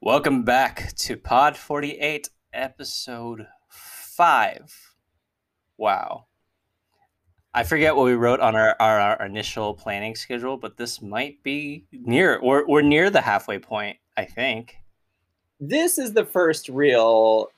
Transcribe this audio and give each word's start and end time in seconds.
Welcome 0.00 0.44
back 0.44 0.92
to 0.98 1.16
Pod 1.16 1.56
48, 1.56 2.30
episode 2.52 3.48
5. 3.68 4.94
Wow. 5.76 6.26
I 7.52 7.64
forget 7.64 7.96
what 7.96 8.04
we 8.04 8.14
wrote 8.14 8.38
on 8.38 8.54
our, 8.54 8.76
our, 8.78 9.00
our 9.00 9.26
initial 9.26 9.74
planning 9.74 10.14
schedule, 10.14 10.56
but 10.56 10.76
this 10.76 11.02
might 11.02 11.42
be 11.42 11.84
near, 11.90 12.38
we're, 12.40 12.64
we're 12.68 12.80
near 12.80 13.10
the 13.10 13.22
halfway 13.22 13.58
point, 13.58 13.96
I 14.16 14.24
think. 14.24 14.76
This 15.58 15.98
is 15.98 16.12
the 16.12 16.24
first 16.24 16.68
real, 16.68 17.48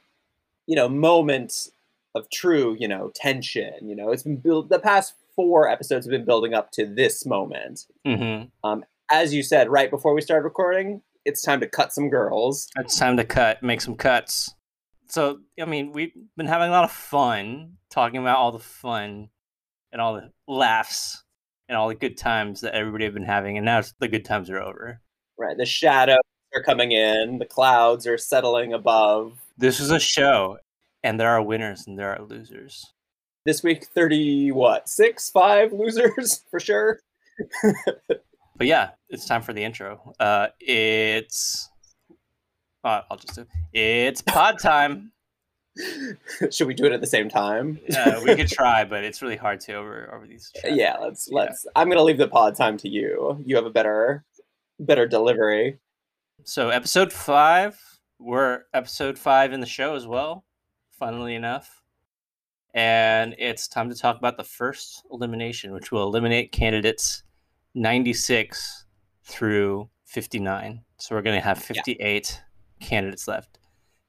you 0.67 0.77
know, 0.77 0.89
moment 0.89 1.69
of 2.15 2.31
true, 2.31 2.75
you 2.81 2.89
know, 2.89 3.13
tension. 3.15 3.75
You 3.83 3.95
know, 3.95 4.13
it's 4.13 4.23
been 4.23 4.37
built, 4.37 4.71
the 4.71 4.79
past 4.79 5.13
four 5.37 5.69
episodes 5.69 6.07
have 6.07 6.11
been 6.11 6.25
building 6.25 6.55
up 6.55 6.73
to 6.73 6.87
this 6.87 7.27
moment. 7.27 7.87
Mm-hmm. 8.07 8.47
Um, 8.65 8.87
as 9.11 9.35
you 9.35 9.43
said 9.43 9.69
right 9.69 9.91
before 9.91 10.15
we 10.15 10.23
started 10.23 10.45
recording, 10.45 11.03
it's 11.25 11.43
time 11.43 11.61
to 11.61 11.69
cut 11.69 11.93
some 11.93 12.09
girls. 12.09 12.69
It's 12.79 12.99
time 12.99 13.17
to 13.17 13.25
cut, 13.25 13.63
make 13.63 13.81
some 13.81 13.97
cuts. 13.97 14.55
So, 15.09 15.41
I 15.61 15.65
mean, 15.65 15.93
we've 15.93 16.13
been 16.37 16.47
having 16.47 16.69
a 16.69 16.73
lot 16.73 16.85
of 16.85 16.93
fun 16.93 17.77
talking 17.91 18.21
about 18.21 18.39
all 18.39 18.53
the 18.53 18.59
fun 18.59 19.29
and 19.93 20.01
all 20.01 20.15
the 20.15 20.31
laughs 20.47 21.25
and 21.69 21.77
all 21.77 21.89
the 21.89 21.95
good 21.95 22.17
times 22.17 22.61
that 22.61 22.75
everybody 22.75 23.05
have 23.05 23.15
been 23.15 23.23
having, 23.25 23.57
and 23.57 23.65
now 23.65 23.83
the 23.99 24.09
good 24.09 24.25
times 24.25 24.51
are 24.51 24.61
over. 24.61 25.01
Right. 25.39 25.57
The 25.57 25.67
shadows 25.67 26.19
are 26.55 26.63
coming 26.63 26.93
in, 26.93 27.39
the 27.39 27.47
clouds 27.47 28.07
are 28.07 28.19
settling 28.19 28.73
above. 28.73 29.41
This 29.57 29.81
is 29.81 29.91
a 29.91 30.01
show, 30.01 30.59
and 31.03 31.19
there 31.19 31.31
are 31.31 31.43
winners 31.43 31.87
and 31.87 31.99
there 31.99 32.13
are 32.13 32.25
losers. 32.25 32.93
This 33.47 33.63
week, 33.63 33.87
30, 33.87 34.53
what, 34.53 34.89
six, 34.89 35.31
five 35.31 35.73
losers 35.73 36.43
for 36.51 36.61
sure? 36.61 37.01
but 38.61 38.67
yeah, 38.67 38.91
it's 39.09 39.25
time 39.25 39.41
for 39.41 39.55
the 39.55 39.65
intro. 39.65 40.13
Uh, 40.21 40.49
it's 40.61 41.71
uh, 42.85 43.01
I'll 43.11 43.17
just 43.17 43.35
do 43.35 43.47
it's 43.73 44.21
pod 44.21 44.59
time. 44.59 45.13
Should 46.51 46.67
we 46.67 46.75
do 46.75 46.85
it 46.85 46.93
at 46.93 47.01
the 47.01 47.07
same 47.07 47.31
time? 47.31 47.81
uh, 47.97 48.21
we 48.23 48.37
could 48.37 48.49
try, 48.49 48.85
but 48.85 49.03
it's 49.03 49.23
really 49.23 49.39
hard 49.39 49.61
to 49.61 49.73
over 49.73 50.15
over 50.15 50.27
these. 50.27 50.53
Yeah, 50.65 50.99
let's 50.99 51.27
yeah. 51.31 51.39
let's. 51.39 51.67
I'm 51.75 51.89
gonna 51.89 52.03
leave 52.03 52.19
the 52.19 52.29
pod 52.29 52.55
time 52.55 52.77
to 52.79 52.89
you. 52.91 53.43
You 53.47 53.57
have 53.57 53.65
a 53.65 53.71
better 53.71 54.27
better 54.79 55.09
delivery. 55.09 55.79
So 56.45 56.69
episode 56.69 57.15
five, 57.15 57.81
we're 58.19 58.65
episode 58.75 59.19
five 59.19 59.55
in 59.55 59.61
the 59.61 59.67
show 59.67 59.95
as 59.95 60.07
well. 60.07 60.45
Funnily 60.99 61.35
enough, 61.35 61.81
and 62.75 63.35
it's 63.39 63.69
time 63.69 63.89
to 63.89 63.97
talk 63.97 64.19
about 64.19 64.37
the 64.37 64.45
first 64.45 65.07
elimination, 65.11 65.73
which 65.73 65.91
will 65.91 66.03
eliminate 66.03 66.53
candidates 66.53 67.23
96 67.75 68.85
through 69.25 69.89
59. 70.07 70.83
So 70.99 71.15
we're 71.15 71.23
going 71.23 71.39
to 71.39 71.45
have 71.45 71.59
58 71.59 71.99
yeah. 72.81 72.87
candidates 72.87 73.29
left. 73.29 73.59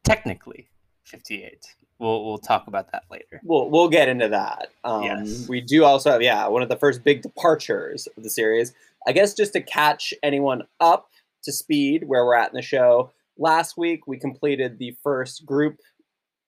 Technically, 0.03 0.67
58. 1.03 1.75
We'll 1.99 2.25
we'll 2.25 2.39
talk 2.39 2.65
about 2.65 2.91
that 2.93 3.03
later. 3.11 3.39
We'll 3.43 3.69
we'll 3.69 3.87
get 3.87 4.09
into 4.09 4.27
that. 4.29 4.69
Um, 4.83 5.03
yes. 5.03 5.47
We 5.47 5.61
do 5.61 5.83
also 5.83 6.11
have 6.11 6.23
yeah 6.23 6.47
one 6.47 6.63
of 6.63 6.69
the 6.69 6.75
first 6.75 7.03
big 7.03 7.21
departures 7.21 8.07
of 8.17 8.23
the 8.23 8.29
series. 8.29 8.73
I 9.05 9.11
guess 9.11 9.35
just 9.35 9.53
to 9.53 9.61
catch 9.61 10.11
anyone 10.23 10.63
up 10.79 11.11
to 11.43 11.51
speed 11.51 12.07
where 12.07 12.25
we're 12.25 12.35
at 12.35 12.49
in 12.49 12.55
the 12.55 12.63
show. 12.63 13.11
Last 13.37 13.77
week 13.77 14.07
we 14.07 14.17
completed 14.17 14.79
the 14.79 14.97
first 15.03 15.45
group 15.45 15.77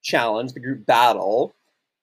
challenge, 0.01 0.53
the 0.53 0.59
group 0.59 0.87
battle, 0.87 1.53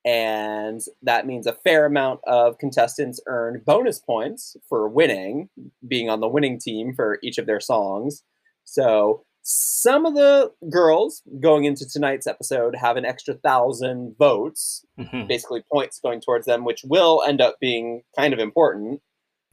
and 0.05 0.81
that 1.03 1.27
means 1.27 1.47
a 1.47 1.53
fair 1.53 1.85
amount 1.85 2.21
of 2.27 2.59
contestants 2.59 3.21
earn 3.27 3.63
bonus 3.65 3.99
points 3.99 4.57
for 4.69 4.89
winning, 4.89 5.49
being 5.87 6.09
on 6.09 6.21
the 6.21 6.29
winning 6.29 6.59
team 6.59 6.95
for 6.95 7.19
each 7.23 7.39
of 7.39 7.47
their 7.47 7.61
songs. 7.61 8.23
So 8.65 9.25
some 9.43 10.07
of 10.07 10.15
the 10.15 10.53
girls 10.71 11.23
going 11.41 11.65
into 11.65 11.89
tonight's 11.89 12.27
episode 12.27 12.77
have 12.77 12.97
an 12.97 13.05
extra 13.05 13.35
thousand 13.35 14.17
votes, 14.19 14.85
mm-hmm. 14.99 15.27
basically 15.27 15.65
points 15.73 16.01
going 16.01 16.21
towards 16.21 16.47
them, 16.47 16.65
which 16.65 16.83
will 16.85 17.23
end 17.27 17.41
up 17.41 17.57
being 17.61 18.03
kind 18.17 18.33
of 18.33 18.39
important. 18.39 19.01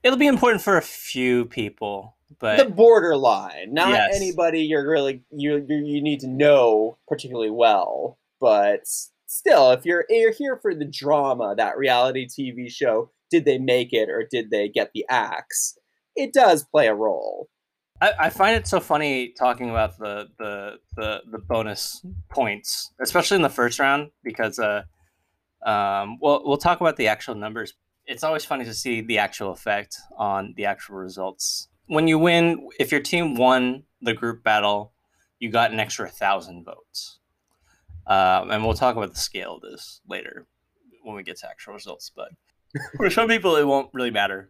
It'll 0.04 0.20
be 0.20 0.28
important 0.28 0.62
for 0.62 0.78
a 0.78 0.82
few 0.82 1.46
people, 1.46 2.16
but 2.40 2.58
the 2.58 2.70
borderline, 2.70 3.74
not 3.74 3.90
yes. 3.90 4.16
anybody 4.16 4.62
you're 4.62 4.88
really 4.88 5.24
you 5.32 5.66
you 5.68 6.02
need 6.02 6.20
to 6.22 6.28
know 6.28 6.98
particularly 7.08 7.50
well, 7.50 8.18
but 8.40 8.88
still, 9.28 9.72
if 9.72 9.86
you're 9.86 10.06
you're 10.10 10.34
here 10.34 10.58
for 10.58 10.74
the 10.74 10.86
drama, 10.86 11.54
that 11.56 11.78
reality 11.78 12.28
TV 12.28 12.72
show, 12.72 13.12
did 13.30 13.46
they 13.46 13.60
make 13.60 13.94
it 13.94 14.10
or 14.10 14.28
did 14.30 14.50
they 14.50 14.68
get 14.68 14.92
the 14.94 15.06
axe? 15.10 15.78
It 16.16 16.34
does 16.34 16.64
play 16.64 16.88
a 16.88 16.96
role. 16.96 17.48
I, 18.02 18.14
I 18.20 18.30
find 18.30 18.56
it 18.56 18.68
so 18.68 18.80
funny 18.80 19.34
talking 19.38 19.70
about 19.70 19.98
the, 19.98 20.28
the 20.40 20.78
the 20.96 21.22
the 21.32 21.40
bonus 21.40 22.04
points, 22.30 22.92
especially 23.00 23.36
in 23.36 23.42
the 23.42 23.50
first 23.50 23.80
round, 23.80 24.12
because 24.24 24.58
uh, 24.60 24.84
um, 25.66 26.18
well, 26.20 26.42
we'll 26.46 26.58
talk 26.58 26.82
about 26.82 26.98
the 26.98 27.08
actual 27.08 27.36
numbers. 27.36 27.74
It's 28.06 28.24
always 28.24 28.46
funny 28.46 28.64
to 28.66 28.74
see 28.74 29.02
the 29.02 29.18
actual 29.18 29.52
effect 29.52 29.98
on 30.18 30.54
the 30.56 30.66
actual 30.66 30.96
results. 30.96 31.68
When 31.88 32.08
you 32.08 32.18
win, 32.18 32.70
if 32.80 32.92
your 32.92 33.02
team 33.02 33.36
won 33.36 33.84
the 34.02 34.14
group 34.14 34.44
battle, 34.44 34.94
you 35.40 35.50
got 35.50 35.72
an 35.72 35.80
extra 35.80 36.08
thousand 36.08 36.64
votes 36.64 37.20
um, 38.08 38.52
and 38.52 38.64
we'll 38.64 38.74
talk 38.74 38.96
about 38.96 39.14
the 39.14 39.20
scale 39.20 39.56
of 39.56 39.62
this 39.62 40.02
later 40.08 40.48
when 41.04 41.16
we 41.16 41.24
get 41.24 41.38
to 41.40 41.50
actual 41.50 41.74
results. 41.74 42.12
But 42.16 42.30
for 42.98 43.10
some 43.10 43.28
people, 43.28 43.56
it 43.56 43.66
won't 43.66 43.90
really 43.94 44.12
matter. 44.12 44.50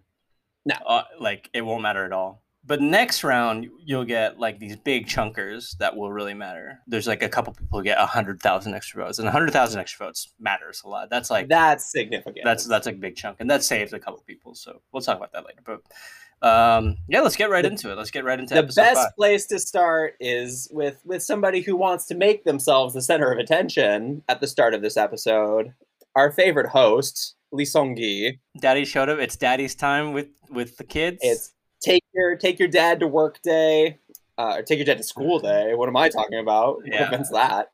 No, 0.66 0.76
uh, 0.88 1.04
like 1.20 1.50
it 1.54 1.62
won't 1.62 1.82
matter 1.82 2.06
at 2.06 2.12
all. 2.12 2.44
But 2.66 2.82
next 2.82 3.24
round, 3.24 3.70
you'll 3.86 4.04
get 4.04 4.40
like 4.40 4.60
these 4.60 4.76
big 4.76 5.08
chunkers 5.08 5.78
that 5.78 5.96
will 5.96 6.12
really 6.12 6.34
matter. 6.34 6.80
There's 6.86 7.08
like 7.08 7.24
a 7.24 7.30
couple 7.30 7.54
people 7.54 7.80
who 7.80 7.84
get 7.84 7.98
a 7.98 8.06
hundred 8.06 8.42
thousand 8.42 8.74
extra 8.74 9.06
votes, 9.06 9.20
and 9.20 9.28
a 9.28 9.32
hundred 9.32 9.52
thousand 9.54 9.80
extra 9.80 10.06
votes 10.06 10.34
matters 10.38 10.82
a 10.84 10.90
lot. 10.90 11.10
That's 11.10 11.32
like 11.32 11.48
that's 11.48 11.90
significant. 11.90 12.44
That's 12.44 12.66
that's 12.66 12.88
a 12.88 12.92
big 12.92 13.16
chunk, 13.16 13.38
and 13.40 13.50
that 13.50 13.64
saves 13.64 13.94
a 13.94 14.00
couple 14.00 14.22
people. 14.28 14.54
So 14.54 14.82
we'll 14.92 15.02
talk 15.02 15.16
about 15.16 15.32
that 15.32 15.46
later. 15.46 15.62
But 15.66 15.82
um, 16.42 16.98
yeah, 17.08 17.22
let's 17.22 17.36
get 17.36 17.50
right 17.50 17.64
the, 17.64 17.72
into 17.72 17.92
it. 17.92 17.98
Let's 17.98 18.12
get 18.12 18.24
right 18.24 18.40
into 18.40 18.58
it. 18.58 18.68
the 18.68 18.74
best 18.74 18.96
five. 18.96 19.16
place 19.18 19.48
to 19.48 19.60
start 19.60 20.16
is 20.20 20.68
with 20.72 21.02
with 21.04 21.24
somebody 21.24 21.62
who 21.62 21.76
wants 21.76 22.06
to 22.08 22.16
make 22.16 22.44
themselves 22.44 22.94
the 22.94 23.02
center 23.02 23.32
of 23.32 23.40
attention 23.40 24.24
at 24.30 24.40
the 24.40 24.48
start 24.48 24.74
of 24.74 24.82
this 24.82 24.98
episode. 24.98 25.74
Our 26.16 26.32
favorite 26.32 26.70
host, 26.70 27.36
Lee 27.52 27.66
Sung 27.66 27.96
Gi. 27.96 28.40
Daddy 28.60 28.86
showed 28.86 29.10
up. 29.10 29.20
It's 29.20 29.36
Daddy's 29.36 29.76
time 29.76 30.14
with 30.14 30.30
with 30.50 30.78
the 30.78 30.84
kids. 30.84 31.18
It's 31.22 31.54
take 31.82 32.04
your 32.14 32.36
take 32.36 32.60
your 32.60 32.68
dad 32.68 33.00
to 33.00 33.08
work 33.08 33.42
day, 33.42 34.00
uh, 34.38 34.58
or 34.58 34.62
take 34.62 34.78
your 34.78 34.86
dad 34.86 34.98
to 34.98 35.04
school 35.04 35.40
day. 35.40 35.74
What 35.74 35.90
am 35.90 35.98
I 35.98 36.10
talking 36.10 36.40
about? 36.40 36.82
Yeah. 36.86 37.10
What 37.10 37.32
that? 37.32 37.72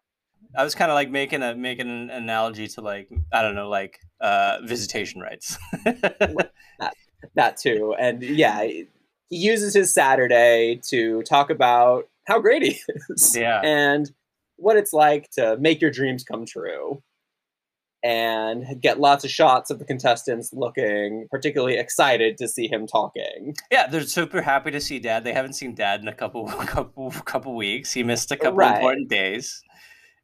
I 0.56 0.64
was 0.64 0.76
kind 0.76 0.92
of 0.92 0.96
like 0.96 1.10
making 1.10 1.42
a 1.42 1.56
making 1.56 1.90
an 1.90 2.10
analogy 2.10 2.68
to 2.70 2.82
like 2.82 3.10
I 3.32 3.42
don't 3.42 3.56
know 3.56 3.70
like 3.70 4.00
uh, 4.22 4.60
visitation 4.64 5.20
rights. 5.20 5.58
that 5.84 6.94
too. 7.58 7.96
And 8.00 8.22
yeah, 8.22 8.64
he 8.64 8.88
uses 9.30 9.74
his 9.74 9.94
Saturday 9.94 10.80
to 10.90 11.24
talk 11.24 11.50
about 11.50 12.08
how 12.26 12.40
great 12.40 12.64
he 12.64 12.80
is. 13.10 13.36
Yeah. 13.36 13.62
And 13.64 14.12
what 14.58 14.78
it's 14.78 14.94
like 14.94 15.30
to 15.32 15.58
make 15.58 15.82
your 15.82 15.92
dreams 15.92 16.24
come 16.24 16.46
true. 16.46 17.02
And 18.06 18.82
get 18.82 19.00
lots 19.00 19.24
of 19.24 19.32
shots 19.32 19.70
of 19.70 19.80
the 19.80 19.86
contestants 19.86 20.52
looking 20.52 21.26
particularly 21.32 21.78
excited 21.78 22.38
to 22.38 22.50
see 22.50 22.68
him 22.68 22.86
talking. 22.86 23.56
Yeah, 23.72 23.88
they're 23.88 24.02
super 24.02 24.42
happy 24.42 24.72
to 24.72 24.82
see 24.82 25.00
Dad. 25.00 25.24
They 25.24 25.32
haven't 25.32 25.54
seen 25.54 25.74
Dad 25.74 26.02
in 26.02 26.10
a 26.10 26.14
couple 26.14 26.46
couple 26.66 27.12
couple 27.12 27.56
weeks. 27.56 27.94
He 27.94 28.04
missed 28.04 28.30
a 28.34 28.36
couple 28.36 28.58
right. 28.58 28.76
important 28.76 29.08
days 29.08 29.64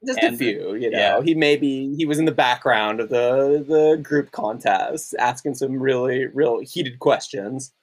just 0.06 0.20
and, 0.20 0.36
a 0.36 0.38
few 0.38 0.76
you 0.76 0.90
know. 0.90 0.98
yeah. 0.98 1.22
he 1.22 1.36
maybe 1.36 1.94
he 1.96 2.06
was 2.06 2.20
in 2.20 2.26
the 2.26 2.32
background 2.32 3.00
of 3.00 3.10
the 3.10 3.64
the 3.68 4.02
group 4.02 4.32
contest 4.32 5.14
asking 5.20 5.56
some 5.56 5.82
really 5.82 6.28
real 6.28 6.60
heated 6.60 7.00
questions. 7.00 7.74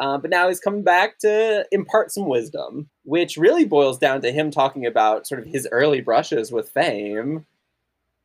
Uh, 0.00 0.18
but 0.18 0.28
now 0.28 0.48
he's 0.48 0.58
coming 0.58 0.82
back 0.82 1.18
to 1.20 1.64
impart 1.70 2.10
some 2.10 2.26
wisdom 2.26 2.90
which 3.04 3.36
really 3.36 3.64
boils 3.64 3.96
down 3.96 4.20
to 4.20 4.32
him 4.32 4.50
talking 4.50 4.84
about 4.84 5.26
sort 5.26 5.40
of 5.40 5.46
his 5.46 5.68
early 5.70 6.00
brushes 6.00 6.50
with 6.50 6.68
fame 6.68 7.46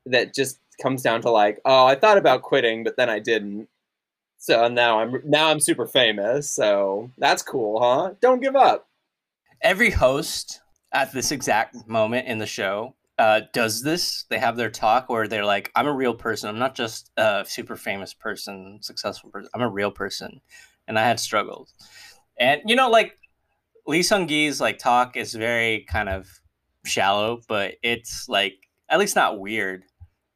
that 0.06 0.33
just 0.33 0.59
comes 0.81 1.03
down 1.03 1.21
to 1.21 1.30
like 1.30 1.59
oh 1.65 1.85
i 1.85 1.94
thought 1.94 2.18
about 2.18 2.42
quitting 2.42 2.83
but 2.83 2.97
then 2.97 3.09
i 3.09 3.19
didn't. 3.19 3.68
So 4.38 4.68
now 4.68 5.00
i'm 5.00 5.21
now 5.24 5.50
i'm 5.50 5.59
super 5.59 5.85
famous 5.85 6.50
so 6.50 7.12
that's 7.18 7.44
cool 7.44 7.80
huh? 7.80 8.13
Don't 8.19 8.42
give 8.42 8.56
up. 8.56 8.88
Every 9.62 9.92
host 9.92 10.62
at 10.92 11.13
this 11.13 11.31
exact 11.31 11.88
moment 11.88 12.27
in 12.27 12.39
the 12.39 12.47
show 12.47 12.95
uh, 13.19 13.42
does 13.54 13.83
this. 13.83 14.24
They 14.30 14.39
have 14.39 14.56
their 14.56 14.71
talk 14.71 15.10
where 15.10 15.27
they're 15.27 15.45
like, 15.45 15.71
"I'm 15.75 15.88
a 15.88 15.94
real 15.94 16.16
person. 16.16 16.50
I'm 16.50 16.57
not 16.57 16.74
just 16.74 17.12
a 17.18 17.45
super 17.48 17.75
famous 17.75 18.13
person, 18.13 18.80
successful 18.81 19.30
person. 19.30 19.50
I'm 19.54 19.62
a 19.62 19.69
real 19.69 19.92
person, 19.92 20.42
and 20.88 20.98
I 20.98 21.06
had 21.06 21.19
struggles." 21.19 21.74
And 22.39 22.62
you 22.66 22.75
know, 22.75 22.89
like 22.89 23.19
Lee 23.86 24.04
Sung 24.04 24.27
Gi's 24.27 24.62
like 24.62 24.80
talk 24.80 25.18
is 25.18 25.33
very 25.33 25.86
kind 25.89 26.10
of 26.10 26.27
shallow, 26.86 27.42
but 27.48 27.75
it's 27.83 28.30
like 28.30 28.56
at 28.88 29.00
least 29.00 29.16
not 29.16 29.39
weird. 29.39 29.83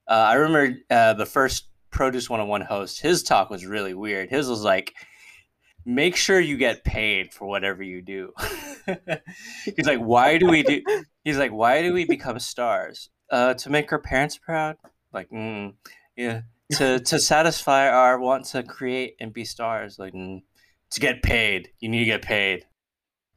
Uh, 0.08 0.26
I 0.28 0.34
remember 0.34 0.78
uh, 0.92 1.14
the 1.14 1.26
first 1.26 1.70
Produce 1.90 2.30
101 2.30 2.62
host. 2.62 3.02
His 3.02 3.24
talk 3.24 3.50
was 3.50 3.66
really 3.66 3.94
weird. 3.94 4.30
His 4.30 4.50
was 4.50 4.64
like, 4.64 4.94
make 5.86 6.16
sure 6.16 6.40
you 6.40 6.58
get 6.58 6.84
paid 6.84 7.34
for 7.34 7.48
whatever 7.48 7.84
you 7.84 8.02
do. 8.02 8.34
he's 9.76 9.86
like, 9.86 10.00
why 10.00 10.38
do 10.38 10.48
we 10.48 10.64
do? 10.64 10.82
He's 11.24 11.38
like, 11.38 11.52
why 11.52 11.82
do 11.82 11.94
we 11.94 12.04
become 12.06 12.38
stars? 12.40 13.10
Uh, 13.32 13.54
to 13.54 13.70
make 13.70 13.92
our 13.94 14.00
parents 14.00 14.38
proud. 14.38 14.76
Like, 15.14 15.30
mm, 15.30 15.74
yeah, 16.18 16.42
to 16.74 17.00
to 17.06 17.20
satisfy 17.20 17.90
our 17.90 18.20
want 18.20 18.46
to 18.48 18.64
create 18.64 19.16
and 19.20 19.32
be 19.32 19.46
stars. 19.46 19.98
Like, 19.98 20.14
mm, 20.14 20.42
to 20.92 21.00
get 21.00 21.24
paid, 21.24 21.70
you 21.80 21.90
need 21.90 22.00
to 22.00 22.06
get 22.06 22.22
paid. 22.22 22.66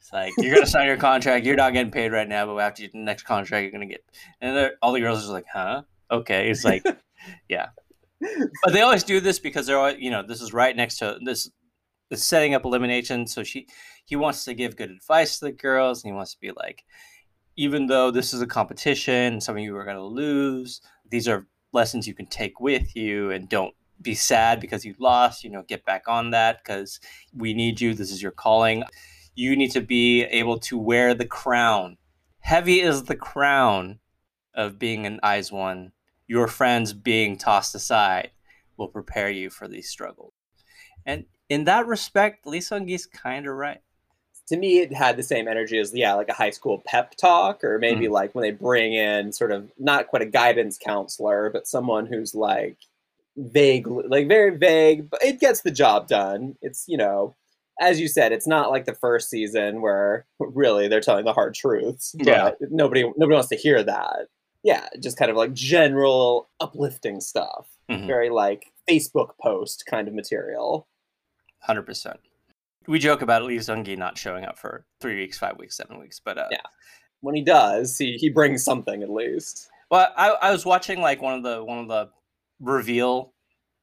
It's 0.00 0.12
like 0.12 0.32
you're 0.38 0.54
gonna 0.54 0.66
sign 0.66 0.86
your 0.86 0.96
contract. 0.96 1.46
You're 1.46 1.56
not 1.56 1.72
getting 1.72 1.92
paid 1.92 2.12
right 2.12 2.28
now, 2.28 2.46
but 2.46 2.58
after 2.58 2.82
the 2.82 2.98
next 2.98 3.22
contract, 3.22 3.62
you're 3.62 3.72
gonna 3.72 3.86
get. 3.86 4.04
And 4.40 4.72
all 4.82 4.92
the 4.92 5.00
girls 5.00 5.28
are 5.28 5.32
like, 5.32 5.46
"Huh? 5.52 5.82
Okay." 6.10 6.50
It's 6.50 6.64
like, 6.64 6.84
yeah. 7.48 7.68
But 8.20 8.72
they 8.72 8.80
always 8.80 9.04
do 9.04 9.20
this 9.20 9.38
because 9.38 9.66
they're, 9.66 9.78
always, 9.78 9.96
you 9.98 10.10
know, 10.10 10.22
this 10.26 10.40
is 10.40 10.52
right 10.52 10.74
next 10.74 10.98
to 10.98 11.18
this 11.24 11.50
setting 12.14 12.54
up 12.54 12.64
elimination. 12.64 13.26
So 13.26 13.42
she 13.42 13.66
he 14.04 14.16
wants 14.16 14.44
to 14.44 14.54
give 14.54 14.76
good 14.76 14.90
advice 14.90 15.38
to 15.38 15.46
the 15.46 15.52
girls, 15.52 16.02
and 16.02 16.12
he 16.12 16.16
wants 16.16 16.32
to 16.34 16.40
be 16.40 16.52
like, 16.52 16.84
even 17.56 17.86
though 17.86 18.10
this 18.10 18.32
is 18.32 18.40
a 18.40 18.46
competition, 18.46 19.40
some 19.40 19.56
of 19.56 19.62
you 19.62 19.76
are 19.76 19.84
going 19.84 19.96
to 19.96 20.02
lose. 20.02 20.80
These 21.10 21.28
are 21.28 21.46
lessons 21.72 22.06
you 22.06 22.14
can 22.14 22.26
take 22.26 22.60
with 22.60 22.94
you, 22.94 23.30
and 23.30 23.48
don't 23.48 23.74
be 24.00 24.14
sad 24.14 24.60
because 24.60 24.84
you 24.84 24.94
lost. 24.98 25.42
You 25.42 25.50
know, 25.50 25.62
get 25.62 25.84
back 25.84 26.04
on 26.06 26.30
that 26.30 26.58
because 26.58 27.00
we 27.34 27.54
need 27.54 27.80
you. 27.80 27.94
This 27.94 28.12
is 28.12 28.22
your 28.22 28.32
calling. 28.32 28.84
You 29.34 29.56
need 29.56 29.72
to 29.72 29.80
be 29.80 30.22
able 30.24 30.58
to 30.60 30.78
wear 30.78 31.14
the 31.14 31.26
crown. 31.26 31.98
Heavy 32.40 32.80
is 32.80 33.04
the 33.04 33.16
crown 33.16 33.98
of 34.54 34.78
being 34.78 35.04
an 35.04 35.20
IZ*ONE. 35.22 35.92
Your 36.28 36.48
friends 36.48 36.92
being 36.92 37.36
tossed 37.36 37.74
aside 37.74 38.30
will 38.76 38.88
prepare 38.88 39.30
you 39.30 39.50
for 39.50 39.68
these 39.68 39.88
struggles. 39.88 40.32
And 41.04 41.24
in 41.48 41.64
that 41.64 41.86
respect, 41.86 42.46
Lee 42.46 42.60
Sung 42.60 42.86
Gi's 42.86 43.06
kind 43.06 43.46
of 43.46 43.54
right. 43.54 43.80
To 44.48 44.56
me, 44.56 44.78
it 44.78 44.92
had 44.92 45.16
the 45.16 45.22
same 45.22 45.48
energy 45.48 45.78
as 45.78 45.92
yeah, 45.92 46.14
like 46.14 46.28
a 46.28 46.34
high 46.34 46.50
school 46.50 46.82
pep 46.86 47.16
talk, 47.16 47.64
or 47.64 47.78
maybe 47.78 48.04
mm-hmm. 48.04 48.12
like 48.12 48.34
when 48.34 48.42
they 48.42 48.52
bring 48.52 48.94
in 48.94 49.32
sort 49.32 49.50
of 49.50 49.70
not 49.78 50.06
quite 50.06 50.22
a 50.22 50.26
guidance 50.26 50.78
counselor, 50.78 51.50
but 51.50 51.66
someone 51.66 52.06
who's 52.06 52.34
like 52.34 52.76
vague, 53.36 53.88
like 53.88 54.28
very 54.28 54.56
vague, 54.56 55.10
but 55.10 55.22
it 55.22 55.40
gets 55.40 55.62
the 55.62 55.72
job 55.72 56.06
done. 56.06 56.56
It's 56.62 56.84
you 56.86 56.96
know, 56.96 57.34
as 57.80 57.98
you 57.98 58.06
said, 58.06 58.30
it's 58.30 58.46
not 58.46 58.70
like 58.70 58.84
the 58.84 58.94
first 58.94 59.30
season 59.30 59.80
where 59.80 60.26
really 60.38 60.86
they're 60.86 61.00
telling 61.00 61.24
the 61.24 61.32
hard 61.32 61.54
truths. 61.54 62.14
Yeah, 62.16 62.52
nobody 62.70 63.02
nobody 63.02 63.34
wants 63.34 63.48
to 63.48 63.56
hear 63.56 63.82
that. 63.82 64.28
Yeah, 64.62 64.86
just 65.00 65.18
kind 65.18 65.30
of 65.30 65.36
like 65.36 65.54
general 65.54 66.48
uplifting 66.60 67.20
stuff. 67.20 67.66
Mm-hmm. 67.90 68.06
Very 68.06 68.30
like 68.30 68.66
Facebook 68.88 69.30
post 69.40 69.84
kind 69.86 70.06
of 70.06 70.14
material 70.14 70.86
hundred 71.60 71.82
percent. 71.82 72.20
We 72.86 72.98
joke 72.98 73.22
about 73.22 73.42
Lee 73.42 73.56
Seung-gi 73.56 73.96
not 73.96 74.16
showing 74.16 74.44
up 74.44 74.58
for 74.58 74.86
three 75.00 75.16
weeks, 75.16 75.38
five 75.38 75.58
weeks, 75.58 75.76
seven 75.76 75.98
weeks, 75.98 76.20
but 76.24 76.38
uh, 76.38 76.48
yeah, 76.50 76.58
when 77.20 77.34
he 77.34 77.42
does, 77.42 77.98
he 77.98 78.16
he 78.18 78.28
brings 78.28 78.64
something 78.64 79.02
at 79.02 79.10
least. 79.10 79.68
Well, 79.90 80.12
I, 80.16 80.30
I 80.30 80.50
was 80.50 80.64
watching 80.64 81.00
like 81.00 81.22
one 81.22 81.34
of 81.34 81.42
the 81.42 81.64
one 81.64 81.78
of 81.78 81.88
the 81.88 82.10
reveal 82.60 83.32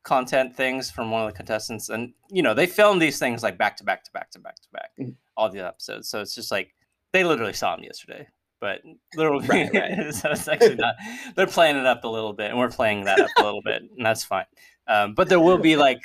content 0.03 0.55
things 0.55 0.91
from 0.91 1.11
one 1.11 1.21
of 1.21 1.27
the 1.27 1.35
contestants, 1.35 1.89
and 1.89 2.13
you 2.29 2.43
know 2.43 2.53
they 2.53 2.67
film 2.67 2.99
these 2.99 3.19
things 3.19 3.43
like 3.43 3.57
back 3.57 3.77
to 3.77 3.83
back 3.83 4.03
to 4.03 4.11
back 4.11 4.31
to 4.31 4.39
back 4.39 4.55
to 4.55 4.69
back, 4.71 4.91
mm-hmm. 4.99 5.11
all 5.35 5.49
the 5.49 5.65
episodes. 5.65 6.09
So 6.09 6.21
it's 6.21 6.35
just 6.35 6.51
like 6.51 6.73
they 7.11 7.23
literally 7.23 7.53
saw 7.53 7.75
him 7.75 7.83
yesterday, 7.83 8.27
but 8.59 8.81
literally, 9.15 9.47
right, 9.49 9.69
right. 9.73 10.13
so 10.13 10.31
it's 10.31 10.47
actually 10.47 10.75
not. 10.75 10.95
They're 11.35 11.47
playing 11.47 11.77
it 11.77 11.85
up 11.85 12.03
a 12.03 12.07
little 12.07 12.33
bit, 12.33 12.49
and 12.49 12.59
we're 12.59 12.69
playing 12.69 13.05
that 13.05 13.19
up 13.19 13.29
a 13.37 13.43
little 13.43 13.61
bit, 13.61 13.81
and 13.81 14.05
that's 14.05 14.23
fine. 14.23 14.45
Um, 14.87 15.13
but 15.13 15.29
there 15.29 15.39
will 15.39 15.57
be 15.57 15.77
like 15.77 16.01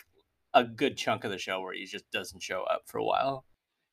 a 0.55 0.65
good 0.65 0.97
chunk 0.97 1.25
of 1.25 1.31
the 1.31 1.39
show 1.39 1.61
where 1.61 1.75
he 1.75 1.85
just 1.85 2.11
doesn't 2.11 2.43
show 2.43 2.63
up 2.63 2.83
for 2.87 2.99
a 2.99 3.05
while. 3.05 3.45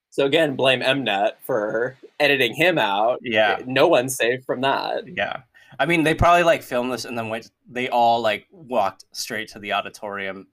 So 0.10 0.26
again, 0.26 0.56
blame 0.56 0.82
Mnet 0.82 1.34
for 1.44 1.98
editing 2.20 2.54
him 2.54 2.78
out. 2.78 3.20
Yeah, 3.22 3.62
no 3.66 3.88
one's 3.88 4.16
safe 4.16 4.46
from 4.46 4.62
that. 4.62 5.04
Yeah, 5.08 5.42
I 5.78 5.86
mean, 5.86 6.04
they 6.04 6.14
probably 6.14 6.44
like 6.44 6.64
filmed 6.64 6.92
this 6.92 7.06
and 7.06 7.18
then 7.18 7.30
went. 7.30 7.52
They 7.70 7.90
all 7.90 8.22
like 8.22 8.48
walked 8.52 9.06
straight 9.12 9.50
to 9.50 9.60
the 9.60 9.74
auditorium 9.74 10.48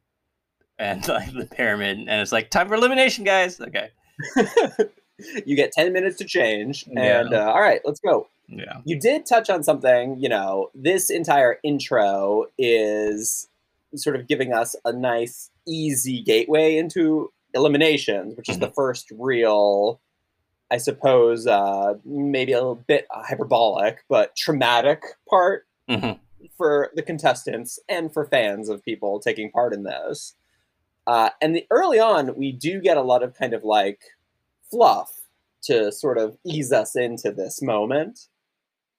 and 0.78 1.06
like 1.08 1.32
the 1.32 1.46
pyramid, 1.46 1.99
and 1.99 2.10
it's 2.10 2.32
like 2.32 2.50
time 2.50 2.69
for 2.69 2.75
elimination, 2.75 3.25
guys. 3.25 3.60
Okay. 3.60 3.90
you 5.46 5.56
get 5.56 5.72
ten 5.72 5.93
minutes 5.93 6.19
to 6.19 6.25
change, 6.25 6.84
and 6.87 7.31
yeah. 7.31 7.46
uh, 7.46 7.50
all 7.50 7.60
right, 7.60 7.81
let's 7.84 8.00
go. 8.00 8.28
Yeah. 8.49 8.81
You 8.84 8.99
did 8.99 9.26
touch 9.26 9.49
on 9.49 9.62
something. 9.62 10.19
You 10.19 10.28
know, 10.28 10.70
this 10.75 11.10
entire 11.10 11.58
intro 11.62 12.46
is 12.58 13.49
sort 13.94 14.16
of 14.16 14.26
giving 14.26 14.52
us 14.52 14.75
a 14.84 14.93
nice, 14.93 15.50
easy 15.67 16.23
gateway 16.23 16.76
into 16.76 17.32
eliminations, 17.55 18.37
which 18.37 18.49
is 18.49 18.56
mm-hmm. 18.56 18.67
the 18.67 18.73
first 18.73 19.11
real, 19.19 20.00
I 20.70 20.79
suppose, 20.79 21.47
uh, 21.47 21.94
maybe 22.05 22.53
a 22.53 22.56
little 22.56 22.82
bit 22.87 23.06
hyperbolic, 23.11 24.05
but 24.09 24.35
traumatic 24.37 25.03
part 25.29 25.67
mm-hmm. 25.88 26.12
for 26.56 26.91
the 26.94 27.03
contestants 27.03 27.79
and 27.88 28.12
for 28.12 28.25
fans 28.25 28.69
of 28.69 28.85
people 28.85 29.20
taking 29.20 29.50
part 29.50 29.73
in 29.75 29.82
this. 29.82 30.35
Uh, 31.06 31.31
and 31.41 31.56
the, 31.56 31.67
early 31.70 31.99
on, 31.99 32.35
we 32.37 32.53
do 32.53 32.81
get 32.81 32.97
a 32.97 33.03
lot 33.03 33.23
of 33.23 33.35
kind 33.35 33.55
of 33.55 33.64
like 33.64 34.00
fluff 34.70 35.11
to 35.62 35.93
sort 35.93 36.19
of 36.19 36.37
ease 36.44 36.73
us 36.73 36.97
into 36.97 37.31
this 37.32 37.62
moment. 37.62 38.29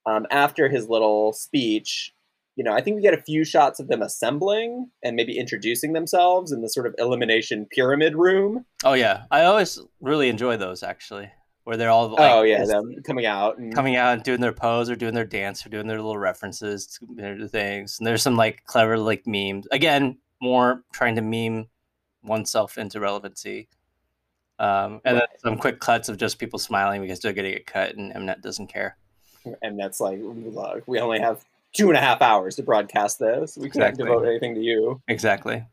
Um, 0.06 0.26
after 0.30 0.68
his 0.68 0.88
little 0.88 1.32
speech, 1.32 2.13
you 2.56 2.62
know, 2.64 2.72
I 2.72 2.80
think 2.80 2.96
we 2.96 3.02
get 3.02 3.14
a 3.14 3.22
few 3.22 3.44
shots 3.44 3.80
of 3.80 3.88
them 3.88 4.02
assembling 4.02 4.90
and 5.02 5.16
maybe 5.16 5.38
introducing 5.38 5.92
themselves 5.92 6.52
in 6.52 6.62
the 6.62 6.68
sort 6.68 6.86
of 6.86 6.94
elimination 6.98 7.66
pyramid 7.70 8.14
room. 8.14 8.64
Oh 8.84 8.92
yeah, 8.92 9.24
I 9.30 9.44
always 9.44 9.80
really 10.00 10.28
enjoy 10.28 10.56
those 10.56 10.82
actually, 10.82 11.30
where 11.64 11.76
they're 11.76 11.90
all 11.90 12.08
like, 12.10 12.32
oh 12.32 12.42
yeah, 12.42 12.64
them 12.64 12.94
coming 13.04 13.26
out, 13.26 13.58
and... 13.58 13.74
coming 13.74 13.96
out 13.96 14.14
and 14.14 14.22
doing 14.22 14.40
their 14.40 14.52
pose 14.52 14.88
or 14.88 14.96
doing 14.96 15.14
their 15.14 15.24
dance 15.24 15.66
or 15.66 15.68
doing 15.68 15.88
their 15.88 15.96
little 15.96 16.18
references 16.18 16.86
to 16.86 17.06
their 17.14 17.48
things. 17.48 17.98
And 17.98 18.06
there's 18.06 18.22
some 18.22 18.36
like 18.36 18.64
clever 18.64 18.98
like 18.98 19.26
memes. 19.26 19.66
Again, 19.72 20.18
more 20.40 20.84
trying 20.92 21.16
to 21.16 21.22
meme 21.22 21.66
oneself 22.22 22.78
into 22.78 23.00
relevancy. 23.00 23.68
Um, 24.60 25.00
and 25.04 25.16
right. 25.18 25.26
then 25.28 25.40
some 25.42 25.58
quick 25.58 25.80
cuts 25.80 26.08
of 26.08 26.16
just 26.16 26.38
people 26.38 26.60
smiling 26.60 27.00
because 27.00 27.18
they're 27.18 27.32
getting 27.32 27.54
a 27.54 27.60
cut, 27.60 27.96
and 27.96 28.14
Mnet 28.14 28.40
doesn't 28.40 28.68
care. 28.68 28.96
And 29.62 29.76
that's 29.78 30.00
like, 30.00 30.20
look, 30.22 30.84
we 30.86 31.00
only 31.00 31.18
have 31.18 31.44
two 31.74 31.88
and 31.88 31.96
a 31.96 32.00
half 32.00 32.22
hours 32.22 32.56
to 32.56 32.62
broadcast 32.62 33.18
this. 33.18 33.56
We 33.56 33.64
can't 33.64 33.76
exactly. 33.76 34.04
devote 34.04 34.26
anything 34.26 34.54
to 34.54 34.60
you. 34.60 35.02
Exactly. 35.08 35.64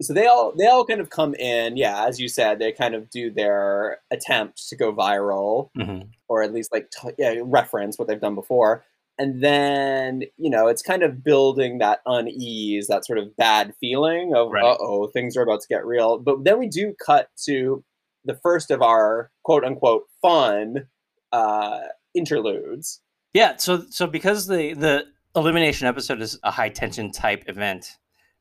So 0.00 0.14
they 0.14 0.26
all 0.26 0.52
they 0.56 0.66
all 0.66 0.84
kind 0.84 1.00
of 1.00 1.10
come 1.10 1.34
in, 1.34 1.76
yeah, 1.76 2.06
as 2.06 2.20
you 2.20 2.28
said, 2.28 2.58
they 2.58 2.72
kind 2.72 2.94
of 2.94 3.10
do 3.10 3.30
their 3.30 4.00
attempt 4.10 4.68
to 4.68 4.76
go 4.76 4.92
viral, 4.92 5.70
mm-hmm. 5.78 6.08
or 6.28 6.42
at 6.42 6.52
least 6.52 6.72
like 6.72 6.90
t- 6.90 7.12
yeah, 7.18 7.34
reference 7.42 7.98
what 7.98 8.08
they've 8.08 8.20
done 8.20 8.34
before, 8.34 8.84
and 9.18 9.42
then 9.44 10.22
you 10.38 10.50
know 10.50 10.66
it's 10.66 10.82
kind 10.82 11.04
of 11.04 11.22
building 11.22 11.78
that 11.78 12.00
unease, 12.04 12.88
that 12.88 13.06
sort 13.06 13.18
of 13.18 13.36
bad 13.36 13.74
feeling 13.78 14.34
of 14.34 14.50
right. 14.50 14.64
uh 14.64 14.76
oh, 14.80 15.06
things 15.06 15.36
are 15.36 15.42
about 15.42 15.60
to 15.60 15.68
get 15.68 15.86
real. 15.86 16.18
But 16.18 16.42
then 16.42 16.58
we 16.58 16.66
do 16.66 16.94
cut 17.04 17.28
to 17.44 17.84
the 18.24 18.34
first 18.34 18.72
of 18.72 18.82
our 18.82 19.30
quote 19.44 19.64
unquote 19.64 20.06
fun 20.20 20.88
uh, 21.30 21.80
interludes 22.14 23.00
yeah, 23.34 23.56
so 23.56 23.84
so 23.90 24.06
because 24.06 24.46
the 24.46 24.74
the 24.74 25.06
elimination 25.34 25.86
episode 25.86 26.20
is 26.20 26.38
a 26.42 26.50
high 26.50 26.68
tension 26.68 27.10
type 27.10 27.44
event. 27.46 27.96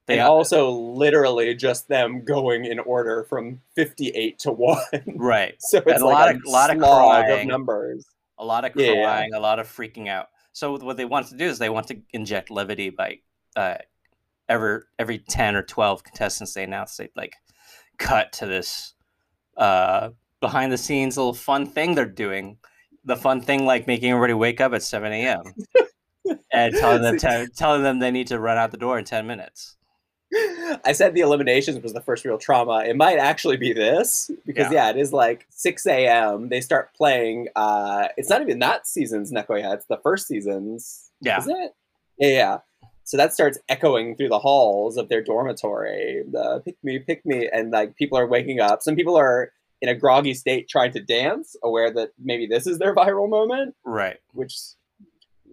They 0.07 0.19
and 0.19 0.27
also 0.27 0.71
literally 0.71 1.53
just 1.53 1.88
them 1.88 2.25
going 2.25 2.65
in 2.65 2.79
order 2.79 3.24
from 3.29 3.62
58 3.75 4.39
to 4.39 4.51
1. 4.51 4.81
Right. 5.15 5.55
so 5.60 5.77
it's 5.86 6.01
a 6.01 6.05
like 6.05 6.13
lot 6.13 6.31
a, 6.31 6.36
of, 6.36 6.41
lot 6.45 6.69
of 6.71 6.79
crying, 6.79 7.41
of 7.41 7.48
numbers. 7.48 8.05
A 8.39 8.43
lot 8.43 8.65
of 8.65 8.74
crying, 8.74 9.29
yeah. 9.31 9.38
a 9.38 9.39
lot 9.39 9.60
of 9.60 9.67
freaking 9.67 10.07
out. 10.07 10.29
So 10.53 10.77
what 10.77 10.98
they 10.98 11.05
want 11.05 11.27
to 11.27 11.38
do 11.38 11.45
is 11.45 11.60
they 11.60 11.69
want 11.69 11.88
to 11.88 12.01
inject 12.12 12.50
levity 12.50 12.89
by 12.89 13.19
uh, 13.55 13.77
every 14.50 14.81
every 15.00 15.19
10 15.19 15.55
or 15.55 15.63
12 15.63 16.03
contestants 16.03 16.53
they 16.53 16.63
announce 16.63 16.98
they 16.98 17.10
like 17.15 17.36
cut 17.98 18.33
to 18.33 18.45
this 18.45 18.93
uh, 19.57 20.10
behind 20.39 20.71
the 20.71 20.77
scenes 20.77 21.17
little 21.17 21.33
fun 21.33 21.65
thing 21.65 21.95
they're 21.95 22.05
doing 22.05 22.57
the 23.03 23.15
fun 23.15 23.41
thing 23.41 23.65
like 23.65 23.88
making 23.88 24.12
everybody 24.12 24.34
wake 24.34 24.62
up 24.62 24.74
at 24.74 24.84
7 24.84 25.12
a.m. 25.12 25.43
and 26.53 26.74
telling 26.75 27.01
them 27.01 27.17
telling 27.55 27.84
them 27.84 28.00
they 28.00 28.12
need 28.12 28.27
to 28.27 28.39
run 28.39 28.58
out 28.58 28.72
the 28.72 28.77
door 28.77 28.98
in 29.00 29.05
10 29.05 29.25
minutes. 29.27 29.75
I 30.86 30.93
said 30.93 31.13
the 31.13 31.22
eliminations 31.22 31.81
was 31.81 31.93
the 31.93 32.01
first 32.01 32.24
real 32.24 32.38
trauma. 32.38 32.86
It 32.86 32.96
might 32.96 33.17
actually 33.17 33.58
be 33.58 33.74
this 33.74 34.31
because 34.46 34.72
yeah, 34.72 34.86
yeah 34.86 34.89
it 34.91 34.98
is 34.98 35.12
like 35.12 35.46
6 35.50 35.86
a.m. 35.88 36.50
They 36.50 36.62
start 36.62 36.93
playing. 36.93 37.50
Uh, 37.55 38.08
it's 38.15 38.29
not 38.29 38.41
even 38.41 38.60
that 38.60 38.88
season's 38.88 39.31
Nekkoya. 39.31 39.74
It's 39.74 39.86
the 39.86 39.98
first 39.98 40.27
season's. 40.27 41.12
Yeah. 41.20 41.39
Is 41.39 41.48
it? 41.48 41.75
Yeah, 42.17 42.29
yeah. 42.29 42.58
So 43.03 43.17
that 43.17 43.34
starts 43.34 43.58
echoing 43.67 44.15
through 44.15 44.29
the 44.29 44.39
halls 44.39 44.96
of 44.96 45.10
their 45.10 45.22
dormitory. 45.22 46.24
The 46.31 46.62
pick 46.63 46.77
me, 46.81 47.00
pick 47.00 47.25
me, 47.25 47.50
and 47.51 47.72
like 47.72 47.98
people 47.98 48.17
are 48.17 48.27
waking 48.27 48.62
up. 48.62 48.81
Some 48.81 48.96
people 48.96 49.17
are 49.17 49.51
in 49.81 49.89
a 49.89 49.95
groggy 49.95 50.33
state 50.33 50.69
trying 50.69 50.91
to 50.93 51.01
dance, 51.01 51.55
aware 51.63 51.91
that 51.91 52.09
maybe 52.23 52.45
this 52.45 52.67
is 52.67 52.77
their 52.77 52.95
viral 52.95 53.29
moment. 53.29 53.75
Right. 53.83 54.17
Which 54.33 54.55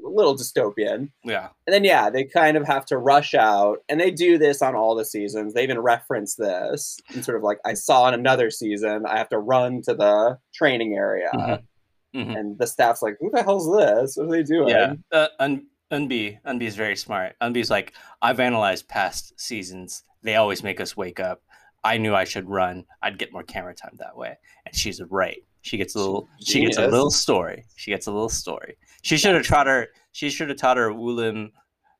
a 0.04 0.08
little 0.08 0.36
dystopian. 0.36 1.10
Yeah. 1.24 1.48
And 1.66 1.74
then 1.74 1.84
yeah, 1.84 2.10
they 2.10 2.24
kind 2.24 2.56
of 2.56 2.66
have 2.66 2.84
to 2.86 2.98
rush 2.98 3.34
out, 3.34 3.78
and 3.88 4.00
they 4.00 4.10
do 4.10 4.38
this 4.38 4.62
on 4.62 4.74
all 4.74 4.94
the 4.94 5.04
seasons. 5.04 5.54
They 5.54 5.62
even 5.62 5.80
reference 5.80 6.36
this 6.36 6.98
and 7.12 7.24
sort 7.24 7.36
of 7.36 7.42
like, 7.42 7.58
I 7.64 7.74
saw 7.74 8.08
in 8.08 8.14
another 8.14 8.50
season, 8.50 9.06
I 9.06 9.18
have 9.18 9.28
to 9.30 9.38
run 9.38 9.82
to 9.82 9.94
the 9.94 10.38
training 10.54 10.94
area. 10.94 11.30
Mm-hmm. 11.34 12.20
Mm-hmm. 12.20 12.30
And 12.30 12.58
the 12.58 12.66
staff's 12.66 13.02
like, 13.02 13.18
"Who 13.20 13.30
the 13.30 13.42
hell's 13.42 13.70
this? 13.70 14.16
What 14.16 14.28
are 14.28 14.30
they 14.30 14.42
doing?" 14.42 14.70
Yeah, 14.70 14.94
uh, 15.12 15.28
Un- 15.38 15.66
Eunbi, 15.92 16.38
Eunbi 16.42 16.62
is 16.62 16.74
very 16.74 16.96
smart. 16.96 17.36
Eunbi's 17.42 17.70
like, 17.70 17.92
"I've 18.22 18.40
analyzed 18.40 18.88
past 18.88 19.38
seasons. 19.38 20.04
They 20.22 20.36
always 20.36 20.62
make 20.62 20.80
us 20.80 20.96
wake 20.96 21.20
up. 21.20 21.42
I 21.84 21.98
knew 21.98 22.14
I 22.14 22.24
should 22.24 22.48
run. 22.48 22.84
I'd 23.02 23.18
get 23.18 23.32
more 23.32 23.42
camera 23.42 23.74
time 23.74 23.96
that 23.98 24.16
way." 24.16 24.36
And 24.66 24.74
she's 24.74 25.00
right. 25.10 25.42
She 25.62 25.76
gets 25.76 25.94
a 25.94 25.98
little. 25.98 26.28
Genius. 26.40 26.48
She 26.48 26.60
gets 26.60 26.78
a 26.78 26.88
little 26.88 27.10
story. 27.10 27.64
She 27.76 27.90
gets 27.90 28.06
a 28.06 28.12
little 28.12 28.28
story. 28.28 28.76
She 29.02 29.16
should 29.16 29.34
have 29.34 29.46
taught 29.46 29.66
her. 29.66 29.88
She 30.12 30.30
should 30.30 30.48
have 30.48 30.58
taught 30.58 30.76
her 30.76 30.90
Woollim 30.90 31.50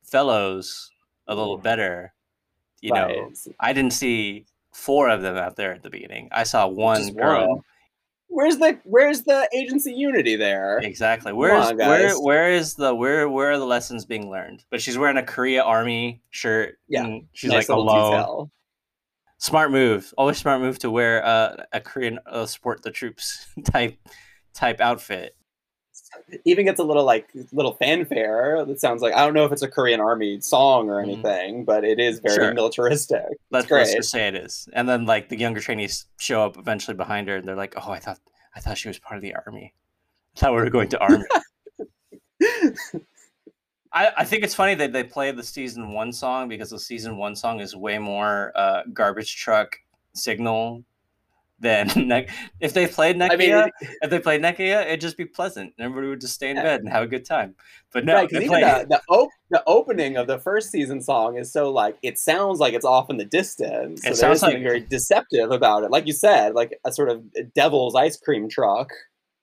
fellows 0.05 0.91
a 1.27 1.35
little 1.35 1.59
mm. 1.59 1.63
better. 1.63 2.13
You 2.81 2.93
right. 2.93 3.17
know, 3.17 3.31
I 3.61 3.73
didn't 3.73 3.93
see 3.93 4.47
four 4.73 5.09
of 5.09 5.23
them 5.23 5.37
out 5.37 5.57
there 5.57 5.73
at 5.73 5.83
the 5.83 5.91
beginning. 5.91 6.29
I 6.33 6.45
saw 6.45 6.69
one 6.69 7.13
girl. 7.15 7.49
One 7.49 7.61
where's 8.29 8.59
the 8.59 8.79
where's 8.85 9.23
the 9.23 9.49
agency 9.55 9.93
unity 9.93 10.37
there? 10.37 10.79
Exactly. 10.79 11.33
Where's 11.33 11.67
on, 11.67 11.77
where 11.77 12.15
where 12.21 12.51
is 12.51 12.75
the 12.75 12.95
where 12.95 13.29
where 13.29 13.53
are 13.53 13.59
the 13.59 13.67
lessons 13.67 14.05
being 14.05 14.31
learned? 14.31 14.65
But 14.71 14.81
she's 14.81 14.97
wearing 14.97 15.17
a 15.17 15.23
Korea 15.23 15.63
Army 15.63 16.23
shirt. 16.31 16.79
Yeah, 16.89 17.19
she's 17.33 17.51
nice 17.51 17.69
like 17.69 17.77
alone. 17.77 18.11
Detail. 18.13 18.51
Smart 19.39 19.71
move. 19.71 20.13
Always 20.19 20.39
smart 20.39 20.61
move 20.61 20.79
to 20.81 20.91
wear 20.91 21.25
uh, 21.25 21.65
a 21.73 21.81
Korean 21.81 22.19
uh, 22.27 22.47
support 22.47 22.83
the 22.83 22.91
troops 22.91 23.47
type 23.65 23.97
type 24.55 24.81
outfit 24.81 25.37
even 26.45 26.65
gets 26.65 26.81
a 26.81 26.85
little 26.85 27.05
like 27.05 27.29
little 27.53 27.75
fanfare. 27.75 28.65
That 28.65 28.81
sounds 28.81 29.03
like 29.03 29.15
I 29.15 29.25
don't 29.25 29.35
know 29.35 29.45
if 29.45 29.53
it's 29.53 29.63
a 29.63 29.69
Korean 29.69 30.01
army 30.01 30.41
song 30.41 30.89
or 30.89 31.01
mm-hmm. 31.01 31.11
anything, 31.11 31.55
mm-hmm. 31.57 31.65
but 31.65 31.85
it 31.85 31.99
is 31.99 32.21
very 32.21 32.37
sure. 32.37 32.55
militaristic. 32.55 33.25
Let's, 33.51 33.67
great. 33.67 33.81
let's 33.81 33.95
just 33.95 34.11
say 34.11 34.29
it 34.29 34.35
is. 34.35 34.69
And 34.73 34.89
then 34.89 35.07
like 35.07 35.29
the 35.29 35.39
younger 35.39 35.61
trainees 35.61 36.07
show 36.19 36.43
up 36.43 36.57
eventually 36.57 36.97
behind 36.97 37.29
her, 37.29 37.37
and 37.37 37.47
they're 37.47 37.57
like, 37.57 37.75
"Oh, 37.77 37.91
I 37.91 37.99
thought 37.99 38.19
I 38.55 38.61
thought 38.61 38.79
she 38.79 38.89
was 38.89 38.99
part 38.99 39.17
of 39.17 39.23
the 39.23 39.35
army. 39.35 39.75
I 40.37 40.41
thought 40.41 40.55
we 40.55 40.61
were 40.61 40.71
going 40.71 40.89
to 40.91 41.01
army." 41.01 41.25
I, 43.93 44.13
I 44.19 44.25
think 44.25 44.45
it's 44.45 44.55
funny 44.55 44.75
that 44.75 44.93
they 44.93 45.05
play 45.05 45.31
the 45.31 45.43
season 45.43 45.93
one 45.93 46.13
song 46.13 46.49
because 46.49 46.71
the 46.71 46.79
season 46.79 47.17
one 47.17 47.35
song 47.35 47.61
is 47.61 47.75
way 47.75 47.99
more 47.99 48.53
uh, 48.55 48.83
garbage 48.93 49.37
truck 49.37 49.79
signal 50.15 50.85
then 51.61 51.89
if 52.61 52.73
they 52.73 52.87
played 52.87 53.17
Nekkoya, 53.17 53.33
I 53.33 53.37
mean, 53.37 53.71
if 54.03 54.11
they 54.11 54.19
played 54.19 54.43
Nekkoya, 54.43 54.87
it'd 54.87 55.01
just 55.01 55.17
be 55.17 55.25
pleasant. 55.25 55.73
Everybody 55.79 56.09
would 56.09 56.21
just 56.21 56.35
stay 56.35 56.51
in 56.51 56.57
yeah. 56.57 56.63
bed 56.63 56.81
and 56.81 56.89
have 56.89 57.03
a 57.03 57.07
good 57.07 57.25
time. 57.25 57.55
But 57.93 58.05
no, 58.05 58.15
right, 58.15 58.29
the 58.29 58.39
the, 58.39 59.01
op- 59.09 59.31
the, 59.51 59.63
opening 59.67 60.17
of 60.17 60.27
the 60.27 60.39
first 60.39 60.71
season 60.71 61.01
song 61.01 61.37
is 61.37 61.51
so 61.51 61.71
like 61.71 61.97
it 62.03 62.19
sounds 62.19 62.61
like 62.61 62.75
it's 62.75 62.85
off 62.85 63.11
in 63.11 63.17
the 63.17 63.25
distance. 63.25 64.03
So 64.03 64.11
it 64.11 64.17
sounds 64.17 64.43
like... 64.43 64.63
very 64.63 64.81
deceptive 64.81 65.51
about 65.51 65.85
it. 65.85 65.91
Like 65.91 66.07
you 66.07 66.13
said, 66.13 66.55
like 66.55 66.79
a 66.85 66.93
sort 66.93 67.09
of 67.09 67.25
devil's 67.55 67.95
ice 67.95 68.17
cream 68.17 68.49
truck 68.49 68.91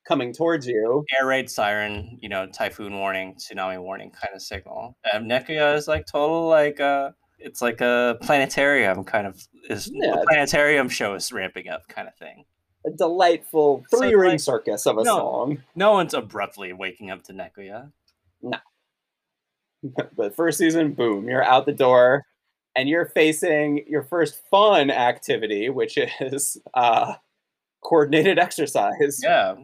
coming 0.07 0.33
towards 0.33 0.67
you. 0.67 1.05
Air 1.19 1.27
raid 1.27 1.49
siren, 1.49 2.17
you 2.21 2.29
know, 2.29 2.47
typhoon 2.47 2.97
warning, 2.99 3.35
tsunami 3.35 3.81
warning 3.81 4.11
kind 4.11 4.33
of 4.33 4.41
signal. 4.41 4.95
And 5.11 5.29
Nekkoya 5.29 5.75
is 5.75 5.87
like 5.87 6.05
total 6.05 6.47
like 6.47 6.79
uh 6.79 7.11
it's 7.39 7.61
like 7.61 7.81
a 7.81 8.17
planetarium 8.21 9.03
kind 9.03 9.27
of 9.27 9.45
is 9.69 9.89
yeah. 9.93 10.15
planetarium 10.27 10.89
show 10.89 11.15
is 11.15 11.31
ramping 11.31 11.69
up 11.69 11.87
kind 11.87 12.07
of 12.07 12.15
thing. 12.15 12.45
A 12.85 12.91
delightful 12.91 13.83
three 13.89 14.11
so, 14.11 14.17
ring 14.17 14.31
like, 14.31 14.39
circus 14.39 14.85
of 14.85 14.97
a 14.97 15.03
no, 15.03 15.17
song. 15.17 15.63
No 15.75 15.91
one's 15.91 16.13
abruptly 16.13 16.71
waking 16.73 17.09
up 17.09 17.23
to 17.23 17.33
Nekkoya. 17.33 17.91
No. 18.41 18.57
but 20.15 20.35
first 20.35 20.59
season, 20.59 20.93
boom, 20.93 21.27
you're 21.27 21.43
out 21.43 21.65
the 21.65 21.71
door 21.71 22.25
and 22.75 22.87
you're 22.87 23.07
facing 23.07 23.85
your 23.87 24.03
first 24.03 24.39
fun 24.51 24.91
activity, 24.91 25.69
which 25.69 25.97
is 26.19 26.57
uh, 26.73 27.15
coordinated 27.81 28.37
exercise. 28.39 29.19
Yeah. 29.23 29.55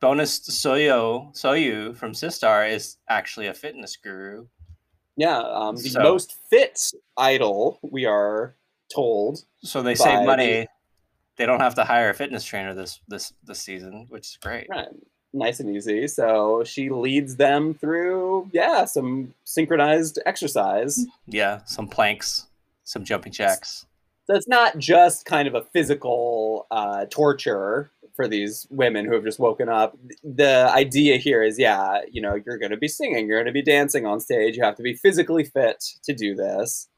Bonus 0.00 0.40
Soyo 0.40 1.34
Soyu 1.34 1.96
from 1.96 2.12
Sistar 2.12 2.70
is 2.70 2.98
actually 3.08 3.46
a 3.46 3.54
fitness 3.54 3.96
guru 3.96 4.46
yeah, 5.18 5.38
um, 5.38 5.74
the 5.74 5.90
so, 5.90 6.00
most 6.00 6.36
fit 6.48 6.92
idol, 7.16 7.80
we 7.82 8.06
are 8.06 8.54
told. 8.94 9.44
So 9.64 9.82
they 9.82 9.96
save 9.96 10.24
money. 10.24 10.60
The, 10.60 10.68
they 11.36 11.44
don't 11.44 11.58
have 11.58 11.74
to 11.74 11.84
hire 11.84 12.08
a 12.10 12.14
fitness 12.14 12.44
trainer 12.44 12.72
this 12.72 13.00
this 13.08 13.32
this 13.44 13.58
season, 13.58 14.06
which 14.10 14.28
is 14.28 14.38
great. 14.40 14.68
Right. 14.70 14.86
Nice 15.32 15.58
and 15.58 15.74
easy. 15.74 16.06
So 16.06 16.62
she 16.64 16.88
leads 16.88 17.34
them 17.34 17.74
through, 17.74 18.48
yeah, 18.52 18.84
some 18.84 19.34
synchronized 19.44 20.20
exercise. 20.24 21.04
Yeah, 21.26 21.62
some 21.64 21.88
planks, 21.88 22.46
some 22.84 23.04
jumping 23.04 23.32
jacks. 23.32 23.86
So 24.28 24.36
it's 24.36 24.48
not 24.48 24.78
just 24.78 25.26
kind 25.26 25.48
of 25.48 25.54
a 25.56 25.62
physical 25.62 26.66
uh, 26.70 27.06
torture 27.10 27.90
for 28.18 28.26
these 28.26 28.66
women 28.68 29.04
who 29.06 29.14
have 29.14 29.22
just 29.22 29.38
woken 29.38 29.68
up. 29.68 29.96
The 30.24 30.68
idea 30.74 31.18
here 31.18 31.40
is, 31.40 31.56
yeah, 31.56 32.00
you 32.10 32.20
know, 32.20 32.34
you're 32.44 32.58
going 32.58 32.72
to 32.72 32.76
be 32.76 32.88
singing, 32.88 33.28
you're 33.28 33.38
going 33.38 33.46
to 33.46 33.52
be 33.52 33.62
dancing 33.62 34.06
on 34.06 34.18
stage. 34.18 34.56
You 34.56 34.64
have 34.64 34.74
to 34.74 34.82
be 34.82 34.94
physically 34.94 35.44
fit 35.44 35.84
to 36.02 36.12
do 36.12 36.34
this. 36.34 36.88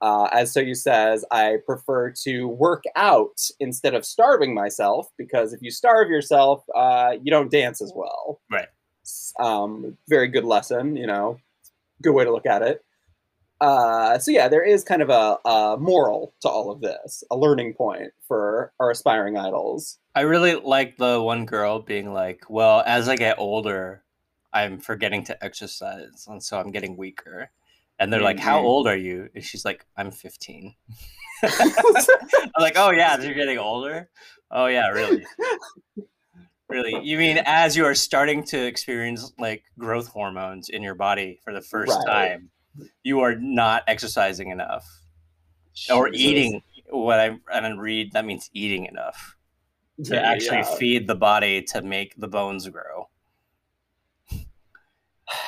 Uh, 0.00 0.24
as 0.32 0.52
Soyu 0.52 0.76
says, 0.76 1.24
I 1.30 1.58
prefer 1.64 2.10
to 2.24 2.48
work 2.48 2.82
out 2.96 3.38
instead 3.60 3.94
of 3.94 4.04
starving 4.04 4.52
myself 4.52 5.06
because 5.16 5.52
if 5.52 5.62
you 5.62 5.70
starve 5.70 6.10
yourself, 6.10 6.64
uh, 6.74 7.12
you 7.22 7.30
don't 7.30 7.52
dance 7.52 7.80
as 7.80 7.92
well. 7.94 8.40
Right. 8.50 8.66
Um, 9.38 9.96
very 10.08 10.26
good 10.26 10.44
lesson, 10.44 10.96
you 10.96 11.06
know, 11.06 11.38
good 12.02 12.14
way 12.14 12.24
to 12.24 12.32
look 12.32 12.46
at 12.46 12.62
it. 12.62 12.84
Uh, 13.60 14.18
so 14.18 14.30
yeah, 14.30 14.48
there 14.48 14.62
is 14.62 14.84
kind 14.84 15.02
of 15.02 15.10
a, 15.10 15.38
a, 15.48 15.76
moral 15.78 16.32
to 16.40 16.48
all 16.48 16.70
of 16.70 16.80
this, 16.80 17.24
a 17.30 17.36
learning 17.36 17.74
point 17.74 18.12
for 18.26 18.72
our 18.78 18.90
aspiring 18.90 19.36
idols. 19.36 19.98
I 20.14 20.20
really 20.20 20.54
like 20.54 20.96
the 20.96 21.20
one 21.20 21.44
girl 21.44 21.80
being 21.80 22.12
like, 22.12 22.44
"Well, 22.48 22.82
as 22.86 23.08
I 23.08 23.16
get 23.16 23.38
older, 23.38 24.04
I'm 24.52 24.78
forgetting 24.78 25.24
to 25.24 25.44
exercise, 25.44 26.26
and 26.28 26.42
so 26.42 26.58
I'm 26.58 26.70
getting 26.70 26.96
weaker." 26.96 27.50
And 27.98 28.12
they're 28.12 28.20
mm-hmm. 28.20 28.26
like, 28.26 28.38
"How 28.38 28.58
mm-hmm. 28.58 28.66
old 28.66 28.86
are 28.86 28.96
you?" 28.96 29.28
And 29.34 29.44
she's 29.44 29.64
like, 29.64 29.84
"I'm 29.96 30.12
15." 30.12 30.74
I'm 31.42 31.72
like, 32.60 32.76
"Oh 32.76 32.90
yeah, 32.90 33.20
you're 33.20 33.34
getting 33.34 33.58
older." 33.58 34.08
Oh 34.50 34.66
yeah, 34.66 34.88
really. 34.88 35.24
Really? 36.68 37.02
You 37.02 37.16
mean 37.16 37.40
as 37.46 37.76
you 37.76 37.86
are 37.86 37.94
starting 37.94 38.44
to 38.44 38.66
experience 38.66 39.32
like 39.38 39.64
growth 39.78 40.08
hormones 40.08 40.68
in 40.68 40.82
your 40.82 40.94
body 40.94 41.40
for 41.42 41.52
the 41.52 41.62
first 41.62 41.96
right. 42.06 42.28
time? 42.30 42.50
You 43.02 43.20
are 43.20 43.34
not 43.34 43.82
exercising 43.86 44.50
enough 44.50 44.86
Jesus. 45.74 45.96
or 45.96 46.08
eating 46.12 46.62
what 46.90 47.20
I 47.20 47.38
and 47.52 47.80
read 47.80 48.12
that 48.12 48.24
means 48.24 48.50
eating 48.52 48.86
enough 48.86 49.36
to 50.04 50.14
yeah, 50.14 50.20
actually 50.20 50.58
yeah. 50.58 50.76
feed 50.76 51.06
the 51.06 51.14
body 51.14 51.62
to 51.62 51.82
make 51.82 52.14
the 52.16 52.28
bones 52.28 52.68
grow. 52.68 53.08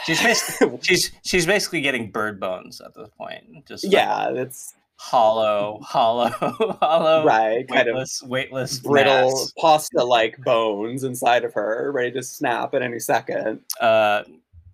She's 0.04 0.22
basically 0.22 0.78
she's 0.82 1.10
she's 1.24 1.46
basically 1.46 1.80
getting 1.80 2.10
bird 2.10 2.40
bones 2.40 2.80
at 2.80 2.94
this 2.94 3.08
point. 3.16 3.66
Just 3.66 3.84
yeah, 3.84 4.28
like 4.28 4.36
it's 4.36 4.74
hollow, 4.96 5.80
hollow, 5.82 6.28
hollow, 6.82 7.24
right? 7.24 7.66
Weightless, 7.70 8.20
kind 8.20 8.26
of 8.26 8.30
weightless, 8.30 8.78
brittle, 8.80 9.48
pasta-like 9.58 10.36
bones 10.44 11.04
inside 11.04 11.44
of 11.44 11.54
her, 11.54 11.90
ready 11.92 12.10
to 12.12 12.22
snap 12.22 12.74
at 12.74 12.82
any 12.82 12.98
second. 12.98 13.60
Uh, 13.80 14.24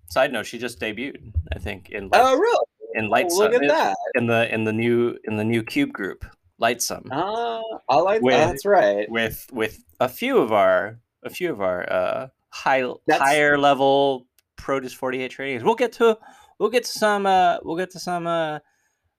Side 0.09 0.33
note: 0.33 0.47
She 0.47 0.59
just 0.59 0.81
debuted, 0.81 1.33
I 1.53 1.59
think, 1.59 1.91
in 1.91 2.09
Light, 2.09 2.23
oh 2.23 2.37
really 2.37 2.67
in 2.97 3.09
Light 3.09 3.31
Look 3.31 3.55
at 3.55 3.61
that 3.69 3.97
in 4.15 4.27
the 4.27 4.53
in 4.53 4.65
the 4.65 4.73
new 4.73 5.17
in 5.25 5.37
the 5.37 5.45
new 5.45 5.63
Cube 5.63 5.93
group, 5.93 6.25
Lightsum. 6.61 7.07
Ah, 7.13 7.63
I 7.89 7.97
like 7.97 8.23
with, 8.23 8.35
that. 8.35 8.47
That's 8.49 8.67
right. 8.67 9.09
With 9.11 9.47
with 9.53 9.85
a 10.01 10.09
few 10.09 10.39
of 10.39 10.53
our 10.53 10.99
a 11.23 11.31
few 11.31 11.53
of 11.53 11.61
our 11.61 11.91
uh 11.91 12.29
high 12.51 12.85
that's... 13.07 13.21
higher 13.21 13.59
level 13.59 14.27
Produce 14.57 14.93
Forty 14.93 15.23
Eight 15.23 15.31
trainings. 15.31 15.63
We'll 15.63 15.75
get 15.75 15.93
to 15.95 16.19
we'll 16.59 16.71
get 16.71 16.85
to 16.85 16.91
some 16.91 17.27
uh 17.27 17.59
we'll 17.63 17.77
get 17.77 17.91
to 17.93 18.01
some 18.01 18.27
uh 18.27 18.59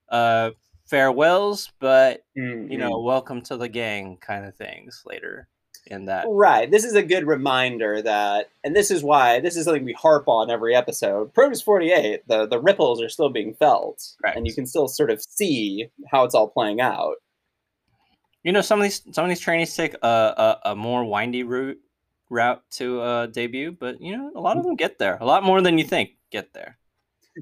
uh 0.09 0.51
farewells, 0.85 1.71
but 1.79 2.23
mm-hmm. 2.37 2.71
you 2.71 2.77
know, 2.77 2.99
welcome 2.99 3.41
to 3.43 3.57
the 3.57 3.69
gang 3.69 4.17
kind 4.17 4.45
of 4.45 4.55
things 4.55 5.03
later 5.05 5.47
in 5.89 6.05
that. 6.05 6.25
Right. 6.29 6.69
This 6.69 6.83
is 6.83 6.95
a 6.95 7.03
good 7.03 7.25
reminder 7.25 8.01
that, 8.01 8.49
and 8.63 8.75
this 8.75 8.91
is 8.91 9.03
why 9.03 9.39
this 9.39 9.55
is 9.55 9.65
something 9.65 9.85
we 9.85 9.93
harp 9.93 10.27
on 10.27 10.49
every 10.49 10.75
episode. 10.75 11.33
Produce 11.33 11.61
48, 11.61 12.27
the, 12.27 12.47
the 12.47 12.59
ripples 12.59 13.01
are 13.01 13.09
still 13.09 13.29
being 13.29 13.53
felt, 13.53 14.13
right. 14.23 14.35
and 14.35 14.45
you 14.47 14.53
can 14.53 14.65
still 14.65 14.87
sort 14.87 15.09
of 15.09 15.21
see 15.21 15.87
how 16.11 16.23
it's 16.23 16.35
all 16.35 16.49
playing 16.49 16.81
out. 16.81 17.15
You 18.43 18.51
know, 18.51 18.61
some 18.61 18.79
of 18.79 18.83
these 18.83 19.01
some 19.11 19.25
of 19.25 19.29
these 19.29 19.39
trainees 19.39 19.75
take 19.75 19.93
a, 19.95 20.07
a, 20.07 20.59
a 20.71 20.75
more 20.75 21.03
windy 21.03 21.43
route 21.43 21.79
route 22.29 22.61
to 22.71 23.01
uh, 23.01 23.25
debut, 23.27 23.71
but 23.71 23.99
you 24.01 24.15
know, 24.15 24.31
a 24.35 24.39
lot 24.39 24.57
of 24.57 24.63
them 24.63 24.75
get 24.75 24.99
there. 24.99 25.17
A 25.19 25.25
lot 25.25 25.43
more 25.43 25.61
than 25.61 25.77
you 25.77 25.83
think 25.83 26.11
get 26.31 26.53
there. 26.53 26.77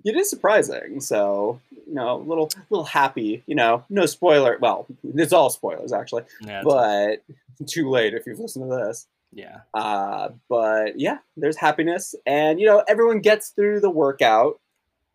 It 0.04 0.16
is 0.16 0.30
surprising. 0.30 1.00
So, 1.00 1.60
you 1.72 1.94
know, 1.94 2.18
a 2.18 2.24
little 2.24 2.50
little 2.70 2.86
happy, 2.86 3.44
you 3.48 3.56
know, 3.56 3.84
no 3.90 4.06
spoiler. 4.06 4.58
Well, 4.60 4.88
it's 5.04 5.34
all 5.34 5.50
spoilers 5.50 5.94
actually. 5.94 6.24
Yeah, 6.42 6.62
but 6.64 7.24
too 7.68 7.90
late 7.90 8.14
if 8.14 8.26
you've 8.26 8.40
listened 8.40 8.70
to 8.70 8.76
this. 8.76 9.08
Yeah. 9.32 9.60
Uh, 9.74 10.30
but 10.50 11.00
yeah, 11.00 11.18
there's 11.38 11.58
happiness, 11.58 12.16
and 12.26 12.60
you 12.60 12.66
know 12.66 12.84
everyone 12.88 13.20
gets 13.20 13.50
through 13.50 13.82
the 13.82 13.90
workout. 13.90 14.60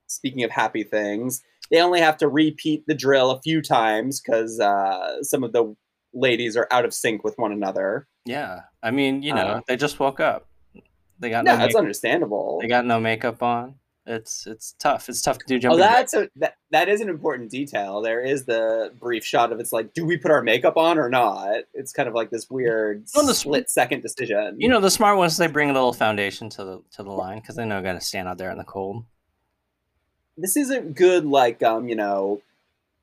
Speaking 0.06 0.42
of 0.42 0.50
happy 0.50 0.82
things, 0.82 1.42
they 1.70 1.80
only 1.80 2.00
have 2.00 2.16
to 2.18 2.28
repeat 2.28 2.84
the 2.86 2.94
drill 2.94 3.30
a 3.30 3.40
few 3.40 3.62
times 3.62 4.20
because 4.20 4.58
uh, 4.60 5.22
some 5.22 5.44
of 5.44 5.52
the 5.52 5.74
ladies 6.12 6.56
are 6.56 6.66
out 6.70 6.84
of 6.84 6.92
sync 6.92 7.22
with 7.24 7.38
one 7.38 7.52
another. 7.52 8.06
Yeah, 8.26 8.60
I 8.82 8.90
mean, 8.90 9.22
you 9.22 9.32
know, 9.32 9.40
uh, 9.40 9.60
they 9.66 9.76
just 9.76 9.98
woke 9.98 10.20
up. 10.20 10.46
They 11.18 11.30
got 11.30 11.44
no. 11.44 11.56
That's 11.56 11.74
understandable. 11.74 12.58
They 12.60 12.68
got 12.68 12.84
no 12.84 13.00
makeup 13.00 13.42
on. 13.42 13.76
It's 14.10 14.46
it's 14.46 14.74
tough. 14.78 15.08
It's 15.08 15.22
tough 15.22 15.38
to 15.38 15.44
do 15.46 15.58
jumping. 15.58 15.80
Oh, 15.80 15.82
that's 15.82 16.14
a, 16.14 16.28
that, 16.36 16.56
that 16.70 16.88
is 16.88 17.00
an 17.00 17.08
important 17.08 17.50
detail. 17.50 18.02
There 18.02 18.20
is 18.20 18.44
the 18.44 18.92
brief 18.98 19.24
shot 19.24 19.52
of 19.52 19.60
it's 19.60 19.72
like, 19.72 19.94
do 19.94 20.04
we 20.04 20.16
put 20.16 20.32
our 20.32 20.42
makeup 20.42 20.76
on 20.76 20.98
or 20.98 21.08
not? 21.08 21.62
It's 21.74 21.92
kind 21.92 22.08
of 22.08 22.14
like 22.14 22.30
this 22.30 22.50
weird 22.50 23.04
well, 23.14 23.26
the 23.26 23.34
split 23.34 23.70
second 23.70 24.02
decision. 24.02 24.60
You 24.60 24.68
know, 24.68 24.80
the 24.80 24.90
smart 24.90 25.16
ones 25.16 25.36
they 25.36 25.46
bring 25.46 25.70
a 25.70 25.72
little 25.72 25.92
foundation 25.92 26.50
to 26.50 26.64
the 26.64 26.82
to 26.96 27.02
the 27.04 27.10
line 27.10 27.38
because 27.38 27.54
they 27.54 27.64
know 27.64 27.80
going 27.80 27.98
to 27.98 28.04
stand 28.04 28.26
out 28.26 28.38
there 28.38 28.50
in 28.50 28.58
the 28.58 28.64
cold. 28.64 29.04
This 30.36 30.56
isn't 30.56 30.96
good. 30.96 31.24
Like 31.24 31.62
um, 31.62 31.88
you 31.88 31.94
know, 31.94 32.42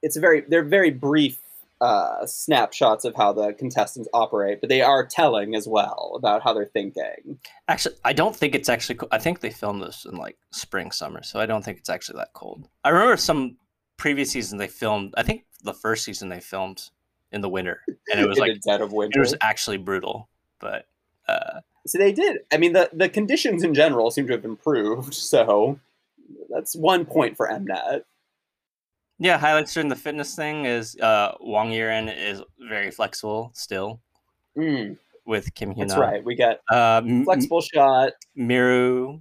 it's 0.02 0.18
a 0.18 0.20
very 0.20 0.42
they're 0.42 0.64
very 0.64 0.92
brief 0.92 1.40
uh, 1.80 2.26
snapshots 2.26 3.06
of 3.06 3.16
how 3.16 3.34
the 3.34 3.54
contestants 3.54 4.10
operate, 4.14 4.60
but 4.62 4.70
they 4.70 4.82
are 4.82 5.06
telling 5.06 5.56
as 5.56 5.68
well 5.68 6.14
about 6.16 6.42
how 6.42 6.54
they're 6.54 6.66
thinking. 6.66 7.40
Actually, 7.68 7.96
I 8.04 8.14
don't 8.14 8.36
think 8.36 8.56
it's 8.56 8.70
actually. 8.70 8.96
Co- 8.96 9.08
I 9.12 9.20
think 9.20 9.40
they 9.40 9.50
filmed 9.50 9.82
this 9.82 10.06
in 10.06 10.16
like 10.16 10.38
spring, 10.52 10.92
summer, 10.92 11.24
so 11.24 11.40
I 11.40 11.46
don't 11.46 11.64
think 11.64 11.78
it's 11.78 11.90
actually 11.90 12.18
that 12.18 12.34
cold. 12.34 12.68
I 12.84 12.90
remember 12.90 13.18
some 13.18 13.58
previous 13.98 14.32
season 14.32 14.58
they 14.58 14.68
filmed. 14.68 15.14
I 15.18 15.24
think 15.24 15.46
the 15.64 15.74
first 15.74 16.04
season 16.04 16.30
they 16.30 16.40
filmed 16.40 16.90
in 17.32 17.42
the 17.42 17.50
winter, 17.50 17.82
and 18.12 18.20
it 18.20 18.28
was 18.28 18.38
like 18.40 18.60
dead 18.62 18.82
of 18.82 18.92
winter. 18.92 19.20
It 19.20 19.22
was 19.22 19.36
actually 19.42 19.78
brutal, 19.78 20.30
but. 20.60 20.86
Uh, 21.28 21.60
so 21.86 21.98
they 21.98 22.12
did. 22.12 22.40
I 22.52 22.58
mean, 22.58 22.74
the 22.74 22.90
the 22.94 23.10
conditions 23.10 23.64
in 23.64 23.74
general 23.74 24.12
seem 24.12 24.28
to 24.28 24.34
have 24.34 24.46
improved. 24.46 25.14
So 25.14 25.80
that's 26.50 26.76
one 26.76 27.06
point 27.06 27.38
for 27.38 27.48
Mnet. 27.48 28.04
Yeah, 29.20 29.38
highlights 29.38 29.74
during 29.74 29.90
the 29.90 29.96
fitness 29.96 30.36
thing 30.36 30.66
is 30.66 30.96
uh, 30.98 31.34
Hwang 31.40 31.70
Yurin 31.70 32.16
is 32.16 32.42
very 32.60 32.92
flexible 32.92 33.52
still 33.56 34.00
mm. 34.56 34.96
with 35.26 35.54
Kim 35.56 35.74
Hyun. 35.74 35.88
That's 35.88 35.98
right. 35.98 36.24
We 36.24 36.36
got 36.36 36.60
uh, 36.70 37.02
flexible 37.24 37.62
shot. 37.62 38.14
Miru 38.36 39.20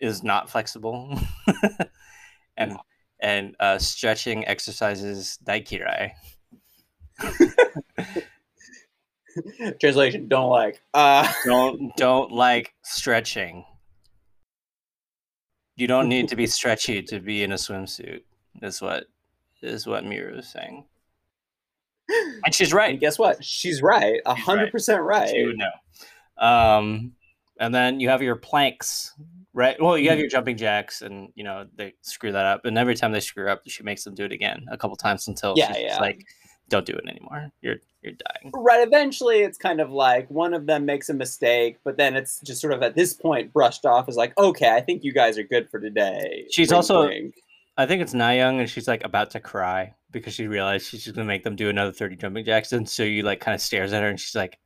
is 0.00 0.22
not 0.22 0.50
flexible, 0.50 1.18
and 2.58 2.76
and 3.20 3.56
uh, 3.58 3.78
stretching 3.78 4.46
exercises 4.46 5.38
Daikirai. 5.44 6.12
Translation: 9.80 10.28
Don't 10.28 10.50
like. 10.50 10.82
Uh... 10.92 11.26
Don't 11.44 11.96
don't 11.96 12.32
like 12.32 12.74
stretching. 12.82 13.64
You 15.76 15.86
don't 15.86 16.08
need 16.08 16.28
to 16.28 16.36
be 16.36 16.46
stretchy 16.46 17.02
to 17.04 17.20
be 17.20 17.44
in 17.44 17.52
a 17.52 17.54
swimsuit. 17.54 18.22
Is 18.60 18.82
what 18.82 19.04
is 19.62 19.86
what 19.86 20.04
Miru 20.04 20.38
is 20.38 20.48
saying. 20.48 20.84
And 22.44 22.54
she's 22.54 22.72
right. 22.72 22.90
And 22.90 23.00
guess 23.00 23.18
what? 23.18 23.44
She's 23.44 23.82
right. 23.82 24.20
A 24.24 24.34
hundred 24.34 24.72
percent 24.72 25.02
right. 25.02 25.28
She 25.28 25.44
would 25.44 25.58
know. 25.58 26.46
Um, 26.46 27.12
and 27.60 27.74
then 27.74 28.00
you 28.00 28.08
have 28.08 28.22
your 28.22 28.36
planks, 28.36 29.12
right? 29.52 29.80
Well, 29.80 29.98
you 29.98 30.08
have 30.08 30.14
mm-hmm. 30.14 30.20
your 30.20 30.30
jumping 30.30 30.56
jacks, 30.56 31.02
and 31.02 31.30
you 31.34 31.44
know 31.44 31.66
they 31.76 31.94
screw 32.02 32.32
that 32.32 32.46
up. 32.46 32.64
And 32.64 32.78
every 32.78 32.94
time 32.94 33.12
they 33.12 33.20
screw 33.20 33.48
up, 33.48 33.62
she 33.66 33.82
makes 33.82 34.04
them 34.04 34.14
do 34.14 34.24
it 34.24 34.32
again 34.32 34.64
a 34.70 34.78
couple 34.78 34.96
times 34.96 35.28
until 35.28 35.54
yeah, 35.56 35.72
she's 35.72 35.82
yeah. 35.82 36.00
like, 36.00 36.24
"Don't 36.68 36.86
do 36.86 36.94
it 36.94 37.06
anymore. 37.08 37.50
You're 37.60 37.76
you're 38.02 38.14
dying." 38.14 38.52
Right. 38.54 38.86
Eventually, 38.86 39.40
it's 39.40 39.58
kind 39.58 39.80
of 39.80 39.90
like 39.90 40.30
one 40.30 40.54
of 40.54 40.66
them 40.66 40.86
makes 40.86 41.08
a 41.08 41.14
mistake, 41.14 41.78
but 41.84 41.96
then 41.96 42.16
it's 42.16 42.40
just 42.40 42.60
sort 42.60 42.72
of 42.72 42.82
at 42.82 42.94
this 42.94 43.12
point 43.12 43.52
brushed 43.52 43.84
off 43.84 44.08
as 44.08 44.16
like, 44.16 44.38
"Okay, 44.38 44.70
I 44.70 44.80
think 44.80 45.04
you 45.04 45.12
guys 45.12 45.36
are 45.36 45.44
good 45.44 45.68
for 45.68 45.80
today." 45.80 46.46
She's 46.50 46.72
also 46.72 47.10
I 47.78 47.86
think 47.86 48.02
it's 48.02 48.12
Nayoung, 48.12 48.58
and 48.58 48.68
she's 48.68 48.88
like 48.88 49.04
about 49.04 49.30
to 49.30 49.40
cry 49.40 49.94
because 50.10 50.34
she 50.34 50.48
realized 50.48 50.88
she's 50.88 51.04
just 51.04 51.14
gonna 51.14 51.28
make 51.28 51.44
them 51.44 51.54
do 51.54 51.68
another 51.68 51.92
30 51.92 52.16
jumping 52.16 52.44
jacks. 52.44 52.72
And 52.72 52.88
so 52.88 53.04
you 53.04 53.22
like 53.22 53.38
kind 53.40 53.54
of 53.54 53.60
stares 53.60 53.92
at 53.92 54.02
her 54.02 54.08
and 54.08 54.18
she's 54.18 54.34
like, 54.34 54.58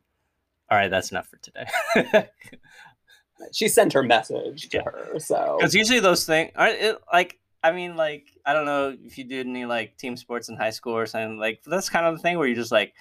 All 0.70 0.78
right, 0.78 0.90
that's 0.90 1.10
enough 1.10 1.28
for 1.28 1.36
today. 1.36 2.28
she 3.52 3.68
sent 3.68 3.92
her 3.92 4.02
message 4.02 4.70
to 4.70 4.78
yeah. 4.78 4.84
her. 4.84 5.18
So 5.18 5.56
because 5.58 5.74
usually 5.74 6.00
those 6.00 6.24
things 6.24 6.52
are 6.56 6.68
it, 6.68 6.96
like 7.12 7.38
I 7.62 7.72
mean, 7.72 7.96
like, 7.96 8.26
I 8.44 8.54
don't 8.54 8.64
know 8.64 8.96
if 9.04 9.18
you 9.18 9.24
did 9.24 9.46
any 9.46 9.66
like 9.66 9.98
team 9.98 10.16
sports 10.16 10.48
in 10.48 10.56
high 10.56 10.70
school 10.70 10.96
or 10.96 11.04
something, 11.04 11.38
like 11.38 11.62
that's 11.66 11.90
kind 11.90 12.06
of 12.06 12.16
the 12.16 12.22
thing 12.22 12.38
where 12.38 12.46
you're 12.46 12.56
just 12.56 12.72
like, 12.72 12.94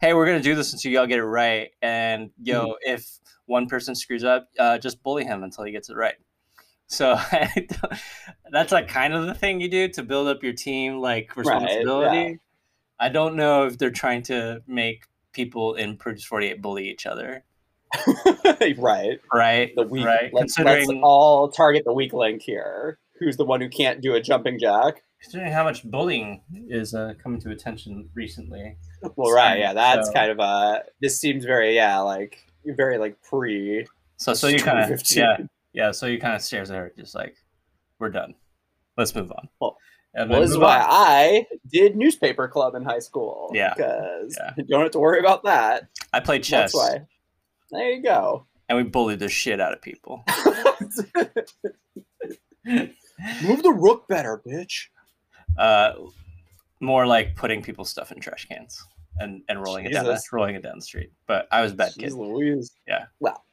Hey, 0.00 0.14
we're 0.14 0.24
gonna 0.24 0.40
do 0.40 0.54
this 0.54 0.72
until 0.72 0.92
y'all 0.92 1.06
get 1.06 1.18
it 1.18 1.24
right. 1.24 1.72
And 1.82 2.30
yo, 2.42 2.68
mm-hmm. 2.68 2.94
if 2.94 3.18
one 3.44 3.66
person 3.66 3.94
screws 3.94 4.24
up, 4.24 4.48
uh, 4.58 4.78
just 4.78 5.02
bully 5.02 5.24
him 5.24 5.42
until 5.42 5.64
he 5.64 5.72
gets 5.72 5.90
it 5.90 5.96
right. 5.96 6.14
So 6.88 7.18
that's 8.50 8.72
like 8.72 8.88
kind 8.88 9.14
of 9.14 9.26
the 9.26 9.34
thing 9.34 9.60
you 9.60 9.68
do 9.68 9.88
to 9.88 10.02
build 10.02 10.26
up 10.26 10.42
your 10.42 10.54
team, 10.54 10.98
like 10.98 11.36
responsibility. 11.36 12.16
Right, 12.16 12.30
yeah. 12.30 12.36
I 12.98 13.10
don't 13.10 13.36
know 13.36 13.66
if 13.66 13.78
they're 13.78 13.90
trying 13.90 14.22
to 14.24 14.62
make 14.66 15.04
people 15.32 15.74
in 15.74 15.96
Produce 15.96 16.24
48 16.24 16.60
bully 16.60 16.88
each 16.88 17.06
other. 17.06 17.44
right. 18.78 19.20
Right. 19.32 19.72
The 19.76 19.82
weak, 19.82 20.04
right. 20.04 20.30
Let's, 20.32 20.54
Considering, 20.54 20.88
let's 20.88 21.00
all 21.02 21.48
target 21.50 21.84
the 21.84 21.92
weak 21.92 22.12
link 22.12 22.42
here. 22.42 22.98
Who's 23.20 23.36
the 23.36 23.44
one 23.44 23.60
who 23.60 23.68
can't 23.68 24.00
do 24.00 24.14
a 24.14 24.20
jumping 24.20 24.58
jack? 24.58 25.02
Considering 25.22 25.52
how 25.52 25.64
much 25.64 25.84
bullying 25.84 26.40
is 26.68 26.94
uh, 26.94 27.14
coming 27.22 27.40
to 27.40 27.50
attention 27.50 28.08
recently. 28.14 28.76
Well, 29.16 29.32
right. 29.32 29.58
Yeah. 29.58 29.74
That's 29.74 30.08
so, 30.08 30.14
kind 30.14 30.30
of 30.30 30.40
uh 30.40 30.80
This 31.00 31.20
seems 31.20 31.44
very, 31.44 31.74
yeah, 31.74 31.98
like, 31.98 32.38
very 32.64 32.96
like 32.98 33.20
pre. 33.22 33.86
So, 34.16 34.32
so 34.32 34.48
you 34.48 34.58
kind 34.58 34.92
of, 34.92 35.02
yeah 35.12 35.36
yeah, 35.78 35.92
so 35.92 36.08
he 36.08 36.18
kind 36.18 36.34
of 36.34 36.42
stares 36.42 36.72
at 36.72 36.76
her, 36.76 36.92
just 36.98 37.14
like, 37.14 37.36
"We're 38.00 38.10
done. 38.10 38.34
Let's 38.96 39.14
move 39.14 39.30
on." 39.30 39.48
Well, 39.60 39.78
and 40.12 40.28
well, 40.28 40.40
this 40.40 40.50
is 40.50 40.58
why 40.58 40.80
on. 40.80 40.88
I 40.90 41.46
did 41.72 41.94
newspaper 41.94 42.48
club 42.48 42.74
in 42.74 42.82
high 42.82 42.98
school. 42.98 43.52
Yeah, 43.54 43.74
because 43.76 44.36
yeah. 44.36 44.54
you 44.56 44.64
don't 44.64 44.82
have 44.82 44.90
to 44.90 44.98
worry 44.98 45.20
about 45.20 45.44
that. 45.44 45.86
I 46.12 46.18
played 46.18 46.42
chess. 46.42 46.72
That's 46.72 46.74
why. 46.74 47.06
There 47.70 47.92
you 47.92 48.02
go. 48.02 48.44
And 48.68 48.76
we 48.76 48.82
bullied 48.82 49.20
the 49.20 49.28
shit 49.28 49.60
out 49.60 49.72
of 49.72 49.80
people. 49.80 50.24
Move 52.66 53.62
the 53.62 53.72
rook 53.72 54.08
better, 54.08 54.42
bitch. 54.44 54.88
Uh, 55.56 55.92
more 56.80 57.06
like 57.06 57.36
putting 57.36 57.62
people's 57.62 57.88
stuff 57.88 58.10
in 58.10 58.20
trash 58.20 58.46
cans 58.48 58.84
and, 59.18 59.42
and 59.48 59.62
rolling 59.62 59.86
Jesus. 59.86 60.02
it 60.02 60.06
down 60.06 60.18
rolling 60.32 60.54
it 60.56 60.62
down 60.62 60.76
the 60.76 60.84
street. 60.84 61.12
But 61.28 61.46
I 61.52 61.62
was 61.62 61.72
bad 61.72 61.92
Jeez 61.92 62.00
kid. 62.00 62.12
Louise. 62.14 62.72
Yeah. 62.86 63.06
Well, 63.20 63.44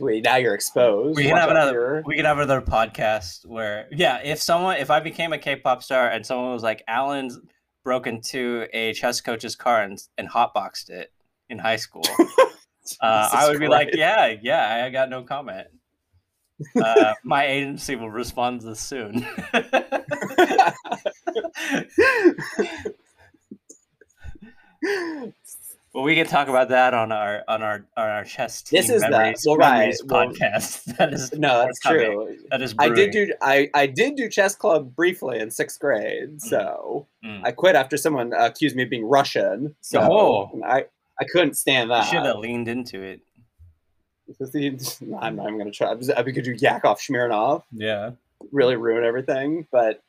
Wait, 0.00 0.24
now 0.24 0.36
you're 0.36 0.54
exposed. 0.54 1.16
We 1.16 1.24
can 1.24 1.36
have 1.36 1.50
another. 1.50 1.72
Here. 1.72 2.02
We 2.06 2.16
can 2.16 2.24
have 2.24 2.38
another 2.38 2.60
podcast 2.60 3.46
where, 3.46 3.88
yeah, 3.90 4.20
if 4.22 4.40
someone, 4.40 4.76
if 4.76 4.90
I 4.90 5.00
became 5.00 5.32
a 5.32 5.38
K-pop 5.38 5.82
star 5.82 6.08
and 6.08 6.24
someone 6.24 6.52
was 6.52 6.62
like, 6.62 6.82
Alan's 6.86 7.38
broke 7.84 8.06
into 8.06 8.66
a 8.72 8.92
chess 8.92 9.20
coach's 9.20 9.56
car 9.56 9.82
and, 9.82 10.00
and 10.16 10.28
hotboxed 10.28 10.90
it 10.90 11.12
in 11.48 11.58
high 11.58 11.76
school, 11.76 12.04
uh, 13.00 13.28
I 13.32 13.48
would 13.48 13.58
be 13.58 13.68
like, 13.68 13.90
yeah, 13.94 14.34
yeah, 14.40 14.84
I 14.84 14.90
got 14.90 15.10
no 15.10 15.22
comment. 15.24 15.66
Uh, 16.80 17.14
my 17.24 17.46
agency 17.46 17.96
will 17.96 18.10
respond 18.10 18.60
this 18.60 18.78
soon. 18.78 19.26
Well, 25.92 26.04
we 26.04 26.14
can 26.14 26.26
talk 26.26 26.48
about 26.48 26.70
that 26.70 26.94
on 26.94 27.12
our 27.12 27.42
on 27.48 27.62
our 27.62 27.84
on 27.98 28.08
our 28.08 28.24
chess 28.24 28.62
team 28.62 28.80
this 28.80 28.88
is 28.88 29.02
memories, 29.02 29.42
the, 29.42 29.50
well, 29.50 29.58
right. 29.58 29.94
podcast. 30.06 30.86
Well, 30.86 30.94
that 30.98 31.12
is 31.12 31.32
no, 31.34 31.58
that's 31.58 31.80
true. 31.80 32.38
That 32.50 32.62
is. 32.62 32.72
Brewing. 32.72 32.92
I 32.92 32.94
did 32.94 33.10
do 33.10 33.32
I 33.42 33.70
I 33.74 33.86
did 33.86 34.16
do 34.16 34.30
chess 34.30 34.54
club 34.54 34.96
briefly 34.96 35.38
in 35.38 35.50
sixth 35.50 35.78
grade. 35.78 36.36
Mm. 36.36 36.40
So 36.40 37.08
mm. 37.22 37.42
I 37.44 37.52
quit 37.52 37.76
after 37.76 37.98
someone 37.98 38.32
accused 38.32 38.74
me 38.74 38.84
of 38.84 38.90
being 38.90 39.04
Russian. 39.04 39.76
So 39.82 40.00
oh. 40.00 40.60
I 40.64 40.86
I 41.20 41.24
couldn't 41.30 41.54
stand 41.54 41.90
that. 41.90 42.06
You 42.06 42.10
should 42.18 42.26
have 42.26 42.38
leaned 42.38 42.68
into 42.68 43.02
it. 43.02 43.20
I'm 45.20 45.36
not 45.36 45.48
even 45.48 45.58
gonna 45.58 45.72
try. 45.72 45.94
We 45.94 46.32
could 46.32 46.44
do 46.44 46.54
Yakov 46.58 47.00
Smirnoff. 47.00 47.64
Yeah. 47.70 48.12
Really 48.50 48.76
ruin 48.76 49.04
everything, 49.04 49.68
but 49.70 50.02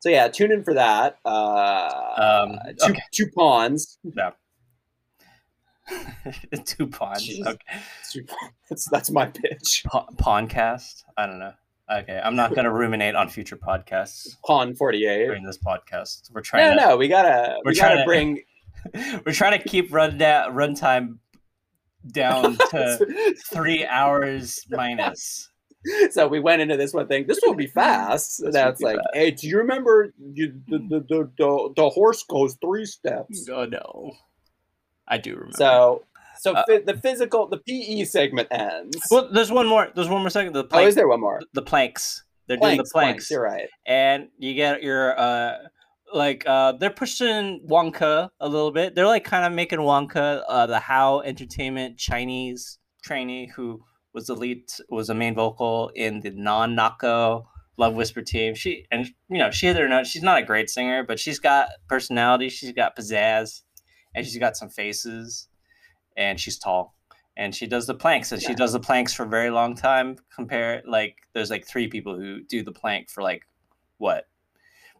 so 0.00 0.10
yeah, 0.10 0.28
tune 0.28 0.52
in 0.52 0.62
for 0.62 0.74
that. 0.74 1.16
Uh, 1.24 2.44
um, 2.46 2.58
two, 2.78 2.92
okay. 2.92 3.02
two 3.10 3.26
pawns. 3.34 3.98
Yeah. 4.02 4.32
Two 6.64 6.86
pawns. 6.86 7.30
Okay. 7.46 8.24
That's, 8.68 8.88
that's 8.90 9.10
my 9.10 9.26
pitch. 9.26 9.84
Pa- 9.86 10.06
Pawncast? 10.16 11.04
I 11.16 11.26
don't 11.26 11.38
know. 11.38 11.52
Okay, 11.92 12.18
I'm 12.22 12.34
not 12.34 12.54
going 12.54 12.64
to 12.64 12.72
ruminate 12.72 13.14
on 13.14 13.28
future 13.28 13.56
podcasts. 13.56 14.36
Pawn 14.46 14.74
48 14.74 15.26
during 15.26 15.44
this 15.44 15.58
podcast. 15.58 16.32
We're 16.32 16.40
trying. 16.40 16.76
No, 16.76 16.82
to, 16.82 16.88
no, 16.88 16.96
we 16.96 17.08
gotta. 17.08 17.58
We're 17.62 17.72
we 17.72 17.74
trying 17.76 17.98
to 17.98 18.04
bring. 18.04 18.42
we're 19.26 19.32
trying 19.32 19.60
to 19.60 19.68
keep 19.68 19.92
run 19.92 20.16
down 20.16 20.52
runtime 20.52 21.18
down 22.10 22.56
to 22.70 23.34
three 23.52 23.84
hours 23.84 24.60
minus. 24.70 25.50
So 26.10 26.26
we 26.26 26.40
went 26.40 26.62
into 26.62 26.78
this 26.78 26.94
one 26.94 27.06
thing. 27.06 27.26
This 27.26 27.40
will 27.42 27.54
be 27.54 27.66
fast. 27.66 28.40
And 28.40 28.54
that's 28.54 28.80
like, 28.80 28.96
fast. 28.96 29.08
hey, 29.12 29.30
do 29.32 29.46
you 29.46 29.58
remember 29.58 30.14
you, 30.32 30.54
the, 30.66 30.78
the, 30.78 31.00
the 31.00 31.30
the 31.36 31.72
the 31.76 31.88
horse 31.90 32.24
goes 32.24 32.56
three 32.62 32.86
steps? 32.86 33.46
Oh 33.52 33.66
no. 33.66 34.12
I 35.08 35.18
do 35.18 35.34
remember. 35.34 35.56
So 35.56 36.04
So 36.38 36.54
uh, 36.54 36.64
the 36.66 36.98
physical, 37.02 37.46
the 37.48 37.58
PE 37.58 38.04
segment 38.04 38.48
ends. 38.50 38.98
Well, 39.10 39.30
there's 39.32 39.50
one 39.50 39.66
more. 39.66 39.88
There's 39.94 40.08
one 40.08 40.20
more 40.20 40.30
second. 40.30 40.52
The 40.52 40.64
plank, 40.64 40.84
oh, 40.84 40.88
is 40.88 40.94
there 40.94 41.08
one 41.08 41.20
more? 41.20 41.40
The, 41.52 41.62
planks. 41.62 42.24
They're 42.46 42.58
planks, 42.58 42.70
doing 42.70 42.76
the 42.78 42.90
planks. 42.90 42.92
planks. 42.92 43.30
You're 43.30 43.42
right. 43.42 43.68
And 43.86 44.28
you 44.38 44.54
get 44.54 44.82
your 44.82 45.18
uh, 45.18 45.54
like 46.12 46.44
uh, 46.46 46.72
they're 46.72 46.90
pushing 46.90 47.60
Wang 47.64 47.92
Ke 47.92 48.02
a 48.02 48.30
little 48.48 48.72
bit. 48.72 48.94
They're 48.94 49.06
like 49.06 49.24
kind 49.24 49.44
of 49.44 49.52
making 49.52 49.82
Wang 49.82 50.08
Ke 50.08 50.16
uh, 50.16 50.66
the 50.66 50.78
How 50.78 51.20
Entertainment 51.20 51.98
Chinese 51.98 52.78
trainee 53.02 53.50
who 53.54 53.82
was 54.12 54.26
the 54.26 54.34
lead 54.34 54.62
was 54.88 55.08
the 55.08 55.14
main 55.14 55.34
vocal 55.34 55.90
in 55.94 56.20
the 56.20 56.30
non 56.30 56.76
Nako 56.76 57.44
Love 57.76 57.94
Whisper 57.94 58.22
team. 58.22 58.54
She 58.54 58.86
and 58.90 59.06
you 59.28 59.38
know 59.38 59.50
she 59.50 59.66
hit 59.66 59.76
her 59.76 59.88
note. 59.88 60.06
She's 60.06 60.22
not 60.22 60.42
a 60.42 60.46
great 60.46 60.70
singer, 60.70 61.02
but 61.02 61.18
she's 61.18 61.38
got 61.38 61.68
personality. 61.88 62.48
She's 62.48 62.72
got 62.72 62.96
pizzazz, 62.96 63.62
and 64.14 64.24
she's 64.24 64.38
got 64.38 64.56
some 64.56 64.68
faces, 64.68 65.48
and 66.16 66.38
she's 66.38 66.58
tall. 66.58 66.94
And 67.36 67.52
she 67.54 67.66
does 67.66 67.86
the 67.86 67.94
planks, 67.94 68.30
and 68.30 68.40
yeah. 68.40 68.48
she 68.48 68.54
does 68.54 68.72
the 68.72 68.80
planks 68.80 69.12
for 69.12 69.24
a 69.24 69.28
very 69.28 69.50
long 69.50 69.74
time. 69.74 70.16
Compare 70.34 70.82
like 70.86 71.16
there's 71.32 71.50
like 71.50 71.66
three 71.66 71.88
people 71.88 72.16
who 72.16 72.42
do 72.42 72.62
the 72.62 72.72
plank 72.72 73.10
for 73.10 73.22
like 73.22 73.42
what 73.98 74.28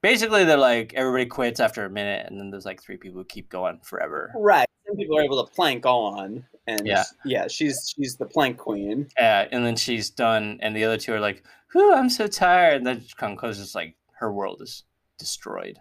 basically 0.04 0.44
they're 0.44 0.58
like 0.58 0.92
everybody 0.94 1.24
quits 1.24 1.60
after 1.60 1.86
a 1.86 1.90
minute 1.90 2.26
and 2.28 2.38
then 2.38 2.50
there's 2.50 2.66
like 2.66 2.82
three 2.82 2.98
people 2.98 3.18
who 3.18 3.24
keep 3.24 3.48
going 3.48 3.80
forever 3.82 4.30
right 4.36 4.66
some 4.86 4.96
people 4.96 5.18
are 5.18 5.22
able 5.22 5.42
to 5.42 5.50
plank 5.52 5.86
on 5.86 6.44
and 6.66 6.86
yeah 6.86 7.04
yeah 7.24 7.48
she's 7.48 7.94
she's 7.96 8.14
the 8.16 8.26
plank 8.26 8.58
queen 8.58 9.08
yeah 9.18 9.48
and 9.50 9.64
then 9.64 9.74
she's 9.74 10.10
done 10.10 10.58
and 10.60 10.76
the 10.76 10.84
other 10.84 10.98
two 10.98 11.14
are 11.14 11.20
like 11.20 11.42
whoo 11.74 11.94
i'm 11.94 12.10
so 12.10 12.26
tired 12.26 12.76
and 12.76 12.86
then 12.86 13.02
Kanko's 13.18 13.56
just 13.56 13.74
like 13.74 13.96
her 14.18 14.30
world 14.30 14.60
is 14.60 14.84
destroyed 15.18 15.78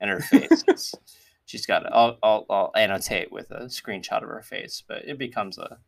and 0.00 0.10
her 0.10 0.20
face 0.20 0.64
is 0.66 0.92
she's 1.50 1.66
got 1.66 1.90
I'll, 1.92 2.18
I'll, 2.22 2.46
I'll 2.48 2.72
annotate 2.76 3.32
with 3.32 3.50
a 3.50 3.64
screenshot 3.64 4.22
of 4.22 4.28
her 4.28 4.42
face 4.42 4.82
but 4.86 5.04
it 5.04 5.18
becomes 5.18 5.58
a 5.58 5.78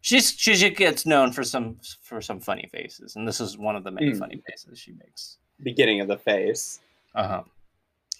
she's 0.00 0.30
she 0.32 0.70
gets 0.70 1.06
known 1.06 1.32
for 1.32 1.42
some 1.42 1.78
for 2.02 2.20
some 2.20 2.40
funny 2.40 2.68
faces 2.72 3.16
and 3.16 3.26
this 3.26 3.40
is 3.40 3.58
one 3.58 3.76
of 3.76 3.84
the 3.84 3.90
many 3.90 4.12
mm. 4.12 4.18
funny 4.18 4.42
faces 4.48 4.78
she 4.78 4.92
makes 4.92 5.38
beginning 5.62 6.00
of 6.00 6.08
the 6.08 6.18
face 6.18 6.80
uh 7.16 7.26
huh. 7.26 7.42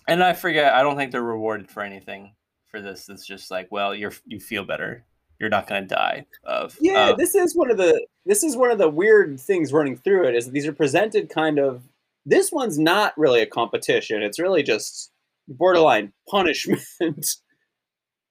And 0.08 0.24
I 0.24 0.32
forget. 0.32 0.72
I 0.72 0.82
don't 0.82 0.96
think 0.96 1.12
they're 1.12 1.22
rewarded 1.22 1.70
for 1.70 1.82
anything 1.82 2.32
for 2.70 2.80
this. 2.80 3.08
It's 3.08 3.26
just 3.26 3.50
like, 3.50 3.68
well, 3.70 3.94
you're 3.94 4.14
you 4.24 4.40
feel 4.40 4.64
better. 4.64 5.04
You're 5.38 5.50
not 5.50 5.66
going 5.66 5.86
to 5.86 5.94
die 5.94 6.26
of. 6.44 6.76
Yeah, 6.80 7.12
this 7.16 7.34
is 7.34 7.54
one 7.54 7.70
of 7.70 7.76
the 7.76 8.04
this 8.24 8.42
is 8.42 8.56
one 8.56 8.70
of 8.70 8.78
the 8.78 8.88
weird 8.88 9.38
things 9.38 9.72
running 9.72 9.96
through 9.96 10.28
it 10.28 10.34
is 10.34 10.46
that 10.46 10.52
these 10.52 10.66
are 10.66 10.72
presented 10.72 11.28
kind 11.28 11.58
of. 11.58 11.82
This 12.24 12.50
one's 12.50 12.78
not 12.78 13.16
really 13.16 13.40
a 13.40 13.46
competition. 13.46 14.22
It's 14.22 14.40
really 14.40 14.64
just 14.64 15.12
borderline 15.48 16.12
punishment, 16.28 16.80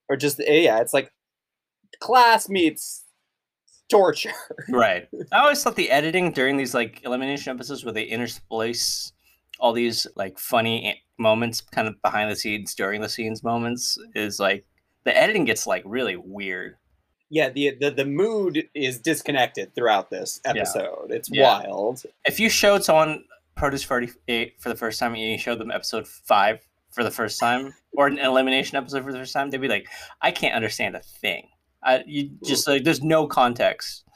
or 0.08 0.16
just 0.16 0.40
eh, 0.40 0.60
yeah. 0.60 0.80
It's 0.80 0.94
like 0.94 1.12
class 2.00 2.48
meets 2.48 3.04
torture. 3.88 4.32
Right. 4.68 5.08
I 5.32 5.40
always 5.40 5.62
thought 5.62 5.76
the 5.76 5.90
editing 5.90 6.32
during 6.32 6.56
these 6.56 6.74
like 6.74 7.04
elimination 7.04 7.54
episodes 7.54 7.84
where 7.84 7.92
they 7.92 8.08
intersplice 8.08 9.12
all 9.58 9.72
these 9.72 10.06
like 10.16 10.38
funny 10.38 11.02
moments 11.18 11.60
kind 11.60 11.88
of 11.88 12.00
behind 12.02 12.30
the 12.30 12.36
scenes 12.36 12.74
during 12.74 13.00
the 13.00 13.08
scenes 13.08 13.42
moments 13.42 13.98
is 14.14 14.38
like 14.38 14.64
the 15.04 15.16
editing 15.16 15.44
gets 15.44 15.66
like 15.66 15.82
really 15.86 16.16
weird 16.16 16.76
yeah 17.30 17.48
the 17.48 17.74
the, 17.80 17.90
the 17.90 18.04
mood 18.04 18.68
is 18.74 18.98
disconnected 18.98 19.74
throughout 19.74 20.10
this 20.10 20.40
episode 20.44 21.06
yeah. 21.08 21.16
it's 21.16 21.30
yeah. 21.32 21.62
wild 21.62 22.02
if 22.26 22.38
you 22.38 22.50
showed 22.50 22.84
someone 22.84 23.24
produce 23.54 23.82
48 23.82 24.60
for 24.60 24.68
the 24.68 24.76
first 24.76 25.00
time 25.00 25.14
and 25.14 25.22
you 25.22 25.38
showed 25.38 25.58
them 25.58 25.70
episode 25.70 26.06
5 26.06 26.60
for 26.96 27.04
the 27.04 27.10
first 27.10 27.38
time 27.38 27.72
or 27.92 28.08
an 28.08 28.18
elimination 28.18 28.76
episode 28.76 29.04
for 29.04 29.12
the 29.12 29.18
first 29.18 29.32
time 29.32 29.50
they'd 29.50 29.60
be 29.60 29.68
like 29.68 29.86
i 30.22 30.30
can't 30.32 30.54
understand 30.54 30.96
a 30.96 31.00
thing 31.00 31.46
I, 31.84 32.02
you 32.06 32.30
just 32.44 32.66
like 32.66 32.82
there's 32.82 33.02
no 33.02 33.26
context 33.28 34.06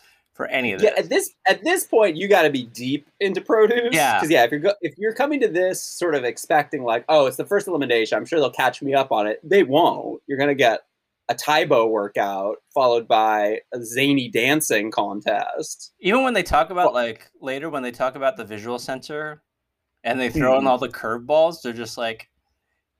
for 0.40 0.46
any 0.46 0.72
of 0.72 0.80
this. 0.80 0.90
Yeah, 0.90 0.98
at 0.98 1.10
this 1.10 1.34
at 1.46 1.62
this 1.62 1.84
point, 1.84 2.16
you 2.16 2.26
got 2.26 2.42
to 2.42 2.50
be 2.50 2.64
deep 2.64 3.08
into 3.20 3.42
produce. 3.42 3.90
Yeah, 3.92 4.16
because 4.16 4.30
yeah, 4.30 4.44
if 4.44 4.50
you're 4.50 4.60
go- 4.60 4.74
if 4.80 4.96
you're 4.96 5.14
coming 5.14 5.38
to 5.40 5.48
this 5.48 5.82
sort 5.82 6.14
of 6.14 6.24
expecting 6.24 6.82
like, 6.82 7.04
oh, 7.10 7.26
it's 7.26 7.36
the 7.36 7.44
first 7.44 7.68
elimination, 7.68 8.16
I'm 8.16 8.24
sure 8.24 8.40
they'll 8.40 8.50
catch 8.50 8.80
me 8.80 8.94
up 8.94 9.12
on 9.12 9.26
it. 9.26 9.38
They 9.44 9.62
won't. 9.62 10.22
You're 10.26 10.38
gonna 10.38 10.54
get 10.54 10.80
a 11.28 11.34
Tae 11.34 11.64
Bo 11.64 11.86
workout 11.86 12.56
followed 12.72 13.06
by 13.06 13.60
a 13.74 13.82
zany 13.84 14.28
dancing 14.28 14.90
contest. 14.90 15.92
Even 16.00 16.24
when 16.24 16.34
they 16.34 16.42
talk 16.42 16.70
about 16.70 16.94
like 16.94 17.30
later 17.40 17.68
when 17.68 17.82
they 17.82 17.92
talk 17.92 18.16
about 18.16 18.36
the 18.38 18.44
visual 18.44 18.78
center 18.78 19.42
and 20.02 20.18
they 20.18 20.30
throw 20.30 20.52
mm-hmm. 20.52 20.62
in 20.62 20.66
all 20.66 20.78
the 20.78 20.88
curveballs, 20.88 21.62
they're 21.62 21.72
just 21.72 21.98
like 21.98 22.30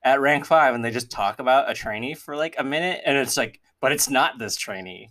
at 0.03 0.21
rank 0.21 0.47
five 0.47 0.75
and 0.75 0.85
they 0.85 0.91
just 0.91 1.11
talk 1.11 1.39
about 1.39 1.71
a 1.71 1.75
trainee 1.75 2.15
for 2.15 2.37
like 2.37 2.55
a 2.59 2.65
minute 2.65 3.03
and 3.05 3.17
it's 3.19 3.37
like, 3.37 3.61
but 3.81 3.93
it's 3.93 4.09
not 4.09 4.39
this 4.39 4.57
trainee. 4.57 5.11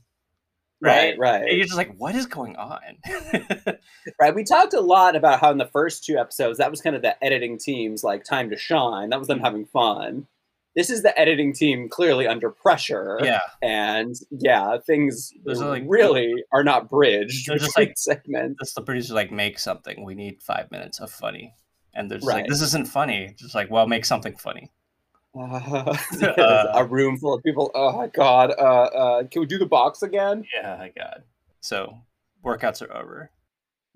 Right 0.81 1.15
right, 1.19 1.41
And 1.41 1.57
you're 1.57 1.65
just 1.65 1.77
like 1.77 1.93
what 1.97 2.15
is 2.15 2.25
going 2.25 2.55
on? 2.55 2.79
Right 4.19 4.33
we 4.33 4.43
talked 4.43 4.73
a 4.73 4.79
lot 4.79 5.15
about 5.15 5.39
how 5.41 5.51
in 5.51 5.57
the 5.57 5.65
first 5.67 6.05
two 6.05 6.17
episodes 6.17 6.57
that 6.57 6.71
was 6.71 6.81
kind 6.81 6.95
of 6.95 7.01
the 7.01 7.21
editing 7.23 7.57
team's 7.57 8.03
like 8.03 8.23
time 8.23 8.49
to 8.49 8.57
shine. 8.57 9.09
That 9.09 9.19
was 9.19 9.27
them 9.27 9.37
mm-hmm. 9.37 9.45
having 9.45 9.65
fun. 9.65 10.27
This 10.75 10.89
is 10.89 11.03
the 11.03 11.17
editing 11.19 11.53
team 11.53 11.89
clearly 11.89 12.27
under 12.27 12.49
pressure. 12.49 13.19
Yeah. 13.21 13.41
And 13.61 14.15
yeah 14.31 14.77
things 14.87 15.33
like, 15.43 15.83
really 15.85 16.33
are 16.53 16.63
not 16.63 16.89
bridged 16.89 17.49
they're 17.49 17.57
just 17.57 17.77
like 17.77 17.93
segments. 17.97 18.59
just 18.61 18.75
the 18.75 18.81
producer 18.81 19.13
like 19.13 19.31
make 19.31 19.59
something. 19.59 20.05
We 20.05 20.15
need 20.15 20.41
five 20.41 20.71
minutes 20.71 20.99
of 20.99 21.11
funny. 21.11 21.53
And 21.93 22.09
there's 22.09 22.23
right. 22.23 22.35
like 22.35 22.47
this 22.47 22.61
isn't 22.61 22.87
funny. 22.87 23.35
Just 23.37 23.53
like 23.53 23.69
well 23.69 23.85
make 23.85 24.05
something 24.05 24.37
funny 24.37 24.71
uh, 25.39 26.67
a 26.73 26.85
room 26.85 27.17
full 27.17 27.35
of 27.35 27.43
people. 27.43 27.69
Oh 27.75 27.97
my 27.97 28.07
god! 28.07 28.51
Uh, 28.51 28.63
uh, 28.63 29.23
can 29.27 29.41
we 29.41 29.45
do 29.45 29.59
the 29.59 29.65
box 29.65 30.01
again? 30.01 30.43
Yeah, 30.55 30.77
my 30.77 30.91
god. 30.95 31.23
So 31.61 31.97
workouts 32.43 32.81
are 32.81 32.95
over. 32.95 33.29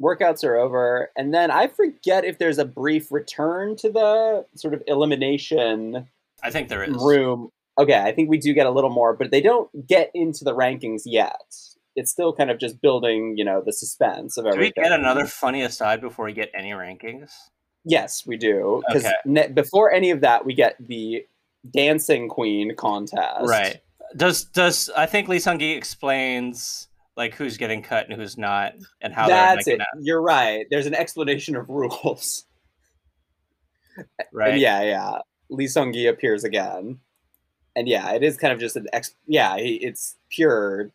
Workouts 0.02 0.44
are 0.44 0.56
over, 0.56 1.10
and 1.16 1.34
then 1.34 1.50
I 1.50 1.68
forget 1.68 2.24
if 2.24 2.38
there's 2.38 2.60
a 2.60 2.66
brief 2.66 3.12
return 3.12 3.76
to 3.78 3.92
the 3.92 4.46
sort 4.56 4.74
of 4.74 4.84
elimination. 4.86 6.08
I 6.44 6.52
think 6.52 6.70
there 6.70 6.84
is 6.84 6.96
room. 6.96 7.50
Okay, 7.80 8.00
I 8.00 8.12
think 8.12 8.30
we 8.30 8.38
do 8.38 8.54
get 8.54 8.68
a 8.68 8.72
little 8.72 8.92
more, 8.92 9.16
but 9.16 9.32
they 9.32 9.42
don't 9.42 9.70
get 9.88 10.12
into 10.14 10.44
the 10.44 10.54
rankings 10.54 11.02
yet. 11.06 11.56
It's 11.96 12.12
still 12.12 12.34
kind 12.34 12.52
of 12.52 12.60
just 12.60 12.82
building, 12.82 13.36
you 13.38 13.46
know, 13.46 13.64
the 13.66 13.74
suspense 13.74 14.38
of 14.38 14.46
everything. 14.46 14.74
Do 14.76 14.82
we 14.82 14.90
get 14.90 15.00
another 15.00 15.26
funny 15.26 15.64
aside 15.64 16.02
before 16.02 16.26
we 16.26 16.34
get 16.34 16.52
any 16.54 16.72
rankings? 16.72 17.32
Yes, 17.86 18.26
we 18.26 18.38
do. 18.38 18.82
Because 18.88 19.06
okay. 19.06 19.16
ne- 19.26 19.48
before 19.50 19.92
any 19.92 20.12
of 20.12 20.22
that, 20.22 20.46
we 20.46 20.54
get 20.54 20.76
the 20.80 21.26
dancing 21.70 22.30
queen 22.30 22.76
contest. 22.76 23.48
Right. 23.48 23.82
Does 24.16 24.46
does 24.46 24.90
I 24.96 25.06
think 25.06 25.28
Lee 25.28 25.40
Sung 25.40 25.60
Gi 25.60 25.72
explains 25.72 26.88
like 27.16 27.36
who's 27.36 27.58
getting 27.58 27.82
cut 27.82 28.10
and 28.10 28.20
who's 28.20 28.38
not 28.38 28.74
and 29.02 29.14
how 29.14 29.28
that's 29.28 29.68
it. 29.68 29.80
That. 29.80 29.88
You're 30.02 30.22
right. 30.22 30.66
There's 30.70 30.86
an 30.86 30.96
explanation 30.96 31.56
of 31.56 31.70
rules. 31.70 32.46
Right. 34.32 34.54
And 34.54 34.60
yeah, 34.60 34.82
yeah. 34.82 35.18
Lee 35.52 35.68
Sung 35.68 35.94
Gi 35.94 36.08
appears 36.08 36.44
again, 36.44 36.98
and 37.76 37.88
yeah, 37.88 38.14
it 38.14 38.24
is 38.24 38.38
kind 38.38 38.52
of 38.52 38.60
just 38.60 38.76
an 38.76 38.88
ex. 38.92 39.14
Yeah, 39.28 39.56
it's 39.60 40.16
pure. 40.30 40.92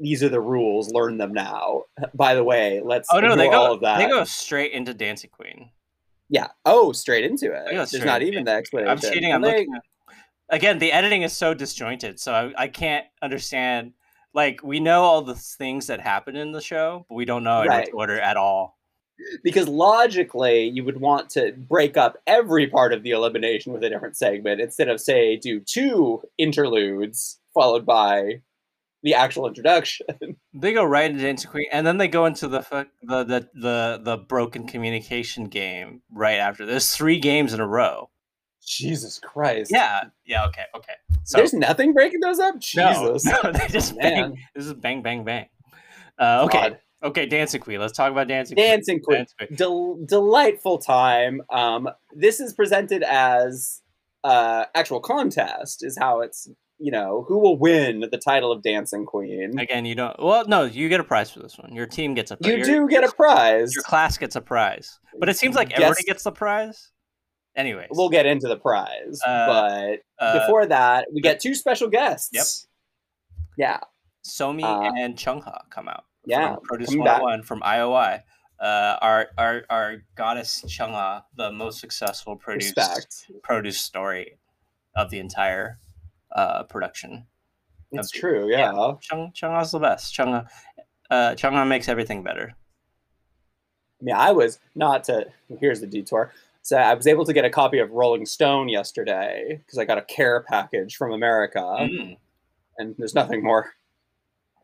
These 0.00 0.24
are 0.24 0.28
the 0.28 0.40
rules. 0.40 0.90
Learn 0.90 1.18
them 1.18 1.32
now. 1.32 1.84
By 2.12 2.34
the 2.34 2.42
way, 2.42 2.80
let's. 2.84 3.08
Oh 3.12 3.20
no, 3.20 3.36
they 3.36 3.48
go. 3.48 3.60
All 3.60 3.72
of 3.74 3.80
that. 3.82 3.98
They 3.98 4.08
go 4.08 4.24
straight 4.24 4.72
into 4.72 4.92
Dancing 4.92 5.30
Queen. 5.30 5.70
Yeah. 6.30 6.46
Oh, 6.64 6.92
straight 6.92 7.24
into 7.24 7.52
it. 7.52 7.90
There's 7.90 8.04
not 8.04 8.22
even 8.22 8.44
the 8.44 8.52
explanation. 8.52 8.90
I'm 8.90 8.98
cheating. 8.98 9.32
I'm 9.32 9.42
looking. 9.42 9.74
At... 9.74 9.82
Again, 10.48 10.78
the 10.78 10.92
editing 10.92 11.22
is 11.22 11.36
so 11.36 11.54
disjointed, 11.54 12.18
so 12.18 12.32
I, 12.32 12.62
I, 12.64 12.68
can't 12.68 13.06
understand. 13.20 13.92
Like, 14.32 14.62
we 14.62 14.80
know 14.80 15.02
all 15.02 15.22
the 15.22 15.34
things 15.34 15.88
that 15.88 16.00
happen 16.00 16.36
in 16.36 16.52
the 16.52 16.60
show, 16.60 17.04
but 17.08 17.16
we 17.16 17.24
don't 17.24 17.44
know 17.44 17.64
right. 17.64 17.88
in 17.88 17.94
order 17.94 18.18
at 18.18 18.36
all. 18.36 18.78
Because 19.42 19.68
logically, 19.68 20.68
you 20.68 20.84
would 20.84 21.00
want 21.00 21.30
to 21.30 21.52
break 21.52 21.96
up 21.96 22.16
every 22.26 22.66
part 22.68 22.92
of 22.92 23.02
the 23.02 23.10
elimination 23.10 23.72
with 23.72 23.84
a 23.84 23.90
different 23.90 24.16
segment 24.16 24.60
instead 24.60 24.88
of, 24.88 25.00
say, 25.00 25.36
do 25.36 25.60
two 25.60 26.22
interludes 26.38 27.38
followed 27.52 27.84
by 27.84 28.40
the 29.02 29.14
actual 29.14 29.46
introduction. 29.46 30.06
They 30.52 30.72
go 30.72 30.84
right 30.84 31.08
into 31.08 31.22
Dancing 31.22 31.48
Queen, 31.50 31.66
and 31.72 31.86
then 31.86 31.96
they 31.96 32.08
go 32.08 32.26
into 32.26 32.48
the 32.48 32.60
the 33.02 33.24
the 33.24 33.48
the, 33.54 34.00
the 34.02 34.16
broken 34.16 34.66
communication 34.66 35.44
game 35.44 36.02
right 36.10 36.38
after. 36.38 36.66
There's 36.66 36.90
three 36.94 37.20
games 37.20 37.54
in 37.54 37.60
a 37.60 37.66
row. 37.66 38.10
Jesus 38.66 39.18
Christ. 39.18 39.70
Yeah. 39.72 40.04
Yeah. 40.26 40.44
Okay. 40.46 40.64
Okay. 40.76 40.92
So, 41.22 41.38
There's 41.38 41.54
nothing 41.54 41.92
breaking 41.92 42.20
those 42.20 42.40
up. 42.40 42.58
Jesus. 42.58 43.24
No, 43.24 43.38
no 43.44 43.52
they 43.52 43.68
just 43.68 43.96
Man. 43.96 44.32
bang. 44.32 44.38
This 44.54 44.66
is 44.66 44.74
bang, 44.74 45.02
bang, 45.02 45.24
bang. 45.24 45.46
Uh, 46.18 46.42
okay. 46.46 46.60
God. 46.60 46.78
Okay, 47.02 47.26
Dancing 47.26 47.60
Queen. 47.60 47.80
Let's 47.80 47.94
talk 47.94 48.12
about 48.12 48.28
Dancing 48.28 48.56
Queen. 48.56 48.66
Dancing 48.66 49.00
Queen. 49.00 49.18
Dancing 49.18 49.36
Queen. 49.38 49.56
Del- 49.56 49.98
delightful 50.04 50.78
time. 50.78 51.40
Um, 51.48 51.88
this 52.14 52.40
is 52.40 52.52
presented 52.52 53.02
as 53.02 53.80
uh, 54.22 54.66
actual 54.74 55.00
contest, 55.00 55.82
is 55.82 55.96
how 55.98 56.20
it's 56.20 56.48
you 56.80 56.90
know, 56.90 57.24
who 57.28 57.38
will 57.38 57.58
win 57.58 58.00
the 58.10 58.18
title 58.18 58.50
of 58.50 58.62
Dancing 58.62 59.04
Queen? 59.04 59.58
Again, 59.58 59.84
you 59.84 59.94
don't. 59.94 60.18
Well, 60.18 60.46
no, 60.48 60.64
you 60.64 60.88
get 60.88 60.98
a 60.98 61.04
prize 61.04 61.30
for 61.30 61.40
this 61.40 61.58
one. 61.58 61.74
Your 61.74 61.86
team 61.86 62.14
gets 62.14 62.30
a. 62.30 62.36
prize. 62.36 62.50
You 62.50 62.56
your, 62.58 62.66
do 62.66 62.88
get 62.88 63.04
a 63.04 63.12
prize. 63.12 63.74
Your 63.74 63.84
class 63.84 64.16
gets 64.16 64.34
a 64.34 64.40
prize, 64.40 64.98
but 65.18 65.28
it 65.28 65.36
seems 65.36 65.54
like 65.54 65.72
everybody 65.72 66.02
gets 66.04 66.24
the 66.24 66.32
prize. 66.32 66.90
Anyways, 67.54 67.88
we'll 67.90 68.08
get 68.08 68.26
into 68.26 68.48
the 68.48 68.56
prize, 68.56 69.20
uh, 69.26 69.46
but 69.46 70.24
uh, 70.24 70.40
before 70.40 70.66
that, 70.66 71.08
we 71.12 71.20
get 71.20 71.40
two 71.40 71.54
special 71.54 71.88
guests. 71.88 72.30
Yep. 72.32 72.46
Yeah. 73.58 73.80
Somi 74.26 74.64
uh, 74.64 74.92
and 74.96 75.16
Chungha 75.16 75.60
come 75.70 75.88
out. 75.88 76.04
Yeah. 76.24 76.54
From 76.54 76.64
Produce 76.64 76.94
101 76.94 77.42
from 77.42 77.60
IOI. 77.60 78.22
Uh, 78.60 78.96
our, 79.00 79.28
our 79.38 79.62
our 79.70 79.96
goddess 80.16 80.62
Chungha, 80.66 81.22
the 81.34 81.50
most 81.50 81.80
successful 81.80 82.36
produce 82.36 82.74
produce 83.42 83.80
story 83.80 84.38
of 84.94 85.10
the 85.10 85.18
entire 85.18 85.78
uh, 86.32 86.64
production. 86.64 87.26
It's 87.92 88.10
true, 88.10 88.50
yeah. 88.50 88.72
yeah. 88.72 88.92
Chung 89.00 89.32
Chungha's 89.34 89.72
the 89.72 89.78
best. 89.78 90.14
Chungha, 90.14 90.46
uh, 91.10 91.30
Chungha 91.30 91.66
makes 91.66 91.88
everything 91.88 92.22
better. 92.22 92.54
Yeah, 94.00 94.18
I 94.18 94.32
was 94.32 94.58
not 94.74 95.04
to. 95.04 95.26
Here's 95.58 95.80
the 95.80 95.86
detour. 95.86 96.32
So 96.62 96.76
I 96.76 96.94
was 96.94 97.06
able 97.06 97.24
to 97.24 97.32
get 97.32 97.44
a 97.44 97.50
copy 97.50 97.78
of 97.78 97.90
Rolling 97.90 98.26
Stone 98.26 98.68
yesterday 98.68 99.60
because 99.64 99.78
I 99.78 99.84
got 99.84 99.98
a 99.98 100.02
care 100.02 100.42
package 100.42 100.96
from 100.96 101.12
America, 101.12 101.58
mm. 101.58 102.16
and 102.78 102.94
there's 102.98 103.14
nothing 103.14 103.42
more 103.42 103.72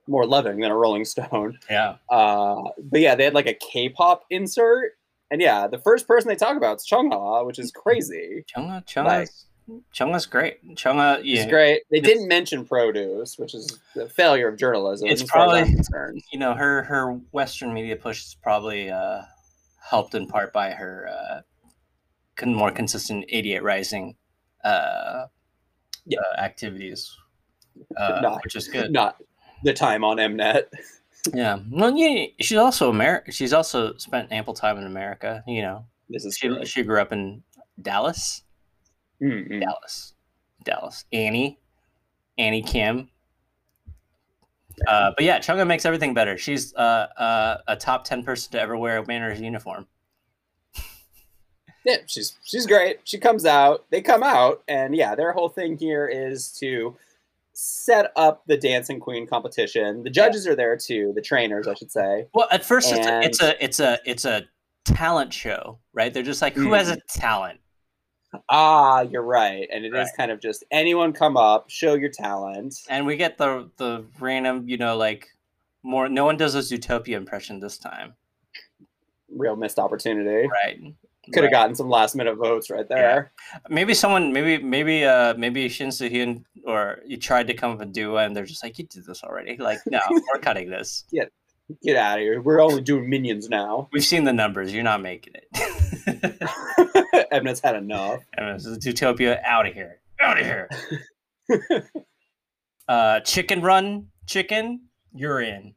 more 0.07 0.26
loving 0.26 0.61
than 0.61 0.70
a 0.70 0.76
Rolling 0.76 1.05
Stone. 1.05 1.59
Yeah. 1.68 1.96
Uh, 2.09 2.62
but 2.79 3.00
yeah, 3.00 3.14
they 3.14 3.24
had 3.24 3.35
like 3.35 3.48
a 3.48 3.55
K-pop 3.55 4.24
insert, 4.31 4.92
and 5.31 5.40
yeah, 5.40 5.66
the 5.66 5.79
first 5.79 6.07
person 6.07 6.29
they 6.29 6.37
talk 6.37 6.57
about 6.57 6.76
is 6.76 6.87
Chungha, 6.90 7.44
which 7.44 7.59
is 7.59 7.72
crazy. 7.72 8.44
Chungha, 8.55 8.87
Chungha, 8.87 9.05
like, 9.05 9.31
Chungha's 9.94 10.26
great. 10.26 10.62
Chungha, 10.76 11.20
yeah, 11.24 11.42
it's 11.42 11.50
great. 11.50 11.83
They 11.90 12.00
didn't 12.00 12.29
mention 12.29 12.64
produce, 12.64 13.37
which 13.37 13.55
is 13.55 13.79
the 13.94 14.09
failure 14.09 14.48
of 14.48 14.57
journalism. 14.57 15.09
It's 15.09 15.24
probably 15.24 15.74
you 16.33 16.38
know 16.38 16.55
her 16.55 16.85
her 16.85 17.12
Western 17.33 17.74
media 17.74 17.96
push 17.96 18.22
is 18.22 18.37
probably 18.40 18.90
uh, 18.90 19.22
helped 19.88 20.14
in 20.14 20.26
part 20.29 20.52
by 20.52 20.70
her 20.70 21.09
uh, 21.11 22.46
more 22.46 22.70
consistent 22.70 23.24
88 23.29 23.62
Rising 23.62 24.16
uh, 24.64 25.26
yeah. 26.05 26.18
Uh, 26.20 26.40
activities, 26.40 27.16
uh, 27.96 28.20
not, 28.22 28.42
which 28.44 28.55
is 28.55 28.68
good. 28.68 28.92
Not 28.92 29.20
the 29.64 29.72
time 29.72 30.05
on 30.05 30.18
Mnet. 30.18 30.64
yeah, 31.35 31.59
well, 31.70 31.96
yeah, 31.96 32.26
she's 32.40 32.59
also 32.59 32.90
America. 32.90 33.33
She's 33.33 33.52
also 33.52 33.96
spent 33.96 34.31
ample 34.31 34.55
time 34.55 34.79
in 34.79 34.85
America. 34.85 35.42
You 35.46 35.62
know, 35.62 35.87
this 36.09 36.24
is 36.24 36.37
she, 36.37 36.64
she 36.64 36.83
grew 36.83 37.00
up 37.00 37.12
in 37.12 37.42
Dallas, 37.83 38.42
mm-hmm. 39.22 39.61
Dallas, 39.61 40.14
Dallas. 40.64 41.05
Annie, 41.12 41.59
Annie 42.38 42.62
Kim. 42.62 43.09
Uh, 44.87 45.12
but 45.16 45.24
yeah, 45.24 45.38
Chungha 45.38 45.66
makes 45.66 45.85
everything 45.85 46.12
better. 46.12 46.37
She's 46.37 46.74
uh, 46.74 47.09
uh, 47.16 47.59
a 47.66 47.76
top 47.76 48.05
ten 48.05 48.22
person 48.22 48.52
to 48.52 48.61
ever 48.61 48.76
wear 48.76 48.98
a 48.98 49.07
Mariners 49.07 49.40
uniform. 49.40 49.87
yeah, 51.85 51.96
she's 52.07 52.37
she's 52.44 52.66
great. 52.66 53.00
She 53.05 53.18
comes 53.18 53.46
out. 53.46 53.87
They 53.90 54.02
come 54.02 54.22
out, 54.22 54.62
and 54.68 54.94
yeah, 54.94 55.14
their 55.14 55.33
whole 55.33 55.48
thing 55.48 55.79
here 55.79 56.07
is 56.07 56.52
to 56.59 56.94
set 57.59 58.12
up 58.16 58.42
the 58.46 58.57
dancing 58.57 59.00
queen 59.00 59.26
competition. 59.26 60.02
The 60.02 60.11
judges 60.11 60.44
yeah. 60.44 60.52
are 60.52 60.57
there 60.57 60.76
too, 60.76 61.12
the 61.14 61.22
trainers, 61.22 61.66
I 61.66 61.74
should 61.74 61.90
say. 61.90 62.26
Well, 62.35 62.48
at 62.50 62.64
first 62.64 62.92
and... 62.92 63.24
it's, 63.24 63.40
a, 63.40 63.64
it's 63.64 63.81
a 63.81 63.81
it's 63.81 63.81
a 63.81 63.98
it's 64.05 64.24
a 64.26 64.42
talent 64.85 65.33
show, 65.33 65.79
right? 65.94 66.12
They're 66.12 66.22
just 66.22 66.42
like, 66.42 66.55
who 66.55 66.68
mm. 66.68 66.76
has 66.76 66.90
a 66.90 66.96
mm-hmm. 66.96 67.20
talent? 67.20 67.61
Ah, 68.49 69.03
you're 69.03 69.22
right, 69.22 69.68
and 69.72 69.85
it 69.85 69.92
right. 69.92 70.03
is 70.03 70.12
kind 70.16 70.31
of 70.31 70.40
just 70.40 70.64
anyone 70.70 71.12
come 71.12 71.37
up, 71.37 71.70
show 71.70 71.94
your 71.94 72.11
talent, 72.11 72.75
and 72.88 73.07
we 73.07 73.16
get 73.16 73.38
the 73.38 73.70
the 73.77 74.05
random, 74.20 74.68
you 74.68 74.77
know, 74.77 74.96
like 74.96 75.29
more. 75.83 76.09
No 76.09 76.25
one 76.25 76.37
does 76.37 76.55
a 76.55 76.59
Zootopia 76.59 77.16
impression 77.16 77.61
this 77.61 77.79
time. 77.79 78.14
Real 79.29 79.57
missed 79.57 79.79
opportunity, 79.79 80.49
right? 80.49 80.81
Could 81.33 81.42
have 81.42 81.44
right. 81.44 81.51
gotten 81.51 81.75
some 81.75 81.88
last 81.88 82.14
minute 82.14 82.37
votes 82.37 82.70
right 82.70 82.88
there. 82.88 83.33
Yeah. 83.53 83.59
Maybe 83.68 83.94
someone, 83.94 84.33
maybe 84.33 84.62
maybe 84.62 85.05
uh 85.05 85.35
maybe 85.35 85.68
Shin 85.68 85.90
Soo 85.90 86.09
Hyun 86.09 86.44
or 86.64 87.01
you 87.05 87.16
tried 87.16 87.49
to 87.49 87.55
come 87.55 87.72
up 87.72 87.79
with 87.79 87.92
duo 87.92 88.18
and 88.18 88.37
they're 88.37 88.46
just 88.46 88.62
like, 88.62 88.79
you 88.79 88.87
did 88.87 89.05
this 89.07 89.25
already. 89.25 89.57
Like, 89.57 89.81
no, 89.87 90.01
we're 90.11 90.40
cutting 90.40 90.70
this. 90.70 91.05
Get 91.11 91.33
get 91.83 91.96
out 91.96 92.18
of 92.18 92.22
here. 92.22 92.40
We're 92.40 92.61
only 92.61 92.83
doing 92.83 93.09
minions 93.09 93.48
now. 93.48 93.88
We've 93.92 94.05
seen 94.05 94.24
the 94.24 94.33
numbers. 94.33 94.72
You're 94.72 94.85
not 94.85 95.02
making 95.02 95.35
it. 95.35 95.48
Mnet's 97.33 97.61
had 97.61 97.76
enough. 97.76 98.20
Mnet's 98.38 98.66
Zootopia 98.66 99.42
out 99.44 99.66
of 99.66 99.74
here. 99.74 100.00
Out 100.20 100.40
of 100.40 100.46
here. 100.46 100.68
uh, 102.88 103.20
chicken 103.20 103.62
run, 103.62 104.09
chicken. 104.26 104.88
You're 105.12 105.40
in. 105.40 105.74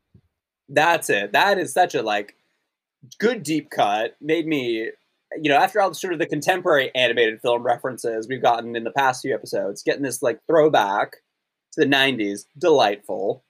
That's 0.68 1.10
it. 1.10 1.32
That 1.32 1.58
is 1.58 1.74
such 1.74 1.96
a 1.96 2.02
like 2.02 2.36
good 3.20 3.44
deep 3.44 3.70
cut. 3.70 4.16
Made 4.22 4.46
me 4.46 4.92
you 5.38 5.50
know, 5.50 5.58
after 5.58 5.82
all 5.82 5.94
sort 5.94 6.14
of 6.14 6.20
the 6.20 6.26
contemporary 6.26 6.92
animated 6.96 7.42
film 7.42 7.64
references 7.64 8.28
we've 8.28 8.42
gotten 8.42 8.76
in 8.76 8.84
the 8.84 8.92
past 8.92 9.22
few 9.22 9.34
episodes, 9.34 9.84
getting 9.84 10.02
this 10.02 10.22
like 10.22 10.40
throwback 10.48 11.18
to 11.74 11.82
the 11.82 11.86
'90s, 11.86 12.46
delightful. 12.58 13.44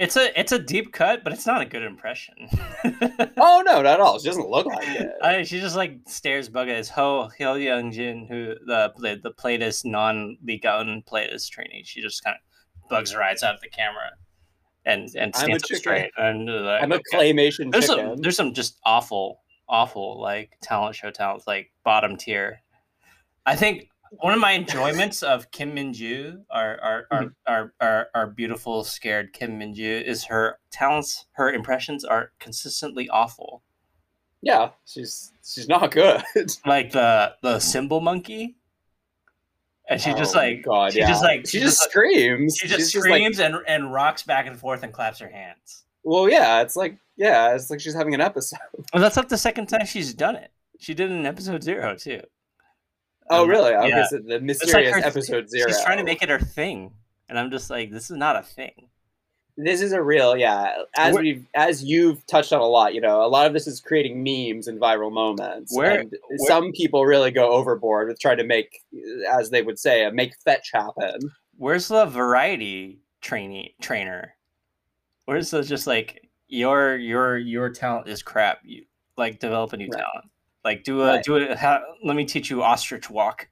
It's 0.00 0.16
a 0.16 0.40
it's 0.40 0.50
a 0.52 0.58
deep 0.58 0.94
cut, 0.94 1.22
but 1.22 1.34
it's 1.34 1.44
not 1.44 1.60
a 1.60 1.66
good 1.66 1.82
impression. 1.82 2.34
oh 3.36 3.62
no, 3.66 3.82
not 3.82 3.86
at 3.86 4.00
all. 4.00 4.18
She 4.18 4.28
doesn't 4.28 4.48
look 4.48 4.64
like 4.64 4.88
it. 4.88 5.10
I, 5.22 5.42
she 5.42 5.60
just 5.60 5.76
like 5.76 5.98
stares 6.06 6.48
bug 6.48 6.68
his 6.68 6.88
Ho 6.88 7.28
Hyo 7.38 7.62
Young 7.62 7.92
Jin, 7.92 8.26
who 8.26 8.54
the 8.64 8.94
the, 8.96 9.20
the 9.22 9.30
Playtist 9.30 9.84
non 9.84 10.38
Lee 10.42 10.58
Gaon 10.58 11.02
Playtist 11.06 11.50
trainee. 11.50 11.82
She 11.84 12.00
just 12.00 12.24
kind 12.24 12.34
of 12.34 12.88
bugs 12.88 13.10
her 13.10 13.22
eyes 13.22 13.42
out 13.42 13.54
of 13.54 13.60
the 13.60 13.68
camera 13.68 14.12
and 14.86 15.06
and 15.16 15.36
stands 15.36 15.70
up 15.70 15.76
straight. 15.76 16.10
And 16.16 16.48
uh, 16.48 16.78
I'm 16.80 16.92
a 16.92 17.00
claymation. 17.12 17.70
There's 17.70 17.86
chicken. 17.86 18.06
some 18.06 18.16
there's 18.22 18.36
some 18.36 18.54
just 18.54 18.78
awful 18.86 19.42
awful 19.68 20.18
like 20.18 20.56
talent 20.62 20.96
show 20.96 21.10
talents 21.10 21.46
like 21.46 21.72
bottom 21.84 22.16
tier. 22.16 22.62
I 23.44 23.54
think 23.54 23.89
one 24.10 24.34
of 24.34 24.40
my 24.40 24.52
enjoyments 24.52 25.22
of 25.22 25.50
Kim 25.50 25.74
Min 25.74 25.92
Joo, 25.92 26.40
our 26.50 26.80
our, 26.80 27.06
mm-hmm. 27.12 27.26
our, 27.46 27.46
our, 27.46 27.72
our, 27.80 28.08
our 28.14 28.26
beautiful 28.26 28.84
scared 28.84 29.32
Kim 29.32 29.58
Min 29.58 29.74
Joo, 29.74 30.02
is 30.04 30.24
her 30.24 30.58
talents, 30.70 31.26
her 31.32 31.52
impressions 31.52 32.04
are 32.04 32.32
consistently 32.40 33.08
awful. 33.08 33.62
Yeah, 34.42 34.70
she's 34.84 35.32
she's 35.44 35.68
not 35.68 35.90
good. 35.90 36.22
like 36.66 36.92
the 36.92 37.34
the 37.42 37.58
cymbal 37.60 38.00
monkey. 38.00 38.56
And 39.88 40.00
she 40.00 40.12
oh 40.12 40.16
just 40.16 40.34
like 40.34 40.62
God, 40.62 40.92
she 40.92 41.00
yeah. 41.00 41.08
just 41.08 41.22
like 41.22 41.46
she, 41.46 41.58
she 41.58 41.64
just, 41.64 41.80
just 41.80 41.90
screams. 41.90 42.56
She 42.56 42.68
just 42.68 42.92
she's 42.92 43.02
screams 43.02 43.36
just 43.36 43.50
like... 43.50 43.62
and 43.66 43.84
and 43.84 43.92
rocks 43.92 44.22
back 44.22 44.46
and 44.46 44.58
forth 44.58 44.82
and 44.82 44.92
claps 44.92 45.18
her 45.18 45.28
hands. 45.28 45.84
Well, 46.02 46.28
yeah, 46.28 46.62
it's 46.62 46.76
like 46.76 46.96
yeah, 47.16 47.54
it's 47.54 47.70
like 47.70 47.80
she's 47.80 47.94
having 47.94 48.14
an 48.14 48.20
episode. 48.20 48.58
Well, 48.92 49.02
that's 49.02 49.16
not 49.16 49.28
the 49.28 49.36
second 49.36 49.66
time 49.66 49.86
she's 49.86 50.14
done 50.14 50.36
it. 50.36 50.50
She 50.78 50.94
did 50.94 51.10
it 51.10 51.14
in 51.14 51.26
episode 51.26 51.62
zero 51.62 51.94
too. 51.96 52.22
Oh, 53.30 53.44
um, 53.44 53.48
really? 53.48 53.72
Okay, 53.72 53.88
yeah. 53.88 54.06
so 54.06 54.18
the 54.18 54.40
mysterious 54.40 54.92
like 54.92 55.06
episode 55.06 55.48
zero. 55.48 55.68
She's 55.68 55.82
trying 55.82 55.98
to 55.98 56.04
make 56.04 56.22
it 56.22 56.28
her 56.28 56.38
thing, 56.38 56.92
and 57.28 57.38
I'm 57.38 57.50
just 57.50 57.70
like, 57.70 57.90
this 57.90 58.10
is 58.10 58.16
not 58.16 58.36
a 58.36 58.42
thing. 58.42 58.88
This 59.56 59.82
is 59.82 59.92
a 59.92 60.02
real, 60.02 60.36
yeah. 60.36 60.74
As 60.96 61.14
we, 61.14 61.46
as 61.54 61.84
you've 61.84 62.26
touched 62.26 62.52
on 62.52 62.60
a 62.60 62.66
lot, 62.66 62.94
you 62.94 63.00
know, 63.00 63.24
a 63.24 63.28
lot 63.28 63.46
of 63.46 63.52
this 63.52 63.66
is 63.66 63.80
creating 63.80 64.22
memes 64.22 64.68
and 64.68 64.80
viral 64.80 65.12
moments. 65.12 65.76
Where, 65.76 66.00
and 66.00 66.10
where 66.10 66.48
some 66.48 66.72
people 66.72 67.04
really 67.04 67.30
go 67.30 67.50
overboard 67.50 68.08
with 68.08 68.18
trying 68.18 68.38
to 68.38 68.44
make, 68.44 68.80
as 69.30 69.50
they 69.50 69.62
would 69.62 69.78
say, 69.78 70.04
a 70.04 70.12
make 70.12 70.32
fetch 70.44 70.70
happen. 70.72 71.20
Where's 71.56 71.88
the 71.88 72.06
variety 72.06 73.00
trainee 73.20 73.74
trainer? 73.82 74.34
Where's 75.26 75.50
the 75.50 75.62
just 75.62 75.86
like 75.86 76.28
your 76.48 76.96
your 76.96 77.36
your 77.36 77.70
talent 77.70 78.08
is 78.08 78.22
crap. 78.22 78.60
You 78.64 78.84
like 79.16 79.40
develop 79.40 79.72
a 79.74 79.76
new 79.76 79.88
right. 79.88 80.02
talent. 80.02 80.30
Like 80.64 80.84
do 80.84 81.02
a 81.02 81.06
right. 81.06 81.24
do 81.24 81.36
it. 81.36 81.58
let 82.04 82.16
me 82.16 82.24
teach 82.24 82.50
you 82.50 82.62
ostrich 82.62 83.08
walk. 83.08 83.48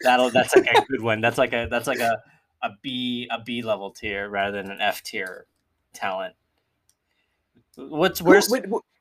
That'll 0.00 0.30
that's 0.30 0.54
like 0.54 0.66
a 0.66 0.84
good 0.88 1.00
one. 1.00 1.20
That's 1.20 1.38
like 1.38 1.52
a 1.52 1.68
that's 1.70 1.86
like 1.86 2.00
a 2.00 2.22
a 2.62 2.70
B 2.82 3.28
a 3.30 3.40
B 3.40 3.62
level 3.62 3.90
tier 3.90 4.28
rather 4.28 4.60
than 4.60 4.70
an 4.70 4.80
F 4.80 5.02
tier 5.02 5.46
talent. 5.92 6.34
What's 7.76 8.20
where's 8.20 8.52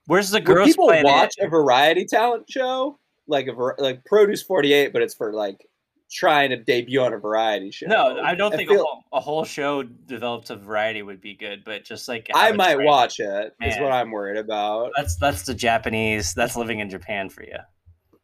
where's 0.06 0.30
the 0.30 0.42
girls? 0.42 0.68
People 0.68 0.88
watch 1.04 1.36
it? 1.38 1.46
a 1.46 1.50
variety 1.50 2.06
talent 2.06 2.50
show 2.50 3.00
like 3.28 3.48
a 3.48 3.82
like 3.82 4.04
Produce 4.06 4.42
Forty 4.42 4.74
Eight, 4.74 4.94
but 4.94 5.02
it's 5.02 5.14
for 5.14 5.34
like 5.34 5.68
trying 6.12 6.50
to 6.52 6.58
debut 6.58 7.02
on 7.02 7.13
a 7.13 7.18
variety 7.18 7.72
show. 7.72 7.88
No, 7.88 8.20
I 8.22 8.36
don't 8.36 8.54
I 8.54 8.58
think 8.58 8.70
feel, 8.70 8.82
a, 8.82 8.84
whole, 8.84 9.04
a, 9.13 9.20
whole, 9.20 9.46
show 9.46 9.84
developed 9.84 10.50
a 10.50 10.56
variety 10.56 11.02
would 11.02 11.22
be 11.22 11.36
good, 11.36 11.63
but 11.65 11.84
just 11.84 12.08
like 12.08 12.30
I 12.34 12.52
might 12.52 12.80
watch 12.80 13.20
it 13.20 13.54
Man, 13.60 13.70
is 13.70 13.80
what 13.80 13.91
I'm 13.91 14.12
worried 14.12 14.38
about. 14.38 14.91
That's 14.96 15.18
that's 15.18 15.44
the 15.44 15.54
Japanese. 15.54 16.34
That's 16.34 16.56
living 16.56 16.80
in 16.80 16.89
Japan 16.89 17.30
for 17.30 17.44
you. 17.44 17.58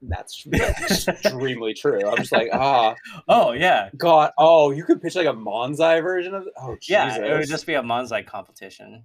That's, 0.04 0.44
that's 0.48 1.08
extremely 1.08 1.74
true. 1.80 2.08
I'm 2.10 2.17
just 2.17 2.32
like, 2.32 2.50
ah, 2.54 2.96
oh 3.28 3.52
yeah, 3.52 3.89
God, 3.98 4.32
oh, 4.38 4.72
you 4.72 4.84
could 4.84 5.02
pitch 5.02 5.15
like 5.15 5.28
a 5.28 5.34
Manzai 5.34 6.02
version 6.02 6.34
of, 6.34 6.48
oh 6.58 6.76
Jesus. 6.82 6.89
yeah, 6.89 7.15
it 7.17 7.38
would 7.38 7.48
just 7.48 7.67
be 7.67 7.76
a 7.76 7.84
Manzai 7.84 8.26
competition. 8.26 9.04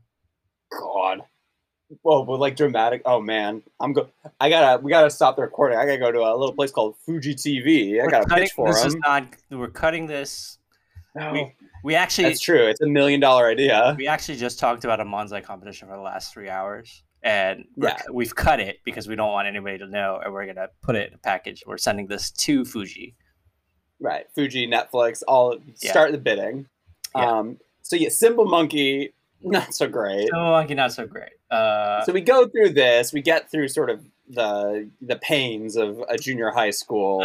God, 0.72 1.20
Whoa, 2.02 2.24
but 2.24 2.40
like 2.40 2.56
dramatic. 2.56 3.02
Oh 3.04 3.20
man, 3.20 3.62
I'm 3.78 3.92
go. 3.92 4.08
I 4.40 4.48
gotta. 4.48 4.82
We 4.82 4.90
gotta 4.90 5.10
stop 5.10 5.36
the 5.36 5.42
recording. 5.42 5.78
I 5.78 5.86
gotta 5.86 5.98
go 5.98 6.10
to 6.10 6.18
a 6.20 6.34
little 6.36 6.54
place 6.54 6.72
called 6.72 6.96
Fuji 7.04 7.34
TV. 7.34 8.00
I 8.00 8.04
we're 8.04 8.10
gotta 8.10 8.26
cutting, 8.26 8.44
pitch 8.44 8.52
for 8.54 8.68
this 8.68 8.80
them. 8.80 8.88
Is 8.88 8.96
not, 8.96 9.28
we're 9.50 9.68
cutting 9.68 10.06
this. 10.06 10.58
No, 11.14 11.32
we, 11.32 11.54
we 11.84 11.94
actually. 11.94 12.24
That's 12.24 12.40
true. 12.40 12.66
It's 12.66 12.80
a 12.80 12.86
million 12.86 13.20
dollar 13.20 13.46
idea. 13.46 13.94
We 13.96 14.08
actually 14.08 14.36
just 14.36 14.58
talked 14.58 14.84
about 14.84 15.00
a 15.00 15.04
Manzai 15.04 15.44
competition 15.44 15.86
for 15.86 15.94
the 15.94 16.02
last 16.02 16.32
three 16.32 16.48
hours, 16.48 17.04
and 17.22 17.64
yeah. 17.76 17.96
we've 18.12 18.34
cut 18.34 18.58
it 18.58 18.78
because 18.84 19.06
we 19.06 19.14
don't 19.14 19.30
want 19.30 19.46
anybody 19.46 19.78
to 19.78 19.86
know, 19.86 20.20
and 20.24 20.32
we're 20.32 20.46
gonna 20.46 20.68
put 20.82 20.96
it 20.96 21.08
in 21.10 21.14
a 21.14 21.18
package. 21.18 21.62
We're 21.66 21.78
sending 21.78 22.08
this 22.08 22.32
to 22.32 22.64
Fuji. 22.64 23.14
Right, 24.00 24.26
Fuji, 24.34 24.66
Netflix, 24.66 25.22
all 25.28 25.56
yeah. 25.80 25.90
start 25.90 26.10
the 26.10 26.18
bidding. 26.18 26.66
Yeah. 27.14 27.30
Um, 27.30 27.58
so 27.82 27.94
yeah, 27.94 28.08
Cymbal 28.08 28.46
Monkey, 28.46 29.14
not 29.40 29.72
so 29.72 29.88
great. 29.88 30.28
Cymbal 30.28 30.50
Monkey, 30.50 30.74
not 30.74 30.92
so 30.92 31.06
great. 31.06 31.30
Uh, 31.50 32.04
so 32.04 32.12
we 32.12 32.20
go 32.20 32.48
through 32.48 32.70
this. 32.70 33.12
We 33.12 33.22
get 33.22 33.50
through 33.50 33.68
sort 33.68 33.90
of 33.90 34.04
the 34.28 34.90
the 35.00 35.16
pains 35.16 35.76
of 35.76 36.02
a 36.08 36.16
junior 36.16 36.50
high 36.50 36.70
school 36.70 37.20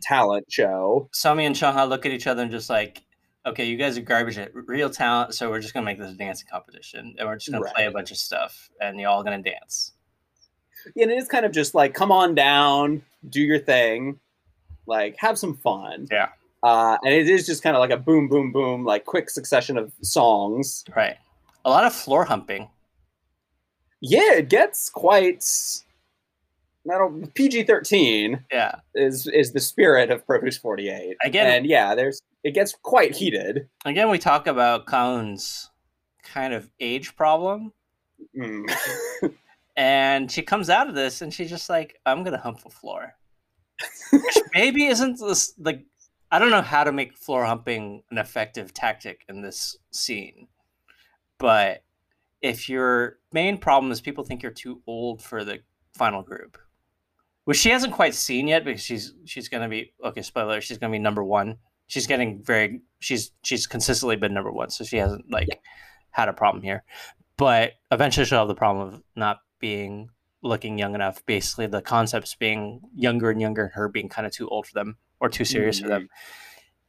talent 0.00 0.46
show. 0.50 1.08
Somi 1.12 1.46
and 1.46 1.54
Chungha 1.54 1.88
look 1.88 2.04
at 2.04 2.12
each 2.12 2.26
other 2.26 2.42
and 2.42 2.50
just 2.50 2.68
like, 2.68 3.02
okay, 3.46 3.64
you 3.64 3.76
guys 3.76 3.96
are 3.96 4.02
garbage 4.02 4.38
at 4.38 4.50
real 4.54 4.90
talent, 4.90 5.34
so 5.34 5.50
we're 5.50 5.60
just 5.60 5.74
gonna 5.74 5.86
make 5.86 5.98
this 5.98 6.10
a 6.10 6.14
dancing 6.16 6.48
competition, 6.50 7.14
and 7.18 7.28
we're 7.28 7.36
just 7.36 7.50
gonna 7.50 7.62
right. 7.62 7.74
play 7.74 7.86
a 7.86 7.90
bunch 7.90 8.10
of 8.10 8.16
stuff, 8.16 8.70
and 8.80 8.98
you're 8.98 9.10
all 9.10 9.22
gonna 9.22 9.42
dance. 9.42 9.92
Yeah, 10.96 11.04
and 11.04 11.12
it 11.12 11.18
is 11.18 11.28
kind 11.28 11.46
of 11.46 11.52
just 11.52 11.74
like, 11.74 11.94
come 11.94 12.10
on 12.10 12.34
down, 12.34 13.02
do 13.28 13.40
your 13.40 13.60
thing, 13.60 14.18
like 14.86 15.16
have 15.18 15.38
some 15.38 15.56
fun. 15.56 16.08
Yeah. 16.10 16.28
Uh, 16.62 16.96
and 17.02 17.12
it 17.12 17.28
is 17.28 17.46
just 17.46 17.62
kind 17.62 17.76
of 17.76 17.80
like 17.80 17.90
a 17.90 17.96
boom, 17.96 18.28
boom, 18.28 18.52
boom, 18.52 18.84
like 18.84 19.04
quick 19.04 19.30
succession 19.30 19.76
of 19.76 19.92
songs. 20.02 20.84
Right. 20.94 21.16
A 21.64 21.70
lot 21.70 21.84
of 21.84 21.92
floor 21.92 22.24
humping. 22.24 22.68
Yeah, 24.02 24.34
it 24.34 24.48
gets 24.48 24.90
quite. 24.90 25.46
Not 26.84 27.32
PG 27.34 27.62
thirteen. 27.64 28.44
Yeah, 28.50 28.74
is 28.96 29.28
is 29.28 29.52
the 29.52 29.60
spirit 29.60 30.10
of 30.10 30.26
Produce 30.26 30.58
forty 30.58 30.88
eight. 30.88 31.16
Again, 31.24 31.46
and 31.46 31.66
yeah, 31.66 31.94
there's 31.94 32.20
it 32.42 32.52
gets 32.52 32.74
quite 32.82 33.14
heated. 33.14 33.68
Again, 33.84 34.10
we 34.10 34.18
talk 34.18 34.48
about 34.48 34.86
Kaun's 34.86 35.70
kind 36.24 36.52
of 36.52 36.68
age 36.80 37.14
problem. 37.14 37.72
Mm. 38.36 38.68
and 39.76 40.30
she 40.30 40.42
comes 40.42 40.68
out 40.68 40.88
of 40.88 40.96
this 40.96 41.22
and 41.22 41.32
she's 41.32 41.50
just 41.50 41.70
like, 41.70 42.00
I'm 42.04 42.24
gonna 42.24 42.38
hump 42.38 42.62
the 42.64 42.70
floor. 42.70 43.14
Which 44.12 44.38
maybe 44.54 44.86
isn't 44.86 45.20
this 45.20 45.54
like 45.58 45.84
I 46.32 46.40
don't 46.40 46.50
know 46.50 46.62
how 46.62 46.82
to 46.82 46.90
make 46.90 47.16
floor 47.16 47.44
humping 47.44 48.02
an 48.10 48.18
effective 48.18 48.74
tactic 48.74 49.20
in 49.28 49.42
this 49.42 49.76
scene. 49.92 50.48
But 51.38 51.84
if 52.42 52.68
your 52.68 53.18
main 53.32 53.56
problem 53.56 53.92
is 53.92 54.00
people 54.00 54.24
think 54.24 54.42
you're 54.42 54.52
too 54.52 54.82
old 54.86 55.22
for 55.22 55.44
the 55.44 55.60
final 55.94 56.22
group, 56.22 56.58
which 57.44 57.56
she 57.56 57.70
hasn't 57.70 57.92
quite 57.92 58.14
seen 58.14 58.48
yet 58.48 58.64
because 58.64 58.82
she's 58.82 59.14
she's 59.24 59.48
gonna 59.48 59.68
be 59.68 59.92
okay, 60.04 60.22
spoiler, 60.22 60.60
she's 60.60 60.78
gonna 60.78 60.92
be 60.92 60.98
number 60.98 61.24
one. 61.24 61.58
She's 61.86 62.06
getting 62.06 62.42
very 62.42 62.80
she's 62.98 63.30
she's 63.42 63.66
consistently 63.66 64.16
been 64.16 64.34
number 64.34 64.52
one, 64.52 64.70
so 64.70 64.84
she 64.84 64.96
hasn't 64.96 65.30
like 65.30 65.48
yeah. 65.48 65.54
had 66.10 66.28
a 66.28 66.32
problem 66.32 66.62
here. 66.62 66.84
But 67.36 67.74
eventually 67.90 68.26
she'll 68.26 68.40
have 68.40 68.48
the 68.48 68.54
problem 68.54 68.88
of 68.88 69.02
not 69.16 69.38
being 69.58 70.10
looking 70.42 70.78
young 70.78 70.94
enough. 70.94 71.24
Basically, 71.24 71.66
the 71.66 71.80
concepts 71.80 72.34
being 72.34 72.80
younger 72.94 73.30
and 73.30 73.40
younger, 73.40 73.64
and 73.64 73.72
her 73.74 73.88
being 73.88 74.08
kind 74.08 74.26
of 74.26 74.32
too 74.32 74.48
old 74.48 74.66
for 74.66 74.74
them 74.74 74.96
or 75.20 75.28
too 75.28 75.44
serious 75.44 75.78
mm-hmm. 75.78 75.86
for 75.86 75.90
them. 75.90 76.08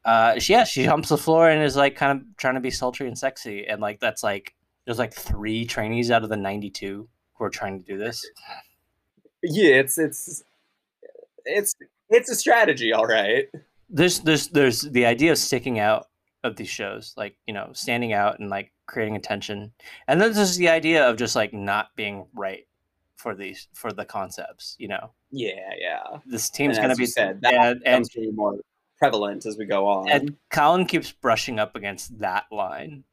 Uh, 0.06 0.40
she, 0.40 0.52
yeah, 0.52 0.64
she 0.66 0.84
humps 0.84 1.10
the 1.10 1.18
floor 1.18 1.50
and 1.50 1.64
is 1.64 1.78
like 1.78 1.96
kind 1.96 2.20
of 2.20 2.38
trying 2.38 2.56
to 2.56 2.60
be 2.60 2.72
sultry 2.72 3.08
and 3.08 3.18
sexy, 3.18 3.66
and 3.68 3.80
like 3.80 4.00
that's 4.00 4.24
like 4.24 4.54
there's 4.86 5.00
like 5.00 5.14
three 5.14 5.66
trainees 5.66 6.12
out 6.12 6.24
of 6.24 6.30
the 6.30 6.38
92 6.38 7.08
who 7.34 7.44
are 7.44 7.50
trying 7.50 7.80
to 7.80 7.86
do 7.86 7.98
this. 7.98 8.26
Yeah, 9.42 9.76
it's 9.76 9.98
it's 9.98 10.44
it's 11.46 11.74
it's 12.10 12.30
a 12.30 12.36
strategy, 12.36 12.94
all 12.94 13.06
right. 13.06 13.48
There's 13.90 14.20
there's 14.20 14.48
there's 14.50 14.82
the 14.82 15.06
idea 15.06 15.32
of 15.32 15.38
sticking 15.38 15.80
out 15.80 16.08
of 16.44 16.56
these 16.56 16.70
shows, 16.70 17.14
like 17.18 17.36
you 17.48 17.54
know, 17.54 17.72
standing 17.74 18.14
out 18.14 18.40
and 18.40 18.50
like 18.50 18.72
creating 18.86 19.16
attention, 19.16 19.74
and 20.08 20.22
then 20.22 20.34
there's 20.34 20.58
the 20.58 20.70
idea 20.70 21.08
of 21.10 21.18
just 21.18 21.36
like 21.36 21.54
not 21.54 21.90
being 21.96 22.26
right 22.34 22.68
for 23.18 23.36
these 23.36 23.68
for 23.74 23.92
the 23.92 24.06
concepts. 24.06 24.76
You 24.80 24.90
know. 24.90 25.12
Yeah, 25.32 25.72
yeah. 25.80 26.20
This 26.26 26.50
team's 26.50 26.78
going 26.78 26.90
to 26.90 26.96
be 26.96 27.06
said 27.06 27.42
that 27.42 27.78
and, 27.86 28.08
and 28.16 28.36
more 28.36 28.56
prevalent 28.98 29.46
as 29.46 29.58
we 29.58 29.66
go 29.66 29.88
on. 29.88 30.10
And 30.10 30.38
Colin 30.52 30.86
keeps 30.86 31.12
brushing 31.12 31.60
up 31.60 31.76
against 31.76 32.20
that 32.20 32.46
line 32.52 33.04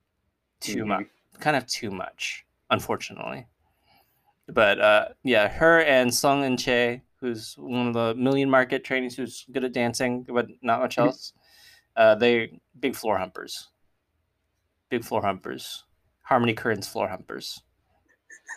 too 0.61 0.81
mm-hmm. 0.81 0.89
much, 0.89 1.07
kind 1.41 1.57
of 1.57 1.67
too 1.67 1.91
much, 1.91 2.45
unfortunately. 2.71 3.47
But 4.49 4.81
uh, 4.81 5.09
yeah, 5.23 5.49
her 5.49 5.81
and 5.83 6.13
Son 6.13 6.43
Eunchae, 6.43 7.03
who's 7.21 7.55
one 7.57 7.89
of 7.89 7.95
the 7.95 8.15
million 8.15 8.51
market 8.51 8.85
trainees 8.85 9.17
who's 9.17 9.45
good 9.53 9.65
at 9.65 9.73
dancing, 9.73 10.23
but 10.23 10.49
not 10.63 10.81
much 10.81 10.97
mm-hmm. 10.97 11.09
else. 11.09 11.33
Uh, 11.97 12.15
they 12.15 12.61
big 12.79 12.95
floor 12.97 13.19
humpers, 13.19 13.69
big 14.89 15.05
floor 15.05 15.23
humpers. 15.23 15.85
Harmony 16.23 16.55
Korine's 16.55 16.87
floor 16.87 17.09
humpers. 17.09 17.61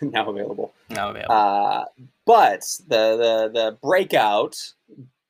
now 0.00 0.28
available. 0.28 0.72
Now 0.88 1.10
available. 1.10 1.34
Uh, 1.34 1.84
but 2.24 2.60
the, 2.86 3.16
the 3.16 3.50
the 3.52 3.78
breakout 3.82 4.56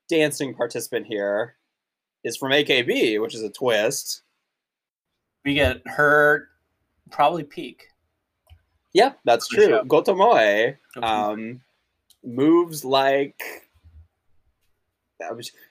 dancing 0.08 0.54
participant 0.54 1.06
here 1.06 1.56
is 2.24 2.36
from 2.36 2.52
AKB, 2.52 3.20
which 3.20 3.34
is 3.34 3.42
a 3.42 3.50
twist. 3.50 4.22
We 5.44 5.54
get 5.54 5.82
her 5.86 6.48
probably 7.10 7.44
peak. 7.44 7.88
Yeah, 8.92 9.12
that's 9.24 9.48
true. 9.48 9.80
Goto 9.86 10.14
Moe 10.14 10.74
um, 11.02 11.60
moves 12.24 12.84
like 12.84 13.40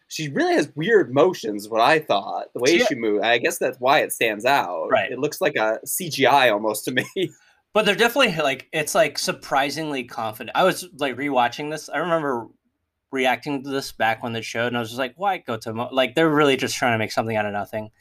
she 0.07 0.29
really 0.29 0.53
has 0.53 0.71
weird 0.75 1.13
motions. 1.13 1.67
What 1.67 1.81
I 1.81 1.99
thought, 1.99 2.53
the 2.53 2.59
way 2.59 2.77
she, 2.77 2.85
she 2.85 2.95
moves, 2.95 3.23
I 3.23 3.37
guess 3.39 3.57
that's 3.57 3.79
why 3.79 3.99
it 3.99 4.13
stands 4.13 4.45
out. 4.45 4.89
Right, 4.89 5.11
it 5.11 5.19
looks 5.19 5.41
like 5.41 5.55
a 5.55 5.79
CGI 5.85 6.51
almost 6.51 6.85
to 6.85 6.91
me. 6.91 7.05
But 7.71 7.85
they're 7.85 7.93
definitely 7.93 8.35
like 8.41 8.67
it's 8.73 8.95
like 8.95 9.19
surprisingly 9.19 10.03
confident. 10.03 10.57
I 10.57 10.63
was 10.63 10.89
like 10.97 11.15
rewatching 11.15 11.69
this. 11.69 11.87
I 11.87 11.99
remember 11.99 12.47
reacting 13.11 13.63
to 13.63 13.69
this 13.69 13.91
back 13.91 14.23
when 14.23 14.33
the 14.33 14.41
showed, 14.41 14.69
and 14.69 14.77
I 14.77 14.79
was 14.79 14.89
just 14.89 14.97
like, 14.97 15.13
"Why 15.17 15.37
go 15.37 15.55
to 15.55 15.73
Mo-? 15.75 15.89
like?" 15.91 16.15
They're 16.15 16.31
really 16.31 16.57
just 16.57 16.75
trying 16.75 16.93
to 16.93 16.97
make 16.97 17.11
something 17.11 17.37
out 17.37 17.45
of 17.45 17.53
nothing. 17.53 17.91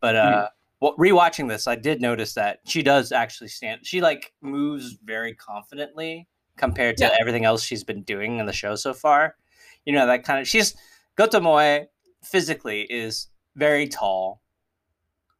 But 0.00 0.16
uh, 0.16 0.22
mm 0.22 0.48
well, 0.80 0.94
rewatching 0.96 1.48
this, 1.48 1.66
I 1.66 1.74
did 1.74 2.00
notice 2.00 2.34
that 2.34 2.60
she 2.64 2.82
does 2.82 3.12
actually 3.12 3.48
stand. 3.48 3.80
She 3.84 4.00
like 4.00 4.32
moves 4.40 4.96
very 5.04 5.34
confidently 5.34 6.28
compared 6.56 6.96
to 6.98 7.04
yeah. 7.04 7.16
everything 7.20 7.44
else 7.44 7.62
she's 7.62 7.84
been 7.84 8.02
doing 8.02 8.38
in 8.38 8.46
the 8.46 8.52
show 8.52 8.74
so 8.74 8.94
far. 8.94 9.36
You 9.84 9.92
know 9.94 10.06
that 10.06 10.24
kind 10.24 10.40
of 10.40 10.46
she's 10.46 10.76
Goto 11.16 11.40
Moe 11.40 11.86
physically 12.22 12.82
is 12.82 13.28
very 13.56 13.88
tall, 13.88 14.40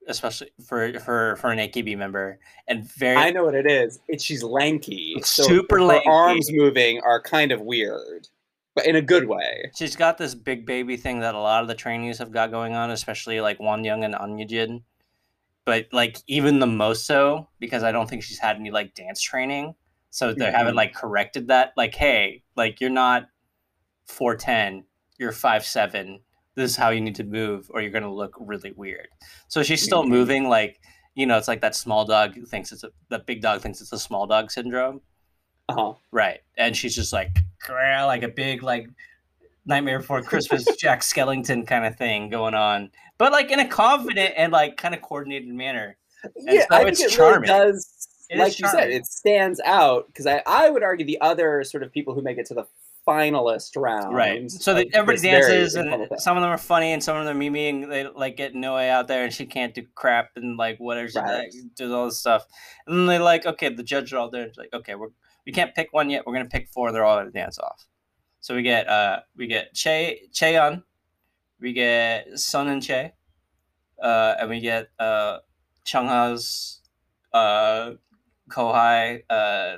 especially 0.08 0.50
for 0.66 0.98
for 1.00 1.36
for 1.36 1.50
an 1.50 1.58
AKB 1.58 1.96
member, 1.96 2.38
and 2.66 2.90
very. 2.92 3.16
I 3.16 3.30
know 3.30 3.44
what 3.44 3.54
it 3.54 3.70
is. 3.70 4.00
It's 4.08 4.24
she's 4.24 4.42
lanky. 4.42 5.16
So 5.22 5.44
super 5.44 5.82
lanky. 5.82 6.08
arms 6.08 6.50
moving 6.50 7.00
are 7.04 7.22
kind 7.22 7.52
of 7.52 7.60
weird 7.60 8.28
but 8.78 8.86
in 8.86 8.94
a 8.94 9.02
good 9.02 9.26
way. 9.26 9.72
She's 9.76 9.96
got 9.96 10.18
this 10.18 10.36
big 10.36 10.64
baby 10.64 10.96
thing 10.96 11.18
that 11.18 11.34
a 11.34 11.40
lot 11.40 11.62
of 11.62 11.68
the 11.68 11.74
trainees 11.74 12.18
have 12.18 12.30
got 12.30 12.52
going 12.52 12.76
on, 12.76 12.92
especially 12.92 13.40
like 13.40 13.58
Wonyoung 13.58 14.04
and 14.04 14.14
Anyujin. 14.14 14.82
But 15.68 15.88
like 15.92 16.16
even 16.28 16.60
the 16.60 16.66
most 16.66 17.04
so 17.04 17.46
because 17.58 17.82
I 17.82 17.92
don't 17.92 18.08
think 18.08 18.22
she's 18.22 18.38
had 18.38 18.56
any 18.56 18.70
like 18.70 18.94
dance 18.94 19.20
training, 19.20 19.74
so 20.08 20.32
they 20.32 20.46
mm-hmm. 20.46 20.56
haven't 20.56 20.76
like 20.76 20.94
corrected 20.94 21.48
that. 21.48 21.74
Like, 21.76 21.94
hey, 21.94 22.42
like 22.56 22.80
you're 22.80 22.88
not 22.88 23.28
four 24.06 24.34
ten, 24.34 24.84
you're 25.18 25.30
five 25.30 25.66
seven. 25.66 26.20
This 26.54 26.70
is 26.70 26.76
how 26.78 26.88
you 26.88 27.02
need 27.02 27.16
to 27.16 27.24
move, 27.24 27.66
or 27.68 27.82
you're 27.82 27.90
gonna 27.90 28.10
look 28.10 28.34
really 28.40 28.72
weird. 28.78 29.08
So 29.48 29.62
she's 29.62 29.82
still 29.82 30.00
mm-hmm. 30.00 30.10
moving 30.10 30.48
like 30.48 30.80
you 31.14 31.26
know, 31.26 31.36
it's 31.36 31.48
like 31.48 31.60
that 31.60 31.76
small 31.76 32.06
dog 32.06 32.38
thinks 32.46 32.72
it's 32.72 32.84
a 32.84 32.90
the 33.10 33.18
big 33.18 33.42
dog 33.42 33.60
thinks 33.60 33.82
it's 33.82 33.92
a 33.92 33.98
small 33.98 34.26
dog 34.26 34.50
syndrome. 34.50 35.02
Uh-huh. 35.68 35.92
Right. 36.12 36.40
And 36.56 36.74
she's 36.74 36.94
just 36.94 37.12
like 37.12 37.36
like 37.68 38.22
a 38.22 38.28
big 38.28 38.62
like 38.62 38.88
Nightmare 39.66 39.98
Before 39.98 40.22
Christmas 40.22 40.64
Jack 40.78 41.02
Skellington 41.02 41.66
kind 41.66 41.84
of 41.84 41.94
thing 41.96 42.30
going 42.30 42.54
on, 42.54 42.90
but 43.18 43.32
like 43.32 43.50
in 43.50 43.60
a 43.60 43.68
confident 43.68 44.34
and 44.36 44.52
like 44.52 44.76
kind 44.76 44.94
of 44.94 45.02
coordinated 45.02 45.48
manner. 45.48 45.96
And 46.24 46.32
yeah, 46.38 46.64
so 46.70 46.76
I 46.76 46.84
think 46.84 47.00
it 47.00 47.10
charming. 47.10 47.48
really 47.48 47.72
does. 47.72 48.08
It 48.30 48.38
like 48.38 48.58
you 48.58 48.68
said, 48.68 48.90
it 48.90 49.06
stands 49.06 49.60
out 49.64 50.06
because 50.08 50.26
I, 50.26 50.42
I 50.46 50.70
would 50.70 50.82
argue 50.82 51.06
the 51.06 51.20
other 51.20 51.64
sort 51.64 51.82
of 51.82 51.92
people 51.92 52.14
who 52.14 52.22
make 52.22 52.36
it 52.36 52.46
to 52.46 52.54
the 52.54 52.66
finalist 53.08 53.70
round. 53.80 54.14
Right. 54.14 54.50
So 54.50 54.74
that 54.74 54.88
everybody 54.92 55.28
dances, 55.28 55.74
and 55.74 56.08
some 56.18 56.36
of 56.36 56.42
them 56.42 56.50
are 56.50 56.58
funny, 56.58 56.92
and 56.92 57.02
some 57.02 57.16
of 57.16 57.24
them 57.24 57.40
are 57.40 57.42
and 57.42 57.90
They 57.90 58.06
like 58.06 58.36
get 58.36 58.54
Noe 58.54 58.76
out 58.76 59.08
there, 59.08 59.24
and 59.24 59.32
she 59.32 59.46
can't 59.46 59.74
do 59.74 59.86
crap, 59.94 60.30
and 60.36 60.58
like 60.58 60.78
whatever 60.78 61.08
she 61.08 61.18
right. 61.18 61.50
does 61.74 61.90
all 61.90 62.06
this 62.06 62.18
stuff. 62.18 62.44
And 62.86 62.98
then 62.98 63.06
they 63.06 63.18
like, 63.18 63.46
okay, 63.46 63.70
the 63.70 63.82
judges 63.82 64.12
are 64.12 64.18
all 64.18 64.30
there. 64.30 64.44
It's 64.44 64.58
like, 64.58 64.72
okay, 64.74 64.94
we're 64.94 65.08
we 65.46 65.52
can't 65.52 65.74
pick 65.74 65.88
one 65.92 66.10
yet. 66.10 66.26
We're 66.26 66.34
gonna 66.34 66.48
pick 66.48 66.68
four. 66.68 66.92
They're 66.92 67.04
all 67.04 67.16
gonna 67.16 67.30
dance 67.30 67.58
off. 67.58 67.86
So 68.40 68.54
we 68.54 68.62
get 68.62 68.86
uh 68.88 69.20
we 69.36 69.46
get 69.46 69.74
Che 69.74 70.28
Cheon, 70.32 70.82
we 71.60 71.72
get 71.72 72.38
Son 72.38 72.66
Eunchae, 72.66 73.12
uh, 74.02 74.34
and 74.40 74.50
we 74.50 74.60
get 74.60 74.88
uh 74.98 75.38
Chungha's 75.86 76.80
uh 77.32 77.92
Kohai, 78.50 79.22
uh 79.28 79.76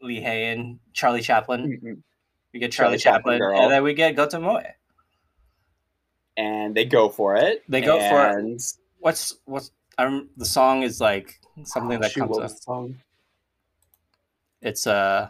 Lee 0.00 0.20
Hae 0.20 0.76
Charlie 0.92 1.22
Chaplin. 1.22 1.62
Mm-hmm. 1.62 1.92
We 2.52 2.60
get 2.60 2.72
Charlie, 2.72 2.98
Charlie 2.98 3.18
Chaplin, 3.18 3.40
Chaplin 3.40 3.62
and 3.62 3.72
then 3.72 3.82
we 3.82 3.94
get 3.94 4.14
Goto 4.14 4.40
Moe. 4.40 4.62
And 6.36 6.74
they 6.74 6.84
go 6.84 7.08
for 7.08 7.36
it. 7.36 7.62
They 7.68 7.80
go 7.80 7.98
for 7.98 8.38
it. 8.38 8.62
What's 8.98 9.36
what's 9.44 9.70
um, 9.98 10.28
the 10.36 10.44
song 10.44 10.82
is 10.82 11.00
like 11.00 11.40
something 11.64 11.98
oh, 11.98 12.00
that 12.00 12.14
comes 12.14 12.38
up. 12.38 12.50
Song? 12.50 12.96
it's 14.64 14.86
uh 14.86 15.28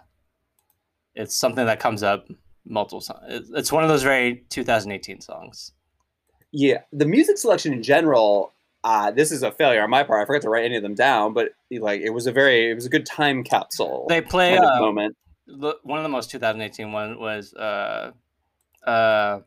it's 1.14 1.36
something 1.36 1.66
that 1.66 1.80
comes 1.80 2.02
up 2.02 2.26
multiple 2.66 3.00
songs. 3.00 3.50
It's 3.54 3.72
one 3.72 3.82
of 3.82 3.88
those 3.88 4.02
very 4.02 4.44
2018 4.50 5.20
songs. 5.20 5.72
Yeah, 6.52 6.82
the 6.92 7.06
music 7.06 7.38
selection 7.38 7.72
in 7.72 7.82
general 7.82 8.54
uh, 8.84 9.10
this 9.10 9.32
is 9.32 9.42
a 9.42 9.50
failure 9.50 9.82
on 9.82 9.88
my 9.88 10.02
part. 10.02 10.20
I 10.22 10.26
forgot 10.26 10.42
to 10.42 10.50
write 10.50 10.66
any 10.66 10.76
of 10.76 10.82
them 10.82 10.94
down, 10.94 11.32
but 11.32 11.52
like 11.70 12.02
it 12.02 12.10
was 12.10 12.26
a 12.26 12.32
very 12.32 12.70
it 12.70 12.74
was 12.74 12.84
a 12.84 12.90
good 12.90 13.06
time 13.06 13.42
capsule. 13.42 14.04
They 14.10 14.20
play 14.20 14.58
uh, 14.58 14.78
moment. 14.78 15.16
One 15.46 15.98
of 15.98 16.02
the 16.02 16.10
most 16.10 16.30
2018 16.30 16.92
one 16.92 17.18
was 17.18 17.54
uh 17.54 18.12
uh 18.86 19.40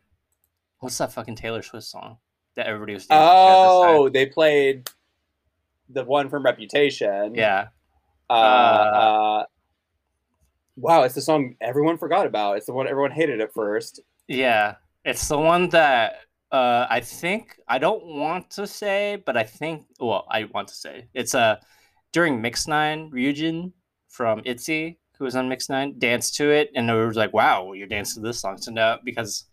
what's 0.79 0.97
that 0.97 1.13
fucking 1.13 1.35
Taylor 1.35 1.61
Swift 1.61 1.85
song 1.85 2.17
that 2.55 2.65
everybody 2.65 2.95
was 2.95 3.05
Oh, 3.11 4.09
they 4.09 4.25
played 4.25 4.89
the 5.87 6.03
one 6.03 6.29
from 6.29 6.43
Reputation. 6.43 7.35
Yeah. 7.35 7.67
Uh, 8.29 8.33
uh, 8.33 9.43
wow, 10.77 11.03
it's 11.03 11.15
the 11.15 11.21
song 11.21 11.55
everyone 11.59 11.97
forgot 11.97 12.25
about. 12.25 12.57
It's 12.57 12.67
the 12.67 12.73
one 12.73 12.87
everyone 12.87 13.11
hated 13.11 13.41
at 13.41 13.53
first. 13.53 13.99
Yeah, 14.27 14.75
it's 15.03 15.27
the 15.27 15.37
one 15.37 15.69
that 15.69 16.21
uh, 16.51 16.85
I 16.89 17.01
think 17.01 17.59
I 17.67 17.79
don't 17.79 18.05
want 18.05 18.51
to 18.51 18.67
say, 18.67 19.21
but 19.25 19.35
I 19.35 19.43
think 19.43 19.85
well, 19.99 20.25
I 20.29 20.45
want 20.45 20.69
to 20.69 20.75
say 20.75 21.07
it's 21.13 21.33
a 21.33 21.39
uh, 21.39 21.55
during 22.13 22.41
Mix 22.41 22.67
Nine. 22.67 23.11
Ryujin 23.11 23.73
from 24.07 24.41
ITZY, 24.43 24.97
who 25.17 25.25
was 25.25 25.35
on 25.35 25.49
Mix 25.49 25.69
Nine, 25.69 25.95
danced 25.97 26.35
to 26.35 26.49
it, 26.49 26.71
and 26.75 26.89
it 26.89 26.93
was 26.93 27.17
like, 27.17 27.33
"Wow, 27.33 27.73
you're 27.73 27.87
dancing 27.87 28.23
to 28.23 28.27
this 28.27 28.39
song!" 28.39 28.57
So 28.57 28.71
now 28.71 28.99
because 29.03 29.45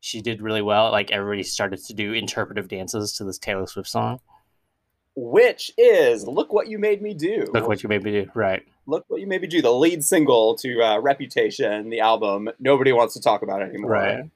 she 0.00 0.20
did 0.20 0.42
really 0.42 0.62
well, 0.62 0.92
like 0.92 1.10
everybody 1.10 1.42
started 1.42 1.82
to 1.84 1.94
do 1.94 2.12
interpretive 2.12 2.68
dances 2.68 3.12
to 3.14 3.24
this 3.24 3.38
Taylor 3.38 3.66
Swift 3.66 3.88
song, 3.88 4.20
which 5.16 5.72
is 5.78 6.26
"Look 6.26 6.52
What 6.52 6.68
You 6.68 6.78
Made 6.78 7.02
Me 7.02 7.14
Do." 7.14 7.46
Look 7.52 7.66
what 7.66 7.82
you 7.82 7.88
made 7.88 8.04
me 8.04 8.12
do. 8.12 8.30
Right. 8.34 8.62
Look 8.86 9.04
what 9.08 9.20
you 9.20 9.26
maybe 9.26 9.46
do. 9.46 9.60
The 9.60 9.72
lead 9.72 10.04
single 10.04 10.54
to 10.56 10.82
uh, 10.82 10.98
Reputation, 11.00 11.90
the 11.90 12.00
album 12.00 12.48
nobody 12.58 12.92
wants 12.92 13.14
to 13.14 13.20
talk 13.20 13.42
about 13.42 13.62
anymore. 13.62 13.90
Right. 13.90 14.30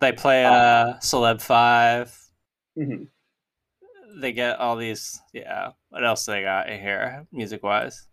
They 0.00 0.12
play 0.12 0.44
uh, 0.44 0.52
uh 0.52 0.98
Celeb 0.98 1.40
5 1.40 2.18
mm-hmm. 2.78 3.04
They 4.20 4.32
get 4.32 4.58
all 4.58 4.76
these. 4.76 5.20
Yeah. 5.32 5.70
What 5.90 6.04
else 6.04 6.26
they 6.26 6.42
got 6.42 6.68
in 6.68 6.80
here, 6.80 7.26
music 7.32 7.62
wise? 7.62 8.08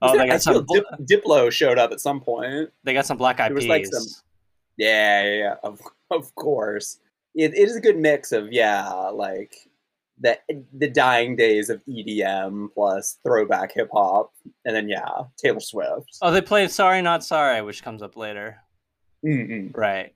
Oh, 0.00 0.12
there, 0.12 0.22
they 0.22 0.26
got 0.26 0.34
I 0.34 0.38
some. 0.38 0.66
Dip, 0.72 0.84
Diplo 1.02 1.50
showed 1.50 1.78
up 1.78 1.90
at 1.92 2.00
some 2.00 2.20
point. 2.20 2.70
They 2.84 2.92
got 2.92 3.06
some 3.06 3.16
Black 3.16 3.40
Eyed 3.40 3.54
Peas. 3.54 3.66
Like 3.66 3.86
some, 3.86 4.04
yeah, 4.76 5.22
yeah, 5.22 5.34
yeah, 5.34 5.54
of 5.62 5.80
of 6.10 6.34
course. 6.34 6.98
It, 7.34 7.54
it 7.54 7.68
is 7.68 7.76
a 7.76 7.80
good 7.80 7.98
mix 7.98 8.32
of 8.32 8.52
yeah, 8.52 8.88
like 8.88 9.54
the 10.20 10.38
the 10.72 10.88
dying 10.88 11.36
days 11.36 11.70
of 11.70 11.82
EDM 11.86 12.68
plus 12.74 13.18
throwback 13.24 13.72
hip 13.72 13.88
hop, 13.92 14.32
and 14.64 14.74
then 14.74 14.88
yeah, 14.88 15.24
Taylor 15.36 15.60
Swift. 15.60 16.18
Oh, 16.22 16.30
they 16.30 16.40
played 16.40 16.70
"Sorry 16.70 17.02
Not 17.02 17.24
Sorry," 17.24 17.62
which 17.62 17.82
comes 17.82 18.02
up 18.02 18.16
later. 18.16 18.58
Mm-mm. 19.24 19.76
Right 19.76 20.14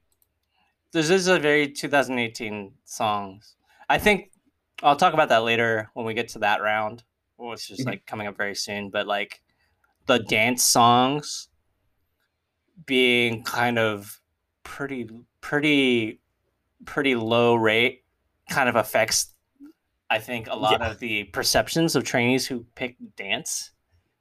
this 0.92 1.08
is 1.08 1.26
a 1.26 1.38
very 1.38 1.68
2018 1.68 2.72
songs. 2.84 3.56
I 3.88 3.98
think 3.98 4.30
I'll 4.82 4.96
talk 4.96 5.14
about 5.14 5.30
that 5.30 5.42
later 5.42 5.90
when 5.94 6.06
we 6.06 6.14
get 6.14 6.28
to 6.28 6.40
that 6.40 6.62
round, 6.62 7.02
which 7.36 7.70
is 7.70 7.80
mm-hmm. 7.80 7.90
like 7.90 8.06
coming 8.06 8.26
up 8.26 8.36
very 8.36 8.54
soon. 8.54 8.90
But 8.90 9.06
like 9.06 9.40
the 10.06 10.18
dance 10.18 10.62
songs 10.62 11.48
being 12.84 13.42
kind 13.42 13.78
of 13.78 14.20
pretty, 14.64 15.08
pretty, 15.40 16.20
pretty 16.84 17.14
low 17.14 17.54
rate 17.54 18.04
kind 18.50 18.68
of 18.68 18.76
affects, 18.76 19.34
I 20.12 20.18
think, 20.18 20.48
a 20.50 20.56
lot 20.56 20.80
yeah. 20.80 20.90
of 20.90 20.98
the 20.98 21.24
perceptions 21.24 21.96
of 21.96 22.04
trainees 22.04 22.46
who 22.46 22.66
pick 22.74 22.96
dance 23.16 23.70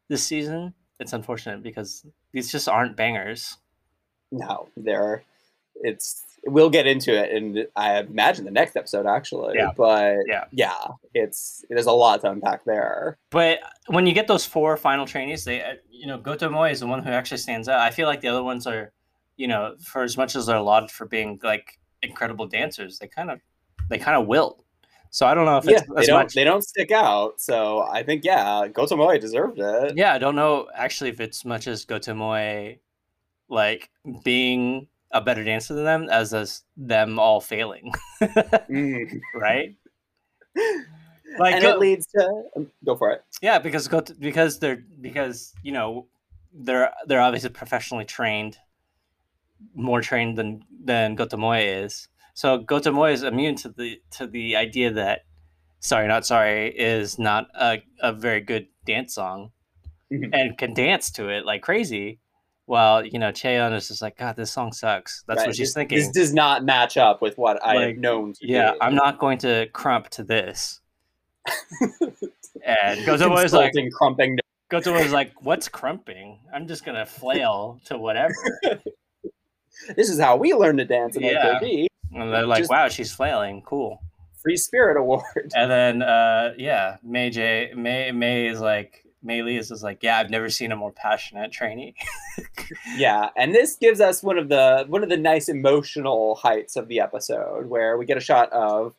this 0.07 0.23
season. 0.23 0.73
It's 0.99 1.13
unfortunate 1.13 1.63
because 1.63 2.05
these 2.31 2.51
just 2.51 2.69
aren't 2.69 2.95
bangers. 2.95 3.57
No, 4.31 4.69
they're 4.77 5.23
it's 5.75 6.23
we'll 6.45 6.69
get 6.69 6.87
into 6.87 7.13
it 7.13 7.31
and 7.31 7.67
I 7.75 7.99
imagine 7.99 8.45
the 8.45 8.51
next 8.51 8.75
episode 8.75 9.05
actually. 9.05 9.57
Yeah. 9.57 9.71
But 9.75 10.19
yeah, 10.27 10.45
yeah, 10.51 10.87
it's 11.13 11.65
there's 11.69 11.85
a 11.87 11.91
lot 11.91 12.21
to 12.21 12.31
unpack 12.31 12.63
there. 12.65 13.17
But 13.29 13.59
when 13.87 14.07
you 14.07 14.13
get 14.13 14.27
those 14.27 14.45
four 14.45 14.77
final 14.77 15.05
trainees, 15.05 15.43
they 15.43 15.61
uh, 15.61 15.73
you 15.89 16.07
know 16.07 16.17
Goto 16.17 16.49
Moe 16.49 16.63
is 16.63 16.79
the 16.79 16.87
one 16.87 17.03
who 17.03 17.11
actually 17.11 17.37
stands 17.37 17.67
out. 17.67 17.79
I 17.79 17.91
feel 17.91 18.07
like 18.07 18.21
the 18.21 18.29
other 18.29 18.43
ones 18.43 18.65
are, 18.65 18.91
you 19.37 19.47
know, 19.47 19.75
for 19.83 20.03
as 20.03 20.17
much 20.17 20.35
as 20.35 20.45
they're 20.45 20.61
lauded 20.61 20.91
for 20.91 21.05
being 21.05 21.39
like 21.43 21.79
incredible 22.01 22.47
dancers, 22.47 22.99
they 22.99 23.07
kind 23.07 23.29
of 23.29 23.39
they 23.89 23.97
kind 23.97 24.19
of 24.19 24.27
wilt. 24.27 24.63
So 25.11 25.27
I 25.27 25.33
don't 25.33 25.45
know 25.45 25.57
if 25.57 25.65
yeah, 25.65 25.81
they 25.95 26.05
don't 26.05 26.23
much... 26.23 26.33
they 26.33 26.45
don't 26.45 26.63
stick 26.63 26.89
out. 26.89 27.39
So 27.41 27.81
I 27.81 28.01
think 28.01 28.23
yeah, 28.23 28.67
Goto 28.69 28.95
Moe 28.95 29.17
deserved 29.17 29.59
it. 29.59 29.97
Yeah, 29.97 30.13
I 30.13 30.17
don't 30.17 30.35
know 30.35 30.69
actually 30.73 31.09
if 31.09 31.19
it's 31.19 31.43
much 31.43 31.67
as 31.67 31.83
Goto 31.85 32.13
Moe 32.13 32.75
like 33.49 33.89
being 34.23 34.87
a 35.11 35.19
better 35.19 35.43
dancer 35.43 35.73
than 35.73 35.83
them 35.83 36.07
as 36.09 36.33
as 36.33 36.63
them 36.77 37.19
all 37.19 37.41
failing, 37.41 37.91
mm. 38.21 39.19
right? 39.35 39.75
Like 41.39 41.55
and 41.55 41.63
go, 41.63 41.69
it 41.69 41.79
leads 41.79 42.07
to 42.07 42.43
um, 42.57 42.71
go 42.85 42.95
for 42.95 43.11
it. 43.11 43.23
Yeah, 43.41 43.59
because 43.59 43.87
go 43.87 44.01
to, 44.01 44.13
because 44.13 44.59
they're 44.59 44.83
because 44.99 45.53
you 45.63 45.71
know 45.71 46.07
they're 46.53 46.91
they're 47.07 47.21
obviously 47.21 47.49
professionally 47.49 48.05
trained, 48.05 48.57
more 49.73 50.01
trained 50.01 50.37
than 50.37 50.65
than 50.83 51.15
Goto 51.15 51.37
Moe 51.37 51.53
is. 51.53 52.09
So 52.33 52.57
Goto 52.57 52.91
Moe 52.91 53.05
is 53.05 53.23
immune 53.23 53.55
to 53.57 53.69
the 53.69 54.01
to 54.11 54.27
the 54.27 54.55
idea 54.55 54.91
that 54.91 55.21
sorry 55.79 56.07
not 56.07 56.25
sorry 56.25 56.69
is 56.69 57.19
not 57.19 57.47
a, 57.59 57.83
a 58.01 58.13
very 58.13 58.41
good 58.41 58.67
dance 58.85 59.15
song 59.15 59.51
mm-hmm. 60.11 60.33
and 60.33 60.57
can 60.57 60.73
dance 60.73 61.11
to 61.11 61.29
it 61.29 61.45
like 61.45 61.61
crazy 61.61 62.19
While 62.65 63.05
you 63.05 63.19
know, 63.19 63.31
Chaeyeon 63.31 63.75
is 63.75 63.87
just 63.87 64.01
like, 64.01 64.17
God, 64.17 64.35
this 64.35 64.51
song 64.51 64.71
sucks. 64.71 65.23
That's 65.27 65.39
right. 65.39 65.47
what 65.47 65.55
she's 65.55 65.69
this, 65.69 65.73
thinking. 65.73 65.97
This 65.97 66.09
does 66.09 66.33
not 66.33 66.63
match 66.63 66.97
up 66.97 67.21
with 67.21 67.37
what 67.37 67.63
I 67.65 67.87
have 67.87 67.97
known. 67.97 68.33
yeah, 68.41 68.73
I'm 68.79 68.95
not 68.95 69.19
going 69.19 69.39
to 69.39 69.67
crump 69.73 70.09
to 70.11 70.23
this. 70.23 70.79
and 72.65 73.05
Goto 73.05 73.29
was 73.29 73.51
like, 73.51 73.73
crumping. 73.97 74.37
Goto 74.69 74.93
was 74.93 75.11
like, 75.11 75.33
what's 75.41 75.67
crumping? 75.67 76.39
I'm 76.53 76.67
just 76.67 76.85
gonna 76.85 77.05
flail 77.05 77.81
to 77.85 77.97
whatever. 77.97 78.33
this 79.95 80.09
is 80.09 80.19
how 80.19 80.37
we 80.37 80.53
learn 80.53 80.77
to 80.77 80.85
dance 80.85 81.17
in 81.17 81.23
yeah. 81.23 81.59
AKB. 81.59 81.87
And 82.13 82.33
they're 82.33 82.45
like, 82.45 82.59
just 82.59 82.71
wow, 82.71 82.87
she's 82.89 83.13
flailing. 83.13 83.61
Cool. 83.61 84.01
Free 84.41 84.57
Spirit 84.57 84.97
Award. 84.97 85.51
And 85.55 85.69
then, 85.71 86.01
uh, 86.01 86.53
yeah, 86.57 86.97
May 87.03 87.29
J, 87.29 87.73
May, 87.75 88.11
May 88.11 88.47
is 88.47 88.59
like, 88.59 89.05
May 89.23 89.43
Lee 89.43 89.57
is 89.57 89.69
just 89.69 89.83
like, 89.83 90.01
yeah, 90.01 90.17
I've 90.17 90.31
never 90.31 90.49
seen 90.49 90.71
a 90.71 90.75
more 90.75 90.91
passionate 90.91 91.51
trainee. 91.51 91.93
yeah, 92.97 93.29
and 93.37 93.53
this 93.53 93.75
gives 93.75 94.01
us 94.01 94.23
one 94.23 94.39
of 94.39 94.49
the 94.49 94.85
one 94.87 95.03
of 95.03 95.09
the 95.09 95.17
nice 95.17 95.47
emotional 95.47 96.35
heights 96.35 96.75
of 96.75 96.87
the 96.87 96.99
episode, 96.99 97.67
where 97.67 97.97
we 97.97 98.05
get 98.05 98.17
a 98.17 98.21
shot 98.21 98.51
of 98.51 98.95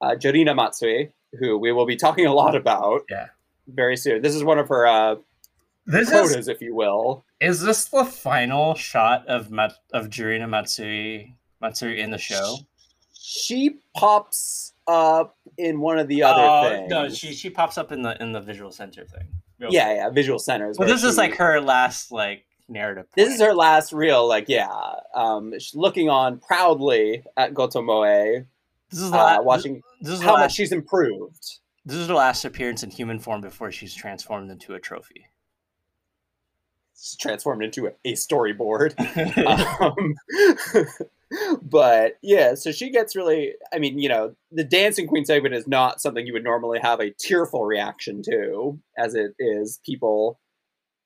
uh, 0.00 0.16
Jurina 0.16 0.56
Matsui, 0.56 1.12
who 1.38 1.58
we 1.58 1.70
will 1.70 1.86
be 1.86 1.94
talking 1.94 2.26
a 2.26 2.34
lot 2.34 2.56
about. 2.56 3.02
Yeah. 3.08 3.28
Very 3.68 3.96
soon. 3.96 4.20
This 4.22 4.34
is 4.34 4.42
one 4.42 4.58
of 4.58 4.68
her 4.68 4.84
uh, 4.84 5.16
this 5.86 6.10
quotas, 6.10 6.36
is, 6.36 6.48
if 6.48 6.60
you 6.60 6.74
will. 6.74 7.24
Is 7.40 7.62
this 7.62 7.84
the 7.84 8.04
final 8.04 8.74
shot 8.74 9.26
of 9.28 9.50
Mat- 9.52 9.78
of 9.92 10.08
Jurina 10.08 10.48
Matsui 10.48 11.36
Matsui 11.62 12.00
in 12.00 12.10
the 12.10 12.18
show? 12.18 12.58
She 13.14 13.78
pops 13.94 14.74
up 14.86 15.36
in 15.56 15.80
one 15.80 15.98
of 15.98 16.08
the 16.08 16.22
other 16.22 16.42
uh, 16.42 16.68
things. 16.68 16.90
No, 16.90 17.08
she 17.08 17.32
she 17.32 17.48
pops 17.48 17.78
up 17.78 17.92
in 17.92 18.02
the 18.02 18.20
in 18.20 18.32
the 18.32 18.40
visual 18.40 18.72
center 18.72 19.04
thing. 19.04 19.28
Yeah, 19.58 19.94
yeah, 19.94 20.10
visual 20.10 20.38
centers. 20.38 20.76
But 20.76 20.88
this 20.88 21.02
she, 21.02 21.06
is 21.06 21.16
like 21.16 21.36
her 21.36 21.60
last 21.60 22.10
like 22.10 22.44
narrative. 22.68 23.04
Point. 23.04 23.14
This 23.14 23.34
is 23.34 23.40
her 23.40 23.54
last 23.54 23.92
real 23.92 24.26
like 24.26 24.48
yeah. 24.48 24.68
Um, 25.14 25.52
she's 25.58 25.74
looking 25.74 26.08
on 26.10 26.38
proudly 26.40 27.24
at 27.36 27.54
Goto 27.54 27.80
Moe. 27.80 28.44
This 28.90 29.00
is 29.00 29.12
uh, 29.12 29.38
watching 29.40 29.82
this 30.00 30.14
is 30.14 30.20
how 30.20 30.34
last, 30.34 30.40
much 30.40 30.54
she's 30.54 30.72
improved. 30.72 31.60
This 31.84 31.96
is 31.96 32.08
her 32.08 32.14
last 32.14 32.44
appearance 32.44 32.82
in 32.82 32.90
human 32.90 33.18
form 33.18 33.40
before 33.40 33.72
she's 33.72 33.94
transformed 33.94 34.50
into 34.50 34.74
a 34.74 34.80
trophy. 34.80 35.26
Transformed 37.20 37.64
into 37.64 37.88
a, 37.88 38.12
storyboard. 38.12 38.94
um, 39.80 40.14
but 41.62 42.18
yeah, 42.22 42.54
so 42.54 42.70
she 42.72 42.90
gets 42.90 43.16
really. 43.16 43.54
I 43.72 43.78
mean, 43.78 43.98
you 43.98 44.08
know, 44.08 44.34
the 44.50 44.64
dancing 44.64 45.06
queen 45.06 45.24
segment 45.24 45.54
is 45.54 45.66
not 45.66 46.00
something 46.00 46.26
you 46.26 46.32
would 46.32 46.44
normally 46.44 46.78
have 46.80 47.00
a 47.00 47.10
tearful 47.10 47.64
reaction 47.64 48.22
to, 48.24 48.78
as 48.98 49.14
it 49.14 49.34
is 49.38 49.80
people 49.84 50.38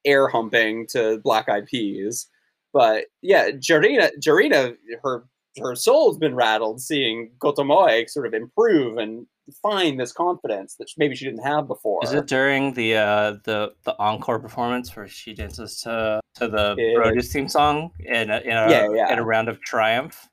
air 0.04 0.28
humping 0.28 0.86
to 0.88 1.18
Black 1.18 1.48
Eyed 1.48 1.66
Peas. 1.66 2.28
But 2.72 3.06
yeah, 3.22 3.50
Jurina, 3.50 4.10
Jurina, 4.20 4.76
her 5.02 5.24
her 5.58 5.74
soul's 5.74 6.18
been 6.18 6.34
rattled 6.34 6.80
seeing 6.80 7.30
Goto 7.38 7.64
Moe 7.64 8.04
sort 8.06 8.26
of 8.26 8.34
improve 8.34 8.98
and 8.98 9.26
find 9.62 9.98
this 9.98 10.12
confidence 10.12 10.74
that 10.76 10.88
maybe 10.96 11.14
she 11.14 11.24
didn't 11.24 11.44
have 11.44 11.66
before. 11.66 12.00
Is 12.02 12.12
it 12.12 12.26
during 12.26 12.74
the 12.74 12.96
uh, 12.96 13.36
the 13.44 13.74
the 13.84 13.96
encore 13.98 14.38
performance 14.38 14.94
where 14.96 15.08
she 15.08 15.34
dances 15.34 15.80
to 15.82 16.20
to 16.34 16.48
the 16.48 16.74
it, 16.78 17.22
theme 17.26 17.48
song 17.48 17.90
in 18.00 18.30
a, 18.30 18.38
in 18.38 18.56
a, 18.56 18.70
yeah, 18.70 18.88
yeah. 18.92 19.12
in 19.12 19.18
a 19.18 19.24
round 19.24 19.48
of 19.48 19.60
triumph? 19.60 20.28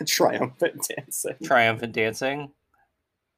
Triumphant 0.06 0.86
dancing. 0.96 1.34
Triumphant 1.42 1.92
dancing. 1.92 2.52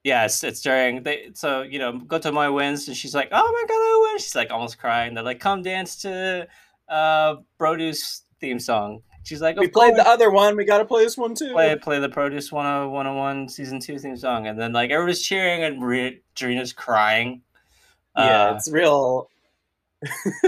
Yes, 0.03 0.45
it's 0.45 0.61
during 0.61 1.03
they. 1.03 1.31
So 1.35 1.63
you 1.63 1.79
know, 1.79 1.99
Goto 1.99 2.33
Moe 2.33 2.53
wins, 2.53 2.89
and 2.89 2.97
she's 2.97 3.15
like, 3.15 3.29
"Oh 3.33 3.53
my 3.53 3.65
god, 3.69 3.75
I 3.75 4.09
win!" 4.13 4.19
She's 4.19 4.35
like 4.35 4.51
almost 4.51 4.79
crying. 4.79 5.15
They're 5.15 5.25
like, 5.25 5.41
"Come 5.41 5.63
dance 5.63 5.97
to 6.03 6.49
uh, 6.89 7.37
Produce 7.59 8.23
theme 8.41 8.59
song," 8.59 9.03
She's 9.23 9.41
like, 9.41 9.59
we 9.59 9.69
played 9.69 9.97
the 9.97 10.07
other 10.09 10.31
one. 10.31 10.57
We 10.57 10.65
got 10.65 10.79
to 10.79 10.85
play 10.85 11.05
this 11.05 11.17
one 11.17 11.35
too. 11.35 11.53
Play 11.53 11.77
play 11.77 11.99
the 11.99 12.09
Produce 12.09 12.51
101 12.51 13.49
season 13.49 13.79
two 13.79 13.99
theme 13.99 14.17
song, 14.17 14.47
and 14.47 14.59
then 14.59 14.73
like 14.73 14.91
everybody's 14.91 15.23
cheering 15.23 15.63
and 15.63 15.81
Jurina's 16.35 16.73
crying. 16.73 17.43
Yeah, 18.17 18.49
uh, 18.49 18.55
it's 18.57 18.71
real. 18.71 19.29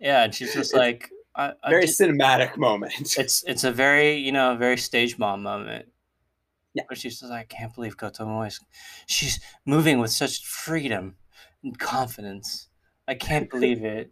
yeah, 0.00 0.24
and 0.24 0.34
she's 0.34 0.54
just 0.54 0.74
like 0.74 1.10
I, 1.34 1.52
I 1.62 1.70
very 1.70 1.86
cinematic 1.86 2.56
moment. 2.56 2.94
It's 3.18 3.42
it's 3.44 3.64
a 3.64 3.72
very 3.72 4.16
you 4.16 4.32
know 4.32 4.56
very 4.56 4.76
stage 4.76 5.18
mom 5.18 5.42
moment. 5.42 5.86
Yeah, 6.74 6.84
where 6.88 6.96
she's 6.96 7.20
just 7.20 7.30
like, 7.30 7.52
I 7.52 7.56
can't 7.56 7.74
believe 7.74 7.96
Goto 7.98 8.24
Moe 8.24 8.42
is. 8.42 8.58
She's 9.06 9.40
moving 9.66 9.98
with 9.98 10.10
such 10.10 10.44
freedom 10.44 11.16
and 11.62 11.78
confidence. 11.78 12.68
I 13.06 13.14
can't 13.14 13.50
believe 13.50 13.84
it. 13.84 14.10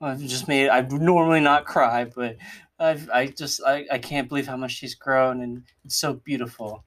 I've 0.00 0.20
just 0.20 0.48
made. 0.48 0.70
I 0.70 0.80
normally 0.80 1.40
not 1.40 1.66
cry, 1.66 2.04
but 2.04 2.36
I've. 2.80 3.08
I 3.10 3.26
just. 3.26 3.60
I. 3.64 3.86
I 3.90 3.98
can't 3.98 4.28
believe 4.28 4.46
how 4.46 4.56
much 4.56 4.72
she's 4.72 4.94
grown, 4.94 5.42
and 5.42 5.62
it's 5.84 5.96
so 5.96 6.14
beautiful. 6.14 6.84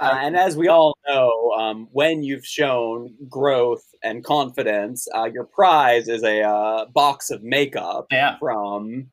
Uh, 0.00 0.18
and 0.20 0.36
as 0.36 0.56
we 0.56 0.68
all 0.68 0.96
know, 1.06 1.52
um, 1.58 1.88
when 1.92 2.22
you've 2.22 2.46
shown 2.46 3.14
growth 3.28 3.84
and 4.02 4.24
confidence, 4.24 5.06
uh, 5.14 5.28
your 5.32 5.44
prize 5.44 6.08
is 6.08 6.24
a 6.24 6.42
uh, 6.42 6.86
box 6.86 7.30
of 7.30 7.42
makeup 7.42 8.06
yeah. 8.10 8.36
from 8.38 9.10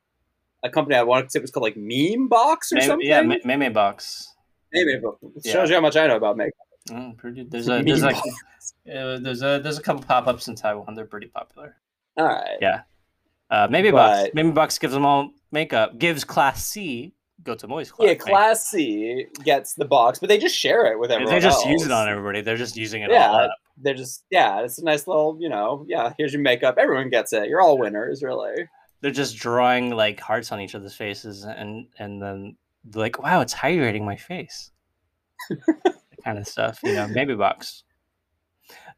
a 0.62 0.70
company 0.70 0.96
I 0.96 1.02
want 1.02 1.26
to 1.26 1.30
say 1.30 1.38
it 1.38 1.42
was 1.42 1.50
called 1.50 1.64
like 1.64 1.76
Meme 1.76 2.28
Box 2.28 2.72
or 2.72 2.76
Meme, 2.76 2.84
something. 2.86 3.08
Yeah, 3.08 3.22
Meme 3.22 3.72
Box. 3.72 4.34
Meme 4.72 5.00
Box. 5.02 5.18
Yeah. 5.42 5.52
Shows 5.52 5.68
you 5.68 5.76
how 5.76 5.80
much 5.80 5.96
I 5.96 6.06
know 6.06 6.16
about 6.16 6.36
makeup. 6.36 6.54
Mm, 6.88 7.16
pretty, 7.16 7.44
there's 7.44 7.68
a 7.70 7.82
there's 7.82 8.02
like 8.02 8.16
uh, 8.16 9.18
there's 9.20 9.42
a 9.42 9.60
there's 9.62 9.78
a 9.78 9.82
couple 9.82 10.02
pop 10.02 10.26
ups 10.26 10.48
in 10.48 10.54
Taiwan. 10.54 10.94
They're 10.94 11.04
pretty 11.04 11.28
popular. 11.28 11.76
All 12.16 12.26
right. 12.26 12.58
Yeah. 12.60 12.82
Uh, 13.50 13.68
Meme 13.70 13.92
Box. 13.92 14.30
Meme 14.34 14.52
Box 14.52 14.78
gives 14.78 14.94
them 14.94 15.04
all 15.04 15.32
makeup. 15.50 15.98
Gives 15.98 16.24
Class 16.24 16.64
C 16.64 17.12
go 17.42 17.54
to 17.54 17.68
Moist 17.68 17.92
Class. 17.92 18.08
Yeah, 18.08 18.14
Class 18.14 18.68
C 18.68 19.26
gets 19.44 19.74
the 19.74 19.84
box, 19.84 20.18
but 20.18 20.28
they 20.28 20.38
just 20.38 20.56
share 20.56 20.92
it 20.92 20.98
with 20.98 21.10
everyone. 21.10 21.34
They 21.34 21.40
just 21.40 21.64
else. 21.64 21.66
use 21.66 21.84
it 21.84 21.90
on 21.90 22.08
everybody. 22.08 22.40
They're 22.40 22.56
just 22.56 22.76
using 22.76 23.02
it. 23.02 23.10
Yeah, 23.10 23.48
they're 23.78 23.94
just 23.94 24.24
yeah. 24.30 24.60
It's 24.60 24.78
a 24.78 24.84
nice 24.84 25.06
little 25.06 25.36
you 25.40 25.48
know 25.48 25.84
yeah. 25.88 26.12
Here's 26.18 26.32
your 26.32 26.42
makeup. 26.42 26.76
Everyone 26.78 27.10
gets 27.10 27.32
it. 27.32 27.48
You're 27.48 27.60
all 27.60 27.78
winners, 27.78 28.22
really. 28.22 28.68
They're 29.00 29.10
just 29.10 29.36
drawing 29.36 29.90
like 29.90 30.20
hearts 30.20 30.52
on 30.52 30.60
each 30.60 30.74
other's 30.74 30.94
faces, 30.94 31.44
and 31.44 31.86
and 31.98 32.20
then 32.22 32.56
like, 32.94 33.22
wow, 33.22 33.40
it's 33.40 33.54
hydrating 33.54 34.04
my 34.04 34.16
face. 34.16 34.70
kind 36.24 36.38
of 36.38 36.46
stuff, 36.46 36.80
you 36.84 36.94
know. 36.94 37.08
Maybe 37.08 37.34
box. 37.34 37.84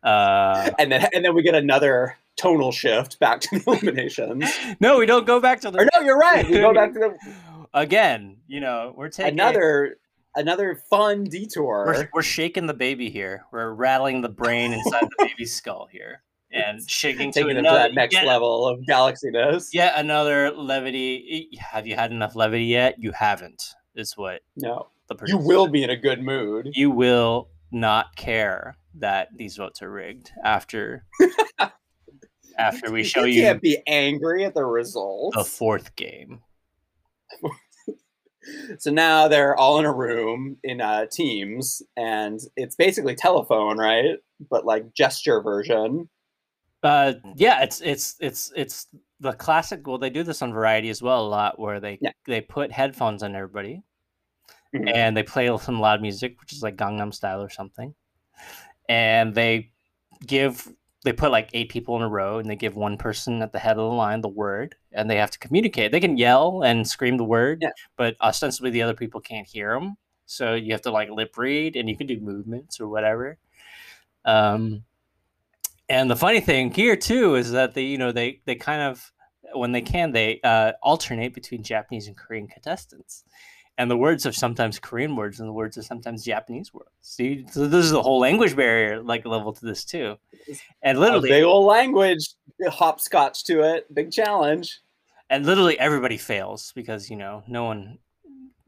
Uh, 0.03 0.71
and 0.79 0.91
then 0.91 1.09
and 1.13 1.25
then 1.25 1.35
we 1.35 1.43
get 1.43 1.55
another 1.55 2.17
tonal 2.37 2.73
shift 2.73 3.19
back 3.19 3.41
to 3.41 3.59
the 3.59 3.65
eliminations. 3.67 4.45
no, 4.81 4.99
we 4.99 5.07
don't 5.07 5.27
go 5.27 5.41
back 5.41 5.61
to 5.61 5.71
the. 5.71 5.81
Or 5.81 5.89
no, 5.95 6.01
you're 6.01 6.19
right. 6.19 6.49
We 6.49 6.59
go 6.59 6.75
back 6.75 6.93
to 6.95 6.99
the 6.99 7.35
again, 7.75 8.39
you 8.47 8.61
know, 8.61 8.95
we're 8.97 9.09
taking 9.09 9.35
another 9.35 9.97
another 10.35 10.81
fun 10.91 11.25
detour. 11.25 11.85
We're, 11.87 12.09
we're 12.15 12.23
shaking 12.23 12.67
the 12.67 12.75
baby 12.75 13.11
here. 13.11 13.45
We're 13.53 13.73
rattling 13.73 14.23
the 14.23 14.29
brain 14.29 14.73
inside 14.73 15.03
the 15.03 15.27
baby's 15.27 15.55
skull 15.57 15.89
here 15.91 16.23
and 16.51 16.81
shaking 16.89 17.33
taking 17.33 17.55
to 17.55 17.59
another, 17.61 17.89
to 17.89 17.89
that 17.89 17.95
next 17.95 18.23
level 18.25 18.67
of 18.67 18.81
galaxiness. 18.89 19.69
Yet 19.73 19.95
another 19.97 20.51
levity. 20.51 21.51
Have 21.59 21.87
you 21.87 21.95
had 21.95 22.13
enough 22.13 22.37
levity 22.37 22.65
yet? 22.65 22.97
You 22.99 23.13
haven't. 23.13 23.63
Is 23.95 24.17
what 24.17 24.41
no. 24.57 24.89
The 25.09 25.17
you 25.27 25.37
will 25.37 25.69
be 25.69 25.83
in 25.83 25.91
a 25.91 25.97
good 25.97 26.23
mood. 26.23 26.71
You 26.73 26.91
will 26.91 27.51
not 27.71 28.17
care 28.17 28.77
that 28.95 29.29
these 29.37 29.57
votes 29.57 29.83
are 29.83 29.91
rigged 29.91 30.31
after 30.45 31.05
after 32.59 32.91
we 32.93 33.05
show 33.05 33.25
you. 33.25 33.35
You 33.35 33.43
can't 33.43 33.63
be 33.63 33.79
angry 33.87 34.45
at 34.45 34.55
the 34.55 34.65
results. 34.65 35.37
The 35.37 35.45
fourth 35.45 35.95
game 35.97 36.41
so 38.79 38.91
now 38.91 39.29
they're 39.29 39.57
all 39.57 39.79
in 39.79 39.85
a 39.85 39.93
room 39.93 40.57
in 40.63 40.81
uh, 40.81 41.07
teams, 41.07 41.83
and 41.97 42.41
it's 42.57 42.77
basically 42.77 43.15
telephone, 43.15 43.79
right? 43.79 44.19
But 44.51 44.65
like 44.65 44.95
gesture 44.95 45.41
version. 45.41 46.09
Uh, 46.83 47.15
yeah, 47.37 47.63
it's 47.63 47.81
it's 47.81 48.17
it's 48.21 48.53
it's 48.57 48.89
the 49.21 49.33
classic. 49.33 49.87
Well, 49.87 49.99
they 49.99 50.11
do 50.11 50.23
this 50.23 50.43
on 50.43 50.53
Variety 50.53 50.91
as 50.91 51.03
well 51.03 51.27
a 51.27 51.29
lot, 51.29 51.59
where 51.59 51.81
they 51.81 51.99
yeah. 52.01 52.13
they 52.27 52.41
put 52.41 52.73
headphones 52.73 53.23
on 53.23 53.35
everybody, 53.35 53.83
mm-hmm. 54.75 54.89
and 54.89 55.17
they 55.17 55.23
play 55.23 55.57
some 55.59 55.81
loud 55.81 56.03
music, 56.03 56.41
which 56.41 56.53
is 56.53 56.63
like 56.63 56.77
Gangnam 56.77 57.15
Style 57.15 57.41
or 57.43 57.51
something, 57.51 57.95
and 58.89 59.35
they 59.35 59.71
give 60.27 60.69
they 61.05 61.13
put 61.13 61.33
like 61.33 61.51
eight 61.53 61.69
people 61.69 61.97
in 61.97 62.03
a 62.03 62.09
row 62.09 62.39
and 62.39 62.49
they 62.49 62.57
give 62.57 62.77
one 62.77 62.97
person 62.97 63.43
at 63.43 63.53
the 63.53 63.59
head 63.59 63.73
of 63.73 63.91
the 63.91 63.97
line 63.97 64.21
the 64.21 64.29
word 64.29 64.77
and 64.93 65.11
they 65.11 65.17
have 65.17 65.31
to 65.33 65.39
communicate. 65.39 65.91
They 65.91 66.01
can 66.01 66.17
yell 66.17 66.63
and 66.63 66.87
scream 66.87 67.17
the 67.17 67.25
word, 67.25 67.59
yeah. 67.63 67.71
but 67.97 68.17
ostensibly 68.21 68.71
the 68.71 68.83
other 68.83 68.95
people 68.95 69.21
can't 69.21 69.47
hear 69.47 69.75
them. 69.75 69.97
So 70.27 70.55
you 70.55 70.73
have 70.73 70.83
to 70.83 70.93
like 70.93 71.11
lip 71.11 71.37
read 71.37 71.77
and 71.77 71.89
you 71.89 71.97
can 71.97 72.07
do 72.07 72.21
movements 72.21 72.81
or 72.81 72.89
whatever. 72.89 73.39
Um, 74.25 74.85
and 75.89 76.09
the 76.09 76.17
funny 76.17 76.41
thing 76.41 76.73
here 76.73 76.97
too 76.97 77.35
is 77.35 77.51
that 77.53 77.75
they, 77.75 77.83
you 77.83 77.99
know, 77.99 78.13
they 78.13 78.41
they 78.45 78.55
kind 78.55 78.83
of 78.83 79.13
when 79.55 79.73
they 79.73 79.83
can 79.83 80.13
they 80.13 80.41
uh, 80.45 80.73
alternate 80.83 81.35
between 81.35 81.63
Japanese 81.63 82.07
and 82.07 82.17
Korean 82.17 82.47
contestants 82.47 83.25
and 83.79 83.91
the 83.91 83.97
words 83.97 84.27
are 84.27 84.33
sometimes 84.33 84.79
Korean 84.79 85.17
words 85.17 85.41
and 85.41 85.49
the 85.49 85.53
words 85.53 85.79
are 85.79 85.83
sometimes 85.83 86.25
Japanese 86.25 86.73
words. 86.75 86.91
See, 87.01 87.47
so 87.51 87.67
this 87.67 87.85
is 87.85 87.93
a 87.93 88.03
whole 88.03 88.21
language 88.21 88.55
barrier 88.55 89.03
like 89.03 89.25
level 89.25 89.53
to 89.53 89.65
this 89.65 89.85
too. 89.85 90.17
And 90.83 90.99
literally, 90.99 91.31
a 91.31 91.33
big 91.33 91.45
old 91.45 91.67
language 91.67 92.35
hopscotch 92.69 93.45
to 93.45 93.63
it, 93.63 93.93
big 93.93 94.11
challenge. 94.11 94.81
And 95.31 95.47
literally 95.47 95.79
everybody 95.79 96.19
fails 96.19 96.73
because 96.75 97.09
you 97.09 97.17
know 97.17 97.43
no 97.49 97.65
one 97.65 97.99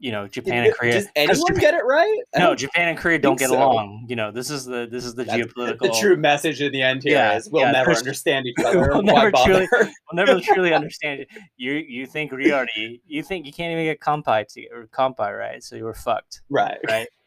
you 0.05 0.11
know 0.11 0.27
Japan 0.27 0.65
and 0.65 0.75
Korea. 0.75 0.93
Does 0.93 1.07
anyone 1.15 1.47
Japan, 1.47 1.59
get 1.59 1.73
it 1.73 1.83
right? 1.83 2.19
No, 2.37 2.53
Japan 2.53 2.89
and 2.89 2.97
Korea 2.97 3.17
don't 3.17 3.39
get 3.39 3.49
so. 3.49 3.57
along. 3.57 4.05
You 4.07 4.15
know, 4.15 4.29
this 4.29 4.51
is 4.51 4.63
the 4.63 4.87
this 4.89 5.03
is 5.03 5.15
the 5.15 5.23
That's 5.23 5.41
geopolitical. 5.41 5.79
The 5.79 5.97
true 5.99 6.15
message 6.15 6.61
at 6.61 6.71
the 6.71 6.83
end 6.83 7.01
here 7.01 7.13
yeah, 7.13 7.35
is 7.35 7.49
we'll 7.49 7.63
yeah, 7.63 7.71
never 7.71 7.91
understand 7.91 8.45
each 8.45 8.55
other. 8.63 8.87
we'll 8.89 9.01
never 9.01 9.31
truly, 9.31 9.67
we'll 9.71 9.89
never 10.13 10.39
truly 10.53 10.75
understand 10.75 11.21
it. 11.21 11.27
You 11.57 11.73
you 11.73 12.05
think 12.05 12.31
Riori, 12.31 13.01
you 13.07 13.23
think 13.23 13.47
you 13.47 13.51
can't 13.51 13.71
even 13.71 13.85
get 13.85 13.99
kompai 13.99 14.47
to, 14.53 14.67
or 14.67 14.85
kompai 14.87 15.35
right, 15.35 15.63
so 15.63 15.75
you 15.75 15.85
were 15.85 15.95
fucked. 15.95 16.41
Right. 16.49 16.77
Right. 16.87 17.07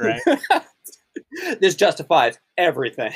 Right. 0.00 0.22
this 1.58 1.74
justifies 1.74 2.38
everything. 2.56 3.12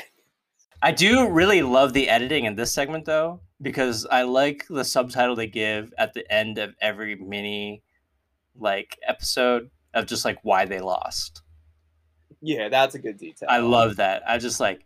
I 0.82 0.90
do 0.90 1.28
really 1.28 1.62
love 1.62 1.92
the 1.92 2.08
editing 2.08 2.44
in 2.44 2.56
this 2.56 2.74
segment 2.74 3.04
though, 3.04 3.38
because 3.60 4.04
I 4.10 4.22
like 4.22 4.66
the 4.68 4.84
subtitle 4.84 5.36
they 5.36 5.46
give 5.46 5.94
at 5.96 6.12
the 6.12 6.28
end 6.28 6.58
of 6.58 6.74
every 6.80 7.14
mini 7.14 7.84
like 8.58 8.98
episode 9.06 9.70
of 9.94 10.06
just 10.06 10.24
like 10.24 10.38
why 10.42 10.64
they 10.64 10.80
lost. 10.80 11.42
Yeah, 12.40 12.68
that's 12.68 12.94
a 12.94 12.98
good 12.98 13.18
detail. 13.18 13.48
I 13.50 13.58
love 13.58 13.96
that. 13.96 14.22
I 14.26 14.38
just 14.38 14.60
like 14.60 14.84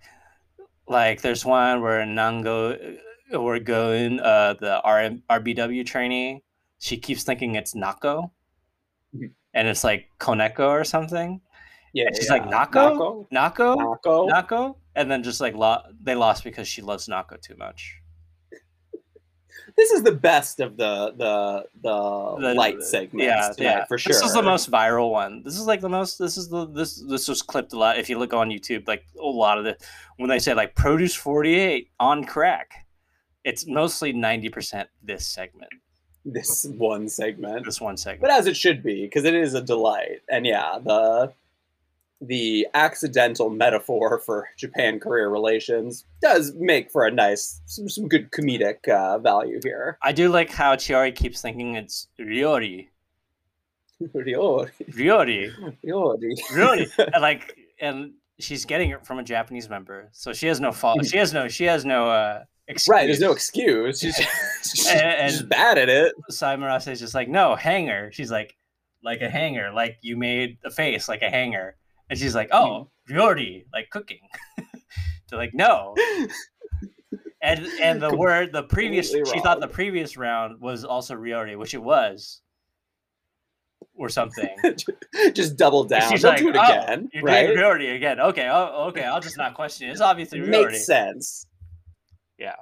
like 0.87 1.23
there's 1.23 1.45
one 1.45 1.81
where 1.81 2.05
Nango 2.05 2.99
uh, 3.35 3.41
we're 3.41 3.59
going 3.59 4.21
uh 4.21 4.55
the 4.61 4.81
R- 4.83 5.17
RBW 5.31 5.85
trainee. 5.87 6.43
She 6.79 6.97
keeps 6.99 7.25
thinking 7.25 7.55
it's 7.55 7.75
Nako. 7.75 8.31
Mm-hmm. 9.14 9.27
And 9.55 9.69
it's 9.69 9.85
like 9.85 10.09
Koneko 10.21 10.69
or 10.69 10.85
something. 10.85 11.41
Yeah, 11.95 12.11
she's 12.14 12.27
yeah. 12.27 12.33
like 12.35 12.45
Nako, 12.45 13.27
Nako, 13.33 13.77
Nako, 13.77 14.29
Nako, 14.29 14.75
and 14.95 15.11
then 15.11 15.23
just 15.23 15.41
like 15.41 15.55
lo- 15.55 15.81
they 16.03 16.14
lost 16.14 16.45
because 16.45 16.69
she 16.69 16.83
loves 16.83 17.09
Nako 17.09 17.41
too 17.41 17.57
much 17.57 18.03
this 19.77 19.91
is 19.91 20.03
the 20.03 20.12
best 20.12 20.61
of 20.61 20.77
the 20.77 21.12
the 21.16 21.64
the, 21.83 22.37
the 22.41 22.55
light 22.55 22.83
segments 22.83 23.24
yeah, 23.24 23.53
tonight, 23.53 23.79
yeah. 23.79 23.85
for 23.87 23.99
sure. 23.99 24.12
This 24.12 24.22
is 24.22 24.33
the 24.33 24.43
most 24.43 24.70
viral 24.70 25.11
one. 25.11 25.43
This 25.45 25.59
is 25.59 25.66
like 25.66 25.81
the 25.81 25.89
most. 25.89 26.18
This 26.18 26.37
is 26.37 26.49
the 26.49 26.66
this 26.66 27.03
this 27.09 27.29
was 27.29 27.43
clipped 27.43 27.72
a 27.72 27.79
lot. 27.79 27.99
If 27.99 28.09
you 28.09 28.18
look 28.18 28.33
on 28.33 28.49
YouTube, 28.49 28.89
like 28.89 29.05
a 29.20 29.24
lot 29.24 29.59
of 29.59 29.64
the 29.64 29.77
when 30.16 30.29
they 30.29 30.39
say 30.39 30.55
like 30.55 30.74
produce 30.74 31.14
forty 31.14 31.55
eight 31.55 31.91
on 32.01 32.24
crack, 32.24 32.87
it's 33.45 33.66
mostly 33.66 34.12
ninety 34.12 34.49
percent 34.49 34.89
this 35.03 35.27
segment. 35.27 35.70
This 36.24 36.66
one 36.77 37.09
segment. 37.09 37.66
This 37.66 37.81
one 37.81 37.97
segment. 37.97 38.22
But 38.22 38.31
as 38.33 38.47
it 38.47 38.57
should 38.57 38.83
be, 38.83 39.03
because 39.05 39.24
it 39.24 39.35
is 39.35 39.55
a 39.55 39.62
delight. 39.62 40.22
And 40.29 40.45
yeah, 40.45 40.79
the 40.83 41.33
the 42.21 42.67
accidental 42.75 43.51
metaphor 43.51 44.21
for 44.25 44.49
Japan 44.57 44.99
Korea 44.99 45.29
relations 45.29 46.05
does 46.23 46.55
make 46.57 46.91
for 46.91 47.07
a 47.07 47.11
nice, 47.11 47.61
some, 47.67 47.89
some 47.89 48.09
good 48.09 48.31
comedic 48.31 48.89
uh, 48.89 49.19
value 49.19 49.61
here. 49.62 49.99
I 50.03 50.12
do 50.12 50.29
like 50.29 50.51
how 50.51 50.77
Chiori 50.77 51.14
keeps 51.14 51.43
thinking 51.43 51.75
it's 51.75 52.09
Ryori. 52.19 52.89
Ryori. 54.03 54.71
Ryori. 54.91 55.77
Ryori. 55.85 56.39
Ryori. 56.51 56.87
and 57.12 57.23
like, 57.23 57.57
and 57.81 58.12
she's 58.39 58.64
getting 58.64 58.91
it 58.91 59.05
from 59.07 59.19
a 59.19 59.23
Japanese 59.23 59.69
member, 59.69 60.09
so 60.12 60.33
she 60.33 60.47
has 60.47 60.61
no 60.61 60.73
fault. 60.73 61.05
She 61.07 61.19
has 61.19 61.33
no. 61.33 61.49
She 61.49 61.64
has 61.64 61.85
no. 61.85 62.11
uh 62.11 62.45
Excuse. 62.69 62.93
Right, 62.93 63.07
there's 63.07 63.21
no 63.21 63.31
excuse. 63.31 64.01
She's, 64.01 64.17
she's, 64.64 64.89
and, 64.89 65.31
she's 65.31 65.43
bad 65.43 65.79
at 65.79 65.89
it. 65.89 66.12
Sae 66.31 66.57
Murase 66.57 66.89
is 66.89 66.99
just 66.99 67.14
like, 67.14 67.29
no, 67.29 67.55
hanger. 67.55 68.11
She's 68.12 68.29
like, 68.29 68.57
like 69.05 69.23
a 69.23 69.31
hanger, 69.31 69.71
like 69.73 69.99
you 70.03 70.17
made 70.17 70.59
a 70.64 70.71
face 70.71 71.09
like 71.09 71.23
a 71.23 71.31
hanger. 71.31 71.77
And 72.09 72.19
she's 72.19 72.35
like, 72.35 72.49
"Oh, 72.53 72.91
Ryori, 73.11 73.65
like 73.73 73.91
cooking." 73.91 74.21
They're 75.29 75.39
like, 75.39 75.55
"No." 75.55 75.95
and 77.43 77.67
and 77.81 78.03
the 78.03 78.15
word 78.17 78.53
the 78.53 78.63
previous 78.63 79.11
she 79.11 79.41
thought 79.41 79.61
the 79.61 79.69
previous 79.69 80.17
round 80.17 80.61
was 80.61 80.85
also 80.85 81.15
Ryori, 81.15 81.59
which 81.59 81.75
it 81.75 81.83
was, 81.83 82.43
or 83.95 84.09
something. 84.09 84.49
just 85.33 85.57
double 85.57 85.85
down. 85.85 86.11
She's 86.11 86.23
Don't 86.23 86.33
like, 86.33 86.41
do 86.41 86.49
it 86.51 86.57
oh, 86.57 86.63
again. 86.63 87.09
You're 87.13 87.23
right? 87.23 87.47
doing 87.47 87.59
Ryori 87.59 87.97
again. 87.97 88.21
Okay, 88.21 88.49
oh, 88.51 88.87
okay. 88.89 89.05
I'll 89.05 89.21
just 89.21 89.39
not 89.39 89.55
question 89.55 89.89
it. 89.89 89.93
It's 89.93 90.01
obviously 90.01 90.41
Ryori. 90.41 90.51
Makes 90.51 90.87
sense. 90.87 91.47
Yeah. 92.39 92.55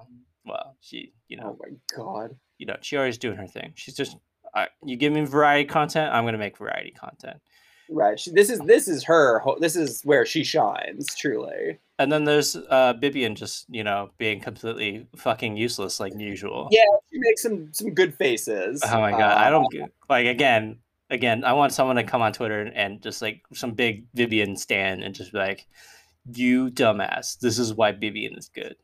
Well, 0.45 0.77
she, 0.81 1.13
you 1.29 1.37
know. 1.37 1.57
Oh 1.57 1.59
my 1.61 1.77
god. 1.97 2.37
You 2.59 2.67
know, 2.67 2.77
she 2.81 2.97
always 2.97 3.19
doing 3.19 3.37
her 3.37 3.47
thing. 3.47 3.73
She's 3.75 3.95
just, 3.95 4.17
uh, 4.55 4.67
you 4.85 4.97
give 4.97 5.13
me 5.13 5.25
variety 5.25 5.67
content, 5.67 6.13
I'm 6.13 6.25
gonna 6.25 6.39
make 6.39 6.57
variety 6.57 6.93
content. 6.93 7.39
Right. 7.91 8.19
She, 8.19 8.31
this 8.31 8.51
is 8.51 8.61
this 8.61 8.89
is 8.89 9.05
her. 9.05 9.43
This 9.61 9.77
is 9.77 10.03
where 10.05 10.25
she 10.25 10.45
shines, 10.45 11.15
truly. 11.15 11.79
And 11.99 12.11
then 12.11 12.25
there's 12.25 12.57
uh 12.57 12.95
Vivian 12.95 13.35
just 13.35 13.67
you 13.69 13.85
know 13.85 14.11
being 14.19 14.41
completely 14.41 15.07
fucking 15.17 15.57
useless 15.57 16.01
like 16.01 16.13
usual. 16.17 16.69
Yeah, 16.71 16.85
she 17.13 17.19
makes 17.19 17.43
some 17.43 17.73
some 17.73 17.93
good 17.93 18.15
faces. 18.15 18.83
Oh 18.85 19.01
my 19.01 19.11
god, 19.11 19.37
uh, 19.37 19.41
I 19.41 19.51
don't 19.51 19.69
like 20.09 20.27
again. 20.27 20.79
Again, 21.11 21.45
I 21.45 21.53
want 21.53 21.73
someone 21.73 21.97
to 21.97 22.03
come 22.03 22.23
on 22.23 22.33
Twitter 22.33 22.63
and, 22.63 22.75
and 22.75 23.03
just 23.03 23.21
like 23.21 23.43
some 23.53 23.73
big 23.73 24.07
Vivian 24.15 24.57
stand 24.57 25.05
and 25.05 25.15
just 25.15 25.33
be 25.33 25.39
like, 25.39 25.67
"You 26.33 26.71
dumbass! 26.71 27.39
This 27.39 27.59
is 27.59 27.75
why 27.75 27.93
Vivian 27.93 28.37
is 28.37 28.49
good." 28.49 28.77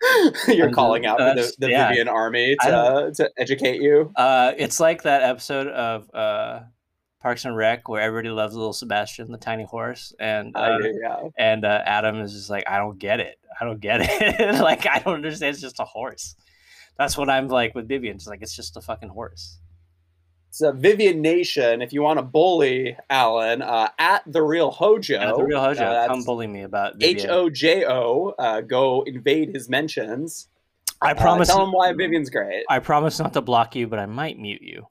You're 0.48 0.66
and 0.66 0.74
calling 0.74 1.06
out 1.06 1.20
uh, 1.20 1.34
the, 1.34 1.52
the 1.58 1.70
yeah. 1.70 1.88
Vivian 1.88 2.08
army 2.08 2.56
to, 2.62 3.12
to 3.16 3.30
educate 3.36 3.80
you. 3.80 4.12
Uh, 4.16 4.52
it's 4.56 4.80
like 4.80 5.02
that 5.02 5.22
episode 5.22 5.68
of 5.68 6.10
uh, 6.14 6.60
Parks 7.24 7.46
and 7.46 7.56
Rec 7.56 7.88
where 7.88 8.02
everybody 8.02 8.28
loves 8.28 8.54
little 8.54 8.74
Sebastian, 8.74 9.32
the 9.32 9.38
tiny 9.38 9.64
horse, 9.64 10.12
and 10.20 10.54
uh, 10.54 10.76
yeah. 10.82 11.28
and 11.38 11.64
uh, 11.64 11.80
Adam 11.86 12.20
is 12.20 12.34
just 12.34 12.50
like, 12.50 12.64
I 12.68 12.76
don't 12.76 12.98
get 12.98 13.18
it. 13.18 13.38
I 13.58 13.64
don't 13.64 13.80
get 13.80 14.00
it. 14.02 14.60
like 14.60 14.86
I 14.86 14.98
don't 14.98 15.14
understand. 15.14 15.54
It's 15.54 15.62
just 15.62 15.80
a 15.80 15.84
horse. 15.84 16.36
That's 16.98 17.16
what 17.16 17.30
I'm 17.30 17.48
like 17.48 17.74
with 17.74 17.88
Vivian. 17.88 18.16
It's 18.16 18.26
like 18.26 18.42
it's 18.42 18.54
just 18.54 18.76
a 18.76 18.82
fucking 18.82 19.08
horse. 19.08 19.56
So 20.50 20.70
Vivian 20.72 21.22
Nation, 21.22 21.80
if 21.80 21.94
you 21.94 22.02
want 22.02 22.18
to 22.18 22.22
bully 22.22 22.94
Alan, 23.08 23.62
uh, 23.62 23.88
at 23.98 24.22
the 24.26 24.42
real 24.42 24.70
Hojo, 24.70 25.16
at 25.18 25.34
the 25.34 25.44
real 25.44 25.60
Hojo, 25.60 25.82
uh, 25.82 26.06
come 26.06 26.24
bully 26.24 26.46
me 26.46 26.64
about 26.64 27.02
H 27.02 27.24
O 27.24 27.48
J 27.48 27.86
O. 27.86 28.34
Uh, 28.38 28.60
go 28.60 29.00
invade 29.00 29.48
his 29.48 29.70
mentions. 29.70 30.48
I 31.00 31.12
uh, 31.12 31.14
promise. 31.14 31.48
tell 31.48 31.64
him 31.64 31.72
why 31.72 31.90
Vivian's 31.94 32.28
great. 32.28 32.66
I 32.68 32.80
promise 32.80 33.18
not 33.18 33.32
to 33.32 33.40
block 33.40 33.74
you, 33.74 33.86
but 33.86 33.98
I 33.98 34.04
might 34.04 34.38
mute 34.38 34.60
you. 34.60 34.88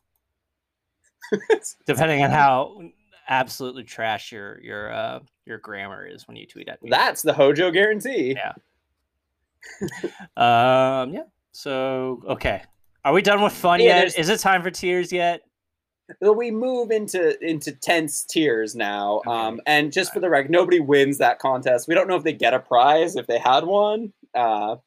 depending 1.86 2.23
on 2.23 2.31
how 2.31 2.81
absolutely 3.29 3.84
trash 3.84 4.31
your 4.31 4.59
your 4.61 4.91
uh 4.91 5.19
your 5.45 5.57
grammar 5.57 6.05
is 6.05 6.27
when 6.27 6.38
you 6.38 6.45
tweet 6.45 6.67
at 6.67 6.81
me. 6.81 6.89
That's 6.89 7.21
the 7.21 7.34
Hojo 7.34 7.71
guarantee. 7.71 8.36
Yeah. 8.38 8.53
um. 10.38 11.13
Yeah. 11.13 11.23
So 11.51 12.21
okay, 12.27 12.63
are 13.05 13.13
we 13.13 13.21
done 13.21 13.41
with 13.41 13.53
fun 13.53 13.79
yeah, 13.79 14.03
yet? 14.03 14.17
Is 14.17 14.29
it 14.29 14.39
time 14.39 14.63
for 14.63 14.71
tears 14.71 15.11
yet? 15.11 15.41
we 16.21 16.51
move 16.51 16.91
into 16.91 17.38
into 17.45 17.71
tense 17.71 18.23
tiers 18.23 18.75
now. 18.75 19.17
Okay. 19.19 19.29
Um, 19.29 19.61
and 19.65 19.91
just 19.91 20.13
for 20.13 20.19
the 20.19 20.29
record, 20.29 20.51
nobody 20.51 20.79
wins 20.79 21.17
that 21.19 21.39
contest. 21.39 21.88
We 21.88 21.95
don't 21.95 22.07
know 22.07 22.15
if 22.15 22.23
they 22.23 22.34
get 22.34 22.53
a 22.53 22.59
prize 22.59 23.15
if 23.15 23.27
they 23.27 23.39
had 23.39 23.63
one. 23.63 24.13
Uh, 24.34 24.77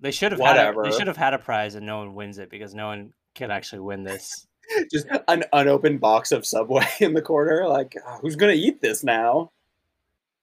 they 0.00 0.10
should 0.10 0.32
have 0.32 0.40
whatever. 0.40 0.82
Had 0.82 0.88
a, 0.88 0.92
they 0.92 0.98
should 0.98 1.06
have 1.06 1.16
had 1.16 1.34
a 1.34 1.38
prize, 1.38 1.74
and 1.74 1.86
no 1.86 1.98
one 1.98 2.14
wins 2.14 2.38
it 2.38 2.50
because 2.50 2.74
no 2.74 2.86
one 2.86 3.12
can 3.34 3.50
actually 3.50 3.80
win 3.80 4.04
this. 4.04 4.46
just 4.92 5.06
an 5.28 5.44
unopened 5.52 6.00
box 6.00 6.32
of 6.32 6.46
Subway 6.46 6.86
in 7.00 7.14
the 7.14 7.22
corner. 7.22 7.66
Like, 7.68 7.96
oh, 8.06 8.18
who's 8.20 8.36
gonna 8.36 8.52
eat 8.52 8.80
this 8.80 9.04
now? 9.04 9.50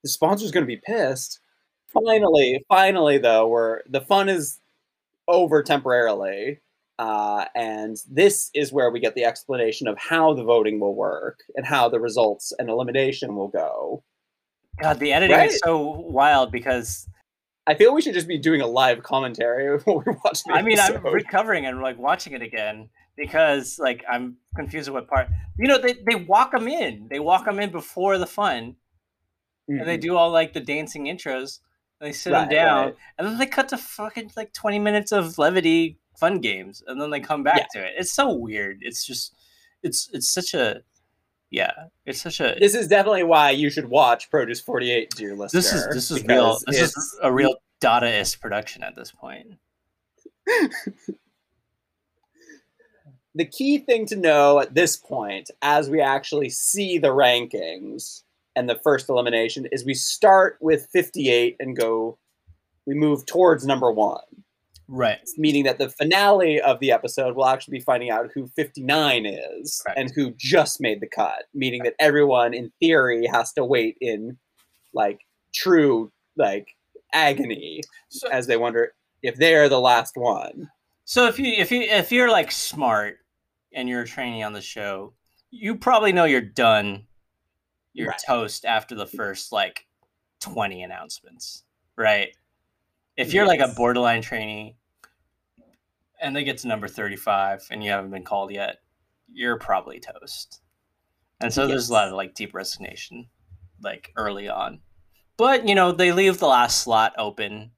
The 0.04 0.10
sponsor's 0.10 0.52
gonna 0.52 0.66
be 0.66 0.78
pissed. 0.78 1.40
Finally, 1.88 2.64
finally, 2.68 3.18
though, 3.18 3.48
where 3.48 3.84
the 3.90 4.02
fun 4.02 4.30
is 4.30 4.60
over 5.28 5.62
temporarily, 5.62 6.60
uh, 7.00 7.46
and 7.56 7.98
this 8.10 8.50
is 8.54 8.72
where 8.72 8.92
we 8.92 9.00
get 9.00 9.16
the 9.16 9.26
explanation 9.26 9.88
of 9.88 9.98
how 9.98 10.34
the 10.34 10.44
voting 10.44 10.80
will 10.80 10.96
work 10.96 11.40
and 11.56 11.66
how 11.66 11.90
the 11.90 12.00
results 12.00 12.54
and 12.60 12.70
elimination 12.70 13.36
will 13.36 13.48
go. 13.48 14.04
God, 14.82 15.00
the 15.00 15.12
editing 15.12 15.36
right? 15.36 15.50
is 15.50 15.60
so 15.64 15.80
wild 15.80 16.52
because 16.52 17.08
I 17.68 17.74
feel 17.76 17.94
we 17.94 18.02
should 18.02 18.14
just 18.14 18.28
be 18.28 18.38
doing 18.38 18.62
a 18.62 18.68
live 18.68 19.04
commentary 19.04 19.78
while 19.84 20.04
we're 20.06 20.18
watching. 20.24 20.52
I 20.52 20.62
mean, 20.62 20.80
episode. 20.80 21.06
I'm 21.06 21.14
recovering 21.14 21.66
and 21.66 21.82
like 21.82 21.98
watching 21.98 22.34
it 22.34 22.42
again 22.42 22.90
because 23.16 23.80
like 23.80 24.04
I'm 24.10 24.38
confused 24.56 24.90
with 24.90 24.96
what 24.96 25.08
part. 25.08 25.30
You 25.58 25.68
know, 25.68 25.78
they 25.78 25.94
they 26.06 26.16
walk 26.16 26.52
them 26.52 26.68
in. 26.68 27.08
They 27.10 27.20
walk 27.20 27.46
them 27.46 27.60
in 27.60 27.72
before 27.72 28.18
the 28.18 28.28
fun, 28.28 28.76
mm-hmm. 29.70 29.80
and 29.80 29.88
they 29.88 29.98
mm-hmm. 29.98 30.02
do 30.02 30.18
all 30.18 30.32
like 30.32 30.54
the 30.54 30.60
dancing 30.60 31.06
intros. 31.06 31.60
And 32.00 32.08
they 32.08 32.14
sit 32.14 32.34
right, 32.34 32.42
them 32.42 32.50
down, 32.50 32.86
right. 32.86 32.96
and 33.18 33.28
then 33.28 33.38
they 33.38 33.46
cut 33.46 33.70
to 33.70 33.78
fucking 33.78 34.32
like 34.36 34.54
20 34.54 34.80
minutes 34.80 35.12
of 35.12 35.38
levity 35.38 36.00
fun 36.18 36.40
games, 36.40 36.82
and 36.88 37.00
then 37.00 37.12
they 37.12 37.20
come 37.20 37.44
back 37.44 37.68
yeah. 37.76 37.82
to 37.82 37.88
it. 37.88 37.94
It's 37.98 38.12
so 38.12 38.34
weird. 38.34 38.80
It's 38.82 39.06
just, 39.06 39.36
it's 39.84 40.10
it's 40.12 40.32
such 40.32 40.56
a 40.56 40.82
yeah, 41.52 41.72
it's 42.06 42.22
such 42.22 42.40
a. 42.40 42.56
This 42.60 42.74
is 42.74 42.88
definitely 42.88 43.24
why 43.24 43.52
you 43.52 43.70
should 43.70 43.90
watch 43.90 44.32
Produce 44.32 44.62
Forty 44.62 44.90
Eight, 44.90 45.12
dear 45.12 45.36
listener. 45.36 45.60
This 45.60 45.74
is 45.74 45.88
this 45.90 46.12
is 46.12 46.24
real. 46.24 46.58
This 46.66 46.96
is 46.98 47.20
a 47.22 47.32
real 47.32 47.56
Dadaist 47.82 48.40
production 48.40 48.84
at 48.84 48.96
this 48.96 49.12
point. 49.12 49.58
the 53.36 53.46
key 53.46 53.78
thing 53.80 54.06
to 54.08 54.16
know 54.16 54.60
at 54.60 54.74
this 54.74 54.98
point, 54.98 55.50
as 55.62 55.90
we 55.90 56.02
actually 56.02 56.50
see 56.50 56.98
the 56.98 57.10
rankings 57.10 58.24
and 58.56 58.70
the 58.70 58.80
first 58.84 59.10
elimination, 59.10 59.68
is 59.72 59.86
we 59.86 59.94
start 59.94 60.58
with 60.60 60.88
58 60.92 61.56
and 61.60 61.76
go, 61.76 62.18
we 62.86 62.94
move 62.94 63.26
towards 63.26 63.66
number 63.66 63.92
one. 63.92 64.20
Right. 64.88 65.20
Meaning 65.38 65.64
that 65.64 65.78
the 65.78 65.90
finale 65.90 66.60
of 66.60 66.80
the 66.82 66.92
episode 66.92 67.36
will 67.36 67.46
actually 67.46 67.78
be 67.78 67.84
finding 67.84 68.10
out 68.10 68.30
who 68.34 68.48
59 68.48 69.26
is 69.26 69.82
and 69.96 70.12
who 70.14 70.34
just 70.38 70.82
made 70.82 71.00
the 71.00 71.08
cut. 71.08 71.46
Meaning 71.54 71.84
that 71.84 71.96
everyone, 71.98 72.54
in 72.54 72.74
theory, 72.82 73.26
has 73.28 73.54
to 73.54 73.64
wait 73.64 73.96
in 74.02 74.38
like 74.94 75.22
true 75.56 76.12
like 76.38 76.76
agony 77.14 77.82
so, 78.10 78.28
as 78.30 78.48
they 78.48 78.58
wonder 78.58 78.94
if 79.24 79.36
they're 79.36 79.70
the 79.70 79.80
last 79.80 80.14
one. 80.16 80.70
So 81.12 81.28
if 81.28 81.38
you 81.38 81.48
if 81.48 81.74
you 81.74 81.82
if 81.82 82.10
you're 82.14 82.32
like 82.32 82.54
smart 82.54 83.18
and 83.74 83.90
you're 83.90 84.04
a 84.04 84.08
trainee 84.08 84.44
on 84.44 84.54
the 84.54 84.62
show, 84.62 85.14
you 85.50 85.76
probably 85.76 86.14
know 86.14 86.24
you're 86.24 86.40
done. 86.40 87.06
You're 87.92 88.08
right. 88.08 88.22
toast 88.26 88.64
after 88.64 88.96
the 88.96 89.06
first 89.06 89.52
like 89.52 89.86
20 90.40 90.84
announcements, 90.84 91.66
right? 91.98 92.30
If 93.18 93.34
you're 93.34 93.44
yes. 93.44 93.60
like 93.60 93.70
a 93.70 93.74
borderline 93.76 94.22
trainee 94.22 94.78
and 96.22 96.34
they 96.34 96.46
get 96.46 96.60
to 96.60 96.70
number 96.70 96.88
35 96.88 97.68
and 97.72 97.84
you 97.84 97.92
haven't 97.92 98.12
been 98.12 98.24
called 98.24 98.54
yet, 98.54 98.78
you're 99.30 99.60
probably 99.60 100.00
toast. 100.00 100.62
And 101.42 101.52
so 101.54 101.64
yes. 101.64 101.72
there's 101.72 101.90
a 101.90 101.94
lot 101.94 102.08
of 102.08 102.14
like 102.14 102.36
deep 102.36 102.54
resignation 102.54 103.28
like 103.84 104.14
early 104.16 104.48
on. 104.48 104.80
But, 105.36 105.68
you 105.68 105.76
know, 105.76 105.92
they 105.92 106.14
leave 106.14 106.38
the 106.38 106.48
last 106.48 106.80
slot 106.80 107.12
open 107.18 107.72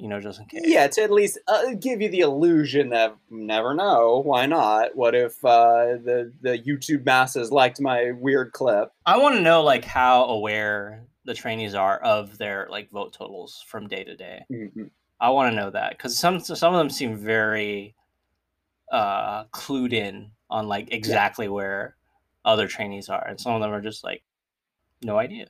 you 0.00 0.08
know, 0.08 0.20
just 0.20 0.40
in 0.40 0.46
case. 0.46 0.62
Yeah, 0.64 0.86
to 0.86 1.02
at 1.02 1.10
least 1.10 1.38
uh, 1.46 1.74
give 1.78 2.00
you 2.00 2.08
the 2.08 2.20
illusion 2.20 2.88
that 2.90 3.16
never 3.28 3.74
know. 3.74 4.22
Why 4.24 4.46
not? 4.46 4.96
What 4.96 5.14
if 5.14 5.44
uh, 5.44 5.98
the 6.02 6.32
the 6.40 6.58
YouTube 6.58 7.04
masses 7.04 7.52
liked 7.52 7.80
my 7.80 8.12
weird 8.12 8.52
clip? 8.52 8.92
I 9.04 9.18
want 9.18 9.36
to 9.36 9.42
know 9.42 9.62
like 9.62 9.84
how 9.84 10.24
aware 10.24 11.04
the 11.24 11.34
trainees 11.34 11.74
are 11.74 11.98
of 11.98 12.38
their 12.38 12.66
like 12.70 12.90
vote 12.90 13.12
totals 13.12 13.62
from 13.66 13.88
day 13.88 14.04
to 14.04 14.16
day. 14.16 14.44
Mm-hmm. 14.50 14.84
I 15.20 15.30
want 15.30 15.52
to 15.52 15.56
know 15.56 15.70
that 15.70 15.90
because 15.90 16.18
some 16.18 16.40
some 16.40 16.74
of 16.74 16.78
them 16.78 16.90
seem 16.90 17.16
very 17.16 17.94
uh, 18.90 19.44
clued 19.52 19.92
in 19.92 20.30
on 20.48 20.66
like 20.66 20.92
exactly 20.92 21.46
yeah. 21.46 21.52
where 21.52 21.96
other 22.44 22.66
trainees 22.66 23.10
are, 23.10 23.26
and 23.26 23.38
some 23.38 23.54
of 23.54 23.60
them 23.60 23.72
are 23.72 23.82
just 23.82 24.02
like 24.02 24.22
no 25.02 25.18
idea. 25.18 25.46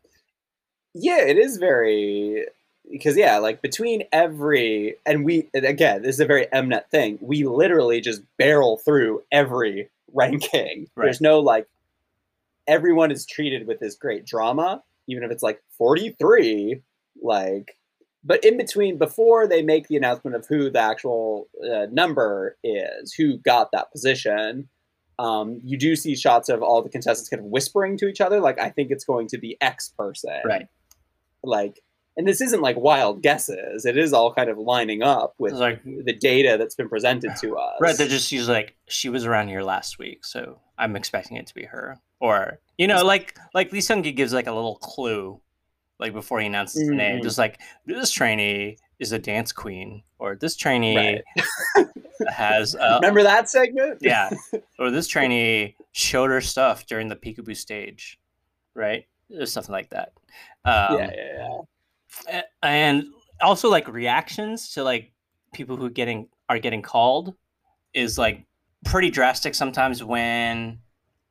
Yeah, 0.93 1.21
it 1.21 1.39
is 1.39 1.59
very 1.59 2.47
because 2.91 3.17
yeah, 3.17 3.39
like 3.39 3.63
between 3.63 4.05
every 4.13 4.97
and 5.07 5.25
we 5.25 5.49
and 5.55 5.65
again, 5.65 6.03
this 6.03 6.17
is 6.17 6.21
a 6.21 6.27
very 6.27 6.47
Mnet 6.47 6.89
thing. 6.91 7.19
We 7.21 7.45
literally 7.45 8.01
just 8.01 8.23
barrel 8.37 8.79
through 8.79 9.23
every 9.33 9.89
ranking. 10.13 10.89
Right. 10.95 11.07
There's 11.07 11.21
no 11.21 11.41
like 11.41 11.67
everyone 12.67 13.11
is 13.11 13.27
treated 13.27 13.67
with 13.67 13.81
this 13.81 13.97
great 13.97 14.25
drama, 14.25 14.83
even 15.09 15.25
if 15.25 15.31
it's 15.31 15.43
like 15.43 15.63
43. 15.77 16.81
Like, 17.23 17.77
but 18.23 18.45
in 18.45 18.57
between, 18.57 18.97
before 18.97 19.47
they 19.47 19.63
make 19.63 19.89
the 19.89 19.97
announcement 19.97 20.37
of 20.37 20.47
who 20.47 20.71
the 20.71 20.81
actual 20.81 21.49
uh, 21.63 21.87
number 21.91 22.57
is, 22.63 23.13
who 23.13 23.39
got 23.39 23.73
that 23.73 23.91
position, 23.91 24.69
um, 25.19 25.61
you 25.65 25.77
do 25.77 25.97
see 25.97 26.15
shots 26.15 26.49
of 26.49 26.63
all 26.63 26.81
the 26.81 26.89
contestants 26.89 27.29
kind 27.29 27.41
of 27.41 27.47
whispering 27.47 27.99
to 27.99 28.09
each 28.09 28.21
other, 28.21 28.41
like, 28.41 28.59
I 28.59 28.71
think 28.71 28.91
it's 28.91 29.05
going 29.05 29.27
to 29.29 29.39
be 29.39 29.57
X 29.61 29.93
person. 29.99 30.41
Right. 30.45 30.67
Like, 31.43 31.83
and 32.17 32.27
this 32.27 32.41
isn't 32.41 32.61
like 32.61 32.77
wild 32.77 33.23
guesses. 33.23 33.85
It 33.85 33.97
is 33.97 34.13
all 34.13 34.33
kind 34.35 34.51
of 34.51 34.59
lining 34.59 35.03
up 35.03 35.35
with 35.39 35.53
like 35.53 35.83
the 35.85 36.13
data 36.13 36.57
that's 36.59 36.75
been 36.75 36.89
presented 36.89 37.33
to 37.41 37.57
us. 37.57 37.77
Right. 37.81 37.97
They're 37.97 38.09
just 38.09 38.29
she's 38.29 38.49
like 38.49 38.77
she 38.89 39.09
was 39.09 39.25
around 39.25 39.49
here 39.49 39.63
last 39.63 39.99
week, 39.99 40.25
so 40.25 40.61
I'm 40.79 40.97
expecting 40.97 41.37
it 41.37 41.47
to 41.47 41.55
be 41.55 41.65
her. 41.65 41.99
Or 42.21 42.61
you 42.77 42.87
know, 42.87 43.05
like 43.05 43.37
like 43.55 43.73
Lee 43.73 43.79
Seung 43.79 44.15
gives 44.15 44.33
like 44.33 44.47
a 44.47 44.53
little 44.53 44.77
clue, 44.77 45.41
like 45.99 46.13
before 46.13 46.41
he 46.41 46.47
announces 46.47 46.83
mm-hmm. 46.83 46.91
the 46.91 46.97
name, 46.97 47.15
mm-hmm. 47.17 47.25
just 47.25 47.39
like 47.39 47.61
this 47.87 48.11
trainee 48.11 48.77
is 48.99 49.13
a 49.13 49.19
dance 49.19 49.53
queen, 49.53 50.03
or 50.19 50.37
this 50.37 50.57
trainee 50.57 51.23
right. 51.77 51.87
has. 52.29 52.75
Uh, 52.75 52.99
Remember 53.03 53.23
that 53.23 53.49
segment? 53.49 53.99
yeah. 54.01 54.31
Or 54.79 54.91
this 54.91 55.09
trainee 55.09 55.77
showed 55.93 56.31
her 56.31 56.41
stuff 56.41 56.87
during 56.87 57.09
the 57.09 57.17
peekaboo 57.17 57.57
stage, 57.57 58.19
right? 58.75 59.07
Or 59.39 59.45
something 59.45 59.73
like 59.73 59.91
that. 59.91 60.13
Um, 60.65 60.99
yeah, 60.99 61.11
yeah, 61.15 61.33
yeah. 61.39 61.59
And 62.63 63.05
also 63.41 63.69
like 63.71 63.89
reactions 63.89 64.73
to 64.75 64.83
like 64.83 65.13
people 65.53 65.77
who 65.77 65.91
getting 65.91 66.29
are 66.49 66.59
getting 66.59 66.83
called 66.83 67.35
is 67.95 68.19
like 68.19 68.45
pretty 68.85 69.11
drastic 69.11 69.55
sometimes 69.55 70.03
when 70.03 70.81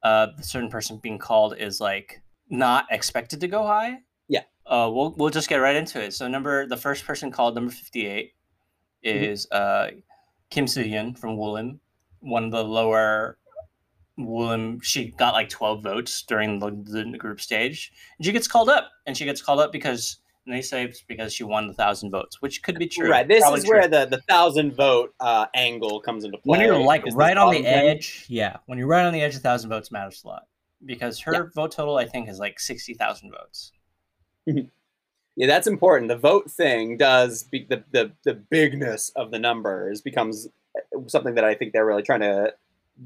uh, 0.03 0.27
the 0.37 0.43
certain 0.43 0.69
person 0.69 0.97
being 0.97 1.17
called 1.17 1.55
is 1.57 1.79
like 1.79 2.21
not 2.49 2.85
expected 2.91 3.41
to 3.41 3.47
go 3.47 3.65
high. 3.65 3.99
Yeah. 4.27 4.43
Uh, 4.65 4.89
we'll 4.91 5.13
we'll 5.17 5.29
just 5.29 5.49
get 5.49 5.57
right 5.57 5.75
into 5.75 6.01
it. 6.01 6.13
So 6.13 6.27
number 6.27 6.65
the 6.65 6.77
first 6.77 7.05
person 7.05 7.31
called 7.31 7.55
number 7.55 7.71
fifty 7.71 8.05
eight 8.05 8.33
mm-hmm. 9.05 9.23
is 9.23 9.47
mm-hmm. 9.51 9.97
uh, 9.97 10.01
Kim 10.49 10.67
Soo 10.67 10.83
from 11.13 11.37
Woollim, 11.37 11.79
one 12.19 12.45
of 12.45 12.51
the 12.51 12.63
lower 12.63 13.37
Woollim. 14.17 14.83
She 14.83 15.11
got 15.11 15.33
like 15.33 15.49
twelve 15.49 15.83
votes 15.83 16.23
during 16.23 16.59
the, 16.59 16.71
the 16.85 17.17
group 17.17 17.41
stage, 17.41 17.91
and 18.17 18.25
she 18.25 18.31
gets 18.31 18.47
called 18.47 18.69
up, 18.69 18.89
and 19.05 19.17
she 19.17 19.25
gets 19.25 19.41
called 19.41 19.59
up 19.59 19.71
because 19.71 20.17
and 20.49 20.57
they 20.57 20.63
say 20.63 20.83
it's 20.83 21.03
because 21.03 21.31
she 21.31 21.43
won 21.43 21.67
the 21.67 21.75
thousand 21.75 22.09
votes, 22.09 22.41
which 22.41 22.63
could 22.63 22.79
be 22.79 22.87
true. 22.87 23.07
Right. 23.07 23.27
This 23.27 23.41
Probably 23.41 23.59
is 23.59 23.65
true. 23.65 23.77
where 23.77 23.87
the, 23.87 24.07
the 24.07 24.19
thousand 24.27 24.73
vote 24.75 25.13
uh, 25.19 25.45
angle 25.53 26.01
comes 26.01 26.23
into 26.23 26.39
play. 26.39 26.57
When 26.57 26.61
you're 26.61 26.79
like 26.79 27.03
right 27.13 27.37
on 27.37 27.53
the 27.53 27.67
edge, 27.67 28.25
yeah. 28.27 28.57
When 28.65 28.79
you're 28.79 28.87
right 28.87 29.05
on 29.05 29.13
the 29.13 29.21
edge, 29.21 29.35
a 29.35 29.39
thousand 29.39 29.69
votes 29.69 29.91
matters 29.91 30.23
a 30.25 30.27
lot 30.27 30.47
because 30.83 31.19
her 31.19 31.33
yeah. 31.33 31.43
vote 31.53 31.71
total, 31.71 31.97
I 31.97 32.05
think, 32.05 32.29
is 32.29 32.39
like 32.39 32.59
sixty 32.59 32.95
thousand 32.95 33.29
votes. 33.29 33.73
yeah, 34.47 35.45
that's 35.45 35.67
important. 35.67 36.09
The 36.09 36.17
vote 36.17 36.49
thing 36.49 36.97
does 36.97 37.43
be, 37.43 37.67
the, 37.69 37.83
the 37.91 38.11
the 38.25 38.33
bigness 38.33 39.09
of 39.15 39.29
the 39.29 39.37
numbers 39.37 40.01
becomes 40.01 40.47
something 41.05 41.35
that 41.35 41.45
I 41.45 41.53
think 41.53 41.73
they're 41.73 41.85
really 41.85 42.01
trying 42.01 42.21
to 42.21 42.55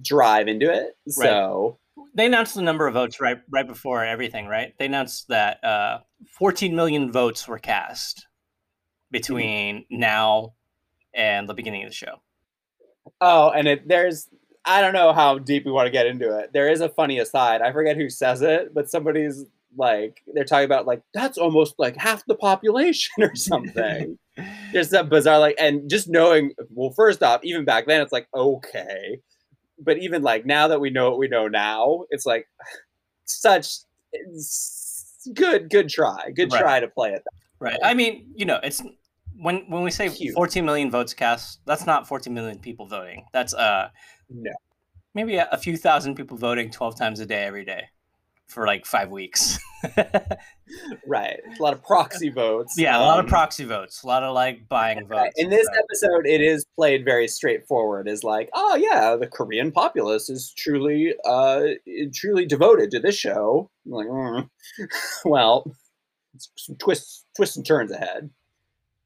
drive 0.01 0.47
into 0.47 0.71
it. 0.71 0.95
So 1.09 1.77
they 2.15 2.25
announced 2.25 2.55
the 2.55 2.61
number 2.61 2.87
of 2.87 2.93
votes 2.93 3.19
right 3.19 3.39
right 3.49 3.67
before 3.67 4.03
everything, 4.03 4.47
right? 4.47 4.73
They 4.77 4.85
announced 4.85 5.27
that 5.29 5.63
uh, 5.63 5.99
14 6.37 6.75
million 6.75 7.11
votes 7.11 7.47
were 7.47 7.59
cast 7.59 8.27
between 9.11 9.77
mm-hmm. 9.77 9.99
now 9.99 10.53
and 11.13 11.47
the 11.47 11.53
beginning 11.53 11.83
of 11.83 11.89
the 11.89 11.95
show. 11.95 12.21
Oh, 13.21 13.49
and 13.51 13.67
it, 13.67 13.87
there's 13.87 14.27
I 14.65 14.81
don't 14.81 14.93
know 14.93 15.13
how 15.13 15.37
deep 15.39 15.65
we 15.65 15.71
want 15.71 15.87
to 15.87 15.91
get 15.91 16.07
into 16.07 16.37
it. 16.37 16.51
There 16.53 16.69
is 16.69 16.81
a 16.81 16.89
funny 16.89 17.19
aside. 17.19 17.61
I 17.61 17.71
forget 17.71 17.97
who 17.97 18.09
says 18.09 18.41
it, 18.41 18.73
but 18.73 18.89
somebody's 18.89 19.45
like 19.75 20.21
they're 20.33 20.45
talking 20.45 20.65
about 20.65 20.85
like 20.85 21.01
that's 21.13 21.37
almost 21.37 21.75
like 21.77 21.97
half 21.97 22.25
the 22.25 22.35
population 22.35 23.23
or 23.23 23.35
something. 23.35 24.17
Just 24.71 24.91
that 24.91 25.09
bizarre 25.09 25.37
like 25.37 25.55
and 25.59 25.87
just 25.87 26.09
knowing 26.09 26.53
well, 26.71 26.89
first 26.89 27.21
off, 27.21 27.41
even 27.43 27.65
back 27.65 27.85
then 27.85 28.01
it's 28.01 28.11
like 28.11 28.27
okay 28.33 29.19
but 29.79 29.97
even 29.97 30.21
like 30.21 30.45
now 30.45 30.67
that 30.67 30.79
we 30.79 30.89
know 30.89 31.09
what 31.09 31.19
we 31.19 31.27
know 31.27 31.47
now, 31.47 32.05
it's 32.09 32.25
like 32.25 32.47
such 33.25 33.77
it's 34.11 35.29
good, 35.33 35.69
good 35.69 35.89
try, 35.89 36.31
good 36.35 36.51
right. 36.51 36.61
try 36.61 36.79
to 36.79 36.87
play 36.87 37.11
it. 37.11 37.23
Right. 37.59 37.79
I 37.83 37.93
mean, 37.93 38.31
you 38.35 38.45
know, 38.45 38.59
it's 38.63 38.81
when 39.35 39.65
when 39.69 39.83
we 39.83 39.91
say 39.91 40.09
Cute. 40.09 40.33
14 40.35 40.65
million 40.65 40.91
votes 40.91 41.13
cast, 41.13 41.59
that's 41.65 41.85
not 41.85 42.07
14 42.07 42.33
million 42.33 42.59
people 42.59 42.85
voting. 42.85 43.25
That's 43.33 43.53
uh 43.53 43.89
no. 44.29 44.51
Maybe 45.15 45.35
a, 45.35 45.47
a 45.51 45.57
few 45.57 45.77
thousand 45.77 46.15
people 46.15 46.37
voting 46.37 46.71
12 46.71 46.97
times 46.97 47.19
a 47.19 47.25
day 47.25 47.43
every 47.43 47.63
day 47.63 47.83
for 48.53 48.67
like 48.67 48.85
five 48.85 49.09
weeks. 49.09 49.59
right. 51.07 51.39
A 51.59 51.61
lot 51.61 51.73
of 51.73 51.83
proxy 51.83 52.29
votes. 52.29 52.75
Yeah, 52.77 52.97
a 52.97 53.01
lot 53.01 53.19
of 53.19 53.25
um, 53.25 53.29
proxy 53.29 53.65
votes. 53.65 54.03
A 54.03 54.07
lot 54.07 54.23
of 54.23 54.33
like 54.33 54.67
buying 54.69 55.07
votes. 55.07 55.33
In 55.37 55.49
this 55.49 55.67
episode, 55.77 56.25
it 56.25 56.41
is 56.41 56.65
played 56.75 57.03
very 57.03 57.27
straightforward. 57.27 58.07
Is 58.07 58.23
like, 58.23 58.49
oh 58.53 58.75
yeah, 58.75 59.15
the 59.15 59.27
Korean 59.27 59.71
populace 59.71 60.29
is 60.29 60.53
truly, 60.55 61.13
uh, 61.25 61.63
truly 62.13 62.45
devoted 62.45 62.91
to 62.91 62.99
this 62.99 63.15
show. 63.15 63.69
I'm 63.85 63.91
like, 63.91 64.07
mm. 64.07 64.49
well, 65.25 65.65
some 66.37 66.75
twists, 66.77 67.25
twists 67.35 67.57
and 67.57 67.65
turns 67.65 67.91
ahead. 67.91 68.29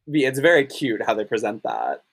It's 0.08 0.40
very 0.40 0.66
cute 0.66 1.02
how 1.06 1.14
they 1.14 1.26
present 1.26 1.64
that. 1.64 2.04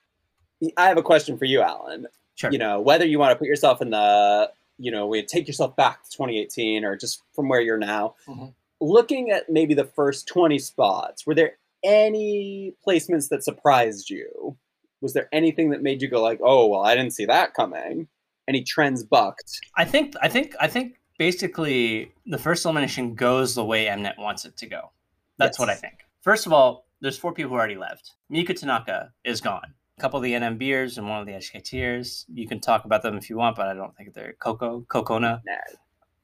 I 0.77 0.89
have 0.89 0.97
a 0.97 1.03
question 1.03 1.37
for 1.37 1.45
you, 1.45 1.61
Alan. 1.61 2.07
Sure. 2.37 2.51
You 2.51 2.59
know, 2.59 2.81
whether 2.81 3.05
you 3.05 3.19
want 3.19 3.33
to 3.33 3.37
put 3.37 3.47
yourself 3.47 3.81
in 3.81 3.91
the 3.91 4.51
you 4.79 4.91
know, 4.91 5.07
we 5.07 5.23
take 5.23 5.47
yourself 5.47 5.77
back 5.77 6.05
to 6.05 6.11
2018 6.11 6.85
or 6.85 6.97
just 6.97 7.23
from 7.35 7.49
where 7.49 7.61
you're 7.61 7.79
now. 7.79 8.15
Mm-hmm. 8.27 8.47
Looking 8.81 9.31
at 9.31 9.49
maybe 9.49 9.75
the 9.75 9.85
first 9.85 10.27
20 10.29 10.59
spots, 10.59 11.27
were 11.27 11.35
there 11.35 11.59
any 11.85 12.75
placements 12.87 13.29
that 13.29 13.45
surprised 13.45 14.11
you? 14.11 14.57
Was 15.01 15.13
there 15.13 15.29
anything 15.33 15.71
that 15.71 15.83
made 15.83 16.01
you 16.03 16.09
go 16.09 16.23
like, 16.23 16.41
"Oh, 16.43 16.67
well, 16.67 16.81
I 16.81 16.95
didn't 16.95 17.13
see 17.13 17.27
that 17.27 17.55
coming"? 17.55 18.09
Any 18.49 18.63
trends 18.63 19.05
bucked? 19.05 19.61
I 19.77 19.85
think 19.85 20.15
I 20.23 20.29
think 20.29 20.55
I 20.61 20.67
think 20.67 20.99
basically 21.19 22.13
the 22.27 22.39
first 22.39 22.65
elimination 22.65 23.15
goes 23.15 23.55
the 23.55 23.65
way 23.65 23.87
Mnet 23.87 24.19
wants 24.19 24.45
it 24.47 24.57
to 24.57 24.67
go. 24.67 24.91
That's 25.39 25.57
yes. 25.57 25.59
what 25.59 25.69
I 25.69 25.75
think. 25.75 25.95
First 26.23 26.47
of 26.47 26.53
all, 26.53 26.87
there's 27.01 27.19
four 27.19 27.33
people 27.33 27.51
who 27.51 27.57
already 27.57 27.77
left. 27.77 28.13
Miku 28.33 28.59
Tanaka 28.59 29.13
is 29.25 29.43
gone 29.43 29.75
a 29.97 30.01
couple 30.01 30.19
of 30.19 30.25
the 30.25 30.33
NMBers 30.33 30.99
and 30.99 31.09
one 31.09 31.21
of 31.21 31.27
the 31.27 31.33
HKTers. 31.33 32.25
You 32.33 32.49
can 32.49 32.61
talk 32.61 32.85
about 32.85 33.03
them 33.03 33.17
if 33.17 33.31
you 33.31 33.37
want, 33.37 33.57
but 33.57 33.69
I 33.69 33.75
don't 33.75 33.97
think 33.97 34.13
they're 34.13 34.35
Coco, 34.35 34.85
Cocona. 34.89 35.41
Nah. 35.45 35.55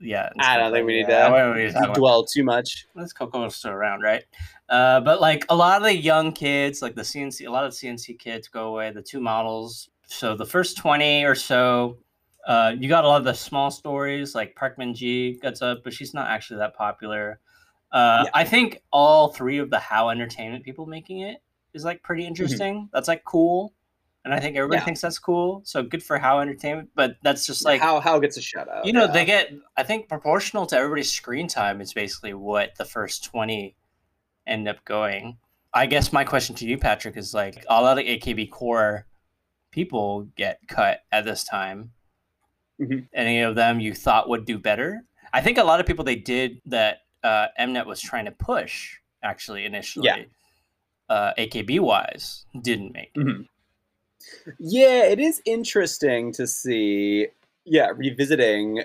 Yeah. 0.00 0.30
I 0.38 0.56
don't 0.56 0.72
think 0.72 0.86
we 0.86 0.94
need 0.94 1.08
yeah, 1.08 1.28
to, 1.28 1.72
to 1.72 1.92
dwell 1.94 2.24
too 2.24 2.42
much. 2.42 2.86
This 2.96 3.12
Coco's 3.12 3.56
still 3.56 3.72
around, 3.72 4.00
right? 4.00 4.24
Uh, 4.68 5.00
but 5.00 5.20
like 5.20 5.44
a 5.50 5.54
lot 5.54 5.76
of 5.76 5.84
the 5.84 5.94
young 5.94 6.32
kids, 6.32 6.80
like 6.80 6.94
the 6.94 7.02
CNC, 7.02 7.46
a 7.46 7.50
lot 7.50 7.64
of 7.64 7.72
CNC 7.72 8.18
kids 8.18 8.48
go 8.48 8.68
away, 8.68 8.90
the 8.90 9.02
two 9.02 9.20
models. 9.20 9.90
So 10.06 10.34
the 10.34 10.46
first 10.46 10.78
20 10.78 11.24
or 11.24 11.34
so, 11.34 11.98
uh, 12.46 12.72
you 12.76 12.88
got 12.88 13.04
a 13.04 13.08
lot 13.08 13.18
of 13.18 13.24
the 13.24 13.34
small 13.34 13.70
stories, 13.70 14.34
like 14.34 14.56
Parkman 14.56 14.94
G 14.94 15.38
gets 15.42 15.60
up, 15.60 15.84
but 15.84 15.92
she's 15.92 16.14
not 16.14 16.28
actually 16.28 16.58
that 16.58 16.74
popular. 16.74 17.38
Uh, 17.92 18.22
yeah. 18.24 18.30
I 18.34 18.44
think 18.44 18.80
all 18.92 19.28
three 19.28 19.58
of 19.58 19.70
the 19.70 19.78
How 19.78 20.08
Entertainment 20.08 20.64
people 20.64 20.86
making 20.86 21.20
it 21.20 21.42
is 21.74 21.84
like 21.84 22.02
pretty 22.02 22.22
mm-hmm. 22.22 22.28
interesting. 22.28 22.74
Mm-hmm. 22.74 22.86
That's 22.92 23.08
like 23.08 23.24
cool. 23.24 23.74
And 24.24 24.34
I 24.34 24.40
think 24.40 24.56
everybody 24.56 24.80
yeah. 24.80 24.84
thinks 24.84 25.00
that's 25.00 25.18
cool. 25.18 25.62
So 25.64 25.82
good 25.82 26.02
for 26.02 26.18
How 26.18 26.40
Entertainment, 26.40 26.90
but 26.94 27.16
that's 27.22 27.46
just 27.46 27.64
like 27.64 27.80
How 27.80 28.00
How 28.00 28.18
gets 28.18 28.36
a 28.36 28.42
shout 28.42 28.68
out. 28.68 28.84
You 28.84 28.92
know, 28.92 29.06
yeah. 29.06 29.12
they 29.12 29.24
get 29.24 29.52
I 29.76 29.82
think 29.82 30.08
proportional 30.08 30.66
to 30.66 30.76
everybody's 30.76 31.10
screen 31.10 31.48
time 31.48 31.80
is 31.80 31.94
basically 31.94 32.34
what 32.34 32.74
the 32.76 32.84
first 32.84 33.24
20 33.24 33.76
end 34.46 34.68
up 34.68 34.84
going. 34.84 35.38
I 35.72 35.86
guess 35.86 36.12
my 36.12 36.24
question 36.24 36.54
to 36.56 36.66
you, 36.66 36.76
Patrick, 36.76 37.16
is 37.16 37.32
like 37.32 37.64
a 37.68 37.80
lot 37.80 37.98
of 37.98 38.04
AKB 38.04 38.50
core 38.50 39.06
people 39.70 40.28
get 40.36 40.58
cut 40.68 41.00
at 41.12 41.24
this 41.24 41.44
time. 41.44 41.92
Mm-hmm. 42.80 43.04
Any 43.14 43.40
of 43.40 43.54
them 43.54 43.80
you 43.80 43.94
thought 43.94 44.28
would 44.28 44.44
do 44.44 44.58
better? 44.58 45.02
I 45.32 45.40
think 45.40 45.58
a 45.58 45.64
lot 45.64 45.80
of 45.80 45.86
people 45.86 46.04
they 46.04 46.16
did 46.16 46.60
that 46.66 46.98
uh, 47.22 47.46
Mnet 47.58 47.86
was 47.86 48.00
trying 48.00 48.24
to 48.26 48.32
push 48.32 48.96
actually 49.22 49.64
initially. 49.64 50.06
Yeah 50.06 50.24
uh, 51.10 51.32
AKB 51.36 51.80
wise 51.80 52.46
didn't 52.62 52.94
make. 52.94 53.12
Mm-hmm. 53.14 53.42
Yeah, 54.58 55.04
it 55.04 55.18
is 55.18 55.42
interesting 55.44 56.32
to 56.32 56.46
see. 56.46 57.26
Yeah, 57.66 57.88
revisiting 57.94 58.84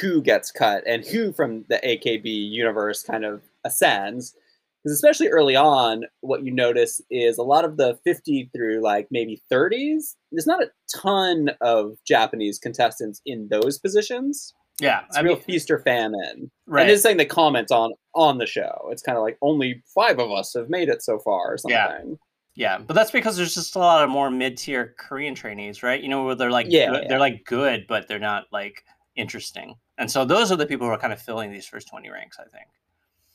who 0.00 0.22
gets 0.22 0.50
cut 0.50 0.82
and 0.86 1.04
who 1.04 1.32
from 1.32 1.64
the 1.68 1.78
AKB 1.84 2.24
universe 2.24 3.02
kind 3.02 3.24
of 3.24 3.42
ascends. 3.64 4.34
Because 4.82 4.94
especially 4.94 5.28
early 5.28 5.56
on, 5.56 6.04
what 6.20 6.44
you 6.44 6.52
notice 6.52 7.00
is 7.10 7.38
a 7.38 7.42
lot 7.42 7.64
of 7.64 7.76
the 7.76 7.98
50 8.04 8.50
through 8.54 8.80
like 8.80 9.08
maybe 9.10 9.42
30s, 9.50 10.14
there's 10.30 10.46
not 10.46 10.62
a 10.62 10.70
ton 10.96 11.50
of 11.60 11.96
Japanese 12.06 12.58
contestants 12.58 13.20
in 13.26 13.48
those 13.48 13.78
positions. 13.78 14.54
Yeah, 14.80 15.04
it's 15.06 15.16
I 15.16 15.22
real 15.22 15.34
mean, 15.34 15.42
feast 15.42 15.70
or 15.70 15.78
famine. 15.78 16.50
Right. 16.66 16.82
And 16.82 16.90
it's 16.90 17.02
saying 17.02 17.16
the 17.16 17.24
comments 17.24 17.72
on 17.72 17.92
on 18.14 18.38
the 18.38 18.46
show. 18.46 18.88
It's 18.90 19.02
kind 19.02 19.16
of 19.16 19.22
like 19.22 19.38
only 19.40 19.82
five 19.94 20.18
of 20.18 20.30
us 20.30 20.52
have 20.54 20.68
made 20.68 20.88
it 20.88 21.02
so 21.02 21.18
far, 21.18 21.54
or 21.54 21.58
something. 21.58 22.10
Yeah. 22.10 22.14
Yeah, 22.58 22.78
but 22.78 22.94
that's 22.94 23.10
because 23.10 23.36
there's 23.36 23.54
just 23.54 23.76
a 23.76 23.78
lot 23.78 24.02
of 24.02 24.08
more 24.08 24.30
mid-tier 24.30 24.94
Korean 24.96 25.34
trainees, 25.34 25.82
right? 25.82 26.02
You 26.02 26.08
know, 26.08 26.24
where 26.24 26.34
they're 26.34 26.50
like, 26.50 26.66
yeah, 26.70 26.90
yeah. 26.90 27.04
they're 27.06 27.18
like 27.18 27.44
good, 27.44 27.84
but 27.86 28.08
they're 28.08 28.18
not 28.18 28.46
like 28.50 28.82
interesting. 29.14 29.76
And 29.98 30.10
so 30.10 30.24
those 30.24 30.50
are 30.50 30.56
the 30.56 30.64
people 30.64 30.86
who 30.86 30.92
are 30.94 30.98
kind 30.98 31.12
of 31.12 31.20
filling 31.20 31.52
these 31.52 31.66
first 31.66 31.86
20 31.88 32.08
ranks, 32.08 32.38
I 32.40 32.44
think. 32.44 32.66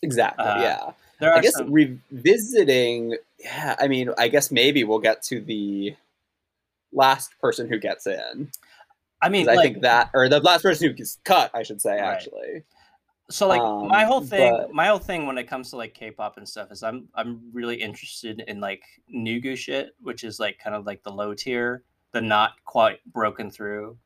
Exactly. 0.01 0.43
Uh, 0.43 0.61
yeah. 0.61 0.91
There 1.19 1.35
I 1.35 1.41
guess 1.41 1.53
some... 1.53 1.71
revisiting. 1.71 3.15
Yeah. 3.37 3.75
I 3.79 3.87
mean, 3.87 4.09
I 4.17 4.27
guess 4.27 4.51
maybe 4.51 4.83
we'll 4.83 4.99
get 4.99 5.21
to 5.25 5.39
the 5.39 5.95
last 6.91 7.37
person 7.39 7.69
who 7.69 7.77
gets 7.77 8.07
in. 8.07 8.49
I 9.21 9.29
mean, 9.29 9.47
I 9.47 9.55
think 9.61 9.81
that, 9.81 10.09
or 10.13 10.27
the 10.29 10.39
last 10.39 10.63
person 10.63 10.87
who 10.87 10.93
gets 10.93 11.19
cut, 11.23 11.51
I 11.53 11.63
should 11.63 11.81
say, 11.81 11.91
right. 11.91 12.01
actually. 12.01 12.63
So 13.29 13.47
like 13.47 13.61
um, 13.61 13.87
my 13.87 14.03
whole 14.03 14.21
thing, 14.21 14.51
but... 14.51 14.73
my 14.73 14.87
whole 14.87 14.99
thing 14.99 15.25
when 15.25 15.37
it 15.37 15.45
comes 15.45 15.69
to 15.69 15.77
like 15.77 15.93
K-pop 15.93 16.37
and 16.37 16.47
stuff 16.47 16.71
is 16.71 16.83
I'm 16.83 17.07
I'm 17.15 17.41
really 17.53 17.75
interested 17.75 18.43
in 18.47 18.59
like 18.59 18.83
Nugu 19.13 19.55
shit, 19.55 19.91
which 20.01 20.23
is 20.23 20.39
like 20.39 20.59
kind 20.59 20.75
of 20.75 20.85
like 20.85 21.03
the 21.03 21.11
low 21.11 21.33
tier, 21.33 21.83
the 22.11 22.21
not 22.21 22.53
quite 22.65 22.99
broken 23.05 23.49
through 23.49 23.97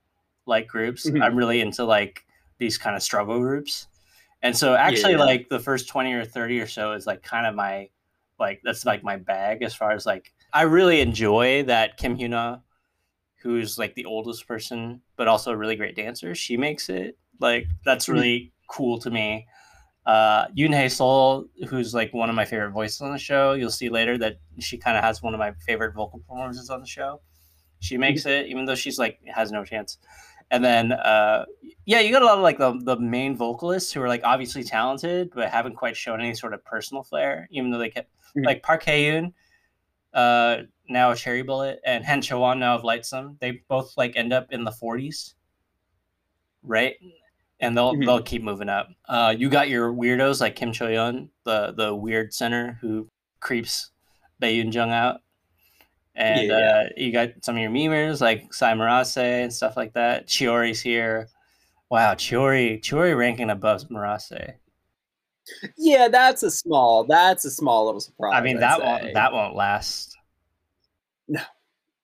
like 0.46 0.68
groups. 0.68 1.10
Mm-hmm. 1.10 1.24
I'm 1.24 1.36
really 1.36 1.62
into 1.62 1.86
like 1.86 2.26
these 2.60 2.78
kind 2.78 2.96
of 2.96 3.02
struggle 3.02 3.40
groups. 3.40 3.88
And 4.44 4.56
so 4.56 4.76
actually 4.76 5.14
yeah, 5.14 5.24
like 5.24 5.50
the 5.50 5.60
first 5.60 5.88
20 5.88 6.14
or 6.14 6.24
30 6.24 6.60
or 6.60 6.68
so 6.68 6.92
is 6.92 7.08
like 7.08 7.24
kind 7.24 7.48
of 7.48 7.56
my 7.56 7.90
like 8.40 8.62
that's 8.64 8.86
like 8.86 9.04
my 9.04 9.18
bag 9.18 9.64
as 9.64 9.74
far 9.74 9.92
as 9.92 10.06
like 10.06 10.32
I 10.54 10.64
really 10.64 11.02
enjoy 11.02 11.64
that 11.64 11.98
Kim 11.98 12.18
Hyuna, 12.18 12.62
who's 13.46 13.78
like 13.78 13.94
the 13.94 14.06
oldest 14.06 14.48
person 14.48 15.00
but 15.18 15.28
also 15.28 15.52
a 15.52 15.56
really 15.56 15.76
great 15.76 15.96
dancer. 15.96 16.34
She 16.34 16.58
makes 16.58 16.90
it 16.90 17.16
like 17.40 17.68
that's 17.86 18.06
mm-hmm. 18.06 18.14
really 18.14 18.54
cool 18.68 18.98
to 19.00 19.12
me. 19.12 19.46
Uh, 20.08 20.48
Yoon 20.48 20.74
Hae 20.74 20.90
Sol, 20.90 21.46
who's 21.70 21.94
like 21.94 22.12
one 22.12 22.28
of 22.30 22.36
my 22.36 22.44
favorite 22.44 22.72
voices 22.72 23.02
on 23.02 23.12
the 23.12 23.20
show, 23.20 23.54
you'll 23.54 23.70
see 23.70 23.90
later 23.90 24.18
that 24.18 24.38
she 24.60 24.78
kind 24.78 24.98
of 24.98 25.04
has 25.04 25.22
one 25.22 25.36
of 25.36 25.40
my 25.40 25.52
favorite 25.66 25.94
vocal 25.94 26.20
performances 26.20 26.72
on 26.72 26.82
the 26.82 26.88
show. 26.88 27.22
She 27.82 27.98
makes 28.00 28.22
mm-hmm. 28.22 28.46
it, 28.46 28.48
even 28.48 28.66
though 28.66 28.76
she's 28.76 28.98
like 28.98 29.20
has 29.28 29.52
no 29.52 29.64
chance. 29.64 30.00
And 30.50 30.66
then, 30.66 30.92
uh, 30.92 31.46
yeah, 31.86 32.00
you 32.00 32.12
got 32.12 32.24
a 32.24 32.26
lot 32.26 32.38
of 32.38 32.44
like 32.44 32.58
the, 32.58 32.80
the 32.84 33.00
main 33.00 33.36
vocalists 33.36 33.92
who 33.92 34.02
are 34.02 34.08
like 34.08 34.22
obviously 34.24 34.64
talented, 34.64 35.32
but 35.36 35.50
haven't 35.52 35.76
quite 35.76 35.96
shown 35.96 36.20
any 36.20 36.34
sort 36.34 36.56
of 36.56 36.66
personal 36.66 37.04
flair, 37.04 37.48
even 37.52 37.70
though 37.70 37.78
they 37.78 37.90
kept 37.90 38.10
mm-hmm. 38.10 38.46
like 38.46 38.64
Park 38.64 38.84
Hae 38.84 39.32
uh, 40.16 40.58
now 40.90 41.14
Cherry 41.14 41.42
Bullet, 41.42 41.80
and 41.86 42.06
Han 42.06 42.22
Chaewon 42.22 42.60
now 42.60 42.76
of 42.76 42.84
Lightsum, 42.84 43.40
They 43.40 43.64
both 43.68 43.94
like 43.98 44.16
end 44.16 44.34
up 44.34 44.52
in 44.52 44.64
the 44.64 44.72
40s, 44.72 45.34
right? 46.64 46.96
And 47.60 47.76
they'll 47.76 47.94
mm-hmm. 47.94 48.06
they'll 48.06 48.22
keep 48.22 48.44
moving 48.44 48.70
up. 48.70 48.90
Uh, 49.08 49.34
you 49.38 49.50
got 49.50 49.70
your 49.70 49.94
weirdos 49.94 50.42
like 50.42 50.56
Kim 50.56 50.72
Cho 50.72 50.88
Yeon, 50.88 51.30
the 51.44 51.74
the 51.76 51.96
weird 51.96 52.34
center 52.34 52.78
who 52.82 53.10
creeps 53.40 53.92
Bae 54.40 54.54
Yoon 54.54 54.74
Jung 54.74 54.92
out 54.92 55.22
and 56.16 56.48
yeah. 56.48 56.56
uh, 56.56 56.90
you 56.96 57.12
got 57.12 57.30
some 57.44 57.56
of 57.56 57.62
your 57.62 57.72
memers 57.72 58.22
like 58.22 58.54
Sae 58.54 58.74
Murase 58.74 59.18
and 59.18 59.54
stuff 59.54 59.76
like 59.76 59.94
that. 59.94 60.28
Chiori's 60.28 60.82
here. 60.82 61.28
Wow, 61.90 62.14
Chiori, 62.14 62.82
Chiori 62.82 63.18
ranking 63.18 63.50
above 63.50 63.90
Murase. 63.90 64.54
Yeah, 65.78 66.08
that's 66.08 66.42
a 66.42 66.50
small. 66.50 67.04
That's 67.04 67.46
a 67.46 67.52
small 67.52 67.86
little 67.86 68.00
surprise. 68.00 68.34
I 68.36 68.42
mean, 68.42 68.60
that 68.60 68.82
won't 68.82 69.14
that 69.14 69.32
won't 69.32 69.56
last. 69.56 70.15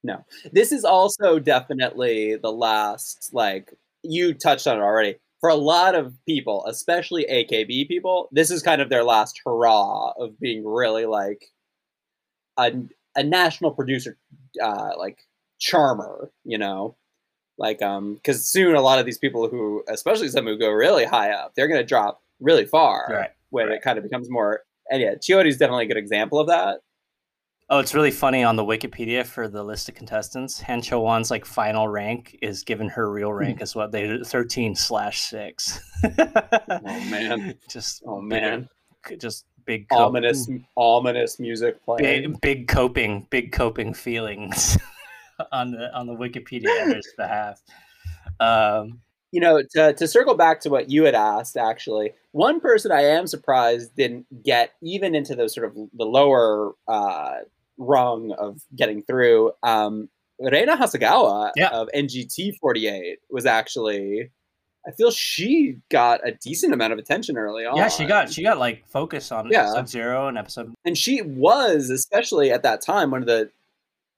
No. 0.04 0.24
This 0.52 0.72
is 0.72 0.84
also 0.84 1.40
definitely 1.40 2.36
the 2.36 2.52
last. 2.52 3.30
Like 3.34 3.74
you 4.04 4.34
touched 4.34 4.68
on 4.68 4.78
it 4.78 4.82
already. 4.82 5.16
For 5.40 5.50
a 5.50 5.56
lot 5.56 5.96
of 5.96 6.14
people, 6.28 6.64
especially 6.68 7.26
AKB 7.26 7.88
people, 7.88 8.30
this 8.32 8.52
is 8.52 8.62
kind 8.62 8.82
of 8.82 8.90
their 8.90 9.04
last 9.04 9.42
hurrah 9.44 10.12
of 10.20 10.40
being 10.40 10.66
really 10.66 11.06
like 11.06 11.46
a 12.58 12.74
a 13.16 13.24
national 13.24 13.72
producer 13.72 14.18
uh, 14.64 14.92
like 14.98 15.20
charmer, 15.60 16.32
you 16.44 16.58
know, 16.58 16.96
like 17.58 17.82
um 17.82 18.16
because 18.16 18.48
soon 18.48 18.76
a 18.76 18.82
lot 18.82 19.00
of 19.00 19.06
these 19.06 19.18
people 19.18 19.48
who, 19.48 19.84
especially 19.88 20.28
some 20.28 20.46
who 20.46 20.58
go 20.58 20.70
really 20.70 21.06
high 21.06 21.32
up, 21.32 21.54
they're 21.56 21.68
gonna 21.68 21.84
drop 21.84 22.22
really 22.40 22.66
far 22.66 23.08
right, 23.10 23.30
when 23.50 23.68
right. 23.68 23.76
it 23.76 23.82
kind 23.82 23.98
of 23.98 24.04
becomes 24.04 24.30
more. 24.30 24.62
And 24.90 25.02
yeah, 25.02 25.16
Chiori's 25.16 25.58
definitely 25.58 25.86
a 25.86 25.88
good 25.88 25.98
example 25.98 26.40
of 26.40 26.48
that. 26.48 26.82
Oh, 27.74 27.80
it's 27.80 27.94
really 27.94 28.12
funny 28.12 28.44
on 28.44 28.58
the 28.58 28.66
Wikipedia 28.66 29.26
for 29.26 29.48
the 29.48 29.64
list 29.64 29.88
of 29.88 29.96
contestants. 29.96 30.60
Han 30.60 30.82
Chaewon's 30.82 31.32
like 31.32 31.46
final 31.46 31.88
rank 31.88 32.38
is 32.42 32.64
given 32.64 32.90
her 32.90 33.10
real 33.10 33.32
rank 33.32 33.60
hmm. 33.60 33.64
as 33.64 33.74
what 33.74 33.94
they 33.94 34.06
did 34.06 34.28
thirteen 34.28 34.76
slash 34.76 35.22
six. 35.22 35.80
oh 36.04 37.00
man! 37.10 37.56
Just 37.70 38.04
oh 38.06 38.20
man! 38.20 38.68
Just 39.18 39.46
big 39.64 39.88
ominous 39.90 40.50
ominous 40.76 41.40
music 41.40 41.82
playing. 41.86 42.34
Big, 42.34 42.42
big 42.42 42.68
coping, 42.68 43.26
big 43.30 43.54
coping 43.54 43.94
feelings 43.94 44.78
on 45.54 45.72
the 45.72 45.96
on 45.96 46.08
the 46.08 46.14
Wikipedia 46.14 46.68
editor's 46.82 47.08
behalf. 47.16 47.62
Um, 48.42 49.00
you 49.32 49.40
know, 49.40 49.62
to, 49.76 49.94
to 49.94 50.08
circle 50.10 50.36
back 50.36 50.60
to 50.62 50.70
what 50.70 50.90
you 50.90 51.06
had 51.06 51.16
asked, 51.16 51.56
actually, 51.56 52.12
one 52.34 52.60
person 52.60 52.92
I 52.92 53.04
am 53.04 53.28
surprised 53.28 53.96
didn't 53.96 54.26
get 54.44 54.74
even 54.82 55.16
into 55.16 55.36
those 55.36 55.56
sort 55.56 55.68
of 55.68 55.76
the 55.94 56.06
lower 56.06 56.74
uh, 56.86 57.38
rung 57.82 58.32
of 58.34 58.62
getting 58.76 59.02
through. 59.02 59.52
Um, 59.64 60.10
Reina 60.40 60.76
Hasegawa 60.76 61.52
yeah. 61.56 61.70
of 61.70 61.90
NGT 61.94 62.58
48 62.58 63.20
was 63.30 63.46
actually 63.46 64.32
I 64.86 64.92
feel 64.92 65.12
she 65.12 65.78
got 65.90 66.28
a 66.28 66.32
decent 66.32 66.74
amount 66.74 66.94
of 66.94 67.00
attention 67.00 67.38
early 67.38 67.66
on. 67.66 67.78
Yeah, 67.78 67.88
she 67.88 68.06
got 68.06 68.32
she 68.32 68.42
got 68.42 68.58
like 68.58 68.88
focus 68.88 69.32
on 69.32 69.50
yeah. 69.52 69.64
episode 69.64 69.90
zero 69.90 70.28
and 70.28 70.38
episode, 70.38 70.74
and 70.86 70.98
she 70.98 71.22
was 71.22 71.90
especially 71.90 72.52
at 72.52 72.64
that 72.64 72.82
time 72.82 73.12
one 73.12 73.22
of 73.22 73.28
the 73.28 73.52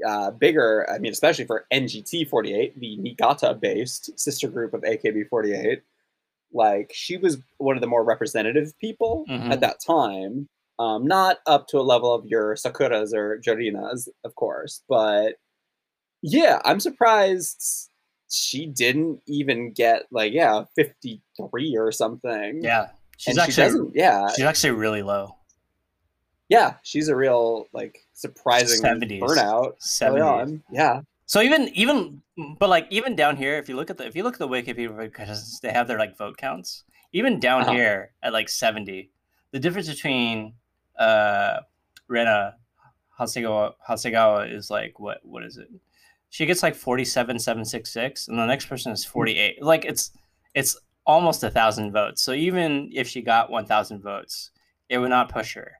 uh, 0.08 0.32
bigger. 0.32 0.90
I 0.90 1.00
mean, 1.00 1.12
especially 1.12 1.46
for 1.46 1.66
NGT 1.74 2.30
forty 2.30 2.54
eight, 2.54 2.80
the 2.80 2.96
Niigata 2.96 3.56
based 3.56 4.18
sister 4.18 4.48
group 4.48 4.74
of 4.74 4.82
AKB 4.82 5.28
forty 5.28 5.54
eight. 5.54 5.82
Like 6.54 6.92
she 6.94 7.18
was 7.18 7.40
one 7.58 7.76
of 7.76 7.82
the 7.82 7.88
more 7.88 8.04
representative 8.04 8.78
people 8.80 9.26
mm-hmm. 9.30 9.52
at 9.52 9.60
that 9.60 9.82
time. 9.86 10.48
Um, 10.80 11.06
not 11.06 11.38
up 11.46 11.68
to 11.68 11.80
a 11.80 11.82
level 11.82 12.14
of 12.14 12.26
your 12.26 12.56
Sakuras 12.56 13.14
or 13.14 13.40
Jurinas, 13.40 14.08
of 14.24 14.34
course, 14.36 14.82
but 14.90 15.36
yeah, 16.24 16.62
I'm 16.66 16.80
surprised 16.80 17.92
she 18.34 18.66
didn't 18.66 19.22
even 19.28 19.72
get 19.72 20.04
like 20.10 20.34
yeah 20.34 20.64
53 20.76 21.78
or 21.78 21.92
something. 21.92 22.64
Yeah 22.64 22.88
she's 23.18 23.38
and 23.38 23.44
actually 23.44 23.92
she 23.92 24.00
yeah. 24.00 24.28
she's 24.36 24.46
actually 24.46 24.72
really 24.72 25.04
low. 25.04 25.36
Yeah 26.50 26.76
she's 26.84 27.10
a 27.10 27.16
real 27.16 27.68
like 27.74 28.00
surprising 28.14 28.82
70s, 28.82 29.22
burnout 29.22 29.74
70s. 29.82 30.62
yeah. 30.72 31.02
So 31.26 31.42
even 31.42 31.70
even 31.70 32.22
but 32.60 32.70
like 32.70 32.88
even 32.90 33.16
down 33.16 33.38
here 33.38 33.58
if 33.58 33.70
you 33.70 33.76
look 33.76 33.90
at 33.90 33.98
the 33.98 34.08
if 34.08 34.16
you 34.16 34.24
look 34.24 34.34
at 34.34 34.40
the 34.40 34.48
wikipedia 34.48 34.98
because 34.98 35.60
they 35.62 35.72
have 35.72 35.88
their 35.88 36.00
like 36.00 36.18
vote 36.18 36.38
counts. 36.38 36.84
Even 37.16 37.40
down 37.40 37.62
uh-huh. 37.62 37.74
here 37.74 38.12
at 38.24 38.34
like 38.34 38.50
70 38.50 39.12
the 39.52 39.60
difference 39.60 39.88
between 39.88 40.54
uh 41.00 41.60
rena 42.08 42.56
hasegawa 43.20 43.74
hasegawa 43.88 44.52
is 44.52 44.70
like 44.70 45.00
what 45.00 45.20
what 45.24 45.44
is 45.44 45.58
it? 45.58 45.70
She 46.30 46.46
gets 46.46 46.64
like 46.64 46.76
47,766 46.76 48.28
and 48.28 48.40
the 48.40 48.46
next 48.46 48.66
person 48.66 48.92
is 48.92 49.06
48 49.06 49.64
like 49.64 49.86
it's 49.86 50.12
it's 50.54 50.78
almost 51.06 51.44
a 51.44 51.50
thousand 51.50 51.92
votes. 51.92 52.22
So 52.22 52.32
even 52.34 52.90
if 52.94 53.08
she 53.08 53.22
got 53.22 53.52
1000 53.52 54.02
votes 54.02 54.52
it 54.90 54.98
would 54.98 55.10
not 55.10 55.30
push 55.30 55.56
her 55.56 55.74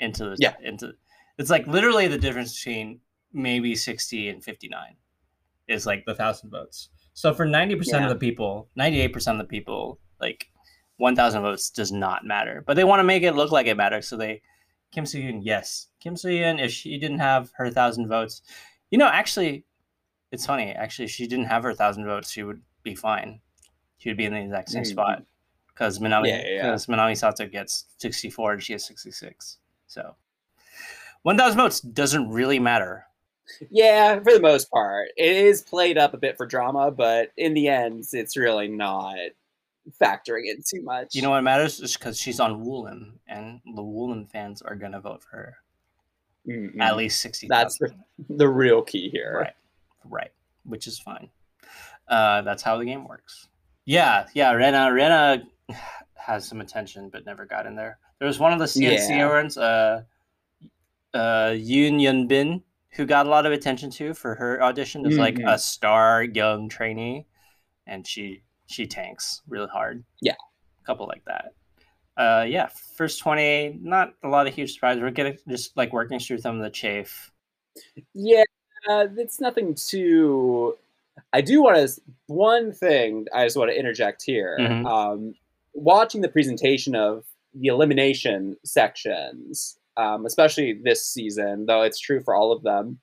into 0.00 0.24
the 0.24 0.36
yeah. 0.38 0.54
into 0.62 0.92
it's 1.38 1.50
like 1.50 1.66
literally 1.66 2.08
the 2.08 2.18
difference 2.18 2.56
between 2.56 3.00
maybe 3.32 3.74
60 3.74 4.28
and 4.28 4.42
59 4.42 4.96
is 5.68 5.86
like 5.86 6.04
the 6.06 6.14
thousand 6.14 6.50
votes. 6.50 6.90
So 7.14 7.32
for 7.32 7.46
90% 7.46 8.02
of 8.02 8.10
the 8.10 8.16
people 8.16 8.68
98% 8.78 9.32
of 9.32 9.38
the 9.38 9.44
people 9.44 9.98
like 10.20 10.48
1000 10.98 11.42
votes 11.42 11.70
does 11.70 11.92
not 11.92 12.24
matter 12.24 12.62
but 12.66 12.74
they 12.74 12.84
want 12.84 13.00
to 13.00 13.04
make 13.04 13.22
it 13.22 13.34
look 13.34 13.50
like 13.50 13.66
it 13.66 13.76
matters 13.76 14.08
so 14.08 14.16
they 14.16 14.40
kim 14.92 15.04
soo-hyun 15.04 15.40
yes 15.42 15.88
kim 16.00 16.16
soo-hyun 16.16 16.60
if 16.62 16.72
she 16.72 16.98
didn't 16.98 17.18
have 17.18 17.50
her 17.56 17.70
thousand 17.70 18.08
votes 18.08 18.42
you 18.90 18.98
know 18.98 19.06
actually 19.06 19.64
it's 20.32 20.46
funny 20.46 20.72
actually. 20.72 21.06
if 21.06 21.10
She 21.10 21.26
didn't 21.26 21.46
have 21.46 21.62
her 21.62 21.74
thousand 21.74 22.04
votes. 22.04 22.30
She 22.30 22.42
would 22.42 22.62
be 22.82 22.94
fine. 22.94 23.40
She 23.98 24.10
would 24.10 24.16
be 24.16 24.24
in 24.24 24.34
the 24.34 24.40
exact 24.40 24.70
same 24.70 24.82
mm-hmm. 24.82 24.90
spot 24.90 25.22
because 25.68 25.98
Minami 25.98 26.24
because 26.24 26.88
yeah, 26.88 26.96
yeah. 26.96 26.96
Minami 26.96 27.16
Sato 27.16 27.46
gets 27.46 27.86
sixty 27.98 28.30
four 28.30 28.52
and 28.52 28.62
she 28.62 28.72
has 28.72 28.84
sixty 28.84 29.10
six. 29.10 29.58
So 29.86 30.14
one 31.22 31.36
thousand 31.36 31.58
votes 31.58 31.80
doesn't 31.80 32.28
really 32.30 32.58
matter. 32.58 33.06
Yeah, 33.70 34.18
for 34.20 34.32
the 34.32 34.40
most 34.40 34.70
part, 34.70 35.08
it 35.16 35.36
is 35.36 35.62
played 35.62 35.96
up 35.96 36.14
a 36.14 36.18
bit 36.18 36.36
for 36.36 36.46
drama, 36.46 36.90
but 36.90 37.30
in 37.36 37.54
the 37.54 37.68
end, 37.68 38.04
it's 38.12 38.36
really 38.36 38.66
not 38.66 39.14
factoring 40.00 40.44
in 40.46 40.62
too 40.68 40.82
much. 40.82 41.14
You 41.14 41.22
know 41.22 41.30
what 41.30 41.42
matters 41.42 41.80
is 41.80 41.96
because 41.96 42.18
she's 42.18 42.40
on 42.40 42.64
Woollim, 42.64 43.12
and 43.26 43.60
the 43.74 43.82
Woollim 43.82 44.30
fans 44.30 44.62
are 44.62 44.74
gonna 44.74 45.00
vote 45.00 45.22
for 45.22 45.36
her. 45.36 45.56
Mm-hmm. 46.48 46.80
At 46.80 46.96
least 46.96 47.20
sixty. 47.20 47.46
That's 47.48 47.78
the, 47.78 47.94
the 48.28 48.48
real 48.48 48.82
key 48.82 49.10
here. 49.10 49.38
Right 49.40 49.52
right, 50.10 50.32
which 50.64 50.86
is 50.86 50.98
fine. 50.98 51.28
Uh, 52.08 52.42
that's 52.42 52.62
how 52.62 52.76
the 52.78 52.84
game 52.84 53.06
works. 53.06 53.48
Yeah, 53.84 54.26
yeah. 54.34 54.52
Rena 54.52 54.92
Rena 54.92 55.42
has 56.14 56.46
some 56.46 56.60
attention, 56.60 57.10
but 57.10 57.26
never 57.26 57.44
got 57.44 57.66
in 57.66 57.76
there. 57.76 57.98
There 58.18 58.26
was 58.26 58.38
one 58.38 58.52
of 58.52 58.58
the 58.58 58.64
CNC 58.64 59.10
yeah. 59.10 59.62
uh, 59.62 60.02
uh, 61.14 61.50
Yoon 61.50 62.00
Yun 62.00 62.26
Bin, 62.26 62.62
who 62.90 63.04
got 63.04 63.26
a 63.26 63.30
lot 63.30 63.46
of 63.46 63.52
attention 63.52 63.90
too 63.90 64.14
for 64.14 64.34
her 64.34 64.62
audition 64.62 65.04
as 65.06 65.12
mm-hmm. 65.12 65.20
like 65.20 65.38
a 65.38 65.58
star 65.58 66.22
young 66.22 66.68
trainee, 66.68 67.26
and 67.86 68.06
she 68.06 68.42
she 68.66 68.86
tanks 68.86 69.42
really 69.48 69.68
hard. 69.68 70.04
Yeah, 70.20 70.34
a 70.82 70.86
couple 70.86 71.06
like 71.06 71.24
that. 71.24 71.54
Uh, 72.16 72.44
yeah, 72.48 72.68
first 72.96 73.20
twenty, 73.20 73.78
not 73.82 74.14
a 74.22 74.28
lot 74.28 74.46
of 74.46 74.54
huge 74.54 74.74
surprises. 74.74 75.02
We're 75.02 75.10
getting 75.10 75.38
just 75.48 75.76
like 75.76 75.92
working 75.92 76.18
through 76.18 76.38
some 76.38 76.56
of 76.56 76.62
the 76.62 76.70
chafe. 76.70 77.30
Yeah, 78.14 78.44
uh, 78.88 79.06
it's 79.16 79.40
nothing 79.40 79.74
too. 79.74 80.76
I 81.32 81.40
do 81.40 81.62
want 81.62 81.76
to 81.76 82.00
one 82.26 82.72
thing 82.72 83.26
I 83.34 83.44
just 83.44 83.56
want 83.56 83.70
to 83.70 83.78
interject 83.78 84.22
here. 84.22 84.56
Mm-hmm. 84.60 84.86
Um, 84.86 85.34
watching 85.74 86.22
the 86.22 86.28
presentation 86.28 86.94
of 86.94 87.24
the 87.54 87.68
elimination 87.68 88.56
sections, 88.64 89.78
um, 89.96 90.26
especially 90.26 90.80
this 90.84 91.06
season, 91.06 91.66
though 91.66 91.82
it's 91.82 91.98
true 91.98 92.20
for 92.20 92.34
all 92.34 92.52
of 92.52 92.62
them. 92.62 92.98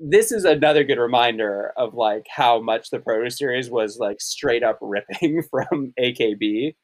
This 0.00 0.30
is 0.30 0.44
another 0.44 0.84
good 0.84 0.98
reminder 0.98 1.72
of 1.76 1.94
like 1.94 2.26
how 2.30 2.60
much 2.60 2.90
the 2.90 3.00
Proto 3.00 3.30
series 3.30 3.70
was 3.70 3.98
like 3.98 4.20
straight 4.20 4.62
up 4.62 4.78
ripping 4.80 5.42
from 5.50 5.92
AKB, 5.98 6.74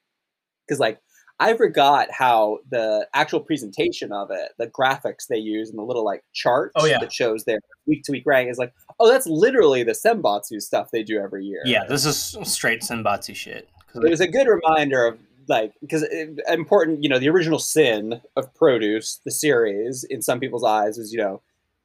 because 0.66 0.80
like 0.80 0.98
I 1.40 1.56
forgot 1.56 2.08
how 2.12 2.58
the 2.70 3.08
actual 3.12 3.40
presentation 3.40 4.12
of 4.12 4.30
it, 4.30 4.52
the 4.58 4.68
graphics 4.68 5.26
they 5.28 5.38
use, 5.38 5.68
and 5.68 5.78
the 5.78 5.82
little 5.82 6.04
like 6.04 6.22
chart 6.32 6.72
oh, 6.76 6.86
yeah. 6.86 6.98
that 7.00 7.12
shows 7.12 7.44
their 7.44 7.58
week 7.86 8.04
to 8.04 8.12
week 8.12 8.24
rank 8.24 8.50
is 8.50 8.58
like, 8.58 8.72
oh, 9.00 9.10
that's 9.10 9.26
literally 9.26 9.82
the 9.82 9.92
Senbatsu 9.92 10.60
stuff 10.60 10.90
they 10.92 11.02
do 11.02 11.18
every 11.18 11.44
year. 11.44 11.62
Yeah, 11.64 11.84
this 11.88 12.04
is 12.04 12.36
straight 12.44 12.82
Senbatsu 12.82 13.34
shit. 13.34 13.68
It 13.94 14.10
was 14.10 14.20
a 14.20 14.28
good 14.28 14.46
reminder 14.46 15.06
of 15.06 15.18
like 15.48 15.72
because 15.80 16.04
important, 16.48 17.02
you 17.02 17.08
know, 17.08 17.18
the 17.18 17.28
original 17.28 17.58
sin 17.58 18.20
of 18.36 18.54
produce, 18.54 19.20
the 19.24 19.30
series, 19.30 20.04
in 20.04 20.22
some 20.22 20.38
people's 20.40 20.64
eyes, 20.64 20.98
is 20.98 21.12
you 21.12 21.18
know 21.18 21.42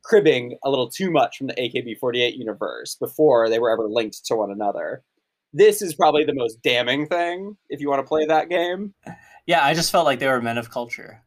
cribbing 0.09 0.57
a 0.63 0.69
little 0.69 0.89
too 0.89 1.11
much 1.11 1.37
from 1.37 1.47
the 1.47 1.53
AKB48 1.53 2.35
universe 2.35 2.95
before 2.95 3.47
they 3.47 3.59
were 3.59 3.69
ever 3.69 3.87
linked 3.87 4.25
to 4.25 4.35
one 4.35 4.51
another. 4.51 5.03
This 5.53 5.83
is 5.83 5.93
probably 5.93 6.25
the 6.25 6.33
most 6.33 6.61
damning 6.63 7.05
thing 7.07 7.55
if 7.69 7.79
you 7.79 7.89
want 7.89 8.03
to 8.03 8.07
play 8.07 8.25
that 8.25 8.49
game. 8.49 8.95
Yeah, 9.45 9.63
I 9.63 9.75
just 9.75 9.91
felt 9.91 10.05
like 10.05 10.17
they 10.19 10.27
were 10.27 10.41
men 10.41 10.57
of 10.57 10.71
culture. 10.71 11.21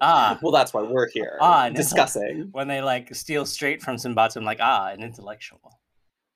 ah, 0.00 0.38
well, 0.42 0.52
that's 0.52 0.72
why 0.72 0.82
we're 0.82 1.08
here 1.10 1.36
ah, 1.40 1.68
discussing 1.68 2.48
when 2.52 2.68
they 2.68 2.80
like 2.80 3.12
steal 3.14 3.44
straight 3.44 3.82
from 3.82 3.96
Senbatsu. 3.96 4.36
I'm 4.36 4.44
like, 4.44 4.60
ah, 4.60 4.88
an 4.88 5.02
intellectual. 5.02 5.80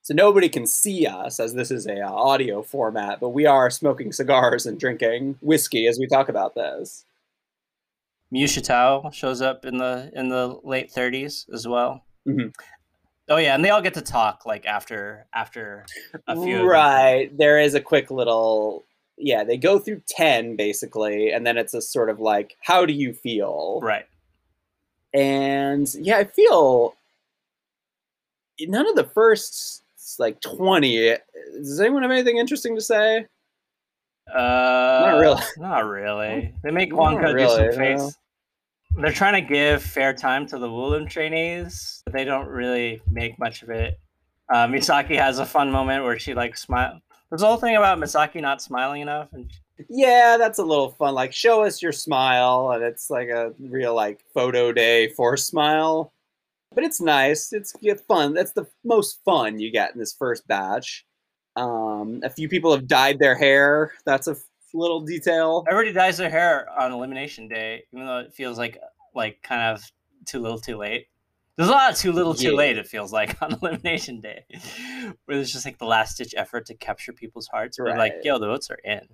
So 0.02 0.14
nobody 0.14 0.48
can 0.48 0.66
see 0.66 1.06
us 1.06 1.38
as 1.38 1.54
this 1.54 1.70
is 1.70 1.86
a 1.86 2.00
uh, 2.00 2.10
audio 2.10 2.62
format, 2.62 3.20
but 3.20 3.28
we 3.28 3.46
are 3.46 3.70
smoking 3.70 4.10
cigars 4.10 4.66
and 4.66 4.78
drinking 4.78 5.36
whiskey 5.40 5.86
as 5.86 5.98
we 5.98 6.06
talk 6.08 6.28
about 6.28 6.54
this. 6.54 7.04
Miu 8.32 8.44
Shitao 8.44 9.12
shows 9.12 9.40
up 9.40 9.64
in 9.64 9.78
the 9.78 10.10
in 10.14 10.28
the 10.28 10.58
late 10.62 10.92
30s 10.92 11.52
as 11.52 11.66
well. 11.66 12.04
Mm-hmm. 12.26 12.48
Oh 13.30 13.36
yeah, 13.36 13.54
and 13.54 13.64
they 13.64 13.70
all 13.70 13.82
get 13.82 13.94
to 13.94 14.02
talk 14.02 14.46
like 14.46 14.64
after 14.64 15.26
after 15.34 15.84
a 16.26 16.34
few. 16.34 16.66
Right, 16.66 17.36
there 17.36 17.58
is 17.58 17.74
a 17.74 17.80
quick 17.80 18.10
little 18.10 18.84
yeah. 19.18 19.44
They 19.44 19.58
go 19.58 19.78
through 19.78 20.02
ten 20.08 20.56
basically, 20.56 21.30
and 21.32 21.46
then 21.46 21.58
it's 21.58 21.74
a 21.74 21.82
sort 21.82 22.08
of 22.08 22.20
like, 22.20 22.56
how 22.62 22.86
do 22.86 22.92
you 22.92 23.12
feel? 23.12 23.80
Right. 23.82 24.06
And 25.12 25.92
yeah, 25.94 26.18
I 26.18 26.24
feel 26.24 26.94
none 28.60 28.88
of 28.88 28.96
the 28.96 29.04
first 29.04 29.82
like 30.18 30.40
twenty. 30.40 31.14
Does 31.54 31.80
anyone 31.80 32.02
have 32.02 32.10
anything 32.10 32.38
interesting 32.38 32.74
to 32.76 32.80
say? 32.80 33.26
Uh, 34.34 35.06
not 35.10 35.18
really. 35.18 35.42
Not 35.58 35.86
really. 35.86 36.54
They 36.62 36.70
make 36.70 36.94
Wang 36.94 37.18
Ke 37.18 37.34
really, 37.34 37.64
do 37.64 37.72
some 37.72 37.80
face. 37.80 38.00
No. 38.00 39.02
They're 39.02 39.12
trying 39.12 39.34
to 39.34 39.48
give 39.48 39.82
fair 39.82 40.12
time 40.12 40.46
to 40.48 40.58
the 40.58 40.68
Woollim 40.68 41.08
trainees, 41.08 42.02
but 42.04 42.12
they 42.12 42.24
don't 42.24 42.48
really 42.48 43.00
make 43.10 43.38
much 43.38 43.62
of 43.62 43.70
it. 43.70 43.98
Uh, 44.52 44.66
Misaki 44.66 45.16
has 45.16 45.38
a 45.38 45.46
fun 45.46 45.70
moment 45.70 46.04
where 46.04 46.18
she 46.18 46.34
like 46.34 46.56
smile. 46.56 47.00
There's 47.30 47.42
a 47.42 47.46
whole 47.46 47.58
thing 47.58 47.76
about 47.76 47.98
Misaki 47.98 48.40
not 48.40 48.62
smiling 48.62 49.02
enough, 49.02 49.28
and 49.32 49.50
yeah, 49.88 50.36
that's 50.38 50.58
a 50.58 50.64
little 50.64 50.90
fun. 50.90 51.14
Like, 51.14 51.32
show 51.32 51.62
us 51.62 51.82
your 51.82 51.92
smile, 51.92 52.70
and 52.72 52.82
it's 52.82 53.10
like 53.10 53.28
a 53.28 53.52
real 53.60 53.94
like 53.94 54.20
photo 54.34 54.72
day 54.72 55.08
force 55.10 55.44
smile. 55.44 56.12
But 56.74 56.84
it's 56.84 57.00
nice. 57.00 57.52
It's 57.52 57.74
fun. 58.06 58.34
That's 58.34 58.52
the 58.52 58.66
most 58.84 59.20
fun 59.24 59.58
you 59.58 59.70
get 59.70 59.92
in 59.92 59.98
this 59.98 60.12
first 60.12 60.46
batch. 60.48 61.06
Um, 61.58 62.20
a 62.22 62.30
few 62.30 62.48
people 62.48 62.72
have 62.72 62.86
dyed 62.86 63.18
their 63.18 63.34
hair. 63.34 63.92
That's 64.04 64.28
a 64.28 64.36
little 64.72 65.00
detail. 65.00 65.64
Everybody 65.68 65.92
dyes 65.92 66.16
their 66.16 66.30
hair 66.30 66.68
on 66.78 66.92
elimination 66.92 67.48
day, 67.48 67.84
even 67.92 68.06
though 68.06 68.18
it 68.18 68.32
feels 68.32 68.58
like 68.58 68.78
like 69.14 69.42
kind 69.42 69.62
of 69.62 69.90
too 70.24 70.40
little, 70.40 70.58
too 70.58 70.76
late. 70.76 71.08
There's 71.56 71.68
a 71.68 71.72
lot 71.72 71.90
of 71.90 71.98
too 71.98 72.12
little, 72.12 72.34
too 72.34 72.50
yeah. 72.50 72.56
late. 72.56 72.78
It 72.78 72.86
feels 72.86 73.12
like 73.12 73.36
on 73.42 73.52
elimination 73.52 74.20
day, 74.20 74.44
where 75.24 75.36
there's 75.36 75.52
just 75.52 75.64
like 75.64 75.78
the 75.78 75.86
last 75.86 76.16
ditch 76.18 76.34
effort 76.36 76.66
to 76.66 76.74
capture 76.74 77.12
people's 77.12 77.48
hearts. 77.48 77.78
Right. 77.80 77.98
like, 77.98 78.14
yo, 78.22 78.38
the 78.38 78.46
votes 78.46 78.70
are 78.70 78.78
in. 78.84 79.08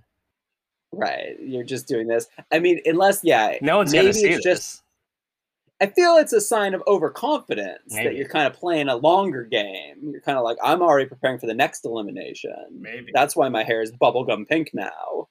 Right. 0.91 1.35
You're 1.41 1.63
just 1.63 1.87
doing 1.87 2.07
this. 2.07 2.27
I 2.51 2.59
mean, 2.59 2.79
unless 2.85 3.23
yeah, 3.23 3.57
no 3.61 3.77
one's 3.77 3.91
gonna 3.91 4.13
see 4.13 4.35
this. 4.35 4.43
just 4.43 4.83
I 5.81 5.87
feel 5.87 6.15
it's 6.15 6.31
a 6.33 6.39
sign 6.39 6.73
of 6.73 6.81
overconfidence 6.87 7.93
Maybe. 7.93 8.03
that 8.07 8.15
you're 8.15 8.29
kind 8.29 8.47
of 8.47 8.53
playing 8.53 8.87
a 8.87 8.95
longer 8.95 9.43
game. 9.43 9.97
You're 10.03 10.21
kind 10.21 10.37
of 10.37 10.45
like, 10.45 10.57
I'm 10.63 10.81
already 10.81 11.07
preparing 11.07 11.37
for 11.37 11.47
the 11.47 11.53
next 11.53 11.83
elimination. 11.83 12.55
Maybe 12.71 13.11
that's 13.13 13.35
why 13.35 13.49
my 13.49 13.63
hair 13.63 13.81
is 13.81 13.91
bubblegum 13.91 14.47
pink 14.47 14.69
now. 14.73 15.27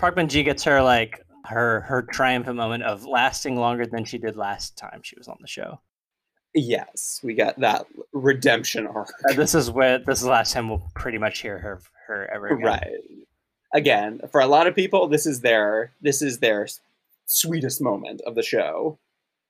Park 0.00 0.16
Min-ji 0.16 0.42
gets 0.42 0.64
her 0.64 0.82
like 0.82 1.24
her 1.44 1.80
her 1.82 2.02
triumphant 2.02 2.56
moment 2.56 2.82
of 2.82 3.04
lasting 3.04 3.56
longer 3.56 3.86
than 3.86 4.04
she 4.04 4.18
did 4.18 4.36
last 4.36 4.76
time 4.76 5.00
she 5.02 5.16
was 5.16 5.28
on 5.28 5.38
the 5.40 5.46
show. 5.46 5.80
Yes, 6.54 7.20
we 7.22 7.34
got 7.34 7.58
that 7.60 7.86
redemption 8.12 8.86
arc. 8.86 9.12
Uh, 9.30 9.34
this 9.34 9.54
is 9.54 9.70
where 9.70 9.98
this 9.98 10.18
is 10.18 10.24
the 10.24 10.30
last 10.30 10.52
time 10.52 10.68
we'll 10.68 10.90
pretty 10.94 11.18
much 11.18 11.40
hear 11.40 11.58
her 11.58 11.80
her 12.08 12.28
ever 12.32 12.48
again. 12.48 12.66
Right. 12.66 13.00
Again, 13.74 14.20
for 14.30 14.40
a 14.40 14.46
lot 14.46 14.66
of 14.66 14.74
people, 14.74 15.08
this 15.08 15.24
is 15.24 15.40
their 15.40 15.92
this 16.00 16.20
is 16.20 16.40
their 16.40 16.68
sweetest 17.26 17.80
moment 17.80 18.20
of 18.26 18.34
the 18.34 18.42
show. 18.42 18.98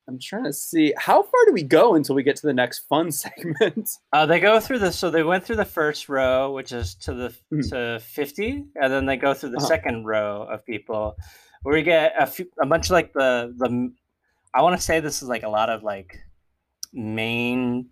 I'm 0.09 0.19
trying 0.19 0.45
to 0.45 0.53
see 0.53 0.93
how 0.97 1.23
far 1.23 1.45
do 1.47 1.53
we 1.53 1.63
go 1.63 1.95
until 1.95 2.15
we 2.15 2.23
get 2.23 2.37
to 2.37 2.47
the 2.47 2.53
next 2.53 2.81
fun 2.89 3.13
segment. 3.13 3.89
Uh, 4.13 4.27
they 4.27 4.41
go 4.41 4.59
through 4.59 4.81
the 4.81 4.93
so 4.93 5.11
they 5.11 5.23
went 5.23 5.45
through 5.45 5.57
the 5.57 5.65
first 5.65 6.09
row, 6.09 6.53
which 6.53 6.73
is 6.73 6.95
to 6.97 7.15
the 7.15 7.35
mm. 7.53 7.69
to 7.71 8.01
50, 8.01 8.65
and 8.81 8.93
then 8.93 9.07
they 9.07 9.17
go 9.17 9.33
through 9.33 9.51
the 9.51 9.59
uh-huh. 9.59 9.67
second 9.67 10.05
row 10.05 10.43
of 10.43 10.65
people, 10.67 11.17
where 11.63 11.75
we 11.75 11.83
get 11.83 12.15
a 12.19 12.27
few, 12.27 12.47
a 12.61 12.67
bunch 12.67 12.87
of 12.87 12.93
like 12.93 13.13
the 13.13 13.55
the. 13.57 13.93
I 14.55 14.61
want 14.63 14.77
to 14.77 14.83
say 14.83 15.01
this 15.01 15.23
is 15.23 15.29
like 15.29 15.45
a 15.45 15.49
lot 15.49 15.71
of 15.71 15.83
like 15.83 16.19
main 16.93 17.89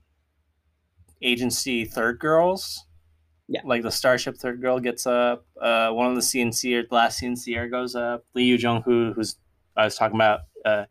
agency 1.22 1.84
third 1.84 2.18
girls. 2.18 2.86
Yeah, 3.48 3.62
like 3.64 3.82
the 3.82 3.90
Starship 3.90 4.36
third 4.36 4.60
girl 4.60 4.78
gets 4.78 5.06
up. 5.06 5.44
Uh, 5.60 5.90
one 5.90 6.08
of 6.08 6.14
the 6.14 6.20
CNC 6.20 6.72
or 6.74 6.82
the 6.88 6.94
last 6.94 7.20
CNCer 7.20 7.70
goes 7.70 7.96
up. 7.96 8.24
Lee 8.34 8.44
Yu 8.44 8.56
Jung 8.56 8.82
Hoo, 8.82 9.12
who's 9.12 9.36
I 9.76 9.84
was 9.84 9.96
talking 9.96 10.16
about 10.16 10.40
uh, 10.64 10.84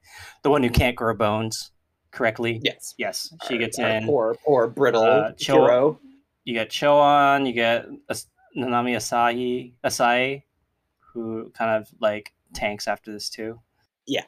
the 0.43 0.49
one 0.49 0.63
who 0.63 0.69
can't 0.69 0.95
grow 0.95 1.13
bones 1.13 1.71
correctly. 2.11 2.59
Yes, 2.63 2.93
yes, 2.97 3.33
she 3.47 3.57
gets 3.57 3.79
in. 3.79 4.05
Poor, 4.05 4.35
poor 4.45 4.67
brittle 4.67 5.03
uh, 5.03 5.31
Cho- 5.33 5.65
hero. 5.65 5.99
You 6.45 6.53
get 6.53 6.69
Choan. 6.69 7.45
You 7.45 7.53
get 7.53 7.85
As- 8.09 8.27
Nanami 8.57 8.95
Asahi, 8.95 9.73
Asai, 9.83 10.43
who 11.13 11.51
kind 11.55 11.81
of 11.81 11.89
like 11.99 12.33
tanks 12.53 12.87
after 12.87 13.11
this 13.11 13.29
too. 13.29 13.59
Yeah. 14.07 14.25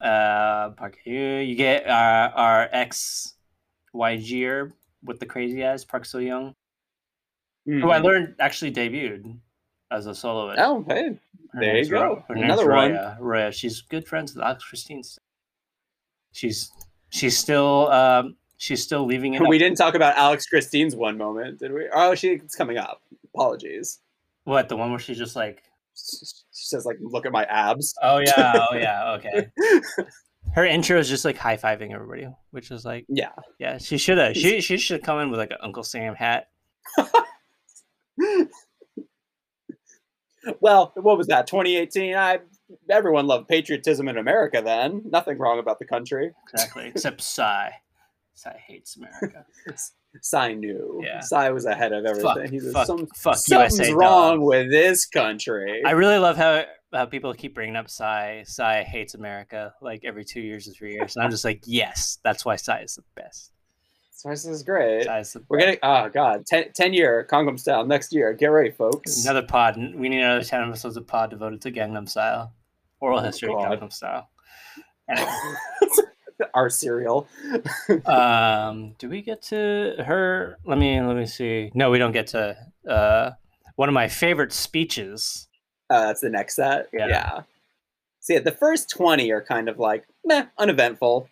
Uh, 0.00 0.70
Park 0.70 0.98
Hyu. 1.04 1.38
You 1.38 1.54
get 1.54 1.86
our 1.88 2.30
our 2.30 2.68
ex 2.72 3.34
YGer 3.94 4.72
with 5.02 5.20
the 5.20 5.26
crazy 5.26 5.64
eyes, 5.64 5.84
Park 5.84 6.04
So 6.04 6.18
Young, 6.18 6.54
mm-hmm. 7.68 7.80
who 7.80 7.90
I 7.90 7.96
mm-hmm. 7.96 8.06
learned 8.06 8.34
actually 8.38 8.72
debuted 8.72 9.38
as 9.96 10.06
a 10.06 10.14
soloist. 10.14 10.58
Oh, 10.60 10.84
hey, 10.88 11.18
her 11.52 11.60
there 11.60 11.78
you 11.78 11.88
go. 11.88 12.22
Her 12.28 12.34
Another 12.34 12.68
Roya. 12.68 13.16
one. 13.18 13.26
Roya. 13.26 13.52
She's 13.52 13.80
good 13.80 14.06
friends 14.06 14.34
with 14.34 14.44
Alex 14.44 14.64
Christine. 14.64 15.02
She's 16.32 16.70
she's 17.08 17.36
still 17.36 17.90
um, 17.90 18.36
she's 18.58 18.82
still 18.82 19.06
leaving 19.06 19.34
it. 19.34 19.40
We 19.48 19.56
up. 19.56 19.60
didn't 19.60 19.78
talk 19.78 19.94
about 19.94 20.16
Alex 20.16 20.46
Christine's 20.46 20.94
one 20.94 21.16
moment, 21.16 21.58
did 21.60 21.72
we? 21.72 21.88
Oh, 21.94 22.14
she 22.14 22.28
it's 22.32 22.54
coming 22.54 22.76
up. 22.78 23.02
Apologies. 23.34 24.00
What 24.44 24.68
the 24.68 24.76
one 24.76 24.90
where 24.90 24.98
she's 25.00 25.18
just 25.18 25.34
like 25.34 25.62
she 25.94 26.26
says 26.52 26.84
like, 26.84 26.98
"Look 27.00 27.24
at 27.26 27.32
my 27.32 27.44
abs." 27.44 27.94
Oh 28.02 28.18
yeah, 28.18 28.66
oh 28.70 28.74
yeah, 28.76 29.12
okay. 29.18 29.50
Her 30.52 30.64
intro 30.64 30.98
is 30.98 31.08
just 31.08 31.24
like 31.24 31.36
high 31.36 31.56
fiving 31.56 31.92
everybody, 31.92 32.28
which 32.50 32.70
is 32.70 32.84
like, 32.84 33.04
yeah, 33.08 33.32
yeah. 33.58 33.78
She 33.78 33.96
should 33.98 34.18
have. 34.18 34.36
She 34.36 34.60
she 34.60 34.76
should 34.76 35.02
come 35.02 35.18
in 35.20 35.30
with 35.30 35.40
like 35.40 35.50
an 35.50 35.56
Uncle 35.62 35.82
Sam 35.82 36.14
hat. 36.14 36.48
well, 40.60 40.92
what 40.94 41.18
was 41.18 41.26
that? 41.28 41.46
2018. 41.46 42.14
I 42.14 42.40
everyone 42.90 43.26
loved 43.26 43.48
patriotism 43.48 44.08
in 44.08 44.18
America 44.18 44.62
then. 44.64 45.02
Nothing 45.04 45.38
wrong 45.38 45.58
about 45.58 45.78
the 45.78 45.84
country. 45.84 46.32
Exactly, 46.52 46.86
except 46.88 47.20
Psy. 47.22 47.70
Psy 48.34 48.56
hates 48.66 48.96
America. 48.96 49.46
Psy 50.22 50.54
knew. 50.54 51.02
Yeah. 51.04 51.20
Psy 51.20 51.50
was 51.50 51.64
ahead 51.66 51.92
of 51.92 52.04
everything. 52.04 52.34
Fuck, 52.34 52.50
He's 52.50 52.72
fuck, 52.72 52.86
some, 52.86 53.06
fuck 53.14 53.36
something's 53.36 53.78
USA 53.78 53.94
wrong 53.94 54.38
dog. 54.38 54.46
with 54.46 54.70
this 54.70 55.06
country. 55.06 55.82
I 55.84 55.92
really 55.92 56.18
love 56.18 56.36
how 56.36 56.64
how 56.92 57.04
people 57.06 57.32
keep 57.34 57.54
bringing 57.54 57.76
up 57.76 57.90
Psy. 57.90 58.42
Psy 58.44 58.82
hates 58.82 59.14
America 59.14 59.74
like 59.82 60.04
every 60.04 60.24
two 60.24 60.40
years 60.40 60.68
or 60.68 60.72
three 60.72 60.94
years, 60.94 61.16
and 61.16 61.24
I'm 61.24 61.30
just 61.30 61.44
like, 61.44 61.62
yes, 61.66 62.18
that's 62.24 62.44
why 62.44 62.56
Psy 62.56 62.82
is 62.82 62.94
the 62.94 63.02
best. 63.14 63.52
This 64.24 64.46
is 64.46 64.62
great. 64.62 65.06
We're 65.48 65.58
getting 65.58 65.78
oh 65.82 66.08
god, 66.08 66.46
10, 66.46 66.72
10 66.74 66.94
year 66.94 67.26
Gangnam 67.30 67.60
Style 67.60 67.86
next 67.86 68.12
year. 68.12 68.32
Get 68.32 68.46
ready, 68.46 68.70
folks. 68.70 69.24
Another 69.24 69.42
pod. 69.42 69.76
We 69.76 70.08
need 70.08 70.22
another 70.22 70.42
ten 70.42 70.66
episodes 70.66 70.96
of 70.96 71.06
pod 71.06 71.30
devoted 71.30 71.60
to 71.62 71.70
Gangnam 71.70 72.08
Style, 72.08 72.52
oral 73.00 73.20
oh, 73.20 73.22
history 73.22 73.50
god. 73.50 73.78
Gangnam 73.78 73.92
Style. 73.92 74.28
Our 76.54 76.70
serial. 76.70 77.28
um, 78.06 78.94
do 78.98 79.08
we 79.08 79.22
get 79.22 79.42
to 79.42 79.94
her? 80.06 80.58
Let 80.64 80.78
me 80.78 81.00
let 81.00 81.16
me 81.16 81.26
see. 81.26 81.70
No, 81.74 81.90
we 81.90 81.98
don't 81.98 82.12
get 82.12 82.28
to 82.28 82.56
uh, 82.88 83.32
one 83.76 83.88
of 83.88 83.92
my 83.92 84.08
favorite 84.08 84.52
speeches. 84.52 85.46
Uh, 85.90 86.06
that's 86.06 86.22
the 86.22 86.30
next 86.30 86.56
set. 86.56 86.88
Yeah. 86.92 87.06
yeah. 87.08 87.40
See, 88.20 88.32
so 88.32 88.38
yeah, 88.38 88.40
the 88.40 88.52
first 88.52 88.90
twenty 88.90 89.30
are 89.30 89.42
kind 89.42 89.68
of 89.68 89.78
like 89.78 90.04
meh, 90.24 90.46
uneventful. 90.58 91.28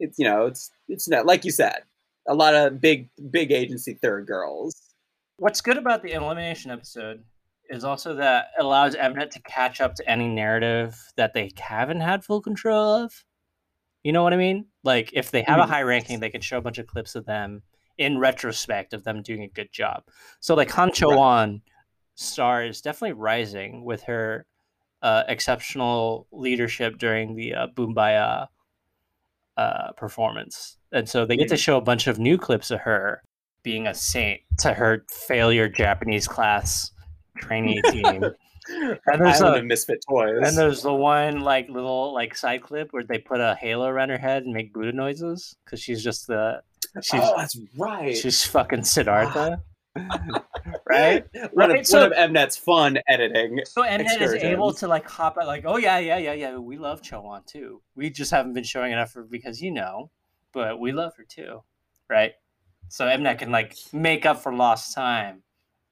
It's 0.00 0.18
you 0.18 0.24
know, 0.24 0.46
it's 0.46 0.70
it's 0.88 1.06
not 1.06 1.26
like 1.26 1.44
you 1.44 1.52
said 1.52 1.82
a 2.26 2.34
lot 2.34 2.54
of 2.54 2.80
big 2.80 3.08
big 3.30 3.52
agency 3.52 3.94
third 3.94 4.26
girls. 4.26 4.94
What's 5.36 5.60
good 5.60 5.76
about 5.76 6.02
the 6.02 6.12
elimination 6.12 6.70
episode 6.70 7.24
is 7.70 7.84
also 7.84 8.14
that 8.14 8.48
it 8.58 8.64
allows 8.64 8.94
Mnet 8.94 9.30
to 9.30 9.42
catch 9.42 9.80
up 9.80 9.94
to 9.96 10.08
any 10.08 10.28
narrative 10.28 10.96
that 11.16 11.34
they 11.34 11.50
haven't 11.58 12.00
had 12.00 12.24
full 12.24 12.40
control 12.40 13.04
of. 13.04 13.24
You 14.02 14.12
know 14.12 14.22
what 14.22 14.34
I 14.34 14.36
mean? 14.36 14.66
Like 14.82 15.10
if 15.14 15.30
they 15.30 15.42
have 15.42 15.58
mm-hmm. 15.58 15.70
a 15.70 15.74
high 15.74 15.82
ranking, 15.82 16.20
they 16.20 16.30
can 16.30 16.42
show 16.42 16.58
a 16.58 16.62
bunch 16.62 16.78
of 16.78 16.86
clips 16.86 17.14
of 17.14 17.24
them 17.24 17.62
in 17.96 18.18
retrospect 18.18 18.92
of 18.92 19.04
them 19.04 19.22
doing 19.22 19.42
a 19.42 19.48
good 19.48 19.72
job. 19.72 20.02
So 20.40 20.54
like 20.54 20.70
Han 20.72 20.92
Cho 20.92 21.16
Won 21.16 21.62
star 22.14 22.64
is 22.64 22.80
definitely 22.80 23.14
rising 23.14 23.84
with 23.84 24.02
her 24.04 24.46
uh, 25.02 25.24
exceptional 25.28 26.26
leadership 26.32 26.98
during 26.98 27.34
the 27.34 27.54
uh, 27.54 27.66
Boombayah 27.74 28.48
uh, 29.56 29.92
performance, 29.92 30.78
and 30.94 31.08
so 31.08 31.26
they 31.26 31.36
get 31.36 31.48
to 31.48 31.56
show 31.56 31.76
a 31.76 31.80
bunch 31.80 32.06
of 32.06 32.18
new 32.18 32.38
clips 32.38 32.70
of 32.70 32.80
her 32.80 33.22
being 33.62 33.86
a 33.86 33.94
saint 33.94 34.40
to 34.58 34.72
her 34.72 35.04
failure 35.10 35.68
Japanese 35.68 36.28
class 36.28 36.92
trainee 37.38 37.82
team. 37.90 38.22
and 38.68 39.20
there's 39.20 39.40
a 39.40 39.62
misfit 39.62 40.04
toys. 40.08 40.40
And 40.42 40.56
there's 40.56 40.82
the 40.82 40.94
one 40.94 41.40
like 41.40 41.68
little 41.68 42.14
like 42.14 42.36
side 42.36 42.62
clip 42.62 42.88
where 42.92 43.02
they 43.02 43.18
put 43.18 43.40
a 43.40 43.56
halo 43.60 43.86
around 43.86 44.10
her 44.10 44.18
head 44.18 44.44
and 44.44 44.54
make 44.54 44.72
Buddha 44.72 44.92
noises 44.92 45.56
because 45.64 45.80
she's 45.80 46.02
just 46.02 46.26
the. 46.26 46.62
She's, 47.02 47.20
oh, 47.22 47.34
that's 47.36 47.58
right. 47.76 48.16
She's 48.16 48.46
fucking 48.46 48.84
Siddhartha. 48.84 49.60
Ah. 49.96 50.44
right? 50.88 51.24
One, 51.52 51.70
right? 51.70 51.80
Of, 51.80 51.86
so, 51.86 52.08
one 52.08 52.12
of 52.12 52.30
Mnet's 52.30 52.56
fun 52.56 52.98
editing. 53.08 53.60
So 53.64 53.82
Mnet 53.82 54.20
is 54.20 54.34
able 54.34 54.72
to 54.74 54.88
like 54.88 55.08
hop 55.08 55.36
out, 55.38 55.46
like, 55.46 55.64
oh 55.66 55.76
yeah, 55.76 55.98
yeah, 55.98 56.18
yeah, 56.18 56.34
yeah. 56.34 56.56
We 56.56 56.78
love 56.78 57.02
Chowon 57.02 57.44
too. 57.46 57.82
We 57.96 58.10
just 58.10 58.30
haven't 58.30 58.52
been 58.52 58.64
showing 58.64 58.92
enough 58.92 59.10
for 59.10 59.24
because 59.24 59.60
you 59.60 59.72
know, 59.72 60.10
but 60.54 60.78
we 60.78 60.92
love 60.92 61.12
her 61.16 61.24
too, 61.24 61.62
right? 62.08 62.32
So 62.88 63.06
Mnet 63.06 63.38
can 63.38 63.50
like 63.50 63.76
make 63.92 64.24
up 64.24 64.42
for 64.42 64.54
lost 64.54 64.94
time, 64.94 65.42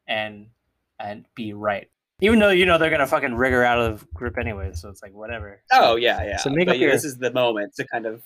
and 0.06 0.46
and 0.98 1.24
be 1.34 1.52
right. 1.52 1.88
Even 2.20 2.38
though 2.38 2.50
you 2.50 2.64
know 2.64 2.78
they're 2.78 2.90
gonna 2.90 3.06
fucking 3.06 3.34
rig 3.34 3.52
her 3.52 3.64
out 3.64 3.80
of 3.80 4.00
the 4.00 4.06
group 4.14 4.38
anyway, 4.38 4.70
so 4.72 4.88
it's 4.88 5.02
like 5.02 5.12
whatever. 5.12 5.60
Oh 5.72 5.96
yeah, 5.96 6.22
yeah. 6.24 6.36
So 6.36 6.50
make 6.50 6.66
but 6.66 6.76
up 6.76 6.80
your... 6.80 6.92
this 6.92 7.04
is 7.04 7.18
the 7.18 7.32
moment 7.32 7.74
to 7.76 7.86
kind 7.86 8.06
of 8.06 8.22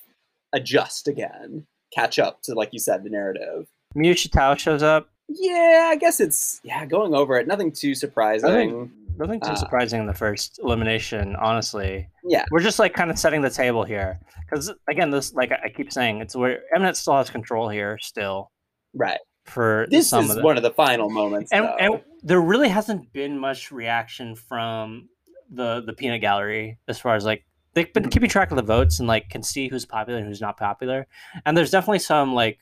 adjust 0.53 1.09
again, 1.09 1.67
catch 1.93 2.19
up 2.19 2.43
to 2.43 2.55
like 2.55 2.73
you 2.73 2.79
said 2.79 3.03
the 3.03 3.11
narrative. 3.11 3.67
Miu 3.97 4.31
Tao 4.31 4.55
shows 4.55 4.83
up 4.83 5.09
yeah, 5.29 5.89
I 5.91 5.97
guess 5.97 6.21
it's 6.21 6.61
yeah. 6.63 6.85
Going 6.87 7.15
over 7.15 7.37
it, 7.39 7.47
nothing 7.47 7.73
too 7.73 7.95
surprising. 7.95 8.93
Nothing, 9.19 9.41
too 9.41 9.51
uh, 9.51 9.57
surprising 9.57 10.01
in 10.01 10.07
the 10.07 10.15
first 10.15 10.59
elimination. 10.63 11.37
Honestly, 11.37 12.09
yeah, 12.25 12.45
we're 12.51 12.61
just 12.61 12.79
like 12.79 12.95
kind 12.95 13.11
of 13.11 13.19
setting 13.19 13.43
the 13.43 13.51
table 13.51 13.85
here 13.85 14.21
because 14.49 14.73
again, 14.89 15.11
this 15.11 15.33
like 15.35 15.53
I 15.53 15.69
keep 15.69 15.93
saying, 15.93 16.21
it's 16.21 16.37
where 16.37 16.61
Mnet 16.77 16.97
still 16.97 17.17
has 17.17 17.31
control 17.31 17.69
here 17.69 17.99
still. 18.01 18.51
Right. 18.95 19.19
For 19.45 19.87
this 19.91 20.13
is 20.13 20.13
of 20.13 20.43
one 20.43 20.57
of 20.57 20.65
the 20.65 20.73
final 20.73 21.09
moments, 21.09 21.53
and, 21.53 21.69
and 21.79 22.03
there 22.23 22.41
really 22.41 22.69
hasn't 22.69 23.13
been 23.13 23.39
much 23.39 23.71
reaction 23.71 24.35
from 24.35 25.09
the 25.51 25.83
the 25.87 25.93
peanut 25.93 26.21
gallery 26.21 26.79
as 26.89 26.99
far 26.99 27.15
as 27.15 27.25
like 27.25 27.45
they've 27.75 27.93
been 27.93 28.09
keeping 28.09 28.29
track 28.29 28.51
of 28.51 28.57
the 28.57 28.63
votes 28.63 28.99
and 28.99 29.07
like 29.07 29.29
can 29.29 29.43
see 29.43 29.69
who's 29.69 29.85
popular 29.85 30.19
and 30.19 30.27
who's 30.27 30.41
not 30.41 30.57
popular. 30.57 31.07
And 31.45 31.57
there's 31.57 31.71
definitely 31.71 32.01
some 32.01 32.35
like 32.35 32.59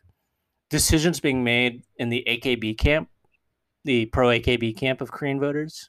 decisions 0.69 1.21
being 1.21 1.45
made 1.45 1.85
in 1.97 2.11
the 2.11 2.25
AKB 2.29 2.77
camp, 2.77 3.09
the 3.85 4.07
pro 4.07 4.29
AKB 4.29 4.77
camp 4.77 5.01
of 5.01 5.11
Korean 5.11 5.41
voters, 5.41 5.89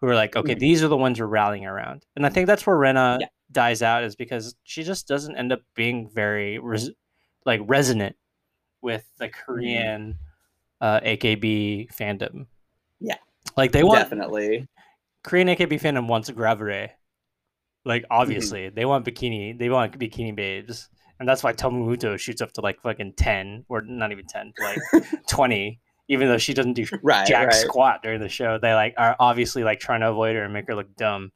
who 0.00 0.06
are 0.06 0.14
like, 0.14 0.36
okay, 0.36 0.52
mm-hmm. 0.52 0.60
these 0.60 0.82
are 0.82 0.88
the 0.88 0.96
ones 0.96 1.20
we're 1.20 1.26
rallying 1.26 1.66
around. 1.66 2.04
And 2.14 2.26
I 2.26 2.28
think 2.28 2.46
that's 2.46 2.66
where 2.66 2.76
Rena 2.76 3.18
yeah. 3.20 3.26
dies 3.50 3.82
out, 3.82 4.04
is 4.04 4.16
because 4.16 4.54
she 4.64 4.82
just 4.82 5.08
doesn't 5.08 5.36
end 5.36 5.52
up 5.52 5.60
being 5.74 6.10
very 6.12 6.58
res- 6.58 6.90
like 7.44 7.60
resonant 7.64 8.16
with 8.82 9.04
the 9.18 9.26
mm-hmm. 9.26 9.40
Korean 9.44 10.18
uh, 10.80 11.00
AKB 11.00 11.94
fandom. 11.94 12.46
Yeah, 13.00 13.16
like 13.56 13.72
they 13.72 13.84
want 13.84 14.00
definitely 14.00 14.68
Korean 15.22 15.48
AKB 15.48 15.80
fandom 15.80 16.08
wants 16.08 16.28
a 16.28 16.32
Gravure. 16.32 16.90
Like 17.84 18.02
mm-hmm. 18.02 18.12
obviously, 18.12 18.66
mm-hmm. 18.66 18.74
they 18.74 18.84
want 18.84 19.04
bikini. 19.04 19.58
They 19.58 19.70
want 19.70 19.98
bikini 19.98 20.34
babes 20.34 20.88
and 21.18 21.28
that's 21.28 21.42
why 21.42 21.52
Tomu 21.52 21.86
Muto 21.86 22.18
shoots 22.18 22.42
up 22.42 22.52
to 22.52 22.60
like 22.60 22.80
fucking 22.82 23.14
ten 23.16 23.64
or 23.68 23.82
not 23.82 24.12
even 24.12 24.26
ten, 24.26 24.52
like 24.58 24.78
twenty. 25.28 25.80
Even 26.08 26.28
though 26.28 26.38
she 26.38 26.54
doesn't 26.54 26.74
do 26.74 26.86
right, 27.02 27.26
jack 27.26 27.48
right. 27.48 27.54
squat 27.54 28.02
during 28.02 28.20
the 28.20 28.28
show, 28.28 28.58
they 28.58 28.74
like 28.74 28.94
are 28.96 29.16
obviously 29.18 29.64
like 29.64 29.80
trying 29.80 30.00
to 30.00 30.10
avoid 30.10 30.36
her 30.36 30.44
and 30.44 30.52
make 30.52 30.66
her 30.68 30.74
look 30.74 30.94
dumb, 30.96 31.32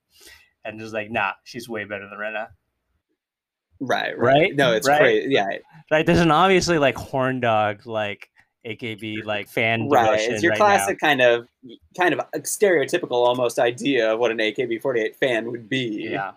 and 0.64 0.78
just 0.78 0.94
like 0.94 1.10
nah, 1.10 1.32
she's 1.44 1.68
way 1.68 1.84
better 1.84 2.08
than 2.08 2.18
Rena. 2.18 2.48
Right, 3.80 4.16
right. 4.18 4.40
right? 4.40 4.56
No, 4.56 4.72
it's 4.72 4.86
right? 4.86 5.00
great. 5.00 5.30
Yeah, 5.30 5.48
right. 5.90 6.04
There's 6.04 6.20
an 6.20 6.30
obviously 6.30 6.78
like 6.78 6.96
horn 6.96 7.40
dog 7.40 7.86
like 7.86 8.28
AKB 8.66 9.24
like 9.24 9.48
fan 9.48 9.88
right. 9.88 10.20
It's 10.20 10.42
your 10.42 10.54
classic 10.54 10.98
now. 11.02 11.08
kind 11.08 11.20
of 11.22 11.48
kind 11.96 12.14
of 12.14 12.20
stereotypical 12.42 13.12
almost 13.12 13.58
idea 13.58 14.12
of 14.12 14.20
what 14.20 14.30
an 14.30 14.38
AKB48 14.38 15.16
fan 15.16 15.50
would 15.50 15.68
be. 15.68 16.08
Yeah 16.10 16.32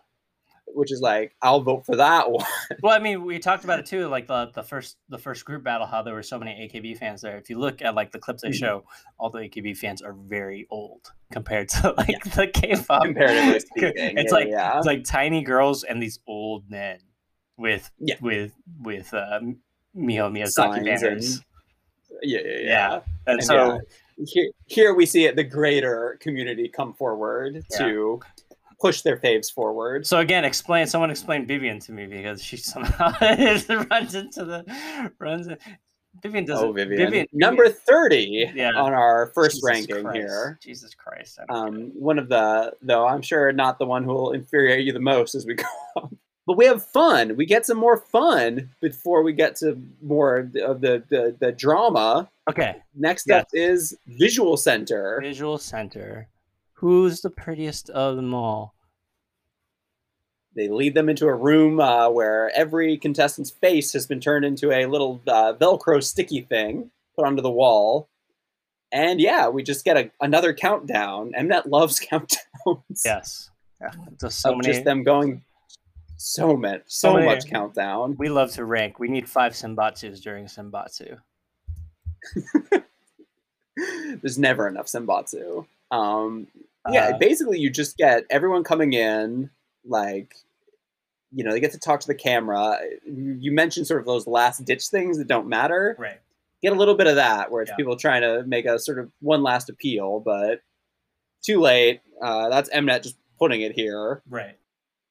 which 0.74 0.92
is 0.92 1.02
like 1.02 1.36
I'll 1.42 1.62
vote 1.62 1.86
for 1.86 1.96
that 1.96 2.30
one. 2.30 2.46
well, 2.84 2.96
I 2.96 3.00
mean, 3.00 3.24
we 3.24 3.40
talked 3.40 3.64
about 3.64 3.80
it 3.80 3.86
too, 3.86 4.08
like 4.08 4.28
the 4.28 4.52
the 4.54 4.64
first 4.64 4.98
the 5.10 5.18
first 5.18 5.46
group 5.46 5.64
battle, 5.64 5.88
how 5.88 6.02
there 6.02 6.14
were 6.14 6.24
so 6.24 6.40
many 6.40 6.52
AKB 6.52 6.98
fans 6.98 7.22
there. 7.22 7.38
If 7.38 7.50
you 7.50 7.60
look 7.60 7.82
at 7.82 7.96
like 7.96 8.12
the 8.12 8.20
clips 8.20 8.42
they 8.42 8.50
mm-hmm. 8.50 8.58
show, 8.58 8.84
all 9.18 9.30
the 9.30 9.40
AKB 9.40 9.78
fans 9.78 10.02
are 10.02 10.14
very 10.14 10.68
old 10.70 11.12
compared 11.32 11.70
to 11.70 11.92
like 11.98 12.10
yeah. 12.10 12.34
the 12.36 12.48
K-pop. 12.48 13.04
Comparatively 13.04 13.60
speaking, 13.78 14.18
it's 14.18 14.32
yeah, 14.32 14.38
like 14.38 14.48
yeah. 14.50 14.78
it's 14.78 14.88
like 14.88 15.04
tiny 15.04 15.44
girls 15.44 15.84
and 15.84 16.02
these 16.02 16.20
old 16.28 16.70
men 16.70 17.00
with 17.58 17.92
with 18.22 18.54
with 18.82 19.14
uh, 19.14 19.40
Miho 19.96 20.32
Miyazaki 20.32 20.84
banners. 20.84 21.36
And, 21.36 21.46
yeah, 22.22 22.40
yeah, 22.44 22.60
yeah. 22.64 22.94
And, 23.28 23.40
and 23.40 23.44
so. 23.44 23.80
Here, 24.28 24.52
here 24.68 24.94
we 24.94 25.08
see 25.08 25.26
it 25.26 25.36
the 25.36 25.44
greater 25.44 26.20
community 26.22 26.70
come 26.70 26.94
forward 26.94 27.66
to 27.78 28.22
push 28.84 29.02
their 29.02 29.16
faves 29.16 29.50
forward. 29.50 30.06
So 30.06 30.20
again, 30.20 30.44
explain. 30.44 30.88
Someone 30.88 31.10
explain 31.10 31.46
Vivian 31.46 31.80
to 31.80 31.94
me 31.94 32.06
because 32.06 32.44
she 32.44 32.58
somehow 32.58 33.14
runs 33.90 34.14
into 34.14 34.44
the 34.44 35.10
runs. 35.20 35.48
In, 35.48 35.58
Vivian 36.22 36.44
doesn't. 36.44 36.68
Oh, 36.68 36.74
Vivian. 36.74 37.00
Vivian 37.00 37.28
Number 37.32 37.70
thirty 37.70 38.52
yeah. 38.54 38.72
on 38.72 38.94
our 38.94 39.32
first 39.34 39.56
Jesus 39.56 39.64
ranking 39.66 40.04
Christ. 40.04 40.18
here. 40.18 40.60
Jesus 40.62 40.94
Christ. 40.94 41.40
Um, 41.48 41.92
one 41.96 42.20
of 42.20 42.28
the 42.28 42.74
though 42.82 43.08
I'm 43.08 43.22
sure 43.22 43.54
not 43.54 43.80
the 43.80 43.86
one 43.86 44.04
who 44.04 44.14
will 44.14 44.34
infuriate 44.34 44.86
you 44.86 44.92
the 44.92 45.00
most 45.00 45.34
as 45.34 45.46
we 45.46 45.54
go 45.56 45.64
on. 45.96 46.18
But 46.46 46.58
we 46.58 46.66
have 46.66 46.86
fun. 46.86 47.38
We 47.38 47.46
get 47.46 47.66
some 47.66 47.78
more 47.78 47.96
fun 48.12 48.70
before 48.82 49.24
we 49.24 49.32
get 49.32 49.56
to 49.58 49.82
more 50.02 50.50
of 50.62 50.82
the 50.82 51.04
the, 51.10 51.38
the 51.40 51.54
drama. 51.54 52.30
Okay. 52.50 52.76
Next 52.94 53.28
yes. 53.30 53.44
up 53.44 53.48
is 53.54 53.98
Visual 54.08 54.58
Center. 54.58 55.20
Visual 55.22 55.58
Center. 55.58 56.28
Who's 56.84 57.22
the 57.22 57.30
prettiest 57.30 57.90
of 57.92 58.18
them 58.18 58.34
all? 58.34 58.76
They 60.54 60.68
lead 60.68 60.96
them 60.96 61.08
into 61.08 61.28
a 61.28 61.34
room 61.34 61.80
uh, 61.80 62.10
where 62.10 62.52
every 62.54 62.98
contestant's 62.98 63.52
face 63.52 63.94
has 63.94 64.06
been 64.06 64.20
turned 64.20 64.44
into 64.44 64.70
a 64.70 64.86
little 64.86 65.22
uh, 65.26 65.54
Velcro 65.54 66.04
sticky 66.04 66.42
thing 66.42 66.92
put 67.16 67.26
onto 67.26 67.42
the 67.42 67.50
wall. 67.50 68.10
And 68.92 69.22
yeah, 69.22 69.48
we 69.48 69.64
just 69.64 69.86
get 69.86 69.96
a, 69.96 70.12
another 70.20 70.54
countdown. 70.54 71.32
Mnet 71.40 71.68
loves 71.68 72.02
countdowns. 72.12 73.02
Yes. 73.06 73.50
Yeah, 73.80 73.92
just 74.20 74.42
so 74.42 74.54
many. 74.54 74.68
Just 74.68 74.84
them 74.84 75.04
going 75.04 75.42
so 76.18 76.58
much, 76.58 76.82
so, 76.88 77.12
so 77.12 77.14
many, 77.14 77.28
much 77.28 77.46
countdown. 77.46 78.18
We 78.20 78.28
love 78.28 78.52
to 78.56 78.66
rank. 78.66 79.00
We 79.00 79.08
need 79.08 79.30
five 79.30 79.54
Senbatsus 79.54 80.22
during 80.22 80.48
Senbatsu. 80.48 81.18
There's 84.22 84.38
never 84.38 84.68
enough 84.68 84.88
Senbatsu. 84.88 85.66
Um, 85.92 86.48
yeah, 86.92 87.10
uh, 87.10 87.18
basically, 87.18 87.60
you 87.60 87.70
just 87.70 87.98
get 87.98 88.26
everyone 88.30 88.64
coming 88.64 88.94
in, 88.94 89.50
like, 89.86 90.36
you 91.32 91.44
know, 91.44 91.52
they 91.52 91.60
get 91.60 91.72
to 91.72 91.80
talk 91.80 92.00
to 92.02 92.08
the 92.08 92.16
camera. 92.16 92.78
You 93.06 93.52
mentioned 93.52 93.88
sort 93.88 94.00
of 94.00 94.06
those 94.06 94.28
last 94.28 94.66
ditch 94.66 94.88
things 94.88 95.18
that 95.18 95.28
don't 95.28 95.48
matter. 95.48 95.96
Right. 95.98 96.20
Get 96.62 96.74
a 96.74 96.76
little 96.76 96.96
bit 96.96 97.08
of 97.08 97.16
that, 97.16 97.52
where 97.52 97.62
it's 97.62 97.72
yeah. 97.72 97.76
people 97.76 97.96
trying 97.96 98.22
to 98.22 98.44
make 98.46 98.66
a 98.66 98.80
sort 98.80 99.00
of 99.00 99.12
one 99.20 99.44
last 99.44 99.70
appeal, 99.70 100.20
but 100.20 100.62
too 101.42 101.60
late. 101.60 102.02
Uh, 102.22 102.50
that's 102.50 102.70
Mnet 102.70 103.04
just 103.04 103.18
putting 103.38 103.62
it 103.62 103.74
here. 103.74 104.22
Right. 104.30 104.58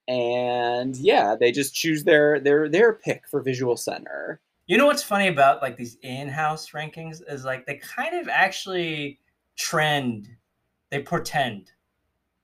And 0.08 0.96
yeah, 0.96 1.36
they 1.38 1.52
just 1.52 1.74
choose 1.74 2.04
their 2.04 2.40
their 2.40 2.68
their 2.68 2.92
pick 2.92 3.22
for 3.28 3.40
visual 3.40 3.76
center. 3.76 4.40
You 4.66 4.78
know 4.78 4.86
what's 4.86 5.02
funny 5.02 5.28
about 5.28 5.60
like 5.60 5.76
these 5.76 5.98
in-house 6.02 6.70
rankings 6.70 7.20
is 7.28 7.44
like 7.44 7.66
they 7.66 7.76
kind 7.76 8.18
of 8.18 8.28
actually 8.28 9.18
trend 9.56 10.28
they 10.92 11.02
portend 11.02 11.72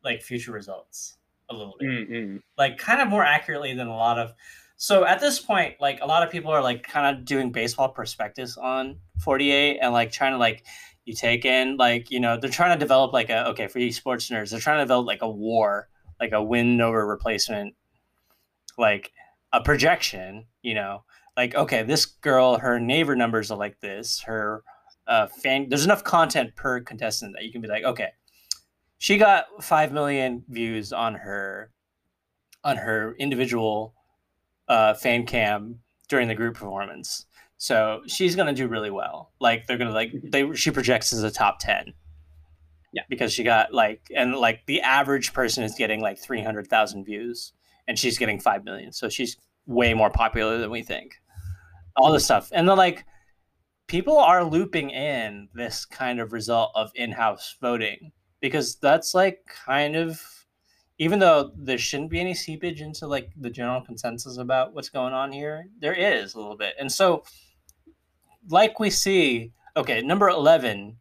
like 0.02 0.22
future 0.22 0.52
results 0.52 1.18
a 1.50 1.54
little 1.54 1.74
bit, 1.78 1.88
mm-hmm. 1.88 2.36
like 2.56 2.78
kind 2.78 3.02
of 3.02 3.08
more 3.08 3.22
accurately 3.22 3.74
than 3.74 3.86
a 3.86 3.94
lot 3.94 4.18
of. 4.18 4.32
So 4.78 5.04
at 5.04 5.20
this 5.20 5.38
point, 5.38 5.74
like 5.80 6.00
a 6.00 6.06
lot 6.06 6.22
of 6.22 6.30
people 6.32 6.50
are 6.50 6.62
like 6.62 6.82
kind 6.82 7.14
of 7.14 7.26
doing 7.26 7.52
baseball 7.52 7.90
prospectus 7.90 8.56
on 8.56 9.00
48 9.20 9.80
and 9.82 9.92
like 9.92 10.10
trying 10.10 10.32
to 10.32 10.38
like 10.38 10.64
you 11.04 11.14
take 11.14 11.44
in 11.44 11.76
like 11.76 12.10
you 12.10 12.20
know 12.20 12.38
they're 12.38 12.50
trying 12.50 12.76
to 12.76 12.78
develop 12.78 13.12
like 13.12 13.28
a 13.28 13.48
okay 13.48 13.66
for 13.66 13.78
you 13.78 13.90
sports 13.92 14.28
nerds 14.28 14.50
they're 14.50 14.60
trying 14.60 14.78
to 14.78 14.84
develop 14.84 15.06
like 15.06 15.22
a 15.22 15.28
war 15.28 15.88
like 16.20 16.32
a 16.32 16.42
win 16.42 16.78
over 16.82 17.06
replacement 17.06 17.74
like 18.76 19.10
a 19.54 19.62
projection 19.62 20.44
you 20.60 20.74
know 20.74 21.02
like 21.34 21.54
okay 21.54 21.82
this 21.82 22.04
girl 22.04 22.58
her 22.58 22.78
neighbor 22.78 23.16
numbers 23.16 23.50
are 23.50 23.56
like 23.56 23.80
this 23.80 24.20
her 24.20 24.62
uh 25.06 25.26
fan 25.26 25.66
there's 25.70 25.86
enough 25.86 26.04
content 26.04 26.54
per 26.56 26.78
contestant 26.80 27.32
that 27.34 27.42
you 27.42 27.50
can 27.50 27.62
be 27.62 27.68
like 27.68 27.84
okay 27.84 28.10
she 28.98 29.16
got 29.16 29.46
five 29.62 29.92
million 29.92 30.44
views 30.48 30.92
on 30.92 31.14
her 31.14 31.70
on 32.64 32.76
her 32.76 33.14
individual 33.18 33.94
uh, 34.66 34.92
fan 34.94 35.24
cam 35.24 35.78
during 36.08 36.28
the 36.28 36.34
group 36.34 36.54
performance. 36.54 37.26
So 37.56 38.02
she's 38.06 38.36
gonna 38.36 38.52
do 38.52 38.68
really 38.68 38.90
well. 38.90 39.32
Like 39.40 39.66
they're 39.66 39.78
gonna 39.78 39.92
like 39.92 40.12
mm-hmm. 40.12 40.30
they 40.30 40.52
she 40.54 40.70
projects 40.70 41.12
as 41.12 41.22
a 41.22 41.30
top 41.30 41.58
ten. 41.60 41.94
Yeah, 42.92 43.02
because 43.08 43.32
she 43.32 43.44
got 43.44 43.72
like 43.72 44.00
and 44.14 44.34
like 44.34 44.66
the 44.66 44.80
average 44.80 45.32
person 45.32 45.62
is 45.62 45.74
getting 45.74 46.00
like 46.00 46.18
three 46.18 46.42
hundred 46.42 46.68
thousand 46.68 47.04
views, 47.04 47.52
and 47.86 47.98
she's 47.98 48.18
getting 48.18 48.40
five 48.40 48.64
million. 48.64 48.92
So 48.92 49.08
she's 49.08 49.36
way 49.66 49.94
more 49.94 50.10
popular 50.10 50.58
than 50.58 50.70
we 50.70 50.82
think. 50.82 51.20
All 51.96 52.12
this 52.12 52.24
stuff, 52.24 52.50
and 52.52 52.68
then 52.68 52.76
like 52.76 53.04
people 53.88 54.18
are 54.18 54.44
looping 54.44 54.90
in 54.90 55.48
this 55.54 55.84
kind 55.84 56.20
of 56.20 56.32
result 56.32 56.70
of 56.74 56.90
in-house 56.94 57.56
voting 57.60 58.12
because 58.40 58.76
that's 58.76 59.14
like 59.14 59.44
kind 59.66 59.96
of 59.96 60.22
even 60.98 61.20
though 61.20 61.52
there 61.56 61.78
shouldn't 61.78 62.10
be 62.10 62.20
any 62.20 62.34
seepage 62.34 62.80
into 62.80 63.06
like 63.06 63.30
the 63.36 63.50
general 63.50 63.80
consensus 63.80 64.36
about 64.36 64.74
what's 64.74 64.88
going 64.88 65.12
on 65.12 65.30
here, 65.30 65.68
there 65.80 65.94
is 65.94 66.34
a 66.34 66.38
little 66.38 66.56
bit. 66.56 66.74
And 66.78 66.90
so, 66.90 67.22
like 68.48 68.80
we 68.80 68.90
see, 68.90 69.52
okay, 69.76 70.02
number 70.02 70.28
11, 70.28 70.96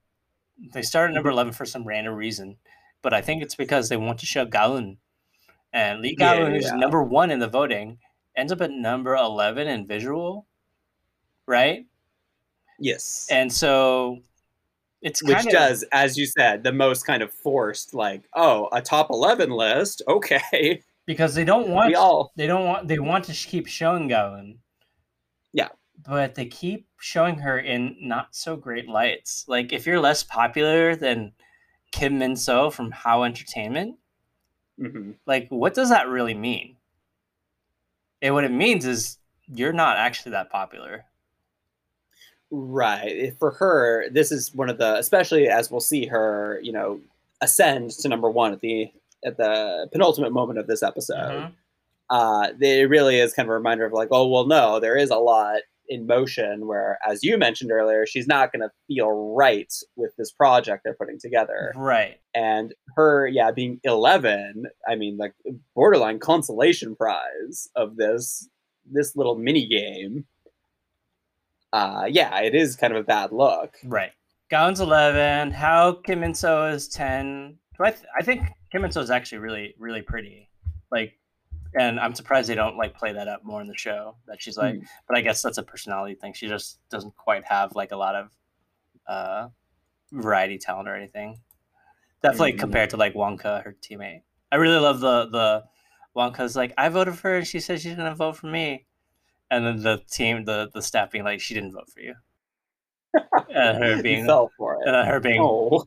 they 0.71 0.83
started 0.83 1.13
number 1.13 1.29
mm-hmm. 1.29 1.37
11 1.37 1.53
for 1.53 1.65
some 1.65 1.83
random 1.83 2.13
reason, 2.13 2.57
but 3.01 3.13
I 3.13 3.21
think 3.21 3.41
it's 3.41 3.55
because 3.55 3.89
they 3.89 3.97
want 3.97 4.19
to 4.19 4.27
show 4.27 4.45
Gaeun. 4.45 4.97
And 5.73 6.01
Lee 6.01 6.15
Gaeun, 6.15 6.39
yeah, 6.39 6.47
yeah. 6.47 6.49
who's 6.51 6.71
number 6.73 7.01
one 7.03 7.31
in 7.31 7.39
the 7.39 7.47
voting, 7.47 7.97
ends 8.35 8.51
up 8.51 8.61
at 8.61 8.71
number 8.71 9.15
11 9.15 9.67
in 9.67 9.87
visual, 9.87 10.45
right? 11.47 11.85
Yes. 12.79 13.27
And 13.31 13.51
so 13.51 14.21
it's 15.01 15.23
which 15.23 15.45
of, 15.45 15.51
does, 15.51 15.83
as 15.91 16.17
you 16.17 16.25
said, 16.25 16.63
the 16.63 16.73
most 16.73 17.05
kind 17.05 17.21
of 17.21 17.31
forced, 17.31 17.93
like, 17.93 18.23
oh, 18.35 18.69
a 18.71 18.81
top 18.81 19.09
eleven 19.09 19.51
list, 19.51 20.01
okay. 20.07 20.81
Because 21.05 21.35
they 21.35 21.45
don't 21.45 21.69
want 21.69 21.89
we 21.89 21.95
all 21.95 22.33
they 22.35 22.47
don't 22.47 22.65
want 22.65 22.87
they 22.87 22.99
want 22.99 23.25
to 23.25 23.33
keep 23.33 23.67
showing 23.67 24.09
Gaeun. 24.09 24.57
Yeah. 25.53 25.69
But 26.05 26.35
they 26.35 26.45
keep 26.45 26.87
showing 26.99 27.37
her 27.39 27.59
in 27.59 27.95
not 28.01 28.35
so 28.35 28.55
great 28.55 28.89
lights. 28.89 29.45
Like 29.47 29.71
if 29.71 29.85
you're 29.85 29.99
less 29.99 30.23
popular 30.23 30.95
than 30.95 31.31
Kim 31.91 32.19
Min 32.19 32.35
So 32.35 32.69
from 32.69 32.91
How 32.91 33.23
Entertainment, 33.23 33.97
mm-hmm. 34.79 35.11
like 35.25 35.47
what 35.49 35.73
does 35.73 35.89
that 35.89 36.09
really 36.09 36.33
mean? 36.33 36.75
And 38.21 38.33
what 38.33 38.43
it 38.43 38.51
means 38.51 38.85
is 38.85 39.17
you're 39.47 39.73
not 39.73 39.97
actually 39.97 40.31
that 40.33 40.51
popular. 40.51 41.05
Right. 42.49 43.33
For 43.39 43.51
her, 43.51 44.09
this 44.09 44.31
is 44.31 44.53
one 44.55 44.69
of 44.69 44.77
the, 44.77 44.95
especially 44.97 45.49
as 45.49 45.69
we'll 45.69 45.79
see 45.79 46.05
her, 46.05 46.59
you 46.63 46.71
know, 46.71 47.01
ascend 47.41 47.91
to 47.91 48.07
number 48.07 48.29
one 48.29 48.53
at 48.53 48.61
the 48.61 48.91
at 49.25 49.37
the 49.37 49.87
penultimate 49.91 50.31
moment 50.31 50.59
of 50.59 50.67
this 50.67 50.83
episode. 50.83 51.15
Mm-hmm. 51.15 51.53
Uh, 52.09 52.47
it 52.61 52.89
really 52.89 53.19
is 53.19 53.33
kind 53.33 53.47
of 53.47 53.51
a 53.51 53.55
reminder 53.55 53.85
of 53.85 53.91
like, 53.91 54.07
oh 54.11 54.27
well, 54.27 54.45
no, 54.45 54.79
there 54.79 54.95
is 54.95 55.09
a 55.09 55.17
lot 55.17 55.59
in 55.89 56.07
motion. 56.07 56.67
Where, 56.67 56.97
as 57.05 57.21
you 57.23 57.37
mentioned 57.37 57.71
earlier, 57.71 58.05
she's 58.05 58.27
not 58.27 58.53
going 58.53 58.61
to 58.61 58.71
feel 58.87 59.35
right 59.35 59.73
with 59.97 60.15
this 60.15 60.31
project 60.31 60.83
they're 60.85 60.93
putting 60.93 61.19
together. 61.19 61.73
Right. 61.75 62.17
And 62.33 62.73
her, 62.95 63.27
yeah, 63.27 63.51
being 63.51 63.81
eleven, 63.83 64.67
I 64.87 64.95
mean, 64.95 65.17
like 65.17 65.33
borderline 65.75 66.19
consolation 66.19 66.95
prize 66.95 67.67
of 67.75 67.97
this 67.97 68.47
this 68.89 69.17
little 69.17 69.35
mini 69.35 69.67
game 69.67 70.25
uh, 71.73 72.05
yeah, 72.09 72.41
it 72.41 72.55
is 72.55 72.75
kind 72.75 72.93
of 72.93 72.99
a 72.99 73.03
bad 73.03 73.31
look. 73.31 73.75
Right. 73.83 74.11
Gaeun's 74.51 74.79
11. 74.79 75.51
How 75.51 75.93
Kim 75.93 76.21
Min 76.21 76.33
So 76.33 76.65
is 76.65 76.87
10. 76.87 77.57
I, 77.79 77.91
th- 77.91 78.03
I 78.17 78.23
think 78.23 78.41
Kim 78.71 78.81
Min 78.81 78.91
So 78.91 79.01
is 79.01 79.11
actually 79.11 79.39
really, 79.39 79.75
really 79.77 80.01
pretty. 80.01 80.49
Like, 80.91 81.13
and 81.77 81.99
I'm 81.99 82.15
surprised 82.15 82.49
they 82.49 82.55
don't 82.55 82.77
like 82.77 82.97
play 82.97 83.11
that 83.13 83.27
up 83.27 83.43
more 83.43 83.61
in 83.61 83.67
the 83.67 83.77
show. 83.77 84.15
That 84.27 84.41
she's 84.41 84.57
like, 84.57 84.75
mm. 84.75 84.85
but 85.07 85.17
I 85.17 85.21
guess 85.21 85.41
that's 85.41 85.57
a 85.57 85.63
personality 85.63 86.15
thing. 86.15 86.33
She 86.33 86.47
just 86.47 86.79
doesn't 86.89 87.15
quite 87.17 87.43
have 87.45 87.75
like 87.75 87.91
a 87.91 87.97
lot 87.97 88.15
of 88.15 88.31
uh, 89.07 89.49
variety 90.11 90.57
talent 90.57 90.87
or 90.87 90.95
anything. 90.95 91.39
Definitely 92.23 92.53
mm. 92.53 92.59
compared 92.59 92.89
to 92.91 92.97
like 92.97 93.15
Wang 93.15 93.37
Ke, 93.37 93.63
her 93.63 93.75
teammate. 93.81 94.21
I 94.51 94.55
really 94.55 94.79
love 94.79 95.01
the 95.01 95.27
the 95.29 95.63
Wang 96.15 96.33
Ke's 96.33 96.55
like, 96.55 96.73
I 96.77 96.89
voted 96.89 97.15
for 97.15 97.29
her 97.29 97.37
and 97.37 97.47
she 97.47 97.59
said 97.59 97.81
she's 97.81 97.95
gonna 97.95 98.15
vote 98.15 98.37
for 98.37 98.47
me 98.47 98.86
and 99.49 99.65
then 99.65 99.81
the 99.81 100.01
team, 100.09 100.45
the 100.45 100.69
the 100.73 100.81
staff 100.81 101.11
being 101.11 101.23
like, 101.23 101.39
she 101.39 101.53
didn't 101.53 101.73
vote 101.73 101.89
for 101.93 102.01
you. 102.01 102.15
and 103.49 103.83
her 103.83 104.01
being 104.03 104.25
fell 104.25 104.51
for 104.57 104.77
it. 104.81 104.87
Uh, 104.87 105.05
her 105.05 105.19
being 105.19 105.41
oh. 105.41 105.85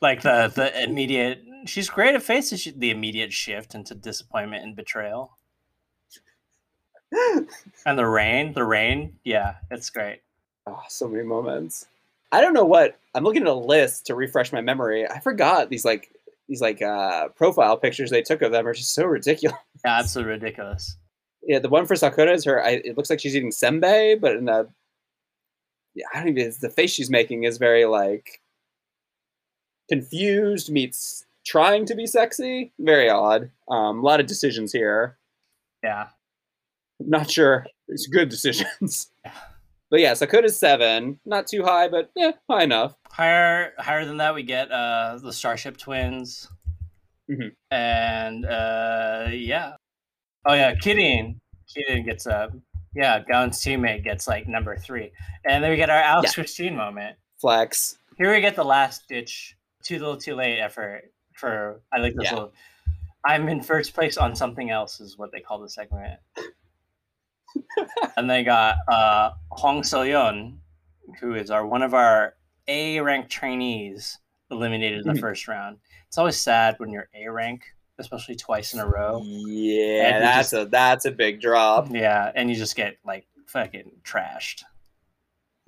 like 0.00 0.22
the 0.22 0.52
the 0.54 0.82
immediate. 0.84 1.42
She's 1.66 1.90
great 1.90 2.14
at 2.14 2.22
facing 2.22 2.78
the 2.78 2.90
immediate 2.90 3.32
shift 3.32 3.74
into 3.74 3.94
disappointment 3.94 4.64
and 4.64 4.74
betrayal. 4.74 5.36
and 7.84 7.98
the 7.98 8.06
rain, 8.06 8.52
the 8.52 8.64
rain, 8.64 9.14
yeah, 9.24 9.56
it's 9.70 9.90
great. 9.90 10.20
Oh, 10.66 10.80
so 10.88 11.08
many 11.08 11.24
moments. 11.24 11.86
I 12.32 12.40
don't 12.40 12.54
know 12.54 12.64
what 12.64 12.98
I'm 13.14 13.24
looking 13.24 13.42
at 13.42 13.48
a 13.48 13.54
list 13.54 14.06
to 14.06 14.14
refresh 14.14 14.52
my 14.52 14.60
memory. 14.60 15.08
I 15.08 15.18
forgot 15.20 15.68
these 15.68 15.84
like 15.84 16.10
these 16.48 16.60
like 16.60 16.80
uh 16.82 17.28
profile 17.28 17.76
pictures 17.76 18.10
they 18.10 18.22
took 18.22 18.42
of 18.42 18.52
them 18.52 18.66
are 18.66 18.74
just 18.74 18.94
so 18.94 19.04
ridiculous. 19.04 19.58
Yeah, 19.84 19.98
absolutely 19.98 20.32
ridiculous 20.32 20.96
yeah, 21.42 21.58
the 21.58 21.68
one 21.68 21.86
for 21.86 21.96
Sakura 21.96 22.32
is 22.32 22.44
her. 22.44 22.62
I, 22.62 22.82
it 22.84 22.96
looks 22.96 23.10
like 23.10 23.20
she's 23.20 23.36
eating 23.36 23.50
senbei, 23.50 24.20
but 24.20 24.36
in 24.36 24.48
a 24.48 24.66
yeah, 25.94 26.06
I 26.14 26.18
don't 26.20 26.28
even. 26.28 26.52
The 26.60 26.70
face 26.70 26.90
she's 26.90 27.10
making 27.10 27.44
is 27.44 27.58
very 27.58 27.84
like 27.84 28.40
confused 29.88 30.70
meets 30.70 31.26
trying 31.44 31.84
to 31.86 31.94
be 31.94 32.06
sexy. 32.06 32.72
Very 32.78 33.08
odd. 33.08 33.50
Um, 33.68 34.00
a 34.00 34.02
lot 34.02 34.20
of 34.20 34.26
decisions 34.26 34.72
here. 34.72 35.18
Yeah. 35.82 36.08
Not 37.00 37.30
sure. 37.30 37.66
It's 37.88 38.06
good 38.06 38.28
decisions. 38.28 39.10
But 39.90 39.98
yeah, 39.98 40.14
Sakura's 40.14 40.56
seven. 40.56 41.18
Not 41.26 41.48
too 41.48 41.64
high, 41.64 41.88
but 41.88 42.12
yeah, 42.14 42.30
high 42.48 42.62
enough. 42.62 42.94
Higher 43.08 43.72
higher 43.76 44.04
than 44.04 44.18
that, 44.18 44.36
we 44.36 44.44
get 44.44 44.70
uh 44.70 45.18
the 45.20 45.32
Starship 45.32 45.76
Twins. 45.76 46.48
Mm-hmm. 47.28 47.48
And 47.72 48.46
uh 48.46 49.26
yeah, 49.32 49.72
Oh 50.46 50.54
yeah, 50.54 50.74
Kirin. 50.74 51.36
Kirin 51.68 52.04
gets 52.04 52.26
a 52.26 52.50
yeah. 52.94 53.22
Gaeun's 53.22 53.62
teammate 53.62 54.04
gets 54.04 54.26
like 54.26 54.48
number 54.48 54.76
three, 54.76 55.10
and 55.44 55.62
then 55.62 55.70
we 55.70 55.76
get 55.76 55.90
our 55.90 56.02
Alex 56.02 56.32
yeah. 56.32 56.42
Christine 56.42 56.76
moment. 56.76 57.16
Flex. 57.40 57.98
Here 58.18 58.32
we 58.32 58.40
get 58.40 58.56
the 58.56 58.64
last 58.64 59.08
ditch, 59.08 59.56
too 59.82 59.98
little, 59.98 60.16
too 60.16 60.34
late 60.34 60.58
effort 60.58 61.12
for. 61.34 61.80
I 61.92 61.98
like 61.98 62.14
this 62.14 62.26
yeah. 62.26 62.34
little. 62.34 62.52
I'm 63.24 63.48
in 63.48 63.62
first 63.62 63.94
place 63.94 64.16
on 64.16 64.34
something 64.34 64.70
else 64.70 65.00
is 65.00 65.18
what 65.18 65.30
they 65.30 65.40
call 65.40 65.60
the 65.60 65.68
segment. 65.68 66.18
and 68.16 68.30
they 68.30 68.44
got 68.44 68.76
uh, 68.88 69.32
Hong 69.50 69.82
Seol-yeon, 69.82 70.56
who 71.20 71.34
is 71.34 71.50
our 71.50 71.66
one 71.66 71.82
of 71.82 71.94
our 71.94 72.34
A 72.68 73.00
rank 73.00 73.28
trainees 73.28 74.18
eliminated 74.50 75.00
in 75.00 75.06
the 75.06 75.12
mm-hmm. 75.12 75.20
first 75.20 75.48
round. 75.48 75.78
It's 76.08 76.18
always 76.18 76.36
sad 76.36 76.76
when 76.78 76.90
you're 76.90 77.08
A 77.14 77.30
rank 77.30 77.62
especially 78.00 78.36
twice 78.36 78.74
in 78.74 78.80
a 78.80 78.86
row. 78.86 79.22
Yeah, 79.24 80.18
that's 80.18 80.50
just, 80.50 80.66
a 80.66 80.68
that's 80.68 81.04
a 81.04 81.10
big 81.10 81.40
drop. 81.40 81.88
Yeah, 81.90 82.32
and 82.34 82.50
you 82.50 82.56
just 82.56 82.76
get 82.76 82.96
like 83.04 83.26
fucking 83.46 83.92
trashed. 84.02 84.62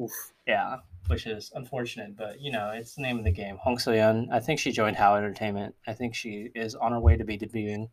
Oof. 0.00 0.10
Yeah, 0.46 0.78
which 1.06 1.26
is 1.26 1.52
unfortunate, 1.54 2.16
but 2.16 2.40
you 2.40 2.50
know 2.50 2.70
it's 2.70 2.94
the 2.94 3.02
name 3.02 3.18
of 3.18 3.24
the 3.24 3.30
game. 3.30 3.56
Hong 3.58 3.76
Seol-yeon, 3.76 4.28
I 4.32 4.40
think 4.40 4.58
she 4.58 4.72
joined 4.72 4.96
How 4.96 5.14
Entertainment. 5.14 5.74
I 5.86 5.92
think 5.92 6.14
she 6.14 6.50
is 6.54 6.74
on 6.74 6.92
her 6.92 7.00
way 7.00 7.16
to 7.16 7.24
be 7.24 7.38
debuting. 7.38 7.88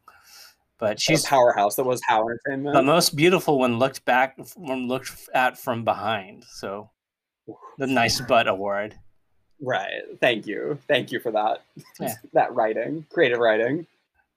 But 0.80 1.00
she's 1.00 1.26
a 1.26 1.28
powerhouse 1.28 1.76
that 1.76 1.84
was 1.84 2.02
How 2.08 2.22
Entertainment. 2.22 2.74
The 2.74 2.82
most 2.82 3.16
beautiful 3.16 3.60
when 3.60 3.78
looked 3.78 4.06
back, 4.06 4.38
when 4.56 4.88
looked 4.88 5.12
at 5.34 5.58
from 5.58 5.84
behind. 5.84 6.46
So, 6.46 6.90
the 7.78 7.86
nice 7.86 8.22
butt 8.22 8.48
award. 8.48 8.96
Right. 9.62 10.04
Thank 10.22 10.48
you. 10.48 10.80
Thank 10.88 11.12
you 11.12 11.20
for 11.20 11.32
that. 11.32 11.64
Yeah. 12.00 12.16
that 12.34 12.54
writing, 12.54 13.06
creative 13.12 13.40
writing. 13.40 13.86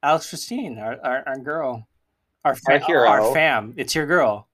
Alex 0.03 0.29
Christine, 0.29 0.79
our, 0.79 0.99
our, 1.05 1.23
our 1.27 1.39
girl, 1.39 1.87
our, 2.45 2.55
fa- 2.55 2.73
our 2.73 2.79
hero, 2.79 3.09
our 3.09 3.33
fam. 3.33 3.73
It's 3.77 3.95
your 3.95 4.07
girl. 4.07 4.49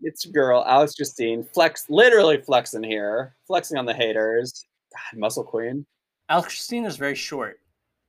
It's 0.00 0.24
your 0.24 0.32
girl, 0.32 0.64
Alex 0.66 0.94
Christine. 0.94 1.44
Flex, 1.44 1.86
literally 1.88 2.40
flexing 2.40 2.82
here, 2.82 3.34
flexing 3.46 3.78
on 3.78 3.86
the 3.86 3.94
haters. 3.94 4.66
God, 4.92 5.18
muscle 5.18 5.44
queen. 5.44 5.86
Alex 6.28 6.48
Christine 6.48 6.84
is 6.84 6.96
very 6.96 7.14
short. 7.14 7.60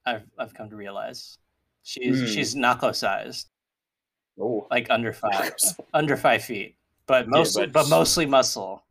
I've 0.05 0.23
I've 0.37 0.53
come 0.53 0.69
to 0.69 0.75
realize 0.75 1.37
she's 1.83 2.21
mm. 2.21 2.27
she's 2.27 2.55
knuckle 2.55 2.93
sized. 2.93 3.49
Oh, 4.39 4.67
like 4.69 4.87
under 4.89 5.13
five, 5.13 5.53
under 5.93 6.17
five 6.17 6.43
feet, 6.43 6.75
but 7.07 7.27
mostly 7.27 7.63
yeah, 7.63 7.67
but, 7.67 7.83
but 7.83 7.89
mostly 7.89 8.25
muscle. 8.25 8.83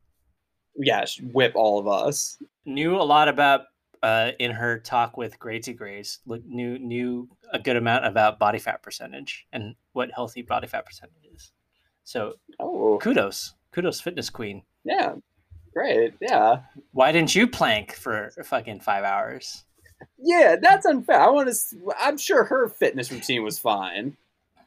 Yeah, 0.77 1.05
whip 1.33 1.53
all 1.55 1.79
of 1.79 1.87
us. 1.87 2.39
Knew 2.65 2.97
a 2.97 3.03
lot 3.03 3.29
about 3.29 3.67
uh, 4.05 4.33
in 4.39 4.51
her 4.51 4.79
talk 4.79 5.17
with 5.17 5.39
Gracie 5.39 5.73
Grace, 5.73 6.19
knew 6.27 6.79
knew 6.79 7.27
a 7.55 7.59
good 7.59 7.77
amount 7.77 8.05
about 8.05 8.39
body 8.39 8.59
fat 8.59 8.83
percentage 8.83 9.47
and 9.51 9.75
what 9.95 10.11
healthy 10.15 10.43
body 10.43 10.67
fat 10.67 10.85
percentage 10.85 11.25
is. 11.35 11.53
So, 12.05 12.35
oh. 12.61 12.99
kudos, 13.01 13.55
kudos, 13.73 14.03
fitness 14.03 14.29
queen. 14.29 14.63
Yeah, 14.85 15.15
great. 15.73 16.13
Yeah. 16.21 16.61
Why 16.93 17.13
didn't 17.13 17.35
you 17.35 17.47
plank 17.47 17.95
for 17.95 18.31
fucking 18.45 18.81
five 18.81 19.05
hours? 19.05 19.65
yeah, 20.19 20.57
that's 20.61 20.85
unfair. 20.85 21.19
I 21.19 21.31
want 21.31 21.49
to. 21.49 21.93
I'm 21.99 22.19
sure 22.19 22.45
her 22.45 22.69
fitness 22.69 23.11
routine 23.11 23.43
was 23.43 23.59
fine. 23.59 24.19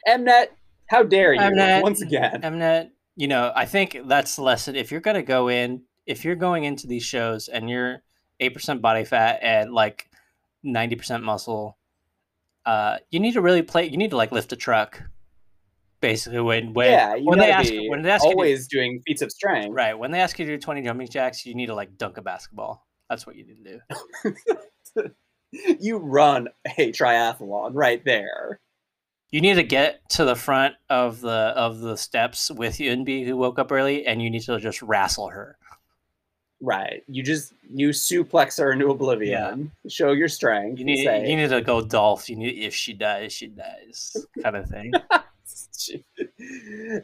Mnet, 0.07 0.47
how 0.87 1.03
dare 1.03 1.35
you? 1.35 1.41
Mnet, 1.41 1.83
once 1.83 2.01
again, 2.01 2.41
Mnet. 2.41 2.89
You 3.15 3.27
know, 3.27 3.51
I 3.55 3.65
think 3.65 3.99
that's 4.05 4.35
the 4.35 4.41
lesson. 4.41 4.75
If 4.75 4.91
you're 4.91 4.99
gonna 4.99 5.21
go 5.21 5.47
in, 5.47 5.83
if 6.07 6.25
you're 6.25 6.35
going 6.35 6.63
into 6.63 6.87
these 6.87 7.03
shows 7.03 7.49
and 7.49 7.69
you're 7.69 8.01
eight 8.39 8.53
percent 8.53 8.81
body 8.81 9.03
fat 9.05 9.39
and 9.41 9.73
like 9.73 10.09
ninety 10.63 10.95
percent 10.95 11.23
muscle, 11.23 11.77
uh, 12.65 12.97
you 13.09 13.19
need 13.19 13.33
to 13.33 13.41
really 13.41 13.61
play. 13.61 13.87
You 13.87 13.97
need 13.97 14.11
to 14.11 14.17
like 14.17 14.31
lift 14.31 14.51
a 14.51 14.55
truck. 14.55 15.01
Basically, 15.99 16.39
when 16.39 16.73
when 16.73 16.91
yeah, 16.91 17.15
when 17.15 17.39
they 17.39 17.51
ask 17.51 17.71
when 17.87 18.01
they 18.03 18.11
ask 18.11 18.23
always 18.23 18.59
you 18.59 18.63
to, 18.63 18.75
doing 18.75 19.01
feats 19.07 19.21
of 19.21 19.31
strength, 19.31 19.73
right? 19.73 19.97
When 19.97 20.11
they 20.11 20.19
ask 20.19 20.37
you 20.37 20.45
to 20.45 20.51
do 20.51 20.59
twenty 20.59 20.83
jumping 20.83 21.07
jacks, 21.07 21.45
you 21.45 21.55
need 21.55 21.67
to 21.67 21.75
like 21.75 21.97
dunk 21.97 22.17
a 22.17 22.21
basketball. 22.21 22.85
That's 23.09 23.25
what 23.25 23.35
you 23.35 23.45
need 23.45 23.63
to 23.63 23.81
do. 25.03 25.11
you 25.79 25.97
run 25.97 26.49
a 26.77 26.91
triathlon 26.91 27.71
right 27.73 28.03
there. 28.03 28.59
You 29.31 29.41
need 29.41 29.55
to 29.55 29.63
get 29.63 30.07
to 30.11 30.25
the 30.25 30.35
front 30.35 30.75
of 30.89 31.19
the 31.19 31.29
of 31.29 31.79
the 31.79 31.97
steps 31.97 32.51
with 32.51 32.77
Yunbi, 32.77 33.25
who 33.25 33.35
woke 33.35 33.59
up 33.59 33.71
early, 33.71 34.05
and 34.05 34.21
you 34.21 34.29
need 34.29 34.43
to 34.43 34.59
just 34.59 34.81
wrestle 34.81 35.29
her. 35.29 35.57
Right. 36.59 37.03
You 37.07 37.21
just 37.21 37.53
you 37.71 37.89
suplex 37.89 38.57
her 38.57 38.71
into 38.71 38.89
oblivion. 38.89 39.71
Yeah. 39.83 39.89
Show 39.89 40.11
your 40.13 40.27
strength. 40.27 40.79
You 40.79 40.85
need 40.85 41.03
say, 41.03 41.29
you 41.29 41.35
need 41.35 41.49
to 41.49 41.61
go 41.61 41.81
Dolph. 41.81 42.29
You 42.29 42.35
need 42.35 42.63
if 42.63 42.73
she 42.73 42.93
dies, 42.93 43.31
she 43.33 43.47
dies, 43.47 44.17
kind 44.41 44.55
of 44.55 44.67
thing. 44.67 44.91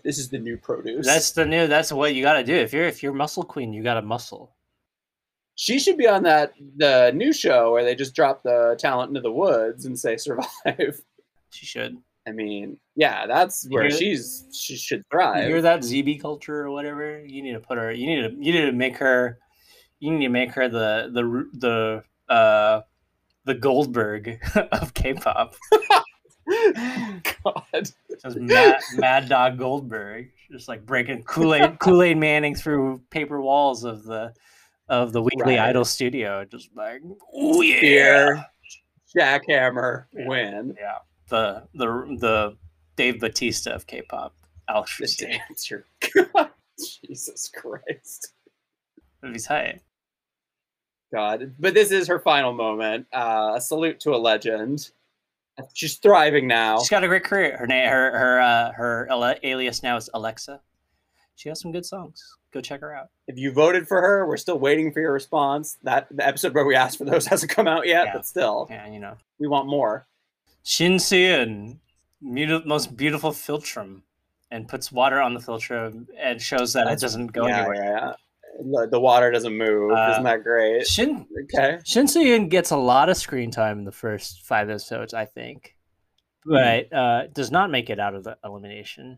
this 0.03 0.17
is 0.17 0.29
the 0.29 0.39
new 0.39 0.57
produce. 0.57 1.05
That's 1.05 1.31
the 1.31 1.45
new. 1.45 1.67
That's 1.67 1.91
what 1.91 2.15
you 2.15 2.23
got 2.23 2.33
to 2.33 2.43
do. 2.43 2.55
If 2.55 2.73
you're 2.73 2.87
if 2.87 3.03
you're 3.03 3.13
muscle 3.13 3.43
queen, 3.43 3.73
you 3.73 3.83
got 3.83 3.95
to 3.95 4.01
muscle. 4.01 4.51
She 5.55 5.77
should 5.77 5.97
be 5.97 6.07
on 6.07 6.23
that 6.23 6.53
the 6.77 7.11
new 7.13 7.31
show 7.31 7.71
where 7.71 7.83
they 7.83 7.93
just 7.93 8.15
drop 8.15 8.41
the 8.41 8.75
talent 8.79 9.09
into 9.09 9.21
the 9.21 9.31
woods 9.31 9.85
and 9.85 9.97
say 9.97 10.17
survive. 10.17 11.01
She 11.51 11.67
should. 11.67 11.97
I 12.25 12.31
mean, 12.31 12.77
yeah, 12.95 13.27
that's 13.27 13.67
where 13.69 13.91
she's 13.91 14.45
she 14.53 14.77
should 14.77 15.03
thrive. 15.11 15.49
You're 15.49 15.61
that 15.61 15.81
ZB 15.81 16.21
culture 16.21 16.61
or 16.61 16.71
whatever. 16.71 17.23
You 17.25 17.41
need 17.41 17.53
to 17.53 17.59
put 17.59 17.77
her. 17.77 17.91
You 17.91 18.07
need 18.07 18.21
to 18.21 18.29
you 18.39 18.53
need 18.53 18.65
to 18.65 18.71
make 18.71 18.97
her. 18.97 19.39
You 19.99 20.11
need 20.11 20.25
to 20.25 20.31
make 20.31 20.51
her 20.53 20.69
the 20.69 21.09
the 21.13 22.03
the 22.29 22.33
uh 22.33 22.81
the 23.45 23.53
Goldberg 23.53 24.39
of 24.71 24.93
K-pop. 24.93 25.55
God, 27.43 27.89
just 28.21 28.37
Mad, 28.37 28.79
Mad 28.97 29.29
Dog 29.29 29.57
Goldberg, 29.57 30.31
just 30.51 30.67
like 30.67 30.85
breaking 30.85 31.23
Kool 31.23 31.55
Aid 31.55 31.79
Kool 31.79 32.03
Aid 32.03 32.17
Manning 32.17 32.55
through 32.55 33.01
paper 33.09 33.41
walls 33.41 33.83
of 33.83 34.03
the 34.03 34.33
of 34.89 35.13
the 35.13 35.21
Weekly 35.21 35.55
right. 35.55 35.69
Idol 35.69 35.85
studio, 35.85 36.45
just 36.45 36.69
like 36.75 37.01
oh 37.33 37.61
yeah, 37.61 38.43
jackhammer, 39.15 40.05
yeah. 40.13 40.27
win. 40.27 40.75
Yeah, 40.79 40.97
the 41.33 41.63
the 41.73 42.17
the 42.19 42.57
Dave 42.95 43.19
Batista 43.19 43.71
of 43.71 43.87
K-pop, 43.87 44.35
Alex 44.69 44.97
the 44.97 45.39
dancer. 45.47 45.85
Jesus 47.05 47.49
Christ, 47.49 48.33
that'd 49.21 49.33
be 49.33 49.39
tight. 49.39 49.81
God, 51.11 51.53
but 51.59 51.73
this 51.73 51.91
is 51.91 52.07
her 52.07 52.19
final 52.19 52.53
moment. 52.53 53.07
Uh, 53.11 53.53
a 53.55 53.61
salute 53.61 53.99
to 54.01 54.15
a 54.15 54.17
legend. 54.17 54.91
She's 55.73 55.97
thriving 55.97 56.47
now. 56.47 56.79
She's 56.79 56.89
got 56.89 57.03
a 57.03 57.07
great 57.07 57.23
career. 57.23 57.57
Her 57.57 57.67
name, 57.67 57.87
her 57.89 58.17
her 58.17 58.39
uh, 58.39 58.71
her 58.73 59.37
alias 59.43 59.83
now 59.83 59.97
is 59.97 60.09
Alexa. 60.13 60.61
She 61.35 61.49
has 61.49 61.59
some 61.59 61.71
good 61.71 61.85
songs. 61.85 62.23
Go 62.51 62.61
check 62.61 62.81
her 62.81 62.93
out. 62.93 63.09
If 63.27 63.39
you 63.39 63.51
voted 63.51 63.87
for 63.87 63.99
her, 63.99 64.27
we're 64.27 64.37
still 64.37 64.59
waiting 64.59 64.91
for 64.91 64.99
your 64.99 65.13
response. 65.13 65.77
That 65.83 66.07
the 66.11 66.25
episode 66.27 66.53
where 66.53 66.65
we 66.65 66.75
asked 66.75 66.99
for 66.99 67.05
those 67.05 67.25
hasn't 67.33 67.51
come 67.51 67.67
out 67.67 67.87
yet, 67.87 68.05
yeah. 68.05 68.13
but 68.13 68.25
still, 68.25 68.67
yeah, 68.69 68.87
you 68.91 68.99
know, 68.99 69.17
we 69.39 69.47
want 69.47 69.67
more. 69.67 70.07
Shin 70.63 70.99
and 71.11 71.79
most 72.65 72.95
beautiful 72.95 73.31
philtrum, 73.31 74.01
and 74.49 74.67
puts 74.67 74.91
water 74.91 75.19
on 75.19 75.33
the 75.33 75.39
philtrum 75.39 76.07
and 76.17 76.41
shows 76.41 76.73
that 76.73 76.85
That's, 76.85 77.01
it 77.01 77.05
doesn't 77.05 77.27
go 77.27 77.47
yeah, 77.47 77.57
anywhere. 77.59 78.15
Yeah, 78.63 78.85
the 78.89 78.99
water 78.99 79.31
doesn't 79.31 79.57
move. 79.57 79.91
Uh, 79.91 80.11
Isn't 80.11 80.23
that 80.23 80.43
great? 80.43 80.87
Shin 80.87 81.25
okay. 81.43 81.79
Shin 81.83 82.05
Seon 82.05 82.49
gets 82.49 82.71
a 82.71 82.77
lot 82.77 83.09
of 83.09 83.17
screen 83.17 83.51
time 83.51 83.79
in 83.79 83.85
the 83.85 83.91
first 83.91 84.45
five 84.45 84.69
episodes, 84.69 85.13
I 85.13 85.25
think, 85.25 85.75
but 86.45 86.89
mm. 86.89 86.93
uh, 86.93 87.27
does 87.33 87.51
not 87.51 87.71
make 87.71 87.89
it 87.89 87.99
out 87.99 88.15
of 88.15 88.23
the 88.23 88.37
elimination. 88.43 89.17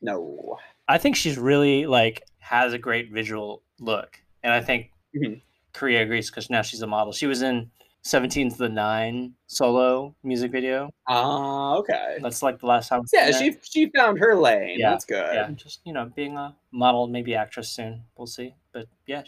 No, 0.00 0.58
I 0.88 0.98
think 0.98 1.16
she's 1.16 1.36
really 1.36 1.86
like 1.86 2.22
has 2.38 2.72
a 2.72 2.78
great 2.78 3.12
visual 3.12 3.62
look, 3.80 4.18
and 4.42 4.52
I 4.52 4.60
think 4.60 4.92
mm-hmm. 5.14 5.34
Korea 5.72 6.02
agrees 6.02 6.30
because 6.30 6.48
now 6.48 6.62
she's 6.62 6.82
a 6.82 6.86
model. 6.86 7.12
She 7.12 7.26
was 7.26 7.42
in 7.42 7.70
17 8.02 8.52
to 8.52 8.58
the 8.58 8.68
9 8.68 9.34
solo 9.46 10.14
music 10.22 10.52
video. 10.52 10.90
Ah, 11.06 11.72
uh, 11.72 11.78
okay. 11.78 12.18
That's 12.22 12.42
like 12.42 12.58
the 12.58 12.66
last 12.66 12.88
time. 12.88 13.02
Yeah, 13.12 13.30
she 13.30 13.56
she 13.62 13.90
found 13.94 14.18
her 14.18 14.34
lane. 14.34 14.78
Yeah, 14.78 14.90
That's 14.90 15.04
good. 15.04 15.34
Yeah, 15.34 15.50
just, 15.50 15.80
you 15.84 15.92
know, 15.92 16.10
being 16.14 16.36
a 16.36 16.56
model, 16.72 17.06
maybe 17.08 17.34
actress 17.34 17.68
soon. 17.68 18.04
We'll 18.16 18.26
see. 18.26 18.54
But 18.72 18.86
yeah, 19.06 19.22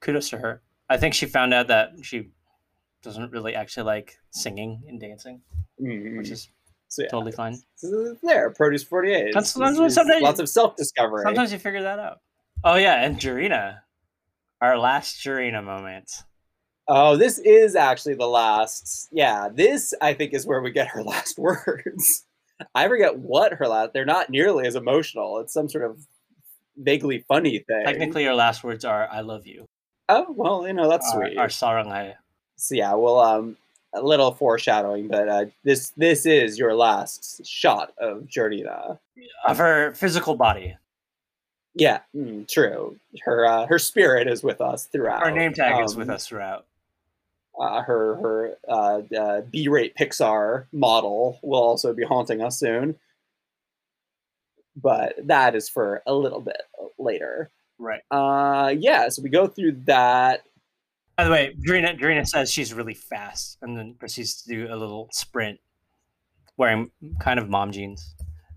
kudos 0.00 0.28
to 0.30 0.38
her. 0.38 0.62
I 0.88 0.98
think 0.98 1.14
she 1.14 1.26
found 1.26 1.54
out 1.54 1.68
that 1.68 1.92
she 2.02 2.28
doesn't 3.02 3.32
really 3.32 3.54
actually 3.54 3.84
like 3.84 4.18
singing 4.30 4.82
and 4.88 5.00
dancing, 5.00 5.40
mm-hmm. 5.80 6.18
which 6.18 6.30
is 6.30 6.48
so, 6.92 7.02
yeah. 7.02 7.08
totally 7.08 7.32
fine. 7.32 7.58
there, 8.22 8.50
Produce 8.50 8.82
48. 8.82 9.32
That's, 9.32 9.54
that's 9.54 9.94
sometimes, 9.94 10.22
lots 10.22 10.40
of 10.40 10.48
self 10.48 10.76
discovery. 10.76 11.22
Sometimes 11.24 11.50
you 11.50 11.58
figure 11.58 11.82
that 11.82 11.98
out. 11.98 12.18
Oh, 12.64 12.74
yeah, 12.74 13.02
and 13.02 13.18
Jurina. 13.18 13.78
Our 14.60 14.78
last 14.78 15.16
Jurina 15.24 15.64
moment. 15.64 16.10
Oh, 16.88 17.16
this 17.16 17.38
is 17.38 17.76
actually 17.76 18.14
the 18.14 18.26
last. 18.26 19.08
Yeah, 19.12 19.48
this 19.52 19.94
I 20.00 20.14
think 20.14 20.34
is 20.34 20.46
where 20.46 20.60
we 20.60 20.70
get 20.70 20.88
her 20.88 21.02
last 21.04 21.38
words. 21.38 22.24
I 22.74 22.88
forget 22.88 23.18
what 23.18 23.52
her 23.54 23.68
last. 23.68 23.92
They're 23.92 24.04
not 24.04 24.30
nearly 24.30 24.66
as 24.66 24.76
emotional. 24.76 25.38
It's 25.38 25.52
some 25.52 25.68
sort 25.68 25.84
of 25.84 26.06
vaguely 26.76 27.24
funny 27.28 27.58
thing. 27.58 27.84
Technically, 27.84 28.24
her 28.24 28.34
last 28.34 28.64
words 28.64 28.84
are 28.84 29.08
"I 29.10 29.20
love 29.20 29.46
you." 29.46 29.66
Oh 30.08 30.26
well, 30.30 30.66
you 30.66 30.72
know 30.72 30.88
that's 30.88 31.10
our, 31.12 31.26
sweet. 31.26 31.38
Our 31.38 31.48
saranghae. 31.48 32.14
So 32.56 32.74
yeah, 32.74 32.94
well, 32.94 33.18
um, 33.20 33.56
a 33.94 34.02
little 34.02 34.32
foreshadowing, 34.32 35.08
but 35.08 35.28
uh, 35.28 35.44
this 35.64 35.90
this 35.96 36.26
is 36.26 36.58
your 36.58 36.74
last 36.74 37.46
shot 37.46 37.92
of 37.98 38.22
Jurina 38.22 38.98
of 39.46 39.58
her 39.58 39.94
physical 39.94 40.36
body. 40.36 40.76
Yeah, 41.74 42.00
mm, 42.14 42.46
true. 42.48 42.98
Her 43.22 43.46
uh, 43.46 43.66
her 43.66 43.78
spirit 43.78 44.28
is 44.28 44.42
with 44.42 44.60
us 44.60 44.86
throughout. 44.86 45.24
Her 45.24 45.30
name 45.30 45.52
tag 45.52 45.74
um, 45.74 45.84
is 45.84 45.96
with 45.96 46.08
um, 46.08 46.16
us 46.16 46.26
throughout 46.26 46.66
uh, 47.58 47.82
her 47.82 48.16
her 48.16 48.56
uh, 48.68 49.02
uh, 49.16 49.40
B-rate 49.42 49.94
Pixar 49.96 50.66
model 50.72 51.38
will 51.42 51.62
also 51.62 51.92
be 51.92 52.04
haunting 52.04 52.42
us 52.42 52.58
soon. 52.58 52.96
But 54.74 55.14
that 55.26 55.54
is 55.54 55.68
for 55.68 56.02
a 56.06 56.14
little 56.14 56.40
bit 56.40 56.62
later. 56.98 57.50
Right. 57.78 58.00
Uh, 58.10 58.74
yeah. 58.78 59.08
So 59.08 59.22
we 59.22 59.28
go 59.28 59.46
through 59.46 59.82
that. 59.86 60.44
By 61.18 61.24
the 61.24 61.30
way, 61.30 61.54
Jurina, 61.66 61.98
Jurina 61.98 62.26
says 62.26 62.50
she's 62.50 62.72
really 62.72 62.94
fast, 62.94 63.58
and 63.60 63.76
then 63.76 63.94
proceeds 63.98 64.42
to 64.42 64.48
do 64.48 64.66
a 64.72 64.76
little 64.76 65.08
sprint, 65.12 65.60
wearing 66.56 66.90
kind 67.20 67.38
of 67.38 67.50
mom 67.50 67.70
jeans. 67.70 68.14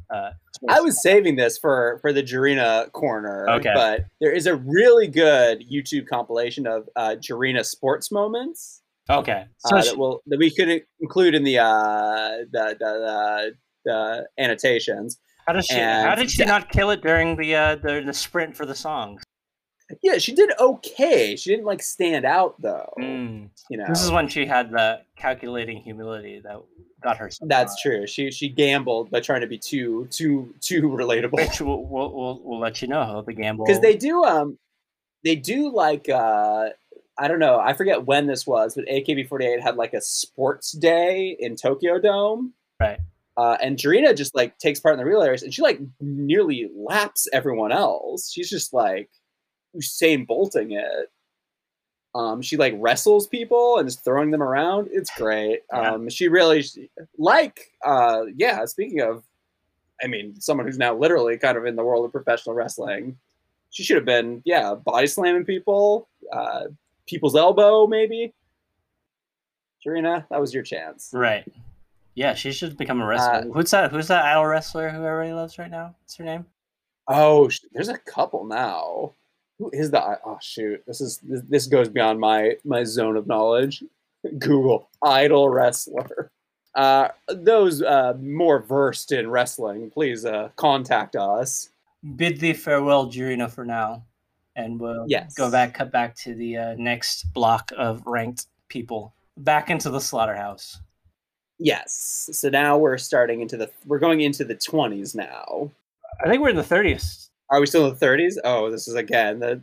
Uh, 0.10 0.32
I 0.70 0.80
was 0.80 1.02
saving 1.02 1.36
this 1.36 1.58
for 1.58 1.98
for 2.02 2.14
the 2.14 2.24
Jurina 2.24 2.90
corner, 2.94 3.50
okay. 3.50 3.72
but 3.74 4.06
there 4.22 4.32
is 4.32 4.48
a 4.48 4.56
really 4.56 5.08
good 5.08 5.66
YouTube 5.70 6.08
compilation 6.08 6.66
of 6.66 6.88
uh, 6.96 7.16
Jurina 7.20 7.66
sports 7.66 8.12
moments 8.12 8.84
Okay, 9.10 9.46
so 9.58 9.78
uh, 9.78 9.82
she, 9.82 9.90
that, 9.90 10.20
that 10.28 10.40
we 10.40 10.50
could 10.50 10.84
include 11.00 11.36
in 11.36 11.44
the 11.44 11.60
uh, 11.60 12.46
the, 12.52 12.76
the, 12.80 13.54
the 13.86 14.28
annotations. 14.40 15.20
How 15.48 15.54
does 15.54 15.66
she? 15.66 15.76
And 15.76 16.08
how 16.08 16.16
did 16.16 16.32
she 16.32 16.40
that, 16.40 16.48
not 16.48 16.72
kill 16.72 16.90
it 16.90 17.02
during 17.02 17.36
the, 17.36 17.56
uh, 17.56 17.76
the 17.76 18.02
the 18.06 18.14
sprint 18.14 18.58
for 18.58 18.66
the 18.66 18.76
songs? 18.76 19.22
Yeah, 20.02 20.18
she 20.18 20.34
did 20.34 20.52
okay. 20.60 21.36
She 21.36 21.52
didn't 21.52 21.66
like 21.66 21.84
stand 21.84 22.26
out 22.26 22.60
though. 22.60 22.92
Mm. 23.00 23.50
You 23.70 23.78
know, 23.78 23.86
this 23.88 24.02
is 24.02 24.10
when 24.10 24.28
she 24.28 24.46
had 24.46 24.72
the 24.72 25.02
calculating 25.16 25.84
humility 25.84 26.42
that 26.44 26.60
got 27.04 27.18
her. 27.18 27.30
That's 27.42 27.80
true. 27.82 28.08
She 28.08 28.32
she 28.32 28.50
gambled 28.50 29.12
by 29.12 29.20
trying 29.20 29.42
to 29.42 29.48
be 29.48 29.60
too 29.60 30.08
too 30.10 30.54
too 30.62 30.82
relatable. 30.82 31.34
Which 31.34 31.62
we'll 31.62 31.84
we'll, 31.84 32.12
we'll, 32.12 32.42
we'll 32.44 32.60
let 32.60 32.82
you 32.82 32.88
know 32.88 33.24
the 33.26 33.34
gamble 33.34 33.66
because 33.66 33.82
they 33.82 33.96
do 33.96 34.24
um 34.24 34.58
they 35.24 35.36
do 35.36 35.72
like 35.72 36.10
uh 36.10 36.70
I 37.18 37.28
don't 37.28 37.40
know. 37.40 37.60
I 37.60 37.74
forget 37.74 38.06
when 38.06 38.28
this 38.28 38.46
was, 38.46 38.76
but 38.76 38.86
AKB48 38.86 39.62
had 39.62 39.78
like 39.78 39.94
a 39.94 40.02
sports 40.02 40.72
day 40.74 41.36
in 41.40 41.56
Tokyo 41.56 42.00
Dome. 42.00 42.54
Right. 42.80 43.00
Uh, 43.38 43.58
and 43.62 43.78
Jurina 43.78 44.16
just 44.16 44.34
like 44.36 44.58
takes 44.60 44.80
part 44.80 44.94
in 44.94 45.00
the 45.00 45.06
relay 45.06 45.30
race, 45.30 45.44
and 45.44 45.54
she 45.54 45.62
like 45.62 45.80
nearly 46.00 46.70
laps 46.74 47.28
everyone 47.34 47.72
else. 47.72 48.32
She's 48.32 48.50
just 48.50 48.74
like 48.74 49.10
Usain 49.76 50.26
bolting 50.26 50.72
it. 50.72 51.12
Um, 52.14 52.42
she 52.42 52.56
like 52.56 52.74
wrestles 52.78 53.28
people 53.28 53.78
and 53.78 53.90
is 53.90 53.98
throwing 53.98 54.32
them 54.32 54.42
around. 54.42 54.88
It's 54.92 55.12
great. 55.18 55.64
Um, 55.74 56.10
she 56.10 56.30
really 56.30 56.64
like 57.18 57.72
uh, 57.84 58.24
yeah. 58.38 58.64
Speaking 58.66 59.02
of, 59.02 59.24
I 60.02 60.08
mean, 60.08 60.40
someone 60.40 60.66
who's 60.66 60.78
now 60.78 60.96
literally 60.96 61.38
kind 61.38 61.58
of 61.58 61.66
in 61.66 61.76
the 61.76 61.84
world 61.84 62.06
of 62.06 62.14
professional 62.14 62.56
wrestling. 62.56 63.18
She 63.72 63.84
should 63.84 63.98
have 63.98 64.06
been 64.06 64.42
yeah 64.46 64.76
body 64.76 65.08
slamming 65.08 65.44
people, 65.44 66.08
uh, 66.32 66.68
people's 67.08 67.36
elbow, 67.36 67.88
maybe. 67.88 68.34
Jurina, 69.86 70.26
that 70.30 70.42
was 70.42 70.54
your 70.54 70.64
chance. 70.64 71.12
Right. 71.14 71.46
Yeah, 72.16 72.34
she 72.34 72.52
should 72.52 72.78
become 72.78 73.02
a 73.02 73.06
wrestler. 73.06 73.34
Uh, 73.34 73.54
who's 73.54 73.72
that? 73.72 73.92
Who's 73.92 74.08
that 74.08 74.26
idol 74.26 74.46
wrestler 74.46 74.90
who 74.90 75.04
everybody 75.04 75.34
loves 75.34 75.60
right 75.60 75.70
now? 75.70 75.96
What's 76.02 76.16
her 76.16 76.24
name? 76.24 76.46
Oh, 77.08 77.50
there's 77.74 77.90
a 77.90 77.98
couple 77.98 78.46
now. 78.46 79.14
Who 79.60 79.70
is 79.74 79.92
the? 79.92 80.02
Oh 80.26 80.38
shoot, 80.42 80.82
this 80.88 81.02
is 81.02 81.20
this, 81.20 81.42
this 81.48 81.68
goes 81.68 81.90
beyond 81.90 82.20
my 82.20 82.56
my 82.64 82.84
zone 82.84 83.18
of 83.18 83.28
knowledge. 83.28 83.84
Google 84.40 84.90
idol 85.04 85.50
wrestler. 85.50 86.32
Uh, 86.74 87.10
those 87.30 87.82
uh, 87.82 88.14
more 88.20 88.60
versed 88.60 89.12
in 89.12 89.30
wrestling, 89.30 89.90
please 89.90 90.26
uh, 90.26 90.50
contact 90.56 91.16
us. 91.16 91.70
Bid 92.16 92.40
thee 92.40 92.54
farewell, 92.54 93.08
Jurina, 93.08 93.50
for 93.50 93.66
now, 93.66 94.04
and 94.56 94.80
we'll 94.80 95.06
yes. 95.08 95.34
go 95.36 95.52
back, 95.52 95.74
cut 95.74 95.92
back 95.92 96.16
to 96.16 96.34
the 96.34 96.58
uh, 96.58 96.76
next 96.78 97.34
block 97.34 97.72
of 97.78 98.02
ranked 98.06 98.48
people, 98.70 99.14
back 99.38 99.70
into 99.70 99.90
the 99.90 100.00
slaughterhouse. 100.00 100.80
Yes. 101.60 102.30
So 102.34 102.50
now 102.50 102.78
we're 102.78 102.98
starting 102.98 103.42
into 103.42 103.58
the 103.58 103.70
we're 103.86 104.00
going 104.00 104.22
into 104.22 104.44
the 104.44 104.56
twenties 104.56 105.16
now. 105.16 105.72
I 106.24 106.30
think 106.30 106.42
we're 106.42 106.50
in 106.50 106.56
the 106.56 106.64
thirties. 106.64 107.30
Are 107.50 107.60
we 107.60 107.66
still 107.66 107.86
in 107.86 107.92
the 107.92 108.00
thirties? 108.00 108.40
Oh, 108.44 108.70
this 108.72 108.88
is 108.88 108.96
again 108.96 109.40
the 109.40 109.62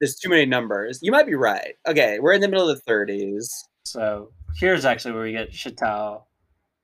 there's 0.00 0.16
too 0.16 0.28
many 0.28 0.46
numbers. 0.46 1.00
You 1.02 1.12
might 1.12 1.26
be 1.26 1.34
right. 1.34 1.76
Okay, 1.86 2.18
we're 2.20 2.32
in 2.32 2.40
the 2.40 2.48
middle 2.48 2.68
of 2.68 2.76
the 2.76 2.82
thirties. 2.82 3.68
So 3.84 4.30
here's 4.56 4.84
actually 4.84 5.12
where 5.14 5.22
we 5.22 5.32
get 5.32 5.50
Shitao 5.50 6.22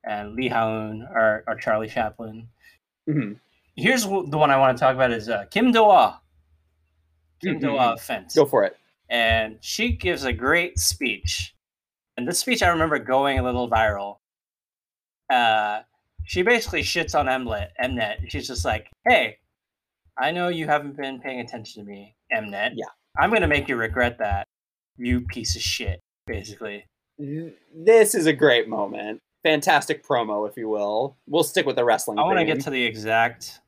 and 0.03 0.35
Lee 0.35 0.49
Haun 0.49 1.07
or, 1.13 1.43
or 1.47 1.55
Charlie 1.55 1.89
Chaplin. 1.89 2.47
Mm-hmm. 3.09 3.33
Here's 3.75 4.03
the 4.03 4.37
one 4.37 4.51
I 4.51 4.57
want 4.57 4.77
to 4.77 4.81
talk 4.81 4.95
about 4.95 5.11
is 5.11 5.29
uh, 5.29 5.45
Kim 5.51 5.71
Do-ah. 5.71 6.19
Kim 7.41 7.59
mm-hmm. 7.59 8.27
Go 8.35 8.45
for 8.45 8.63
it. 8.63 8.77
And 9.09 9.57
she 9.61 9.91
gives 9.91 10.23
a 10.23 10.33
great 10.33 10.79
speech. 10.79 11.55
And 12.17 12.27
this 12.27 12.39
speech 12.39 12.63
I 12.63 12.69
remember 12.69 12.97
going 12.97 13.39
a 13.39 13.43
little 13.43 13.69
viral. 13.69 14.17
Uh, 15.29 15.81
she 16.23 16.41
basically 16.41 16.81
shits 16.81 17.17
on 17.17 17.27
Mnet. 17.27 17.69
Mnet. 17.81 18.29
She's 18.29 18.47
just 18.47 18.65
like, 18.65 18.89
"Hey, 19.07 19.37
I 20.17 20.31
know 20.31 20.47
you 20.47 20.65
haven't 20.65 20.97
been 20.97 21.19
paying 21.19 21.39
attention 21.39 21.83
to 21.83 21.89
me, 21.89 22.15
Mnet. 22.33 22.71
Yeah, 22.75 22.85
I'm 23.17 23.31
gonna 23.31 23.47
make 23.47 23.67
you 23.67 23.75
regret 23.75 24.17
that, 24.19 24.47
you 24.97 25.21
piece 25.21 25.55
of 25.55 25.61
shit." 25.61 25.99
Basically, 26.25 26.85
this 27.17 28.15
is 28.15 28.25
a 28.25 28.33
great 28.33 28.67
moment. 28.67 29.19
Fantastic 29.43 30.03
promo, 30.03 30.49
if 30.49 30.57
you 30.57 30.67
will. 30.67 31.17
We'll 31.27 31.43
stick 31.43 31.67
with 31.67 31.75
the 31.75 31.85
wrestling. 31.85 32.17
I 32.17 32.23
want 32.23 32.39
to 32.39 32.45
get 32.45 32.61
to 32.61 32.71
the 32.71 32.83
exact, 32.83 33.59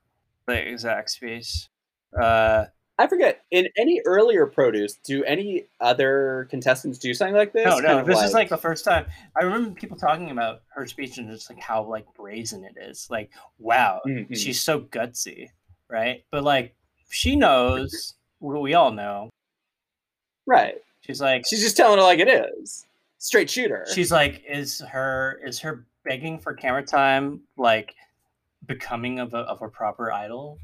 the 0.48 0.68
exact 0.68 1.12
speech. 1.12 1.68
Uh, 2.20 2.66
I 3.00 3.08
forget. 3.08 3.44
In 3.52 3.68
any 3.78 4.02
earlier 4.06 4.48
produce, 4.48 4.96
do 5.04 5.24
any 5.24 5.66
other 5.80 6.48
contestants 6.50 6.98
do 6.98 7.14
something 7.14 7.36
like 7.36 7.54
this? 7.54 7.66
No, 7.66 7.78
no. 7.80 8.04
This 8.04 8.18
like... 8.18 8.26
is 8.26 8.34
like 8.34 8.50
the 8.50 8.58
first 8.58 8.84
time. 8.84 9.06
I 9.40 9.44
remember 9.44 9.72
people 9.72 9.98
talking 9.98 10.32
about 10.32 10.64
her 10.70 10.88
speech 10.88 11.18
and 11.18 11.30
just 11.30 11.50
like 11.50 11.60
how 11.60 11.84
like 11.84 12.06
brazen 12.16 12.64
it 12.64 12.76
is. 12.78 13.08
Like, 13.10 13.32
wow, 13.60 14.02
mm-hmm. 14.06 14.34
she's 14.34 14.62
so 14.62 14.82
gutsy, 14.82 15.50
right? 15.90 16.24
But 16.32 16.44
like, 16.44 16.76
she 17.10 17.36
knows. 17.36 18.16
what 18.40 18.62
we 18.62 18.74
all 18.74 18.92
know. 18.92 19.30
Right. 20.46 20.76
She's 21.02 21.22
like. 21.22 21.44
She's 21.48 21.62
just 21.62 21.78
telling 21.78 22.00
it 22.00 22.04
like 22.04 22.20
it 22.20 22.30
is. 22.30 22.86
Straight 23.20 23.50
shooter. 23.50 23.86
She's 23.94 24.12
like, 24.12 24.44
is 24.48 24.80
her 24.80 25.40
is 25.44 25.60
her 25.60 25.86
begging 26.04 26.40
for 26.40 26.54
camera 26.54 26.84
time 26.84 27.42
like 27.58 27.96
becoming 28.66 29.20
of 29.20 29.34
a 29.34 29.40
of 29.40 29.62
a 29.62 29.70
proper 29.70 30.12
idol? 30.12 30.60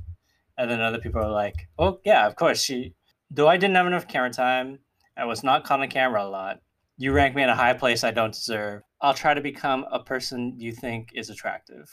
And 0.57 0.69
then 0.69 0.81
other 0.81 0.99
people 0.99 1.21
are 1.21 1.31
like, 1.31 1.67
oh, 1.79 1.99
yeah, 2.05 2.27
of 2.27 2.35
course. 2.35 2.61
She, 2.61 2.93
though 3.31 3.47
I 3.47 3.57
didn't 3.57 3.75
have 3.75 3.87
enough 3.87 4.07
camera 4.07 4.29
time, 4.29 4.79
I 5.17 5.25
was 5.25 5.43
not 5.43 5.63
caught 5.63 5.81
on 5.81 5.89
camera 5.89 6.23
a 6.23 6.29
lot. 6.29 6.59
You 6.97 7.11
rank 7.11 7.35
me 7.35 7.43
in 7.43 7.49
a 7.49 7.55
high 7.55 7.73
place 7.73 8.03
I 8.03 8.11
don't 8.11 8.33
deserve. 8.33 8.83
I'll 9.01 9.13
try 9.13 9.33
to 9.33 9.41
become 9.41 9.85
a 9.91 9.99
person 9.99 10.53
you 10.57 10.71
think 10.71 11.09
is 11.13 11.29
attractive, 11.29 11.91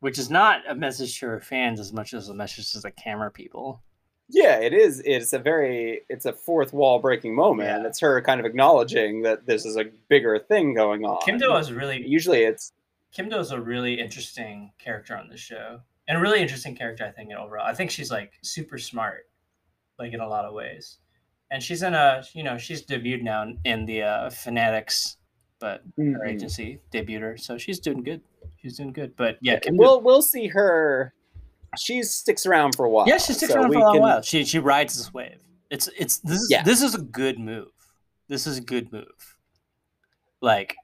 which 0.00 0.18
is 0.18 0.30
not 0.30 0.60
a 0.68 0.74
message 0.74 1.18
to 1.20 1.26
her 1.26 1.40
fans 1.40 1.80
as 1.80 1.92
much 1.92 2.14
as 2.14 2.28
a 2.28 2.34
message 2.34 2.72
to 2.72 2.80
the 2.80 2.92
camera 2.92 3.30
people. 3.30 3.82
Yeah, 4.28 4.58
it 4.58 4.72
is. 4.72 5.02
It's 5.04 5.32
a 5.32 5.38
very, 5.38 6.02
it's 6.08 6.26
a 6.26 6.32
fourth 6.32 6.72
wall 6.72 7.00
breaking 7.00 7.34
moment. 7.34 7.82
Yeah. 7.82 7.88
It's 7.88 8.00
her 8.00 8.20
kind 8.22 8.40
of 8.40 8.46
acknowledging 8.46 9.22
that 9.22 9.46
this 9.46 9.64
is 9.64 9.76
a 9.76 9.84
bigger 10.08 10.38
thing 10.38 10.74
going 10.74 11.04
on. 11.04 11.18
Kim 11.24 11.38
Do 11.38 11.54
is 11.56 11.72
really, 11.72 12.06
usually 12.06 12.42
it's, 12.42 12.72
Kim 13.12 13.28
Do 13.28 13.38
is 13.38 13.50
a 13.50 13.60
really 13.60 14.00
interesting 14.00 14.72
character 14.78 15.16
on 15.16 15.28
the 15.28 15.36
show 15.36 15.80
and 16.08 16.18
a 16.18 16.20
really 16.20 16.40
interesting 16.40 16.76
character. 16.76 17.04
I 17.04 17.10
think 17.10 17.32
overall, 17.32 17.66
I 17.66 17.74
think 17.74 17.90
she's 17.90 18.10
like 18.10 18.32
super 18.42 18.78
smart, 18.78 19.28
like 19.98 20.12
in 20.12 20.20
a 20.20 20.28
lot 20.28 20.44
of 20.44 20.54
ways. 20.54 20.98
And 21.50 21.62
she's 21.62 21.82
in 21.82 21.94
a, 21.94 22.24
you 22.32 22.42
know, 22.42 22.58
she's 22.58 22.84
debuted 22.84 23.22
now 23.22 23.46
in 23.64 23.86
the 23.86 24.02
uh, 24.02 24.30
Fanatics, 24.30 25.16
but 25.60 25.86
mm-hmm. 25.98 26.14
her 26.14 26.24
agency 26.24 26.80
debuted 26.92 27.20
her, 27.20 27.36
so 27.36 27.56
she's 27.56 27.78
doing 27.78 28.02
good. 28.02 28.20
She's 28.56 28.76
doing 28.76 28.92
good. 28.92 29.14
But 29.16 29.38
yeah, 29.40 29.58
Kim 29.58 29.76
we'll 29.76 30.00
we'll 30.00 30.22
see 30.22 30.48
her. 30.48 31.14
She 31.78 32.02
sticks 32.02 32.46
around 32.46 32.74
for 32.74 32.86
a 32.86 32.90
while. 32.90 33.06
Yeah, 33.06 33.18
she 33.18 33.32
sticks 33.32 33.52
so 33.52 33.60
around 33.60 33.72
for 33.72 33.78
a 33.78 33.92
can... 33.92 34.00
while. 34.00 34.22
She 34.22 34.44
she 34.44 34.58
rides 34.58 34.96
this 34.96 35.12
wave. 35.14 35.38
It's 35.70 35.88
it's 35.98 36.18
this 36.18 36.40
is 36.40 36.48
yeah. 36.50 36.62
this 36.62 36.82
is 36.82 36.94
a 36.94 37.00
good 37.00 37.38
move. 37.38 37.68
This 38.28 38.46
is 38.46 38.58
a 38.58 38.60
good 38.60 38.92
move. 38.92 39.38
Like 40.40 40.76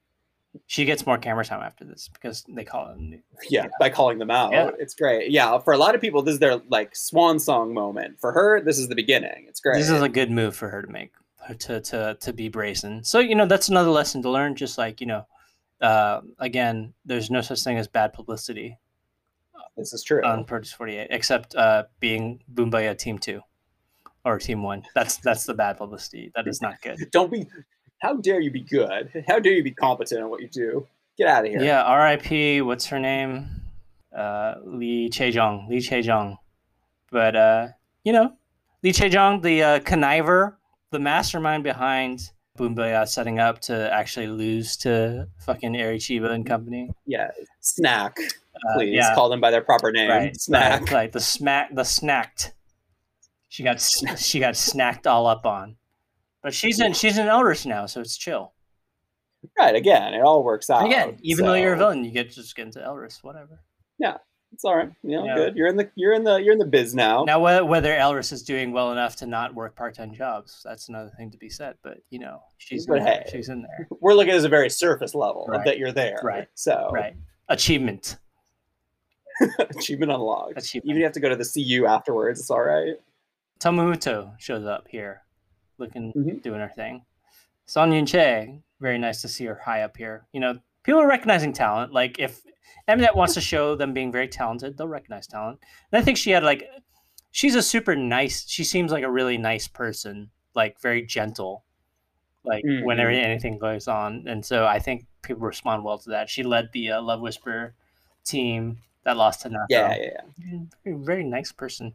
she 0.67 0.85
gets 0.85 1.07
more 1.07 1.19
camera 1.19 1.45
time 1.45 1.63
after 1.63 1.85
this 1.85 2.09
because 2.13 2.45
they 2.49 2.65
call 2.65 2.87
them. 2.87 3.23
Yeah, 3.49 3.69
by 3.81 3.91
calling 3.91 4.19
them 4.19 4.31
out, 4.31 4.53
yeah. 4.53 4.71
it's 4.79 4.95
great. 4.95 5.31
Yeah, 5.31 5.59
for 5.59 5.73
a 5.73 5.79
lot 5.79 5.95
of 5.95 6.01
people, 6.01 6.23
this 6.23 6.35
is 6.35 6.41
their 6.41 6.61
like 6.69 6.95
swan 6.95 7.39
song 7.39 7.73
moment. 7.73 8.21
For 8.21 8.33
her, 8.33 8.61
this 8.61 8.79
is 8.79 8.89
the 8.89 8.95
beginning. 8.95 9.47
It's 9.49 9.61
great. 9.61 9.79
This 9.79 9.91
is 9.91 10.03
a 10.03 10.09
good 10.09 10.31
move 10.31 10.55
for 10.55 10.69
her 10.69 10.83
to 10.83 10.89
make 10.89 11.13
to 11.59 11.81
to 11.81 12.17
to 12.21 12.33
be 12.33 12.49
brazen. 12.49 13.05
So 13.05 13.19
you 13.19 13.35
know 13.35 13.47
that's 13.47 13.69
another 13.69 13.91
lesson 13.91 14.23
to 14.23 14.31
learn. 14.31 14.55
Just 14.55 14.79
like 14.79 15.01
you 15.01 15.07
know, 15.07 15.27
uh, 15.81 16.21
again, 16.39 16.95
there's 17.05 17.31
no 17.31 17.41
such 17.41 17.63
thing 17.63 17.79
as 17.79 17.89
bad 17.89 18.13
publicity. 18.13 18.79
This 19.77 19.95
is 19.95 20.03
true 20.03 20.23
on 20.23 20.45
Produce 20.45 20.73
48, 20.73 21.07
except 21.11 21.55
uh, 21.55 21.85
being 21.99 22.43
Boombayah 22.53 22.97
Team 22.97 23.19
Two 23.19 23.41
or 24.25 24.39
Team 24.39 24.63
One. 24.63 24.83
That's 24.95 25.17
that's 25.17 25.45
the 25.45 25.55
bad 25.55 25.79
publicity. 25.79 26.31
That 26.35 26.47
is 26.47 26.61
not 26.61 26.81
good. 26.83 26.99
Don't 27.13 27.33
be 27.33 27.47
how 28.03 28.17
dare 28.17 28.41
you 28.41 28.51
be 28.51 28.61
good? 28.61 29.25
How 29.29 29.39
dare 29.39 29.53
you 29.53 29.63
be 29.63 29.71
competent 29.71 30.21
in 30.21 30.29
what 30.29 30.43
you 30.43 30.49
do? 30.49 30.87
Get 31.17 31.29
out 31.29 31.45
of 31.45 31.51
here. 31.53 31.63
Yeah, 31.63 31.83
R.I.P. 31.83 32.61
What's 32.63 32.87
her 32.87 32.99
name? 32.99 33.49
Uh, 34.15 34.57
Lee 34.65 35.09
Chae-jung. 35.09 35.69
Lee 35.69 35.79
Chae-jung. 35.79 36.37
But 37.13 37.37
uh, 37.37 37.69
you 38.03 38.13
know, 38.13 38.33
Lee 38.83 38.93
Chae-jung, 38.93 39.41
the 39.43 39.63
uh, 39.63 39.81
conniver, 39.81 40.55
the 40.91 40.99
mastermind 40.99 41.63
behind 41.63 42.31
Boombayah 42.59 43.07
setting 43.07 43.39
up 43.39 43.61
to 43.63 43.93
actually 43.93 44.27
lose 44.27 44.77
to 44.79 45.29
fucking 45.39 45.73
Chiba 45.73 46.31
and 46.31 46.45
company. 46.45 46.91
Yeah, 47.07 47.31
snack. 47.61 48.17
Uh, 48.19 48.75
Please 48.75 48.95
yeah. 48.97 49.15
call 49.15 49.29
them 49.29 49.41
by 49.41 49.53
their 49.53 49.63
proper 49.63 49.93
name. 49.93 50.11
Right. 50.11 50.37
Snack. 50.37 50.81
Right, 50.83 50.93
right. 50.93 51.13
The 51.13 51.21
smack. 51.21 51.73
The 51.73 51.83
snacked. 51.83 52.51
She 53.49 53.63
got 53.63 53.81
she 54.19 54.41
got 54.41 54.55
snacked 54.55 55.07
all 55.07 55.29
up 55.29 55.47
on. 55.47 55.77
But 56.43 56.55
she's 56.55 56.81
in 56.81 56.93
she's 56.93 57.19
in 57.19 57.29
Elris 57.29 57.67
now, 57.67 57.87
so 57.87 58.01
it's 58.01 58.17
chill. 58.17 58.53
Right. 59.59 59.75
Again, 59.75 60.15
it 60.15 60.23
all 60.23 60.45
works 60.45 60.71
out. 60.71 60.87
Again, 60.87 61.19
even 61.23 61.45
so. 61.45 61.51
though 61.51 61.57
you're 61.57 61.75
a 61.75 61.79
villain, 61.79 62.05
you 62.05 62.11
get 62.11 62.31
to 62.31 62.37
just 62.37 62.55
get 62.55 62.67
into 62.67 62.81
Elris, 62.81 63.23
whatever. 63.23 63.61
Yeah, 63.99 64.19
it's 64.53 64.65
all 64.65 64.77
right. 64.77 64.91
You 65.03 65.17
know, 65.17 65.25
yeah. 65.25 65.35
good. 65.35 65.57
You're 65.57 65.69
in 65.69 65.77
the 65.77 65.91
you're 65.95 66.13
in 66.13 66.25
the 66.25 66.37
you're 66.37 66.53
in 66.53 66.59
the 66.59 66.67
biz 66.67 66.95
now. 66.95 67.25
Now, 67.25 67.41
whether 67.41 67.97
Elris 67.97 68.33
is 68.33 68.43
doing 68.43 68.73
well 68.73 68.93
enough 68.93 69.17
to 69.17 69.27
not 69.27 69.55
work 69.55 69.77
part 69.77 69.95
time 69.95 70.13
jobs, 70.15 70.61
that's 70.65 70.89
another 70.89 71.11
thing 71.17 71.31
to 71.31 71.39
be 71.39 71.49
said. 71.49 71.77
But 71.83 71.99
you 72.11 72.19
know, 72.19 72.43
she's 72.59 72.87
but 72.87 72.99
in 72.99 73.07
hey, 73.07 73.23
there. 73.25 73.33
she's 73.33 73.49
in 73.49 73.63
there. 73.63 73.89
We're 74.01 74.15
looking 74.15 74.35
at 74.35 74.45
a 74.45 74.49
very 74.49 74.71
surface 74.71 75.15
level 75.15 75.47
right. 75.49 75.65
that 75.65 75.79
you're 75.79 75.93
there. 75.93 76.21
Right. 76.23 76.49
So 76.55 76.91
right 76.93 77.15
achievement. 77.49 78.17
achievement 79.59 80.13
unlocked. 80.13 80.59
Achievement. 80.59 80.91
Even 80.91 80.97
if 80.97 80.99
you 80.99 81.05
have 81.05 81.13
to 81.13 81.21
go 81.21 81.29
to 81.29 81.37
the 81.37 81.45
CU 81.45 81.87
afterwards, 81.87 82.41
it's 82.41 82.51
all 82.51 82.63
right. 82.63 82.95
Tomu 83.61 83.95
Muto 83.95 84.33
shows 84.39 84.67
up 84.67 84.89
here 84.89 85.23
looking 85.83 86.13
mm-hmm. 86.13 86.39
doing 86.39 86.61
her 86.61 86.73
thing. 86.75 87.05
Son 87.67 87.91
Eunchae, 87.91 88.61
very 88.81 88.99
nice 88.99 89.21
to 89.23 89.29
see 89.29 89.45
her 89.45 89.55
high 89.55 89.83
up 89.83 89.97
here. 89.97 90.27
You 90.33 90.41
know, 90.41 90.59
people 90.83 91.01
are 91.01 91.07
recognizing 91.07 91.53
talent. 91.53 91.93
Like 91.93 92.19
if 92.19 92.41
Mnet 92.89 93.15
wants 93.15 93.35
to 93.35 93.41
show 93.41 93.77
them 93.77 93.93
being 93.93 94.11
very 94.11 94.29
talented, 94.29 94.77
they'll 94.77 94.89
recognize 94.89 95.27
talent. 95.27 95.59
And 95.91 96.01
I 96.01 96.05
think 96.05 96.17
she 96.17 96.31
had 96.31 96.43
like 96.43 96.65
she's 97.31 97.55
a 97.55 97.63
super 97.63 97.95
nice 97.97 98.49
she 98.49 98.65
seems 98.65 98.93
like 98.93 99.05
a 99.05 99.11
really 99.11 99.39
nice 99.39 99.69
person, 99.69 100.31
like 100.55 100.81
very 100.81 101.03
gentle. 101.03 101.65
Like 102.45 102.65
mm-hmm. 102.65 102.85
whenever 102.85 103.11
anything 103.11 103.59
goes 103.59 103.87
on. 103.87 104.25
And 104.27 104.45
so 104.45 104.67
I 104.67 104.81
think 104.81 105.07
people 105.23 105.47
respond 105.47 105.85
well 105.85 105.99
to 105.99 106.11
that. 106.11 106.29
She 106.29 106.43
led 106.43 106.71
the 106.73 106.93
uh, 106.93 107.03
Love 107.03 107.21
Whisper 107.21 107.75
team 108.25 108.79
that 109.05 109.17
lost 109.17 109.43
to 109.43 109.51
Nako. 109.51 109.67
Yeah, 109.69 109.97
yeah, 109.97 110.21
yeah. 110.39 110.59
Very, 110.85 110.97
very 111.05 111.25
nice 111.25 111.53
person. 111.53 111.95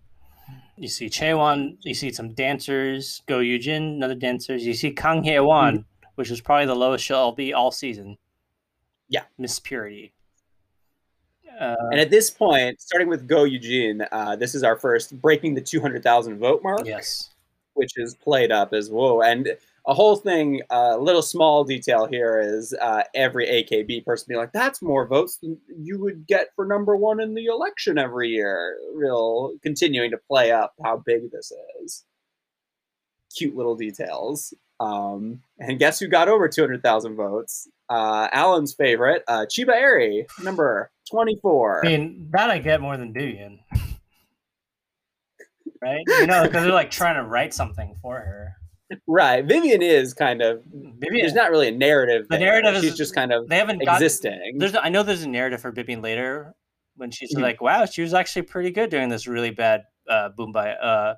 You 0.77 0.87
see 0.87 1.09
Chaewon, 1.09 1.77
you 1.81 1.95
see 1.95 2.11
some 2.11 2.33
dancers, 2.33 3.23
Go 3.25 3.39
Yujin, 3.39 3.95
another 3.95 4.15
dancers. 4.15 4.65
You 4.65 4.75
see 4.75 4.91
Kang 4.91 5.23
Hae-won, 5.23 5.79
mm-hmm. 5.79 6.07
which 6.15 6.29
was 6.29 6.39
probably 6.39 6.67
the 6.67 6.75
lowest 6.75 7.03
she'll 7.03 7.31
be 7.31 7.51
all 7.51 7.71
season. 7.71 8.17
Yeah. 9.09 9.23
Miss 9.39 9.59
Purity. 9.59 10.13
Uh, 11.59 11.75
and 11.91 11.99
at 11.99 12.11
this 12.11 12.29
point, 12.29 12.79
starting 12.79 13.07
with 13.07 13.27
Go 13.27 13.43
Yujin, 13.43 14.07
uh, 14.11 14.35
this 14.35 14.53
is 14.53 14.63
our 14.63 14.75
first 14.75 15.19
breaking 15.19 15.55
the 15.55 15.61
200,000 15.61 16.37
vote 16.37 16.61
mark. 16.61 16.85
Yes. 16.85 17.31
Which 17.73 17.93
is 17.95 18.13
played 18.13 18.51
up 18.51 18.73
as 18.73 18.91
whoa. 18.91 19.21
And 19.21 19.57
a 19.87 19.93
whole 19.93 20.17
thing. 20.17 20.61
A 20.69 20.75
uh, 20.75 20.97
little 20.97 21.21
small 21.21 21.63
detail 21.63 22.05
here 22.05 22.39
is 22.39 22.73
uh, 22.81 23.03
every 23.15 23.47
AKB 23.47 24.05
person 24.05 24.25
being 24.27 24.39
like, 24.39 24.51
"That's 24.51 24.81
more 24.81 25.07
votes 25.07 25.37
than 25.37 25.57
you 25.79 25.99
would 25.99 26.27
get 26.27 26.49
for 26.55 26.65
number 26.65 26.95
one 26.95 27.19
in 27.19 27.33
the 27.33 27.45
election 27.45 27.97
every 27.97 28.29
year." 28.29 28.77
Real 28.93 29.53
continuing 29.63 30.11
to 30.11 30.17
play 30.17 30.51
up 30.51 30.73
how 30.83 30.97
big 30.97 31.31
this 31.31 31.51
is. 31.81 32.03
Cute 33.35 33.55
little 33.55 33.75
details. 33.75 34.53
Um, 34.79 35.41
and 35.59 35.79
guess 35.79 35.99
who 35.99 36.07
got 36.07 36.29
over 36.29 36.47
200,000 36.47 37.15
votes? 37.15 37.67
Uh, 37.89 38.27
Alan's 38.31 38.73
favorite, 38.73 39.23
uh, 39.27 39.45
Chiba 39.49 39.73
Eri, 39.73 40.27
number 40.43 40.91
24. 41.09 41.85
I 41.85 41.89
mean, 41.89 42.27
that 42.31 42.51
I 42.51 42.59
get 42.59 42.79
more 42.79 42.95
than 42.95 43.13
Vivian. 43.13 43.59
right? 45.81 46.03
You 46.07 46.27
know, 46.27 46.43
because 46.43 46.63
they're 46.63 46.73
like 46.73 46.91
trying 46.91 47.15
to 47.15 47.23
write 47.23 47.53
something 47.53 47.95
for 48.01 48.15
her. 48.15 48.56
Right. 49.05 49.43
Vivian 49.45 49.81
is 49.81 50.13
kind 50.13 50.41
of 50.41 50.63
Vivian. 50.65 51.21
There's 51.23 51.33
not 51.33 51.51
really 51.51 51.67
a 51.67 51.71
narrative. 51.71 52.27
The 52.29 52.37
there. 52.37 52.61
narrative 52.61 52.81
she's 52.81 52.91
is 52.91 52.97
just 52.97 53.15
kind 53.15 53.33
of 53.33 53.47
they 53.49 53.57
haven't 53.57 53.81
existing. 53.81 54.53
Got, 54.53 54.59
there's 54.59 54.75
I 54.75 54.89
know 54.89 55.03
there's 55.03 55.23
a 55.23 55.29
narrative 55.29 55.61
for 55.61 55.71
Vivian 55.71 56.01
later 56.01 56.55
when 56.95 57.11
she's 57.11 57.33
mm-hmm. 57.33 57.43
like, 57.43 57.61
"Wow, 57.61 57.85
she 57.85 58.01
was 58.01 58.13
actually 58.13 58.43
pretty 58.43 58.71
good 58.71 58.89
doing 58.89 59.09
this 59.09 59.27
really 59.27 59.51
bad 59.51 59.83
uh, 60.09 60.29
boom 60.29 60.51
by 60.51 60.71
uh 60.71 61.15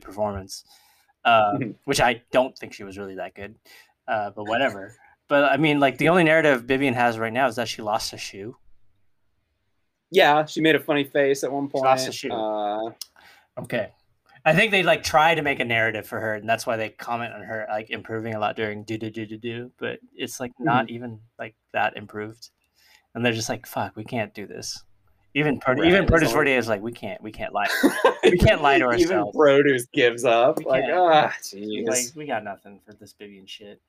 performance," 0.00 0.64
uh, 1.24 1.52
mm-hmm. 1.52 1.70
which 1.84 2.00
I 2.00 2.22
don't 2.32 2.56
think 2.56 2.72
she 2.72 2.84
was 2.84 2.96
really 2.96 3.16
that 3.16 3.34
good. 3.34 3.56
Uh, 4.08 4.30
but 4.30 4.44
whatever. 4.44 4.96
but 5.28 5.44
I 5.44 5.58
mean, 5.58 5.78
like 5.78 5.98
the 5.98 6.08
only 6.08 6.24
narrative 6.24 6.64
Vivian 6.64 6.94
has 6.94 7.18
right 7.18 7.32
now 7.32 7.48
is 7.48 7.56
that 7.56 7.68
she 7.68 7.82
lost 7.82 8.14
a 8.14 8.18
shoe. 8.18 8.56
Yeah, 10.10 10.44
she 10.46 10.60
made 10.60 10.74
a 10.74 10.80
funny 10.80 11.04
face 11.04 11.44
at 11.44 11.52
one 11.52 11.68
point. 11.68 11.82
She 11.82 11.86
lost 11.86 12.08
a 12.08 12.12
shoe. 12.12 12.32
Uh, 12.32 12.90
okay. 13.58 13.92
I 14.44 14.54
think 14.54 14.72
they 14.72 14.82
like 14.82 15.04
try 15.04 15.34
to 15.34 15.42
make 15.42 15.60
a 15.60 15.64
narrative 15.64 16.06
for 16.06 16.18
her, 16.20 16.34
and 16.34 16.48
that's 16.48 16.66
why 16.66 16.76
they 16.76 16.90
comment 16.90 17.32
on 17.32 17.42
her 17.42 17.66
like 17.70 17.90
improving 17.90 18.34
a 18.34 18.40
lot 18.40 18.56
during 18.56 18.82
do 18.84 18.98
do 18.98 19.10
do 19.10 19.24
do 19.24 19.38
do. 19.38 19.70
But 19.78 20.00
it's 20.14 20.40
like 20.40 20.52
not 20.58 20.86
mm-hmm. 20.86 20.94
even 20.94 21.20
like 21.38 21.54
that 21.72 21.96
improved, 21.96 22.50
and 23.14 23.24
they're 23.24 23.32
just 23.32 23.48
like, 23.48 23.66
"Fuck, 23.66 23.94
we 23.94 24.04
can't 24.04 24.34
do 24.34 24.46
this." 24.46 24.82
Even 25.34 25.60
pro- 25.60 25.74
right, 25.74 25.86
even 25.86 26.06
Produce 26.06 26.32
Forty 26.32 26.52
is 26.52 26.68
like, 26.68 26.82
"We 26.82 26.92
can't, 26.92 27.22
we 27.22 27.30
can't 27.30 27.52
lie, 27.52 27.68
we 28.24 28.36
can't 28.36 28.62
lie 28.62 28.78
to 28.78 28.84
ourselves." 28.84 29.10
even 29.12 29.32
Produce 29.32 29.86
gives 29.86 30.24
up, 30.24 30.58
we 30.58 30.64
like, 30.64 30.84
ah, 30.90 31.32
oh, 31.54 31.58
like 31.86 32.04
we 32.16 32.26
got 32.26 32.42
nothing 32.42 32.80
for 32.84 32.94
this 32.94 33.14
Vivian 33.18 33.46
shit. 33.46 33.80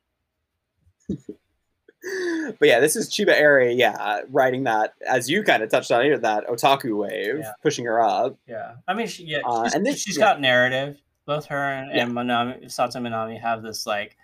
but 2.60 2.68
yeah, 2.68 2.80
this 2.80 2.96
is 2.96 3.10
Chiba 3.10 3.30
Eri, 3.30 3.74
yeah, 3.74 4.22
riding 4.30 4.64
that 4.64 4.94
as 5.08 5.30
you 5.30 5.44
kind 5.44 5.64
of 5.64 5.70
touched 5.70 5.92
on 5.92 6.04
here, 6.04 6.18
that 6.18 6.48
otaku 6.48 6.98
wave, 6.98 7.40
yeah. 7.40 7.54
pushing 7.62 7.86
her 7.86 8.02
up. 8.02 8.38
Yeah, 8.48 8.76
I 8.88 8.94
mean, 8.94 9.08
she, 9.08 9.26
yeah, 9.26 9.40
uh, 9.46 9.70
and 9.74 9.86
this, 9.86 10.02
she's 10.02 10.18
yeah. 10.18 10.34
got 10.34 10.42
narrative. 10.42 10.98
Both 11.26 11.46
her 11.46 11.56
and, 11.58 11.96
yeah. 11.96 12.04
and 12.04 12.12
Manami, 12.12 12.70
Sato 12.70 13.00
Minami 13.00 13.40
have 13.40 13.64
this 13.64 13.86
like 13.86 14.18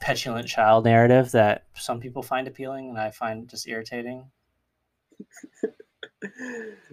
petulant 0.00 0.48
child 0.48 0.84
narrative 0.84 1.30
that 1.32 1.64
some 1.74 2.00
people 2.00 2.22
find 2.22 2.48
appealing, 2.48 2.88
and 2.88 2.98
I 2.98 3.10
find 3.10 3.48
just 3.48 3.68
irritating. 3.68 4.30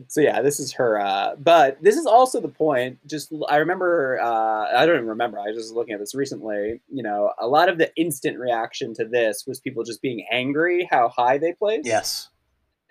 so 0.08 0.22
yeah, 0.22 0.42
this 0.42 0.60
is 0.60 0.74
her. 0.74 1.00
Uh, 1.00 1.36
but 1.38 1.82
this 1.82 1.96
is 1.96 2.06
also 2.06 2.40
the 2.40 2.48
point. 2.48 3.00
Just 3.08 3.34
I 3.50 3.58
remember. 3.58 4.20
Uh, 4.22 4.72
I 4.76 4.86
don't 4.86 4.96
even 4.96 5.08
remember. 5.08 5.40
I 5.40 5.48
was 5.48 5.58
just 5.58 5.74
looking 5.74 5.94
at 5.94 6.00
this 6.00 6.14
recently. 6.14 6.82
You 6.90 7.04
know, 7.04 7.32
a 7.40 7.48
lot 7.48 7.70
of 7.70 7.78
the 7.78 7.92
instant 7.96 8.38
reaction 8.38 8.94
to 8.96 9.06
this 9.06 9.46
was 9.48 9.60
people 9.60 9.84
just 9.84 10.02
being 10.02 10.26
angry 10.32 10.88
how 10.90 11.10
high 11.10 11.38
they 11.38 11.54
placed. 11.54 11.88
Yes. 11.88 12.30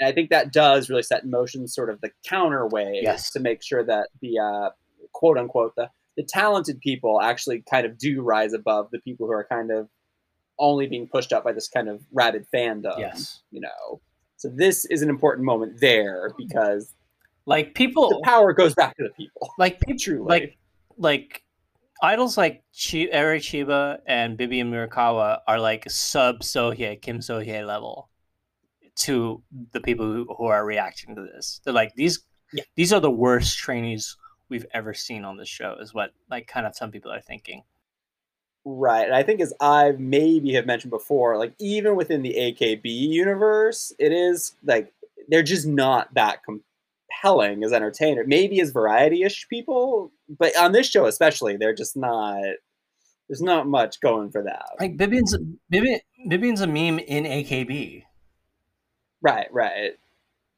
And 0.01 0.09
I 0.09 0.12
think 0.12 0.31
that 0.31 0.52
does 0.52 0.90
really 0.90 1.02
set 1.02 1.23
in 1.23 1.31
motion 1.31 1.69
sort 1.69 1.89
of 1.89 2.01
the 2.01 2.11
counter 2.27 2.66
way 2.66 3.01
yes. 3.02 3.31
to 3.31 3.40
make 3.40 3.62
sure 3.62 3.85
that 3.85 4.09
the 4.20 4.39
uh, 4.39 4.70
quote 5.12 5.39
unquote 5.39 5.74
the 5.77 5.90
the 6.16 6.24
talented 6.24 6.81
people 6.81 7.20
actually 7.20 7.62
kind 7.69 7.86
of 7.86 7.98
do 7.98 8.23
rise 8.23 8.52
above 8.52 8.89
the 8.90 9.01
people 9.01 9.27
who 9.27 9.32
are 9.32 9.47
kind 9.48 9.70
of 9.70 9.89
only 10.59 10.86
being 10.86 11.09
pushed 11.09 11.32
up 11.32 11.44
by 11.44 11.52
this 11.52 11.69
kind 11.69 11.89
of 11.89 12.01
rabid 12.12 12.47
fandom. 12.55 12.98
Yes. 12.98 13.43
You 13.51 13.61
know. 13.61 14.01
So 14.45 14.51
this 14.51 14.85
is 14.85 15.01
an 15.01 15.09
important 15.09 15.47
moment 15.47 15.81
there 15.81 16.29
because 16.37 16.93
like 17.47 17.75
people 17.75 18.11
the 18.11 18.21
power 18.25 18.53
goes 18.53 18.75
back 18.75 18.95
to 18.99 19.05
the 19.05 19.09
people. 19.09 19.49
Like 19.57 19.81
people 19.81 20.27
like 20.27 20.59
like 20.99 21.43
idols 22.03 22.37
like 22.37 22.62
Chi- 22.77 23.09
Eri 23.11 23.41
Chiba 23.41 24.01
and 24.07 24.37
Bibi 24.37 24.61
and 24.61 24.71
Murakawa 24.71 25.39
are 25.49 25.59
like 25.59 25.89
sub 25.89 26.41
Sohye, 26.41 27.01
Kim 27.01 27.21
Sohye 27.21 27.66
level 27.66 28.11
to 28.97 29.43
the 29.73 29.81
people 29.81 30.05
who, 30.05 30.27
who 30.37 30.45
are 30.45 30.66
reacting 30.66 31.15
to 31.16 31.23
this. 31.23 31.62
They're 31.65 31.73
like 31.73 31.95
these 31.95 32.23
yeah. 32.53 32.65
these 32.77 32.93
are 32.93 33.01
the 33.01 33.11
worst 33.11 33.57
trainees 33.57 34.15
we've 34.51 34.66
ever 34.75 34.93
seen 34.93 35.25
on 35.25 35.39
the 35.39 35.47
show 35.47 35.77
is 35.81 35.95
what 35.95 36.11
like 36.31 36.47
kind 36.49 36.66
of 36.66 36.77
some 36.77 36.91
people 36.91 37.11
are 37.11 37.23
thinking. 37.23 37.62
Right. 38.65 39.05
And 39.05 39.15
I 39.15 39.23
think 39.23 39.41
as 39.41 39.53
I 39.61 39.93
maybe 39.99 40.55
have 40.55 40.66
mentioned 40.66 40.91
before, 40.91 41.36
like 41.36 41.55
even 41.59 41.97
within 41.97 42.23
the 42.23 42.35
AKB 42.35 42.85
universe, 42.85 43.93
it 43.99 44.12
is 44.12 44.55
like 44.65 44.93
they're 45.28 45.43
just 45.43 45.66
not 45.66 46.12
that 46.15 46.41
compelling 46.45 47.62
as 47.62 47.73
entertainer. 47.73 48.24
Maybe 48.27 48.61
as 48.61 48.70
variety-ish 48.70 49.49
people, 49.49 50.12
but 50.39 50.57
on 50.57 50.73
this 50.73 50.89
show 50.89 51.07
especially, 51.07 51.57
they're 51.57 51.74
just 51.74 51.97
not 51.97 52.43
there's 53.28 53.43
not 53.43 53.66
much 53.66 54.01
going 54.01 54.31
for 54.31 54.43
that. 54.43 54.66
Like 54.81 54.97
Bibian's 54.97 55.36
Bibian, 55.73 56.01
Bibian's 56.28 56.61
a 56.62 56.66
meme 56.66 56.99
in 56.99 57.24
AKB. 57.24 58.05
Right, 59.20 59.47
right. 59.53 59.93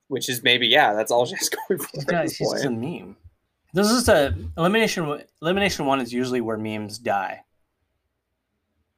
Which 0.09 0.29
is 0.29 0.45
maybe 0.45 0.69
yeah, 0.69 0.93
that's 0.93 1.11
all 1.11 1.27
she's 1.27 1.49
going 1.49 1.81
for. 1.81 2.29
She's 2.29 2.39
just 2.39 2.65
a 2.65 2.71
meme. 2.71 3.17
This 3.75 3.91
is 3.91 4.09
a 4.09 4.35
elimination. 4.57 5.23
Elimination 5.43 5.87
one 5.87 6.01
is 6.01 6.13
usually 6.13 6.41
where 6.41 6.57
memes 6.57 6.99
die. 6.99 7.43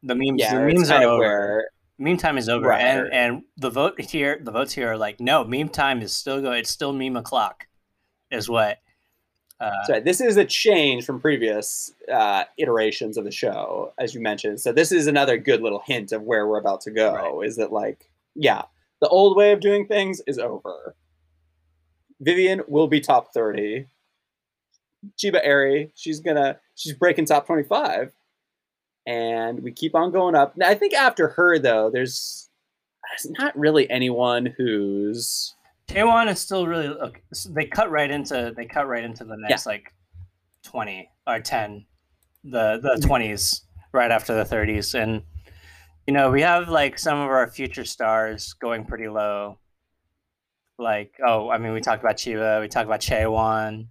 The 0.03 0.15
memes, 0.15 0.41
yeah, 0.41 0.55
the 0.55 0.73
memes 0.73 0.91
are 0.91 1.03
over. 1.03 1.19
Where, 1.19 1.71
meme 1.99 2.17
time 2.17 2.39
is 2.39 2.49
over, 2.49 2.69
right. 2.69 2.81
and 2.81 3.13
and 3.13 3.43
the 3.57 3.71
vote 3.71 4.01
here, 4.01 4.41
the 4.43 4.53
votes 4.53 4.73
here 4.73 4.93
are 4.93 4.97
like, 4.97 5.19
no, 5.19 5.45
meme 5.45 5.69
time 5.69 6.03
is 6.03 6.15
still 6.15 6.41
going. 6.41 6.61
It's 6.61 6.71
still 6.71 6.93
meme 6.93 7.17
o'clock, 7.17 7.67
is 8.31 8.49
what. 8.49 8.79
Uh, 9.61 9.73
so 9.87 10.01
this 10.01 10.21
is 10.21 10.37
a 10.37 10.45
change 10.45 11.05
from 11.05 11.21
previous 11.21 11.93
uh, 12.13 12.45
iterations 12.59 13.17
of 13.17 13.25
the 13.25 13.33
show, 13.33 13.93
as 13.99 14.15
you 14.15 14.21
mentioned. 14.21 14.61
So 14.61 14.71
this 14.71 14.93
is 14.93 15.09
another 15.09 15.37
good 15.37 15.63
little 15.63 15.83
hint 15.85 16.13
of 16.13 16.23
where 16.23 16.47
we're 16.47 16.61
about 16.61 16.81
to 16.83 16.93
go. 16.93 17.15
Right. 17.15 17.49
Is 17.49 17.57
that 17.57 17.73
like, 17.73 18.09
yeah, 18.37 18.63
the 19.01 19.09
old 19.09 19.37
way 19.37 19.51
of 19.51 19.59
doing 19.59 19.89
things 19.89 20.23
is 20.29 20.39
over. 20.39 20.95
Vivian 22.21 22.63
will 22.69 22.87
be 22.87 23.01
top 23.01 23.33
thirty. 23.35 23.87
Chiba 25.17 25.41
Eri, 25.43 25.93
she's 25.95 26.21
gonna 26.21 26.59
she's 26.77 26.95
breaking 26.95 27.27
top 27.27 27.47
twenty 27.47 27.65
five 27.65 28.13
and 29.09 29.63
we 29.63 29.73
keep 29.73 29.95
on 29.95 30.13
going 30.13 30.35
up. 30.35 30.55
I 30.63 30.75
think 30.75 30.93
after 30.93 31.29
her 31.29 31.59
though, 31.59 31.91
there's, 31.91 32.51
there's 33.09 33.33
not 33.39 33.59
really 33.59 33.91
anyone 33.91 34.55
who's 34.59 35.55
Taiwan 35.87 36.29
is 36.29 36.39
still 36.39 36.67
really 36.67 36.89
look. 36.89 37.21
They 37.49 37.65
cut 37.65 37.91
right 37.91 38.11
into 38.11 38.53
they 38.55 38.67
cut 38.67 38.87
right 38.87 39.03
into 39.03 39.25
the 39.25 39.37
next 39.39 39.65
yeah. 39.65 39.73
like 39.73 39.95
twenty 40.63 41.11
or 41.27 41.41
ten, 41.41 41.87
the 42.45 42.79
the 42.83 43.03
twenties 43.05 43.63
right 43.93 44.11
after 44.11 44.35
the 44.35 44.45
thirties, 44.45 44.95
and 44.95 45.23
you 46.07 46.13
know 46.13 46.31
we 46.31 46.43
have 46.43 46.69
like 46.69 46.99
some 46.99 47.19
of 47.19 47.31
our 47.31 47.51
future 47.51 47.87
stars 47.87 48.53
going 48.53 48.85
pretty 48.85 49.09
low. 49.09 49.59
Like 50.79 51.15
oh, 51.27 51.49
I 51.49 51.57
mean 51.57 51.73
we 51.73 51.81
talked 51.81 52.03
about 52.03 52.19
Chiba, 52.19 52.61
we 52.61 52.69
talked 52.69 52.87
about 52.87 53.01
Chaewon, 53.01 53.89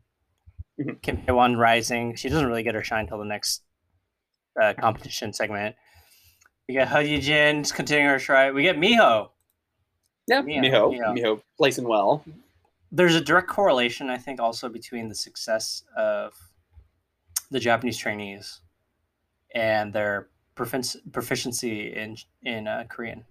mm-hmm. 0.80 0.92
Kim 1.02 1.18
Chaewon 1.18 1.58
rising. 1.58 2.16
She 2.16 2.30
doesn't 2.30 2.48
really 2.48 2.64
get 2.64 2.76
her 2.76 2.84
shine 2.84 3.08
till 3.08 3.18
the 3.18 3.26
next 3.26 3.64
uh, 4.62 4.74
competition 4.80 5.34
segment. 5.34 5.76
We 6.68 6.74
get 6.74 6.88
Hyojin 6.90 7.74
continuing 7.74 8.10
her 8.10 8.20
stride. 8.20 8.54
We 8.54 8.64
get 8.64 8.78
Miho. 8.78 9.30
Yeah, 10.28 10.42
Miho. 10.42 10.62
Miho. 10.62 10.94
Miho. 10.94 11.18
Miho 11.18 11.42
placing 11.58 11.88
well. 11.88 12.24
There's 12.92 13.16
a 13.16 13.22
direct 13.22 13.48
correlation, 13.48 14.10
I 14.10 14.18
think, 14.18 14.40
also 14.40 14.70
between 14.70 15.10
the 15.10 15.16
success 15.16 15.84
of 15.96 16.34
the 17.52 17.60
Japanese 17.60 17.98
trainees 17.98 18.62
and 19.54 19.94
their 19.94 20.28
proficiency 20.56 21.94
in 21.94 22.18
in 22.44 22.68
uh, 22.68 22.86
Korean. 22.90 23.26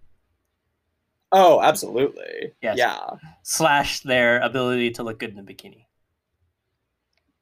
Oh, 1.32 1.61
absolutely. 1.61 2.53
Yes. 2.62 2.78
Yeah. 2.78 2.98
Slash 3.43 4.01
their 4.01 4.40
ability 4.40 4.93
to 4.93 5.03
look 5.03 5.19
good 5.19 5.31
in 5.31 5.39
a 5.39 5.43
bikini 5.43 5.85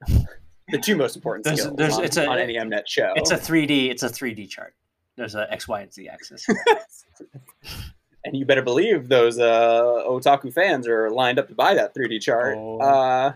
the 0.69 0.79
two 0.79 0.97
most 0.97 1.17
important 1.17 1.45
there's, 1.45 1.61
skills 1.61 1.77
there's, 1.77 1.95
on, 1.95 2.05
it's 2.05 2.17
a, 2.17 2.27
on 2.27 2.39
any 2.39 2.55
Mnet 2.55 2.87
show. 2.87 3.13
It's 3.17 3.31
a 3.31 3.37
3D. 3.37 3.91
It's 3.91 4.03
a 4.03 4.09
3D 4.09 4.49
chart. 4.49 4.75
There's 5.17 5.35
a 5.35 5.51
X, 5.53 5.69
Y, 5.69 5.81
and 5.81 5.93
Z 5.93 6.09
axis. 6.09 6.47
and 8.25 8.37
you 8.37 8.45
better 8.45 8.63
believe 8.63 9.09
those 9.09 9.39
uh, 9.39 10.03
otaku 10.09 10.53
fans 10.53 10.89
are 10.89 11.11
lined 11.11 11.39
up 11.39 11.49
to 11.49 11.55
buy 11.55 11.75
that 11.75 11.95
3D 11.95 12.21
chart. 12.21 12.57
Oh. 12.59 12.79
Uh, 12.79 13.33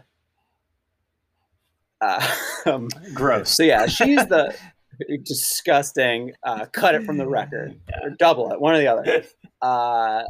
uh, 2.00 2.34
um, 2.66 2.88
Gross. 3.14 3.50
So 3.50 3.62
yeah, 3.62 3.86
she's 3.86 4.26
the 4.26 4.54
disgusting. 5.22 6.32
Uh, 6.42 6.66
cut 6.66 6.94
it 6.94 7.04
from 7.04 7.18
the 7.18 7.26
record 7.26 7.78
yeah. 7.88 8.06
or 8.06 8.10
double 8.10 8.52
it, 8.52 8.60
one 8.60 8.74
or 8.74 8.78
the 8.78 8.88
other. 8.88 9.24
Uh, 9.60 10.22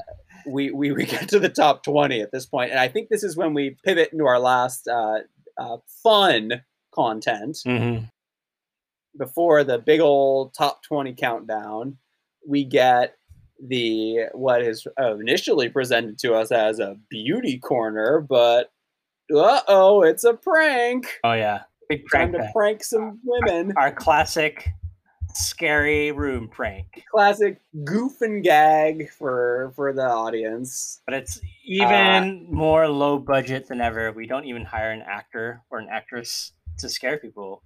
we, 0.47 0.71
we 0.71 0.93
we 0.93 1.05
get 1.05 1.29
to 1.29 1.39
the 1.39 1.49
top 1.49 1.83
20 1.83 2.21
at 2.21 2.31
this 2.33 2.47
point, 2.47 2.71
and 2.71 2.81
I 2.81 2.89
think 2.89 3.09
this 3.09 3.23
is 3.23 3.37
when 3.37 3.55
we 3.55 3.77
pivot 3.85 4.11
into 4.13 4.27
our 4.27 4.39
last 4.39 4.89
uh, 4.89 5.21
uh, 5.59 5.77
fun 6.03 6.63
content. 6.99 7.59
Mm-hmm. 7.67 8.05
before 9.17 9.65
the 9.65 9.79
big 9.79 10.01
old 10.01 10.55
top 10.55 10.83
20 10.83 11.15
countdown, 11.15 11.97
we 12.47 12.65
get 12.65 13.15
the 13.65 14.27
what 14.33 14.63
is 14.63 14.87
initially 14.99 15.69
presented 15.69 16.19
to 16.19 16.35
us 16.35 16.53
as 16.53 16.79
a 16.79 16.97
beauty 17.09 17.59
corner, 17.59 18.21
but 18.21 18.71
uh 19.35 19.61
oh, 19.69 20.03
it's 20.03 20.25
a 20.25 20.35
prank. 20.35 21.07
Oh 21.25 21.33
yeah, 21.33 21.63
big 21.89 22.05
prank. 22.07 22.33
Time 22.33 22.41
to 22.41 22.51
prank 22.53 22.85
some 22.85 23.21
women. 23.25 23.73
Our, 23.77 23.85
our 23.85 23.93
classic 23.93 24.69
scary 25.35 26.13
room 26.13 26.49
prank. 26.49 27.05
Classic 27.11 27.61
goof 27.85 28.21
and 28.21 28.43
gag 28.43 29.11
for 29.11 29.73
for 29.77 29.93
the 29.93 30.09
audience. 30.09 31.01
But 31.07 31.15
it's 31.15 31.41
even 31.65 32.47
uh, 32.51 32.55
more 32.55 32.89
low 32.89 33.19
budget 33.19 33.69
than 33.69 33.81
ever. 33.81 34.13
We 34.13 34.27
don't 34.27 34.47
even 34.47 34.65
hire 34.65 34.91
an 34.91 35.03
actor 35.07 35.63
or 35.71 35.79
an 35.79 35.89
actress 35.91 36.53
to 36.79 36.89
scare 36.89 37.19
people. 37.19 37.63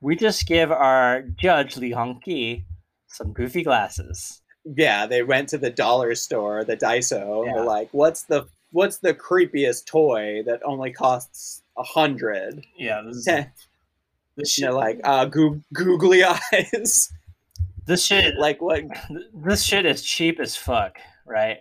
We 0.00 0.16
just 0.16 0.46
give 0.46 0.70
our 0.70 1.22
judge 1.22 1.76
Lee 1.76 1.90
Hong 1.90 2.20
Ki 2.20 2.64
some 3.08 3.32
goofy 3.32 3.62
glasses. 3.62 4.42
Yeah, 4.64 5.06
they 5.06 5.22
went 5.22 5.48
to 5.50 5.58
the 5.58 5.70
dollar 5.70 6.14
store, 6.14 6.64
the 6.64 6.76
Daiso. 6.76 7.46
Yeah. 7.46 7.52
They're 7.54 7.64
like, 7.64 7.88
"What's 7.92 8.24
the 8.24 8.46
what's 8.72 8.98
the 8.98 9.14
creepiest 9.14 9.86
toy 9.86 10.42
that 10.44 10.60
only 10.64 10.92
costs 10.92 11.62
a 11.78 11.82
hundred? 11.82 12.64
Yeah, 12.76 13.02
this, 13.06 13.16
is, 13.16 13.26
this 14.36 14.52
shit, 14.52 14.72
like 14.72 15.00
uh, 15.04 15.26
goo- 15.26 15.62
googly 15.72 16.24
eyes. 16.52 17.12
This 17.86 18.04
shit, 18.04 18.36
like 18.36 18.60
what? 18.60 18.84
This 19.32 19.62
shit 19.62 19.86
is 19.86 20.02
cheap 20.02 20.40
as 20.40 20.56
fuck, 20.56 20.98
right? 21.24 21.58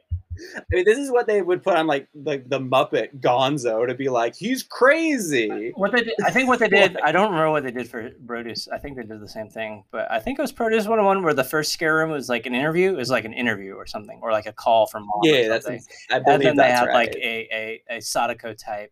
I 0.55 0.61
mean, 0.71 0.85
this 0.85 0.97
is 0.97 1.11
what 1.11 1.27
they 1.27 1.41
would 1.41 1.63
put 1.63 1.75
on 1.75 1.87
like 1.87 2.07
like 2.13 2.49
the 2.49 2.59
Muppet 2.59 3.19
Gonzo 3.19 3.87
to 3.87 3.93
be 3.93 4.09
like, 4.09 4.35
he's 4.35 4.63
crazy. 4.63 5.71
What 5.75 5.91
they 5.91 6.03
did, 6.03 6.13
I 6.23 6.31
think 6.31 6.47
what 6.47 6.59
they 6.59 6.67
did, 6.67 6.97
I 7.03 7.11
don't 7.11 7.31
remember 7.31 7.51
what 7.51 7.63
they 7.63 7.71
did 7.71 7.89
for 7.89 8.09
Produce. 8.25 8.67
I 8.67 8.77
think 8.77 8.97
they 8.97 9.03
did 9.03 9.21
the 9.21 9.29
same 9.29 9.49
thing, 9.49 9.83
but 9.91 10.09
I 10.11 10.19
think 10.19 10.39
it 10.39 10.41
was 10.41 10.51
Produce 10.51 10.83
101 10.83 11.23
where 11.23 11.33
the 11.33 11.43
first 11.43 11.71
scare 11.71 11.95
room 11.95 12.11
was 12.11 12.29
like 12.29 12.45
an 12.45 12.55
interview. 12.55 12.91
It 12.91 12.97
was 12.97 13.09
like 13.09 13.25
an 13.25 13.33
interview 13.33 13.73
or 13.75 13.85
something, 13.85 14.19
or 14.21 14.31
like 14.31 14.45
a 14.45 14.53
call 14.53 14.87
from 14.87 15.03
mom. 15.03 15.21
Yeah, 15.23 15.47
that's. 15.47 15.67
I 15.67 16.19
believe 16.19 16.25
and 16.27 16.41
then 16.41 16.55
they 16.57 16.71
had 16.71 16.87
right. 16.87 16.93
like 16.93 17.15
a 17.15 17.81
a 17.89 17.97
a 17.97 18.01
Sadako 18.01 18.53
type 18.53 18.91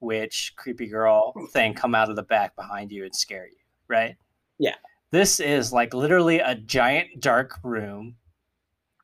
witch 0.00 0.54
creepy 0.56 0.86
girl 0.86 1.34
thing 1.52 1.74
come 1.74 1.94
out 1.94 2.08
of 2.08 2.16
the 2.16 2.22
back 2.22 2.56
behind 2.56 2.90
you 2.90 3.04
and 3.04 3.14
scare 3.14 3.46
you, 3.46 3.58
right? 3.88 4.16
Yeah. 4.58 4.74
This 5.10 5.40
is 5.40 5.72
like 5.72 5.92
literally 5.94 6.38
a 6.38 6.54
giant 6.54 7.20
dark 7.20 7.58
room 7.62 8.16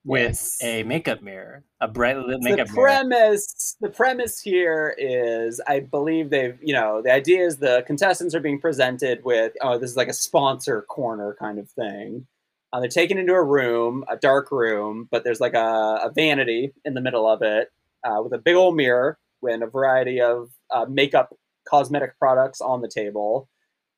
with 0.06 0.30
yes. 0.30 0.58
a 0.62 0.84
makeup 0.84 1.20
mirror, 1.20 1.64
a 1.80 1.88
bright 1.88 2.16
lit 2.16 2.38
makeup 2.40 2.58
mirror. 2.58 2.66
the 2.66 2.72
premise, 2.72 3.76
mirror. 3.80 3.90
The 3.90 3.96
premise 3.96 4.40
here 4.40 4.94
is, 4.96 5.60
I 5.66 5.80
believe 5.80 6.30
they've, 6.30 6.56
you 6.62 6.74
know, 6.74 7.02
the 7.02 7.12
idea 7.12 7.44
is 7.44 7.56
the 7.56 7.82
contestants 7.88 8.32
are 8.32 8.40
being 8.40 8.60
presented 8.60 9.24
with, 9.24 9.52
oh, 9.60 9.78
this 9.78 9.90
is 9.90 9.96
like 9.96 10.06
a 10.06 10.14
sponsor 10.14 10.82
corner 10.82 11.36
kind 11.40 11.58
of 11.58 11.68
thing. 11.70 12.28
Uh, 12.72 12.78
they're 12.78 12.88
taken 12.88 13.18
into 13.18 13.32
a 13.32 13.42
room, 13.42 14.04
a 14.08 14.16
dark 14.16 14.52
room, 14.52 15.08
but 15.10 15.24
there's 15.24 15.40
like 15.40 15.54
a, 15.54 16.00
a 16.04 16.12
vanity 16.14 16.72
in 16.84 16.94
the 16.94 17.00
middle 17.00 17.28
of 17.28 17.42
it 17.42 17.72
uh, 18.04 18.22
with 18.22 18.32
a 18.32 18.38
big 18.38 18.54
old 18.54 18.76
mirror 18.76 19.18
and 19.42 19.64
a 19.64 19.66
variety 19.66 20.20
of 20.20 20.50
uh, 20.70 20.86
makeup 20.88 21.34
cosmetic 21.68 22.16
products 22.16 22.60
on 22.60 22.80
the 22.80 22.88
table. 22.88 23.48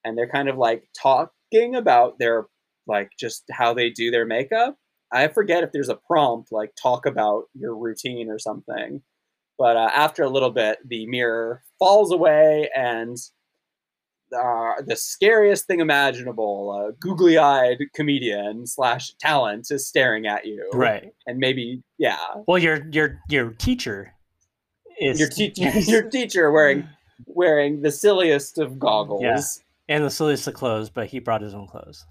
And 0.04 0.16
they're 0.16 0.28
kind 0.28 0.48
of 0.48 0.56
like 0.56 0.88
talking 0.98 1.76
about 1.76 2.18
their, 2.18 2.46
like, 2.86 3.10
just 3.18 3.44
how 3.50 3.74
they 3.74 3.90
do 3.90 4.10
their 4.10 4.24
makeup 4.24 4.78
I 5.12 5.28
forget 5.28 5.64
if 5.64 5.72
there's 5.72 5.88
a 5.88 5.96
prompt 5.96 6.52
like 6.52 6.74
talk 6.80 7.06
about 7.06 7.44
your 7.54 7.76
routine 7.76 8.28
or 8.28 8.38
something. 8.38 9.02
But 9.58 9.76
uh, 9.76 9.90
after 9.94 10.22
a 10.22 10.28
little 10.28 10.50
bit, 10.50 10.78
the 10.86 11.06
mirror 11.06 11.62
falls 11.80 12.12
away, 12.12 12.70
and 12.76 13.16
uh, 14.32 14.74
the 14.86 14.94
scariest 14.94 15.66
thing 15.66 15.80
imaginable, 15.80 16.72
a 16.72 16.92
googly-eyed 16.92 17.78
comedian 17.92 18.68
slash 18.68 19.14
talent, 19.18 19.66
is 19.70 19.88
staring 19.88 20.26
at 20.26 20.46
you. 20.46 20.70
Right, 20.72 21.12
and 21.26 21.38
maybe 21.38 21.82
yeah. 21.98 22.18
Well, 22.46 22.58
your 22.58 22.86
your 22.92 23.20
your 23.28 23.50
teacher 23.50 24.14
is 25.00 25.18
your 25.18 25.28
teacher. 25.28 25.68
your 25.80 26.08
teacher 26.08 26.52
wearing 26.52 26.88
wearing 27.26 27.82
the 27.82 27.90
silliest 27.90 28.58
of 28.58 28.78
goggles. 28.78 29.22
Yeah. 29.22 29.40
And 29.90 30.04
the 30.04 30.10
silliest 30.10 30.46
of 30.46 30.52
clothes, 30.52 30.90
but 30.90 31.06
he 31.06 31.18
brought 31.18 31.40
his 31.40 31.54
own 31.54 31.66
clothes. 31.66 32.04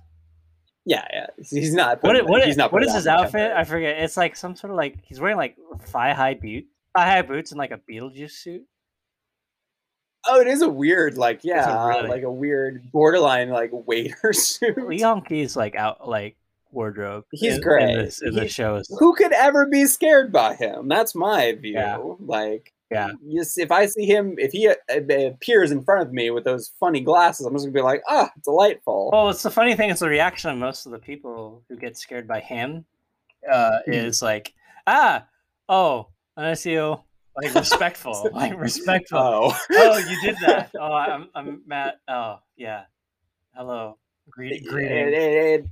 Yeah, 0.88 1.06
yeah. 1.12 1.28
He's 1.38 1.74
not. 1.74 2.02
What, 2.02 2.26
what, 2.30 2.46
he's 2.46 2.56
not 2.56 2.72
what 2.72 2.82
is 2.82 2.94
his 2.94 3.08
outfit? 3.08 3.52
I 3.52 3.66
forget. 3.66 3.98
It's 3.98 4.16
like 4.16 4.38
some 4.38 4.56
sort 4.56 4.72
of 4.72 4.78
like 4.78 4.96
he's 5.04 5.20
wearing 5.20 5.36
like 5.36 5.58
thigh 5.82 6.14
high 6.14 6.34
boot, 6.34 6.66
thigh 6.96 7.06
high 7.06 7.22
boots, 7.24 7.52
and 7.52 7.60
like 7.60 7.72
a 7.72 7.80
Beetlejuice 7.92 8.32
suit. 8.32 8.64
Oh, 10.26 10.40
it 10.40 10.48
is 10.48 10.62
a 10.62 10.70
weird, 10.70 11.18
like 11.18 11.42
yeah, 11.44 11.70
a 11.70 11.88
really... 11.90 12.08
like 12.08 12.24
a 12.24 12.32
weird 12.32 12.90
borderline 12.90 13.50
like 13.50 13.72
waiter 13.74 14.32
suit. 14.32 14.78
Lee 14.78 15.02
Hong 15.02 15.24
Ki's 15.24 15.58
like 15.58 15.76
out 15.76 16.08
like 16.08 16.38
wardrobe. 16.72 17.26
He's 17.34 17.56
in, 17.56 17.62
great 17.62 17.90
in, 17.90 18.06
this, 18.06 18.22
in 18.22 18.32
he, 18.32 18.40
the 18.40 18.48
shows. 18.48 18.88
Who 18.98 19.14
could 19.14 19.34
ever 19.34 19.66
be 19.66 19.88
scared 19.88 20.32
by 20.32 20.56
him? 20.56 20.88
That's 20.88 21.14
my 21.14 21.52
view. 21.52 21.74
Yeah. 21.74 22.00
Like 22.20 22.72
yeah. 22.92 23.10
Yes, 23.26 23.58
if 23.58 23.72
I 23.72 23.86
see 23.86 24.06
him, 24.06 24.36
if 24.38 24.52
he 24.52 24.68
uh, 24.70 24.76
appears 24.90 25.72
in 25.72 25.84
front 25.84 26.08
of 26.08 26.14
me 26.14 26.30
with 26.30 26.46
those 26.46 26.72
funny 26.80 27.02
glasses, 27.02 27.46
I'm 27.46 27.54
just 27.54 27.66
gonna 27.66 27.74
be 27.74 27.82
like, 27.82 28.02
ah, 28.08 28.30
delightful. 28.44 29.10
Well, 29.12 29.30
it's 29.30 29.44
the 29.44 29.52
funny 29.52 29.76
thing 29.76 29.90
is 29.90 30.00
the 30.00 30.10
reaction 30.10 30.52
of 30.52 30.58
most 30.58 30.86
of 30.86 30.92
the 30.92 31.00
people 31.00 31.64
who 31.68 31.76
get 31.76 31.98
scared 31.98 32.28
by 32.28 32.40
him 32.40 32.86
uh, 33.52 33.80
mm. 33.88 33.94
is 33.94 34.22
like, 34.22 34.54
ah, 34.86 35.26
oh, 35.68 36.08
I 36.38 36.54
see 36.54 36.74
you. 36.74 37.00
Like 37.36 37.54
respectful, 37.54 38.30
like 38.34 38.58
respectful. 38.58 39.20
Oh. 39.20 39.60
oh, 39.72 39.98
you 39.98 40.22
did 40.22 40.38
that. 40.46 40.72
Oh, 40.80 40.94
I'm, 40.94 41.30
I'm 41.36 41.62
Matt. 41.68 42.00
Oh, 42.08 42.40
yeah. 42.56 42.86
Hello. 43.56 43.98
Greet, 44.30 44.66
greeting. 44.68 45.70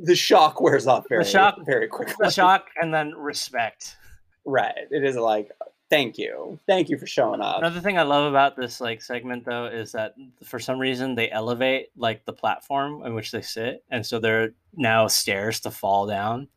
the 0.00 0.14
shock 0.16 0.60
wears 0.60 0.86
off 0.86 1.04
very, 1.08 1.22
the 1.22 1.30
shock, 1.30 1.58
very 1.64 1.86
quickly. 1.86 2.14
The 2.18 2.30
shock 2.30 2.66
and 2.80 2.92
then 2.92 3.14
respect. 3.14 3.96
Right. 4.44 4.74
It 4.90 5.04
is 5.04 5.16
like, 5.16 5.50
thank 5.90 6.18
you. 6.18 6.58
Thank 6.66 6.88
you 6.88 6.98
for 6.98 7.06
showing 7.06 7.40
up. 7.40 7.58
Another 7.58 7.80
thing 7.80 7.98
i 7.98 8.02
love 8.02 8.28
about 8.28 8.56
this 8.56 8.80
like 8.80 9.02
segment 9.02 9.44
though 9.44 9.66
is 9.66 9.92
that 9.92 10.14
for 10.44 10.58
some 10.58 10.78
reason 10.78 11.14
they 11.14 11.30
elevate 11.30 11.88
like 11.96 12.24
the 12.24 12.32
platform 12.32 13.04
in 13.04 13.14
which 13.14 13.30
they 13.30 13.42
sit 13.42 13.84
and 13.90 14.04
so 14.04 14.18
there 14.18 14.44
are 14.44 14.48
now 14.74 15.06
stairs 15.06 15.60
to 15.60 15.70
fall 15.70 16.06
down. 16.06 16.48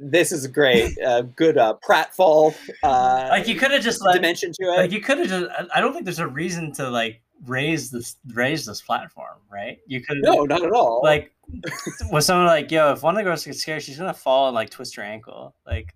This 0.00 0.32
is 0.32 0.46
great 0.46 0.98
uh, 1.06 1.22
good 1.22 1.58
uh 1.58 1.74
pratfall 1.86 2.54
uh 2.82 3.26
like 3.30 3.48
you 3.48 3.54
could 3.54 3.70
have 3.70 3.82
just 3.82 4.02
like 4.04 4.16
dimension 4.16 4.52
to 4.60 4.64
it. 4.64 4.76
like 4.76 4.92
you 4.92 5.00
could 5.00 5.18
have 5.18 5.28
just 5.28 5.68
i 5.74 5.80
don't 5.80 5.92
think 5.92 6.04
there's 6.04 6.18
a 6.18 6.26
reason 6.26 6.72
to 6.72 6.90
like 6.90 7.20
raise 7.46 7.90
this 7.90 8.16
raise 8.32 8.66
this 8.66 8.80
platform 8.80 9.38
right? 9.54 9.78
You 9.86 10.00
could 10.00 10.18
no 10.20 10.44
not 10.44 10.64
at 10.64 10.72
all. 10.72 11.00
Like 11.02 11.32
was 12.10 12.26
someone 12.26 12.46
like 12.46 12.70
yo 12.70 12.92
if 12.92 13.02
one 13.02 13.14
of 13.14 13.18
the 13.18 13.24
girls 13.24 13.44
gets 13.44 13.60
scared 13.60 13.82
she's 13.82 13.98
gonna 13.98 14.12
fall 14.12 14.48
and 14.48 14.54
like 14.54 14.70
twist 14.70 14.96
her 14.96 15.02
ankle. 15.02 15.54
Like 15.66 15.94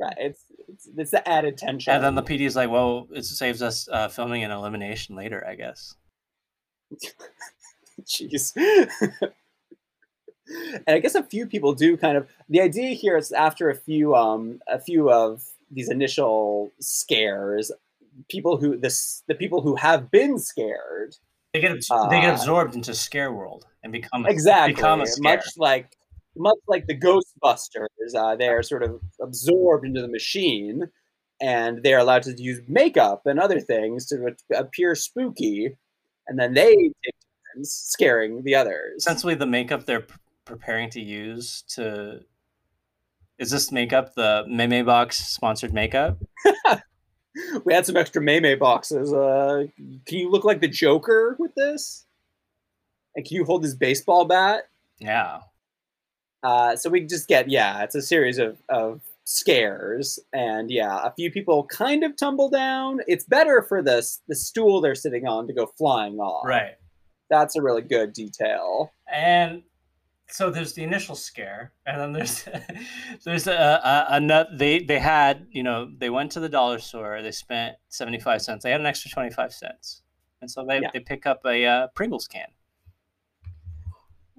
right 0.00 0.14
it's 0.18 0.44
it's, 0.70 0.88
it's 0.96 1.10
the 1.10 1.28
added 1.28 1.58
tension. 1.58 1.92
And 1.92 2.02
then 2.02 2.14
the 2.14 2.22
PD 2.22 2.42
is 2.42 2.56
like, 2.56 2.70
well, 2.70 3.08
it 3.12 3.24
saves 3.24 3.62
us 3.62 3.88
uh, 3.90 4.08
filming 4.08 4.44
an 4.44 4.50
elimination 4.50 5.16
later, 5.16 5.44
I 5.46 5.54
guess. 5.56 5.94
Jeez. 8.02 8.52
and 10.46 10.84
I 10.88 10.98
guess 10.98 11.14
a 11.14 11.22
few 11.22 11.46
people 11.46 11.74
do 11.74 11.96
kind 11.96 12.16
of. 12.16 12.28
The 12.48 12.60
idea 12.60 12.90
here 12.90 13.16
is 13.16 13.32
after 13.32 13.70
a 13.70 13.74
few, 13.74 14.14
um, 14.14 14.60
a 14.68 14.78
few 14.78 15.10
of 15.10 15.42
these 15.70 15.90
initial 15.90 16.72
scares, 16.80 17.72
people 18.28 18.56
who 18.56 18.76
this 18.76 19.22
the 19.28 19.34
people 19.34 19.60
who 19.60 19.74
have 19.76 20.10
been 20.10 20.38
scared 20.38 21.16
they 21.52 21.60
get 21.60 21.72
they 21.72 22.20
get 22.20 22.30
uh, 22.30 22.34
absorbed 22.34 22.74
into 22.74 22.94
scare 22.94 23.32
world 23.32 23.66
and 23.82 23.92
become 23.92 24.26
exactly 24.26 24.74
become 24.74 25.00
a 25.00 25.06
much 25.20 25.44
like 25.56 25.96
much 26.36 26.58
like 26.68 26.86
the 26.86 26.98
Ghostbusters, 26.98 28.14
uh, 28.16 28.36
they 28.36 28.48
are 28.48 28.62
sort 28.62 28.82
of 28.82 29.00
absorbed 29.20 29.86
into 29.86 30.00
the 30.00 30.08
machine, 30.08 30.88
and 31.40 31.82
they 31.82 31.94
are 31.94 32.00
allowed 32.00 32.22
to 32.24 32.42
use 32.42 32.60
makeup 32.68 33.22
and 33.26 33.38
other 33.38 33.60
things 33.60 34.06
to 34.06 34.34
appear 34.54 34.94
spooky, 34.94 35.76
and 36.26 36.38
then 36.38 36.54
they 36.54 36.74
take 36.74 37.14
turns 37.54 37.72
scaring 37.72 38.42
the 38.44 38.54
others. 38.54 38.98
Essentially, 38.98 39.34
the 39.34 39.46
makeup 39.46 39.86
they're 39.86 40.02
p- 40.02 40.14
preparing 40.44 40.90
to 40.90 41.00
use 41.00 41.62
to 41.68 42.20
is 43.38 43.50
this 43.50 43.72
makeup 43.72 44.14
the 44.14 44.44
Meme 44.46 44.84
Box 44.84 45.16
sponsored 45.18 45.72
makeup? 45.72 46.18
we 47.64 47.74
had 47.74 47.86
some 47.86 47.96
extra 47.96 48.20
Meme 48.20 48.58
boxes. 48.58 49.12
Uh, 49.12 49.64
can 50.06 50.18
you 50.18 50.30
look 50.30 50.44
like 50.44 50.60
the 50.60 50.68
Joker 50.68 51.36
with 51.38 51.54
this? 51.54 52.06
And 53.14 53.24
can 53.24 53.36
you 53.36 53.44
hold 53.44 53.62
this 53.62 53.74
baseball 53.74 54.24
bat? 54.24 54.68
Yeah. 54.98 55.40
Uh, 56.42 56.76
so 56.76 56.88
we 56.88 57.00
just 57.02 57.28
get 57.28 57.48
yeah, 57.48 57.82
it's 57.82 57.94
a 57.94 58.02
series 58.02 58.38
of 58.38 58.58
of 58.68 59.02
scares, 59.24 60.18
and 60.32 60.70
yeah, 60.70 61.00
a 61.04 61.12
few 61.12 61.30
people 61.30 61.64
kind 61.66 62.02
of 62.02 62.16
tumble 62.16 62.48
down. 62.48 63.00
It's 63.06 63.24
better 63.24 63.62
for 63.62 63.82
this 63.82 64.20
the 64.28 64.34
stool 64.34 64.80
they're 64.80 64.94
sitting 64.94 65.26
on 65.26 65.46
to 65.46 65.52
go 65.52 65.66
flying 65.78 66.18
off. 66.18 66.46
Right. 66.46 66.74
That's 67.28 67.56
a 67.56 67.62
really 67.62 67.82
good 67.82 68.12
detail. 68.12 68.92
And 69.12 69.62
so 70.28 70.50
there's 70.50 70.72
the 70.72 70.82
initial 70.82 71.14
scare, 71.14 71.72
and 71.86 72.00
then 72.00 72.12
there's 72.12 72.48
there's 73.24 73.46
a, 73.46 73.52
a, 73.52 74.06
a 74.16 74.20
nut. 74.20 74.48
They 74.54 74.80
they 74.80 74.98
had 74.98 75.46
you 75.50 75.62
know 75.62 75.90
they 75.98 76.10
went 76.10 76.32
to 76.32 76.40
the 76.40 76.48
dollar 76.48 76.78
store. 76.78 77.22
They 77.22 77.32
spent 77.32 77.76
seventy 77.88 78.18
five 78.18 78.42
cents. 78.42 78.62
They 78.62 78.70
had 78.70 78.80
an 78.80 78.86
extra 78.86 79.10
twenty 79.10 79.30
five 79.30 79.52
cents, 79.52 80.02
and 80.40 80.50
so 80.50 80.64
they, 80.66 80.80
yeah. 80.80 80.90
they 80.92 81.00
pick 81.00 81.26
up 81.26 81.40
a 81.44 81.66
uh, 81.66 81.86
Pringles 81.94 82.26
can 82.26 82.48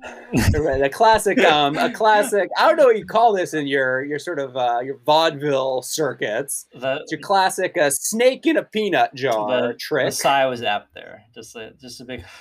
a 0.04 0.90
classic, 0.90 1.40
um, 1.40 1.78
a 1.78 1.92
classic. 1.92 2.50
I 2.58 2.68
don't 2.68 2.78
know 2.78 2.86
what 2.86 2.98
you 2.98 3.06
call 3.06 3.34
this 3.34 3.54
in 3.54 3.68
your 3.68 4.04
your 4.04 4.20
sort 4.20 4.40
of 4.40 4.56
uh, 4.56 4.80
your 4.84 4.98
vaudeville 5.06 5.82
circuits. 5.82 6.66
The, 6.74 7.00
it's 7.02 7.12
your 7.12 7.22
classic 7.22 7.78
uh, 7.78 7.90
snake 7.90 8.46
in 8.46 8.58
a 8.58 8.64
peanut 8.64 9.14
jar 9.16 9.68
the, 9.68 9.74
trick. 9.74 10.08
The 10.08 10.12
sigh 10.12 10.46
was 10.46 10.64
apt 10.64 10.94
there, 10.94 11.24
just 11.34 11.56
a, 11.56 11.74
just 11.80 12.02
a 12.02 12.06
big. 12.06 12.24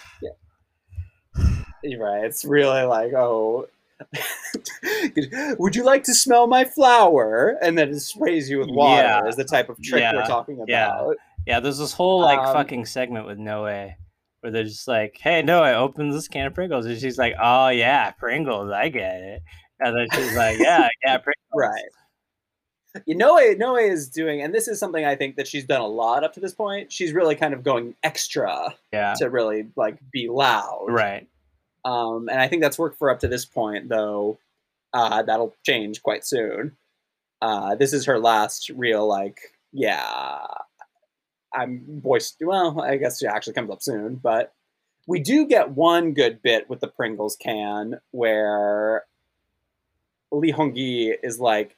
Yeah. 1.82 1.96
right. 1.98 2.24
It's 2.24 2.44
really 2.44 2.82
like 2.82 3.12
oh. 3.14 3.66
Would 5.58 5.76
you 5.76 5.84
like 5.84 6.04
to 6.04 6.14
smell 6.14 6.46
my 6.46 6.64
flower? 6.64 7.56
And 7.62 7.78
then 7.78 7.88
it 7.88 8.00
sprays 8.00 8.50
you 8.50 8.58
with 8.58 8.68
water 8.68 9.02
yeah. 9.02 9.26
is 9.26 9.36
the 9.36 9.44
type 9.44 9.70
of 9.70 9.80
trick 9.82 10.02
yeah. 10.02 10.14
we're 10.14 10.26
talking 10.26 10.56
about. 10.56 10.68
Yeah. 10.68 11.10
yeah, 11.46 11.60
there's 11.60 11.78
this 11.78 11.92
whole 11.92 12.20
like 12.20 12.38
um, 12.38 12.54
fucking 12.54 12.84
segment 12.86 13.26
with 13.26 13.38
Noe 13.38 13.64
where 14.40 14.52
they're 14.52 14.64
just 14.64 14.88
like, 14.88 15.18
"Hey, 15.20 15.42
no, 15.42 15.62
I 15.62 15.74
opened 15.74 16.12
this 16.12 16.28
can 16.28 16.46
of 16.46 16.54
Pringles," 16.54 16.86
and 16.86 16.98
she's 16.98 17.18
like, 17.18 17.34
"Oh 17.40 17.68
yeah, 17.68 18.10
Pringles, 18.12 18.70
I 18.70 18.88
get 18.88 19.20
it." 19.22 19.42
And 19.80 19.96
then 19.96 20.08
she's 20.12 20.36
like, 20.36 20.58
"Yeah, 20.58 20.88
yeah, 21.04 21.18
Pringles." 21.18 21.36
right. 21.54 21.90
You 23.06 23.14
know, 23.14 23.38
Noe 23.56 23.76
is 23.76 24.08
doing, 24.08 24.42
and 24.42 24.52
this 24.52 24.66
is 24.66 24.80
something 24.80 25.04
I 25.04 25.14
think 25.14 25.36
that 25.36 25.46
she's 25.46 25.64
done 25.64 25.80
a 25.80 25.86
lot 25.86 26.24
up 26.24 26.32
to 26.34 26.40
this 26.40 26.52
point. 26.54 26.90
She's 26.92 27.12
really 27.12 27.36
kind 27.36 27.54
of 27.54 27.62
going 27.62 27.94
extra, 28.02 28.74
yeah, 28.92 29.14
to 29.18 29.30
really 29.30 29.68
like 29.76 29.98
be 30.10 30.28
loud, 30.28 30.86
right? 30.88 31.28
Um, 31.84 32.28
and 32.28 32.40
I 32.40 32.48
think 32.48 32.62
that's 32.62 32.78
worked 32.78 32.98
for 32.98 33.10
up 33.10 33.20
to 33.20 33.28
this 33.28 33.44
point, 33.44 33.88
though. 33.88 34.38
Uh, 34.92 35.22
that'll 35.22 35.54
change 35.64 36.02
quite 36.02 36.26
soon. 36.26 36.76
Uh, 37.40 37.74
this 37.74 37.92
is 37.92 38.04
her 38.06 38.18
last 38.18 38.70
real, 38.70 39.06
like, 39.06 39.38
yeah, 39.72 40.40
I'm 41.54 42.00
voiced. 42.02 42.36
Well, 42.40 42.80
I 42.80 42.96
guess 42.96 43.18
she 43.18 43.26
actually 43.26 43.54
comes 43.54 43.70
up 43.70 43.82
soon, 43.82 44.16
but 44.16 44.52
we 45.06 45.18
do 45.20 45.46
get 45.46 45.70
one 45.70 46.12
good 46.12 46.42
bit 46.42 46.68
with 46.70 46.80
the 46.80 46.88
Pringles 46.88 47.36
can 47.36 48.00
where 48.12 49.04
Lee 50.30 50.50
Hong-gi 50.50 51.16
is 51.22 51.40
like, 51.40 51.76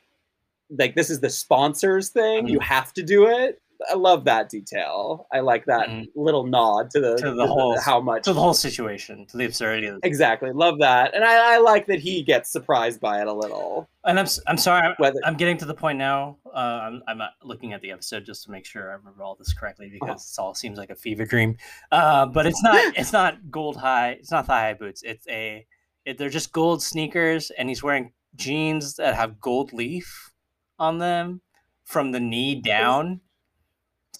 like 0.70 0.94
this 0.94 1.09
is 1.11 1.20
the 1.20 1.31
sponsors 1.31 2.11
thing. 2.11 2.44
Mm-hmm. 2.44 2.53
You 2.53 2.61
have 2.61 2.93
to 2.94 3.03
do 3.03 3.27
it. 3.27 3.61
I 3.90 3.94
love 3.94 4.24
that 4.24 4.48
detail. 4.48 5.26
I 5.32 5.40
like 5.40 5.66
that 5.66 5.88
mm-hmm. 5.88 6.04
little 6.14 6.46
nod 6.46 6.90
to 6.90 7.00
the 7.00 7.16
to 7.16 7.34
the 7.34 7.46
whole 7.46 7.78
how 7.80 8.00
much 8.00 8.24
to 8.24 8.32
the 8.32 8.40
whole 8.40 8.54
situation, 8.54 9.26
to 9.26 9.36
the 9.36 9.44
absurdity. 9.44 9.86
Of 9.88 10.00
exactly, 10.02 10.52
love 10.52 10.78
that, 10.80 11.14
and 11.14 11.24
I, 11.24 11.54
I, 11.54 11.59
like 11.59 11.86
that 11.86 12.00
he 12.00 12.22
gets 12.22 12.50
surprised 12.50 13.00
by 13.00 13.20
it 13.20 13.28
a 13.28 13.32
little. 13.32 13.88
And 14.04 14.18
I'm 14.18 14.26
I'm 14.46 14.59
sorry, 14.59 14.86
I'm, 14.86 14.94
Whether, 14.98 15.20
I'm 15.24 15.36
getting 15.36 15.56
to 15.59 15.64
the 15.64 15.74
point 15.74 15.98
now. 15.98 16.38
Uh, 16.46 16.59
I'm 16.59 17.02
I'm 17.06 17.20
looking 17.42 17.72
at 17.72 17.80
the 17.82 17.92
episode 17.92 18.24
just 18.24 18.44
to 18.44 18.50
make 18.50 18.66
sure 18.66 18.90
I 18.90 18.94
remember 18.94 19.22
all 19.22 19.34
this 19.34 19.52
correctly 19.52 19.90
because 19.92 20.36
oh. 20.38 20.42
it 20.42 20.44
all 20.44 20.54
seems 20.54 20.78
like 20.78 20.90
a 20.90 20.96
fever 20.96 21.24
dream. 21.24 21.56
Uh, 21.90 22.26
but 22.26 22.46
it's 22.46 22.62
not 22.62 22.76
it's 22.96 23.12
not 23.12 23.50
gold 23.50 23.76
high. 23.76 24.12
It's 24.12 24.30
not 24.30 24.46
thigh 24.46 24.62
high 24.62 24.74
boots. 24.74 25.02
It's 25.02 25.26
a 25.28 25.66
it, 26.04 26.18
they're 26.18 26.30
just 26.30 26.52
gold 26.52 26.82
sneakers, 26.82 27.50
and 27.50 27.68
he's 27.68 27.82
wearing 27.82 28.12
jeans 28.34 28.94
that 28.96 29.14
have 29.14 29.40
gold 29.40 29.72
leaf 29.72 30.32
on 30.78 30.98
them 30.98 31.40
from 31.84 32.12
the 32.12 32.20
knee 32.20 32.60
down 32.60 33.20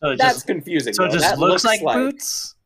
so 0.03 0.16
That's 0.16 0.35
just, 0.35 0.47
confusing. 0.47 0.93
So 0.95 1.03
though. 1.05 1.09
it 1.09 1.12
just 1.12 1.39
looks, 1.39 1.51
looks, 1.51 1.65
like, 1.65 1.83
like 1.83 1.97
boots. 1.97 2.57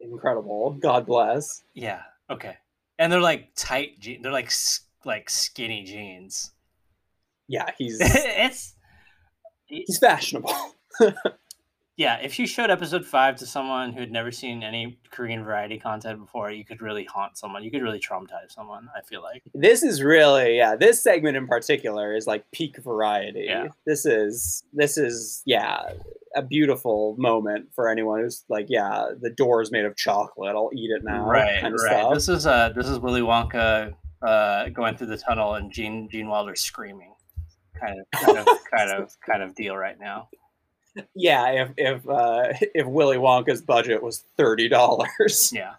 Incredible. 0.00 0.72
God 0.72 1.06
bless. 1.06 1.62
Yeah. 1.74 2.02
Okay. 2.30 2.56
And 2.98 3.12
they're 3.12 3.20
like 3.20 3.50
tight. 3.54 4.00
Je- 4.00 4.18
they're 4.22 4.32
like 4.32 4.50
like 5.04 5.30
skinny 5.30 5.84
jeans. 5.84 6.52
Yeah, 7.48 7.70
he's 7.78 7.98
it's 8.00 8.74
he's 9.66 9.98
fashionable. 9.98 10.54
yeah, 11.96 12.18
if 12.18 12.38
you 12.38 12.46
showed 12.46 12.70
episode 12.70 13.06
five 13.06 13.36
to 13.36 13.46
someone 13.46 13.94
who 13.94 14.00
had 14.00 14.12
never 14.12 14.30
seen 14.30 14.62
any 14.62 14.98
Korean 15.10 15.42
variety 15.42 15.78
content 15.78 16.20
before, 16.20 16.50
you 16.50 16.62
could 16.62 16.82
really 16.82 17.04
haunt 17.04 17.38
someone. 17.38 17.64
You 17.64 17.70
could 17.70 17.80
really 17.80 17.98
traumatize 17.98 18.50
someone. 18.50 18.88
I 18.94 19.00
feel 19.00 19.22
like 19.22 19.42
this 19.54 19.82
is 19.82 20.02
really 20.02 20.58
yeah. 20.58 20.76
This 20.76 21.02
segment 21.02 21.38
in 21.38 21.46
particular 21.46 22.14
is 22.14 22.26
like 22.26 22.44
peak 22.52 22.76
variety. 22.84 23.46
Yeah. 23.48 23.68
This 23.86 24.04
is 24.04 24.62
this 24.74 24.98
is 24.98 25.42
yeah 25.46 25.92
a 26.34 26.42
beautiful 26.42 27.16
moment 27.18 27.68
for 27.74 27.88
anyone 27.88 28.20
who's 28.20 28.44
like 28.50 28.66
yeah 28.68 29.06
the 29.18 29.30
door 29.30 29.62
is 29.62 29.72
made 29.72 29.86
of 29.86 29.96
chocolate. 29.96 30.54
I'll 30.54 30.70
eat 30.74 30.90
it 30.90 31.02
now. 31.02 31.26
Right. 31.26 31.62
Kind 31.62 31.74
of 31.74 31.80
right. 31.80 32.00
Stuff. 32.00 32.14
This 32.14 32.28
is 32.28 32.46
uh 32.46 32.70
this 32.76 32.88
is 32.88 32.98
Willy 32.98 33.22
Wonka 33.22 33.94
uh, 34.20 34.68
going 34.68 34.96
through 34.98 35.06
the 35.08 35.18
tunnel 35.18 35.54
and 35.54 35.72
Gene 35.72 36.10
Gene 36.10 36.28
Wilder 36.28 36.56
screaming. 36.56 37.14
Kind 37.80 37.98
of 38.00 38.20
kind 38.20 38.38
of 38.38 38.46
kind 38.70 38.90
of 38.90 39.16
kind 39.26 39.42
of 39.42 39.54
deal 39.54 39.76
right 39.76 39.98
now 39.98 40.28
yeah, 41.14 41.48
if 41.50 41.70
if 41.76 42.08
uh, 42.08 42.52
if 42.74 42.86
Willy 42.86 43.16
Wonka's 43.16 43.62
budget 43.62 44.02
was 44.02 44.24
thirty 44.36 44.68
dollars. 44.68 45.52
Yeah. 45.54 45.74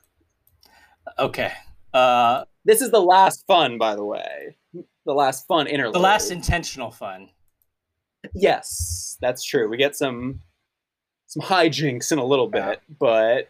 Okay. 1.19 1.51
Uh, 1.93 2.43
this 2.65 2.81
is 2.81 2.91
the 2.91 3.01
last 3.01 3.45
fun, 3.47 3.77
by 3.77 3.95
the 3.95 4.03
way. 4.03 4.57
The 5.05 5.13
last 5.13 5.47
fun 5.47 5.67
interlude. 5.67 5.95
The 5.95 5.99
last 5.99 6.31
intentional 6.31 6.91
fun. 6.91 7.29
Yes, 8.33 9.17
that's 9.21 9.43
true. 9.43 9.69
We 9.69 9.77
get 9.77 9.95
some 9.95 10.41
some 11.27 11.43
hijinks 11.43 12.11
in 12.11 12.19
a 12.19 12.25
little 12.25 12.47
bit, 12.47 12.81
but 12.99 13.49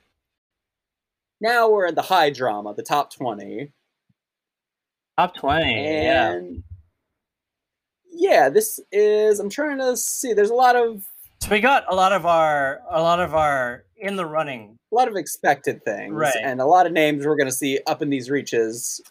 now 1.41 1.69
we're 1.69 1.87
at 1.87 1.95
the 1.95 2.01
high 2.01 2.29
drama, 2.29 2.73
the 2.75 2.83
top 2.83 3.13
twenty. 3.13 3.71
Top 5.17 5.35
twenty, 5.35 5.73
and 5.73 6.55
yeah. 6.55 6.61
Yeah, 8.19 8.49
this 8.49 8.79
is. 8.91 9.39
I'm 9.39 9.49
trying 9.49 9.77
to 9.79 9.95
see. 9.97 10.33
There's 10.33 10.49
a 10.49 10.55
lot 10.55 10.75
of 10.75 11.03
so 11.39 11.51
we 11.51 11.59
got 11.59 11.85
a 11.89 11.95
lot 11.95 12.11
of 12.11 12.25
our 12.25 12.81
a 12.91 13.01
lot 13.01 13.19
of 13.19 13.33
our 13.33 13.85
in 13.97 14.15
the 14.15 14.25
running. 14.25 14.77
A 14.91 14.95
lot 14.95 15.07
of 15.07 15.15
expected 15.15 15.83
things. 15.83 16.13
Right. 16.13 16.35
And 16.41 16.61
a 16.61 16.65
lot 16.65 16.85
of 16.85 16.93
names 16.93 17.25
we're 17.25 17.35
gonna 17.35 17.51
see 17.51 17.79
up 17.87 18.01
in 18.01 18.09
these 18.09 18.29
reaches 18.29 19.01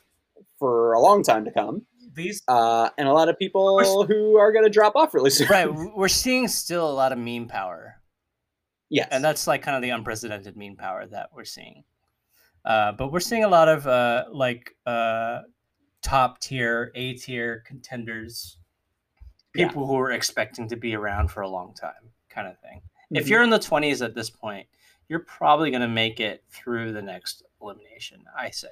for 0.59 0.93
a 0.93 1.01
long 1.01 1.23
time 1.23 1.45
to 1.45 1.51
come. 1.51 1.83
These 2.15 2.43
uh, 2.49 2.91
and 2.97 3.09
a 3.09 3.13
lot 3.13 3.29
of 3.29 3.39
people 3.39 4.05
who 4.07 4.37
are 4.37 4.53
gonna 4.53 4.71
drop 4.71 4.97
off 4.97 5.15
really 5.15 5.31
soon. 5.31 5.49
Right. 5.49 5.73
We're 5.97 6.09
seeing 6.09 6.49
still 6.49 6.91
a 6.91 6.93
lot 6.93 7.13
of 7.13 7.19
meme 7.19 7.49
power. 7.49 8.01
Yes. 8.89 9.09
And 9.11 9.23
that's 9.23 9.47
like 9.47 9.63
kind 9.63 9.77
of 9.77 9.83
the 9.83 9.91
unprecedented 9.91 10.57
meme 10.57 10.77
power 10.77 11.07
that 11.07 11.31
we're 11.35 11.45
seeing. 11.45 11.83
Uh, 12.65 12.93
but 12.93 13.11
we're 13.11 13.19
seeing 13.19 13.43
a 13.43 13.49
lot 13.49 13.69
of 13.69 13.85
uh, 13.85 14.27
like 14.33 14.77
uh, 14.87 15.41
top 16.03 16.39
tier, 16.39 16.93
A 16.95 17.15
tier 17.15 17.65
contenders, 17.67 18.59
people 19.53 19.83
yeah. 19.83 19.89
who 19.89 19.97
are 19.99 20.13
expecting 20.13 20.69
to 20.69 20.77
be 20.77 20.95
around 20.95 21.33
for 21.33 21.41
a 21.41 21.49
long 21.49 21.75
time 21.75 22.13
kind 22.37 22.47
of 22.47 22.59
thing. 22.61 22.79
Mm-hmm. 22.79 23.17
If 23.17 23.29
you're 23.29 23.43
in 23.43 23.51
the 23.51 23.59
20s 23.59 24.05
at 24.05 24.15
this 24.15 24.31
point, 24.31 24.69
you're 25.09 25.21
probably 25.21 25.71
going 25.71 25.83
to 25.83 25.89
make 25.89 26.21
it 26.21 26.45
through 26.51 26.93
the 26.93 27.03
next 27.03 27.43
elimination. 27.61 28.23
I 28.39 28.51
say 28.51 28.69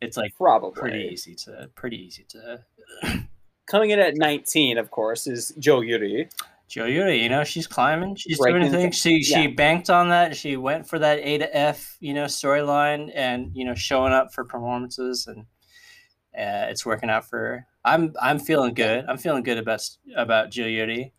it's 0.00 0.16
like 0.16 0.34
probably 0.36 0.80
pretty 0.80 1.08
easy 1.12 1.34
to 1.34 1.70
pretty 1.74 1.96
easy 1.96 2.24
to. 2.30 2.64
Coming 3.66 3.90
in 3.90 4.00
at 4.00 4.16
19, 4.16 4.78
of 4.78 4.90
course, 4.90 5.26
is 5.26 5.52
Jo 5.58 5.80
Yuri. 5.80 6.28
Jo 6.66 6.86
Yuri, 6.86 7.22
you 7.22 7.28
know, 7.28 7.44
she's 7.44 7.66
climbing. 7.66 8.14
She's 8.16 8.38
Breaking 8.38 8.62
doing 8.62 8.72
things. 8.72 8.96
She 8.96 9.22
yeah. 9.24 9.42
she 9.42 9.46
banked 9.48 9.90
on 9.90 10.08
that. 10.08 10.36
She 10.36 10.56
went 10.56 10.88
for 10.88 10.98
that 10.98 11.18
A 11.18 11.38
to 11.38 11.56
F, 11.56 11.96
you 12.00 12.14
know, 12.14 12.24
storyline, 12.24 13.10
and 13.14 13.50
you 13.54 13.64
know, 13.64 13.74
showing 13.74 14.12
up 14.12 14.32
for 14.32 14.44
performances, 14.44 15.26
and 15.26 15.40
uh, 16.38 16.70
it's 16.70 16.86
working 16.86 17.10
out 17.10 17.28
for 17.28 17.38
her. 17.38 17.66
I'm 17.84 18.14
I'm 18.20 18.38
feeling 18.38 18.74
good. 18.74 19.04
I'm 19.08 19.18
feeling 19.18 19.42
good 19.42 19.58
about 19.58 19.88
about 20.16 20.50
Jo 20.50 20.66
Yuri 20.66 21.12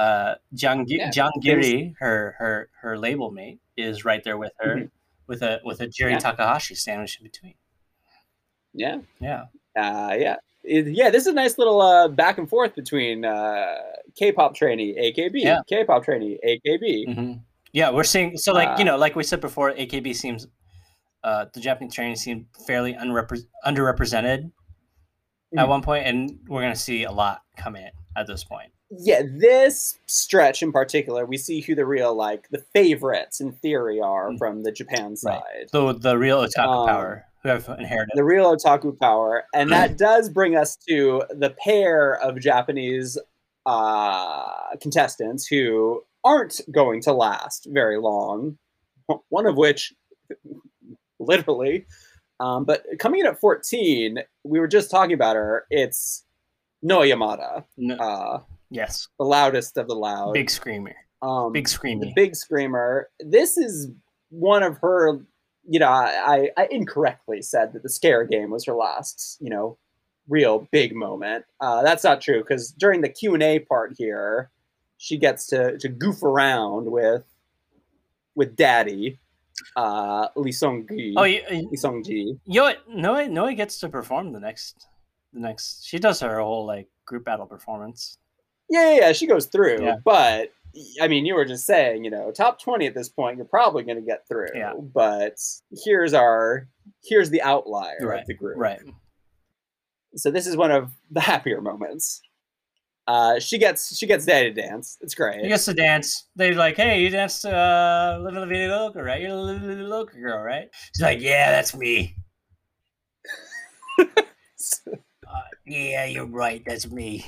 uh, 0.00 0.34
John 0.54 0.84
yeah, 0.88 1.10
Jang 1.10 1.30
Gyuri, 1.44 1.94
her 1.98 2.34
her 2.38 2.70
her 2.80 2.96
label 2.98 3.30
mate, 3.30 3.60
is 3.76 4.04
right 4.04 4.24
there 4.24 4.38
with 4.38 4.52
her, 4.58 4.76
mm-hmm. 4.76 4.86
with 5.26 5.42
a 5.42 5.60
with 5.62 5.80
a 5.80 5.88
Juri 5.88 6.12
yeah. 6.12 6.18
Takahashi 6.18 6.74
sandwich 6.74 7.18
in 7.18 7.24
between. 7.24 7.54
Yeah, 8.72 9.00
yeah, 9.20 9.44
uh, 9.76 10.16
yeah, 10.18 10.36
it, 10.64 10.86
yeah. 10.86 11.10
This 11.10 11.22
is 11.22 11.28
a 11.28 11.34
nice 11.34 11.58
little 11.58 11.82
uh, 11.82 12.08
back 12.08 12.38
and 12.38 12.48
forth 12.48 12.74
between 12.74 13.26
uh, 13.26 13.76
K-pop 14.16 14.54
trainee 14.54 14.94
AKB, 14.94 15.32
yeah. 15.34 15.60
K-pop 15.68 16.02
trainee 16.02 16.38
AKB. 16.46 17.08
Mm-hmm. 17.08 17.32
Yeah, 17.72 17.90
we're 17.90 18.04
seeing 18.04 18.38
so 18.38 18.54
like 18.54 18.78
you 18.78 18.84
uh, 18.84 18.92
know 18.92 18.96
like 18.96 19.16
we 19.16 19.22
said 19.22 19.42
before, 19.42 19.72
AKB 19.72 20.16
seems 20.16 20.46
uh, 21.22 21.44
the 21.52 21.60
Japanese 21.60 21.92
trainee 21.92 22.16
seemed 22.16 22.46
fairly 22.66 22.94
unrepre- 22.94 23.46
underrepresented 23.66 24.44
mm-hmm. 24.44 25.58
at 25.58 25.68
one 25.68 25.82
point, 25.82 26.06
and 26.06 26.38
we're 26.48 26.62
gonna 26.62 26.74
see 26.74 27.04
a 27.04 27.12
lot 27.12 27.42
come 27.58 27.76
in 27.76 27.90
at 28.16 28.26
this 28.26 28.44
point 28.44 28.72
yeah, 28.90 29.22
this 29.24 29.98
stretch 30.06 30.62
in 30.62 30.72
particular, 30.72 31.24
we 31.24 31.36
see 31.36 31.60
who 31.60 31.74
the 31.74 31.86
real 31.86 32.14
like 32.14 32.48
the 32.50 32.64
favorites 32.74 33.40
in 33.40 33.52
theory 33.52 34.00
are 34.00 34.30
mm. 34.30 34.38
from 34.38 34.64
the 34.64 34.72
Japan 34.72 35.16
side. 35.16 35.42
Right. 35.54 35.70
So 35.70 35.92
the 35.92 36.18
real 36.18 36.44
otaku 36.44 36.82
um, 36.82 36.88
power 36.88 37.24
who 37.42 37.48
have 37.50 37.68
inherited 37.78 38.10
the 38.14 38.24
real 38.24 38.54
otaku 38.56 38.98
power, 38.98 39.44
and 39.54 39.70
that 39.72 39.96
does 39.96 40.28
bring 40.28 40.56
us 40.56 40.76
to 40.88 41.22
the 41.30 41.50
pair 41.50 42.14
of 42.14 42.40
Japanese 42.40 43.16
uh, 43.64 44.76
contestants 44.80 45.46
who 45.46 46.02
aren't 46.24 46.60
going 46.72 47.00
to 47.02 47.12
last 47.12 47.68
very 47.70 47.98
long. 47.98 48.58
One 49.28 49.46
of 49.46 49.56
which, 49.56 49.92
literally, 51.20 51.86
um, 52.40 52.64
but 52.64 52.84
coming 52.98 53.20
in 53.20 53.26
at 53.26 53.40
fourteen, 53.40 54.18
we 54.42 54.58
were 54.58 54.68
just 54.68 54.90
talking 54.90 55.14
about 55.14 55.36
her. 55.36 55.64
It's 55.70 56.24
Noe 56.82 57.00
Yamada. 57.00 57.64
No. 57.76 57.94
Uh, 57.96 58.40
Yes. 58.70 59.08
The 59.18 59.24
loudest 59.24 59.76
of 59.76 59.88
the 59.88 59.94
loud. 59.94 60.32
Big 60.32 60.50
screamer. 60.50 60.94
Um, 61.22 61.52
big 61.52 61.68
screamer. 61.68 62.06
The 62.06 62.12
Big 62.14 62.34
screamer. 62.34 63.10
This 63.20 63.58
is 63.58 63.90
one 64.30 64.62
of 64.62 64.78
her 64.78 65.20
you 65.70 65.78
know, 65.78 65.88
I, 65.88 66.50
I 66.56 66.66
incorrectly 66.70 67.42
said 67.42 67.72
that 67.72 67.82
the 67.82 67.88
scare 67.88 68.24
game 68.24 68.50
was 68.50 68.64
her 68.64 68.74
last, 68.74 69.36
you 69.40 69.50
know, 69.50 69.78
real 70.28 70.66
big 70.72 70.94
moment. 70.94 71.44
Uh, 71.60 71.82
that's 71.82 72.04
not 72.04 72.20
true 72.20 72.40
because 72.40 72.72
during 72.72 73.00
the 73.02 73.08
Q 73.08 73.34
and 73.34 73.42
A 73.42 73.60
part 73.60 73.94
here, 73.96 74.50
she 74.98 75.16
gets 75.16 75.46
to 75.46 75.78
to 75.78 75.88
goof 75.88 76.22
around 76.22 76.90
with 76.90 77.24
with 78.34 78.56
Daddy, 78.56 79.18
uh, 79.76 80.28
Lee 80.36 80.52
Sung 80.52 80.86
Gi. 80.88 81.14
Oh, 81.16 81.24
you, 81.24 81.42
Lee 81.50 81.76
Sung 81.76 82.02
Ji. 82.02 82.36
What? 82.46 82.88
Noe 82.88 83.26
Noe 83.26 83.54
gets 83.54 83.78
to 83.80 83.88
perform 83.88 84.32
the 84.32 84.40
next 84.40 84.88
the 85.32 85.40
next. 85.40 85.86
She 85.86 85.98
does 85.98 86.20
her 86.20 86.40
whole 86.40 86.66
like 86.66 86.88
group 87.04 87.24
battle 87.24 87.46
performance. 87.46 88.18
Yeah, 88.70 88.90
yeah, 88.90 89.00
yeah 89.00 89.12
she 89.12 89.26
goes 89.26 89.46
through, 89.46 89.82
yeah. 89.82 89.96
but 90.04 90.52
I 91.00 91.08
mean, 91.08 91.26
you 91.26 91.34
were 91.34 91.44
just 91.44 91.66
saying, 91.66 92.04
you 92.04 92.10
know, 92.10 92.30
top 92.30 92.60
20 92.60 92.86
at 92.86 92.94
this 92.94 93.08
point, 93.08 93.36
you're 93.36 93.46
probably 93.46 93.82
going 93.82 93.96
to 93.96 94.06
get 94.06 94.26
through. 94.28 94.48
Yeah. 94.54 94.74
But 94.74 95.38
here's 95.84 96.14
our, 96.14 96.68
here's 97.04 97.30
the 97.30 97.42
outlier 97.42 97.98
right. 98.00 98.20
of 98.20 98.26
the 98.26 98.34
group. 98.34 98.56
Right. 98.56 98.80
So 100.14 100.30
this 100.30 100.46
is 100.46 100.56
one 100.56 100.70
of 100.70 100.92
the 101.10 101.20
happier 101.20 101.60
moments. 101.60 102.22
Uh, 103.06 103.40
she 103.40 103.58
gets 103.58 103.96
she 103.96 104.06
gets 104.06 104.24
daddy 104.24 104.52
to 104.52 104.62
dance. 104.62 104.96
It's 105.00 105.16
great. 105.16 105.42
She 105.42 105.48
gets 105.48 105.64
to 105.64 105.74
dance. 105.74 106.28
They're 106.36 106.54
like, 106.54 106.76
"Hey, 106.76 107.00
you 107.00 107.08
dance 107.08 107.42
danced 107.42 107.46
uh, 107.46 108.20
Little 108.22 108.46
Bitty 108.46 108.68
Loca, 108.68 109.02
right? 109.02 109.20
You're 109.20 109.30
a 109.30 109.34
Little 109.34 109.88
Loca 109.88 110.16
girl, 110.16 110.38
right?" 110.38 110.68
She's 110.94 111.02
like, 111.02 111.20
"Yeah, 111.20 111.50
that's 111.50 111.74
me." 111.74 112.14
uh, 113.98 114.04
yeah, 115.66 116.04
you're 116.04 116.26
right. 116.26 116.62
That's 116.64 116.88
me. 116.88 117.24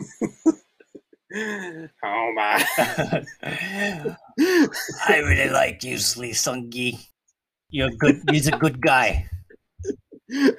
oh 1.34 2.32
my! 2.34 2.64
I 5.08 5.18
really 5.18 5.50
like 5.50 5.84
you, 5.84 5.98
Lee 6.16 6.32
Sung 6.32 6.70
Gi. 6.70 6.98
You're 7.70 7.90
good. 7.90 8.22
He's 8.30 8.48
a 8.48 8.52
good 8.52 8.80
guy. 8.80 9.28
you 10.28 10.56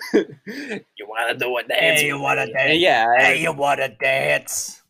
want 1.08 1.32
to 1.32 1.38
do 1.38 1.58
a 1.58 1.64
dance? 1.64 2.02
Hey, 2.02 2.08
you 2.08 2.20
want 2.20 2.40
to 2.40 2.54
dance? 2.54 2.80
Yeah. 2.80 3.08
Hey, 3.18 3.42
you 3.42 3.52
want 3.52 3.80
to 3.80 3.90
dance? 4.00 4.82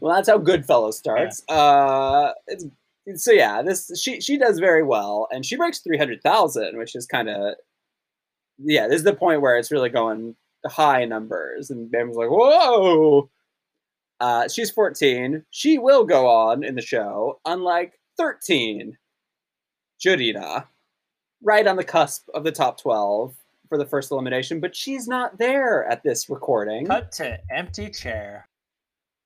well, 0.00 0.14
that's 0.14 0.28
how 0.28 0.38
Goodfellas 0.38 0.94
starts. 0.94 1.42
Yeah. 1.48 1.54
Uh, 1.54 2.32
so 3.16 3.32
yeah, 3.32 3.62
this 3.62 3.90
she 3.98 4.20
she 4.20 4.36
does 4.38 4.58
very 4.58 4.82
well, 4.82 5.28
and 5.32 5.44
she 5.46 5.56
breaks 5.56 5.80
three 5.80 5.98
hundred 5.98 6.22
thousand, 6.22 6.76
which 6.76 6.94
is 6.94 7.06
kind 7.06 7.28
of 7.28 7.54
yeah. 8.58 8.86
This 8.86 8.98
is 8.98 9.04
the 9.04 9.14
point 9.14 9.40
where 9.40 9.56
it's 9.56 9.72
really 9.72 9.88
going 9.88 10.36
high 10.68 11.04
numbers, 11.04 11.70
and 11.70 11.90
Bam's 11.90 12.16
like, 12.16 12.30
whoa. 12.30 13.30
Uh, 14.20 14.46
she's 14.48 14.70
14. 14.70 15.44
She 15.50 15.78
will 15.78 16.04
go 16.04 16.28
on 16.28 16.62
in 16.62 16.76
the 16.76 16.82
show, 16.82 17.40
unlike 17.44 17.98
13, 18.16 18.96
Jurina, 20.00 20.66
right 21.42 21.66
on 21.66 21.76
the 21.76 21.84
cusp 21.84 22.28
of 22.34 22.44
the 22.44 22.52
top 22.52 22.80
12 22.80 23.34
for 23.68 23.78
the 23.78 23.86
first 23.86 24.12
elimination, 24.12 24.60
but 24.60 24.76
she's 24.76 25.08
not 25.08 25.38
there 25.38 25.86
at 25.86 26.02
this 26.02 26.28
recording. 26.28 26.86
Cut 26.86 27.10
to 27.12 27.38
empty 27.50 27.88
chair. 27.88 28.46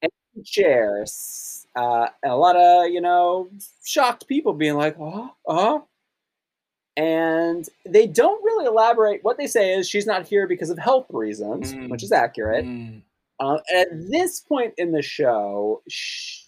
Empty 0.02 0.42
chairs. 0.44 1.66
Uh, 1.74 2.06
and 2.22 2.32
a 2.32 2.36
lot 2.36 2.56
of, 2.56 2.90
you 2.90 3.00
know, 3.00 3.50
shocked 3.84 4.28
people 4.28 4.52
being 4.52 4.76
like, 4.76 4.96
oh, 5.00 5.30
oh, 5.46 5.86
and 6.96 7.68
they 7.86 8.06
don't 8.06 8.42
really 8.42 8.66
elaborate. 8.66 9.22
What 9.22 9.36
they 9.36 9.46
say 9.46 9.74
is 9.74 9.88
she's 9.88 10.06
not 10.06 10.26
here 10.26 10.46
because 10.46 10.70
of 10.70 10.78
health 10.78 11.06
reasons, 11.10 11.74
mm. 11.74 11.90
which 11.90 12.02
is 12.02 12.12
accurate. 12.12 12.64
Mm. 12.64 13.02
Uh, 13.38 13.58
at 13.74 13.88
this 13.92 14.40
point 14.40 14.72
in 14.78 14.92
the 14.92 15.02
show, 15.02 15.82
she, 15.88 16.42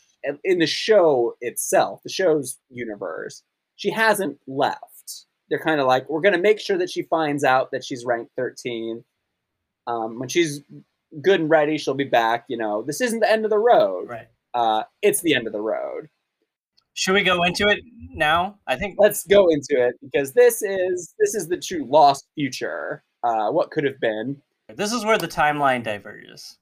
in 0.44 0.58
the 0.58 0.66
show 0.66 1.36
itself, 1.40 2.00
the 2.02 2.10
show's 2.10 2.58
universe, 2.70 3.42
she 3.76 3.90
hasn't 3.90 4.38
left. 4.46 5.26
They're 5.50 5.58
kind 5.58 5.80
of 5.80 5.86
like, 5.86 6.08
we're 6.08 6.20
going 6.20 6.34
to 6.34 6.40
make 6.40 6.60
sure 6.60 6.78
that 6.78 6.90
she 6.90 7.02
finds 7.02 7.44
out 7.44 7.70
that 7.72 7.84
she's 7.84 8.04
ranked 8.04 8.32
13. 8.36 9.04
Um, 9.86 10.18
when 10.18 10.28
she's 10.28 10.60
good 11.22 11.40
and 11.40 11.50
ready, 11.50 11.78
she'll 11.78 11.94
be 11.94 12.04
back. 12.04 12.44
You 12.48 12.56
know, 12.56 12.82
this 12.82 13.00
isn't 13.00 13.20
the 13.20 13.30
end 13.30 13.44
of 13.44 13.50
the 13.50 13.58
road. 13.58 14.08
Right. 14.08 14.28
Uh, 14.54 14.84
it's 15.02 15.20
the 15.20 15.34
end 15.34 15.46
of 15.46 15.52
the 15.52 15.60
road. 15.60 16.08
Should 16.98 17.14
we 17.14 17.22
go 17.22 17.44
into 17.44 17.68
it 17.68 17.78
now? 18.12 18.58
I 18.66 18.74
think 18.74 18.96
let's 18.98 19.24
go 19.24 19.46
into 19.50 19.80
it 19.86 19.94
because 20.02 20.32
this 20.32 20.62
is 20.62 21.14
this 21.20 21.36
is 21.36 21.46
the 21.46 21.56
true 21.56 21.86
lost 21.88 22.26
future. 22.34 23.04
Uh, 23.22 23.52
what 23.52 23.70
could 23.70 23.84
have 23.84 24.00
been. 24.00 24.42
This 24.74 24.92
is 24.92 25.04
where 25.04 25.16
the 25.16 25.28
timeline 25.28 25.84
diverges. 25.84 26.58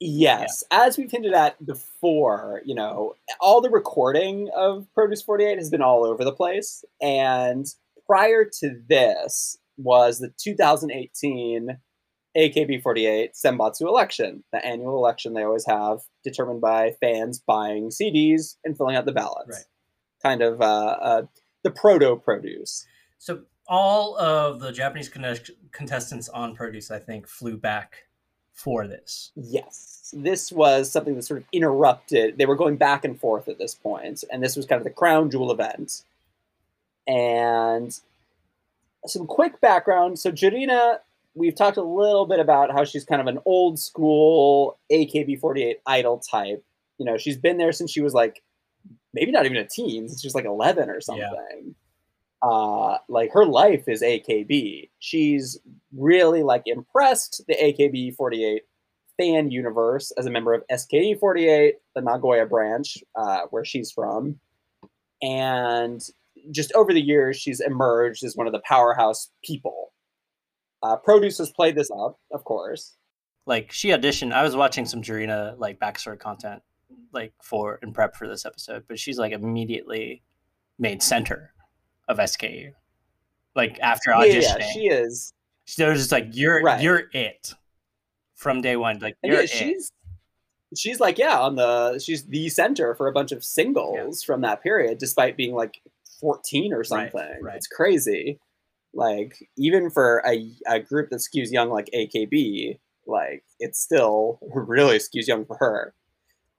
Yes, 0.00 0.64
yeah. 0.72 0.82
as 0.84 0.98
we've 0.98 1.10
hinted 1.10 1.32
at 1.32 1.64
before, 1.64 2.60
you 2.64 2.74
know, 2.74 3.14
all 3.38 3.60
the 3.60 3.70
recording 3.70 4.50
of 4.56 4.88
Produce 4.94 5.22
48 5.22 5.58
has 5.58 5.70
been 5.70 5.82
all 5.82 6.04
over 6.04 6.24
the 6.24 6.32
place. 6.32 6.84
And 7.00 7.72
prior 8.06 8.44
to 8.58 8.80
this 8.88 9.58
was 9.76 10.18
the 10.18 10.32
2018 10.38 11.78
AKB48 12.36 13.30
Senbatsu 13.32 13.82
election, 13.82 14.44
the 14.52 14.64
annual 14.64 14.96
election 14.96 15.34
they 15.34 15.42
always 15.42 15.66
have, 15.66 16.00
determined 16.22 16.60
by 16.60 16.92
fans 17.00 17.40
buying 17.40 17.88
CDs 17.88 18.56
and 18.64 18.76
filling 18.76 18.96
out 18.96 19.04
the 19.04 19.12
ballots. 19.12 19.48
Right. 19.48 19.64
Kind 20.22 20.42
of 20.42 20.60
uh, 20.60 20.64
uh, 20.64 21.22
the 21.62 21.70
proto 21.70 22.16
produce. 22.16 22.86
So 23.18 23.40
all 23.68 24.18
of 24.18 24.60
the 24.60 24.72
Japanese 24.72 25.10
contestants 25.72 26.28
on 26.28 26.54
Produce, 26.54 26.90
I 26.90 26.98
think, 26.98 27.26
flew 27.26 27.56
back 27.56 28.04
for 28.52 28.86
this. 28.86 29.32
Yes. 29.36 30.12
This 30.16 30.50
was 30.50 30.90
something 30.90 31.14
that 31.14 31.22
sort 31.22 31.40
of 31.40 31.46
interrupted. 31.52 32.36
They 32.36 32.46
were 32.46 32.56
going 32.56 32.76
back 32.76 33.04
and 33.04 33.18
forth 33.18 33.48
at 33.48 33.58
this 33.58 33.74
point, 33.74 34.24
and 34.30 34.42
this 34.42 34.56
was 34.56 34.66
kind 34.66 34.80
of 34.80 34.84
the 34.84 34.90
crown 34.90 35.30
jewel 35.30 35.52
event. 35.52 36.02
And 37.06 37.98
some 39.06 39.26
quick 39.26 39.60
background. 39.60 40.18
So 40.18 40.30
Jurina 40.30 40.98
we've 41.34 41.54
talked 41.54 41.76
a 41.76 41.82
little 41.82 42.26
bit 42.26 42.40
about 42.40 42.72
how 42.72 42.84
she's 42.84 43.04
kind 43.04 43.20
of 43.20 43.26
an 43.26 43.38
old 43.44 43.78
school 43.78 44.78
AKB48 44.92 45.76
idol 45.86 46.18
type. 46.18 46.64
You 46.98 47.06
know, 47.06 47.16
she's 47.16 47.38
been 47.38 47.58
there 47.58 47.72
since 47.72 47.90
she 47.90 48.00
was 48.00 48.14
like 48.14 48.42
maybe 49.12 49.32
not 49.32 49.46
even 49.46 49.56
a 49.56 49.66
teen, 49.66 50.08
since 50.08 50.20
she 50.20 50.26
was 50.26 50.34
like 50.34 50.44
11 50.44 50.88
or 50.88 51.00
something. 51.00 51.24
Yeah. 51.24 51.72
Uh, 52.42 52.98
like 53.08 53.30
her 53.32 53.44
life 53.44 53.84
is 53.86 54.02
AKB. 54.02 54.88
She's 54.98 55.58
really 55.96 56.42
like 56.42 56.62
impressed 56.66 57.42
the 57.46 57.54
AKB48 57.54 58.60
fan 59.18 59.50
universe 59.50 60.12
as 60.16 60.26
a 60.26 60.30
member 60.30 60.54
of 60.54 60.62
SKE48, 60.70 61.72
the 61.94 62.00
Nagoya 62.00 62.46
branch, 62.46 62.98
uh, 63.14 63.40
where 63.50 63.64
she's 63.64 63.90
from. 63.90 64.40
And 65.20 66.00
just 66.50 66.72
over 66.72 66.94
the 66.94 67.02
years, 67.02 67.36
she's 67.36 67.60
emerged 67.60 68.24
as 68.24 68.36
one 68.36 68.46
of 68.46 68.54
the 68.54 68.62
powerhouse 68.66 69.30
people 69.44 69.89
uh, 70.82 70.96
Producers 70.96 71.50
played 71.50 71.74
this 71.74 71.90
up, 71.90 72.18
of 72.32 72.44
course. 72.44 72.96
Like 73.46 73.72
she 73.72 73.88
auditioned. 73.88 74.32
I 74.32 74.42
was 74.42 74.56
watching 74.56 74.86
some 74.86 75.02
Jurina 75.02 75.58
like 75.58 75.78
backstory 75.78 76.18
content, 76.18 76.62
like 77.12 77.32
for 77.42 77.78
in 77.82 77.92
prep 77.92 78.16
for 78.16 78.28
this 78.28 78.46
episode, 78.46 78.84
but 78.88 78.98
she's 78.98 79.18
like 79.18 79.32
immediately 79.32 80.22
made 80.78 81.02
center 81.02 81.52
of 82.08 82.18
SKE. 82.28 82.74
Like 83.56 83.78
after 83.80 84.10
auditioning, 84.12 84.42
yeah, 84.42 84.56
yeah, 84.58 84.72
she 84.72 84.80
is. 84.88 85.32
They're 85.76 85.94
just 85.94 86.12
like 86.12 86.28
you're 86.32 86.62
right. 86.62 86.82
you're 86.82 87.04
it 87.12 87.54
from 88.34 88.60
day 88.60 88.76
one. 88.76 88.98
Like 88.98 89.16
you're 89.22 89.40
yeah, 89.40 89.46
she's 89.46 89.92
she's 90.76 91.00
like 91.00 91.18
yeah 91.18 91.40
on 91.40 91.56
the 91.56 91.98
she's 91.98 92.24
the 92.26 92.48
center 92.48 92.94
for 92.94 93.08
a 93.08 93.12
bunch 93.12 93.32
of 93.32 93.44
singles 93.44 94.22
yeah. 94.22 94.26
from 94.26 94.42
that 94.42 94.62
period, 94.62 94.98
despite 94.98 95.36
being 95.36 95.54
like 95.54 95.80
fourteen 96.20 96.72
or 96.72 96.84
something. 96.84 97.20
Right, 97.20 97.42
right. 97.42 97.56
It's 97.56 97.66
crazy. 97.66 98.38
Like 98.92 99.48
even 99.56 99.90
for 99.90 100.22
a, 100.26 100.50
a 100.66 100.80
group 100.80 101.10
that 101.10 101.16
skews 101.20 101.52
young 101.52 101.70
like 101.70 101.88
AKB, 101.94 102.78
like 103.06 103.44
it's 103.58 103.80
still 103.80 104.38
really 104.54 104.98
skews 104.98 105.26
young 105.26 105.44
for 105.44 105.56
her. 105.56 105.94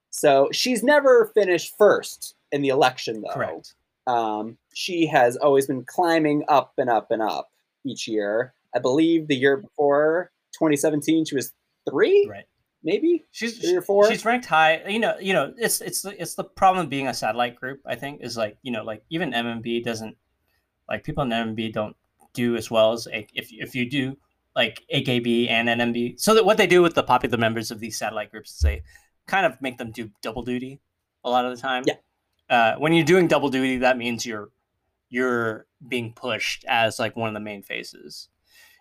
So 0.10 0.50
she's 0.52 0.84
never 0.84 1.32
finished 1.34 1.74
first 1.78 2.36
in 2.52 2.62
the 2.62 2.70
election 2.70 3.22
though. 3.22 3.34
Correct. 3.34 3.76
Um, 4.08 4.58
she 4.74 5.06
has 5.08 5.38
always 5.38 5.68
been 5.68 5.84
climbing 5.86 6.44
up 6.48 6.74
and 6.78 6.90
up 6.90 7.12
and 7.12 7.22
up 7.22 7.52
each 7.86 8.08
year. 8.08 8.54
I 8.76 8.80
believe 8.80 9.28
the 9.28 9.36
year 9.36 9.58
before 9.58 10.32
2017 10.54 11.26
she 11.26 11.36
was 11.36 11.54
three. 11.90 12.28
Right 12.30 12.46
maybe 12.84 13.26
she's 13.32 13.58
three 13.60 13.76
or 13.76 13.82
four. 13.82 14.10
She's 14.10 14.26
ranked 14.26 14.46
high. 14.46 14.84
You 14.88 15.00
know, 15.00 15.16
you 15.20 15.34
know, 15.34 15.54
it's 15.58 15.82
it's 15.82 16.06
it's 16.06 16.36
the 16.36 16.44
problem 16.44 16.90
being 16.90 17.08
a 17.08 17.14
satellite 17.14 17.56
group. 17.56 17.82
I 17.86 17.96
think 17.96 18.22
is 18.22 18.38
like 18.38 18.58
you 18.62 18.72
know, 18.72 18.84
like 18.84 19.04
even 19.10 19.32
NMB 19.32 19.84
doesn't 19.84 20.18
like 20.90 21.04
people 21.04 21.24
in 21.24 21.30
NMB 21.30 21.74
don't 21.74 21.96
do 22.34 22.56
as 22.56 22.72
well 22.72 22.94
as 22.94 23.08
if 23.12 23.50
if 23.52 23.76
you 23.76 23.90
do 23.90 24.18
like 24.56 24.84
AKB 24.94 25.50
and 25.50 25.70
NMB. 25.70 26.20
So 26.20 26.34
that 26.34 26.46
what 26.46 26.58
they 26.58 26.68
do 26.68 26.82
with 26.82 26.96
the 26.96 27.04
popular 27.04 27.38
members 27.38 27.72
of 27.72 27.80
these 27.80 27.98
satellite 27.98 28.32
groups 28.32 28.52
is 28.52 28.60
they 28.60 28.84
kind 29.28 29.46
of 29.46 29.62
make 29.62 29.78
them 29.78 29.92
do 29.92 30.10
double 30.22 30.44
duty 30.44 30.82
a 31.24 31.30
lot 31.30 31.46
of 31.46 31.56
the 31.56 31.62
time. 31.62 31.84
Yeah. 31.86 31.96
Uh, 32.50 32.76
when 32.78 32.94
you're 32.94 33.06
doing 33.06 33.28
double 33.28 33.50
duty, 33.50 33.78
that 33.78 33.98
means 33.98 34.26
you're 34.26 34.50
you're 35.10 35.68
being 35.88 36.14
pushed 36.14 36.66
as 36.68 37.00
like 37.00 37.16
one 37.16 37.28
of 37.28 37.34
the 37.34 37.40
main 37.40 37.64
faces. 37.64 38.30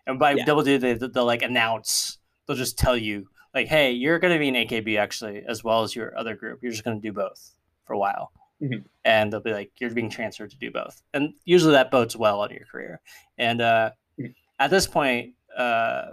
And 0.07 0.19
by 0.19 0.33
yeah. 0.33 0.45
double 0.45 0.63
duty, 0.63 0.95
they, 0.95 1.07
they'll 1.09 1.25
like 1.25 1.43
announce. 1.43 2.19
They'll 2.47 2.57
just 2.57 2.79
tell 2.79 2.97
you 2.97 3.29
like, 3.55 3.69
"Hey, 3.69 3.93
you're 3.93 4.19
going 4.19 4.33
to 4.33 4.39
be 4.39 4.49
an 4.49 4.55
AKB 4.55 4.99
actually, 4.99 5.43
as 5.47 5.63
well 5.63 5.83
as 5.83 5.95
your 5.95 6.17
other 6.19 6.35
group. 6.35 6.61
You're 6.63 6.73
just 6.73 6.85
going 6.85 7.01
to 7.01 7.07
do 7.07 7.13
both 7.13 7.55
for 7.85 7.93
a 7.93 7.99
while." 7.99 8.33
Mm-hmm. 8.63 8.81
and 9.05 9.33
they'll 9.33 9.41
be 9.41 9.53
like, 9.53 9.73
"You're 9.79 9.91
being 9.91 10.11
transferred 10.11 10.51
to 10.51 10.59
do 10.59 10.71
both," 10.71 11.03
and 11.15 11.35
usually 11.45 11.73
that 11.73 11.91
bodes 11.91 12.17
well 12.17 12.41
on 12.41 12.51
your 12.51 12.65
career. 12.71 13.01
And 13.39 13.61
uh, 13.61 13.91
mm-hmm. 14.19 14.33
at 14.59 14.71
this 14.71 14.87
point, 14.87 15.35
uh, 15.57 16.11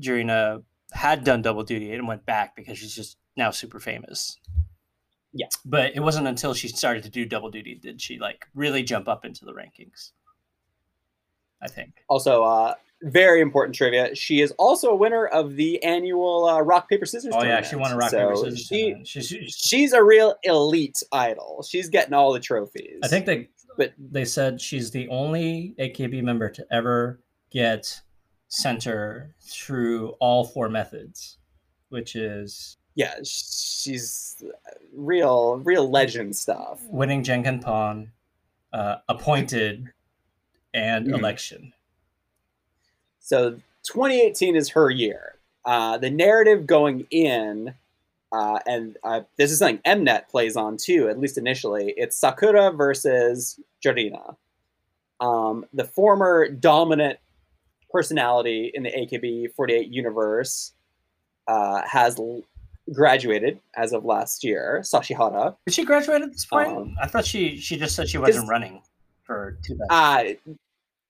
Jurina 0.00 0.62
had 0.92 1.24
done 1.24 1.42
double 1.42 1.62
duty 1.62 1.92
and 1.92 2.06
went 2.06 2.24
back 2.26 2.56
because 2.56 2.78
she's 2.78 2.94
just 2.94 3.18
now 3.36 3.50
super 3.50 3.80
famous. 3.80 4.38
Yeah, 5.32 5.48
but 5.64 5.94
it 5.94 6.00
wasn't 6.00 6.26
until 6.26 6.54
she 6.54 6.68
started 6.68 7.02
to 7.04 7.10
do 7.10 7.26
double 7.26 7.50
duty 7.50 7.74
did 7.74 8.00
she 8.00 8.18
like 8.18 8.46
really 8.54 8.82
jump 8.82 9.08
up 9.08 9.24
into 9.24 9.44
the 9.44 9.52
rankings. 9.52 10.12
I 11.62 11.68
think. 11.68 12.02
Also, 12.08 12.44
uh, 12.44 12.74
very 13.02 13.40
important 13.40 13.74
trivia. 13.74 14.14
She 14.14 14.40
is 14.40 14.52
also 14.52 14.88
a 14.88 14.96
winner 14.96 15.26
of 15.26 15.56
the 15.56 15.82
annual 15.82 16.46
uh, 16.46 16.60
rock 16.60 16.88
paper 16.88 17.06
scissors. 17.06 17.32
Oh 17.34 17.40
tournament. 17.40 17.64
yeah, 17.64 17.70
she 17.70 17.76
won 17.76 17.92
a 17.92 17.96
rock 17.96 18.10
so 18.10 18.18
paper 18.18 18.36
scissors. 18.36 18.66
She, 18.66 18.94
she's, 19.04 19.54
she's 19.54 19.92
a 19.92 20.02
real 20.02 20.34
elite 20.44 21.02
idol. 21.12 21.64
She's 21.68 21.88
getting 21.88 22.14
all 22.14 22.32
the 22.32 22.40
trophies. 22.40 23.00
I 23.02 23.08
think 23.08 23.26
they 23.26 23.48
but 23.76 23.92
they 23.98 24.24
said 24.24 24.60
she's 24.60 24.90
the 24.90 25.08
only 25.08 25.74
AKB 25.78 26.22
member 26.22 26.48
to 26.48 26.66
ever 26.70 27.20
get 27.50 28.00
center 28.48 29.34
through 29.40 30.10
all 30.20 30.44
four 30.44 30.68
methods, 30.68 31.38
which 31.90 32.16
is 32.16 32.78
yeah, 32.94 33.16
she's 33.22 34.42
real 34.94 35.58
real 35.58 35.90
legend 35.90 36.34
stuff. 36.34 36.80
Winning 36.88 37.22
Jankenpon, 37.22 38.08
uh, 38.72 38.96
appointed, 39.08 39.92
and 40.72 41.06
mm. 41.06 41.18
election. 41.18 41.72
So 43.26 43.54
2018 43.82 44.54
is 44.54 44.68
her 44.68 44.88
year. 44.88 45.34
Uh, 45.64 45.98
the 45.98 46.10
narrative 46.10 46.64
going 46.64 47.08
in, 47.10 47.74
uh, 48.30 48.60
and 48.66 48.96
uh, 49.02 49.22
this 49.36 49.50
is 49.50 49.58
something 49.58 49.80
Mnet 49.84 50.28
plays 50.28 50.54
on 50.54 50.76
too, 50.76 51.08
at 51.08 51.18
least 51.18 51.36
initially. 51.36 51.92
It's 51.96 52.16
Sakura 52.16 52.70
versus 52.70 53.58
Jurina. 53.84 54.36
Um, 55.18 55.66
the 55.74 55.82
former 55.82 56.48
dominant 56.48 57.18
personality 57.90 58.70
in 58.72 58.84
the 58.84 58.90
AKB48 58.92 59.92
universe 59.92 60.72
uh, 61.48 61.82
has 61.84 62.20
l- 62.20 62.42
graduated 62.92 63.58
as 63.76 63.92
of 63.92 64.04
last 64.04 64.44
year. 64.44 64.82
Sashihara. 64.84 65.56
Did 65.66 65.74
she 65.74 65.84
graduate 65.84 66.22
at 66.22 66.30
this 66.30 66.44
point? 66.44 66.68
Um, 66.68 66.96
I 67.02 67.08
thought 67.08 67.26
she 67.26 67.56
she 67.56 67.76
just 67.76 67.96
said 67.96 68.08
she 68.08 68.18
wasn't 68.18 68.48
running 68.48 68.82
for 69.24 69.58
2000. 69.64 69.90
Uh, 69.90 70.54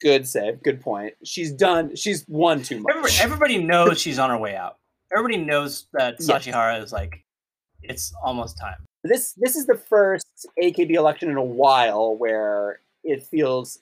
Good 0.01 0.27
save. 0.28 0.62
Good 0.62 0.81
point. 0.81 1.14
She's 1.24 1.52
done. 1.52 1.97
She's 1.97 2.24
won 2.28 2.62
too 2.62 2.81
much. 2.81 2.90
Everybody, 2.90 3.14
everybody 3.20 3.59
knows 3.59 4.01
she's 4.01 4.18
on 4.18 4.31
her 4.31 4.39
way 4.39 4.56
out. 4.56 4.78
Everybody 5.12 5.39
knows 5.39 5.86
that 5.93 6.18
Sashihara 6.18 6.82
is 6.82 6.93
like, 6.93 7.24
it's 7.82 8.12
almost 8.23 8.59
time. 8.59 8.85
This 9.05 9.35
this 9.36 9.55
is 9.55 9.66
the 9.66 9.77
first 9.77 10.27
AKB 10.60 10.90
election 10.93 11.31
in 11.31 11.36
a 11.36 11.44
while 11.44 12.16
where 12.16 12.81
it 13.05 13.23
feels 13.23 13.78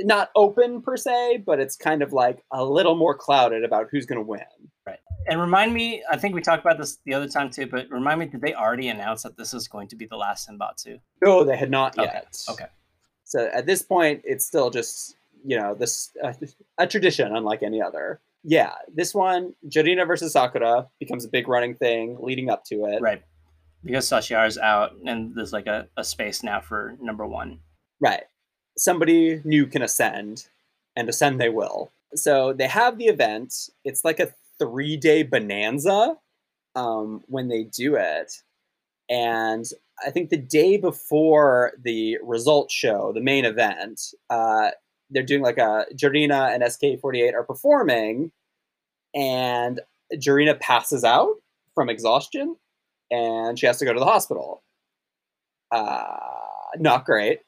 not 0.00 0.30
open 0.34 0.82
per 0.82 0.96
se, 0.96 1.44
but 1.46 1.60
it's 1.60 1.76
kind 1.76 2.02
of 2.02 2.12
like 2.12 2.42
a 2.50 2.64
little 2.64 2.96
more 2.96 3.14
clouded 3.14 3.62
about 3.62 3.88
who's 3.90 4.06
going 4.06 4.18
to 4.18 4.26
win. 4.26 4.40
Right. 4.86 4.98
And 5.28 5.40
remind 5.40 5.72
me, 5.72 6.02
I 6.10 6.16
think 6.16 6.34
we 6.34 6.40
talked 6.40 6.64
about 6.64 6.78
this 6.78 6.98
the 7.04 7.14
other 7.14 7.28
time 7.28 7.50
too, 7.50 7.66
but 7.66 7.88
remind 7.90 8.20
me, 8.20 8.26
did 8.26 8.40
they 8.40 8.54
already 8.54 8.88
announce 8.88 9.22
that 9.22 9.36
this 9.36 9.54
is 9.54 9.68
going 9.68 9.88
to 9.88 9.96
be 9.96 10.06
the 10.06 10.16
last 10.16 10.48
Senbatsu? 10.48 10.98
No, 11.22 11.44
they 11.44 11.56
had 11.56 11.70
not 11.70 11.94
yet. 11.96 12.36
Okay. 12.48 12.66
So 13.24 13.48
at 13.52 13.66
this 13.66 13.82
point, 13.82 14.22
it's 14.24 14.44
still 14.44 14.70
just 14.70 15.16
you 15.44 15.58
know 15.58 15.74
this 15.74 16.10
uh, 16.22 16.32
a 16.78 16.86
tradition 16.86 17.36
unlike 17.36 17.62
any 17.62 17.80
other. 17.80 18.20
Yeah, 18.42 18.72
this 18.92 19.14
one 19.14 19.54
Jurina 19.68 20.06
versus 20.06 20.32
Sakura 20.32 20.88
becomes 20.98 21.24
a 21.24 21.28
big 21.28 21.48
running 21.48 21.74
thing 21.74 22.18
leading 22.20 22.50
up 22.50 22.64
to 22.66 22.86
it. 22.86 23.00
Right, 23.00 23.22
because 23.84 24.08
Sashihara's 24.08 24.58
out, 24.58 24.92
and 25.06 25.34
there's 25.34 25.52
like 25.52 25.66
a, 25.66 25.88
a 25.96 26.04
space 26.04 26.42
now 26.42 26.60
for 26.60 26.96
number 27.00 27.26
one. 27.26 27.60
Right, 28.00 28.24
somebody 28.76 29.40
new 29.44 29.66
can 29.66 29.82
ascend, 29.82 30.48
and 30.96 31.08
ascend 31.08 31.40
they 31.40 31.50
will. 31.50 31.92
So 32.14 32.52
they 32.52 32.68
have 32.68 32.98
the 32.98 33.06
event. 33.06 33.54
It's 33.84 34.04
like 34.04 34.20
a 34.20 34.34
three 34.58 34.96
day 34.96 35.22
bonanza 35.22 36.16
um, 36.74 37.22
when 37.26 37.48
they 37.48 37.64
do 37.64 37.96
it, 37.96 38.42
and 39.08 39.64
I 40.04 40.10
think 40.10 40.30
the 40.30 40.36
day 40.36 40.76
before 40.76 41.72
the 41.82 42.18
results 42.22 42.74
show, 42.74 43.12
the 43.12 43.20
main 43.20 43.44
event, 43.44 44.00
uh, 44.30 44.70
they're 45.14 45.22
doing 45.22 45.42
like 45.42 45.58
a 45.58 45.86
Jurina 45.94 46.52
and 46.52 46.62
SKE48 46.62 47.32
are 47.32 47.44
performing, 47.44 48.32
and 49.14 49.80
Jurina 50.14 50.58
passes 50.60 51.04
out 51.04 51.34
from 51.74 51.88
exhaustion, 51.88 52.56
and 53.10 53.58
she 53.58 53.66
has 53.66 53.78
to 53.78 53.84
go 53.84 53.94
to 53.94 54.00
the 54.00 54.06
hospital. 54.06 54.62
Uh, 55.70 56.16
not 56.78 57.04
great. 57.04 57.40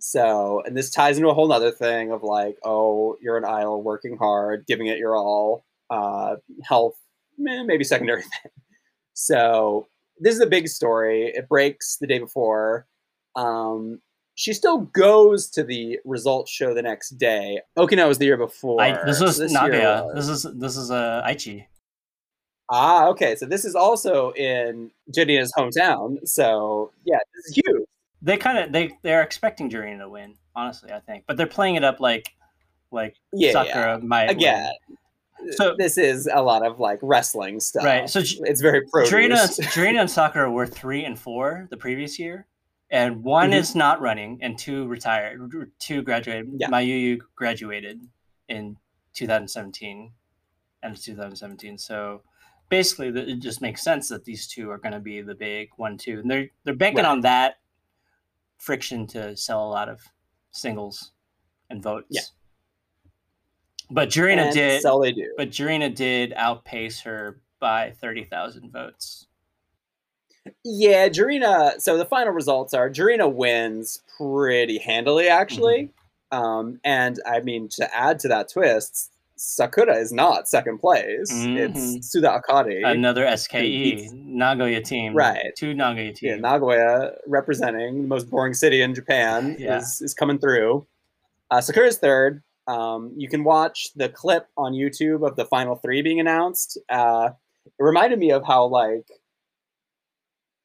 So, 0.00 0.62
and 0.64 0.76
this 0.76 0.90
ties 0.90 1.18
into 1.18 1.28
a 1.28 1.34
whole 1.34 1.52
other 1.52 1.70
thing 1.70 2.10
of 2.10 2.22
like, 2.22 2.56
oh, 2.64 3.16
you're 3.20 3.36
an 3.36 3.44
idol, 3.44 3.82
working 3.82 4.16
hard, 4.16 4.64
giving 4.66 4.86
it 4.86 4.98
your 4.98 5.14
all, 5.14 5.64
uh, 5.90 6.36
health, 6.64 6.94
maybe 7.38 7.84
secondary 7.84 8.22
thing. 8.22 8.52
So, 9.12 9.86
this 10.18 10.34
is 10.34 10.40
a 10.40 10.46
big 10.46 10.66
story. 10.68 11.26
It 11.26 11.46
breaks 11.46 11.98
the 12.00 12.06
day 12.06 12.18
before. 12.18 12.86
Um, 13.36 14.00
she 14.40 14.54
still 14.54 14.78
goes 14.78 15.48
to 15.48 15.62
the 15.62 16.00
results 16.06 16.50
show 16.50 16.72
the 16.72 16.80
next 16.80 17.10
day. 17.18 17.60
Okinawa 17.76 18.08
was 18.08 18.16
the 18.16 18.24
year 18.24 18.38
before. 18.38 18.80
I, 18.80 19.04
this 19.04 19.20
was 19.20 19.36
this 19.36 19.52
Nagoya. 19.52 20.06
Was. 20.06 20.14
This 20.14 20.28
is 20.28 20.58
this 20.58 20.76
is 20.78 20.90
uh, 20.90 21.22
Aichi. 21.26 21.66
Ah, 22.70 23.08
okay. 23.08 23.36
So 23.36 23.44
this 23.44 23.66
is 23.66 23.74
also 23.74 24.30
in 24.32 24.90
Jurina's 25.14 25.52
hometown. 25.54 26.26
So 26.26 26.90
yeah, 27.04 27.18
this 27.34 27.50
is 27.50 27.56
huge. 27.56 27.86
They 28.22 28.38
kind 28.38 28.56
of 28.58 28.72
they 28.72 28.96
they're 29.02 29.20
expecting 29.20 29.68
Jurina 29.68 29.98
to 29.98 30.08
win, 30.08 30.36
honestly. 30.56 30.90
I 30.90 31.00
think, 31.00 31.24
but 31.26 31.36
they're 31.36 31.46
playing 31.46 31.74
it 31.74 31.84
up 31.84 32.00
like 32.00 32.32
like 32.90 33.16
yeah, 33.34 33.52
Sakura 33.52 33.98
yeah. 33.98 34.06
might 34.06 34.30
again. 34.30 34.72
Win. 34.88 35.52
So 35.52 35.74
this 35.76 35.98
is 35.98 36.30
a 36.32 36.40
lot 36.40 36.64
of 36.64 36.80
like 36.80 36.98
wrestling 37.02 37.60
stuff, 37.60 37.84
right? 37.84 38.08
So 38.08 38.20
it's 38.24 38.62
very 38.62 38.86
pro. 38.90 39.04
Jurina, 39.04 39.36
Jurina 39.74 40.00
and 40.00 40.10
Sakura 40.18 40.50
were 40.50 40.66
three 40.66 41.04
and 41.04 41.18
four 41.18 41.66
the 41.70 41.76
previous 41.76 42.18
year, 42.18 42.46
and 42.90 43.22
one 43.22 43.50
mm-hmm. 43.50 43.58
is 43.58 43.74
not 43.74 44.00
running, 44.00 44.38
and 44.42 44.58
two 44.58 44.86
retired. 44.86 45.52
Two 45.78 46.02
graduated. 46.02 46.50
Yeah. 46.56 46.68
Mayuyu 46.68 47.18
graduated 47.36 48.00
in 48.48 48.76
2017, 49.14 50.12
end 50.82 50.94
of 50.94 51.00
2017. 51.02 51.78
So 51.78 52.22
basically, 52.68 53.08
it 53.08 53.38
just 53.40 53.60
makes 53.60 53.82
sense 53.82 54.08
that 54.08 54.24
these 54.24 54.46
two 54.46 54.70
are 54.70 54.78
going 54.78 54.92
to 54.92 55.00
be 55.00 55.20
the 55.20 55.34
big 55.34 55.68
one, 55.76 55.96
two, 55.96 56.20
and 56.20 56.30
they're 56.30 56.48
they're 56.64 56.74
banking 56.74 57.04
right. 57.04 57.10
on 57.10 57.20
that 57.20 57.56
friction 58.58 59.06
to 59.08 59.36
sell 59.36 59.64
a 59.64 59.70
lot 59.70 59.88
of 59.88 60.00
singles 60.50 61.12
and 61.70 61.82
votes. 61.82 62.06
Yeah. 62.10 62.22
But 63.90 64.08
Jurina 64.08 64.52
did. 64.52 64.82
So 64.82 65.00
they 65.00 65.12
do. 65.12 65.32
But 65.36 65.50
Jurina 65.50 65.94
did 65.94 66.32
outpace 66.34 67.00
her 67.02 67.40
by 67.60 67.92
thirty 68.00 68.24
thousand 68.24 68.72
votes. 68.72 69.26
Yeah, 70.64 71.08
Jurina. 71.08 71.80
So 71.80 71.96
the 71.96 72.04
final 72.04 72.32
results 72.32 72.74
are 72.74 72.90
Jurina 72.90 73.32
wins 73.32 74.02
pretty 74.16 74.78
handily, 74.78 75.28
actually. 75.28 75.92
Mm-hmm. 76.32 76.38
Um, 76.38 76.80
and 76.84 77.18
I 77.26 77.40
mean, 77.40 77.68
to 77.70 77.94
add 77.94 78.18
to 78.20 78.28
that 78.28 78.48
twist, 78.50 79.10
Sakura 79.36 79.96
is 79.96 80.12
not 80.12 80.48
second 80.48 80.78
place. 80.78 81.32
Mm-hmm. 81.32 81.56
It's 81.56 82.10
Suda 82.10 82.40
Akari. 82.40 82.86
Another 82.86 83.24
SKE, 83.36 84.10
Nagoya 84.12 84.82
team. 84.82 85.14
Right. 85.14 85.52
Two 85.56 85.74
Nagoya 85.74 86.12
team. 86.12 86.30
Yeah, 86.30 86.36
Nagoya 86.36 87.12
representing 87.26 88.02
the 88.02 88.08
most 88.08 88.28
boring 88.28 88.54
city 88.54 88.82
in 88.82 88.94
Japan 88.94 89.56
yeah. 89.58 89.78
is, 89.78 90.02
is 90.02 90.14
coming 90.14 90.38
through. 90.38 90.86
Uh, 91.50 91.60
Sakura's 91.60 91.98
third. 91.98 92.42
Um, 92.66 93.12
you 93.16 93.28
can 93.28 93.42
watch 93.42 93.88
the 93.96 94.08
clip 94.08 94.46
on 94.56 94.72
YouTube 94.72 95.26
of 95.26 95.36
the 95.36 95.46
final 95.46 95.74
three 95.74 96.02
being 96.02 96.20
announced. 96.20 96.78
Uh, 96.88 97.30
it 97.66 97.82
reminded 97.82 98.18
me 98.18 98.30
of 98.30 98.44
how, 98.46 98.66
like, 98.66 99.06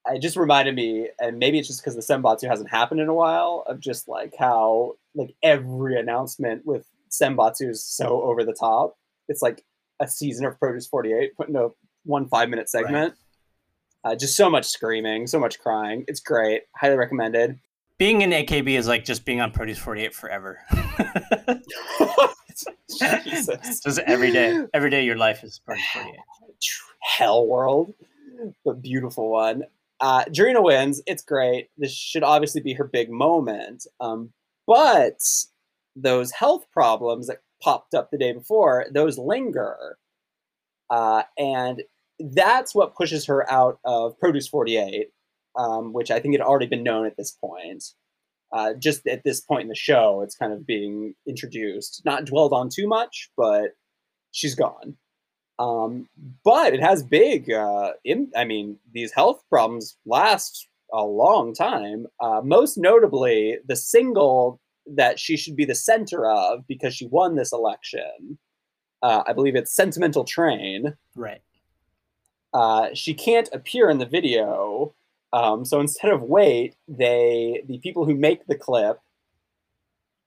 it 0.08 0.22
just 0.22 0.38
reminded 0.38 0.76
me, 0.76 1.10
and 1.20 1.40
maybe 1.40 1.58
it's 1.58 1.68
just 1.68 1.82
because 1.82 1.96
the 1.96 2.02
Senbatsu 2.02 2.48
hasn't 2.48 2.70
happened 2.70 3.02
in 3.02 3.08
a 3.08 3.14
while, 3.14 3.64
of 3.68 3.80
just 3.80 4.08
like 4.08 4.34
how 4.38 4.94
like 5.16 5.36
every 5.42 6.00
announcement 6.00 6.66
with 6.66 6.86
Senbatsu 7.10 7.70
is 7.70 7.84
so 7.84 8.22
over 8.22 8.44
the 8.44 8.54
top. 8.54 8.98
It's 9.28 9.42
like 9.42 9.64
a 10.00 10.08
season 10.08 10.46
of 10.46 10.60
Produce 10.60 10.88
48 10.88 11.36
put 11.36 11.48
into 11.48 11.72
one 12.04 12.28
five 12.28 12.50
minute 12.50 12.70
segment. 12.70 13.16
Right. 14.04 14.12
Uh, 14.12 14.16
just 14.16 14.36
so 14.36 14.50
much 14.50 14.66
screaming, 14.66 15.26
so 15.26 15.40
much 15.40 15.60
crying. 15.60 16.06
It's 16.08 16.20
great. 16.20 16.64
Highly 16.76 16.96
recommended. 16.96 17.60
Being 17.98 18.22
in 18.22 18.30
AKB 18.30 18.78
is 18.78 18.88
like 18.88 19.06
just 19.06 19.26
being 19.26 19.42
on 19.42 19.52
Produce 19.52 19.80
48 19.80 20.14
forever. 20.14 20.60
Just 23.84 24.00
every 24.00 24.32
day. 24.32 24.66
Every 24.74 24.90
day 24.90 25.04
your 25.04 25.18
life 25.18 25.44
is 25.44 25.60
Produce 25.60 25.84
48. 25.94 26.14
Hell 27.02 27.48
world, 27.48 27.94
but 28.64 28.82
beautiful 28.82 29.30
one 29.30 29.64
uh, 30.06 30.62
wins. 30.62 31.02
It's 31.08 31.24
great. 31.24 31.70
This 31.78 31.94
should 31.94 32.24
obviously 32.24 32.62
be 32.62 32.74
her 32.74 32.84
big 32.84 33.10
moment. 33.10 33.88
Um, 34.00 34.32
but 34.68 35.20
those 35.96 36.32
health 36.32 36.66
problems 36.72 37.28
that 37.28 37.40
popped 37.64 37.94
up 37.94 38.12
the 38.12 38.18
day 38.18 38.34
before, 38.34 38.86
those 38.94 39.18
linger. 39.18 39.98
Uh, 40.90 41.24
and 41.38 41.84
that's 42.20 42.76
what 42.76 42.96
pushes 42.96 43.26
her 43.26 43.50
out 43.52 43.80
of 43.86 44.20
Produce 44.20 44.48
48. 44.48 45.08
um, 45.58 45.94
which 45.94 46.12
I 46.12 46.20
think 46.20 46.34
had 46.36 46.42
already 46.42 46.68
been 46.68 46.84
known 46.84 47.06
at 47.06 47.18
this 47.18 47.32
point. 47.32 47.84
Uh, 48.52 48.74
just 48.74 49.08
at 49.08 49.24
this 49.24 49.42
point 49.42 49.64
in 49.64 49.70
the 49.70 49.76
show, 49.76 50.22
it's 50.22 50.36
kind 50.36 50.54
of 50.54 50.66
being 50.66 51.16
introduced, 51.28 52.02
not 52.06 52.26
dwelled 52.26 52.54
on 52.54 52.70
too 52.70 52.88
much, 52.88 53.30
but 53.38 53.72
she's 54.32 54.56
gone. 54.56 54.98
Um, 55.58 56.10
but 56.44 56.74
it 56.74 56.82
has 56.82 57.02
big, 57.02 57.52
uh, 57.52 57.94
in, 58.04 58.32
I 58.36 58.44
mean, 58.44 58.78
these 58.94 59.12
health 59.12 59.44
problems 59.50 59.98
last 60.06 60.68
a 60.94 61.04
long 61.04 61.54
time. 61.54 62.08
Uh, 62.20 62.42
most 62.44 62.78
notably, 62.78 63.58
the 63.68 63.76
single 63.76 64.60
that 64.88 65.20
she 65.20 65.36
should 65.38 65.56
be 65.56 65.66
the 65.66 65.76
center 65.76 66.30
of 66.30 66.68
because 66.68 66.94
she 66.94 67.08
won 67.08 67.36
this 67.36 67.52
election. 67.52 68.38
Uh, 69.02 69.24
I 69.26 69.34
believe 69.34 69.56
it's 69.56 69.76
Sentimental 69.76 70.24
Train. 70.24 70.96
Right. 71.16 71.42
Uh, 72.54 72.90
she 72.94 73.14
can't 73.14 73.50
appear 73.52 73.90
in 73.90 73.98
the 73.98 74.06
video. 74.06 74.94
Um, 75.34 75.66
so 75.66 75.80
instead 75.80 76.12
of 76.12 76.24
wait, 76.24 76.76
they 76.88 77.64
the 77.68 77.80
people 77.80 78.06
who 78.06 78.16
make 78.16 78.46
the 78.48 78.56
clip 78.56 79.00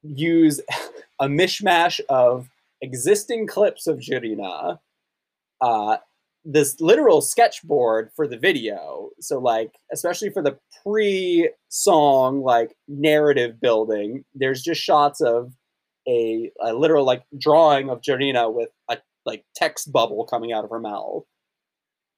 use 0.02 0.60
a 1.20 1.26
mishmash 1.26 2.00
of 2.08 2.50
existing 2.82 3.46
clips 3.46 3.86
of 3.86 3.98
Jurina, 3.98 4.78
uh, 5.60 5.98
this 6.44 6.80
literal 6.80 7.20
sketchboard 7.20 8.10
for 8.14 8.26
the 8.26 8.38
video. 8.38 9.10
So 9.20 9.38
like, 9.38 9.72
especially 9.92 10.30
for 10.30 10.42
the 10.42 10.58
pre-song 10.82 12.42
like 12.42 12.74
narrative 12.86 13.60
building, 13.60 14.24
there's 14.34 14.62
just 14.62 14.80
shots 14.80 15.20
of 15.20 15.52
a, 16.08 16.50
a 16.62 16.72
literal 16.72 17.04
like 17.04 17.24
drawing 17.38 17.90
of 17.90 18.00
Jurina 18.00 18.52
with 18.52 18.70
a 18.88 18.98
like 19.26 19.44
text 19.54 19.92
bubble 19.92 20.24
coming 20.24 20.52
out 20.52 20.64
of 20.64 20.70
her 20.70 20.80
mouth, 20.80 21.24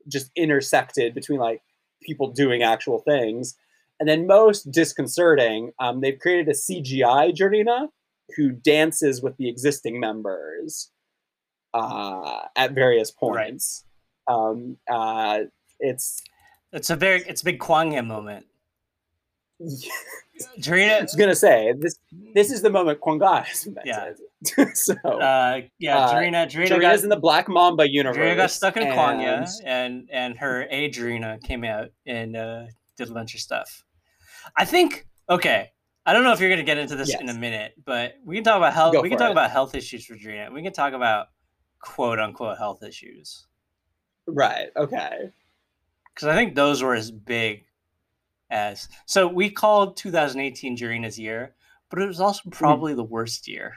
just 0.09 0.31
intersected 0.37 1.15
between 1.15 1.41
like 1.41 1.62
people 2.03 2.31
doing 2.31 2.62
actual 2.62 3.01
things. 3.01 3.57
And 3.99 4.09
then 4.09 4.27
most 4.27 4.71
disconcerting, 4.71 5.73
um, 5.81 6.01
they've 6.01 6.19
created 6.19 6.49
a 6.49 6.53
CGI 6.53 7.35
Jurina 7.35 7.89
who 8.37 8.53
dances 8.53 9.21
with 9.23 9.37
the 9.37 9.49
existing 9.49 9.99
members 9.99 10.91
uh, 11.75 12.43
at 12.57 12.73
various 12.73 13.11
points. 13.11 13.85
Right. 14.29 14.35
Um, 14.35 14.77
uh, 14.91 15.41
it's 15.79 16.23
it's 16.73 16.91
a 16.91 16.97
very 16.97 17.23
it's 17.27 17.43
a 17.43 17.45
big 17.45 17.59
Kwangya 17.59 18.07
moment. 18.07 18.47
Jurina, 20.59 20.99
I 20.99 21.03
was 21.03 21.15
gonna 21.15 21.35
say 21.35 21.75
this. 21.79 21.99
This 22.35 22.51
is 22.51 22.63
the 22.63 22.71
moment 22.71 23.01
Kwangya 23.01 23.45
has 23.45 23.69
Yeah. 23.85 24.13
so 24.75 24.95
uh, 25.05 25.61
yeah, 25.79 26.09
Jurina, 26.09 26.47
Jurina 26.49 26.69
Jurina's 26.69 26.81
got, 26.81 27.03
in 27.03 27.09
the 27.11 27.17
Black 27.17 27.49
Mamba 27.49 27.91
universe. 27.91 28.17
Jurina 28.17 28.37
got 28.37 28.51
stuck 28.51 28.77
in 28.77 28.85
and... 28.85 28.93
Kwangya, 28.93 29.51
and 29.65 30.09
and 30.11 30.39
her 30.39 30.67
A 30.71 30.91
Jurina 30.91 31.43
came 31.43 31.65
out 31.65 31.89
and 32.07 32.37
uh, 32.37 32.65
did 32.97 33.11
a 33.11 33.13
bunch 33.13 33.35
of 33.35 33.41
stuff. 33.41 33.85
I 34.57 34.65
think 34.65 35.07
okay. 35.29 35.71
I 36.07 36.15
don't 36.15 36.25
know 36.25 36.33
if 36.33 36.41
you're 36.41 36.49
gonna 36.49 36.63
get 36.63 36.79
into 36.79 36.97
this 36.97 37.11
yes. 37.11 37.21
in 37.21 37.29
a 37.29 37.35
minute, 37.35 37.75
but 37.85 38.15
we 38.25 38.37
can 38.37 38.45
talk 38.45 38.57
about 38.57 38.73
health. 38.73 38.95
Go 38.95 39.03
we 39.03 39.11
can 39.11 39.19
talk 39.19 39.29
it. 39.29 39.33
about 39.33 39.51
health 39.51 39.75
issues 39.75 40.07
for 40.07 40.15
Jurina. 40.15 40.51
We 40.53 40.63
can 40.63 40.73
talk 40.73 40.95
about 40.95 41.27
quote 41.81 42.19
unquote 42.19 42.59
health 42.59 42.82
issues. 42.82 43.47
Right. 44.27 44.69
Okay. 44.77 45.31
Because 46.15 46.28
I 46.28 46.35
think 46.35 46.55
those 46.55 46.82
were 46.82 46.94
as 46.94 47.11
big 47.11 47.65
as. 48.51 48.89
So 49.07 49.27
we 49.27 49.51
called 49.51 49.97
2018 49.97 50.77
Jurina's 50.77 51.19
year, 51.19 51.55
but 51.89 52.01
it 52.01 52.07
was 52.07 52.20
also 52.20 52.43
hmm. 52.44 52.51
probably 52.51 52.93
mm. 52.93 52.97
the 52.97 53.05
worst 53.05 53.48
year. 53.48 53.77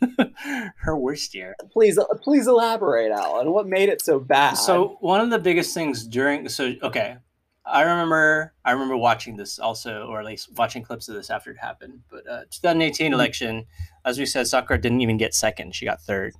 Her 0.76 0.96
worst 0.96 1.34
year. 1.34 1.56
Please, 1.70 1.98
please 2.22 2.46
elaborate, 2.46 3.10
Alan. 3.10 3.50
What 3.52 3.66
made 3.66 3.88
it 3.88 4.02
so 4.02 4.20
bad? 4.20 4.54
So 4.54 4.96
one 5.00 5.20
of 5.20 5.30
the 5.30 5.38
biggest 5.38 5.74
things 5.74 6.06
during. 6.06 6.48
So 6.48 6.74
okay, 6.82 7.16
I 7.64 7.82
remember 7.82 8.54
I 8.64 8.72
remember 8.72 8.96
watching 8.96 9.36
this 9.36 9.58
also, 9.58 10.06
or 10.06 10.20
at 10.20 10.26
least 10.26 10.50
watching 10.56 10.82
clips 10.82 11.08
of 11.08 11.14
this 11.14 11.30
after 11.30 11.50
it 11.50 11.58
happened. 11.58 12.02
But 12.08 12.28
uh, 12.28 12.40
2018 12.50 13.10
mm. 13.10 13.14
election, 13.14 13.66
as 14.04 14.18
we 14.18 14.26
said, 14.26 14.46
Sakura 14.46 14.80
didn't 14.80 15.00
even 15.00 15.16
get 15.16 15.34
second; 15.34 15.74
she 15.74 15.84
got 15.84 16.00
third. 16.00 16.34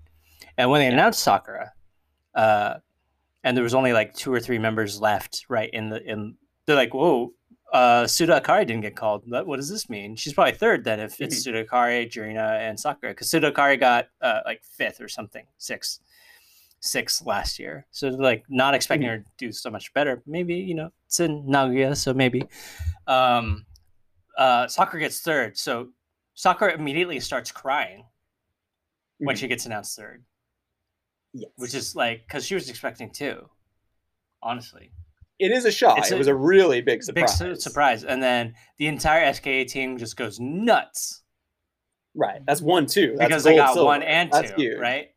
And 0.58 0.70
when 0.70 0.80
they 0.80 0.88
announced 0.88 1.22
Sakura, 1.22 1.72
uh, 2.34 2.74
and 3.44 3.56
there 3.56 3.64
was 3.64 3.74
only 3.74 3.94
like 3.94 4.12
two 4.12 4.32
or 4.32 4.40
three 4.40 4.58
members 4.58 5.00
left, 5.00 5.46
right 5.48 5.70
in 5.72 5.88
the 5.88 6.02
in, 6.02 6.34
they're 6.66 6.76
like, 6.76 6.92
"Whoa, 6.92 7.32
uh, 7.72 8.06
Suda 8.06 8.40
Akari 8.40 8.66
didn't 8.66 8.82
get 8.82 8.96
called. 8.96 9.22
What, 9.26 9.46
what, 9.46 9.56
does 9.56 9.68
this 9.68 9.90
mean? 9.90 10.16
She's 10.16 10.32
probably 10.32 10.52
third 10.52 10.84
then 10.84 11.00
if 11.00 11.20
it's 11.20 11.36
mm-hmm. 11.36 11.40
Suda 11.40 11.64
Akari, 11.64 12.10
Jurina, 12.10 12.58
and 12.58 12.78
Sakura, 12.78 13.12
because 13.12 13.30
Suda 13.30 13.52
Akari 13.52 13.78
got 13.78 14.08
uh, 14.20 14.40
like 14.44 14.62
fifth 14.64 15.00
or 15.00 15.08
something, 15.08 15.46
sixth, 15.58 16.00
sixth 16.80 17.26
last 17.26 17.58
year. 17.58 17.86
So 17.90 18.08
like 18.08 18.44
not 18.48 18.74
expecting 18.74 19.08
mm-hmm. 19.08 19.18
her 19.18 19.24
to 19.24 19.30
do 19.36 19.52
so 19.52 19.70
much 19.70 19.92
better. 19.92 20.22
Maybe 20.26 20.54
you 20.54 20.74
know 20.74 20.90
it's 21.06 21.20
in 21.20 21.44
Nagoya, 21.46 21.94
so 21.94 22.14
maybe. 22.14 22.42
Um, 23.06 23.64
uh, 24.36 24.66
Sakura 24.68 25.00
gets 25.00 25.20
third, 25.20 25.58
so 25.58 25.88
Sakura 26.34 26.74
immediately 26.74 27.20
starts 27.20 27.50
crying 27.50 28.00
mm-hmm. 28.00 29.26
when 29.26 29.36
she 29.36 29.46
gets 29.46 29.66
announced 29.66 29.96
third. 29.96 30.24
Yes. 31.32 31.50
Which 31.56 31.74
is 31.74 31.94
like 31.94 32.26
because 32.26 32.46
she 32.46 32.54
was 32.54 32.68
expecting 32.68 33.10
two, 33.10 33.48
honestly. 34.42 34.92
It 35.38 35.52
is 35.52 35.64
a 35.64 35.70
shock. 35.70 35.98
It's 35.98 36.10
it 36.10 36.18
was 36.18 36.26
a 36.26 36.34
really 36.34 36.80
big 36.80 37.02
surprise. 37.02 37.38
Big 37.38 37.56
surprise, 37.56 38.02
and 38.04 38.22
then 38.22 38.54
the 38.78 38.88
entire 38.88 39.32
SKE 39.32 39.66
team 39.68 39.98
just 39.98 40.16
goes 40.16 40.40
nuts. 40.40 41.22
Right, 42.14 42.40
that's 42.44 42.60
one 42.60 42.86
two. 42.86 43.14
That's 43.16 43.28
because 43.28 43.44
they 43.44 43.54
got 43.54 43.74
silver. 43.74 43.86
one 43.86 44.02
and 44.02 44.32
two, 44.32 44.76
right? 44.80 45.08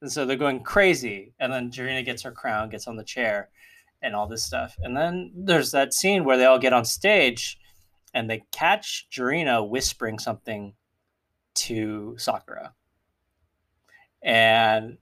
And 0.00 0.10
so 0.10 0.26
they're 0.26 0.36
going 0.36 0.64
crazy, 0.64 1.32
and 1.38 1.52
then 1.52 1.70
Jurina 1.70 2.04
gets 2.04 2.22
her 2.22 2.32
crown, 2.32 2.70
gets 2.70 2.88
on 2.88 2.96
the 2.96 3.04
chair, 3.04 3.50
and 4.02 4.16
all 4.16 4.26
this 4.26 4.42
stuff. 4.44 4.76
And 4.82 4.96
then 4.96 5.30
there's 5.36 5.70
that 5.70 5.94
scene 5.94 6.24
where 6.24 6.36
they 6.36 6.44
all 6.44 6.58
get 6.58 6.72
on 6.72 6.84
stage, 6.84 7.56
and 8.12 8.28
they 8.28 8.42
catch 8.50 9.06
Jurina 9.12 9.68
whispering 9.68 10.18
something 10.18 10.74
to 11.54 12.16
Sakura, 12.18 12.74
and 14.20 14.98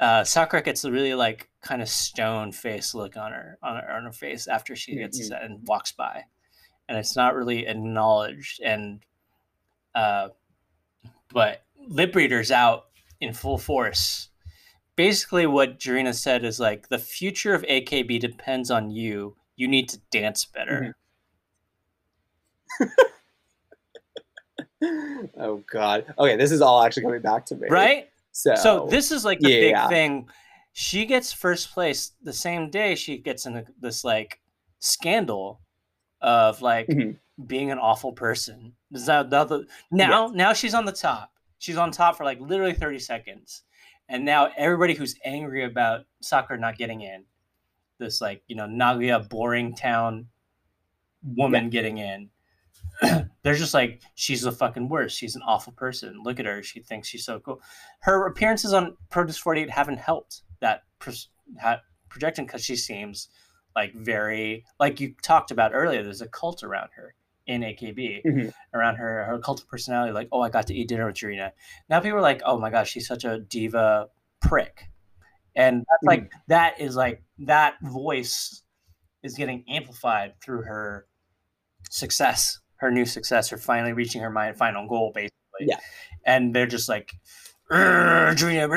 uh, 0.00 0.24
Sakura 0.24 0.62
gets 0.62 0.84
a 0.84 0.92
really 0.92 1.14
like 1.14 1.48
kind 1.62 1.82
of 1.82 1.88
stone 1.88 2.52
face 2.52 2.94
look 2.94 3.16
on 3.16 3.32
her 3.32 3.58
on 3.62 3.76
her, 3.76 3.90
on 3.90 4.04
her 4.04 4.12
face 4.12 4.46
after 4.46 4.76
she 4.76 4.96
gets 4.96 5.20
mm-hmm. 5.20 5.44
and 5.44 5.66
walks 5.66 5.92
by, 5.92 6.24
and 6.88 6.96
it's 6.98 7.16
not 7.16 7.34
really 7.34 7.66
acknowledged. 7.66 8.60
And 8.60 9.00
uh, 9.94 10.28
but 11.32 11.62
lip 11.88 12.14
readers 12.14 12.50
out 12.50 12.86
in 13.20 13.32
full 13.32 13.58
force. 13.58 14.28
Basically, 14.96 15.46
what 15.46 15.78
Jurina 15.78 16.14
said 16.14 16.44
is 16.44 16.58
like 16.58 16.88
the 16.88 16.98
future 16.98 17.54
of 17.54 17.62
AKB 17.62 18.20
depends 18.20 18.70
on 18.70 18.90
you. 18.90 19.36
You 19.56 19.68
need 19.68 19.88
to 19.90 19.98
dance 20.10 20.44
better. 20.44 20.96
Mm-hmm. 22.80 22.84
oh 25.38 25.62
God. 25.70 26.04
Okay, 26.18 26.36
this 26.36 26.52
is 26.52 26.60
all 26.60 26.82
actually 26.82 27.04
coming 27.04 27.22
back 27.22 27.46
to 27.46 27.56
me. 27.56 27.68
Right? 27.68 28.08
So, 28.38 28.54
so 28.54 28.86
this 28.88 29.10
is 29.10 29.24
like 29.24 29.40
the 29.40 29.50
yeah, 29.50 29.88
big 29.88 29.90
thing. 29.90 30.28
She 30.72 31.06
gets 31.06 31.32
first 31.32 31.72
place 31.72 32.12
the 32.22 32.32
same 32.32 32.70
day 32.70 32.94
she 32.94 33.18
gets 33.18 33.46
in 33.46 33.66
this 33.80 34.04
like 34.04 34.40
scandal 34.78 35.60
of 36.20 36.62
like 36.62 36.86
mm-hmm. 36.86 37.44
being 37.46 37.72
an 37.72 37.80
awful 37.80 38.12
person. 38.12 38.74
Is 38.92 39.06
that 39.06 39.28
the, 39.30 39.66
now? 39.90 40.26
Yes. 40.26 40.36
Now 40.36 40.52
she's 40.52 40.72
on 40.72 40.84
the 40.84 40.92
top. 40.92 41.32
She's 41.58 41.76
on 41.76 41.90
top 41.90 42.16
for 42.16 42.22
like 42.22 42.38
literally 42.38 42.74
thirty 42.74 43.00
seconds, 43.00 43.64
and 44.08 44.24
now 44.24 44.50
everybody 44.56 44.94
who's 44.94 45.16
angry 45.24 45.64
about 45.64 46.04
Sakura 46.20 46.60
not 46.60 46.78
getting 46.78 47.00
in, 47.00 47.24
this 47.98 48.20
like 48.20 48.44
you 48.46 48.54
know 48.54 48.66
Nagoya 48.66 49.18
boring 49.18 49.74
town 49.74 50.28
woman 51.24 51.64
yeah. 51.64 51.70
getting 51.70 51.98
in, 51.98 52.30
they're 53.48 53.56
just 53.56 53.72
like 53.72 54.02
she's 54.14 54.42
the 54.42 54.52
fucking 54.52 54.90
worst. 54.90 55.16
She's 55.16 55.34
an 55.34 55.40
awful 55.40 55.72
person. 55.72 56.20
Look 56.22 56.38
at 56.38 56.44
her. 56.44 56.62
She 56.62 56.80
thinks 56.80 57.08
she's 57.08 57.24
so 57.24 57.40
cool. 57.40 57.62
Her 58.00 58.26
appearances 58.26 58.74
on 58.74 58.94
Produce 59.08 59.38
48 59.38 59.70
haven't 59.70 59.96
helped 59.96 60.42
that 60.60 60.82
pro- 60.98 61.14
projection 62.10 62.44
because 62.44 62.62
she 62.62 62.76
seems 62.76 63.28
like 63.74 63.94
very 63.94 64.66
like 64.78 65.00
you 65.00 65.14
talked 65.22 65.50
about 65.50 65.70
earlier. 65.72 66.02
There's 66.02 66.20
a 66.20 66.28
cult 66.28 66.62
around 66.62 66.90
her 66.94 67.14
in 67.46 67.62
AKB 67.62 68.22
mm-hmm. 68.22 68.48
around 68.74 68.96
her 68.96 69.24
her 69.24 69.38
cult 69.38 69.62
of 69.62 69.68
personality. 69.68 70.12
Like, 70.12 70.28
oh, 70.30 70.42
I 70.42 70.50
got 70.50 70.66
to 70.66 70.74
eat 70.74 70.88
dinner 70.88 71.06
with 71.06 71.16
Jurina. 71.16 71.52
Now 71.88 72.00
people 72.00 72.18
are 72.18 72.20
like, 72.20 72.42
oh 72.44 72.58
my 72.58 72.68
gosh, 72.68 72.90
she's 72.90 73.08
such 73.08 73.24
a 73.24 73.38
diva 73.38 74.08
prick, 74.42 74.90
and 75.56 75.78
that's 75.78 75.86
mm-hmm. 76.02 76.08
like 76.08 76.32
that 76.48 76.78
is 76.82 76.96
like 76.96 77.22
that 77.38 77.76
voice 77.80 78.62
is 79.22 79.36
getting 79.36 79.64
amplified 79.70 80.34
through 80.42 80.64
her 80.64 81.06
success 81.88 82.60
her 82.78 82.90
new 82.90 83.04
successor 83.04 83.56
finally 83.56 83.92
reaching 83.92 84.22
her 84.22 84.54
final 84.54 84.88
goal, 84.88 85.12
basically. 85.14 85.32
Yeah. 85.60 85.78
And 86.24 86.54
they're 86.54 86.66
just 86.66 86.88
like, 86.88 87.12
Dream, 87.70 88.70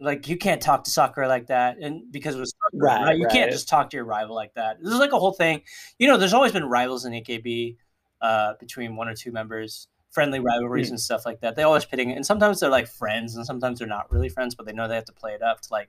like 0.00 0.28
you 0.28 0.36
can't 0.36 0.62
talk 0.62 0.84
to 0.84 0.90
Sakura 0.90 1.28
like 1.28 1.48
that, 1.48 1.78
and 1.78 2.10
because 2.10 2.36
it 2.36 2.38
was 2.38 2.54
Sakura, 2.64 2.94
right, 2.94 3.04
right? 3.04 3.16
you 3.16 3.24
right. 3.24 3.32
can't 3.32 3.50
just 3.50 3.68
talk 3.68 3.90
to 3.90 3.96
your 3.96 4.04
rival 4.04 4.34
like 4.34 4.54
that. 4.54 4.82
This 4.82 4.92
is 4.92 4.98
like 4.98 5.12
a 5.12 5.18
whole 5.18 5.32
thing. 5.32 5.62
You 5.98 6.08
know, 6.08 6.16
there's 6.16 6.32
always 6.32 6.52
been 6.52 6.64
rivals 6.64 7.04
in 7.04 7.12
AKB 7.12 7.76
uh, 8.20 8.54
between 8.60 8.96
one 8.96 9.08
or 9.08 9.14
two 9.14 9.32
members, 9.32 9.88
friendly 10.10 10.40
rivalries 10.40 10.88
mm. 10.88 10.90
and 10.90 11.00
stuff 11.00 11.26
like 11.26 11.40
that. 11.40 11.56
They 11.56 11.64
always 11.64 11.84
pitting, 11.84 12.12
and 12.12 12.24
sometimes 12.24 12.60
they're 12.60 12.70
like 12.70 12.86
friends, 12.86 13.36
and 13.36 13.44
sometimes 13.44 13.80
they're 13.80 13.88
not 13.88 14.10
really 14.10 14.28
friends, 14.28 14.54
but 14.54 14.66
they 14.66 14.72
know 14.72 14.88
they 14.88 14.94
have 14.94 15.04
to 15.06 15.12
play 15.12 15.32
it 15.32 15.42
up 15.42 15.60
to 15.62 15.68
like, 15.72 15.88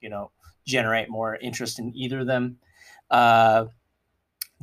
you 0.00 0.08
know, 0.08 0.30
generate 0.66 1.10
more 1.10 1.36
interest 1.36 1.78
in 1.78 1.92
either 1.94 2.20
of 2.20 2.26
them. 2.26 2.58
Uh, 3.10 3.66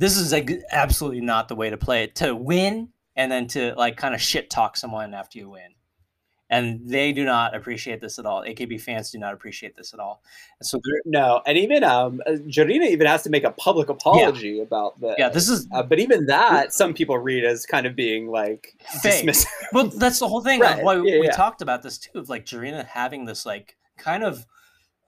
this 0.00 0.16
is 0.16 0.32
like 0.32 0.50
absolutely 0.72 1.20
not 1.20 1.48
the 1.48 1.54
way 1.54 1.70
to 1.70 1.76
play 1.76 2.04
it. 2.04 2.16
To 2.16 2.34
win 2.34 2.88
and 3.16 3.30
then 3.30 3.46
to 3.48 3.74
like 3.76 3.96
kind 3.96 4.14
of 4.14 4.20
shit 4.20 4.50
talk 4.50 4.76
someone 4.76 5.14
after 5.14 5.38
you 5.38 5.50
win 5.50 5.74
and 6.50 6.80
they 6.84 7.12
do 7.12 7.24
not 7.24 7.54
appreciate 7.54 8.00
this 8.00 8.18
at 8.18 8.26
all. 8.26 8.42
AKB 8.42 8.80
fans 8.80 9.12
do 9.12 9.18
not 9.18 9.32
appreciate 9.32 9.76
this 9.76 9.94
at 9.94 10.00
all. 10.00 10.22
And 10.58 10.66
so 10.66 10.80
no, 11.06 11.40
and 11.46 11.56
even 11.56 11.84
um, 11.84 12.20
Jurina 12.26 12.88
even 12.88 13.06
has 13.06 13.22
to 13.22 13.30
make 13.30 13.44
a 13.44 13.52
public 13.52 13.88
apology 13.88 14.50
yeah. 14.50 14.62
about 14.62 15.00
the. 15.00 15.14
Yeah, 15.16 15.28
this 15.28 15.48
is. 15.48 15.68
Uh, 15.72 15.84
but 15.84 16.00
even 16.00 16.26
that, 16.26 16.72
some 16.72 16.92
people 16.92 17.16
read 17.18 17.44
as 17.44 17.64
kind 17.66 17.86
of 17.86 17.94
being 17.94 18.26
like 18.26 18.74
fake. 19.00 19.30
well, 19.72 19.86
that's 19.86 20.18
the 20.18 20.26
whole 20.26 20.42
thing. 20.42 20.60
right. 20.60 20.82
Why 20.82 20.94
yeah, 20.96 21.20
we 21.20 21.26
yeah. 21.26 21.32
talked 21.32 21.62
about 21.62 21.82
this 21.82 21.98
too, 21.98 22.18
of 22.18 22.28
like 22.28 22.44
Jurina 22.44 22.84
having 22.84 23.24
this 23.24 23.46
like 23.46 23.76
kind 23.96 24.24
of. 24.24 24.44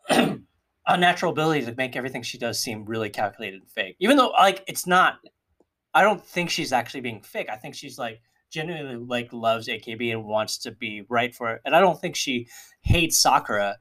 unnatural 0.87 1.33
ability 1.33 1.65
to 1.65 1.75
make 1.77 1.97
everything 1.97 2.23
she 2.23 2.39
does 2.39 2.59
seem 2.59 2.85
really 2.85 3.09
calculated 3.09 3.61
and 3.61 3.71
fake 3.71 3.97
even 4.01 4.17
though 4.17 4.31
like 4.31 4.65
it's 4.67 4.87
not 4.87 5.19
i 5.95 6.03
don't 6.03 6.25
think 6.25 6.51
she's 6.51 6.73
actually 6.73 7.01
being 7.01 7.23
fake 7.23 7.49
i 7.51 7.57
think 7.57 7.75
she's 7.75 7.99
like 7.99 8.21
genuinely 8.53 8.97
like 8.97 9.33
loves 9.33 9.67
AKB 9.67 10.13
and 10.13 10.25
wants 10.25 10.59
to 10.59 10.71
be 10.71 11.05
right 11.09 11.35
for 11.35 11.55
it. 11.55 11.63
And 11.65 11.75
I 11.75 11.81
don't 11.81 12.01
think 12.01 12.15
she 12.15 12.47
hates 12.83 13.19
Sakura, 13.19 13.79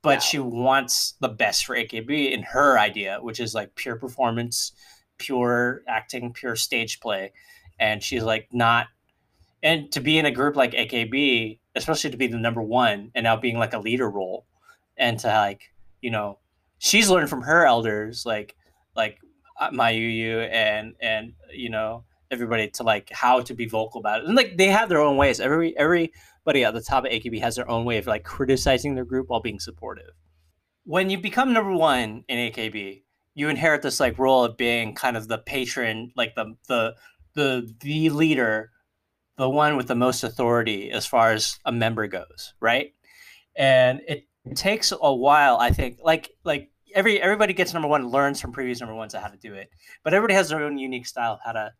but 0.00 0.22
she 0.22 0.38
wants 0.38 1.14
the 1.20 1.28
best 1.28 1.66
for 1.66 1.76
AKB 1.76 2.30
in 2.30 2.44
her 2.44 2.78
idea, 2.78 3.18
which 3.20 3.40
is 3.40 3.54
like 3.54 3.74
pure 3.74 3.96
performance, 3.96 4.72
pure 5.18 5.82
acting, 5.88 6.32
pure 6.32 6.56
stage 6.56 7.00
play. 7.00 7.32
And 7.78 8.02
she's 8.02 8.22
like 8.22 8.48
not 8.52 8.86
and 9.62 9.90
to 9.92 10.00
be 10.00 10.16
in 10.16 10.26
a 10.26 10.30
group 10.30 10.54
like 10.54 10.72
AKB, 10.72 11.58
especially 11.74 12.10
to 12.10 12.16
be 12.16 12.28
the 12.28 12.38
number 12.38 12.62
one 12.62 13.10
and 13.14 13.24
now 13.24 13.36
being 13.36 13.58
like 13.58 13.74
a 13.74 13.78
leader 13.78 14.08
role 14.08 14.46
and 14.96 15.18
to 15.18 15.26
like, 15.26 15.72
you 16.06 16.12
know, 16.12 16.38
she's 16.78 17.10
learned 17.10 17.28
from 17.28 17.42
her 17.42 17.66
elders 17.66 18.24
like 18.24 18.54
like 18.94 19.18
uh, 19.58 19.70
Mayuyu 19.70 20.48
and 20.52 20.94
and 21.00 21.32
you 21.52 21.68
know 21.68 22.04
everybody 22.30 22.68
to 22.68 22.84
like 22.84 23.10
how 23.10 23.40
to 23.40 23.54
be 23.54 23.66
vocal 23.66 23.98
about 23.98 24.20
it. 24.20 24.26
And 24.26 24.36
like 24.36 24.56
they 24.56 24.68
have 24.68 24.88
their 24.88 25.00
own 25.00 25.16
ways. 25.16 25.40
Every 25.40 25.76
everybody 25.76 26.64
at 26.64 26.74
the 26.74 26.80
top 26.80 27.04
of 27.04 27.10
AKB 27.10 27.40
has 27.40 27.56
their 27.56 27.68
own 27.68 27.84
way 27.84 27.98
of 27.98 28.06
like 28.06 28.22
criticizing 28.22 28.94
their 28.94 29.04
group 29.04 29.28
while 29.28 29.40
being 29.40 29.58
supportive. 29.58 30.12
When 30.84 31.10
you 31.10 31.18
become 31.18 31.52
number 31.52 31.72
one 31.72 32.22
in 32.28 32.52
AKB, 32.52 33.02
you 33.34 33.48
inherit 33.48 33.82
this 33.82 33.98
like 33.98 34.16
role 34.16 34.44
of 34.44 34.56
being 34.56 34.94
kind 34.94 35.16
of 35.16 35.26
the 35.26 35.38
patron, 35.38 36.12
like 36.14 36.36
the 36.36 36.54
the 36.68 36.94
the 37.34 37.74
the 37.80 38.10
leader, 38.10 38.70
the 39.38 39.50
one 39.50 39.76
with 39.76 39.88
the 39.88 39.96
most 39.96 40.22
authority 40.22 40.92
as 40.92 41.04
far 41.04 41.32
as 41.32 41.58
a 41.64 41.72
member 41.72 42.06
goes, 42.06 42.54
right? 42.60 42.94
And 43.56 44.02
it 44.06 44.25
takes 44.54 44.92
a 44.92 45.14
while, 45.14 45.56
I 45.56 45.70
think. 45.70 45.98
Like 46.02 46.30
like 46.44 46.70
every 46.94 47.20
everybody 47.20 47.52
gets 47.52 47.72
number 47.72 47.88
one, 47.88 48.08
learns 48.08 48.40
from 48.40 48.52
previous 48.52 48.80
number 48.80 48.94
ones 48.94 49.14
on 49.14 49.22
how 49.22 49.28
to 49.28 49.36
do 49.36 49.54
it, 49.54 49.70
but 50.04 50.14
everybody 50.14 50.34
has 50.34 50.48
their 50.48 50.62
own 50.62 50.78
unique 50.78 51.06
style 51.06 51.34
of 51.34 51.40
how 51.44 51.52
to 51.52 51.72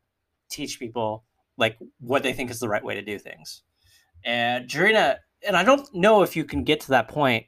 teach 0.48 0.78
people 0.78 1.24
like 1.56 1.78
what 2.00 2.22
they 2.22 2.32
think 2.32 2.50
is 2.50 2.60
the 2.60 2.68
right 2.68 2.84
way 2.84 2.94
to 2.94 3.02
do 3.02 3.18
things. 3.18 3.62
And 4.24 4.68
Jurina, 4.68 5.16
and 5.46 5.56
I 5.56 5.64
don't 5.64 5.88
know 5.94 6.22
if 6.22 6.36
you 6.36 6.44
can 6.44 6.64
get 6.64 6.80
to 6.80 6.88
that 6.88 7.08
point 7.08 7.46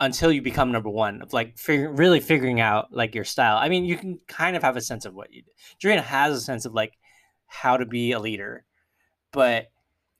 until 0.00 0.30
you 0.30 0.40
become 0.40 0.70
number 0.70 0.90
one 0.90 1.22
of 1.22 1.32
like 1.32 1.58
really 1.66 2.20
figuring 2.20 2.60
out 2.60 2.92
like 2.92 3.14
your 3.14 3.24
style. 3.24 3.56
I 3.56 3.68
mean, 3.68 3.84
you 3.84 3.96
can 3.96 4.20
kind 4.28 4.56
of 4.56 4.62
have 4.62 4.76
a 4.76 4.80
sense 4.80 5.04
of 5.04 5.14
what 5.14 5.32
you 5.32 5.42
do. 5.42 5.50
Jurina 5.80 6.02
has 6.02 6.36
a 6.36 6.40
sense 6.40 6.64
of 6.64 6.74
like 6.74 6.92
how 7.46 7.76
to 7.76 7.86
be 7.86 8.12
a 8.12 8.20
leader, 8.20 8.64
but 9.32 9.66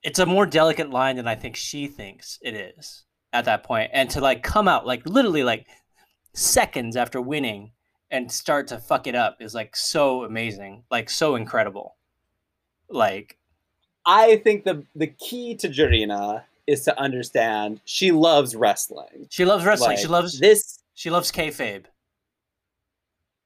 it's 0.03 0.19
a 0.19 0.25
more 0.25 0.45
delicate 0.45 0.89
line 0.89 1.15
than 1.15 1.27
I 1.27 1.35
think 1.35 1.55
she 1.55 1.87
thinks 1.87 2.39
it 2.41 2.53
is 2.53 3.05
at 3.33 3.45
that. 3.45 3.65
And 3.69 4.09
to 4.11 4.21
like 4.21 4.43
come 4.43 4.67
out 4.67 4.85
like 4.85 5.05
literally 5.05 5.43
like 5.43 5.67
seconds 6.33 6.95
after 6.95 7.21
winning 7.21 7.71
and 8.11 8.31
start 8.31 8.67
to 8.67 8.77
fuck 8.77 9.07
it 9.07 9.15
up 9.15 9.41
is 9.41 9.53
like 9.53 9.75
so 9.75 10.23
amazing, 10.23 10.83
like 10.89 11.09
so 11.09 11.35
incredible. 11.35 11.95
Like 12.89 13.37
I 14.05 14.37
think 14.37 14.63
the 14.63 14.83
the 14.95 15.07
key 15.07 15.55
to 15.55 15.69
Jurina 15.69 16.43
is 16.65 16.83
to 16.85 16.99
understand 16.99 17.81
she 17.85 18.11
loves 18.11 18.55
wrestling. 18.55 19.27
She 19.29 19.45
loves 19.45 19.65
wrestling. 19.65 19.91
Like, 19.91 19.99
she 19.99 20.07
loves 20.07 20.39
this. 20.39 20.79
She 20.93 21.09
loves 21.09 21.31
kayfabe. 21.31 21.85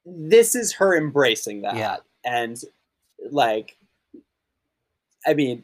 This 0.05 0.55
is 0.55 0.73
her 0.73 0.97
embracing 0.97 1.61
that. 1.61 1.76
Yeah. 1.77 1.97
And 2.26 2.61
like, 3.31 3.77
I 5.26 5.34
mean, 5.34 5.64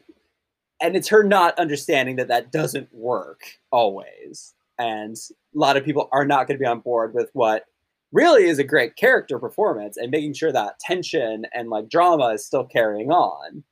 and 0.80 0.96
it's 0.96 1.08
her 1.08 1.22
not 1.22 1.58
understanding 1.58 2.16
that 2.16 2.28
that 2.28 2.52
doesn't 2.52 2.92
work 2.92 3.40
always. 3.70 4.54
And 4.78 5.16
a 5.54 5.58
lot 5.58 5.76
of 5.76 5.84
people 5.84 6.08
are 6.12 6.24
not 6.24 6.46
going 6.46 6.56
to 6.56 6.62
be 6.62 6.66
on 6.66 6.80
board 6.80 7.12
with 7.14 7.28
what 7.34 7.64
really 8.12 8.44
is 8.44 8.58
a 8.58 8.64
great 8.64 8.96
character 8.96 9.38
performance 9.38 9.96
and 9.96 10.10
making 10.10 10.34
sure 10.34 10.52
that 10.52 10.80
tension 10.80 11.44
and 11.52 11.68
like 11.68 11.88
drama 11.88 12.28
is 12.28 12.46
still 12.46 12.64
carrying 12.64 13.10
on. 13.10 13.62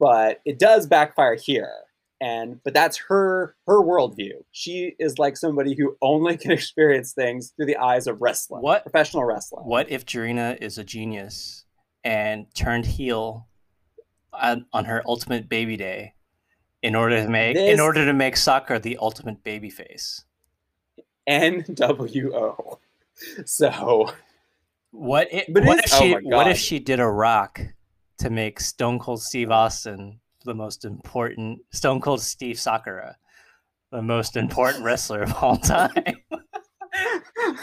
But 0.00 0.40
it 0.44 0.58
does 0.58 0.86
backfire 0.86 1.36
here. 1.36 1.72
And 2.20 2.62
but 2.64 2.74
that's 2.74 2.96
her 3.08 3.56
her 3.66 3.82
worldview. 3.82 4.44
She 4.52 4.94
is 4.98 5.18
like 5.18 5.36
somebody 5.36 5.74
who 5.74 5.96
only 6.02 6.36
can 6.38 6.50
experience 6.50 7.12
things 7.12 7.52
through 7.56 7.66
the 7.66 7.76
eyes 7.76 8.06
of 8.06 8.20
wrestling, 8.20 8.62
what 8.62 8.82
professional 8.82 9.24
wrestling. 9.24 9.64
What 9.64 9.90
if 9.90 10.06
Jurina 10.06 10.60
is 10.60 10.78
a 10.78 10.84
genius 10.84 11.64
and 12.04 12.46
turned 12.54 12.86
heel 12.86 13.48
on, 14.32 14.66
on 14.72 14.84
her 14.84 15.02
ultimate 15.06 15.48
baby 15.48 15.76
day 15.76 16.14
in 16.82 16.94
order 16.94 17.22
to 17.22 17.28
make 17.28 17.54
this... 17.54 17.72
in 17.72 17.80
order 17.80 18.04
to 18.04 18.12
make 18.12 18.36
Sakura 18.36 18.80
the 18.80 18.98
ultimate 19.00 19.42
baby 19.42 19.70
face? 19.70 20.24
NWO. 21.28 22.78
So, 23.44 24.12
what? 24.90 25.28
It, 25.32 25.46
what 25.48 25.78
if 25.78 25.90
she? 25.90 26.16
Oh 26.16 26.20
what 26.24 26.48
if 26.48 26.58
she 26.58 26.78
did 26.78 27.00
a 27.00 27.06
rock 27.06 27.60
to 28.18 28.30
make 28.30 28.60
Stone 28.60 28.98
Cold 28.98 29.22
Steve 29.22 29.50
Austin 29.50 30.20
the 30.44 30.54
most 30.54 30.84
important 30.84 31.60
Stone 31.70 32.00
Cold 32.00 32.20
Steve 32.20 32.58
Sakura, 32.58 33.16
uh, 33.92 33.96
the 33.96 34.02
most 34.02 34.36
important 34.36 34.84
wrestler 34.84 35.22
of 35.22 35.34
all 35.34 35.56
time? 35.56 35.92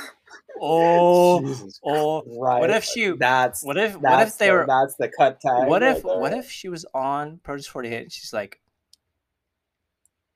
oh, 0.61 1.41
Jesus 1.41 1.79
oh! 1.83 2.21
Christ. 2.21 2.61
What 2.61 2.69
if 2.69 2.83
she? 2.85 3.11
That's 3.11 3.63
what 3.63 3.77
if? 3.77 3.93
That's 3.93 4.01
what 4.01 4.27
if 4.27 4.37
they 4.37 4.47
the, 4.47 4.53
were? 4.53 4.65
That's 4.65 4.95
the 4.95 5.09
cut 5.09 5.41
time. 5.41 5.67
What 5.67 5.83
if? 5.83 6.05
Right 6.05 6.19
what 6.19 6.33
if 6.33 6.49
she 6.49 6.69
was 6.69 6.85
on 6.93 7.39
Produce 7.43 7.67
Forty 7.67 7.89
Eight 7.89 8.03
and 8.03 8.11
she's 8.11 8.31
like, 8.31 8.61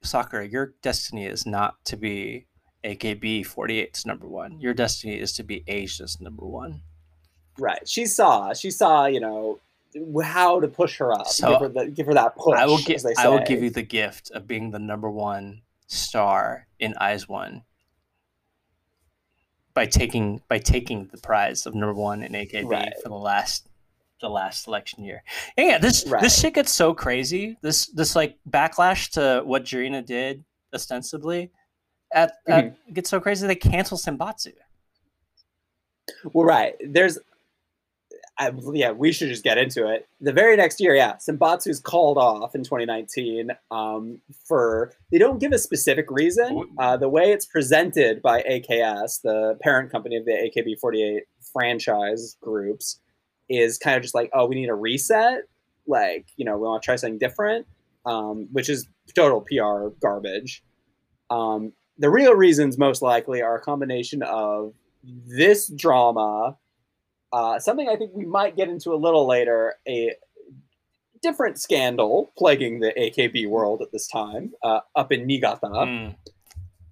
Sakura, 0.03 0.47
your 0.47 0.73
destiny 0.81 1.25
is 1.25 1.45
not 1.45 1.83
to 1.85 1.97
be 1.97 2.45
AKB 2.83 3.45
48's 3.45 4.05
number 4.05 4.27
one. 4.27 4.59
Your 4.59 4.73
destiny 4.73 5.19
is 5.19 5.33
to 5.33 5.43
be 5.43 5.63
Asia's 5.67 6.19
number 6.19 6.45
one. 6.45 6.81
Right. 7.57 7.87
She 7.87 8.05
saw. 8.05 8.53
She 8.53 8.71
saw. 8.71 9.05
You 9.05 9.19
know 9.19 9.59
how 10.23 10.59
to 10.59 10.67
push 10.67 10.97
her 10.97 11.13
up. 11.13 11.27
So 11.27 11.51
give 11.51 11.59
her, 11.59 11.69
the, 11.69 11.91
give 11.91 12.05
her 12.07 12.13
that 12.13 12.35
push. 12.35 12.59
I 12.59 12.65
will 12.65 12.79
give. 12.79 13.01
I 13.17 13.29
will 13.29 13.43
give 13.43 13.63
you 13.63 13.69
the 13.69 13.83
gift 13.83 14.31
of 14.31 14.47
being 14.47 14.71
the 14.71 14.79
number 14.79 15.09
one 15.09 15.61
star 15.87 16.67
in 16.79 16.95
IZ*ONE 16.99 17.63
by 19.73 19.85
taking 19.85 20.41
by 20.47 20.59
taking 20.59 21.07
the 21.11 21.17
prize 21.17 21.65
of 21.65 21.75
number 21.75 21.93
one 21.93 22.23
in 22.23 22.33
AKB 22.33 22.65
right. 22.65 22.93
for 23.01 23.09
the 23.09 23.15
last 23.15 23.67
the 24.21 24.29
last 24.29 24.67
election 24.67 25.03
year. 25.03 25.23
And 25.57 25.67
yeah, 25.67 25.77
this 25.77 26.05
right. 26.07 26.21
this 26.21 26.39
shit 26.39 26.53
gets 26.53 26.71
so 26.71 26.93
crazy. 26.93 27.57
This 27.61 27.87
this 27.87 28.15
like 28.15 28.37
backlash 28.49 29.11
to 29.11 29.43
what 29.45 29.65
Jurina 29.65 30.05
did 30.05 30.43
ostensibly 30.73 31.51
at, 32.13 32.37
at 32.47 32.65
mm-hmm. 32.65 32.93
gets 32.93 33.09
so 33.09 33.19
crazy 33.19 33.47
they 33.47 33.55
cancel 33.55 33.97
Senbatsu. 33.97 34.53
Well, 36.33 36.45
right. 36.45 36.75
There's, 36.85 37.17
I, 38.37 38.51
yeah, 38.73 38.91
we 38.91 39.11
should 39.11 39.29
just 39.29 39.43
get 39.43 39.57
into 39.57 39.87
it. 39.87 40.07
The 40.19 40.33
very 40.33 40.57
next 40.57 40.79
year, 40.79 40.95
yeah, 40.95 41.15
is 41.65 41.79
called 41.79 42.17
off 42.17 42.55
in 42.55 42.63
2019 42.63 43.51
um, 43.71 44.19
for 44.47 44.93
they 45.11 45.17
don't 45.17 45.39
give 45.39 45.51
a 45.51 45.59
specific 45.59 46.09
reason. 46.09 46.69
Uh, 46.77 46.97
the 46.97 47.09
way 47.09 47.31
it's 47.31 47.45
presented 47.45 48.21
by 48.21 48.41
AKS, 48.43 49.21
the 49.21 49.57
parent 49.61 49.91
company 49.91 50.17
of 50.17 50.25
the 50.25 50.51
AKB48 50.55 51.21
franchise 51.51 52.35
groups, 52.41 52.99
is 53.57 53.77
kind 53.77 53.95
of 53.95 54.01
just 54.01 54.15
like, 54.15 54.29
oh, 54.33 54.45
we 54.45 54.55
need 54.55 54.69
a 54.69 54.75
reset. 54.75 55.43
Like, 55.87 56.27
you 56.37 56.45
know, 56.45 56.57
we 56.57 56.67
want 56.67 56.81
to 56.81 56.85
try 56.85 56.95
something 56.95 57.19
different, 57.19 57.67
um, 58.05 58.47
which 58.51 58.69
is 58.69 58.87
total 59.15 59.41
PR 59.41 59.95
garbage. 60.01 60.63
Um, 61.29 61.73
the 61.97 62.09
real 62.09 62.33
reasons 62.33 62.77
most 62.77 63.01
likely 63.01 63.41
are 63.41 63.55
a 63.55 63.61
combination 63.61 64.23
of 64.23 64.73
this 65.03 65.67
drama, 65.67 66.57
uh, 67.31 67.59
something 67.59 67.89
I 67.89 67.95
think 67.95 68.11
we 68.13 68.25
might 68.25 68.55
get 68.55 68.69
into 68.69 68.93
a 68.93 68.95
little 68.95 69.27
later, 69.27 69.75
a 69.87 70.15
different 71.21 71.59
scandal 71.59 72.31
plaguing 72.37 72.79
the 72.79 72.93
AKB 72.97 73.47
world 73.47 73.81
at 73.81 73.91
this 73.91 74.07
time, 74.07 74.53
uh, 74.63 74.81
up 74.95 75.11
in 75.11 75.25
Niigata. 75.25 75.67
Mm. 75.67 76.15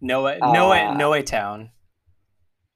Noe, 0.01 0.37
Noe, 0.39 0.71
uh, 0.71 0.95
Noe 0.95 1.21
Town. 1.21 1.69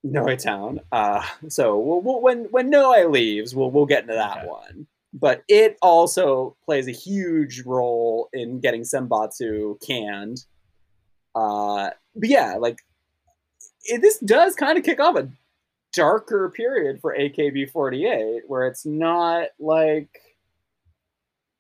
Noe 0.06 0.36
Town. 0.36 0.80
Uh, 0.92 1.24
so 1.50 1.80
we'll, 1.80 2.02
we'll, 2.02 2.22
when 2.22 2.46
when 2.46 2.70
Noe 2.70 3.08
leaves, 3.10 3.56
we'll 3.56 3.72
we'll 3.72 3.86
get 3.86 4.04
into 4.04 4.14
that 4.14 4.40
okay. 4.40 4.48
one. 4.48 4.88
But 5.14 5.44
it 5.48 5.78
also 5.82 6.56
plays 6.66 6.88
a 6.88 6.92
huge 6.92 7.64
role 7.66 8.30
in 8.34 8.60
getting 8.60 8.82
Senbatsu 8.82 9.82
canned. 9.86 10.46
Uh, 11.34 11.90
but 12.16 12.30
yeah, 12.30 12.56
like 12.60 12.80
it, 13.86 14.02
this 14.02 14.20
does 14.20 14.56
kind 14.56 14.78
of 14.78 14.84
kick 14.84 15.00
off 15.00 15.16
a 15.16 15.30
darker 15.94 16.50
period 16.50 17.00
for 17.00 17.16
AKB48 17.18 18.42
where 18.48 18.68
it's 18.68 18.86
not 18.86 19.48
like 19.60 20.10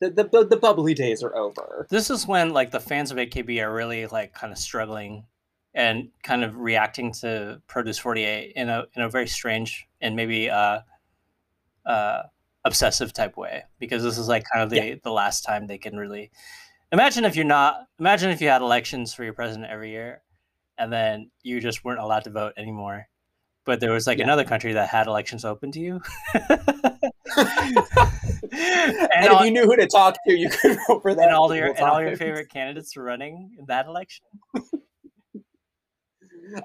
the, 0.02 0.10
the 0.10 0.46
the 0.46 0.58
bubbly 0.58 0.94
days 0.94 1.24
are 1.24 1.36
over. 1.36 1.88
This 1.90 2.10
is 2.10 2.28
when 2.28 2.52
like 2.52 2.72
the 2.72 2.80
fans 2.80 3.12
of 3.12 3.18
AKB 3.18 3.64
are 3.64 3.74
really 3.74 4.06
like 4.08 4.34
kind 4.34 4.52
of 4.52 4.60
struggling 4.60 5.26
and 5.76 6.08
kind 6.24 6.44
of 6.44 6.58
reacting 6.58 7.12
to 7.12 7.62
Produce 7.68 8.00
48 8.00 8.54
in 8.56 8.70
a 8.70 8.86
in 8.96 9.04
a 9.04 9.10
very 9.10 9.28
strange 9.28 9.88
and 10.02 10.16
maybe 10.16 10.50
uh 10.50 10.80
uh 11.86 12.24
obsessive 12.64 13.14
type 13.14 13.38
way 13.38 13.64
because 13.78 14.02
this 14.02 14.18
is 14.18 14.28
like 14.28 14.44
kind 14.52 14.64
of 14.64 14.70
the 14.72 14.78
yeah. 14.78 14.96
the 15.04 15.12
last 15.12 15.42
time 15.42 15.68
they 15.68 15.78
can 15.78 15.98
really 15.98 16.32
imagine 16.92 17.26
if 17.26 17.36
you're 17.36 17.46
not 17.46 17.86
imagine 18.00 18.32
if 18.32 18.42
you 18.42 18.48
had 18.48 18.62
elections 18.62 19.14
for 19.14 19.24
your 19.24 19.34
president 19.34 19.70
every 19.70 19.92
year 19.92 20.22
and 20.78 20.92
then 20.92 21.30
you 21.44 21.60
just 21.60 21.84
weren't 21.84 22.00
allowed 22.00 22.24
to 22.24 22.32
vote 22.32 22.54
anymore 22.58 23.08
but 23.66 23.80
there 23.80 23.92
was 23.92 24.08
like 24.08 24.18
yeah. 24.18 24.24
another 24.24 24.46
country 24.46 24.74
that 24.74 24.90
had 24.90 25.06
elections 25.06 25.46
open 25.46 25.72
to 25.72 25.80
you 25.80 26.02
and, 28.52 29.12
and 29.14 29.28
all, 29.28 29.40
if 29.40 29.46
you 29.46 29.52
knew 29.52 29.66
who 29.66 29.76
to 29.76 29.88
talk 29.88 30.16
to, 30.28 30.34
you 30.34 30.50
could 30.50 30.78
vote 30.88 31.02
for 31.02 31.14
them. 31.14 31.26
And 31.26 31.36
all 31.36 31.54
your 31.54 31.68
and 31.68 31.80
all 31.80 32.02
your 32.02 32.16
favorite 32.16 32.50
candidates 32.50 32.96
running 32.96 33.56
in 33.58 33.66
that 33.66 33.88
election. 33.88 34.26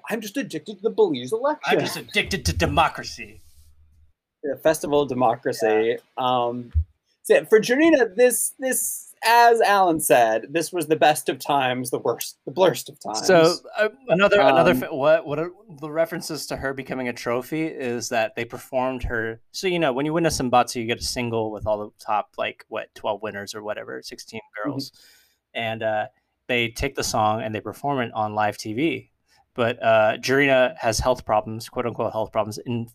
I'm 0.09 0.21
just 0.21 0.37
addicted 0.37 0.77
to 0.77 0.83
the 0.83 0.91
Belize 0.91 1.33
election. 1.33 1.63
I'm 1.67 1.81
just 1.81 1.97
addicted 1.97 2.45
to 2.47 2.53
democracy. 2.53 3.41
The 4.43 4.57
Festival 4.63 5.03
of 5.03 5.09
Democracy. 5.09 5.97
Yeah. 5.97 5.97
Um, 6.17 6.73
so 7.23 7.45
for 7.45 7.61
Jurina, 7.61 8.15
this 8.17 8.55
this 8.59 9.11
as 9.23 9.61
Alan 9.61 10.01
said, 10.01 10.47
this 10.51 10.73
was 10.73 10.87
the 10.87 10.97
best 10.97 11.29
of 11.29 11.39
times, 11.39 11.91
the 11.91 11.99
worst, 11.99 12.39
the 12.47 12.51
blurst 12.51 12.89
of 12.89 12.99
times. 13.01 13.27
So 13.27 13.57
uh, 13.77 13.91
another 14.09 14.41
um, 14.41 14.55
another 14.55 14.75
what 14.87 15.27
what 15.27 15.39
are 15.39 15.51
the 15.81 15.91
references 15.91 16.47
to 16.47 16.57
her 16.57 16.73
becoming 16.73 17.09
a 17.09 17.13
trophy 17.13 17.67
is 17.67 18.09
that 18.09 18.35
they 18.35 18.45
performed 18.45 19.03
her. 19.05 19.41
So 19.53 19.67
you 19.67 19.79
know 19.79 19.93
when 19.93 20.07
you 20.07 20.15
win 20.15 20.27
a 20.27 20.31
Senbatsu, 20.31 20.77
you 20.77 20.87
get 20.87 20.99
a 20.99 21.05
single 21.05 21.51
with 21.51 21.67
all 21.67 21.79
the 21.79 21.91
top 22.05 22.31
like 22.39 22.65
what 22.69 22.95
twelve 22.95 23.23
winners 23.23 23.55
or 23.55 23.63
whatever, 23.63 24.01
sixteen 24.03 24.41
girls, 24.65 24.91
mm-hmm. 24.91 25.61
and 25.61 25.83
uh, 25.83 26.07
they 26.49 26.69
take 26.69 26.95
the 26.95 27.05
song 27.05 27.43
and 27.43 27.55
they 27.55 27.61
perform 27.61 28.01
it 28.01 28.13
on 28.15 28.35
live 28.35 28.57
TV. 28.57 29.11
But 29.55 29.83
uh, 29.83 30.17
Jurina 30.19 30.77
has 30.79 30.99
health 31.01 31.25
problems, 31.25 31.69
quote 31.69 31.87
unquote 31.87 32.13
health 32.13 32.33
problems. 32.33 32.59
In 32.65 32.87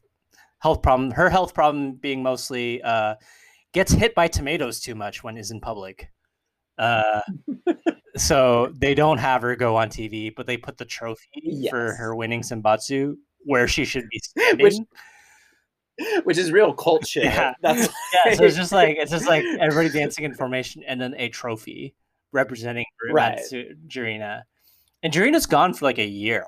health 0.59 0.81
problem, 0.81 1.11
her 1.11 1.29
health 1.29 1.53
problem 1.53 1.93
being 1.93 2.23
mostly 2.23 2.81
uh, 2.81 3.15
gets 3.73 3.91
hit 3.91 4.15
by 4.15 4.27
tomatoes 4.27 4.79
too 4.79 4.95
much 4.95 5.23
when 5.23 5.37
is 5.37 5.51
in 5.51 5.59
public. 5.59 6.09
Uh, 6.77 7.21
so 8.17 8.71
they 8.75 8.95
don't 8.95 9.17
have 9.17 9.41
her 9.41 9.55
go 9.55 9.75
on 9.75 9.89
TV, 9.89 10.33
but 10.35 10.47
they 10.47 10.57
put 10.57 10.77
the 10.77 10.85
trophy 10.85 11.27
yes. 11.33 11.69
for 11.69 11.93
her 11.93 12.15
winning 12.15 12.41
Senbatsu 12.41 13.15
where 13.45 13.67
she 13.67 13.85
should 13.85 14.07
be 14.09 14.19
standing. 14.23 14.63
Which, 14.63 14.75
which 16.23 16.37
is 16.37 16.51
real 16.51 16.73
cult 16.73 17.07
shit. 17.07 17.25
Yeah. 17.25 17.53
That's 17.61 17.87
yeah. 18.25 18.33
So 18.33 18.43
it's 18.43 18.55
just 18.55 18.71
like 18.71 18.97
it's 18.97 19.11
just 19.11 19.27
like 19.27 19.43
everybody 19.59 19.89
dancing 19.89 20.25
in 20.25 20.33
formation 20.33 20.83
and 20.85 20.99
then 20.99 21.13
a 21.17 21.29
trophy 21.29 21.95
representing 22.33 22.85
right. 23.13 23.39
Jurina. 23.87 24.41
And 25.05 25.13
Jurina's 25.13 25.45
gone 25.45 25.75
for 25.75 25.85
like 25.85 25.99
a 25.99 26.07
year. 26.07 26.47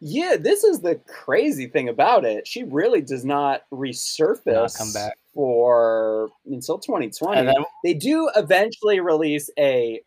Yeah, 0.00 0.36
this 0.40 0.64
is 0.64 0.80
the 0.80 0.94
crazy 1.06 1.66
thing 1.66 1.90
about 1.90 2.24
it. 2.24 2.48
She 2.48 2.64
really 2.64 3.02
does 3.02 3.26
not 3.26 3.64
resurface 3.70 4.46
not 4.46 4.74
come 4.74 4.90
back 4.94 5.18
for 5.34 6.30
until 6.46 6.78
2020. 6.78 7.42
Then, 7.42 7.54
they 7.84 7.92
do 7.92 8.30
eventually 8.34 9.00
release 9.00 9.50
a 9.58 10.00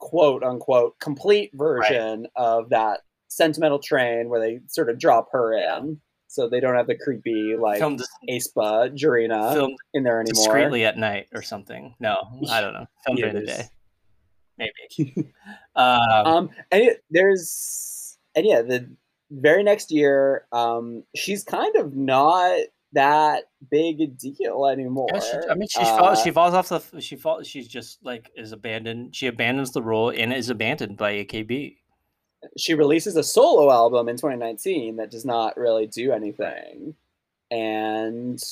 quote 0.00 0.42
unquote 0.42 0.98
complete 0.98 1.50
version 1.54 2.20
right. 2.20 2.30
of 2.36 2.68
that 2.68 3.00
sentimental 3.28 3.78
train 3.78 4.28
where 4.28 4.38
they 4.38 4.60
sort 4.66 4.90
of 4.90 4.98
drop 4.98 5.32
her 5.32 5.54
in. 5.54 5.98
So 6.26 6.46
they 6.46 6.60
don't 6.60 6.74
have 6.74 6.88
the 6.88 6.98
creepy 6.98 7.56
like 7.58 7.78
filmed, 7.78 8.02
aespa 8.28 8.94
Jurina 8.94 9.74
in 9.94 10.02
there 10.02 10.20
anymore. 10.20 10.44
Discreetly 10.44 10.84
at 10.84 10.98
night 10.98 11.28
or 11.32 11.40
something. 11.40 11.94
No, 12.00 12.18
I 12.50 12.60
don't 12.60 12.74
know. 12.74 12.86
Filmed 13.06 13.18
during 13.18 13.34
the 13.34 13.46
day. 13.46 13.64
Maybe. 14.58 15.32
um, 15.76 16.26
um 16.26 16.50
and 16.70 16.82
it, 16.82 17.04
there's 17.10 18.18
and 18.34 18.46
yeah, 18.46 18.62
the 18.62 18.88
very 19.30 19.62
next 19.62 19.90
year, 19.90 20.46
um, 20.52 21.04
she's 21.14 21.44
kind 21.44 21.74
of 21.76 21.94
not 21.94 22.58
that 22.92 23.44
big 23.70 24.00
a 24.00 24.06
deal 24.06 24.66
anymore. 24.66 25.08
Yeah, 25.12 25.20
she, 25.20 25.48
I 25.50 25.54
mean, 25.54 25.68
she 25.68 25.80
uh, 25.80 25.98
falls. 25.98 26.22
She 26.22 26.30
falls 26.30 26.54
off 26.54 26.68
the. 26.68 27.00
She 27.00 27.16
falls. 27.16 27.46
She's 27.46 27.68
just 27.68 27.98
like 28.02 28.30
is 28.36 28.52
abandoned. 28.52 29.14
She 29.14 29.26
abandons 29.26 29.72
the 29.72 29.82
role 29.82 30.10
and 30.10 30.32
is 30.32 30.50
abandoned 30.50 30.96
by 30.96 31.12
AKB. 31.14 31.76
She 32.56 32.74
releases 32.74 33.16
a 33.16 33.24
solo 33.24 33.70
album 33.70 34.08
in 34.08 34.16
2019 34.16 34.96
that 34.96 35.10
does 35.10 35.24
not 35.24 35.56
really 35.56 35.86
do 35.86 36.12
anything, 36.12 36.94
and 37.50 38.42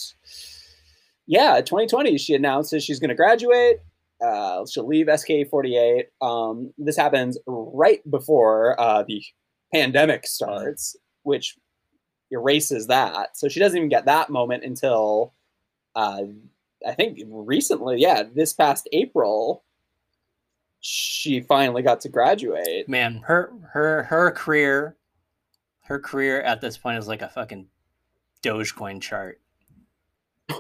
yeah, 1.27 1.61
2020 1.61 2.19
she 2.19 2.35
announces 2.35 2.85
she's 2.85 2.99
going 2.99 3.09
to 3.09 3.15
graduate. 3.15 3.79
Uh, 4.25 4.65
she'll 4.67 4.87
leave 4.87 5.07
SKE48. 5.07 6.05
Um, 6.23 6.73
this 6.79 6.97
happens 6.97 7.39
right 7.47 8.01
before 8.11 8.81
uh, 8.81 9.03
the 9.07 9.23
pandemic 9.73 10.27
starts, 10.27 10.97
which 11.23 11.57
erases 12.31 12.87
that. 12.87 13.37
So 13.37 13.49
she 13.49 13.61
doesn't 13.61 13.77
even 13.77 13.89
get 13.89 14.07
that 14.07 14.31
moment 14.31 14.65
until 14.65 15.35
uh, 15.95 16.23
I 16.87 16.93
think 16.93 17.19
recently, 17.27 18.01
yeah, 18.01 18.23
this 18.35 18.53
past 18.53 18.89
April, 18.93 19.65
she 20.81 21.41
finally 21.41 21.83
got 21.83 22.01
to 22.03 22.09
graduate. 22.09 22.89
Man, 22.89 23.23
her 23.27 23.53
her 23.73 24.05
her 24.05 24.31
career, 24.31 24.97
her 25.85 25.99
career 25.99 26.41
at 26.43 26.61
this 26.61 26.77
point 26.77 26.99
is 26.99 27.09
like 27.09 27.23
a 27.23 27.29
fucking 27.29 27.67
Dogecoin 28.43 29.01
chart. 29.01 29.41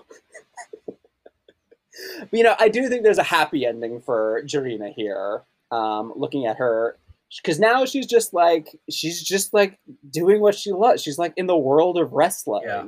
you 2.33 2.43
know, 2.43 2.55
I 2.59 2.69
do 2.69 2.89
think 2.89 3.03
there's 3.03 3.19
a 3.19 3.23
happy 3.23 3.67
ending 3.67 4.01
for 4.01 4.43
Jurina 4.45 4.93
here. 4.95 5.43
Um, 5.73 6.13
looking 6.15 6.47
at 6.47 6.57
her 6.59 6.97
because 7.43 7.59
now 7.59 7.85
she's 7.85 8.07
just 8.07 8.33
like 8.33 8.69
she's 8.91 9.23
just 9.23 9.53
like 9.53 9.79
doing 10.11 10.41
what 10.41 10.55
she 10.55 10.73
loves. 10.73 11.03
She's 11.03 11.19
like 11.19 11.33
in 11.37 11.47
the 11.47 11.57
world 11.57 11.99
of 11.99 12.13
wrestling. 12.13 12.63
Yeah. 12.65 12.85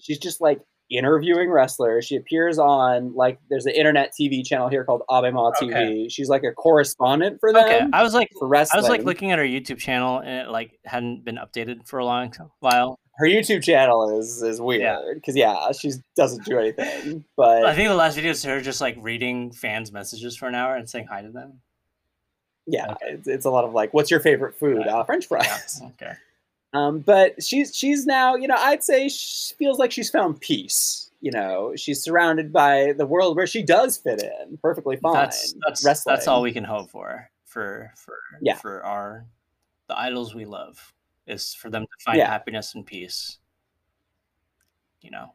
She's 0.00 0.18
just 0.18 0.40
like 0.40 0.60
interviewing 0.90 1.50
wrestlers. 1.50 2.06
She 2.06 2.16
appears 2.16 2.58
on 2.58 3.14
like 3.14 3.38
there's 3.48 3.66
an 3.66 3.74
internet 3.74 4.12
TV 4.18 4.44
channel 4.44 4.68
here 4.68 4.84
called 4.84 5.02
Abema 5.10 5.52
TV. 5.60 5.70
Okay. 5.70 6.08
She's 6.08 6.28
like 6.28 6.44
a 6.44 6.52
correspondent 6.52 7.38
for 7.40 7.52
them. 7.52 7.64
Okay, 7.64 7.86
I 7.92 8.02
was 8.02 8.14
like 8.14 8.30
for 8.38 8.48
wrestling. 8.48 8.78
I 8.78 8.82
was 8.82 8.88
like 8.88 9.04
looking 9.04 9.30
at 9.30 9.38
her 9.38 9.44
YouTube 9.44 9.78
channel 9.78 10.18
and 10.18 10.46
it 10.46 10.50
like 10.50 10.78
hadn't 10.84 11.24
been 11.24 11.36
updated 11.36 11.86
for 11.86 11.98
a 11.98 12.04
long 12.04 12.32
while. 12.60 12.98
Her 13.18 13.26
YouTube 13.26 13.64
channel 13.64 14.16
is 14.18 14.42
is 14.42 14.60
weird 14.60 15.16
because 15.16 15.34
yeah. 15.34 15.52
yeah, 15.66 15.72
she 15.72 15.92
doesn't 16.14 16.44
do 16.44 16.58
anything. 16.58 17.24
But 17.36 17.64
I 17.64 17.74
think 17.74 17.88
the 17.88 17.94
last 17.96 18.14
video 18.14 18.30
is 18.30 18.42
her 18.44 18.60
just 18.60 18.80
like 18.80 18.96
reading 19.00 19.50
fans' 19.50 19.90
messages 19.90 20.36
for 20.36 20.46
an 20.46 20.54
hour 20.54 20.76
and 20.76 20.88
saying 20.88 21.06
hi 21.06 21.22
to 21.22 21.28
them. 21.28 21.60
Yeah, 22.66 22.92
okay. 22.92 23.06
it's, 23.14 23.26
it's, 23.26 23.44
a 23.46 23.50
lot 23.50 23.64
of 23.64 23.72
like, 23.72 23.94
what's 23.94 24.10
your 24.10 24.20
favorite 24.20 24.54
food? 24.54 24.86
Uh, 24.86 25.02
French 25.04 25.26
fries. 25.26 25.80
Yeah. 25.82 25.88
Okay. 26.00 26.12
Um, 26.74 26.98
but 26.98 27.42
she's 27.42 27.74
she's 27.74 28.04
now, 28.04 28.36
you 28.36 28.46
know, 28.46 28.56
I'd 28.58 28.84
say 28.84 29.08
she 29.08 29.54
feels 29.54 29.78
like 29.78 29.90
she's 29.90 30.10
found 30.10 30.40
peace. 30.40 31.10
You 31.22 31.32
know, 31.32 31.72
she's 31.76 32.02
surrounded 32.02 32.52
by 32.52 32.92
the 32.92 33.06
world 33.06 33.36
where 33.36 33.46
she 33.46 33.62
does 33.62 33.96
fit 33.96 34.22
in 34.22 34.58
perfectly 34.58 34.96
fine. 34.96 35.14
That's 35.14 35.54
that's, 35.82 36.04
that's 36.04 36.28
all 36.28 36.42
we 36.42 36.52
can 36.52 36.64
hope 36.64 36.90
for 36.90 37.30
for 37.46 37.90
for 37.96 38.18
yeah. 38.42 38.56
for 38.56 38.84
our 38.84 39.24
the 39.88 39.98
idols 39.98 40.34
we 40.34 40.44
love 40.44 40.92
is 41.28 41.54
for 41.54 41.70
them 41.70 41.82
to 41.82 42.04
find 42.04 42.18
yeah. 42.18 42.28
happiness 42.28 42.74
and 42.74 42.84
peace. 42.84 43.38
You 45.00 45.12
know, 45.12 45.34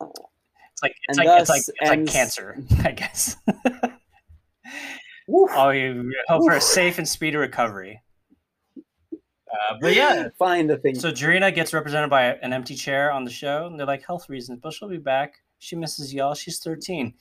it's 0.00 0.82
like 0.82 0.94
it's 1.08 1.18
and 1.18 1.26
like 1.26 1.40
it's 1.40 1.50
like 1.50 1.62
it's 1.66 1.90
like 1.90 2.06
cancer, 2.06 2.56
I 2.84 2.92
guess. 2.92 3.36
Oh, 5.28 5.70
you 5.70 6.12
hope 6.28 6.44
for 6.44 6.52
a 6.52 6.60
safe 6.60 6.98
and 6.98 7.08
speedy 7.08 7.36
recovery. 7.36 8.02
Uh, 9.52 9.76
but 9.80 9.94
yeah, 9.94 10.28
find 10.38 10.70
the 10.70 10.78
thing. 10.78 10.94
So 10.94 11.10
Jurina 11.10 11.52
gets 11.52 11.74
represented 11.74 12.08
by 12.08 12.34
an 12.34 12.52
empty 12.52 12.76
chair 12.76 13.10
on 13.10 13.24
the 13.24 13.30
show, 13.30 13.66
and 13.66 13.78
they're 13.78 13.86
like 13.86 14.04
health 14.04 14.28
reasons, 14.28 14.60
but 14.62 14.72
she'll 14.72 14.88
be 14.88 14.98
back. 14.98 15.34
She 15.58 15.74
misses 15.74 16.14
y'all. 16.14 16.34
She's 16.34 16.60
thirteen. 16.60 17.14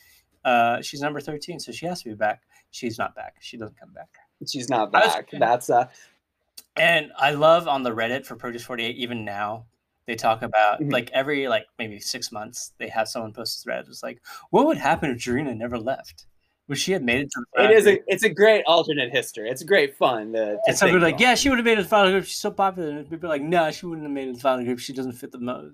Uh, 0.46 0.82
she's 0.82 1.02
number 1.02 1.20
thirteen, 1.20 1.60
so 1.60 1.72
she 1.72 1.88
has 1.88 2.04
to 2.04 2.10
be 2.10 2.16
back. 2.16 2.44
She's 2.72 3.00
not 3.00 3.16
back. 3.16 3.38
She 3.40 3.58
doesn't 3.58 3.80
come 3.80 3.92
back. 3.94 4.10
She's 4.48 4.70
not 4.70 4.92
back. 4.92 5.32
Was, 5.32 5.40
That's 5.40 5.70
uh. 5.70 5.88
And 6.80 7.12
I 7.18 7.32
love 7.32 7.68
on 7.68 7.84
the 7.84 7.92
Reddit 7.92 8.26
for 8.26 8.36
Produce 8.36 8.64
Forty 8.64 8.86
Eight. 8.86 8.96
Even 8.98 9.26
now, 9.26 9.66
they 10.08 10.16
talk 10.16 10.42
about 10.42 10.80
mm-hmm. 10.80 10.92
like 10.92 11.12
every 11.14 11.48
like 11.48 11.66
maybe 11.78 12.00
six 12.00 12.32
months 12.32 12.74
they 12.80 12.88
have 12.90 13.08
someone 13.08 13.34
post 13.34 13.60
a 13.60 13.64
thread. 13.64 13.86
It's 13.88 14.02
like, 14.02 14.22
what 14.50 14.66
would 14.66 14.78
happen 14.78 15.12
if 15.12 15.18
Jurina 15.18 15.56
never 15.56 15.78
left? 15.78 16.26
Would 16.70 16.78
she 16.78 16.92
have 16.92 17.02
made 17.02 17.22
it 17.22 17.32
to 17.32 17.44
the 17.56 17.64
It 17.64 17.72
is 17.72 17.88
a 17.88 18.00
it's 18.08 18.24
a 18.24 18.30
great 18.30 18.64
alternate 18.66 19.12
history. 19.12 19.50
It's 19.50 19.64
great 19.64 19.98
fun. 19.98 20.34
To, 20.34 20.46
to 20.46 20.60
and 20.68 20.78
some 20.78 20.90
people 20.90 21.02
like, 21.02 21.20
yeah, 21.20 21.36
she 21.36 21.50
would 21.50 21.58
have 21.58 21.66
made 21.66 21.74
it 21.74 21.78
to 21.78 21.84
the 21.84 21.90
final 21.90 22.12
group. 22.12 22.26
She's 22.26 22.38
so 22.38 22.52
popular. 22.52 22.90
And 22.90 23.10
people 23.10 23.26
are 23.28 23.34
like, 23.34 23.42
no, 23.42 23.72
she 23.72 23.88
wouldn't 23.88 24.06
have 24.06 24.14
made 24.14 24.28
it 24.28 24.32
to 24.32 24.38
the 24.38 24.42
final 24.42 24.64
group. 24.64 24.80
She 24.80 24.94
doesn't 24.94 25.14
fit 25.14 25.32
the 25.32 25.40
mode. 25.40 25.74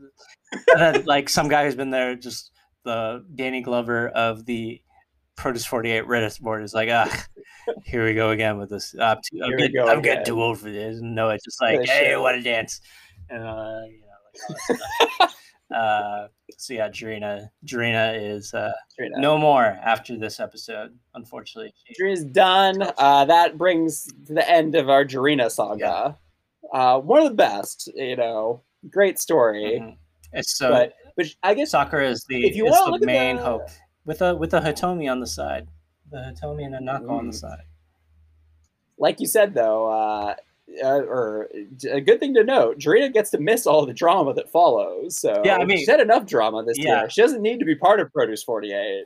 and 0.52 0.80
then 0.80 1.06
like 1.06 1.30
some 1.30 1.50
guy 1.50 1.66
who's 1.66 1.76
been 1.76 1.90
there, 1.90 2.16
just 2.16 2.52
the 2.84 3.26
Danny 3.36 3.62
Glover 3.62 4.08
of 4.10 4.46
the 4.46 4.82
Produce 5.36 5.66
48 5.66 6.06
Reddit 6.06 6.40
board 6.42 6.64
is 6.64 6.74
like, 6.74 6.90
ah, 6.92 7.26
here 7.84 8.06
we 8.06 8.14
go 8.14 8.32
again 8.32 8.58
with 8.58 8.70
this. 8.70 8.96
I'm, 9.00 9.18
too, 9.18 9.42
I'm, 9.44 9.58
getting, 9.58 9.80
I'm 9.82 10.02
getting, 10.02 10.26
too 10.26 10.42
old 10.42 10.60
for 10.60 10.70
this. 10.70 11.00
No, 11.02 11.30
it's 11.30 11.44
just 11.44 11.62
like, 11.62 11.86
hey, 11.88 12.16
what 12.18 12.36
a 12.36 12.42
dance. 12.42 12.82
And, 13.30 13.44
uh, 13.44 13.82
you 13.88 14.02
know, 14.02 14.78
like 15.20 15.30
uh, 15.76 16.28
so 16.58 16.74
yeah, 16.74 16.90
Jurina, 16.90 17.50
Jurina 17.66 18.18
is 18.22 18.54
uh, 18.54 18.72
no 19.00 19.38
more 19.38 19.64
after 19.64 20.18
this 20.18 20.40
episode. 20.40 20.98
Unfortunately, 21.16 21.74
Jurina's 22.00 22.24
done. 22.26 22.92
Uh, 22.98 23.26
that 23.26 23.58
brings 23.58 24.08
to 24.28 24.34
the 24.34 24.50
end 24.50 24.76
of 24.76 24.90
our 24.90 25.04
Jurina 25.04 25.52
saga. 25.52 26.18
Yeah. 26.74 26.80
Uh, 26.80 27.00
one 27.00 27.22
of 27.22 27.30
the 27.30 27.36
best, 27.36 27.92
you 27.96 28.16
know, 28.16 28.62
great 28.90 29.20
story. 29.20 29.80
Mm-hmm. 29.82 29.90
It's 30.34 30.58
so, 30.58 30.70
but, 30.70 30.94
but 31.16 31.28
I 31.44 31.54
guess 31.54 31.72
Sakura 31.72 32.10
is 32.10 32.26
the 32.28 32.46
if 32.46 32.56
you 32.56 32.66
want 32.66 33.00
the 33.00 33.06
main 33.06 33.38
the... 33.38 33.44
hope 33.44 33.70
with 34.06 34.22
a 34.22 34.36
with 34.36 34.54
a 34.54 34.62
Hitomi 34.62 35.12
on 35.12 35.20
the 35.20 35.28
side, 35.28 35.68
the 36.12 36.18
Hitomi 36.18 36.66
and 36.66 36.76
a 36.76 36.80
Nako 36.80 37.06
mm. 37.06 37.12
on 37.12 37.28
the 37.28 37.34
mm. 37.34 37.40
side. 37.40 37.64
Like 38.98 39.20
you 39.20 39.28
said, 39.28 39.54
though, 39.54 39.90
uh, 39.90 40.36
uh, 40.84 41.02
or 41.02 41.50
a 41.90 42.02
good 42.02 42.20
thing 42.20 42.34
to 42.36 42.44
note, 42.44 42.80
Jurina 42.80 43.12
gets 43.12 43.30
to 43.32 43.40
miss 43.40 43.68
all 43.68 43.86
the 43.86 43.94
drama 43.94 44.34
that 44.34 44.50
follows. 44.50 45.18
So 45.18 45.42
yeah, 45.44 45.58
I 45.58 45.66
mean, 45.66 45.78
she's 45.78 45.90
had 45.90 46.00
enough 46.00 46.26
drama 46.26 46.64
this 46.64 46.78
yeah. 46.78 47.02
year. 47.02 47.10
She 47.10 47.22
doesn't 47.22 47.42
need 47.42 47.60
to 47.60 47.66
be 47.66 47.76
part 47.76 48.00
of 48.00 48.12
Produce 48.14 48.44
Forty 48.44 48.74
Eight. 48.74 49.06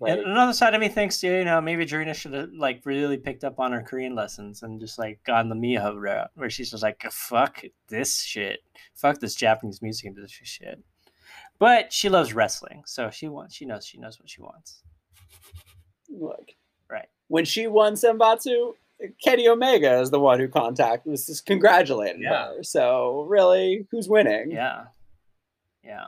Like, 0.00 0.12
and 0.12 0.28
another 0.28 0.52
side 0.52 0.74
of 0.74 0.80
me 0.80 0.88
thinks, 0.88 1.20
you 1.24 1.44
know, 1.44 1.60
maybe 1.60 1.84
Jurina 1.84 2.14
should 2.14 2.32
have 2.32 2.52
like 2.52 2.82
really 2.84 3.16
picked 3.16 3.42
up 3.42 3.58
on 3.58 3.72
her 3.72 3.82
Korean 3.82 4.14
lessons 4.14 4.62
and 4.62 4.78
just 4.78 4.96
like 4.96 5.18
gone 5.24 5.48
the 5.48 5.56
Miho 5.56 6.00
route, 6.00 6.30
where 6.34 6.50
she's 6.50 6.70
just 6.70 6.84
like, 6.84 7.02
"Fuck 7.10 7.64
this 7.88 8.22
shit, 8.22 8.60
fuck 8.94 9.18
this 9.18 9.34
Japanese 9.34 9.82
music 9.82 10.06
industry 10.06 10.46
shit." 10.46 10.80
But 11.58 11.92
she 11.92 12.08
loves 12.08 12.34
wrestling, 12.34 12.82
so 12.86 13.10
she 13.10 13.28
wants. 13.28 13.54
She 13.54 13.64
knows. 13.64 13.84
She 13.84 13.98
knows 13.98 14.18
what 14.18 14.30
she 14.30 14.40
wants. 14.40 14.82
Look, 16.08 16.52
right 16.90 17.08
when 17.28 17.44
she 17.44 17.66
won 17.66 17.94
Senbatsu, 17.94 18.72
Kenny 19.22 19.46
Omega 19.46 20.00
is 20.00 20.10
the 20.10 20.18
one 20.18 20.40
who 20.40 20.48
contacted 20.48 21.10
was 21.10 21.26
just 21.26 21.46
congratulating 21.46 22.22
yeah. 22.22 22.48
her. 22.48 22.62
So 22.62 23.26
really, 23.28 23.86
who's 23.90 24.08
winning? 24.08 24.50
Yeah. 24.50 24.86
Yeah. 25.84 26.06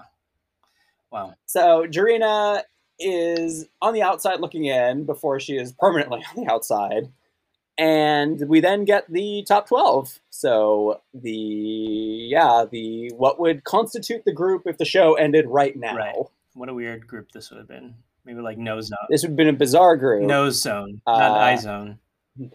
Wow. 1.12 1.35
So 1.47 1.86
Jurina 1.86 2.62
is 2.98 3.66
on 3.81 3.94
the 3.94 4.02
outside 4.02 4.40
looking 4.40 4.64
in 4.64 5.05
before 5.05 5.39
she 5.40 5.56
is 5.56 5.72
permanently 5.72 6.24
on 6.36 6.44
the 6.44 6.51
outside. 6.51 7.10
And 7.81 8.47
we 8.47 8.61
then 8.61 8.85
get 8.85 9.11
the 9.11 9.43
top 9.48 9.69
12. 9.69 10.20
So 10.28 11.01
the 11.15 11.31
yeah, 11.31 12.66
the 12.70 13.11
what 13.16 13.40
would 13.40 13.65
constitute 13.65 14.23
the 14.27 14.35
group 14.35 14.65
if 14.66 14.77
the 14.77 14.85
show 14.85 15.15
ended 15.15 15.47
right 15.48 15.74
now. 15.74 15.97
Right. 15.97 16.15
What 16.52 16.69
a 16.69 16.74
weird 16.74 17.07
group 17.07 17.32
this 17.32 17.51
would 17.51 17.57
have 17.57 17.69
been. 17.69 17.94
Maybe 18.27 18.43
like 18.43 18.59
nose 18.59 18.89
zone. 18.89 18.98
This 19.09 19.23
would 19.23 19.31
have 19.31 19.36
been 19.36 19.48
a 19.48 19.55
bizarre 19.55 19.97
group. 19.97 20.24
Nose 20.24 20.61
zone, 20.61 21.01
not 21.07 21.23
uh, 21.23 21.35
eye 21.35 21.57
zone. 21.57 21.98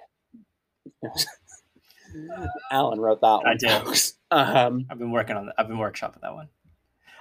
Alan 2.72 3.00
wrote 3.00 3.22
that 3.22 3.28
one. 3.28 3.48
I 3.48 3.56
did. 3.56 3.72
Um, 4.30 4.86
I've 4.90 5.00
been 5.00 5.12
working 5.12 5.38
on 5.38 5.48
that. 5.48 5.56
I've 5.58 5.68
been 5.68 5.78
workshopping 5.78 6.22
that 6.22 6.34
one. 6.36 6.50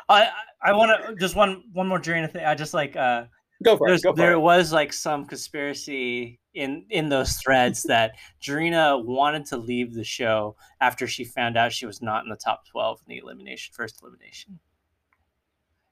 I 0.08 0.28
I, 0.62 0.72
want 0.72 1.06
to 1.06 1.14
just 1.16 1.34
one 1.34 1.64
one 1.72 1.88
more 1.88 1.98
Jurina 1.98 2.30
thing. 2.30 2.44
I 2.44 2.54
just 2.54 2.74
like 2.74 2.96
uh, 2.96 3.24
go 3.64 3.76
for 3.76 3.88
it. 3.88 4.02
Go 4.02 4.12
for 4.12 4.16
there 4.16 4.32
it. 4.32 4.40
was 4.40 4.72
like 4.72 4.92
some 4.92 5.24
conspiracy 5.24 6.40
in 6.54 6.84
in 6.90 7.08
those 7.08 7.36
threads 7.36 7.82
that 7.84 8.12
Jurina 8.42 9.04
wanted 9.04 9.46
to 9.46 9.56
leave 9.56 9.94
the 9.94 10.04
show 10.04 10.56
after 10.80 11.06
she 11.06 11.24
found 11.24 11.56
out 11.56 11.72
she 11.72 11.86
was 11.86 12.00
not 12.00 12.24
in 12.24 12.30
the 12.30 12.36
top 12.36 12.66
twelve 12.66 13.00
in 13.06 13.14
the 13.14 13.20
elimination 13.22 13.72
first 13.74 14.00
elimination 14.02 14.58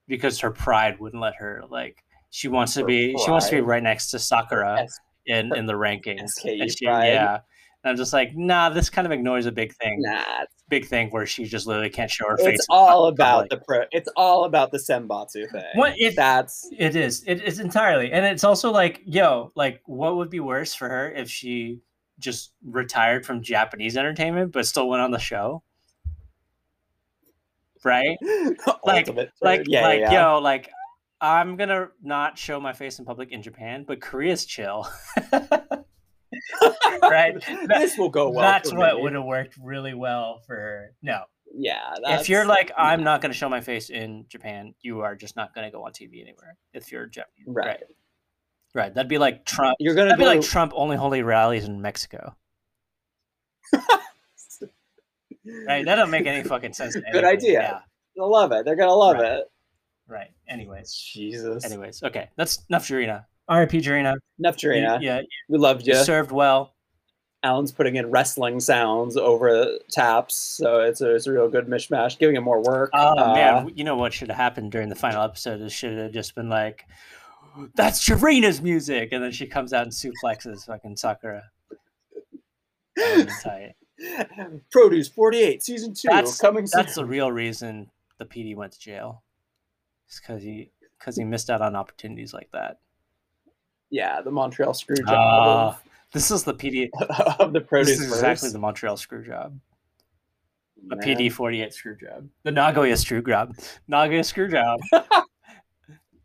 because 0.06 0.38
her 0.40 0.50
pride 0.50 1.00
wouldn't 1.00 1.22
let 1.22 1.34
her 1.36 1.62
like 1.68 2.04
she 2.30 2.48
wants 2.48 2.74
to 2.74 2.84
be 2.84 3.12
pride. 3.12 3.24
she 3.24 3.30
wants 3.30 3.48
to 3.48 3.56
be 3.56 3.60
right 3.60 3.82
next 3.82 4.10
to 4.10 4.18
Sakura 4.18 4.86
in 5.26 5.54
in 5.56 5.66
the 5.66 5.74
rankings. 5.74 6.30
SKU 6.38 6.70
she, 6.78 6.84
yeah. 6.84 7.40
And 7.84 7.90
I'm 7.90 7.96
just 7.96 8.12
like, 8.12 8.36
nah, 8.36 8.68
this 8.70 8.88
kind 8.88 9.06
of 9.06 9.12
ignores 9.12 9.46
a 9.46 9.52
big 9.52 9.74
thing. 9.74 9.96
Nah, 10.00 10.44
big 10.68 10.86
thing 10.86 11.10
where 11.10 11.26
she 11.26 11.44
just 11.44 11.66
literally 11.66 11.90
can't 11.90 12.10
show 12.10 12.28
her 12.28 12.34
it's 12.34 12.44
face. 12.44 12.54
It's 12.54 12.66
all 12.70 13.06
about 13.06 13.50
the 13.50 13.56
pro. 13.58 13.84
It's 13.90 14.08
all 14.16 14.44
about 14.44 14.70
the 14.70 14.78
Senbatsu 14.78 15.50
thing. 15.50 15.64
What 15.74 15.94
if 15.96 16.14
that's 16.14 16.68
it 16.78 16.94
is. 16.94 17.24
It 17.26 17.42
is 17.42 17.58
entirely, 17.58 18.12
and 18.12 18.24
it's 18.24 18.44
also 18.44 18.70
like, 18.70 19.02
yo, 19.04 19.50
like, 19.56 19.82
what 19.84 20.16
would 20.16 20.30
be 20.30 20.40
worse 20.40 20.74
for 20.74 20.88
her 20.88 21.10
if 21.10 21.28
she 21.28 21.80
just 22.20 22.52
retired 22.64 23.26
from 23.26 23.42
Japanese 23.42 23.96
entertainment 23.96 24.52
but 24.52 24.66
still 24.66 24.88
went 24.88 25.02
on 25.02 25.10
the 25.10 25.18
show? 25.18 25.62
Right? 27.84 28.16
like, 28.84 29.08
like, 29.40 29.64
yeah, 29.66 29.82
like, 29.82 30.00
yeah. 30.00 30.12
yo, 30.12 30.38
like, 30.38 30.70
I'm 31.20 31.56
gonna 31.56 31.88
not 32.00 32.38
show 32.38 32.60
my 32.60 32.72
face 32.72 33.00
in 33.00 33.04
public 33.04 33.32
in 33.32 33.42
Japan, 33.42 33.84
but 33.86 34.00
Korea's 34.00 34.44
chill. 34.44 34.88
right? 37.02 37.34
This 37.68 37.96
will 37.96 38.08
go 38.08 38.30
well. 38.30 38.42
That's 38.42 38.72
what 38.72 39.00
would 39.00 39.14
have 39.14 39.24
worked 39.24 39.56
really 39.62 39.94
well 39.94 40.42
for 40.46 40.56
her. 40.56 40.94
No. 41.02 41.24
Yeah. 41.54 41.94
If 42.04 42.28
you're 42.28 42.46
like, 42.46 42.72
I'm 42.76 43.04
not 43.04 43.20
going 43.20 43.32
to 43.32 43.38
show 43.38 43.48
my 43.48 43.60
face 43.60 43.90
in 43.90 44.24
Japan, 44.28 44.74
you 44.80 45.00
are 45.00 45.14
just 45.14 45.36
not 45.36 45.54
going 45.54 45.66
to 45.66 45.70
go 45.70 45.84
on 45.84 45.92
TV 45.92 46.20
anywhere. 46.22 46.56
If 46.72 46.90
you're 46.90 47.06
Japanese, 47.06 47.46
right. 47.46 47.66
right? 47.66 47.80
Right. 48.74 48.94
That'd 48.94 49.08
be 49.08 49.18
like 49.18 49.44
Trump. 49.44 49.76
You're 49.78 49.94
gonna 49.94 50.12
go... 50.12 50.16
be 50.16 50.24
like 50.24 50.40
Trump 50.40 50.72
only 50.74 50.96
holding 50.96 51.24
rallies 51.24 51.64
in 51.64 51.82
Mexico. 51.82 52.34
right. 55.66 55.84
That 55.84 55.96
don't 55.96 56.10
make 56.10 56.26
any 56.26 56.42
fucking 56.42 56.72
sense. 56.72 56.96
Good 57.12 57.24
idea. 57.24 57.60
Yeah. 57.60 57.80
They'll 58.16 58.30
love 58.30 58.52
it. 58.52 58.64
They're 58.64 58.76
gonna 58.76 58.94
love 58.94 59.16
right. 59.16 59.32
it. 59.32 59.44
Right. 60.08 60.30
Anyways. 60.48 60.94
Jesus. 60.94 61.64
Anyways. 61.64 62.02
Okay. 62.02 62.30
That's 62.36 62.64
enough 62.70 62.86
Jurina. 62.86 63.26
R.I.P. 63.48 63.80
Jurina. 63.80 64.14
Enough 64.38 64.56
Jurina. 64.56 65.00
Yeah, 65.00 65.20
we 65.48 65.58
loved 65.58 65.86
you. 65.86 65.94
you. 65.94 66.04
Served 66.04 66.32
well. 66.32 66.74
Alan's 67.44 67.72
putting 67.72 67.96
in 67.96 68.08
wrestling 68.10 68.60
sounds 68.60 69.16
over 69.16 69.78
taps, 69.90 70.36
so 70.36 70.80
it's 70.80 71.00
a, 71.00 71.14
it's 71.14 71.26
a 71.26 71.32
real 71.32 71.48
good 71.48 71.66
mishmash, 71.66 72.16
giving 72.18 72.36
him 72.36 72.44
more 72.44 72.62
work. 72.62 72.90
Oh 72.94 73.18
uh, 73.18 73.34
man, 73.34 73.72
you 73.74 73.82
know 73.82 73.96
what 73.96 74.12
should 74.12 74.28
have 74.28 74.36
happened 74.36 74.70
during 74.70 74.88
the 74.88 74.94
final 74.94 75.22
episode? 75.22 75.60
It 75.60 75.72
should 75.72 75.98
have 75.98 76.12
just 76.12 76.36
been 76.36 76.48
like, 76.48 76.86
"That's 77.74 78.08
Jurina's 78.08 78.62
music," 78.62 79.08
and 79.10 79.24
then 79.24 79.32
she 79.32 79.46
comes 79.46 79.72
out 79.72 79.82
and 79.82 79.92
suplexes 79.92 80.66
fucking 80.66 80.96
Sakura. 80.96 81.42
Produce 84.70 85.08
forty 85.08 85.40
eight, 85.42 85.64
season 85.64 85.94
two, 85.94 86.08
that's, 86.08 86.38
coming. 86.40 86.68
That's 86.72 86.94
soon. 86.94 87.04
the 87.04 87.10
real 87.10 87.32
reason 87.32 87.90
the 88.18 88.24
PD 88.24 88.54
went 88.54 88.72
to 88.72 88.78
jail. 88.78 89.24
It's 90.06 90.20
because 90.20 90.42
he 90.42 90.70
because 90.98 91.16
he 91.16 91.24
missed 91.24 91.50
out 91.50 91.60
on 91.60 91.74
opportunities 91.74 92.32
like 92.32 92.50
that. 92.52 92.78
Yeah, 93.92 94.22
the 94.22 94.30
Montreal 94.30 94.72
screw 94.72 94.96
job. 94.96 95.74
Uh, 95.74 95.76
this 96.12 96.30
is 96.30 96.44
the 96.44 96.54
PD 96.54 96.88
of 97.38 97.52
the 97.52 97.60
produce. 97.60 97.98
This 97.98 98.00
is 98.00 98.12
exactly 98.12 98.48
the 98.48 98.58
Montreal 98.58 98.96
screw 98.96 99.22
job. 99.22 99.60
A 100.90 100.96
PD 100.96 101.30
forty 101.30 101.60
eight 101.62 101.74
screw 101.74 101.94
job. 101.94 102.26
The 102.42 102.52
Nagoya 102.52 102.96
screw 102.96 103.22
job. 103.22 103.54
Nagoya 103.86 104.24
screw 104.24 104.48
job. 104.48 104.80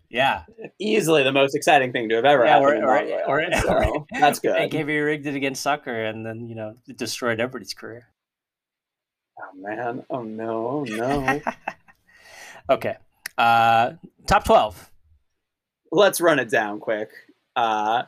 yeah, 0.10 0.44
easily 0.80 1.24
the 1.24 1.32
most 1.34 1.56
exciting 1.56 1.92
thing 1.92 2.08
to 2.08 2.16
have 2.16 2.26
ever 2.26 2.46
yeah, 2.46 2.58
happened. 2.58 2.86
Or, 2.86 2.98
or, 2.98 3.46
or, 3.46 3.52
so, 3.62 3.70
or 3.96 4.06
that's 4.18 4.40
good. 4.40 4.72
AKB 4.72 5.06
rigged 5.06 5.28
it 5.28 5.36
against 5.36 5.62
Sakura, 5.62 6.10
and 6.10 6.26
then 6.26 6.48
you 6.48 6.56
know 6.56 6.74
it 6.88 6.98
destroyed 6.98 7.42
everybody's 7.42 7.74
career. 7.74 8.08
Oh 9.38 9.58
man! 9.58 10.06
Oh 10.10 10.24
no! 10.24 10.68
Oh 10.68 10.84
no! 10.86 11.42
okay, 12.70 12.96
uh, 13.38 13.92
top 14.26 14.46
twelve. 14.46 14.90
Let's 15.92 16.22
run 16.22 16.40
it 16.40 16.50
down 16.50 16.80
quick. 16.80 17.12
Uh, 17.58 18.04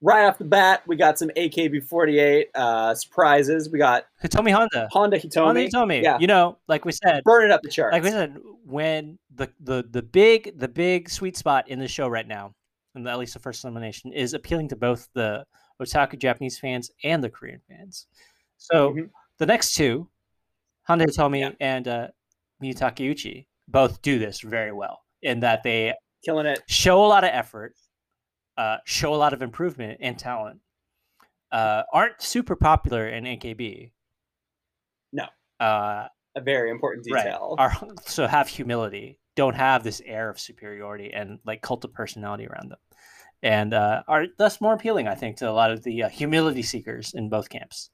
right 0.00 0.24
off 0.26 0.38
the 0.38 0.44
bat, 0.44 0.82
we 0.86 0.96
got 0.96 1.18
some 1.18 1.28
AKB48 1.30 2.46
uh, 2.54 2.94
surprises. 2.94 3.68
We 3.68 3.78
got 3.78 4.06
Hitomi 4.22 4.52
Honda. 4.52 4.88
Honda 4.92 5.18
Hitomi. 5.18 5.44
Honda 5.44 5.68
Hitomi. 5.68 6.02
Yeah. 6.02 6.18
You 6.18 6.28
know, 6.28 6.56
like 6.68 6.84
we 6.84 6.92
said, 6.92 7.22
burning 7.24 7.50
up 7.50 7.62
the 7.62 7.68
charts. 7.68 7.92
Like 7.92 8.04
we 8.04 8.10
said, 8.10 8.38
when 8.64 9.18
the 9.34 9.50
the 9.60 9.84
the 9.90 10.02
big 10.02 10.58
the 10.58 10.68
big 10.68 11.10
sweet 11.10 11.36
spot 11.36 11.68
in 11.68 11.78
the 11.78 11.88
show 11.88 12.08
right 12.08 12.26
now, 12.26 12.54
and 12.94 13.06
at 13.08 13.18
least 13.18 13.34
the 13.34 13.40
first 13.40 13.64
elimination, 13.64 14.12
is 14.12 14.34
appealing 14.34 14.68
to 14.68 14.76
both 14.76 15.08
the 15.14 15.44
otaku 15.82 16.18
Japanese 16.18 16.58
fans 16.58 16.90
and 17.04 17.22
the 17.22 17.28
Korean 17.28 17.60
fans. 17.68 18.06
So 18.58 18.90
mm-hmm. 18.90 19.06
the 19.38 19.46
next 19.46 19.74
two, 19.74 20.08
Honda 20.86 21.06
Hitomi 21.06 21.40
yeah. 21.40 21.50
and 21.60 21.88
uh, 21.88 22.08
Miyu 22.62 22.78
Takeuchi, 22.78 23.46
both 23.68 24.00
do 24.00 24.18
this 24.18 24.40
very 24.40 24.72
well 24.72 25.02
in 25.22 25.40
that 25.40 25.62
they 25.62 25.92
killing 26.24 26.46
it, 26.46 26.62
show 26.68 27.04
a 27.04 27.06
lot 27.06 27.24
of 27.24 27.30
effort 27.32 27.74
uh, 28.56 28.78
show 28.84 29.14
a 29.14 29.16
lot 29.16 29.32
of 29.32 29.42
improvement 29.42 29.98
and 30.00 30.18
talent 30.18 30.60
uh, 31.52 31.82
aren't 31.92 32.20
super 32.20 32.56
popular 32.56 33.08
in 33.08 33.24
AKB. 33.24 33.90
No. 35.12 35.24
Uh, 35.60 36.08
a 36.34 36.40
very 36.40 36.70
important 36.70 37.04
detail. 37.04 37.56
Right. 37.58 37.70
Are, 37.82 37.88
so 38.04 38.26
have 38.26 38.48
humility. 38.48 39.18
Don't 39.34 39.54
have 39.54 39.82
this 39.82 40.02
air 40.04 40.28
of 40.30 40.38
superiority 40.38 41.12
and 41.12 41.38
like 41.44 41.62
cult 41.62 41.84
of 41.84 41.92
personality 41.92 42.46
around 42.46 42.70
them, 42.70 42.78
and 43.42 43.74
uh, 43.74 44.02
are 44.08 44.26
thus 44.38 44.60
more 44.60 44.72
appealing, 44.72 45.08
I 45.08 45.14
think, 45.14 45.36
to 45.38 45.50
a 45.50 45.52
lot 45.52 45.70
of 45.70 45.82
the 45.82 46.04
uh, 46.04 46.08
humility 46.08 46.62
seekers 46.62 47.12
in 47.14 47.28
both 47.28 47.48
camps. 47.48 47.90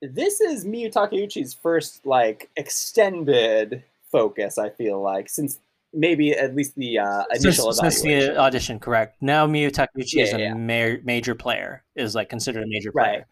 This 0.00 0.40
is 0.40 0.64
Miyu 0.64 0.92
Takeuchi's 0.92 1.54
first 1.54 2.06
like 2.06 2.50
extended 2.56 3.82
focus. 4.10 4.58
I 4.58 4.70
feel 4.70 5.00
like 5.00 5.28
since 5.28 5.58
maybe 5.92 6.32
at 6.32 6.54
least 6.54 6.74
the 6.76 6.98
uh, 6.98 7.24
initial 7.30 7.72
since, 7.72 8.00
since 8.00 8.02
the 8.02 8.38
audition, 8.38 8.78
correct? 8.78 9.20
Now 9.20 9.46
Miyu 9.46 9.70
Takeuchi 9.70 10.14
yeah, 10.14 10.22
is 10.24 10.32
a 10.32 10.38
yeah. 10.38 10.54
ma- 10.54 11.00
major 11.04 11.34
player, 11.34 11.84
is 11.96 12.14
like 12.14 12.28
considered 12.28 12.62
a 12.62 12.68
major 12.68 12.92
player, 12.92 13.10
right. 13.10 13.24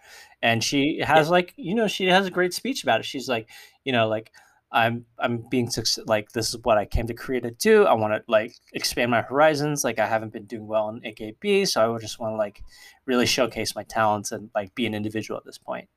and 0.42 0.62
she 0.62 1.00
has 1.02 1.26
yeah. 1.26 1.32
like 1.32 1.54
you 1.56 1.74
know 1.74 1.88
she 1.88 2.06
has 2.06 2.26
a 2.26 2.30
great 2.30 2.52
speech 2.54 2.82
about 2.82 3.00
it. 3.00 3.06
She's 3.06 3.28
like 3.28 3.48
you 3.84 3.92
know 3.92 4.08
like 4.08 4.32
I'm 4.70 5.06
I'm 5.18 5.44
being 5.48 5.70
like 6.06 6.32
this 6.32 6.48
is 6.50 6.58
what 6.62 6.78
I 6.78 6.84
came 6.84 7.06
to 7.06 7.14
Korea 7.14 7.40
to 7.42 7.50
do. 7.50 7.84
I 7.84 7.94
want 7.94 8.12
to 8.12 8.22
like 8.28 8.54
expand 8.72 9.10
my 9.10 9.22
horizons. 9.22 9.84
Like 9.84 9.98
I 9.98 10.06
haven't 10.06 10.32
been 10.32 10.44
doing 10.44 10.66
well 10.66 10.88
in 10.90 11.00
AKB, 11.00 11.66
so 11.68 11.82
I 11.82 11.88
would 11.88 12.02
just 12.02 12.18
want 12.18 12.32
to 12.32 12.36
like 12.36 12.62
really 13.06 13.26
showcase 13.26 13.74
my 13.74 13.84
talents 13.84 14.32
and 14.32 14.50
like 14.54 14.74
be 14.74 14.86
an 14.86 14.94
individual 14.94 15.38
at 15.38 15.44
this 15.44 15.58
point. 15.58 15.88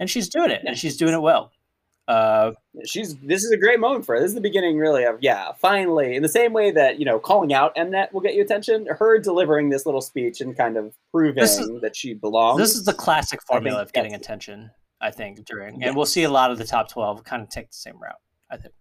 And 0.00 0.08
she's 0.08 0.28
doing 0.28 0.50
it, 0.50 0.62
and 0.64 0.78
she's 0.78 0.96
doing 0.96 1.14
it 1.14 1.22
well. 1.22 1.52
Uh, 2.08 2.52
she's 2.86 3.16
this 3.18 3.44
is 3.44 3.50
a 3.52 3.56
great 3.56 3.78
moment 3.78 4.06
for 4.06 4.14
her. 4.14 4.20
This 4.20 4.30
is 4.30 4.34
the 4.34 4.40
beginning, 4.40 4.78
really, 4.78 5.04
of 5.04 5.18
yeah, 5.20 5.52
finally. 5.60 6.16
In 6.16 6.22
the 6.22 6.28
same 6.28 6.54
way 6.54 6.70
that 6.70 6.98
you 6.98 7.04
know, 7.04 7.18
calling 7.18 7.52
out 7.52 7.76
Mnet 7.76 8.12
will 8.12 8.22
get 8.22 8.34
you 8.34 8.42
attention. 8.42 8.86
Her 8.86 9.18
delivering 9.18 9.68
this 9.68 9.84
little 9.84 10.00
speech 10.00 10.40
and 10.40 10.56
kind 10.56 10.78
of 10.78 10.94
proving 11.12 11.44
is, 11.44 11.58
that 11.82 11.94
she 11.94 12.14
belongs. 12.14 12.58
This 12.58 12.74
is 12.74 12.84
the 12.84 12.94
classic 12.94 13.40
formula 13.46 13.82
of 13.82 13.92
getting 13.92 14.14
attention. 14.14 14.70
I 15.00 15.10
think 15.10 15.44
during, 15.44 15.84
and 15.84 15.94
we'll 15.94 16.06
see 16.06 16.24
a 16.24 16.30
lot 16.30 16.50
of 16.50 16.56
the 16.56 16.64
top 16.64 16.88
twelve 16.88 17.22
kind 17.24 17.42
of 17.42 17.50
take 17.50 17.68
the 17.70 17.76
same 17.76 18.00
route. 18.00 18.16
I 18.50 18.56
think. 18.56 18.74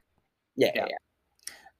Yeah, 0.55 0.71
yeah. 0.73 0.85
yeah. 0.89 0.97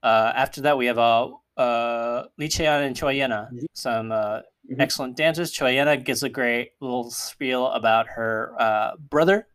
Uh, 0.03 0.34
after 0.36 0.61
that, 0.61 0.78
we 0.78 0.86
have 0.88 0.99
uh, 0.99 1.30
uh, 1.56 2.26
Lee 2.38 2.49
Chaeyeon 2.49 2.86
and 2.86 2.95
Choi 2.95 3.15
Yena, 3.15 3.48
mm-hmm. 3.48 3.65
some 3.74 4.11
uh, 4.11 4.40
mm-hmm. 4.40 4.82
excellent 4.82 5.15
dancers. 5.15 5.52
Choi 5.52 5.76
Yena 5.76 6.03
gives 6.03 6.24
a 6.24 6.30
great 6.30 6.72
little 6.82 7.10
spiel 7.10 7.68
about 7.68 8.07
her 8.10 8.53
uh, 8.60 8.91
brother, 9.10 9.48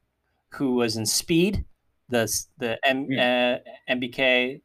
who 0.53 0.75
was 0.75 0.97
in 0.97 1.07
Speed, 1.07 1.65
the 2.13 2.47
the 2.59 2.79
M, 2.87 3.07
mm-hmm. 3.09 3.19
uh, 3.19 3.95
MBK 3.95 4.61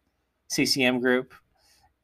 CCM 0.50 1.00
group, 1.00 1.34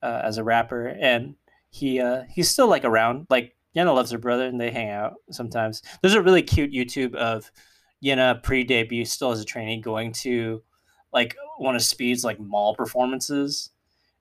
uh, 0.02 0.22
as 0.24 0.38
a 0.38 0.44
rapper, 0.44 0.88
and 0.88 1.36
he 1.70 2.00
uh, 2.00 2.24
he's 2.34 2.50
still 2.50 2.68
like 2.68 2.86
around. 2.86 3.28
Like 3.30 3.56
Yena 3.76 3.94
loves 3.94 4.12
her 4.12 4.18
brother, 4.18 4.46
and 4.46 4.60
they 4.60 4.72
hang 4.72 4.90
out 4.90 5.16
sometimes. 5.32 5.82
There's 6.02 6.16
a 6.16 6.22
really 6.22 6.42
cute 6.42 6.72
YouTube 6.72 7.14
of 7.16 7.52
Yena 8.04 8.42
pre-debut, 8.42 9.06
still 9.06 9.32
as 9.32 9.40
a 9.40 9.46
trainee, 9.46 9.82
going 9.82 10.14
to 10.14 10.64
like 11.12 11.36
one 11.58 11.76
of 11.76 11.84
Speed's 11.84 12.24
like 12.24 12.40
mall 12.40 12.76
performances, 12.76 13.70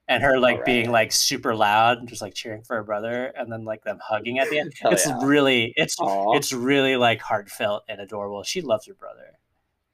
and 0.09 0.23
her 0.23 0.39
like 0.39 0.59
right. 0.59 0.66
being 0.66 0.90
like 0.90 1.12
super 1.12 1.55
loud 1.55 1.99
and 1.99 2.09
just 2.09 2.23
like 2.23 2.35
cheering 2.35 2.62
for 2.62 2.77
her 2.77 2.85
brother, 2.85 3.32
and 3.36 3.51
then 3.51 3.65
like 3.65 3.82
them 3.85 3.99
hugging 4.03 4.39
at 4.39 4.51
the 4.51 4.59
end. 4.59 4.73
Hell 4.81 4.93
it's 4.93 5.07
yeah. 5.07 5.19
really 5.23 5.73
it's 5.77 5.97
Aww. 5.97 6.36
it's 6.36 6.53
really 6.53 6.97
like 6.97 7.20
heartfelt 7.20 7.85
and 7.89 8.01
adorable. 8.01 8.43
She 8.43 8.61
loves 8.61 8.86
her 8.86 8.94
brother. 8.94 9.39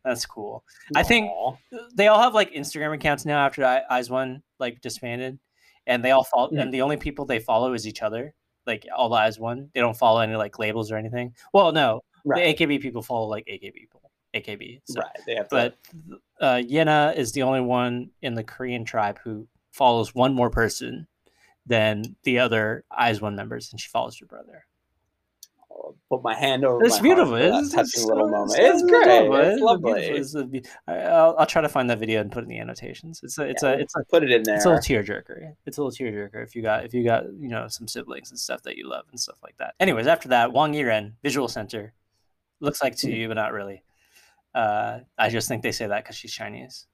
That's 0.05 0.27
cool. 0.27 0.65
Aww. 0.95 1.01
I 1.01 1.03
think 1.03 1.31
they 1.95 2.09
all 2.09 2.21
have 2.21 2.35
like 2.35 2.53
Instagram 2.53 2.95
accounts 2.95 3.25
now 3.25 3.45
after 3.45 3.65
I- 3.65 4.03
One 4.09 4.43
like 4.59 4.81
disbanded, 4.81 5.39
and 5.87 6.05
they 6.05 6.13
all 6.13 6.25
follow. 6.25 6.49
Mm-hmm. 6.49 6.59
And 6.59 6.75
the 6.75 6.83
only 6.83 6.97
people 6.97 7.25
they 7.25 7.41
follow 7.41 7.73
is 7.75 7.87
each 7.87 8.03
other. 8.03 8.35
Like 8.67 8.87
all 8.95 9.09
the 9.09 9.35
One, 9.39 9.71
they 9.75 9.81
don't 9.81 9.97
follow 9.97 10.21
any 10.21 10.37
like 10.37 10.59
labels 10.59 10.93
or 10.93 10.97
anything. 10.97 11.35
Well, 11.53 11.73
no, 11.73 12.03
Right. 12.25 12.59
The 12.59 12.67
AKB 12.67 12.81
people 12.81 13.03
follow 13.03 13.27
like 13.27 13.47
AKB 13.47 13.73
people. 13.75 14.03
AKB. 14.35 14.81
So. 14.85 15.01
Right. 15.01 15.17
They 15.27 15.35
have 15.37 15.49
but 15.49 15.79
uh, 16.41 16.57
Yena 16.57 17.17
is 17.17 17.33
the 17.33 17.43
only 17.43 17.61
one 17.61 18.11
in 18.21 18.35
the 18.35 18.45
Korean 18.45 18.85
tribe 18.85 19.19
who 19.25 19.49
follows 19.73 20.15
one 20.15 20.35
more 20.35 20.51
person 20.51 21.07
than 21.67 22.17
the 22.25 22.39
other 22.39 22.85
IZ*ONE 22.99 23.37
members, 23.37 23.71
and 23.73 23.81
she 23.81 23.89
follows 23.89 24.19
her 24.19 24.27
brother. 24.27 24.65
Put 26.09 26.23
my 26.23 26.35
hand 26.35 26.65
over. 26.65 26.85
It's 26.85 26.99
beautiful. 26.99 27.35
It's, 27.35 27.73
touching 27.73 28.07
little 28.07 28.29
moment. 28.29 28.59
It's, 28.59 28.83
it's 28.83 28.91
great. 28.91 29.31
It's, 29.31 29.61
lovely. 29.61 30.03
It's 30.03 30.35
a, 30.35 30.49
I'll, 30.87 31.37
I'll, 31.39 31.47
try 31.47 31.63
to 31.63 31.69
find 31.69 31.89
that 31.91 31.99
video 31.99 32.21
and 32.21 32.31
put 32.31 32.41
it 32.41 32.43
in 32.45 32.49
the 32.49 32.59
annotations. 32.59 33.21
It's 33.23 33.39
a, 33.39 33.45
it's 33.45 33.63
yeah, 33.63 33.71
a, 33.71 33.79
it's 33.79 33.95
a, 33.97 34.05
put 34.11 34.23
it 34.23 34.31
in 34.31 34.43
there. 34.43 34.57
It's 34.57 34.65
a 34.65 34.71
little 34.71 34.83
tearjerker. 34.83 35.55
It's 35.67 35.79
a 35.79 35.83
little 35.83 35.97
tearjerker 35.97 36.43
if 36.45 36.55
you 36.55 36.63
got, 36.63 36.85
if 36.85 36.95
you 36.95 37.05
got, 37.05 37.25
you 37.39 37.49
know, 37.49 37.69
some 37.69 37.89
siblings 37.89 38.31
and 38.31 38.39
stuff 38.39 38.63
that 38.63 38.77
you 38.77 38.89
love 38.89 39.05
and 39.11 39.19
stuff 39.19 39.39
like 39.43 39.57
that. 39.59 39.75
Anyways, 39.81 40.07
after 40.07 40.29
that, 40.29 40.53
Wang 40.53 40.73
Yiren, 40.73 41.13
Visual 41.23 41.49
Center, 41.49 41.95
Looks 42.61 42.83
like 42.83 42.97
to 42.97 43.07
mm-hmm. 43.07 43.17
you, 43.17 43.29
but 43.29 43.35
not 43.35 43.53
really. 43.53 43.83
Uh, 44.55 45.01
I 45.17 45.29
just 45.29 45.49
think 45.49 45.63
they 45.63 45.73
say 45.73 45.87
that 45.87 46.05
because 46.05 46.17
she's 46.17 46.33
Chinese, 46.33 46.87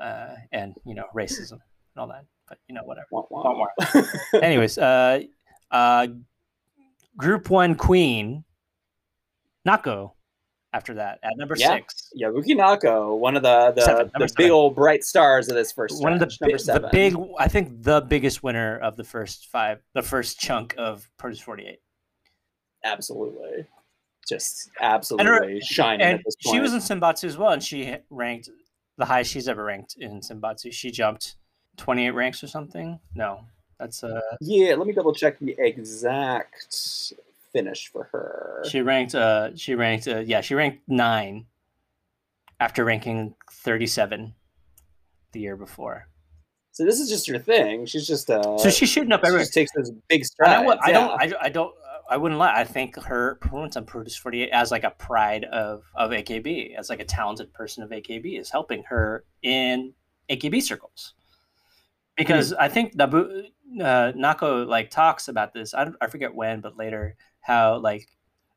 uh, 0.00 0.34
and 0.52 0.74
you 0.86 0.94
know 0.94 1.04
racism 1.14 1.52
and 1.52 1.60
all 1.98 2.08
that. 2.08 2.24
But 2.48 2.58
you 2.68 2.74
know 2.74 2.82
whatever. 2.84 3.06
Anyways, 4.42 4.78
uh, 4.78 5.20
uh, 5.70 6.06
Group 7.16 7.50
One 7.50 7.74
Queen, 7.74 8.44
Nako. 9.66 10.12
After 10.72 10.94
that, 10.94 11.20
at 11.22 11.34
number 11.36 11.54
yeah. 11.56 11.76
six, 11.76 12.10
yeah, 12.14 12.32
Yuki 12.34 12.56
Nako, 12.56 13.16
one 13.16 13.36
of 13.36 13.44
the 13.44 13.72
the, 13.76 13.82
seven, 13.82 14.10
the 14.18 14.28
big 14.36 14.50
old 14.50 14.74
bright 14.74 15.04
stars 15.04 15.48
of 15.48 15.54
this 15.54 15.70
first. 15.70 16.02
One 16.02 16.12
of 16.12 16.18
the, 16.18 16.36
number 16.40 16.58
seven. 16.58 16.82
the 16.82 16.88
big, 16.88 17.16
I 17.38 17.46
think, 17.46 17.84
the 17.84 18.00
biggest 18.00 18.42
winner 18.42 18.76
of 18.78 18.96
the 18.96 19.04
first 19.04 19.46
five, 19.52 19.78
the 19.94 20.02
first 20.02 20.40
chunk 20.40 20.74
of 20.76 21.08
Produce 21.16 21.38
Forty 21.38 21.66
Eight. 21.66 21.78
Absolutely 22.82 23.68
just 24.28 24.70
absolutely 24.80 25.54
her, 25.54 25.60
shining 25.60 26.06
and 26.06 26.18
at 26.18 26.24
this 26.24 26.36
point. 26.36 26.54
She 26.54 26.60
was 26.60 26.72
in 26.72 26.80
Senbatsu 26.80 27.24
as 27.24 27.36
well, 27.36 27.52
and 27.52 27.62
she 27.62 27.96
ranked 28.10 28.48
the 28.96 29.04
highest 29.04 29.30
she's 29.30 29.48
ever 29.48 29.64
ranked 29.64 29.96
in 29.98 30.20
Senbatsu. 30.20 30.72
She 30.72 30.90
jumped 30.90 31.36
28 31.76 32.10
ranks 32.10 32.42
or 32.42 32.46
something. 32.46 32.98
No, 33.14 33.46
that's 33.78 34.04
uh 34.04 34.20
yeah. 34.40 34.74
Let 34.74 34.86
me 34.86 34.92
double 34.92 35.14
check 35.14 35.38
the 35.38 35.54
exact 35.58 37.22
finish 37.52 37.88
for 37.88 38.04
her. 38.12 38.62
She 38.68 38.82
ranked 38.82 39.14
uh 39.14 39.56
she 39.56 39.74
ranked 39.74 40.08
uh, 40.08 40.20
yeah 40.20 40.40
she 40.40 40.54
ranked 40.54 40.82
nine 40.88 41.46
after 42.60 42.84
ranking 42.84 43.34
37 43.50 44.34
the 45.32 45.40
year 45.40 45.56
before. 45.56 46.08
So 46.72 46.84
this 46.84 46.98
is 46.98 47.08
just 47.08 47.28
her 47.28 47.38
thing. 47.38 47.86
She's 47.86 48.06
just 48.06 48.28
uh. 48.30 48.58
So 48.58 48.68
she's 48.68 48.88
shooting 48.88 49.12
up. 49.12 49.24
She 49.24 49.44
takes 49.46 49.70
those 49.76 49.92
big 50.08 50.24
strides. 50.24 50.60
I 50.60 50.62
don't. 50.64 50.80
I, 50.82 50.92
don't 50.92 51.34
I, 51.34 51.46
I 51.46 51.48
don't. 51.48 51.74
I 52.10 52.16
wouldn't 52.16 52.38
lie. 52.38 52.52
I 52.54 52.64
think 52.64 52.96
her 52.96 53.36
performance 53.36 53.76
on 53.76 53.84
Produce 53.86 54.16
48 54.16 54.50
as 54.50 54.70
like 54.70 54.84
a 54.84 54.90
pride 54.90 55.44
of, 55.44 55.84
of 55.94 56.10
AKB, 56.10 56.74
as 56.76 56.90
like 56.90 57.00
a 57.00 57.04
talented 57.04 57.52
person 57.52 57.82
of 57.82 57.90
AKB, 57.90 58.38
is 58.38 58.50
helping 58.50 58.82
her 58.84 59.24
in 59.42 59.94
AKB 60.28 60.62
circles. 60.62 61.14
Because 62.16 62.52
mm-hmm. 62.52 62.62
I 62.62 62.68
think 62.68 62.94
Nabu, 62.94 63.44
uh, 63.80 64.12
Nako 64.12 64.66
like 64.66 64.90
talks 64.90 65.28
about 65.28 65.52
this. 65.52 65.74
I, 65.74 65.88
I 66.00 66.06
forget 66.06 66.34
when, 66.34 66.60
but 66.60 66.76
later, 66.76 67.16
how 67.40 67.78
like, 67.78 68.08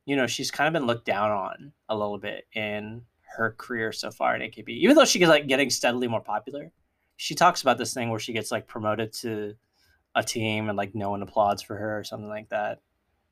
you 0.06 0.16
know, 0.16 0.28
she's 0.28 0.52
kind 0.52 0.68
of 0.68 0.80
been 0.80 0.88
looked 0.88 1.06
down 1.06 1.32
on 1.32 1.74
a 1.90 1.96
little 1.96 2.18
bit 2.18 2.46
in 2.54 3.02
her 3.36 3.56
career 3.58 3.92
so 3.92 4.12
far 4.12 4.36
in 4.36 4.42
AKB, 4.42 4.70
even 4.70 4.96
though 4.96 5.06
she 5.06 5.20
is 5.20 5.30
like 5.30 5.48
getting 5.48 5.70
steadily 5.70 6.08
more 6.08 6.22
popular. 6.22 6.72
She 7.18 7.36
talks 7.36 7.62
about 7.62 7.78
this 7.78 7.94
thing 7.94 8.10
where 8.10 8.20
she 8.20 8.34
gets 8.34 8.52
like 8.52 8.68
promoted 8.68 9.12
to 9.22 9.56
a 10.16 10.24
team 10.24 10.70
and 10.70 10.78
like 10.78 10.96
no 10.96 11.10
one 11.10 11.22
applauds 11.22 11.62
for 11.62 11.76
her 11.76 12.00
or 12.00 12.04
something 12.04 12.30
like 12.30 12.50
that 12.50 12.80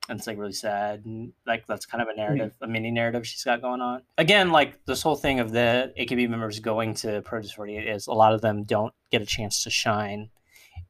and 0.09 0.19
it's 0.19 0.27
like 0.27 0.37
really 0.37 0.53
sad 0.53 1.03
and 1.05 1.33
like 1.45 1.65
that's 1.67 1.85
kind 1.85 2.01
of 2.01 2.07
a 2.07 2.11
mm-hmm. 2.11 2.21
narrative 2.21 2.53
mm-hmm. 2.53 2.65
a 2.65 2.67
mini 2.67 2.91
narrative 2.91 3.25
she's 3.25 3.43
got 3.43 3.61
going 3.61 3.81
on 3.81 4.01
again 4.17 4.51
like 4.51 4.83
this 4.85 5.01
whole 5.01 5.15
thing 5.15 5.39
of 5.39 5.51
the 5.51 5.93
akb 5.99 6.29
members 6.29 6.59
going 6.59 6.93
to 6.93 7.21
produce 7.21 7.51
48 7.51 7.87
is 7.87 8.07
a 8.07 8.13
lot 8.13 8.33
of 8.33 8.41
them 8.41 8.63
don't 8.63 8.93
get 9.11 9.21
a 9.21 9.25
chance 9.25 9.63
to 9.63 9.69
shine 9.69 10.29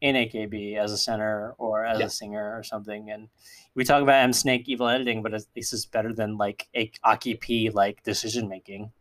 in 0.02 0.16
akb 0.16 0.78
as 0.78 0.92
a 0.92 0.98
center 0.98 1.54
or 1.58 1.86
as 1.86 2.00
yeah. 2.00 2.06
a 2.06 2.10
singer 2.10 2.58
or 2.58 2.64
something 2.64 3.10
and 3.10 3.30
we 3.76 3.84
talk 3.84 4.02
about 4.02 4.30
Mnet 4.30 4.64
evil 4.66 4.88
editing 4.88 5.22
but 5.22 5.34
at 5.34 5.44
least 5.56 5.74
it's 5.74 5.86
better 5.86 6.14
than 6.14 6.38
like 6.38 6.68
a 6.76 6.92
Akipi 7.06 7.74
like 7.74 8.04
decision 8.04 8.48
making 8.48 8.92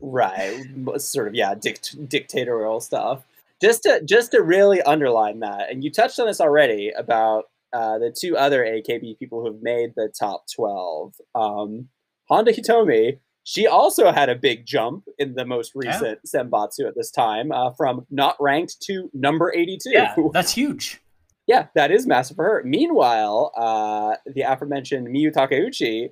right 0.00 0.64
sort 0.98 1.28
of 1.28 1.34
yeah 1.34 1.54
dict- 1.54 2.08
dictatorial 2.08 2.80
stuff 2.80 3.24
just 3.60 3.84
to 3.84 4.02
just 4.04 4.32
to 4.32 4.42
really 4.42 4.82
underline 4.82 5.40
that 5.40 5.70
and 5.70 5.84
you 5.84 5.90
touched 5.90 6.18
on 6.18 6.26
this 6.26 6.40
already 6.40 6.90
about 6.90 7.48
uh, 7.72 7.98
the 7.98 8.14
two 8.16 8.36
other 8.36 8.64
AKB 8.64 9.18
people 9.18 9.40
who 9.40 9.46
have 9.46 9.62
made 9.62 9.92
the 9.96 10.12
top 10.18 10.44
12. 10.54 11.14
Um, 11.34 11.88
Honda 12.28 12.52
Hitomi, 12.52 13.18
she 13.44 13.66
also 13.66 14.12
had 14.12 14.28
a 14.28 14.36
big 14.36 14.66
jump 14.66 15.04
in 15.18 15.34
the 15.34 15.44
most 15.44 15.72
recent 15.74 16.20
yeah. 16.24 16.42
Senbatsu 16.42 16.86
at 16.86 16.94
this 16.96 17.10
time 17.10 17.50
uh, 17.50 17.70
from 17.76 18.06
not 18.10 18.36
ranked 18.40 18.80
to 18.82 19.10
number 19.12 19.52
82. 19.54 19.90
Yeah, 19.90 20.14
that's 20.32 20.52
huge. 20.52 21.00
Yeah, 21.46 21.66
that 21.74 21.90
is 21.90 22.06
massive 22.06 22.36
for 22.36 22.44
her. 22.44 22.62
Meanwhile, 22.64 23.52
uh, 23.56 24.16
the 24.26 24.42
aforementioned 24.42 25.08
Miyu 25.08 25.32
Takeuchi 25.32 26.10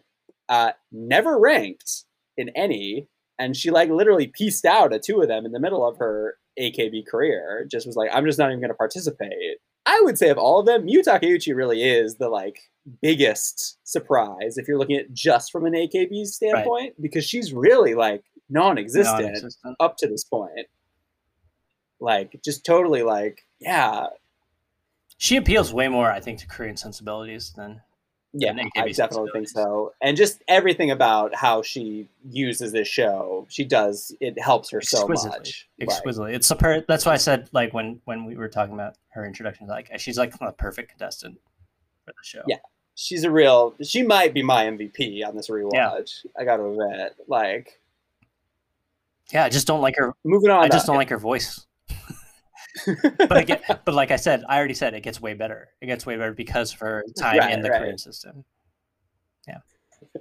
uh, 0.48 0.72
never 0.90 1.38
ranked 1.38 2.04
in 2.36 2.50
any, 2.56 3.06
and 3.38 3.56
she 3.56 3.70
like 3.70 3.90
literally 3.90 4.26
pieced 4.26 4.64
out 4.64 4.92
a 4.92 4.98
two 4.98 5.20
of 5.20 5.28
them 5.28 5.46
in 5.46 5.52
the 5.52 5.60
middle 5.60 5.86
of 5.86 5.98
her 5.98 6.34
AKB 6.58 7.06
career. 7.06 7.66
Just 7.70 7.86
was 7.86 7.96
like, 7.96 8.10
I'm 8.12 8.26
just 8.26 8.38
not 8.38 8.50
even 8.50 8.60
going 8.60 8.70
to 8.70 8.74
participate. 8.74 9.58
I 9.86 10.00
would 10.02 10.18
say 10.18 10.28
of 10.30 10.38
all 10.38 10.60
of 10.60 10.66
them, 10.66 10.86
Miyu 10.86 11.02
Takeuchi 11.02 11.54
really 11.54 11.82
is 11.82 12.16
the 12.16 12.28
like 12.28 12.60
biggest 13.02 13.78
surprise 13.84 14.58
if 14.58 14.66
you're 14.68 14.78
looking 14.78 14.96
at 14.96 15.12
just 15.12 15.52
from 15.52 15.66
an 15.66 15.72
AKB 15.72 16.26
standpoint, 16.26 16.94
right. 16.94 17.02
because 17.02 17.24
she's 17.24 17.52
really 17.52 17.94
like 17.94 18.24
non-existent, 18.48 19.22
non-existent 19.22 19.76
up 19.80 19.96
to 19.98 20.06
this 20.06 20.24
point. 20.24 20.66
Like 22.00 22.40
just 22.44 22.64
totally 22.64 23.02
like, 23.02 23.46
yeah. 23.60 24.06
She 25.18 25.36
appeals 25.36 25.72
way 25.72 25.88
more, 25.88 26.10
I 26.10 26.20
think, 26.20 26.38
to 26.40 26.46
Korean 26.46 26.76
sensibilities 26.76 27.52
than 27.54 27.82
yeah, 28.32 28.54
I 28.76 28.92
definitely 28.92 29.30
think 29.32 29.48
so. 29.48 29.92
And 30.00 30.16
just 30.16 30.42
everything 30.46 30.90
about 30.90 31.34
how 31.34 31.62
she 31.62 32.08
uses 32.30 32.70
this 32.70 32.86
show, 32.86 33.46
she 33.48 33.64
does 33.64 34.14
it 34.20 34.40
helps 34.40 34.70
her 34.70 34.80
so 34.80 35.06
much. 35.08 35.68
Exquisitely, 35.80 36.30
right. 36.30 36.36
it's 36.36 36.52
that's 36.86 37.06
why 37.06 37.12
I 37.12 37.16
said 37.16 37.48
like 37.52 37.74
when 37.74 38.00
when 38.04 38.24
we 38.24 38.36
were 38.36 38.48
talking 38.48 38.74
about 38.74 38.96
her 39.10 39.26
introduction, 39.26 39.66
like 39.66 39.90
uh, 39.92 39.98
she's 39.98 40.16
like 40.16 40.32
a 40.40 40.52
perfect 40.52 40.90
contestant 40.90 41.40
for 42.04 42.12
the 42.12 42.22
show. 42.22 42.42
Yeah, 42.46 42.58
she's 42.94 43.24
a 43.24 43.30
real. 43.30 43.74
She 43.82 44.02
might 44.02 44.32
be 44.32 44.42
my 44.42 44.64
MVP 44.66 45.26
on 45.26 45.36
this 45.36 45.48
rewatch. 45.48 45.72
Yeah. 46.24 46.30
I 46.38 46.44
got 46.44 46.58
to 46.58 46.66
admit, 46.66 47.16
like 47.26 47.80
Yeah, 49.32 49.44
I 49.44 49.48
just 49.48 49.66
don't 49.66 49.80
like 49.80 49.96
her. 49.96 50.14
Moving 50.24 50.50
on. 50.50 50.64
I 50.64 50.68
just 50.68 50.86
don't 50.86 50.96
like 50.96 51.10
her 51.10 51.18
voice. 51.18 51.66
But 52.86 53.36
again, 53.36 53.60
but 53.84 53.94
like 53.94 54.10
I 54.10 54.16
said, 54.16 54.44
I 54.48 54.58
already 54.58 54.74
said 54.74 54.94
it 54.94 55.02
gets 55.02 55.20
way 55.20 55.34
better. 55.34 55.68
It 55.80 55.86
gets 55.86 56.06
way 56.06 56.16
better 56.16 56.32
because 56.32 56.72
of 56.72 56.80
her 56.80 57.04
time 57.18 57.38
right, 57.38 57.52
in 57.52 57.62
the 57.62 57.70
right. 57.70 57.80
Korean 57.80 57.98
system. 57.98 58.44
Yeah. 59.46 59.58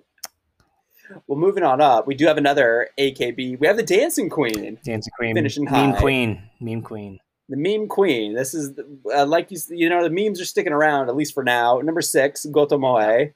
Well, 1.26 1.40
moving 1.40 1.64
on 1.64 1.82
up, 1.82 2.06
we 2.06 2.14
do 2.14 2.28
have 2.28 2.38
another 2.38 2.90
AKB. 3.00 3.60
We 3.60 3.66
have 3.66 3.78
the 3.78 3.82
Dancing 3.82 4.30
Queen. 4.30 4.78
Dancing 4.84 5.12
Queen. 5.18 5.34
Finishing 5.34 5.66
high. 5.66 5.88
Meme 5.88 5.96
Queen. 5.96 6.44
Meme 6.60 6.82
Queen. 6.84 7.20
The 7.50 7.58
meme 7.58 7.88
queen. 7.88 8.36
This 8.36 8.54
is 8.54 8.78
uh, 9.12 9.26
like 9.26 9.50
you, 9.50 9.58
you 9.70 9.90
know 9.90 10.08
the 10.08 10.12
memes 10.12 10.40
are 10.40 10.46
sticking 10.46 10.72
around 10.72 11.10
at 11.10 11.16
least 11.16 11.34
for 11.34 11.44
now. 11.44 11.80
Number 11.80 12.02
six, 12.02 12.46
Goto 12.46 12.78
Moe. 12.78 13.32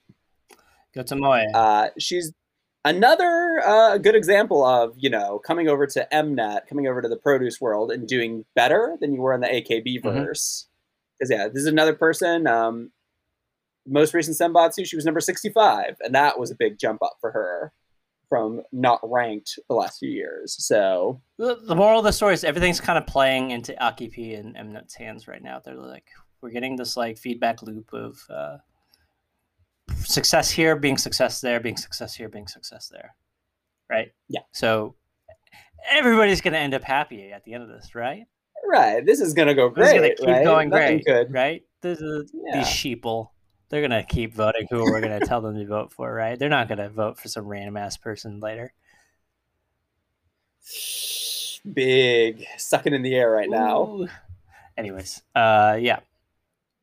Gotomoe. 0.96 1.46
Uh, 1.54 1.90
she's 1.98 2.32
another 2.86 3.62
uh, 3.66 3.98
good 3.98 4.16
example 4.16 4.64
of 4.64 4.94
you 4.98 5.10
know 5.10 5.40
coming 5.40 5.68
over 5.68 5.88
to 5.88 6.08
Mnet, 6.12 6.68
coming 6.68 6.88
over 6.88 7.02
to 7.02 7.08
the 7.08 7.18
produce 7.18 7.60
world, 7.62 7.92
and 7.92 8.08
doing 8.08 8.46
better 8.56 8.98
than 9.00 9.14
you 9.14 9.22
were 9.22 9.34
in 9.34 9.42
the 9.42 9.48
AKB 9.48 10.02
mm-hmm. 10.02 10.10
verse. 10.10 10.68
Because 11.18 11.32
mm-hmm. 11.32 11.42
yeah, 11.42 11.48
this 11.48 11.62
is 11.62 11.68
another 11.68 11.94
person. 11.94 12.48
Um, 12.48 12.92
most 13.86 14.14
recent 14.14 14.38
Senbatsu, 14.38 14.86
she 14.86 14.96
was 14.96 15.06
number 15.06 15.20
sixty-five, 15.20 15.98
and 16.02 16.16
that 16.16 16.40
was 16.40 16.52
a 16.52 16.56
big 16.56 16.80
jump 16.80 17.02
up 17.04 17.18
for 17.20 17.32
her 17.32 17.74
from 18.30 18.64
not 18.72 19.00
ranked 19.04 19.60
the 19.70 19.76
last 19.76 20.00
few 20.00 20.10
years. 20.10 20.56
So 20.58 21.22
the, 21.38 21.60
the 21.68 21.76
moral 21.76 22.00
of 22.00 22.06
the 22.06 22.12
story 22.12 22.34
is 22.34 22.44
everything's 22.44 22.82
kind 22.82 22.98
of 22.98 23.06
playing 23.06 23.52
into 23.52 23.74
Akipi 23.74 24.40
and 24.40 24.56
Mnet's 24.56 24.96
hands 24.96 25.28
right 25.28 25.44
now. 25.44 25.62
They're 25.64 25.76
like 25.76 26.08
we're 26.42 26.50
getting 26.50 26.76
this 26.76 26.98
like 26.98 27.18
feedback 27.18 27.62
loop 27.62 27.94
of 27.94 28.20
uh, 28.30 28.58
success 29.98 30.50
here, 30.50 30.76
being 30.76 30.98
success 30.98 31.42
there, 31.42 31.60
being 31.60 31.78
success 31.78 32.16
here, 32.16 32.30
being 32.30 32.48
success 32.48 32.90
there. 32.90 33.16
Right? 33.90 34.12
Yeah. 34.28 34.42
So 34.52 34.96
everybody's 35.90 36.42
going 36.42 36.54
to 36.54 36.60
end 36.60 36.74
up 36.74 36.84
happy 36.84 37.32
at 37.32 37.44
the 37.44 37.54
end 37.54 37.64
of 37.64 37.70
this, 37.70 37.96
right? 37.96 38.26
Right. 38.66 39.06
This 39.06 39.20
is 39.20 39.34
going 39.34 39.48
to 39.48 39.54
go 39.54 39.70
great. 39.70 39.86
This 39.86 39.94
is 39.94 40.00
going 40.00 40.10
to 40.10 40.16
keep 40.16 40.28
right? 40.28 40.44
going 40.44 40.70
Nothing 40.70 41.02
great. 41.04 41.06
Good. 41.06 41.34
Right? 41.34 41.64
This 41.82 42.00
is 42.00 42.32
yeah. 42.34 42.58
these 42.58 42.68
sheeple 42.68 43.30
they're 43.74 43.82
gonna 43.82 44.04
keep 44.04 44.36
voting 44.36 44.68
who 44.70 44.84
we're 44.84 45.02
gonna 45.02 45.20
tell 45.20 45.42
them 45.42 45.56
to 45.56 45.66
vote 45.66 45.92
for, 45.92 46.14
right? 46.14 46.38
They're 46.38 46.48
not 46.48 46.70
gonna 46.70 46.90
vote 46.90 47.18
for 47.18 47.28
some 47.28 47.48
random 47.48 47.76
ass 47.76 47.98
person 47.98 48.40
later. 48.40 48.72
Big 51.74 52.46
sucking 52.60 52.94
in 52.94 53.02
the 53.02 53.16
air 53.16 53.32
right 53.32 53.50
now. 53.50 53.84
Ooh. 53.84 54.08
Anyways, 54.78 55.24
uh, 55.34 55.80
yeah. 55.82 56.02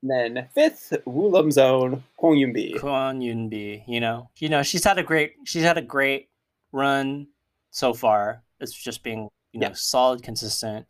And 0.02 0.10
then 0.10 0.48
fifth, 0.54 0.94
Woollim's 1.04 1.58
own 1.58 2.02
Kwon 2.18 2.38
Eunbi. 2.38 2.74
Kwon 2.74 3.18
Eunbi, 3.18 3.82
you 3.86 4.00
know, 4.00 4.30
you 4.38 4.48
know, 4.48 4.62
she's 4.62 4.84
had 4.84 4.98
a 4.98 5.02
great, 5.02 5.34
she's 5.44 5.62
had 5.62 5.76
a 5.76 5.82
great 5.82 6.28
run 6.72 7.26
so 7.70 7.92
far. 7.92 8.42
It's 8.60 8.72
just 8.72 9.02
being, 9.02 9.28
you 9.52 9.60
know, 9.60 9.68
yeah. 9.68 9.74
solid, 9.74 10.22
consistent. 10.22 10.86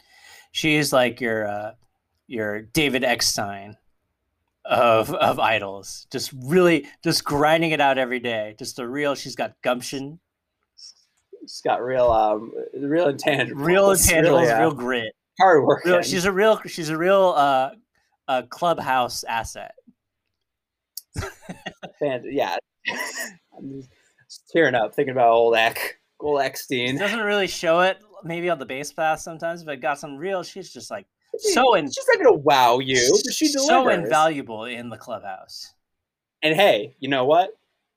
She's 0.52 0.92
like 0.92 1.20
your, 1.20 1.48
uh, 1.48 1.72
your 2.28 2.62
David 2.62 3.02
Eckstein 3.04 3.76
of 4.64 5.12
of 5.14 5.38
idols. 5.38 6.06
Just 6.10 6.32
really 6.44 6.86
just 7.02 7.24
grinding 7.24 7.72
it 7.72 7.80
out 7.80 7.98
every 7.98 8.20
day. 8.20 8.54
Just 8.58 8.78
a 8.78 8.86
real 8.86 9.14
she's 9.14 9.34
got 9.34 9.60
gumption. 9.62 10.20
She's 11.42 11.60
got 11.62 11.82
real 11.82 12.10
um 12.10 12.52
real 12.74 13.12
intangibles. 13.12 13.52
Real 13.54 13.88
intangibles, 13.88 14.22
really, 14.22 14.48
uh, 14.48 14.60
real 14.60 14.74
grit. 14.74 15.14
Hard 15.38 15.64
work. 15.64 16.04
she's 16.04 16.24
a 16.24 16.32
real 16.32 16.60
she's 16.66 16.88
a 16.88 16.96
real 16.96 17.34
uh 17.36 17.70
a 18.30 18.44
clubhouse 18.44 19.24
asset. 19.24 19.74
yeah. 22.00 22.56
I'm 23.56 23.82
just 24.28 24.48
tearing 24.52 24.76
up 24.76 24.94
thinking 24.94 25.12
about 25.12 25.32
old 25.32 25.56
Eck. 25.56 25.98
Old 26.20 26.40
Eckstein. 26.40 26.96
Doesn't 26.96 27.20
really 27.20 27.48
show 27.48 27.80
it 27.80 27.98
maybe 28.22 28.48
on 28.50 28.58
the 28.58 28.66
base 28.66 28.92
pass 28.92 29.24
sometimes, 29.24 29.64
but 29.64 29.80
got 29.80 29.98
some 29.98 30.16
real 30.16 30.42
she's 30.42 30.72
just 30.72 30.90
like 30.90 31.06
so 31.38 31.74
in, 31.74 31.86
she's 31.86 32.04
not 32.14 32.24
gonna 32.24 32.36
wow 32.36 32.78
you, 32.78 33.18
but 33.24 33.34
she 33.34 33.50
delivers. 33.50 33.68
So 33.68 33.88
invaluable 33.88 34.64
in 34.64 34.90
the 34.90 34.96
clubhouse. 34.96 35.74
And 36.42 36.54
hey, 36.54 36.96
you 37.00 37.08
know 37.08 37.24
what? 37.24 37.50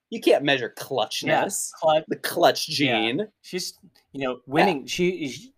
You 0.09 0.19
can't 0.19 0.43
measure 0.43 0.73
clutchness. 0.77 1.25
Yeah, 1.25 1.79
clutch, 1.79 2.03
the 2.07 2.15
clutch 2.17 2.67
gene. 2.67 3.19
Yeah. 3.19 3.25
She's, 3.41 3.73
you 4.11 4.27
know, 4.27 4.39
winning. 4.45 4.81
Yeah. 4.81 4.87
She, 4.87 5.51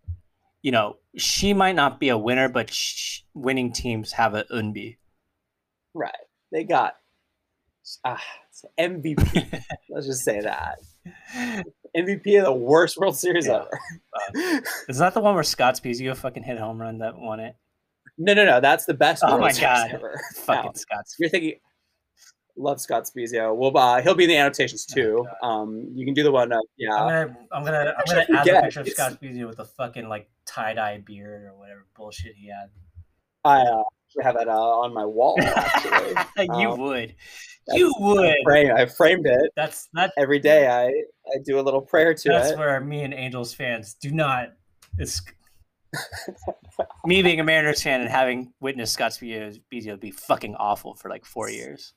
you 0.61 0.72
know, 0.72 0.97
she 1.17 1.53
might 1.53 1.75
not 1.75 1.99
be 1.99 2.09
a 2.09 2.17
winner, 2.17 2.49
but 2.49 2.71
sh- 2.71 3.21
winning 3.33 3.71
teams 3.71 4.13
have 4.13 4.33
a 4.33 4.43
unbi. 4.45 4.97
Right. 5.93 6.11
They 6.51 6.63
got 6.63 6.95
ah, 8.03 8.21
MVP. 8.79 9.63
Let's 9.89 10.07
just 10.07 10.23
say 10.23 10.41
that. 10.41 10.80
MVP 11.95 12.40
of 12.40 12.45
the 12.45 12.53
worst 12.53 12.98
World 12.98 13.17
Series 13.17 13.48
yeah. 13.48 13.64
ever. 13.64 13.80
Uh, 14.14 14.61
is 14.90 14.98
that 14.98 15.14
the 15.14 15.22
one 15.22 15.33
where 15.33 15.43
Scott 15.43 15.80
Spiezio 15.81 16.15
fucking 16.15 16.43
hit 16.43 16.59
home 16.59 16.81
run 16.81 16.99
that 16.99 17.17
won 17.17 17.40
it? 17.40 17.56
No, 18.17 18.33
no, 18.33 18.45
no. 18.45 18.59
That's 18.59 18.85
the 18.85 18.93
best. 18.93 19.23
Oh 19.25 19.38
my 19.38 19.51
god, 19.53 19.91
ever. 19.91 20.19
fucking 20.35 20.75
Scott. 20.75 21.06
You're 21.19 21.30
thinking. 21.30 21.59
Love 22.57 22.80
Scott 22.80 23.03
Spiezio. 23.03 23.53
Well, 23.53 23.77
uh, 23.77 24.01
he'll 24.01 24.15
be 24.15 24.23
in 24.23 24.30
the 24.30 24.38
annotations 24.38 24.88
oh 24.91 24.93
too. 24.93 25.27
Oh 25.41 25.48
um, 25.48 25.91
you 25.93 26.06
can 26.06 26.14
do 26.14 26.23
the 26.23 26.31
one. 26.31 26.53
Uh, 26.53 26.59
yeah, 26.77 26.95
I'm 26.95 27.27
gonna, 27.27 27.38
I'm 27.51 27.65
gonna, 27.65 27.93
I'm 27.98 28.06
gonna 28.07 28.40
add 28.40 28.48
a 28.48 28.61
picture 28.61 28.80
of 28.80 28.88
Scott 28.88 29.19
Spiezio 29.19 29.45
with 29.48 29.59
a 29.59 29.65
fucking 29.65 30.07
like 30.07 30.30
tie 30.56 30.74
dye 30.74 31.01
beard 31.06 31.43
or 31.43 31.58
whatever 31.58 31.85
bullshit 31.95 32.35
he 32.35 32.48
had. 32.48 32.69
I 33.43 33.61
uh, 33.61 33.84
have 34.24 34.35
that 34.35 34.48
uh, 34.48 34.51
on 34.53 34.93
my 34.93 35.06
wall. 35.06 35.38
Actually, 35.42 36.50
you 36.59 36.72
um, 36.72 36.80
would, 36.80 37.16
you 37.74 37.93
would. 38.00 38.25
I, 38.25 38.35
frame, 38.43 38.72
I 38.75 38.85
framed 38.85 39.27
it. 39.27 39.51
That's 39.56 39.90
not 39.93 40.11
every 40.17 40.40
day. 40.40 40.67
I 40.67 40.88
I 40.88 41.38
do 41.43 41.59
a 41.59 41.61
little 41.61 41.82
prayer 41.82 42.14
to 42.14 42.30
that's 42.30 42.48
it. 42.48 42.50
That's 42.50 42.58
where 42.58 42.80
me 42.80 43.03
and 43.03 43.14
Angels 43.14 43.53
fans 43.53 43.95
do 44.01 44.11
not. 44.11 44.53
It's 44.98 45.22
me 47.06 47.22
being 47.22 47.40
a 47.40 47.43
Mariners 47.43 47.84
fan 47.84 48.01
and 48.01 48.09
having 48.09 48.53
witnessed 48.59 48.93
Scott 48.93 49.11
Spiezio 49.11 50.00
be 50.00 50.11
fucking 50.11 50.56
awful 50.56 50.95
for 50.95 51.09
like 51.09 51.25
four 51.25 51.50
years. 51.50 51.93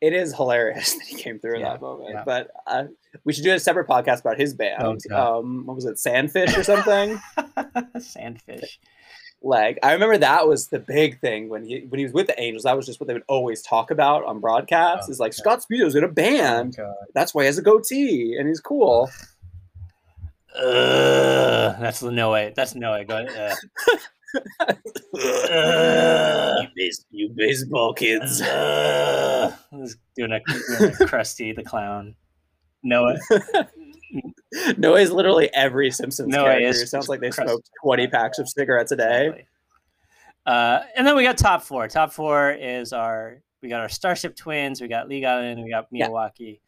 It 0.00 0.12
is 0.12 0.34
hilarious 0.34 0.94
that 0.98 1.02
he 1.02 1.16
came 1.16 1.38
through 1.38 1.54
in 1.54 1.60
yeah, 1.60 1.70
that 1.70 1.80
moment. 1.80 2.10
Yeah. 2.14 2.22
But 2.24 2.50
uh, 2.66 2.84
we 3.24 3.32
should 3.32 3.44
do 3.44 3.52
a 3.52 3.60
separate 3.60 3.88
podcast 3.88 4.20
about 4.20 4.38
his 4.38 4.54
band. 4.54 5.00
Oh, 5.10 5.38
um, 5.38 5.66
what 5.66 5.76
was 5.76 5.84
it, 5.84 5.96
Sandfish 5.96 6.56
or 6.56 6.64
something? 6.64 7.20
Sandfish. 7.96 8.78
Like 9.42 9.78
I 9.82 9.92
remember 9.92 10.18
that 10.18 10.46
was 10.46 10.68
the 10.68 10.78
big 10.78 11.18
thing 11.20 11.48
when 11.48 11.64
he 11.64 11.86
when 11.88 11.98
he 11.98 12.04
was 12.04 12.12
with 12.12 12.26
the 12.26 12.38
Angels. 12.38 12.64
That 12.64 12.76
was 12.76 12.84
just 12.84 13.00
what 13.00 13.06
they 13.06 13.14
would 13.14 13.24
always 13.26 13.62
talk 13.62 13.90
about 13.90 14.24
on 14.26 14.38
broadcasts. 14.38 15.08
Oh, 15.08 15.12
is 15.12 15.18
like 15.18 15.32
God. 15.32 15.62
Scott 15.62 15.64
Spiezio's 15.70 15.94
in 15.94 16.04
a 16.04 16.08
band. 16.08 16.76
Oh, 16.78 16.94
That's 17.14 17.32
why 17.32 17.44
he 17.44 17.46
has 17.46 17.56
a 17.56 17.62
goatee 17.62 18.36
and 18.38 18.46
he's 18.46 18.60
cool. 18.60 19.08
Uh, 20.54 21.78
that's 21.80 22.00
the 22.00 22.10
no 22.10 22.30
way. 22.30 22.52
That's 22.54 22.74
no 22.74 22.92
way. 22.92 23.04
Go 23.04 23.24
ahead. 23.24 23.56
Uh. 23.88 23.96
uh, 24.60 24.74
you, 26.60 26.68
base, 26.76 27.04
you, 27.10 27.30
baseball 27.34 27.92
kids. 27.94 28.42
Uh, 28.50 29.88
doing 30.16 30.32
a, 30.32 30.40
doing 30.78 30.90
a 30.90 30.94
Krusty 31.06 31.56
the 31.56 31.62
clown. 31.62 32.14
Noah. 32.82 33.16
Noah 34.76 35.00
is 35.00 35.10
literally 35.10 35.48
every 35.54 35.90
Simpsons 35.90 36.28
Noah 36.28 36.44
character. 36.44 36.68
Is, 36.68 36.82
it 36.82 36.88
sounds 36.88 37.08
like 37.08 37.20
they 37.20 37.30
smoked 37.30 37.70
20 37.82 38.06
packs 38.08 38.38
of 38.38 38.48
cigarettes 38.48 38.92
a 38.92 38.96
day. 38.96 39.26
Exactly. 39.26 39.46
Uh, 40.46 40.80
and 40.96 41.06
then 41.06 41.16
we 41.16 41.22
got 41.22 41.38
top 41.38 41.62
four. 41.62 41.88
Top 41.88 42.12
four 42.12 42.50
is 42.50 42.92
our 42.92 43.42
we 43.62 43.68
got 43.68 43.80
our 43.80 43.88
Starship 43.88 44.36
Twins, 44.36 44.80
we 44.80 44.88
got 44.88 45.08
Lee 45.08 45.20
Gaun, 45.20 45.62
we 45.62 45.70
got 45.70 45.90
Miyawaki. 45.92 46.60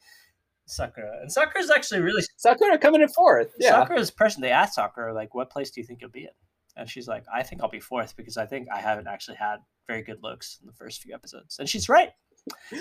Sakura. 0.67 1.19
And 1.21 1.31
Sakura 1.31 1.63
is 1.63 1.71
actually 1.71 2.01
really 2.01 2.23
Sakura 2.37 2.79
coming 2.79 3.03
in 3.03 3.09
fourth. 3.09 3.53
Yeah. 3.59 3.71
Sakura's 3.71 4.11
person. 4.11 4.43
They 4.43 4.51
asked 4.51 4.75
Sakura 4.75 5.13
like, 5.13 5.35
"What 5.35 5.51
place 5.51 5.71
do 5.71 5.81
you 5.81 5.87
think 5.87 6.01
you'll 6.01 6.11
be 6.11 6.25
in?" 6.25 6.31
And 6.77 6.89
she's 6.89 7.09
like, 7.09 7.25
"I 7.33 7.43
think 7.43 7.63
I'll 7.63 7.69
be 7.69 7.81
fourth 7.81 8.17
because 8.17 8.37
I 8.37 8.47
think 8.47 8.69
I 8.73 8.79
haven't 8.79 9.07
actually 9.07 9.37
had 9.37 9.57
very 9.87 10.03
good 10.03 10.23
looks 10.23 10.59
in 10.61 10.67
the 10.67 10.73
first 10.73 11.03
few 11.03 11.15
episodes." 11.15 11.59
And 11.59 11.69
she's 11.69 11.89
right. 11.89 12.11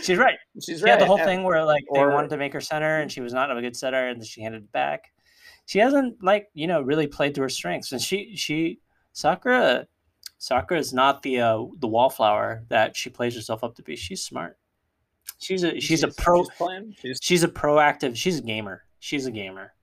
She's 0.01 0.17
right. 0.17 0.37
she's 0.61 0.79
she 0.79 0.83
right. 0.83 0.91
had 0.91 1.01
the 1.01 1.05
whole 1.05 1.17
thing 1.17 1.43
where 1.43 1.63
like 1.63 1.83
or... 1.89 2.07
they 2.07 2.13
wanted 2.13 2.29
to 2.29 2.37
make 2.37 2.53
her 2.53 2.61
center, 2.61 2.99
and 2.99 3.11
she 3.11 3.21
was 3.21 3.33
not 3.33 3.55
a 3.55 3.61
good 3.61 3.75
center 3.75 4.07
and 4.09 4.19
then 4.19 4.25
she 4.25 4.41
handed 4.41 4.63
it 4.63 4.71
back. 4.71 5.11
She 5.65 5.79
hasn't 5.79 6.23
like 6.23 6.49
you 6.53 6.67
know 6.67 6.81
really 6.81 7.07
played 7.07 7.35
to 7.35 7.41
her 7.41 7.49
strengths, 7.49 7.91
and 7.91 8.01
she 8.01 8.35
she 8.35 8.79
Sakura 9.13 9.87
Sakura 10.37 10.79
is 10.79 10.93
not 10.93 11.21
the 11.21 11.39
uh, 11.39 11.65
the 11.79 11.87
wallflower 11.87 12.63
that 12.69 12.95
she 12.95 13.09
plays 13.09 13.35
herself 13.35 13.63
up 13.63 13.75
to 13.75 13.83
be. 13.83 13.95
She's 13.95 14.23
smart. 14.23 14.57
She's 15.37 15.63
a 15.63 15.73
she's, 15.75 15.83
she's 15.83 16.03
a 16.03 16.07
pro. 16.07 16.43
She's, 16.43 16.95
she's, 16.99 17.19
she's, 17.21 17.43
a 17.43 17.47
proactive. 17.47 18.15
She's 18.15 18.39
a 18.39 18.41
gamer. 18.41 18.83
She's 18.99 19.27
a 19.27 19.31
gamer. 19.31 19.73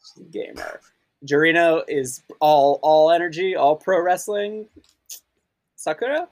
She's 0.00 0.24
a 0.24 0.28
gamer. 0.28 0.80
Jurina 1.26 1.82
is 1.88 2.22
all 2.40 2.78
all 2.82 3.10
energy, 3.10 3.56
all 3.56 3.76
pro 3.76 4.00
wrestling. 4.00 4.68
Sakura, 5.76 6.28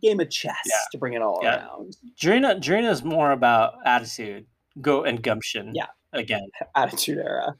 game 0.00 0.20
of 0.20 0.30
chess 0.30 0.56
yeah. 0.66 0.74
to 0.92 0.98
bring 0.98 1.14
it 1.14 1.22
all 1.22 1.40
yeah. 1.42 1.66
around. 1.66 1.96
Jurina 2.20 2.60
Jurina 2.60 2.90
is 2.90 3.02
more 3.04 3.32
about 3.32 3.74
attitude, 3.84 4.46
go 4.80 5.04
and 5.04 5.22
gumption. 5.22 5.72
Yeah, 5.74 5.86
again, 6.12 6.48
attitude 6.74 7.18
era. 7.18 7.54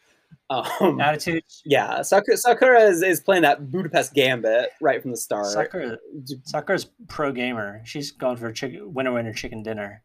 Um, 0.49 1.01
attitude. 1.01 1.43
Yeah, 1.65 2.03
Sakura, 2.03 2.37
Sakura 2.37 2.81
is, 2.83 3.03
is 3.03 3.21
playing 3.21 3.43
that 3.43 3.71
Budapest 3.71 4.15
Gambit 4.15 4.71
right 4.81 5.03
from 5.03 5.11
the 5.11 5.17
start. 5.17 5.47
Sakura, 5.47 5.99
Sakura's 6.45 6.87
pro 7.09 7.33
gamer. 7.33 7.83
She's 7.85 8.13
going 8.13 8.37
for 8.37 8.53
chicken, 8.53 8.95
winner 8.95 9.13
winner 9.13 9.33
chicken 9.33 9.63
dinner. 9.63 10.03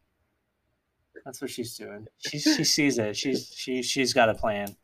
That's 1.26 1.42
what 1.42 1.52
she's 1.52 1.76
doing. 1.78 2.08
She 2.18 2.40
she 2.40 2.64
sees 2.64 2.98
it. 2.98 3.16
She's 3.16 3.54
she 3.56 3.84
she's 3.84 4.14
got 4.14 4.30
a 4.30 4.34
plan. 4.34 4.76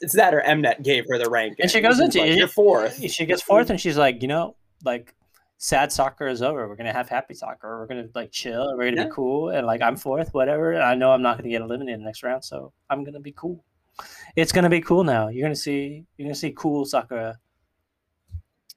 It's 0.00 0.14
that 0.14 0.34
or 0.34 0.42
Mnet 0.42 0.82
gave 0.82 1.04
her 1.08 1.18
the 1.18 1.30
rank. 1.30 1.56
And 1.58 1.70
she 1.70 1.80
goes 1.80 2.00
into 2.00 2.20
like, 2.20 2.36
you're 2.36 2.48
fourth. 2.48 3.02
She 3.10 3.24
gets 3.24 3.42
fourth, 3.42 3.70
and 3.70 3.80
she's 3.80 3.96
like, 3.96 4.20
you 4.22 4.28
know, 4.28 4.56
like 4.84 5.14
sad 5.58 5.92
Sakura 5.92 6.30
is 6.30 6.42
over. 6.42 6.68
We're 6.68 6.76
gonna 6.76 6.92
have 6.92 7.08
happy 7.08 7.34
Sakura. 7.34 7.78
We're 7.78 7.86
gonna 7.86 8.08
like 8.14 8.30
chill. 8.30 8.76
We're 8.76 8.90
gonna 8.90 9.02
yeah. 9.02 9.04
be 9.04 9.10
cool. 9.12 9.50
And 9.50 9.66
like 9.66 9.82
I'm 9.82 9.96
fourth, 9.96 10.34
whatever. 10.34 10.72
And 10.72 10.82
I 10.82 10.94
know 10.94 11.12
I'm 11.12 11.22
not 11.22 11.38
gonna 11.38 11.50
get 11.50 11.62
eliminated 11.62 12.00
next 12.00 12.22
round, 12.22 12.44
so 12.44 12.72
I'm 12.90 13.04
gonna 13.04 13.20
be 13.20 13.32
cool. 13.32 13.64
It's 14.34 14.52
gonna 14.52 14.70
be 14.70 14.80
cool 14.80 15.04
now. 15.04 15.28
You're 15.28 15.44
gonna 15.44 15.56
see. 15.56 16.04
You're 16.16 16.26
gonna 16.26 16.34
see 16.34 16.52
cool 16.52 16.84
Sakura. 16.84 17.38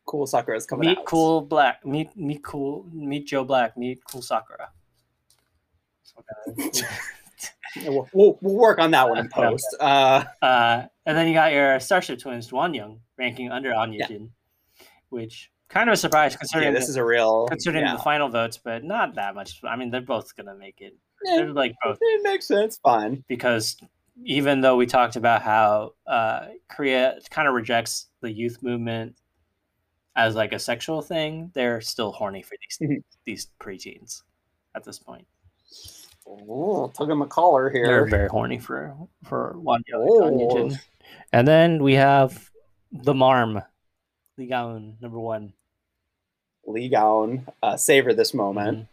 Cool 0.05 0.25
Sakura 0.25 0.57
is 0.57 0.65
coming 0.65 0.89
meet 0.89 0.97
out. 0.97 1.05
cool 1.05 1.41
black. 1.41 1.85
Meet 1.85 2.15
meet 2.15 2.43
cool. 2.43 2.85
Meet 2.91 3.27
Joe 3.27 3.43
Black. 3.43 3.77
Meet 3.77 4.03
cool 4.05 4.21
Sakura. 4.21 4.69
we'll, 7.85 8.09
we'll, 8.13 8.37
we'll, 8.41 8.55
work 8.55 8.79
on 8.79 8.91
that 8.91 9.07
one 9.07 9.19
in 9.19 9.29
post. 9.33 9.65
Uh, 9.79 10.23
uh, 10.41 10.83
and 11.09 11.17
then 11.17 11.27
you 11.27 11.33
got 11.33 11.51
your 11.51 11.79
Starship 11.79 12.19
Twins, 12.19 12.51
Wonyoung, 12.51 12.99
ranking 13.17 13.51
under 13.51 13.73
Anya 13.73 14.05
yeah. 14.07 14.17
which 15.09 15.49
kind 15.67 15.89
of 15.89 15.93
a 15.93 15.97
surprise 15.97 16.35
considering 16.35 16.71
yeah, 16.71 16.79
this 16.79 16.85
the, 16.85 16.91
is 16.91 16.95
a 16.97 17.03
real 17.03 17.47
considering 17.47 17.83
yeah. 17.83 17.95
the 17.95 18.03
final 18.03 18.29
votes, 18.29 18.59
but 18.63 18.83
not 18.83 19.15
that 19.15 19.33
much. 19.33 19.59
I 19.63 19.75
mean, 19.75 19.89
they're 19.89 20.01
both 20.01 20.35
gonna 20.35 20.53
make 20.53 20.81
it. 20.81 20.95
They're 21.23 21.51
like 21.51 21.73
both. 21.83 21.97
It 21.99 22.21
makes 22.23 22.47
sense. 22.47 22.79
Fine. 22.83 23.23
Because 23.27 23.75
even 24.23 24.61
though 24.61 24.75
we 24.75 24.85
talked 24.85 25.15
about 25.15 25.41
how 25.41 25.95
uh, 26.05 26.49
Korea 26.67 27.17
kind 27.31 27.47
of 27.47 27.55
rejects 27.55 28.05
the 28.21 28.31
youth 28.31 28.61
movement 28.61 29.15
as 30.15 30.35
like 30.35 30.53
a 30.53 30.59
sexual 30.59 31.01
thing, 31.01 31.49
they're 31.55 31.81
still 31.81 32.11
horny 32.11 32.43
for 32.43 32.55
these 32.61 32.87
mm-hmm. 32.87 32.99
these 33.25 33.47
preteens 33.59 34.21
at 34.75 34.83
this 34.83 34.99
point. 34.99 35.25
Oh, 36.27 36.91
tugging 36.95 37.17
my 37.17 37.25
collar 37.25 37.71
here. 37.71 37.87
They're 37.87 38.05
very 38.05 38.29
horny 38.29 38.59
for 38.59 38.95
for 39.23 39.55
one 39.57 39.81
oh. 39.95 40.69
And 41.31 41.47
then 41.47 41.83
we 41.83 41.93
have 41.93 42.49
the 42.91 43.13
Marm, 43.13 43.61
Lee 44.37 44.47
Gaun, 44.47 44.97
number 45.01 45.19
one. 45.19 45.53
Lee 46.65 46.89
Gaun, 46.89 47.47
uh, 47.63 47.77
savor 47.77 48.13
this 48.13 48.33
moment. 48.33 48.79
Mm-hmm. 48.79 48.89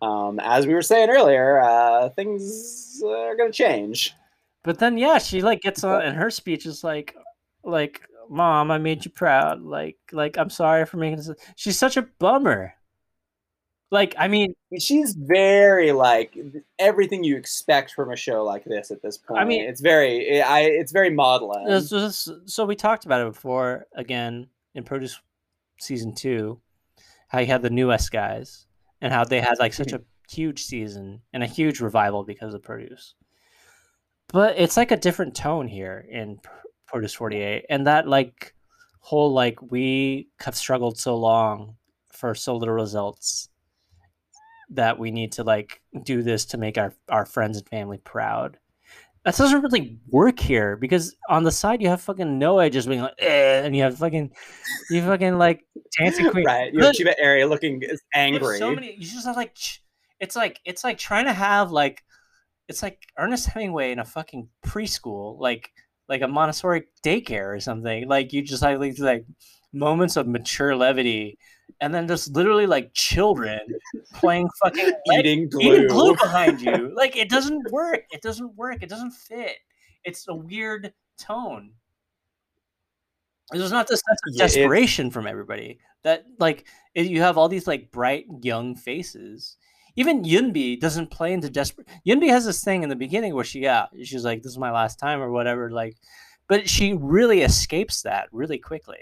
Um, 0.00 0.40
as 0.40 0.66
we 0.66 0.74
were 0.74 0.82
saying 0.82 1.10
earlier, 1.10 1.60
uh, 1.60 2.08
things 2.10 3.02
are 3.04 3.36
gonna 3.36 3.52
change. 3.52 4.14
But 4.62 4.78
then, 4.78 4.98
yeah, 4.98 5.18
she 5.18 5.42
like 5.42 5.60
gets 5.60 5.82
on, 5.84 6.02
and 6.02 6.16
her 6.16 6.30
speech 6.30 6.66
is 6.66 6.84
like, 6.84 7.16
like, 7.64 8.02
"Mom, 8.28 8.70
I 8.70 8.78
made 8.78 9.04
you 9.04 9.10
proud. 9.10 9.62
Like, 9.62 9.96
like, 10.12 10.36
I'm 10.38 10.50
sorry 10.50 10.86
for 10.86 10.98
making 10.98 11.16
this." 11.16 11.30
She's 11.56 11.78
such 11.78 11.96
a 11.96 12.02
bummer. 12.02 12.74
Like, 13.90 14.14
I 14.18 14.28
mean, 14.28 14.54
she's 14.78 15.14
very 15.14 15.92
like 15.92 16.36
everything 16.78 17.24
you 17.24 17.36
expect 17.36 17.92
from 17.92 18.10
a 18.10 18.16
show 18.16 18.44
like 18.44 18.64
this 18.64 18.90
at 18.90 19.00
this 19.00 19.16
point. 19.16 19.40
I 19.40 19.44
mean, 19.44 19.64
it's 19.64 19.80
very, 19.80 20.42
I, 20.42 20.60
it's 20.60 20.92
very 20.92 21.10
modeling. 21.10 21.66
So 22.46 22.66
we 22.66 22.76
talked 22.76 23.06
about 23.06 23.22
it 23.22 23.32
before. 23.32 23.86
Again, 23.94 24.48
in 24.74 24.84
Produce 24.84 25.18
season 25.80 26.14
two, 26.14 26.60
how 27.28 27.40
you 27.40 27.46
had 27.46 27.62
the 27.62 27.70
newest 27.70 28.12
guys 28.12 28.66
and 29.00 29.12
how 29.12 29.24
they 29.24 29.40
had 29.40 29.58
like 29.58 29.72
such 29.72 29.92
a 29.92 30.02
huge 30.30 30.64
season 30.64 31.22
and 31.32 31.42
a 31.42 31.46
huge 31.46 31.80
revival 31.80 32.24
because 32.24 32.52
of 32.52 32.62
Produce. 32.62 33.14
But 34.30 34.58
it's 34.58 34.76
like 34.76 34.90
a 34.90 34.96
different 34.96 35.34
tone 35.34 35.66
here 35.66 36.04
in 36.10 36.40
Produce 36.86 37.14
48, 37.14 37.64
and 37.70 37.86
that 37.86 38.06
like 38.06 38.54
whole 39.00 39.32
like 39.32 39.62
we 39.62 40.28
have 40.40 40.54
struggled 40.54 40.98
so 40.98 41.16
long 41.16 41.76
for 42.12 42.34
so 42.34 42.54
little 42.56 42.74
results 42.74 43.47
that 44.70 44.98
we 44.98 45.10
need 45.10 45.32
to 45.32 45.44
like 45.44 45.80
do 46.02 46.22
this 46.22 46.44
to 46.46 46.58
make 46.58 46.78
our, 46.78 46.94
our 47.08 47.26
friends 47.26 47.58
and 47.58 47.68
family 47.68 47.98
proud. 47.98 48.58
That 49.24 49.36
doesn't 49.36 49.62
really 49.62 49.98
work 50.08 50.38
here 50.38 50.76
because 50.76 51.14
on 51.28 51.42
the 51.42 51.50
side 51.50 51.82
you 51.82 51.88
have 51.88 52.00
fucking 52.00 52.38
Noah 52.38 52.70
just 52.70 52.88
being 52.88 53.02
like, 53.02 53.14
eh, 53.18 53.62
and 53.64 53.76
you 53.76 53.82
have 53.82 53.98
fucking, 53.98 54.30
you 54.90 55.02
fucking 55.02 55.36
like 55.36 55.66
dancing 55.98 56.30
queen, 56.30 56.46
right? 56.46 56.72
You 56.72 56.82
have 56.84 56.94
Chiba 56.94 57.14
Area 57.18 57.46
looking 57.46 57.82
angry. 58.14 58.58
So 58.58 58.74
many, 58.74 58.94
you 58.94 59.06
just 59.06 59.26
have 59.26 59.36
like, 59.36 59.56
it's 60.20 60.34
like 60.34 60.60
it's 60.64 60.82
like 60.84 60.98
trying 60.98 61.26
to 61.26 61.32
have 61.32 61.70
like, 61.70 62.02
it's 62.68 62.82
like 62.82 63.02
Ernest 63.18 63.46
Hemingway 63.46 63.92
in 63.92 63.98
a 63.98 64.04
fucking 64.04 64.48
preschool, 64.64 65.38
like 65.38 65.70
like 66.08 66.22
a 66.22 66.28
Montessori 66.28 66.84
daycare 67.04 67.54
or 67.54 67.60
something. 67.60 68.08
Like 68.08 68.32
you 68.32 68.42
just 68.42 68.62
like 68.62 68.78
like 68.98 69.26
moments 69.72 70.16
of 70.16 70.26
mature 70.26 70.74
levity 70.74 71.38
and 71.80 71.94
then 71.94 72.08
just 72.08 72.34
literally 72.34 72.66
like 72.66 72.92
children 72.94 73.60
playing 74.14 74.48
fucking 74.62 74.92
eating 75.12 75.48
glue. 75.48 75.74
eating 75.74 75.88
glue 75.88 76.14
behind 76.16 76.60
you. 76.60 76.92
Like 76.94 77.16
it 77.16 77.28
doesn't 77.28 77.70
work. 77.70 78.02
It 78.10 78.22
doesn't 78.22 78.56
work. 78.56 78.82
It 78.82 78.88
doesn't 78.88 79.12
fit. 79.12 79.56
It's 80.04 80.26
a 80.28 80.34
weird 80.34 80.92
tone. 81.18 81.72
There's 83.50 83.72
not 83.72 83.88
this 83.88 84.02
sense 84.06 84.20
of 84.26 84.34
yeah, 84.34 84.44
desperation 84.44 85.06
it, 85.06 85.12
from 85.12 85.26
everybody. 85.26 85.78
That 86.04 86.24
like 86.38 86.66
it, 86.94 87.06
you 87.06 87.20
have 87.22 87.38
all 87.38 87.48
these 87.48 87.66
like 87.66 87.90
bright 87.90 88.26
young 88.42 88.74
faces. 88.74 89.56
Even 89.96 90.22
Yunbi 90.22 90.78
doesn't 90.78 91.10
play 91.10 91.32
into 91.32 91.50
desperate. 91.50 91.88
Yunbi 92.06 92.28
has 92.28 92.44
this 92.44 92.62
thing 92.62 92.82
in 92.82 92.88
the 92.88 92.96
beginning 92.96 93.34
where 93.34 93.44
she 93.44 93.60
yeah 93.60 93.86
she's 94.02 94.24
like 94.24 94.42
this 94.42 94.52
is 94.52 94.58
my 94.58 94.70
last 94.70 94.98
time 94.98 95.20
or 95.20 95.30
whatever 95.30 95.70
like, 95.70 95.96
but 96.48 96.68
she 96.68 96.92
really 96.92 97.42
escapes 97.42 98.02
that 98.02 98.28
really 98.32 98.58
quickly 98.58 98.98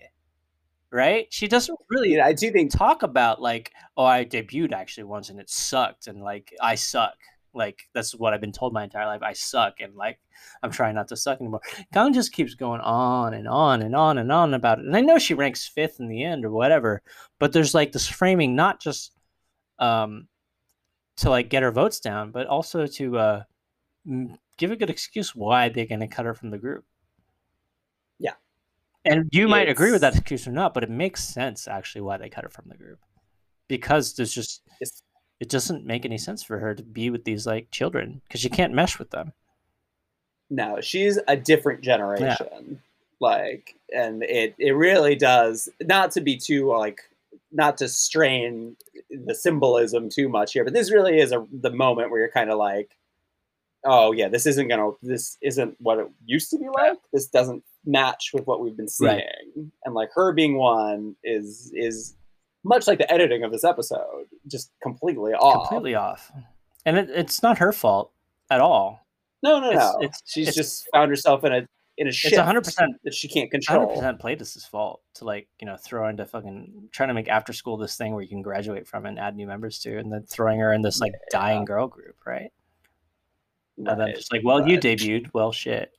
right? 0.96 1.26
She 1.30 1.46
doesn't 1.46 1.78
really. 1.90 2.18
I 2.20 2.32
do 2.32 2.50
think 2.50 2.70
talk 2.70 3.02
about 3.02 3.40
like, 3.40 3.72
oh, 3.98 4.04
I 4.04 4.24
debuted 4.24 4.72
actually 4.72 5.04
once 5.04 5.28
and 5.28 5.38
it 5.38 5.50
sucked, 5.50 6.06
and 6.06 6.22
like 6.22 6.52
I 6.60 6.74
suck. 6.74 7.14
Like 7.54 7.82
that's 7.94 8.14
what 8.14 8.32
I've 8.34 8.40
been 8.40 8.52
told 8.52 8.72
my 8.72 8.84
entire 8.84 9.06
life. 9.06 9.22
I 9.22 9.34
suck, 9.34 9.80
and 9.80 9.94
like 9.94 10.18
I'm 10.62 10.70
trying 10.70 10.94
not 10.94 11.08
to 11.08 11.16
suck 11.16 11.40
anymore. 11.40 11.60
Kang 11.92 12.14
just 12.14 12.32
keeps 12.32 12.54
going 12.54 12.80
on 12.80 13.34
and 13.34 13.46
on 13.46 13.82
and 13.82 13.94
on 13.94 14.18
and 14.18 14.32
on 14.32 14.54
about 14.54 14.78
it. 14.78 14.86
And 14.86 14.96
I 14.96 15.02
know 15.02 15.18
she 15.18 15.34
ranks 15.34 15.68
fifth 15.68 16.00
in 16.00 16.08
the 16.08 16.24
end 16.24 16.44
or 16.44 16.50
whatever, 16.50 17.02
but 17.38 17.52
there's 17.52 17.74
like 17.74 17.92
this 17.92 18.08
framing, 18.08 18.56
not 18.56 18.80
just 18.80 19.12
um 19.78 20.28
to 21.18 21.30
like 21.30 21.50
get 21.50 21.62
her 21.62 21.72
votes 21.72 22.00
down, 22.00 22.30
but 22.30 22.46
also 22.46 22.86
to 22.86 23.18
uh 23.18 23.42
give 24.56 24.70
a 24.70 24.76
good 24.76 24.90
excuse 24.90 25.34
why 25.34 25.68
they're 25.68 25.86
going 25.86 26.00
to 26.00 26.06
cut 26.06 26.26
her 26.26 26.34
from 26.34 26.50
the 26.50 26.58
group. 26.58 26.84
And 29.06 29.28
you 29.32 29.48
might 29.48 29.68
agree 29.68 29.92
with 29.92 30.00
that 30.00 30.14
excuse 30.14 30.46
or 30.46 30.52
not, 30.52 30.74
but 30.74 30.82
it 30.82 30.90
makes 30.90 31.22
sense 31.22 31.68
actually 31.68 32.02
why 32.02 32.16
they 32.16 32.28
cut 32.28 32.44
her 32.44 32.50
from 32.50 32.66
the 32.68 32.76
group. 32.76 32.98
Because 33.68 34.14
there's 34.14 34.32
just 34.32 34.62
it 35.40 35.48
doesn't 35.48 35.84
make 35.84 36.04
any 36.04 36.18
sense 36.18 36.42
for 36.42 36.58
her 36.58 36.74
to 36.74 36.82
be 36.82 37.10
with 37.10 37.24
these 37.24 37.46
like 37.46 37.70
children 37.70 38.22
because 38.24 38.40
she 38.40 38.48
can't 38.48 38.72
mesh 38.72 38.98
with 38.98 39.10
them. 39.10 39.32
No, 40.48 40.80
she's 40.80 41.18
a 41.28 41.36
different 41.36 41.82
generation. 41.82 42.46
Yeah. 42.50 42.76
Like 43.18 43.74
and 43.94 44.22
it 44.22 44.54
it 44.58 44.72
really 44.72 45.14
does 45.14 45.68
not 45.80 46.10
to 46.12 46.20
be 46.20 46.36
too 46.36 46.68
like 46.68 47.00
not 47.52 47.78
to 47.78 47.88
strain 47.88 48.76
the 49.10 49.34
symbolism 49.34 50.08
too 50.08 50.28
much 50.28 50.52
here, 50.52 50.64
but 50.64 50.72
this 50.72 50.92
really 50.92 51.18
is 51.18 51.32
a 51.32 51.46
the 51.52 51.70
moment 51.70 52.10
where 52.10 52.20
you're 52.20 52.30
kind 52.30 52.50
of 52.50 52.58
like 52.58 52.96
oh 53.84 54.12
yeah, 54.12 54.28
this 54.28 54.46
isn't 54.46 54.68
gonna 54.68 54.90
this 55.02 55.38
isn't 55.40 55.76
what 55.80 55.98
it 55.98 56.08
used 56.24 56.50
to 56.50 56.58
be 56.58 56.68
like. 56.68 56.98
This 57.12 57.26
doesn't 57.26 57.64
match 57.86 58.30
with 58.34 58.46
what 58.46 58.60
we've 58.60 58.76
been 58.76 58.88
seeing. 58.88 59.10
Right. 59.10 59.24
And 59.84 59.94
like 59.94 60.10
her 60.14 60.32
being 60.32 60.58
one 60.58 61.16
is 61.24 61.72
is 61.74 62.16
much 62.64 62.86
like 62.86 62.98
the 62.98 63.10
editing 63.12 63.44
of 63.44 63.52
this 63.52 63.64
episode, 63.64 64.26
just 64.46 64.72
completely 64.82 65.32
off. 65.32 65.68
Completely 65.68 65.94
off. 65.94 66.32
And 66.84 66.98
it, 66.98 67.10
it's 67.10 67.42
not 67.42 67.58
her 67.58 67.72
fault 67.72 68.12
at 68.50 68.60
all. 68.60 69.06
No, 69.42 69.60
no, 69.60 69.70
it's, 69.70 69.78
no. 69.78 69.98
It's, 70.00 70.22
She's 70.26 70.48
it's, 70.48 70.56
just 70.56 70.88
found 70.92 71.10
herself 71.10 71.44
in 71.44 71.52
a 71.52 71.68
in 71.98 72.08
a 72.08 72.12
shit. 72.12 72.32
It's 72.32 72.38
100 72.38 72.64
percent 72.64 72.96
that 73.04 73.14
she 73.14 73.28
can't 73.28 73.50
control. 73.50 73.86
100 73.86 74.18
percent 74.18 74.38
this 74.38 74.66
fault 74.66 75.02
to 75.14 75.24
like 75.24 75.48
you 75.60 75.66
know 75.66 75.76
throw 75.76 76.08
into 76.08 76.26
fucking 76.26 76.88
trying 76.92 77.08
to 77.08 77.14
make 77.14 77.28
after 77.28 77.52
school 77.52 77.76
this 77.76 77.96
thing 77.96 78.12
where 78.12 78.22
you 78.22 78.28
can 78.28 78.42
graduate 78.42 78.86
from 78.86 79.06
and 79.06 79.18
add 79.18 79.36
new 79.36 79.46
members 79.46 79.78
to, 79.80 79.98
and 79.98 80.12
then 80.12 80.24
throwing 80.24 80.60
her 80.60 80.72
in 80.72 80.82
this 80.82 81.00
like 81.00 81.12
yeah. 81.12 81.38
dying 81.38 81.64
girl 81.64 81.86
group, 81.86 82.16
right? 82.26 82.52
Right. 83.78 83.92
And 83.92 84.00
then 84.00 84.14
just 84.14 84.32
like, 84.32 84.42
well, 84.42 84.60
right. 84.60 84.70
you 84.70 84.78
debuted. 84.78 85.30
Well, 85.34 85.52
shit. 85.52 85.92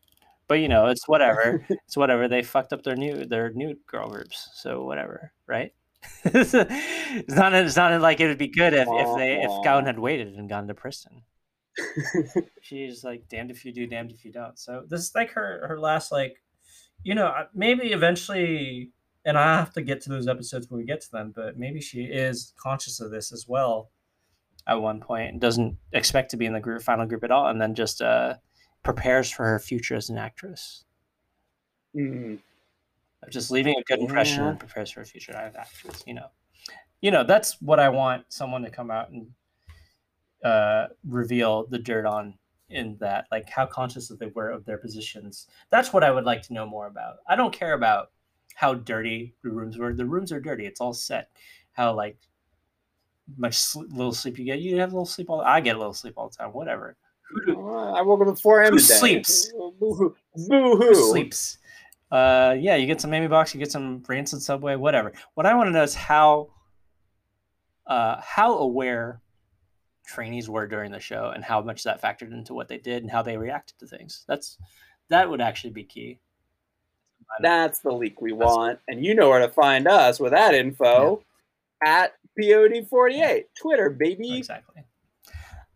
But 0.48 0.56
you 0.56 0.70
know, 0.70 0.88
it's 0.88 1.08
whatever. 1.08 1.66
it's 1.70 1.98
whatever. 1.98 2.28
They 2.28 2.44
fucked 2.44 2.74
up 2.74 2.84
their 2.84 2.96
new 2.96 3.26
their 3.26 3.52
new 3.52 3.78
girl 3.88 4.10
groups, 4.10 4.50
so 4.54 4.84
whatever, 4.84 5.32
right? 5.46 5.74
it's 6.24 6.54
not. 6.54 7.54
It's 7.54 7.76
not 7.76 8.02
like 8.02 8.20
it 8.20 8.28
would 8.28 8.38
be 8.38 8.48
good 8.48 8.74
if, 8.74 8.88
if 8.90 9.18
they 9.18 9.42
if 9.42 9.52
Gaun 9.64 9.86
had 9.86 10.00
waited 10.00 10.36
and 10.36 10.50
gone 10.50 10.68
to 10.68 10.74
Pristin. 10.74 11.24
She's 12.62 13.04
like 13.04 13.28
damned 13.30 13.52
if 13.52 13.66
you 13.66 13.74
do, 13.74 13.88
damned 13.88 14.12
if 14.12 14.24
you 14.24 14.32
don't. 14.32 14.58
So 14.58 14.84
this 14.88 15.02
is 15.02 15.16
like 15.16 15.32
her 15.32 15.68
her 15.68 15.80
last 15.80 16.12
like, 16.12 16.42
you 17.04 17.16
know, 17.16 17.34
maybe 17.54 17.92
eventually, 17.92 18.92
and 19.26 19.38
I 19.38 19.58
have 19.58 19.74
to 19.74 19.82
get 19.82 20.02
to 20.02 20.10
those 20.10 20.28
episodes 20.28 20.70
when 20.70 20.80
we 20.80 20.86
get 20.86 21.02
to 21.02 21.12
them. 21.12 21.34
But 21.36 21.58
maybe 21.58 21.82
she 21.82 22.04
is 22.04 22.54
conscious 22.58 23.00
of 23.00 23.12
this 23.12 23.32
as 23.32 23.46
well 23.48 23.90
at 24.66 24.82
one 24.82 25.00
point 25.00 25.32
and 25.32 25.42
doesn't 25.42 25.78
expect 25.94 26.32
to 26.32 26.38
be 26.38 26.46
in 26.46 26.54
the 26.54 26.60
group 26.60 26.82
final 26.82 27.06
group 27.06 27.24
at 27.24 27.32
all, 27.32 27.48
and 27.48 27.62
then 27.62 27.76
just 27.76 28.02
uh, 28.02 28.36
prepares 28.88 29.30
for 29.30 29.46
her 29.46 29.60
future 29.60 29.96
as 29.96 30.10
an 30.10 30.18
actress. 30.18 30.86
Mm. 31.94 32.40
Just 33.30 33.52
leaving 33.52 33.76
a 33.78 33.84
good 33.84 34.00
impression 34.00 34.44
yeah. 34.44 34.52
and 34.52 34.60
prepares 34.60 34.90
for 34.90 35.02
a 35.02 35.06
future 35.06 35.34
as 35.34 35.54
an 35.54 35.60
actress. 35.60 36.06
You 36.08 36.14
know, 36.14 36.28
you 37.02 37.12
know 37.12 37.26
that's 37.26 37.62
what 37.62 37.82
I 37.82 37.90
want 37.90 38.24
someone 38.30 38.62
to 38.62 38.70
come 38.70 38.90
out 38.90 39.10
and 39.10 39.28
uh, 40.42 40.88
reveal 41.06 41.68
the 41.68 41.80
dirt 41.80 42.06
on 42.06 42.36
in 42.70 42.96
that, 43.02 43.26
like 43.30 43.50
how 43.50 43.66
conscious 43.66 44.08
that 44.08 44.20
they 44.20 44.28
were 44.28 44.52
of 44.52 44.64
their 44.64 44.78
positions. 44.78 45.48
That's 45.70 45.92
what 45.92 46.06
I 46.06 46.12
would 46.12 46.24
like 46.24 46.42
to 46.44 46.54
know 46.54 46.66
more 46.66 46.88
about. 46.88 47.18
I 47.28 47.36
don't 47.36 47.54
care 47.54 47.74
about 47.74 48.12
how 48.56 48.74
dirty 48.74 49.36
the 49.44 49.50
rooms 49.50 49.78
were. 49.78 49.94
The 49.94 50.06
rooms 50.06 50.32
are 50.32 50.40
dirty. 50.40 50.66
It's 50.66 50.80
all 50.80 50.94
set. 50.94 51.30
How 51.74 51.94
like 51.94 52.18
much 53.38 53.76
little 53.76 54.14
sleep 54.14 54.40
you 54.40 54.46
get. 54.46 54.60
You 54.60 54.78
have 54.78 54.94
a 54.94 54.96
little 54.96 55.06
sleep 55.06 55.30
all. 55.30 55.42
I 55.42 55.60
get 55.60 55.76
a 55.76 55.80
little 55.80 55.94
sleep 55.94 56.14
all 56.16 56.30
the 56.30 56.38
time. 56.38 56.54
Whatever. 56.54 56.96
I 57.50 58.02
woke 58.02 58.22
up 58.22 58.28
at 58.28 58.40
four 58.40 58.62
a.m. 58.62 58.74
Who 58.74 58.80
today. 58.80 58.94
sleeps? 58.94 59.52
Boo 59.80 59.94
hoo. 59.94 60.16
Who 60.36 60.96
sleeps? 60.96 61.58
Uh, 62.10 62.56
yeah, 62.58 62.76
you 62.76 62.88
get 62.88 63.02
some 63.02 63.14
Amy 63.14 63.28
box, 63.28 63.54
you 63.54 63.60
get 63.60 63.72
some 63.72 64.04
rancid 64.08 64.42
Subway, 64.42 64.76
whatever. 64.76 65.12
What 65.34 65.46
I 65.46 65.54
want 65.56 65.68
to 65.68 65.72
know 65.72 65.84
is 65.84 65.94
how, 65.94 66.50
uh, 67.86 68.22
how 68.22 68.60
aware 68.60 69.22
trainees 70.06 70.50
were 70.50 70.68
during 70.68 70.92
the 70.92 71.00
show 71.00 71.32
and 71.36 71.44
how 71.44 71.62
much 71.62 71.84
that 71.84 72.02
factored 72.02 72.32
into 72.32 72.54
what 72.54 72.70
they 72.70 72.78
did 72.78 73.04
and 73.04 73.12
how 73.12 73.22
they 73.22 73.38
reacted 73.38 73.78
to 73.80 73.88
things. 73.88 74.24
That's 74.28 74.58
that 75.10 75.30
would 75.30 75.42
actually 75.42 75.72
be 75.72 75.84
key. 75.84 76.20
That's 77.42 77.80
the 77.80 77.92
leak 77.92 78.22
we 78.22 78.32
want, 78.32 78.80
and 78.88 79.04
you 79.04 79.14
know 79.14 79.30
where 79.30 79.40
to 79.40 79.50
find 79.50 79.86
us 79.86 80.18
with 80.20 80.32
that 80.32 80.56
info 80.56 81.22
yeah. 81.84 82.04
at 82.04 82.14
POD48 82.40 83.44
Twitter, 83.60 83.90
baby. 83.90 84.38
Exactly. 84.38 84.84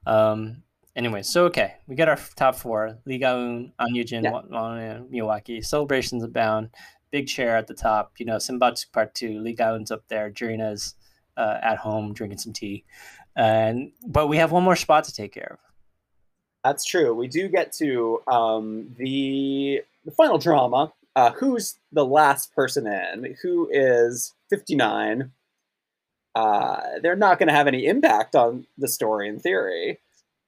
Um, 0.06 0.64
anyway, 0.96 1.24
so 1.24 1.46
okay, 1.46 1.76
we 1.88 1.96
got 1.96 2.10
our 2.10 2.20
top 2.36 2.56
four: 2.56 2.98
Lee 3.06 3.18
Gaun, 3.18 3.74
Anyujin, 3.80 4.24
yeah. 4.24 5.00
Miyawaki. 5.12 5.64
Celebrations 5.64 6.24
abound. 6.24 6.70
Big 7.12 7.28
chair 7.28 7.58
at 7.58 7.68
the 7.68 7.74
top. 7.74 8.14
You 8.18 8.26
know, 8.26 8.38
Senbatsu 8.38 8.92
Part 8.92 9.14
Two. 9.16 9.40
Lee 9.40 9.54
Gaun's 9.54 9.92
up 9.92 10.04
there. 10.08 10.30
Jurina's 10.30 10.96
uh, 11.38 11.58
at 11.62 11.78
home 11.78 12.14
drinking 12.14 12.40
some 12.40 12.54
tea, 12.54 12.86
and 13.36 13.92
but 14.08 14.28
we 14.28 14.38
have 14.38 14.52
one 14.52 14.64
more 14.64 14.76
spot 14.76 15.04
to 15.06 15.14
take 15.14 15.34
care 15.34 15.58
of. 15.60 15.60
That's 16.64 16.86
true. 16.86 17.14
We 17.14 17.28
do 17.28 17.48
get 17.48 17.72
to 17.74 18.22
um, 18.28 18.96
the 18.98 19.82
the 20.06 20.12
final 20.12 20.38
drama. 20.38 20.94
Uh, 21.16 21.32
who's 21.32 21.76
the 21.92 22.06
last 22.06 22.56
person 22.56 22.88
in? 22.88 23.36
Who 23.42 23.70
is 23.72 24.34
fifty 24.50 24.76
nine? 24.76 25.32
Uh, 26.34 26.80
they're 27.04 27.18
not 27.18 27.40
going 27.40 27.50
to 27.50 27.54
have 27.54 27.68
any 27.68 27.86
impact 27.86 28.36
on 28.36 28.66
the 28.78 28.88
story 28.88 29.28
in 29.28 29.38
theory 29.38 30.00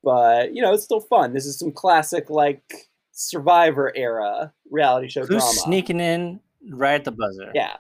but 0.04 0.54
you 0.54 0.62
know 0.62 0.74
it's 0.74 0.84
still 0.84 1.00
fun. 1.00 1.34
This 1.34 1.46
is 1.46 1.58
some 1.58 1.72
classic 1.72 2.30
like 2.30 2.90
Survivor 3.12 3.92
era 3.96 4.52
reality 4.72 5.08
show 5.08 5.22
Who's 5.22 5.44
drama. 5.44 5.54
sneaking 5.54 6.00
in 6.00 6.40
right 6.70 6.96
at 6.96 7.04
the 7.04 7.12
buzzer? 7.12 7.52
Yeah. 7.54 7.78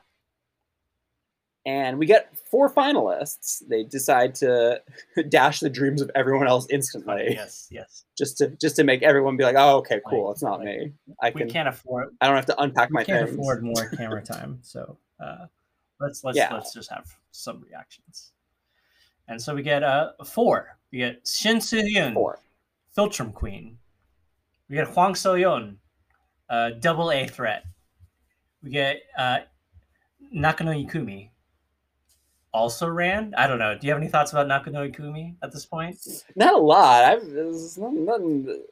And 1.65 1.97
we 1.97 2.05
get 2.05 2.37
four 2.51 2.69
finalists. 2.69 3.63
They 3.67 3.83
decide 3.83 4.35
to 4.35 4.81
dash 5.29 5.61
the 5.61 5.69
dreams 5.69 6.01
of 6.01 6.11
everyone 6.13 6.47
else 6.47 6.67
instantly. 6.69 7.27
Yes, 7.29 7.67
yes. 7.71 8.03
Just 8.17 8.37
to 8.39 8.49
just 8.49 8.75
to 8.75 8.83
make 8.83 9.01
everyone 9.01 9.37
be 9.37 9.43
like, 9.43 9.55
"Oh, 9.57 9.77
okay, 9.77 10.01
cool. 10.07 10.27
Like, 10.27 10.33
it's 10.33 10.43
not 10.43 10.59
like, 10.59 10.65
me. 10.65 10.91
I 11.21 11.31
can. 11.31 11.47
We 11.47 11.51
can't 11.51 11.69
afford. 11.69 12.09
I 12.19 12.27
don't 12.27 12.35
have 12.35 12.45
to 12.47 12.61
unpack 12.61 12.91
my. 12.91 13.03
Can't 13.03 13.27
things. 13.27 13.39
afford 13.39 13.63
more 13.63 13.89
camera 13.97 14.21
time, 14.21 14.59
so 14.61 14.97
uh, 15.21 15.45
let's 16.01 16.23
let's 16.23 16.37
yeah. 16.37 16.53
let's 16.53 16.73
just 16.73 16.91
have 16.91 17.05
some 17.31 17.61
reactions. 17.61 18.33
And 19.29 19.41
so 19.41 19.55
we 19.55 19.63
get 19.63 19.83
uh 19.83 20.11
four. 20.25 20.77
We 20.93 20.99
get 20.99 21.27
Shin 21.27 21.59
Soo 21.59 21.81
Hyun, 21.81 22.35
Philtrum 22.95 23.33
Queen. 23.33 23.80
We 24.69 24.75
get 24.75 24.89
Hwang 24.89 25.15
So 25.15 25.33
Yeon, 25.33 25.77
uh, 26.51 26.69
double 26.80 27.11
A 27.11 27.25
threat. 27.25 27.65
We 28.61 28.69
get 28.69 29.01
uh, 29.17 29.39
Nakano 30.31 30.72
Ikumi. 30.72 31.30
Also 32.53 32.88
ran. 32.88 33.33
I 33.35 33.47
don't 33.47 33.57
know. 33.57 33.75
Do 33.75 33.88
you 33.88 33.91
have 33.91 33.99
any 33.99 34.07
thoughts 34.07 34.33
about 34.33 34.47
Nakano 34.47 34.88
Ikumi 34.88 35.33
at 35.41 35.51
this 35.51 35.65
point? 35.65 35.97
Not 36.35 36.53
a 36.53 36.57
lot. 36.57 37.03
I've 37.03 37.27
there's 37.27 37.75
nothing. 37.80 38.63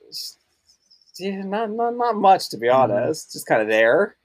Yeah, 1.18 1.42
not, 1.42 1.72
not 1.72 1.96
not 1.96 2.16
much 2.16 2.50
to 2.50 2.58
be 2.58 2.68
mm-hmm. 2.68 2.92
honest. 2.92 3.30
Mm. 3.30 3.34
Just 3.34 3.48
kind 3.48 3.64
of 3.64 3.68
there. 3.68 4.18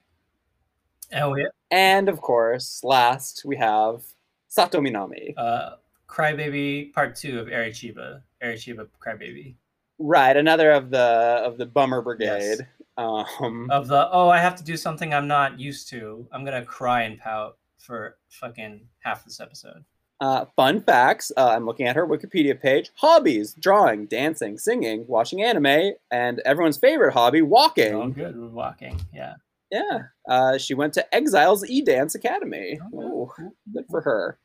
Oh 1.15 1.35
yeah. 1.35 1.47
And 1.71 2.11
of 2.11 2.21
course, 2.21 2.85
last 2.85 3.43
we 3.47 3.57
have 3.57 4.03
Sato 4.49 4.81
Minami. 4.83 5.33
Uh, 5.35 5.77
Crybaby 6.09 6.93
Part 6.93 7.17
Two 7.17 7.41
of 7.41 7.49
Arechiba. 7.49 8.23
Arechiba 8.43 8.89
Crybaby. 9.05 9.55
Right, 9.99 10.37
another 10.37 10.73
of 10.73 10.91
the 10.91 10.99
of 10.99 11.59
the 11.59 11.67
bummer 11.67 12.03
brigade. 12.03 12.59
Yes. 12.59 12.63
Um, 12.99 13.69
of 13.71 13.89
the 13.89 14.09
oh, 14.11 14.29
I 14.29 14.39
have 14.39 14.57
to 14.57 14.65
do 14.65 14.77
something 14.77 15.13
I'm 15.13 15.29
not 15.29 15.59
used 15.59 15.89
to. 15.91 16.27
I'm 16.33 16.45
gonna 16.45 16.65
cry 16.65 17.03
and 17.03 17.19
pout 17.19 17.59
for 17.79 18.17
fucking 18.29 18.87
half 19.01 19.25
this 19.25 19.41
episode. 19.41 19.85
Uh, 20.21 20.47
fun 20.57 20.83
facts. 20.83 21.31
Uh, 21.37 21.49
I'm 21.49 21.67
looking 21.67 21.87
at 21.87 21.97
her 21.97 22.07
Wikipedia 22.07 22.61
page. 22.61 22.91
Hobbies: 22.97 23.55
drawing, 23.55 24.07
dancing, 24.07 24.59
singing, 24.59 25.05
watching 25.09 25.43
anime, 25.43 25.93
and 26.11 26.41
everyone's 26.45 26.79
favorite 26.79 27.13
hobby: 27.13 27.43
walking. 27.43 27.95
Oh, 27.95 28.09
good, 28.09 28.37
walking. 28.37 28.99
Yeah. 29.13 29.35
Yeah. 29.71 30.03
Uh, 30.29 30.59
she 30.59 30.75
went 30.75 30.95
to 30.95 31.15
Exiles 31.15 31.69
E 31.69 31.83
Dance 31.83 32.15
Academy. 32.15 32.79
Oh, 32.95 33.01
Ooh, 33.01 33.51
good 33.73 33.85
for 33.91 34.01
her. 34.01 34.39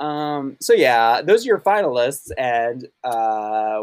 Um, 0.00 0.56
so 0.60 0.72
yeah, 0.72 1.22
those 1.22 1.44
are 1.44 1.48
your 1.48 1.60
finalists, 1.60 2.30
and 2.36 2.88
uh, 3.04 3.80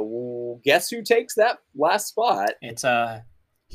guess 0.64 0.90
who 0.90 1.01
takes 1.01 1.35
that 1.35 1.59
last 1.75 2.07
spot? 2.07 2.51
It's 2.61 2.83
uh, 2.83 3.22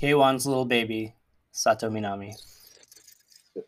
Hyeon's 0.01 0.47
little 0.47 0.67
baby, 0.67 1.15
Sato 1.53 1.89
Minami. 1.89 2.35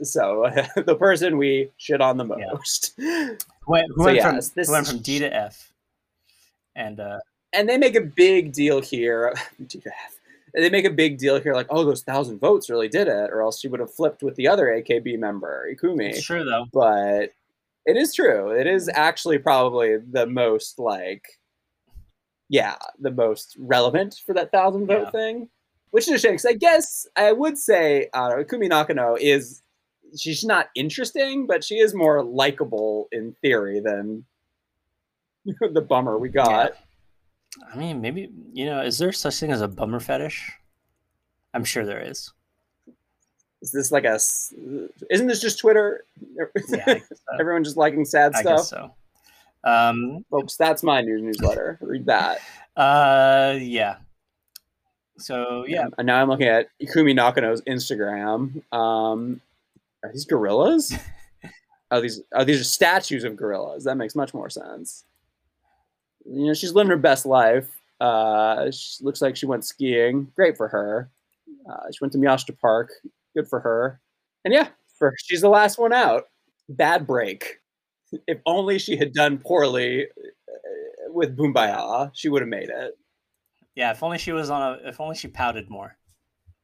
So 0.02 0.44
uh, 0.44 0.66
the 0.86 0.96
person 0.96 1.38
we 1.38 1.70
shit 1.78 2.00
on 2.00 2.18
the 2.18 2.24
most. 2.24 2.94
Yeah. 2.98 3.30
Went, 3.66 3.86
who 3.94 4.02
so, 4.02 4.06
went 4.06 4.22
from 4.22 4.36
this 4.36 4.66
who 4.66 4.72
went 4.72 4.86
from 4.86 4.98
D 4.98 5.18
to 5.18 5.34
F, 5.34 5.72
and 6.76 7.00
uh, 7.00 7.18
and 7.52 7.68
they 7.68 7.78
make 7.78 7.94
a 7.94 8.02
big 8.02 8.52
deal 8.52 8.80
here. 8.80 9.34
D 9.66 9.80
to 9.80 9.88
F. 9.88 10.14
They 10.54 10.70
make 10.70 10.86
a 10.86 10.90
big 10.90 11.18
deal 11.18 11.38
here, 11.38 11.52
like, 11.52 11.66
oh, 11.68 11.84
those 11.84 12.02
thousand 12.02 12.38
votes 12.38 12.70
really 12.70 12.88
did 12.88 13.06
it, 13.06 13.30
or 13.30 13.42
else 13.42 13.60
she 13.60 13.68
would 13.68 13.80
have 13.80 13.92
flipped 13.92 14.22
with 14.22 14.34
the 14.36 14.48
other 14.48 14.66
AKB 14.66 15.18
member, 15.18 15.68
Ikumi. 15.70 16.08
It's 16.08 16.24
true 16.24 16.42
though. 16.44 16.66
But 16.72 17.32
it 17.86 17.96
is 17.96 18.14
true. 18.14 18.50
It 18.50 18.66
is 18.66 18.90
actually 18.92 19.38
probably 19.38 19.96
the 19.98 20.26
most 20.26 20.78
like, 20.78 21.24
yeah, 22.48 22.76
the 22.98 23.10
most 23.10 23.56
relevant 23.58 24.20
for 24.26 24.34
that 24.34 24.52
thousand 24.52 24.86
vote 24.86 25.04
yeah. 25.06 25.10
thing. 25.10 25.48
Which 25.90 26.06
is 26.06 26.14
a 26.14 26.18
shame 26.18 26.32
because 26.32 26.44
I 26.44 26.52
guess 26.52 27.06
I 27.16 27.32
would 27.32 27.56
say 27.56 28.10
uh, 28.12 28.42
Kumi 28.48 28.68
Nakano 28.68 29.16
is 29.18 29.62
she's 30.18 30.44
not 30.44 30.68
interesting, 30.74 31.46
but 31.46 31.64
she 31.64 31.76
is 31.76 31.94
more 31.94 32.22
likable 32.22 33.08
in 33.10 33.34
theory 33.40 33.80
than 33.80 34.26
the 35.72 35.80
bummer 35.80 36.18
we 36.18 36.28
got. 36.28 36.72
Yeah. 36.72 37.64
I 37.72 37.76
mean, 37.76 38.02
maybe 38.02 38.28
you 38.52 38.66
know, 38.66 38.82
is 38.82 38.98
there 38.98 39.12
such 39.12 39.40
thing 39.40 39.50
as 39.50 39.62
a 39.62 39.68
bummer 39.68 40.00
fetish? 40.00 40.52
I'm 41.54 41.64
sure 41.64 41.86
there 41.86 42.02
is. 42.02 42.32
Is 43.60 43.72
this 43.72 43.90
like 43.90 44.04
a? 44.04 44.14
Isn't 44.14 45.26
this 45.26 45.40
just 45.40 45.58
Twitter? 45.58 46.04
Yeah, 46.34 46.44
so. 46.66 47.00
Everyone 47.40 47.64
just 47.64 47.76
liking 47.76 48.04
sad 48.04 48.32
I 48.34 48.40
stuff. 48.40 48.64
so, 48.64 48.90
um, 49.64 50.24
folks, 50.30 50.56
that's 50.56 50.82
my 50.82 51.00
new 51.00 51.20
newsletter. 51.20 51.78
Read 51.80 52.06
that. 52.06 52.38
Uh, 52.76 53.58
yeah. 53.60 53.96
So 55.18 55.64
yeah. 55.66 55.88
And 55.98 56.06
now 56.06 56.22
I'm 56.22 56.28
looking 56.28 56.46
at 56.46 56.68
Ikumi 56.80 57.14
Nakano's 57.14 57.60
Instagram. 57.62 58.62
Um, 58.72 59.40
are 60.04 60.12
these 60.12 60.24
gorillas? 60.24 60.96
oh, 61.90 62.00
these 62.00 62.20
are 62.32 62.44
these 62.44 62.60
are 62.60 62.64
statues 62.64 63.24
of 63.24 63.36
gorillas. 63.36 63.84
That 63.84 63.96
makes 63.96 64.14
much 64.14 64.32
more 64.32 64.48
sense. 64.48 65.04
You 66.24 66.46
know, 66.46 66.54
she's 66.54 66.72
living 66.72 66.90
her 66.90 66.96
best 66.96 67.26
life. 67.26 67.68
Uh, 68.00 68.70
she 68.70 69.02
looks 69.02 69.20
like 69.20 69.36
she 69.36 69.46
went 69.46 69.64
skiing. 69.64 70.30
Great 70.36 70.56
for 70.56 70.68
her. 70.68 71.10
Uh, 71.68 71.90
she 71.90 71.98
went 72.00 72.12
to 72.12 72.18
Miyashita 72.18 72.58
Park. 72.58 72.90
Good 73.38 73.48
for 73.48 73.60
her. 73.60 74.00
And 74.44 74.52
yeah, 74.52 74.70
for 74.98 75.14
she's 75.16 75.42
the 75.42 75.48
last 75.48 75.78
one 75.78 75.92
out. 75.92 76.24
Bad 76.68 77.06
break. 77.06 77.60
If 78.26 78.38
only 78.46 78.80
she 78.80 78.96
had 78.96 79.12
done 79.12 79.38
poorly 79.38 80.06
uh, 80.06 81.12
with 81.12 81.36
Boombayah, 81.36 82.10
she 82.14 82.28
would 82.28 82.42
have 82.42 82.48
made 82.48 82.68
it. 82.68 82.98
Yeah, 83.76 83.92
if 83.92 84.02
only 84.02 84.18
she 84.18 84.32
was 84.32 84.50
on 84.50 84.60
a. 84.60 84.88
If 84.88 85.00
only 85.00 85.14
she 85.14 85.28
pouted 85.28 85.70
more. 85.70 85.96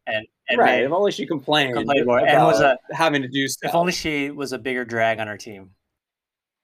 And, 0.09 0.27
and 0.49 0.59
right, 0.59 0.83
if 0.83 0.91
only 0.91 1.13
she 1.13 1.27
complained, 1.27 1.75
complained 1.75 2.07
more 2.07 2.19
and 2.19 2.43
was 2.43 2.61
a, 2.61 2.77
having 2.91 3.23
to 3.23 3.29
do 3.29 3.47
stuff. 3.47 3.69
If 3.69 3.77
only 3.77 3.93
she 3.93 4.33
was 4.33 4.53
a 4.53 4.59
bigger 4.59 4.85
drag 4.85 5.21
on 5.21 5.29
her 5.29 5.37
team. 5.37 5.71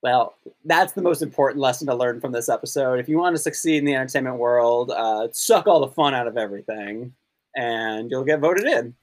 Well, 0.03 0.35
that's 0.65 0.91
the 0.91 1.01
most 1.01 1.21
important 1.21 1.61
lesson 1.61 1.87
to 1.87 1.95
learn 1.95 2.19
from 2.19 2.33
this 2.33 2.49
episode. 2.49 2.99
If 2.99 3.07
you 3.07 3.17
want 3.17 3.33
to 3.37 3.41
succeed 3.41 3.77
in 3.77 3.85
the 3.85 3.95
entertainment 3.95 4.39
world, 4.39 4.91
uh, 4.91 5.29
suck 5.31 5.67
all 5.67 5.79
the 5.79 5.87
fun 5.87 6.13
out 6.13 6.27
of 6.27 6.35
everything, 6.35 7.13
and 7.55 8.11
you'll 8.11 8.25
get 8.25 8.41
voted 8.41 8.65
in. 8.65 8.93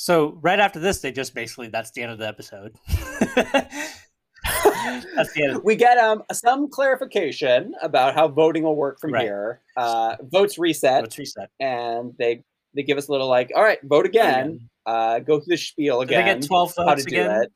So 0.00 0.38
right 0.42 0.60
after 0.60 0.78
this, 0.78 1.00
they 1.00 1.10
just 1.10 1.34
basically 1.34 1.66
that's 1.66 1.90
the 1.90 2.02
end 2.02 2.12
of 2.12 2.18
the 2.18 2.28
episode. 2.28 2.76
that's 2.86 4.04
the 5.34 5.42
end. 5.42 5.60
We 5.64 5.74
get 5.74 5.98
um 5.98 6.22
some 6.30 6.70
clarification 6.70 7.74
about 7.82 8.14
how 8.14 8.28
voting 8.28 8.62
will 8.62 8.76
work 8.76 9.00
from 9.00 9.12
right. 9.12 9.24
here. 9.24 9.60
Uh, 9.76 10.14
votes 10.22 10.56
reset. 10.56 11.02
Votes 11.02 11.18
reset, 11.18 11.50
and 11.58 12.14
they 12.16 12.44
they 12.76 12.84
give 12.84 12.96
us 12.96 13.08
a 13.08 13.10
little 13.10 13.26
like, 13.26 13.50
all 13.56 13.64
right, 13.64 13.80
vote 13.82 14.06
again. 14.06 14.68
Uh, 14.86 15.18
go 15.18 15.40
through 15.40 15.50
the 15.50 15.56
spiel 15.56 16.02
again. 16.02 16.24
They 16.24 16.32
get 16.32 16.46
twelve 16.46 16.76
votes 16.76 16.88
how 16.88 16.94
to 16.94 17.02
again? 17.02 17.30
do 17.30 17.42
it. 17.42 17.52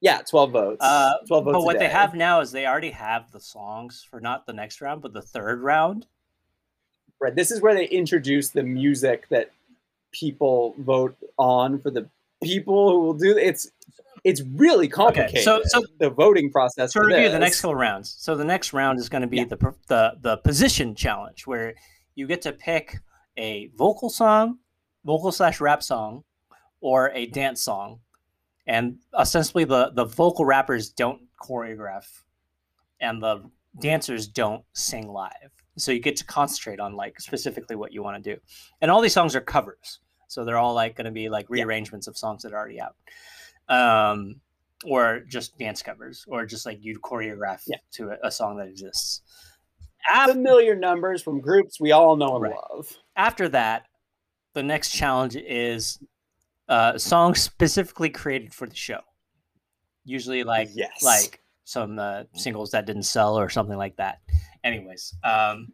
Yeah, 0.00 0.22
twelve 0.28 0.50
votes. 0.50 0.78
Uh, 0.80 1.12
twelve 1.28 1.44
votes. 1.44 1.58
But 1.58 1.62
what 1.62 1.78
they 1.78 1.88
have 1.88 2.14
now 2.14 2.40
is 2.40 2.50
they 2.50 2.66
already 2.66 2.90
have 2.90 3.30
the 3.30 3.40
songs 3.40 4.04
for 4.10 4.20
not 4.20 4.46
the 4.46 4.52
next 4.52 4.80
round, 4.80 5.02
but 5.02 5.12
the 5.12 5.22
third 5.22 5.62
round. 5.62 6.06
Right. 7.20 7.36
This 7.36 7.52
is 7.52 7.60
where 7.60 7.74
they 7.74 7.86
introduce 7.86 8.50
the 8.50 8.64
music 8.64 9.28
that 9.28 9.52
people 10.18 10.74
vote 10.78 11.16
on 11.38 11.80
for 11.80 11.90
the 11.90 12.08
people 12.42 12.90
who 12.90 13.00
will 13.00 13.14
do 13.14 13.36
it's 13.36 13.70
it's 14.24 14.42
really 14.54 14.88
complicated. 14.88 15.36
Okay, 15.36 15.42
so, 15.42 15.60
so 15.64 15.82
the 15.98 16.10
voting 16.10 16.50
process. 16.50 16.92
To 16.92 17.00
review 17.00 17.24
this. 17.24 17.32
the 17.32 17.38
next 17.38 17.60
couple 17.60 17.74
rounds. 17.74 18.16
So 18.18 18.34
the 18.34 18.44
next 18.44 18.72
round 18.72 18.98
is 18.98 19.08
going 19.08 19.22
to 19.22 19.28
be 19.28 19.38
yeah. 19.38 19.44
the 19.44 19.74
the 19.86 20.12
the 20.20 20.36
position 20.38 20.94
challenge, 20.94 21.46
where 21.46 21.74
you 22.14 22.26
get 22.26 22.42
to 22.42 22.52
pick 22.52 22.98
a 23.36 23.70
vocal 23.76 24.10
song, 24.10 24.58
vocal 25.04 25.32
slash 25.32 25.60
rap 25.60 25.82
song, 25.82 26.24
or 26.80 27.10
a 27.14 27.26
dance 27.26 27.62
song, 27.62 28.00
and 28.66 28.98
ostensibly 29.14 29.64
the 29.64 29.92
the 29.94 30.04
vocal 30.04 30.44
rappers 30.44 30.90
don't 30.90 31.22
choreograph, 31.40 32.06
and 33.00 33.22
the 33.22 33.48
dancers 33.80 34.26
don't 34.26 34.64
sing 34.72 35.08
live. 35.08 35.50
So 35.76 35.92
you 35.92 36.00
get 36.00 36.16
to 36.16 36.24
concentrate 36.24 36.80
on 36.80 36.94
like 36.94 37.20
specifically 37.20 37.76
what 37.76 37.92
you 37.92 38.02
want 38.02 38.22
to 38.22 38.34
do, 38.34 38.40
and 38.80 38.90
all 38.90 39.00
these 39.00 39.12
songs 39.14 39.36
are 39.36 39.40
covers. 39.40 40.00
So 40.28 40.44
they're 40.44 40.58
all 40.58 40.74
like 40.74 40.96
going 40.96 41.06
to 41.06 41.10
be 41.10 41.28
like 41.28 41.50
rearrangements 41.50 42.06
yeah. 42.06 42.12
of 42.12 42.18
songs 42.18 42.42
that 42.42 42.52
are 42.52 42.58
already 42.58 42.80
out 42.80 42.94
um, 43.68 44.40
or 44.84 45.20
just 45.28 45.58
dance 45.58 45.82
covers, 45.82 46.24
or 46.28 46.46
just 46.46 46.64
like 46.66 46.78
you'd 46.80 47.02
choreograph 47.02 47.62
yeah. 47.66 47.76
to 47.92 48.10
a, 48.10 48.28
a, 48.28 48.30
song 48.30 48.56
that 48.58 48.68
exists. 48.68 49.22
After, 50.08 50.34
Familiar 50.34 50.74
numbers 50.74 51.22
from 51.22 51.40
groups 51.40 51.80
we 51.80 51.92
all 51.92 52.16
know 52.16 52.36
and 52.36 52.44
right. 52.44 52.54
love. 52.70 52.90
After 53.16 53.48
that, 53.50 53.86
the 54.54 54.62
next 54.62 54.90
challenge 54.90 55.36
is 55.36 55.98
uh, 56.68 56.96
songs 56.96 57.42
specifically 57.42 58.08
created 58.08 58.54
for 58.54 58.66
the 58.66 58.76
show. 58.76 59.00
Usually, 60.04 60.44
like 60.44 60.70
yes. 60.72 61.02
like 61.02 61.40
some 61.64 61.98
uh, 61.98 62.24
singles 62.34 62.70
that 62.70 62.86
didn't 62.86 63.02
sell 63.02 63.38
or 63.38 63.50
something 63.50 63.76
like 63.76 63.96
that. 63.96 64.20
Anyways, 64.64 65.14
um, 65.22 65.68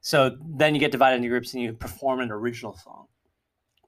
so 0.00 0.36
then 0.56 0.74
you 0.74 0.80
get 0.80 0.90
divided 0.90 1.16
into 1.16 1.28
groups 1.28 1.54
and 1.54 1.62
you 1.62 1.72
perform 1.74 2.20
an 2.20 2.32
original 2.32 2.74
song. 2.74 3.06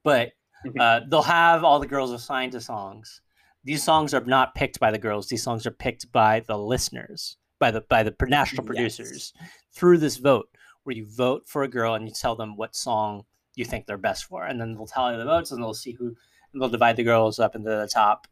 But 0.02 0.32
mm-hmm. 0.66 0.80
uh, 0.80 1.00
they'll 1.08 1.22
have 1.22 1.64
all 1.64 1.80
the 1.80 1.86
girls 1.86 2.10
assigned 2.12 2.52
to 2.52 2.60
songs, 2.60 3.20
these 3.64 3.82
songs 3.82 4.14
are 4.14 4.24
not 4.24 4.54
picked 4.54 4.80
by 4.80 4.90
the 4.90 4.98
girls. 4.98 5.28
These 5.28 5.42
songs 5.42 5.66
are 5.66 5.70
picked 5.70 6.10
by 6.12 6.40
the 6.40 6.56
listeners, 6.56 7.36
by 7.58 7.70
the 7.70 7.82
by 7.82 8.02
the 8.02 8.14
national 8.22 8.64
producers 8.64 9.32
yes. 9.38 9.50
through 9.72 9.98
this 9.98 10.16
vote, 10.16 10.48
where 10.84 10.96
you 10.96 11.06
vote 11.06 11.46
for 11.46 11.62
a 11.62 11.68
girl 11.68 11.94
and 11.94 12.06
you 12.08 12.14
tell 12.14 12.36
them 12.36 12.56
what 12.56 12.74
song 12.74 13.24
you 13.54 13.64
think 13.64 13.86
they're 13.86 13.98
best 13.98 14.24
for, 14.24 14.44
and 14.44 14.60
then 14.60 14.74
they'll 14.74 14.86
tally 14.86 15.16
the 15.16 15.24
votes 15.24 15.50
and 15.50 15.62
they'll 15.62 15.74
see 15.74 15.92
who, 15.92 16.06
and 16.52 16.62
they'll 16.62 16.70
divide 16.70 16.96
the 16.96 17.02
girls 17.02 17.38
up 17.38 17.54
into 17.54 17.68
the 17.68 17.88
top 17.92 18.26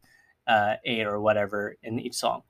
uh, 0.47 0.75
eight 0.83 1.05
or 1.05 1.19
whatever 1.19 1.75
in 1.83 1.99
each 1.99 2.15
song, 2.15 2.41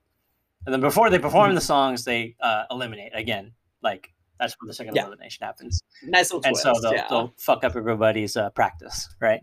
and 0.65 0.73
then 0.73 0.81
before 0.81 1.09
they 1.09 1.19
perform 1.19 1.55
the 1.55 1.61
songs, 1.61 2.05
they 2.05 2.35
uh, 2.39 2.63
eliminate 2.71 3.11
again. 3.13 3.53
Like 3.81 4.13
that's 4.39 4.55
where 4.59 4.67
the 4.67 4.73
second 4.73 4.95
yeah. 4.95 5.05
elimination 5.05 5.45
happens. 5.45 5.83
Nice 6.03 6.31
little 6.31 6.45
and 6.45 6.55
twist, 6.55 6.63
so 6.63 6.73
they'll, 6.81 6.93
yeah. 6.93 7.07
they'll 7.09 7.33
fuck 7.37 7.63
up 7.63 7.75
everybody's 7.75 8.37
uh, 8.37 8.49
practice, 8.51 9.09
right? 9.19 9.41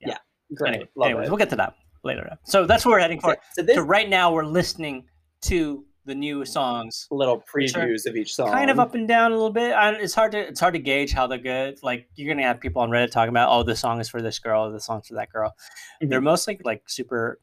Yeah, 0.00 0.08
yeah. 0.08 0.16
great. 0.54 0.74
Anyway, 0.74 0.88
anyways, 1.04 1.26
it. 1.26 1.30
we'll 1.30 1.38
get 1.38 1.50
to 1.50 1.56
that 1.56 1.74
later. 2.04 2.36
So 2.44 2.66
that's 2.66 2.84
what 2.84 2.92
we're 2.92 3.00
heading 3.00 3.20
for. 3.20 3.36
So, 3.54 3.62
this, 3.62 3.76
so 3.76 3.82
right 3.82 4.08
now 4.08 4.32
we're 4.32 4.44
listening 4.44 5.04
to 5.42 5.84
the 6.04 6.14
new 6.14 6.44
songs. 6.44 7.06
Little 7.10 7.42
previews 7.52 8.06
of 8.06 8.16
each 8.16 8.34
song. 8.34 8.50
Kind 8.50 8.70
of 8.70 8.78
up 8.78 8.94
and 8.94 9.06
down 9.06 9.32
a 9.32 9.34
little 9.34 9.52
bit. 9.52 9.72
I, 9.72 9.92
it's 9.92 10.14
hard 10.14 10.32
to 10.32 10.38
it's 10.38 10.60
hard 10.60 10.74
to 10.74 10.80
gauge 10.80 11.12
how 11.12 11.26
they're 11.26 11.38
good. 11.38 11.78
Like 11.82 12.08
you're 12.14 12.32
gonna 12.32 12.46
have 12.46 12.60
people 12.60 12.82
on 12.82 12.90
Reddit 12.90 13.10
talking 13.10 13.30
about, 13.30 13.50
oh, 13.50 13.62
this 13.62 13.80
song 13.80 14.00
is 14.00 14.08
for 14.08 14.22
this 14.22 14.38
girl, 14.38 14.70
the 14.70 14.80
song's 14.80 15.08
for 15.08 15.14
that 15.14 15.30
girl. 15.30 15.50
Mm-hmm. 15.50 16.08
They're 16.08 16.20
mostly 16.20 16.60
like 16.64 16.88
super 16.88 17.40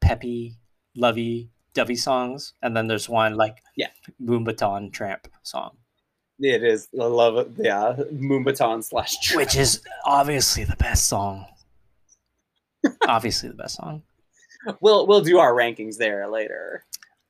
peppy, 0.00 0.56
lovey, 0.96 1.50
dovey 1.74 1.96
songs, 1.96 2.54
and 2.62 2.76
then 2.76 2.86
there's 2.86 3.08
one 3.08 3.34
like 3.34 3.62
yeah, 3.76 3.88
Moombahton 4.22 4.92
Tramp 4.92 5.28
song. 5.42 5.76
It 6.38 6.62
is. 6.62 6.88
I 7.00 7.04
love 7.04 7.36
it. 7.38 7.48
Yeah, 7.56 7.96
Moombahton 8.12 8.84
slash. 8.84 9.34
Which 9.34 9.56
is 9.56 9.82
obviously 10.04 10.64
the 10.64 10.76
best 10.76 11.06
song 11.06 11.46
obviously 13.08 13.48
the 13.48 13.54
best 13.54 13.76
song. 13.76 14.02
We'll 14.80 15.06
we'll 15.06 15.20
do 15.20 15.38
our 15.38 15.52
rankings 15.52 15.96
there 15.96 16.28
later 16.28 16.84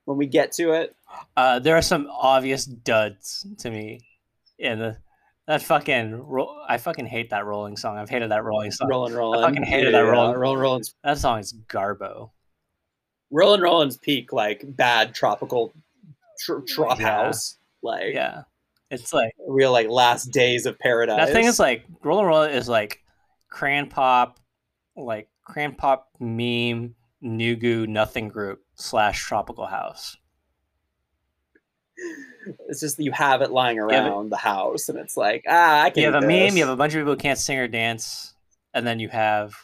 when 0.05 0.17
we 0.17 0.27
get 0.27 0.53
to 0.53 0.73
it. 0.73 0.95
Uh, 1.37 1.59
there 1.59 1.77
are 1.77 1.83
some 1.83 2.09
obvious 2.11 2.65
duds 2.65 3.47
to 3.59 3.71
me 3.71 4.01
in 4.59 4.79
the 4.79 4.97
that 5.47 5.63
fucking 5.63 6.27
ro- 6.27 6.63
I 6.69 6.79
fucking 6.79 7.07
hate 7.07 7.31
that 7.31 7.45
rolling 7.45 7.77
song. 7.77 7.99
I've 7.99 8.09
hated 8.09 8.31
that 8.31 8.43
rolling 8.43 8.71
song. 8.71 8.89
Rolling, 8.89 9.15
rolling. 9.15 9.41
I 9.41 9.49
fucking 9.49 9.63
hated 9.63 9.93
yeah, 9.93 10.03
that 10.03 10.11
rolling. 10.11 10.39
Rolling, 10.39 10.59
rolling. 10.59 10.85
That 11.05 11.19
song 11.19 11.39
is 11.39 11.55
garbo. 11.69 12.31
Rolling, 13.31 13.61
rolling's 13.61 13.97
peak 13.97 14.33
like 14.33 14.65
bad 14.65 15.15
tropical 15.15 15.73
tr- 16.41 16.61
trop 16.67 16.99
yeah. 16.99 17.25
house. 17.25 17.59
Like 17.83 18.15
yeah, 18.15 18.43
it's 18.91 19.13
like 19.13 19.33
real 19.47 19.73
like 19.73 19.89
last 19.89 20.27
days 20.27 20.67
of 20.67 20.79
paradise. 20.79 21.27
That 21.27 21.33
thing 21.33 21.47
is 21.47 21.59
like 21.59 21.85
rolling, 22.03 22.27
rolling 22.27 22.53
is 22.53 22.69
like 22.69 23.03
crayon 23.49 23.89
pop, 23.89 24.39
like 24.97 25.29
crayon 25.45 25.75
pop 25.75 26.09
meme 26.21 26.95
nugu 27.23 27.87
nothing 27.87 28.29
group 28.29 28.61
slash 28.75 29.23
tropical 29.25 29.67
house 29.67 30.17
it's 32.69 32.81
just 32.81 32.99
you 32.99 33.11
have 33.11 33.43
it 33.43 33.51
lying 33.51 33.79
around 33.79 34.31
the 34.31 34.37
house 34.37 34.89
and 34.89 34.99
it's 34.99 35.17
like 35.17 35.43
ah 35.49 35.83
i 35.83 35.91
can 35.91 36.03
you 36.03 36.13
have 36.13 36.23
a 36.23 36.27
this. 36.27 36.51
meme 36.51 36.57
you 36.57 36.65
have 36.65 36.73
a 36.73 36.77
bunch 36.77 36.95
of 36.95 37.01
people 37.01 37.13
who 37.13 37.17
can't 37.17 37.39
sing 37.39 37.59
or 37.59 37.67
dance 37.67 38.35
and 38.75 38.87
then 38.87 39.01
you 39.01 39.09
have 39.09 39.55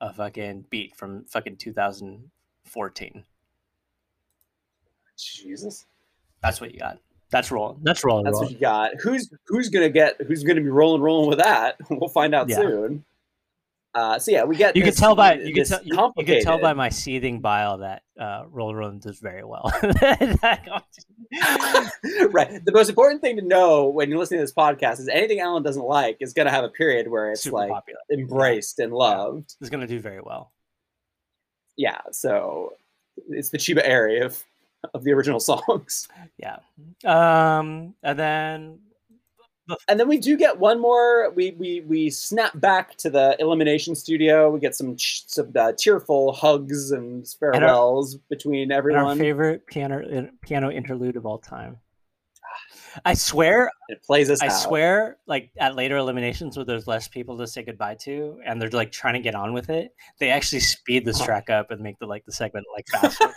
a 0.00 0.12
fucking 0.12 0.64
beat 0.70 0.94
from 0.96 1.24
fucking 1.24 1.56
2014 1.56 3.24
jesus 5.16 5.86
that's 6.42 6.60
what 6.60 6.72
you 6.72 6.80
got 6.80 6.98
that's 7.30 7.50
rolling 7.50 7.78
that's 7.82 8.04
rolling 8.04 8.24
that's 8.24 8.34
rolling. 8.34 8.46
what 8.46 8.52
you 8.52 8.58
got 8.58 8.90
who's 9.02 9.30
who's 9.46 9.68
gonna 9.68 9.88
get 9.88 10.20
who's 10.26 10.42
gonna 10.42 10.60
be 10.60 10.70
rolling 10.70 11.02
rolling 11.02 11.28
with 11.28 11.38
that 11.38 11.76
we'll 11.90 12.08
find 12.08 12.34
out 12.34 12.48
yeah. 12.48 12.56
soon 12.56 13.04
uh, 13.94 14.18
so 14.18 14.30
yeah, 14.30 14.44
we 14.44 14.54
get. 14.54 14.76
You 14.76 14.84
this, 14.84 14.94
can 14.94 15.00
tell 15.00 15.16
by 15.16 15.34
you 15.34 15.54
can 15.54 15.64
tell 15.64 15.80
you, 15.82 16.12
you, 16.18 16.24
can 16.24 16.42
tell 16.42 16.60
by 16.60 16.74
my 16.74 16.88
seething 16.88 17.40
bile 17.40 17.78
that 17.78 18.02
uh, 18.20 18.44
Roll 18.50 18.74
Roll 18.74 18.92
does 18.92 19.18
very 19.18 19.42
well. 19.44 19.72
right. 22.30 22.64
The 22.64 22.72
most 22.72 22.88
important 22.88 23.22
thing 23.22 23.36
to 23.36 23.42
know 23.42 23.88
when 23.88 24.08
you're 24.08 24.18
listening 24.18 24.38
to 24.38 24.44
this 24.44 24.52
podcast 24.52 25.00
is 25.00 25.08
anything 25.08 25.40
Alan 25.40 25.62
doesn't 25.62 25.84
like 25.84 26.18
is 26.20 26.32
going 26.32 26.46
to 26.46 26.52
have 26.52 26.64
a 26.64 26.68
period 26.68 27.08
where 27.08 27.32
it's 27.32 27.42
Super 27.42 27.56
like 27.56 27.70
popular. 27.70 28.00
embraced 28.12 28.76
yeah. 28.78 28.84
and 28.84 28.94
loved. 28.94 29.54
It's 29.60 29.70
going 29.70 29.80
to 29.80 29.86
do 29.86 29.98
very 30.00 30.20
well. 30.20 30.52
Yeah. 31.76 32.00
So 32.12 32.74
it's 33.30 33.50
the 33.50 33.58
Chiba 33.58 33.80
area 33.82 34.26
of 34.26 34.44
of 34.94 35.04
the 35.04 35.12
original 35.12 35.40
songs. 35.40 36.08
Yeah. 36.38 36.58
Um, 37.04 37.94
and 38.02 38.18
then 38.18 38.78
and 39.88 40.00
then 40.00 40.08
we 40.08 40.18
do 40.18 40.36
get 40.36 40.58
one 40.58 40.80
more. 40.80 41.30
We 41.30 41.50
we 41.52 41.80
we 41.82 42.10
snap 42.10 42.58
back 42.60 42.96
to 42.98 43.10
the 43.10 43.36
elimination 43.38 43.94
studio. 43.94 44.50
We 44.50 44.60
get 44.60 44.74
some 44.74 44.96
some 44.98 45.52
uh, 45.54 45.72
tearful 45.76 46.32
hugs 46.32 46.90
and 46.90 47.26
farewells 47.38 48.14
and 48.14 48.20
our, 48.20 48.24
between 48.30 48.72
everyone. 48.72 49.04
Our 49.04 49.16
favorite 49.16 49.66
piano 49.66 50.30
piano 50.42 50.70
interlude 50.70 51.16
of 51.16 51.26
all 51.26 51.38
time. 51.38 51.78
I 53.04 53.14
swear 53.14 53.70
it 53.88 54.02
plays 54.02 54.30
us. 54.30 54.42
I 54.42 54.46
out. 54.46 54.50
swear, 54.50 55.16
like 55.26 55.50
at 55.58 55.74
later 55.74 55.96
eliminations 55.96 56.56
where 56.56 56.64
there's 56.64 56.86
less 56.86 57.08
people 57.08 57.38
to 57.38 57.46
say 57.46 57.62
goodbye 57.62 57.96
to, 58.02 58.40
and 58.44 58.60
they're 58.60 58.70
like 58.70 58.92
trying 58.92 59.14
to 59.14 59.20
get 59.20 59.34
on 59.34 59.52
with 59.52 59.70
it, 59.70 59.94
they 60.18 60.30
actually 60.30 60.60
speed 60.60 61.04
this 61.04 61.16
uh-huh. 61.16 61.26
track 61.26 61.50
up 61.50 61.70
and 61.70 61.80
make 61.80 61.98
the 61.98 62.06
like 62.06 62.24
the 62.24 62.32
segment 62.32 62.66
like 62.74 62.86
faster. 62.88 63.32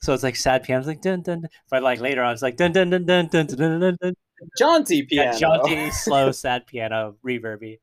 so 0.00 0.12
it's 0.14 0.22
like 0.22 0.36
sad 0.36 0.62
piano, 0.62 0.86
like 0.86 1.02
dun 1.02 1.22
dun, 1.22 1.46
but 1.70 1.82
like 1.82 2.00
later 2.00 2.22
on 2.22 2.32
it's 2.32 2.42
like 2.42 2.56
dun 2.56 2.72
dun 2.72 2.90
dun 2.90 3.04
dun 3.04 3.26
dun 3.26 3.46
dun 3.46 3.56
dun 3.56 3.80
dun. 3.80 3.96
dun 4.00 4.14
jaunty 4.56 5.02
piano. 5.04 5.32
Yeah, 5.32 5.38
jaunty, 5.38 5.90
slow, 5.92 6.32
sad 6.32 6.66
piano, 6.66 7.16
reverby. 7.24 7.78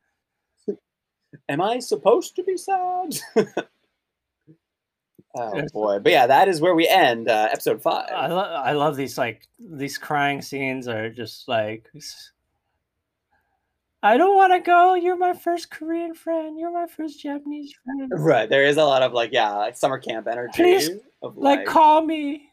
Am 1.47 1.61
I 1.61 1.79
supposed 1.79 2.35
to 2.35 2.43
be 2.43 2.57
sad? 2.57 3.19
oh 5.35 5.61
boy, 5.74 5.99
but 5.99 6.11
yeah, 6.11 6.27
that 6.27 6.48
is 6.48 6.61
where 6.61 6.75
we 6.75 6.88
end 6.88 7.30
uh, 7.30 7.49
episode 7.51 7.82
five. 7.82 8.09
I, 8.11 8.27
lo- 8.27 8.40
I 8.40 8.72
love 8.74 8.95
these 8.95 9.17
like 9.17 9.48
these 9.59 9.98
crying 9.98 10.41
scenes 10.41 10.88
are 10.88 11.09
just 11.09 11.48
like. 11.48 11.90
I 14.01 14.16
don't 14.16 14.35
want 14.35 14.53
to 14.53 14.59
go. 14.61 14.93
You're 14.93 15.17
my 15.17 15.33
first 15.33 15.72
Korean 15.72 16.14
friend. 16.14 16.58
You're 16.58 16.72
my 16.72 16.88
first 16.88 17.22
Japanese 17.22 17.74
friend. 17.83 18.09
Right. 18.16 18.49
There 18.49 18.64
is 18.64 18.77
a 18.77 18.83
lot 18.85 19.03
of 19.03 19.11
like, 19.11 19.33
yeah, 19.33 19.53
like 19.56 19.75
summer 19.75 19.99
camp 19.99 20.25
energy. 20.25 20.53
Please, 20.56 20.90
of, 21.22 21.38
like, 21.38 21.59
like, 21.59 21.67
call 21.67 22.06
me. 22.06 22.49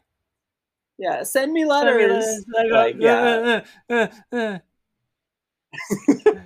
Yeah, 0.97 1.23
send 1.23 1.53
me 1.53 1.63
letters. 1.63 2.25
Send 2.25 2.45
me 2.47 2.53
letters. 2.57 2.73
Like, 2.73 2.95
yeah. 2.99 3.61
Uh, 3.89 4.07
uh, 4.33 4.59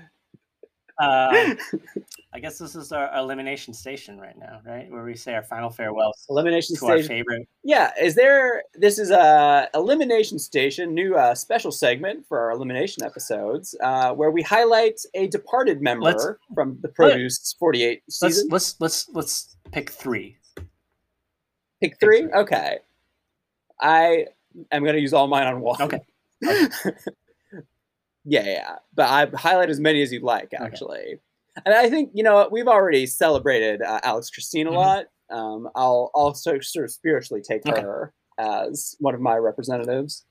uh, 0.99 1.55
I 2.33 2.39
guess 2.39 2.57
this 2.57 2.75
is 2.75 2.91
our 2.91 3.13
elimination 3.17 3.73
station 3.73 4.19
right 4.19 4.37
now, 4.37 4.61
right? 4.65 4.89
Where 4.89 5.03
we 5.03 5.15
say 5.15 5.33
our 5.35 5.43
final 5.43 5.69
farewells. 5.69 6.25
Elimination 6.29 6.75
to 6.75 6.79
station. 6.79 6.93
our 6.93 7.03
favorite. 7.03 7.47
Yeah, 7.63 7.91
is 7.99 8.15
there? 8.15 8.63
This 8.75 8.99
is 8.99 9.11
a 9.11 9.69
elimination 9.73 10.39
station, 10.39 10.93
new 10.93 11.15
uh, 11.15 11.35
special 11.35 11.71
segment 11.71 12.25
for 12.27 12.39
our 12.39 12.51
elimination 12.51 13.03
episodes, 13.03 13.75
uh, 13.81 14.13
where 14.13 14.31
we 14.31 14.41
highlight 14.41 15.01
a 15.13 15.27
departed 15.27 15.81
member 15.81 16.05
let's, 16.05 16.27
from 16.53 16.77
the 16.81 16.87
Produce 16.87 17.55
Forty 17.59 17.83
Eight 17.83 18.03
season. 18.09 18.47
Let's 18.49 18.79
let's 18.79 19.09
let's 19.09 19.15
let's 19.15 19.55
pick 19.71 19.89
three. 19.89 20.37
Pick 21.81 21.99
three. 21.99 22.21
Pick 22.21 22.29
three. 22.29 22.33
Okay. 22.33 22.79
I 23.81 24.27
I'm 24.71 24.83
going 24.83 24.95
to 24.95 25.01
use 25.01 25.13
all 25.13 25.27
mine 25.27 25.47
on 25.47 25.61
one. 25.61 25.81
Okay. 25.81 25.99
Yeah, 28.25 28.45
yeah. 28.45 28.75
But 28.93 29.09
I 29.09 29.37
highlight 29.37 29.69
as 29.69 29.79
many 29.79 30.01
as 30.01 30.11
you'd 30.11 30.23
like, 30.23 30.51
actually. 30.53 30.99
Okay. 30.99 31.19
And 31.65 31.75
I 31.75 31.89
think 31.89 32.11
you 32.13 32.23
know 32.23 32.47
we've 32.51 32.67
already 32.67 33.05
celebrated 33.05 33.81
uh, 33.81 33.99
Alex 34.03 34.29
Christine 34.29 34.67
a 34.67 34.69
mm-hmm. 34.69 34.77
lot. 34.77 35.05
Um, 35.29 35.69
I'll 35.75 36.11
also 36.13 36.59
sort 36.59 36.85
of 36.85 36.91
spiritually 36.91 37.41
take 37.41 37.65
okay. 37.65 37.81
her 37.81 38.13
as 38.37 38.95
one 38.99 39.15
of 39.15 39.21
my 39.21 39.35
representatives. 39.35 40.25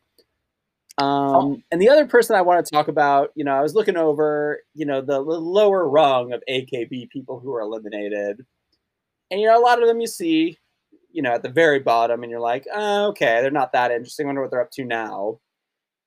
Um. 0.99 1.63
And 1.71 1.81
the 1.81 1.89
other 1.89 2.07
person 2.07 2.37
I 2.37 2.43
want 2.43 2.65
to 2.65 2.71
talk 2.71 2.89
about, 2.89 3.31
you 3.35 3.45
know, 3.45 3.53
I 3.53 3.63
was 3.63 3.75
looking 3.75 3.97
over, 3.97 4.61
you 4.75 4.85
know, 4.85 5.01
the, 5.01 5.25
the 5.25 5.41
lower 5.41 5.89
rung 5.89 6.33
of 6.33 6.43
AKB 6.49 7.09
people 7.11 7.41
who 7.41 7.55
are 7.55 7.61
eliminated, 7.61 8.45
and 9.31 9.41
you 9.41 9.47
know, 9.47 9.59
a 9.59 9.63
lot 9.63 9.81
of 9.81 9.89
them 9.89 10.01
you 10.01 10.07
see, 10.07 10.59
you 11.13 11.23
know, 11.23 11.33
at 11.33 11.43
the 11.43 11.49
very 11.49 11.79
bottom, 11.81 12.23
and 12.23 12.31
you're 12.31 12.41
like, 12.41 12.67
oh, 12.75 13.09
okay, 13.09 13.41
they're 13.41 13.51
not 13.51 13.73
that 13.73 13.91
interesting. 13.91 14.27
I 14.27 14.29
wonder 14.29 14.43
what 14.43 14.51
they're 14.51 14.63
up 14.63 14.73
to 14.73 14.85
now. 14.85 15.39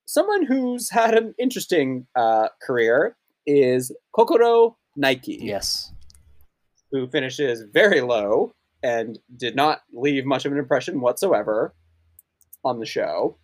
Someone 0.06 0.46
who's 0.46 0.90
had 0.90 1.16
an 1.16 1.34
interesting 1.40 2.08
uh, 2.16 2.50
career 2.62 3.16
is 3.46 3.92
Kokoro 4.14 4.78
Naiki. 5.02 5.38
Yes. 5.40 5.92
Who 6.92 7.08
finishes 7.08 7.64
very 7.74 8.02
low 8.02 8.54
and 8.84 9.18
did 9.36 9.56
not 9.56 9.82
leave 9.94 10.26
much 10.26 10.46
of 10.46 10.52
an 10.52 10.58
impression 10.58 11.00
whatsoever 11.00 11.74
on 12.64 12.80
the 12.80 12.86
show. 12.86 13.38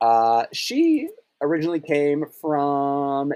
Uh, 0.00 0.44
she 0.52 1.08
originally 1.40 1.80
came 1.80 2.24
from 2.40 3.32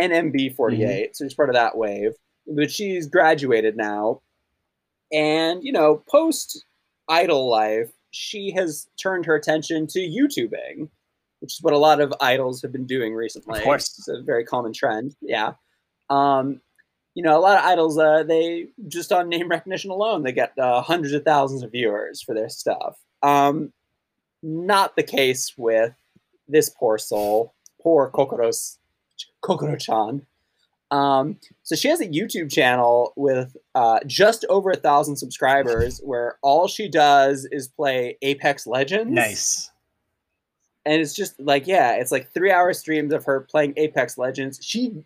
NMB 0.00 0.54
48, 0.54 0.86
mm-hmm. 0.86 1.12
so 1.12 1.24
she's 1.24 1.34
part 1.34 1.48
of 1.48 1.54
that 1.54 1.76
wave, 1.76 2.12
but 2.46 2.70
she's 2.70 3.06
graduated 3.06 3.76
now. 3.76 4.20
And, 5.12 5.62
you 5.62 5.72
know, 5.72 6.02
post 6.08 6.64
idol 7.08 7.48
life, 7.48 7.90
she 8.10 8.52
has 8.52 8.86
turned 9.00 9.26
her 9.26 9.34
attention 9.34 9.86
to 9.88 9.98
YouTubing, 9.98 10.88
which 11.44 11.56
is 11.56 11.62
what 11.62 11.74
a 11.74 11.78
lot 11.78 12.00
of 12.00 12.10
idols 12.22 12.62
have 12.62 12.72
been 12.72 12.86
doing 12.86 13.14
recently. 13.14 13.58
Of 13.58 13.64
course. 13.66 13.98
It's 13.98 14.08
a 14.08 14.22
very 14.22 14.46
common 14.46 14.72
trend. 14.72 15.14
Yeah. 15.20 15.52
Um, 16.08 16.62
you 17.14 17.22
know, 17.22 17.38
a 17.38 17.42
lot 17.42 17.58
of 17.58 17.64
idols, 17.66 17.98
uh, 17.98 18.22
they 18.22 18.68
just 18.88 19.12
on 19.12 19.28
name 19.28 19.48
recognition 19.48 19.90
alone, 19.90 20.22
they 20.22 20.32
get 20.32 20.58
uh, 20.58 20.80
hundreds 20.80 21.12
of 21.12 21.22
thousands 21.22 21.62
of 21.62 21.70
viewers 21.70 22.22
for 22.22 22.34
their 22.34 22.48
stuff. 22.48 22.96
Um, 23.22 23.74
not 24.42 24.96
the 24.96 25.02
case 25.02 25.52
with 25.58 25.92
this 26.48 26.70
poor 26.70 26.96
soul, 26.96 27.52
poor 27.82 28.10
Kokoro's 28.10 28.78
Kokoro-chan. 29.42 30.24
Um, 30.90 31.38
so 31.62 31.76
she 31.76 31.88
has 31.88 32.00
a 32.00 32.06
YouTube 32.06 32.50
channel 32.50 33.12
with 33.16 33.54
uh, 33.74 33.98
just 34.06 34.46
over 34.48 34.70
a 34.70 34.76
thousand 34.76 35.16
subscribers, 35.16 36.00
where 36.02 36.38
all 36.40 36.68
she 36.68 36.88
does 36.88 37.46
is 37.52 37.68
play 37.68 38.16
Apex 38.22 38.66
Legends. 38.66 39.12
Nice. 39.12 39.70
And 40.86 41.00
it's 41.00 41.14
just 41.14 41.40
like, 41.40 41.66
yeah, 41.66 41.94
it's 41.94 42.12
like 42.12 42.32
three 42.32 42.50
hour 42.50 42.72
streams 42.72 43.12
of 43.12 43.24
her 43.24 43.40
playing 43.40 43.74
Apex 43.76 44.18
Legends. 44.18 44.58
She 44.62 45.04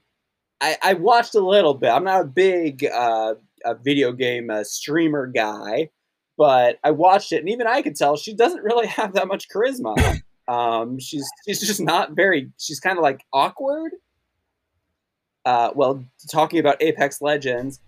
I, 0.61 0.77
I 0.83 0.95
watched 0.95 1.35
a 1.35 1.41
little 1.41 1.75
bit. 1.75 1.91
I'm 1.91 2.05
not 2.05 2.23
a 2.23 2.25
big 2.25 2.85
uh, 2.85 3.35
a 3.65 3.75
video 3.75 4.13
game 4.13 4.51
uh, 4.51 4.65
streamer 4.65 5.27
guy, 5.27 5.91
but 6.37 6.79
I 6.83 6.91
watched 6.91 7.33
it, 7.33 7.39
and 7.39 7.49
even 7.49 7.67
I 7.67 7.83
could 7.83 7.97
tell 7.97 8.17
she 8.17 8.35
doesn't 8.35 8.63
really 8.63 8.87
have 8.89 9.15
that 9.15 9.29
much 9.29 9.49
charisma. 9.49 10.21
Um, 10.49 10.99
she's 10.99 11.29
she's 11.47 11.61
just 11.61 11.81
not 11.81 12.13
very. 12.13 12.51
She's 12.59 12.81
kind 12.81 12.99
of 12.99 13.03
like 13.03 13.25
awkward. 13.33 13.93
Uh, 15.45 15.71
well, 15.75 16.05
talking 16.31 16.59
about 16.59 16.83
Apex 16.83 17.23
Legends, 17.23 17.81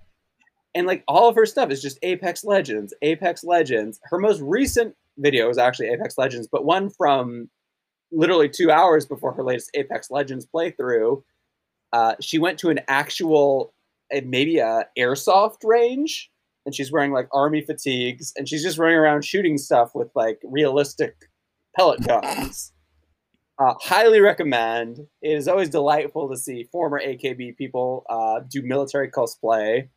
and 0.75 0.87
like 0.87 1.03
all 1.09 1.29
of 1.29 1.35
her 1.35 1.47
stuff 1.47 1.71
is 1.71 1.83
just 1.83 1.99
Apex 2.03 2.45
Legends, 2.45 2.95
Apex 3.03 3.43
Legends. 3.43 4.01
Her 4.05 4.19
most 4.19 4.41
recent 4.41 4.95
video 5.19 5.49
is 5.51 5.59
actually 5.59 5.89
Apex 5.89 6.17
Legends, 6.17 6.49
but 6.51 6.65
one 6.65 6.89
from 6.91 7.51
literally 8.13 8.49
two 8.49 8.71
hours 8.71 9.07
before 9.07 9.33
her 9.33 9.43
latest 9.43 9.71
Apex 9.75 10.11
Legends 10.11 10.47
playthrough 10.53 11.23
uh, 11.93 12.15
she 12.21 12.39
went 12.39 12.59
to 12.61 12.71
an 12.71 12.81
actual, 12.89 13.75
maybe 14.11 14.59
a 14.59 14.87
airsoft 14.99 15.65
range, 15.65 16.31
and 16.65 16.75
she's 16.75 16.93
wearing 16.93 17.13
like 17.13 17.29
army 17.33 17.63
fatigues, 17.63 18.33
and 18.37 18.49
she's 18.49 18.63
just 18.63 18.79
running 18.79 18.97
around 18.97 19.25
shooting 19.25 19.59
stuff 19.59 19.95
with 19.95 20.09
like 20.15 20.41
realistic 20.45 21.17
pellet 21.77 22.07
guns. 22.07 22.73
Uh, 23.59 23.75
highly 23.81 24.21
recommend. 24.21 24.99
It 25.21 25.37
is 25.37 25.47
always 25.47 25.69
delightful 25.69 26.31
to 26.31 26.37
see 26.37 26.65
former 26.73 26.99
AKB 26.99 27.57
people 27.57 28.05
uh, 28.09 28.41
do 28.49 28.63
military 28.63 29.11
cosplay. 29.11 29.89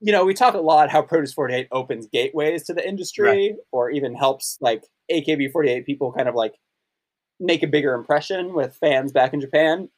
You 0.00 0.12
know, 0.12 0.24
we 0.24 0.34
talk 0.34 0.54
a 0.54 0.58
lot 0.58 0.90
how 0.90 1.02
Produce 1.02 1.32
48 1.32 1.68
opens 1.72 2.06
gateways 2.06 2.64
to 2.64 2.74
the 2.74 2.86
industry 2.86 3.26
right. 3.26 3.54
or 3.72 3.90
even 3.90 4.14
helps 4.14 4.58
like 4.60 4.84
AKB 5.10 5.50
48 5.50 5.86
people 5.86 6.12
kind 6.12 6.28
of 6.28 6.34
like 6.34 6.54
make 7.42 7.62
a 7.62 7.66
bigger 7.66 7.94
impression 7.94 8.54
with 8.54 8.76
fans 8.76 9.12
back 9.12 9.34
in 9.34 9.40
Japan 9.40 9.88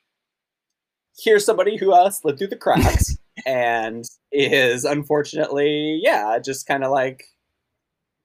here's 1.19 1.45
somebody 1.45 1.77
who 1.77 1.93
uh, 1.93 2.11
slid 2.11 2.39
through 2.39 2.49
the 2.49 2.57
cracks 2.57 3.17
and 3.47 4.05
is 4.33 4.85
unfortunately, 4.85 6.01
yeah, 6.03 6.39
just 6.45 6.67
kind 6.67 6.85
of 6.85 6.91
like, 6.91 7.25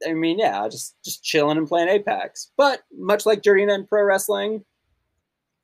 I 0.08 0.14
mean, 0.14 0.40
yeah, 0.40 0.68
just 0.70 0.96
just 1.04 1.24
chilling 1.24 1.58
and 1.58 1.68
playing 1.68 1.90
Apex. 1.90 2.52
But 2.56 2.82
much 2.94 3.26
like 3.26 3.42
Jurina 3.42 3.76
in 3.76 3.86
pro 3.86 4.04
wrestling, 4.04 4.64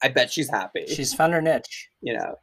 I 0.04 0.10
bet 0.10 0.32
she's 0.32 0.50
happy. 0.50 0.86
She's 0.88 1.14
found 1.14 1.34
her 1.34 1.42
niche. 1.42 1.90
You 2.02 2.18
know, 2.18 2.36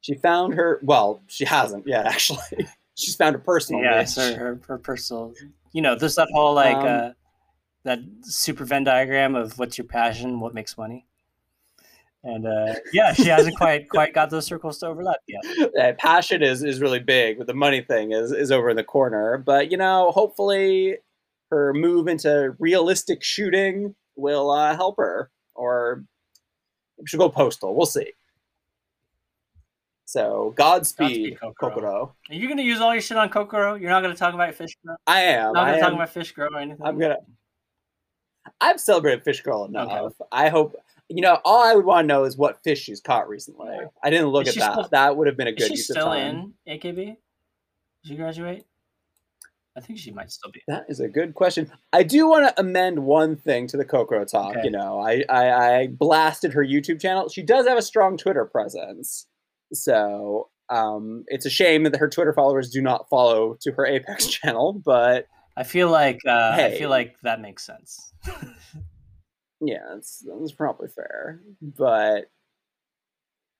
she 0.00 0.14
found 0.14 0.54
her. 0.54 0.80
Well, 0.82 1.22
she 1.28 1.44
hasn't 1.44 1.86
yet. 1.86 2.06
Actually, 2.06 2.66
she's 2.96 3.14
found 3.14 3.36
her 3.36 3.40
personal. 3.40 3.82
Yeah, 3.82 4.00
niche. 4.00 4.16
Her, 4.16 4.36
her, 4.36 4.60
her 4.66 4.78
personal. 4.78 5.32
You 5.72 5.80
know, 5.80 5.94
there's 5.94 6.16
that 6.16 6.28
whole 6.32 6.54
like 6.54 6.74
um, 6.74 6.86
uh, 6.86 7.10
that 7.88 8.00
super 8.22 8.64
Venn 8.64 8.84
diagram 8.84 9.34
of 9.34 9.58
what's 9.58 9.78
your 9.78 9.86
passion, 9.86 10.40
what 10.40 10.54
makes 10.54 10.76
money 10.78 11.06
and 12.24 12.46
uh, 12.46 12.74
yeah, 12.92 13.12
she 13.12 13.26
hasn't 13.26 13.56
quite 13.56 13.88
quite 13.90 14.12
got 14.12 14.30
those 14.30 14.46
circles 14.46 14.78
to 14.78 14.86
overlap 14.86 15.18
yet. 15.26 15.70
Yeah, 15.74 15.92
passion 15.98 16.42
is 16.42 16.62
is 16.62 16.80
really 16.80 16.98
big, 16.98 17.38
but 17.38 17.46
the 17.46 17.54
money 17.54 17.80
thing 17.80 18.12
is 18.12 18.32
is 18.32 18.50
over 18.50 18.70
in 18.70 18.76
the 18.76 18.84
corner. 18.84 19.38
But 19.38 19.70
you 19.70 19.76
know, 19.76 20.10
hopefully, 20.10 20.98
her 21.50 21.72
move 21.72 22.08
into 22.08 22.54
realistic 22.58 23.22
shooting 23.22 23.94
will 24.16 24.50
uh, 24.50 24.74
help 24.74 24.96
her, 24.96 25.30
or 25.54 26.04
she'll 27.06 27.20
go 27.20 27.28
postal. 27.28 27.74
We'll 27.74 27.86
see. 27.86 28.12
So 30.04 30.54
Godspeed, 30.56 31.38
Godspeed 31.38 31.40
Kokoro. 31.40 31.70
Kokoro. 31.70 32.14
Are 32.30 32.34
you 32.34 32.48
gonna 32.48 32.62
use 32.62 32.80
all 32.80 32.94
your 32.94 33.02
shit 33.02 33.16
on 33.16 33.28
Kokoro? 33.28 33.74
You're 33.74 33.90
not 33.90 34.02
gonna 34.02 34.16
talk 34.16 34.34
about 34.34 34.54
Fish 34.54 34.76
Girl. 34.84 34.96
I 35.06 35.20
am. 35.20 35.52
Not 35.52 35.66
gonna 35.66 35.80
talk 35.80 35.92
about 35.92 36.08
Fish 36.08 36.32
Girl 36.32 36.54
or 36.54 36.58
anything. 36.58 36.84
I'm 36.84 36.98
gonna. 36.98 37.18
I've 38.60 38.80
celebrated 38.80 39.24
Fish 39.24 39.42
Girl 39.42 39.64
enough. 39.64 39.88
Okay. 39.90 40.14
I 40.32 40.48
hope 40.48 40.76
you 41.08 41.22
know, 41.22 41.38
all 41.44 41.64
I 41.64 41.74
would 41.74 41.86
want 41.86 42.04
to 42.04 42.06
know 42.06 42.24
is 42.24 42.36
what 42.36 42.62
fish 42.62 42.82
she's 42.82 43.00
caught 43.00 43.28
recently. 43.28 43.74
I 44.02 44.10
didn't 44.10 44.28
look 44.28 44.46
is 44.46 44.56
at 44.56 44.60
that. 44.60 44.72
Still, 44.72 44.88
that 44.90 45.16
would 45.16 45.26
have 45.26 45.36
been 45.36 45.46
a 45.46 45.52
good 45.52 45.62
is 45.62 45.68
she 45.68 45.76
still 45.76 46.12
in 46.12 46.52
AKB? 46.68 46.94
Did 46.94 47.16
she 48.04 48.16
graduate? 48.16 48.66
I 49.76 49.80
think 49.80 49.98
she 49.98 50.10
might 50.10 50.30
still 50.30 50.50
be. 50.50 50.60
That 50.66 50.86
is 50.88 51.00
a 51.00 51.08
good 51.08 51.34
question. 51.34 51.70
I 51.92 52.02
do 52.02 52.28
want 52.28 52.48
to 52.48 52.60
amend 52.60 53.04
one 53.04 53.36
thing 53.36 53.68
to 53.68 53.76
the 53.76 53.84
Kokoro 53.84 54.24
talk. 54.24 54.56
Okay. 54.56 54.64
You 54.64 54.70
know, 54.70 54.98
I, 54.98 55.24
I, 55.28 55.76
I 55.76 55.86
blasted 55.86 56.52
her 56.52 56.64
YouTube 56.64 57.00
channel. 57.00 57.28
She 57.28 57.42
does 57.42 57.66
have 57.66 57.78
a 57.78 57.82
strong 57.82 58.16
Twitter 58.16 58.44
presence, 58.44 59.26
so 59.72 60.50
um, 60.68 61.24
it's 61.28 61.46
a 61.46 61.50
shame 61.50 61.84
that 61.84 61.96
her 61.96 62.08
Twitter 62.08 62.32
followers 62.32 62.70
do 62.70 62.82
not 62.82 63.08
follow 63.08 63.56
to 63.60 63.72
her 63.72 63.86
Apex 63.86 64.26
channel. 64.28 64.72
But 64.84 65.26
I 65.58 65.64
feel 65.64 65.90
like 65.90 66.20
uh, 66.26 66.54
hey. 66.54 66.66
I 66.66 66.78
feel 66.78 66.88
like 66.88 67.16
that 67.22 67.40
makes 67.40 67.66
sense. 67.66 68.12
Yeah, 69.60 69.78
that's, 69.92 70.24
that's 70.38 70.52
probably 70.52 70.88
fair. 70.88 71.40
But 71.60 72.30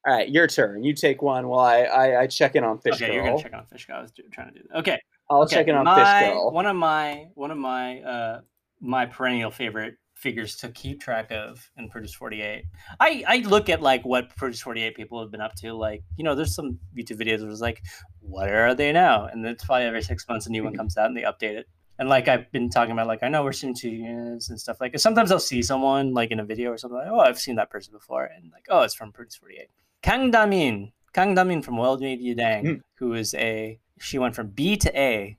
all 0.07 0.15
right, 0.15 0.28
your 0.28 0.47
turn. 0.47 0.85
You 0.85 0.94
take 0.94 1.23
one 1.23 1.49
while 1.49 1.60
I 1.60 1.81
I, 1.83 2.20
I 2.23 2.27
check 2.27 2.55
in 2.55 2.65
on 2.65 2.78
Fish 2.78 2.99
Girl. 2.99 3.09
okay, 3.09 3.17
Girl. 3.17 3.25
you're 3.25 3.33
gonna 3.33 3.43
check 3.43 3.55
on 3.55 3.67
Fish 3.67 3.86
Girl. 3.86 3.97
I 3.97 4.02
was 4.02 4.12
trying 4.31 4.52
to 4.52 4.60
do 4.60 4.67
that. 4.68 4.78
Okay, 4.78 4.99
I'll 5.28 5.43
okay. 5.43 5.57
check 5.57 5.68
in 5.68 5.75
on 5.75 5.85
my, 5.85 5.97
Fish 5.97 6.28
Girl. 6.33 6.52
One 6.52 6.67
of 6.67 6.77
my 6.77 7.27
one 7.35 7.51
of 7.51 7.59
my 7.59 8.01
uh 8.02 8.41
my 8.81 9.07
perennial 9.07 9.51
favorite 9.51 9.97
figures 10.15 10.57
to 10.57 10.68
keep 10.70 11.01
track 11.01 11.31
of 11.31 11.68
in 11.77 11.89
Produce 11.89 12.12
48. 12.15 12.65
I, 12.99 13.25
I 13.27 13.39
look 13.39 13.68
at 13.68 13.83
like 13.83 14.05
what 14.05 14.35
Produce 14.36 14.60
48 14.60 14.97
people 14.97 15.20
have 15.20 15.31
been 15.31 15.41
up 15.41 15.55
to. 15.57 15.73
Like, 15.75 16.02
you 16.17 16.25
know, 16.25 16.35
there's 16.35 16.57
some 16.57 16.78
YouTube 16.97 17.20
videos 17.20 17.41
where 17.41 17.51
it's 17.51 17.60
like, 17.60 17.83
what 18.20 18.49
are 18.49 18.75
they 18.75 18.91
now? 18.91 19.27
And 19.27 19.47
it's 19.47 19.65
probably 19.65 19.86
every 19.86 20.02
six 20.02 20.27
months 20.28 20.47
a 20.47 20.51
new 20.51 20.65
one 20.65 20.75
comes 20.77 20.97
out 20.97 21.07
and 21.07 21.17
they 21.17 21.23
update 21.23 21.57
it 21.57 21.68
and 21.99 22.09
like 22.09 22.28
I've 22.28 22.51
been 22.52 22.70
talking 22.70 22.93
about, 22.93 23.09
like 23.09 23.23
I 23.23 23.28
know 23.28 23.43
we're 23.43 23.52
soon 23.52 23.75
two 23.75 23.91
years 23.91 24.51
and 24.51 24.60
stuff. 24.60 24.81
Like 24.81 24.99
sometimes 24.99 25.33
I'll 25.33 25.41
see 25.41 25.62
someone 25.62 26.15
like 26.15 26.31
in 26.31 26.41
a 26.41 26.44
video 26.44 26.70
or 26.70 26.78
something. 26.78 26.99
Like, 26.99 27.09
oh, 27.10 27.18
I've 27.18 27.39
seen 27.39 27.57
that 27.57 27.70
person 27.70 27.93
before, 27.93 28.25
and 28.25 28.51
like, 28.52 28.67
oh, 28.70 28.83
it's 28.83 28.94
from 28.94 29.12
Produce 29.12 29.36
Forty 29.36 29.57
Eight. 29.57 29.70
Kang 30.02 30.31
Damin, 30.31 30.93
Kang 31.12 31.35
Damin 31.35 31.65
from 31.65 31.77
World 31.77 32.01
Media 32.01 32.35
Dang, 32.35 32.65
mm. 32.65 32.83
who 32.94 33.15
is 33.15 33.35
a 33.35 33.78
she 33.99 34.18
went 34.18 34.36
from 34.36 34.49
B 34.49 34.77
to 34.77 34.99
A, 34.99 35.36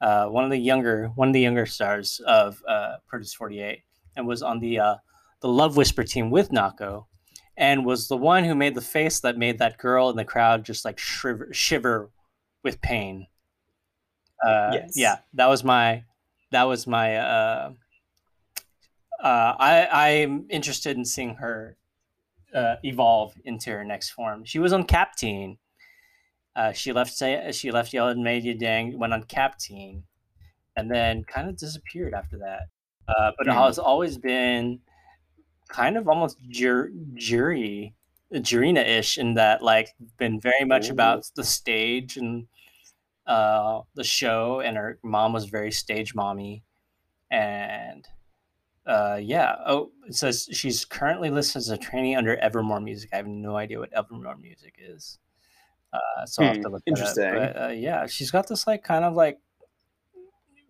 uh, 0.00 0.26
one 0.26 0.44
of 0.44 0.50
the 0.50 0.58
younger 0.58 1.08
one 1.14 1.28
of 1.28 1.34
the 1.34 1.40
younger 1.40 1.66
stars 1.66 2.20
of 2.26 2.62
uh, 2.66 2.96
Produce 3.06 3.34
Forty 3.34 3.60
Eight, 3.60 3.82
and 4.16 4.26
was 4.26 4.42
on 4.42 4.60
the 4.60 4.78
uh, 4.78 4.96
the 5.40 5.48
Love 5.48 5.76
Whisper 5.76 6.04
team 6.04 6.30
with 6.30 6.50
Nako, 6.50 7.04
and 7.56 7.84
was 7.84 8.08
the 8.08 8.16
one 8.16 8.44
who 8.44 8.54
made 8.54 8.74
the 8.74 8.80
face 8.80 9.20
that 9.20 9.36
made 9.36 9.58
that 9.58 9.76
girl 9.76 10.08
in 10.08 10.16
the 10.16 10.24
crowd 10.24 10.64
just 10.64 10.86
like 10.86 10.98
shiver, 10.98 11.48
shiver 11.52 12.10
with 12.64 12.80
pain 12.80 13.26
uh, 14.44 14.70
yes. 14.72 14.92
Yeah, 14.94 15.16
that 15.34 15.46
was 15.46 15.64
my 15.64 16.04
that 16.50 16.64
was 16.64 16.86
my. 16.86 17.16
Uh, 17.16 17.72
uh, 19.22 19.54
I 19.58 19.88
I'm 19.90 20.46
interested 20.48 20.96
in 20.96 21.04
seeing 21.04 21.36
her 21.36 21.76
uh, 22.54 22.76
evolve 22.82 23.34
into 23.44 23.70
her 23.70 23.84
next 23.84 24.10
form. 24.10 24.44
She 24.44 24.58
was 24.58 24.72
on 24.72 24.84
Cap 24.84 25.16
Teen. 25.16 25.58
Uh, 26.54 26.72
she 26.72 26.92
left 26.92 27.12
say 27.12 27.50
she 27.52 27.70
left 27.70 27.92
Yellow 27.92 28.10
and 28.10 28.22
Made 28.22 28.44
You 28.44 28.54
Dang, 28.54 28.98
went 28.98 29.12
on 29.12 29.22
Cap 29.24 29.58
Teen, 29.58 30.04
and 30.76 30.90
then 30.90 31.24
kind 31.24 31.48
of 31.48 31.56
disappeared 31.56 32.14
after 32.14 32.38
that. 32.38 32.68
Uh, 33.08 33.32
but 33.38 33.46
mm. 33.46 33.50
it 33.50 33.54
has 33.54 33.78
always 33.78 34.18
been 34.18 34.80
kind 35.68 35.96
of 35.96 36.08
almost 36.08 36.38
jur- 36.48 36.90
jury 37.14 37.94
Jurina 38.32 38.86
ish 38.86 39.18
in 39.18 39.34
that 39.34 39.62
like 39.62 39.94
been 40.18 40.40
very 40.40 40.64
much 40.64 40.88
Ooh. 40.88 40.92
about 40.92 41.24
the 41.34 41.44
stage 41.44 42.16
and 42.16 42.46
uh, 43.28 43.82
the 43.94 44.02
show, 44.02 44.60
and 44.60 44.76
her 44.76 44.98
mom 45.04 45.32
was 45.32 45.44
very 45.44 45.70
stage 45.70 46.14
mommy, 46.14 46.64
and 47.30 48.08
uh, 48.86 49.20
yeah. 49.22 49.56
Oh, 49.66 49.92
it 50.06 50.14
says 50.14 50.48
she's 50.50 50.84
currently 50.86 51.30
listed 51.30 51.60
as 51.60 51.68
a 51.68 51.76
trainee 51.76 52.16
under 52.16 52.36
Evermore 52.38 52.80
Music. 52.80 53.10
I 53.12 53.16
have 53.16 53.26
no 53.26 53.56
idea 53.56 53.78
what 53.78 53.92
Evermore 53.92 54.36
Music 54.36 54.74
is. 54.78 55.18
Uh, 55.92 56.26
so 56.26 56.42
I'll 56.42 56.48
have 56.48 56.62
to 56.62 56.68
hmm, 56.68 56.74
look. 56.74 56.82
Interesting. 56.86 57.34
But, 57.34 57.62
uh, 57.62 57.68
yeah, 57.68 58.06
she's 58.06 58.30
got 58.30 58.48
this 58.48 58.66
like 58.66 58.82
kind 58.82 59.04
of 59.04 59.14
like 59.14 59.38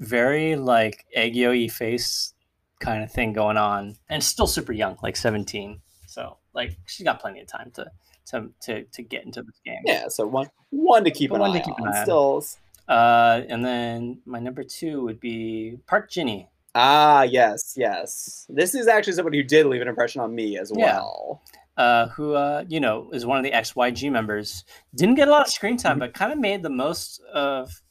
very 0.01 0.57
like 0.57 1.07
aegyo 1.17 1.71
face 1.71 2.35
kind 2.81 3.03
of 3.03 3.13
thing 3.13 3.33
going 3.33 3.57
on, 3.57 3.97
and 4.09 4.23
still 4.23 4.49
super 4.49 4.73
young, 4.73 4.97
like 5.01 5.17
seventeen. 5.17 5.81
So 6.09 6.39
like 6.55 6.77
she's 6.87 7.05
got 7.05 7.21
plenty 7.21 7.41
of 7.41 7.47
time 7.47 7.71
to 7.75 7.87
to 8.31 8.49
to, 8.63 8.85
to 8.85 9.03
get 9.03 9.25
into 9.25 9.43
this 9.43 9.61
game. 9.65 9.81
Yeah, 9.85 10.09
so 10.09 10.27
one 10.27 10.49
one 10.71 11.05
to 11.05 11.11
keep 11.11 11.31
an 11.33 11.41
one 11.41 11.51
eye 11.51 11.59
to 11.59 11.65
keep 11.65 11.81
on. 11.81 11.89
An 11.89 11.95
eye 11.95 12.03
Still. 12.05 12.45
Uh, 12.89 13.43
and 13.49 13.65
then 13.65 14.21
my 14.25 14.39
number 14.39 14.65
two 14.65 15.03
would 15.03 15.21
be 15.21 15.77
Park 15.87 16.11
Jinhee. 16.11 16.49
Ah, 16.75 17.23
yes, 17.23 17.75
yes. 17.77 18.47
This 18.49 18.75
is 18.75 18.87
actually 18.87 19.15
somebody 19.15 19.39
who 19.39 19.45
did 19.45 19.67
leave 19.67 19.83
an 19.83 19.89
impression 19.89 20.21
on 20.21 20.35
me 20.35 20.59
as 20.59 20.73
well. 20.75 21.43
Yeah. 21.77 21.85
Uh, 21.85 22.09
who, 22.09 22.35
uh, 22.35 22.65
you 22.69 22.81
know, 22.81 23.09
is 23.13 23.25
one 23.25 23.39
of 23.39 23.45
the 23.45 23.53
XYG 23.53 24.11
members. 24.11 24.65
Didn't 24.95 25.15
get 25.15 25.29
a 25.29 25.31
lot 25.31 25.47
of 25.47 25.53
screen 25.53 25.77
time, 25.77 25.93
mm-hmm. 25.93 26.01
but 26.01 26.15
kind 26.15 26.33
of 26.33 26.39
made 26.39 26.63
the 26.63 26.71
most 26.71 27.21
of 27.33 27.83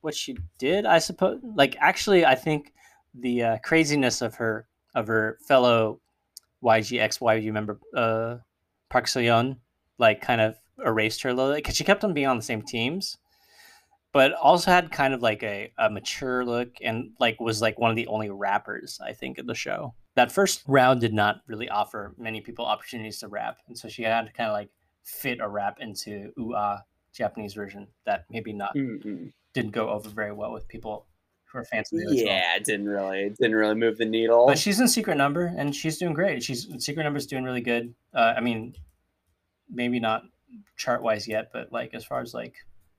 what 0.00 0.14
she 0.14 0.36
did, 0.58 0.84
I 0.84 0.98
suppose. 0.98 1.40
Like, 1.42 1.76
actually, 1.80 2.26
I 2.26 2.34
think 2.34 2.72
the 3.14 3.42
uh, 3.42 3.58
craziness 3.58 4.20
of 4.20 4.34
her 4.36 4.66
of 4.94 5.06
her 5.06 5.38
fellow 5.46 6.00
YG 6.62 7.00
XYG 7.00 7.52
member, 7.52 7.80
uh, 7.96 8.36
Park 8.90 9.06
Soyeon, 9.06 9.56
like, 9.98 10.20
kind 10.20 10.40
of 10.40 10.56
erased 10.84 11.22
her 11.22 11.30
a 11.30 11.34
little 11.34 11.52
bit 11.52 11.58
because 11.58 11.76
she 11.76 11.84
kept 11.84 12.04
on 12.04 12.14
being 12.14 12.26
on 12.26 12.36
the 12.36 12.42
same 12.42 12.62
teams 12.62 13.16
but 14.14 14.32
also 14.34 14.70
had 14.70 14.92
kind 14.92 15.12
of 15.12 15.22
like 15.22 15.42
a, 15.42 15.72
a 15.76 15.90
mature 15.90 16.44
look 16.44 16.68
and 16.80 17.10
like 17.18 17.40
was 17.40 17.60
like 17.60 17.80
one 17.80 17.90
of 17.90 17.96
the 17.96 18.06
only 18.06 18.30
rappers 18.30 19.00
I 19.04 19.12
think 19.12 19.38
in 19.38 19.46
the 19.46 19.56
show. 19.56 19.92
That 20.14 20.30
first 20.30 20.62
round 20.68 21.00
did 21.00 21.12
not 21.12 21.40
really 21.48 21.68
offer 21.68 22.14
many 22.16 22.40
people 22.40 22.64
opportunities 22.64 23.18
to 23.18 23.28
rap, 23.28 23.58
and 23.66 23.76
so 23.76 23.88
she 23.88 24.04
had 24.04 24.26
to 24.26 24.32
kind 24.32 24.48
of 24.48 24.54
like 24.54 24.70
fit 25.02 25.40
a 25.40 25.48
rap 25.48 25.78
into 25.80 26.30
UA 26.38 26.84
Japanese 27.12 27.54
version 27.54 27.88
that 28.06 28.24
maybe 28.30 28.52
not 28.52 28.76
mm-hmm. 28.76 29.26
didn't 29.52 29.72
go 29.72 29.90
over 29.90 30.08
very 30.08 30.32
well 30.32 30.52
with 30.52 30.68
people 30.68 31.06
who 31.46 31.58
are 31.58 31.64
fans 31.64 31.92
of 31.92 31.98
the 31.98 32.06
original. 32.06 32.26
Yeah, 32.26 32.54
it 32.54 32.64
didn't 32.64 32.86
really 32.86 33.30
didn't 33.30 33.56
really 33.56 33.74
move 33.74 33.98
the 33.98 34.04
needle. 34.04 34.46
But 34.46 34.60
she's 34.60 34.78
in 34.78 34.86
Secret 34.86 35.16
Number 35.16 35.52
and 35.58 35.74
she's 35.74 35.98
doing 35.98 36.14
great. 36.14 36.44
She's 36.44 36.68
Secret 36.78 37.02
Number's 37.02 37.26
doing 37.26 37.42
really 37.42 37.60
good. 37.60 37.92
Uh, 38.14 38.34
I 38.36 38.40
mean, 38.40 38.76
maybe 39.74 40.00
not 40.00 40.22
chart 40.76 41.02
wise 41.02 41.26
yet, 41.28 41.50
but 41.52 41.72
like 41.72 41.94
as 41.94 42.04
far 42.04 42.20
as 42.20 42.34
like 42.34 42.54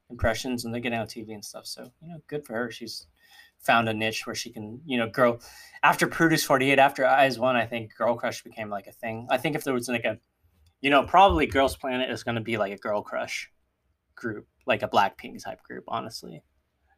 impressions 0.09 0.65
and 0.65 0.73
they're 0.73 0.81
getting 0.81 0.99
on 0.99 1.07
TV 1.07 1.33
and 1.33 1.43
stuff. 1.43 1.65
So, 1.65 1.91
you 2.01 2.09
know, 2.09 2.21
good 2.27 2.45
for 2.45 2.53
her. 2.53 2.71
She's 2.71 3.07
found 3.59 3.89
a 3.89 3.93
niche 3.93 4.25
where 4.27 4.35
she 4.35 4.51
can, 4.51 4.81
you 4.85 4.97
know, 4.97 5.09
grow. 5.09 5.39
After 5.83 6.07
Produce 6.07 6.43
48, 6.43 6.79
after 6.79 7.05
IZ*ONE, 7.05 7.55
I 7.55 7.65
think 7.65 7.95
Girl 7.95 8.15
Crush 8.15 8.43
became 8.43 8.69
like 8.69 8.87
a 8.87 8.91
thing. 8.91 9.27
I 9.29 9.37
think 9.37 9.55
if 9.55 9.63
there 9.63 9.73
was 9.73 9.87
like 9.87 10.05
a, 10.05 10.19
you 10.81 10.89
know, 10.89 11.03
probably 11.03 11.47
Girls 11.47 11.75
Planet 11.75 12.09
is 12.09 12.23
going 12.23 12.35
to 12.35 12.41
be 12.41 12.57
like 12.57 12.73
a 12.73 12.77
Girl 12.77 13.01
Crush 13.01 13.51
group, 14.15 14.47
like 14.65 14.83
a 14.83 14.87
Blackpink 14.87 15.43
type 15.43 15.63
group, 15.63 15.85
honestly. 15.87 16.43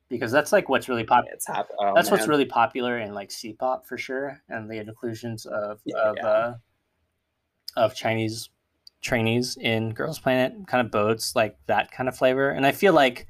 Because 0.10 0.32
that's 0.32 0.54
like 0.54 0.70
what's 0.70 0.88
really 0.88 1.04
popular. 1.04 1.38
Hap- 1.48 1.68
oh, 1.80 1.94
that's 1.94 2.10
man. 2.10 2.18
what's 2.18 2.30
really 2.30 2.46
popular 2.46 2.98
in 3.00 3.14
like 3.14 3.30
C-pop 3.30 3.86
for 3.86 3.98
sure, 3.98 4.42
and 4.48 4.70
the 4.70 4.78
inclusions 4.78 5.46
of 5.46 5.82
yeah, 5.84 5.98
of 5.98 6.16
yeah. 6.18 6.26
Uh, 6.26 6.54
of 7.76 7.94
Chinese 7.94 8.50
trainees 9.02 9.58
in 9.60 9.94
Girls 9.94 10.20
Planet 10.20 10.68
kind 10.68 10.86
of 10.86 10.92
bodes 10.92 11.36
like 11.36 11.58
that 11.68 11.92
kind 11.92 12.10
of 12.10 12.18
flavor. 12.18 12.50
And 12.50 12.66
I 12.66 12.72
feel 12.72 12.94
like 12.94 13.28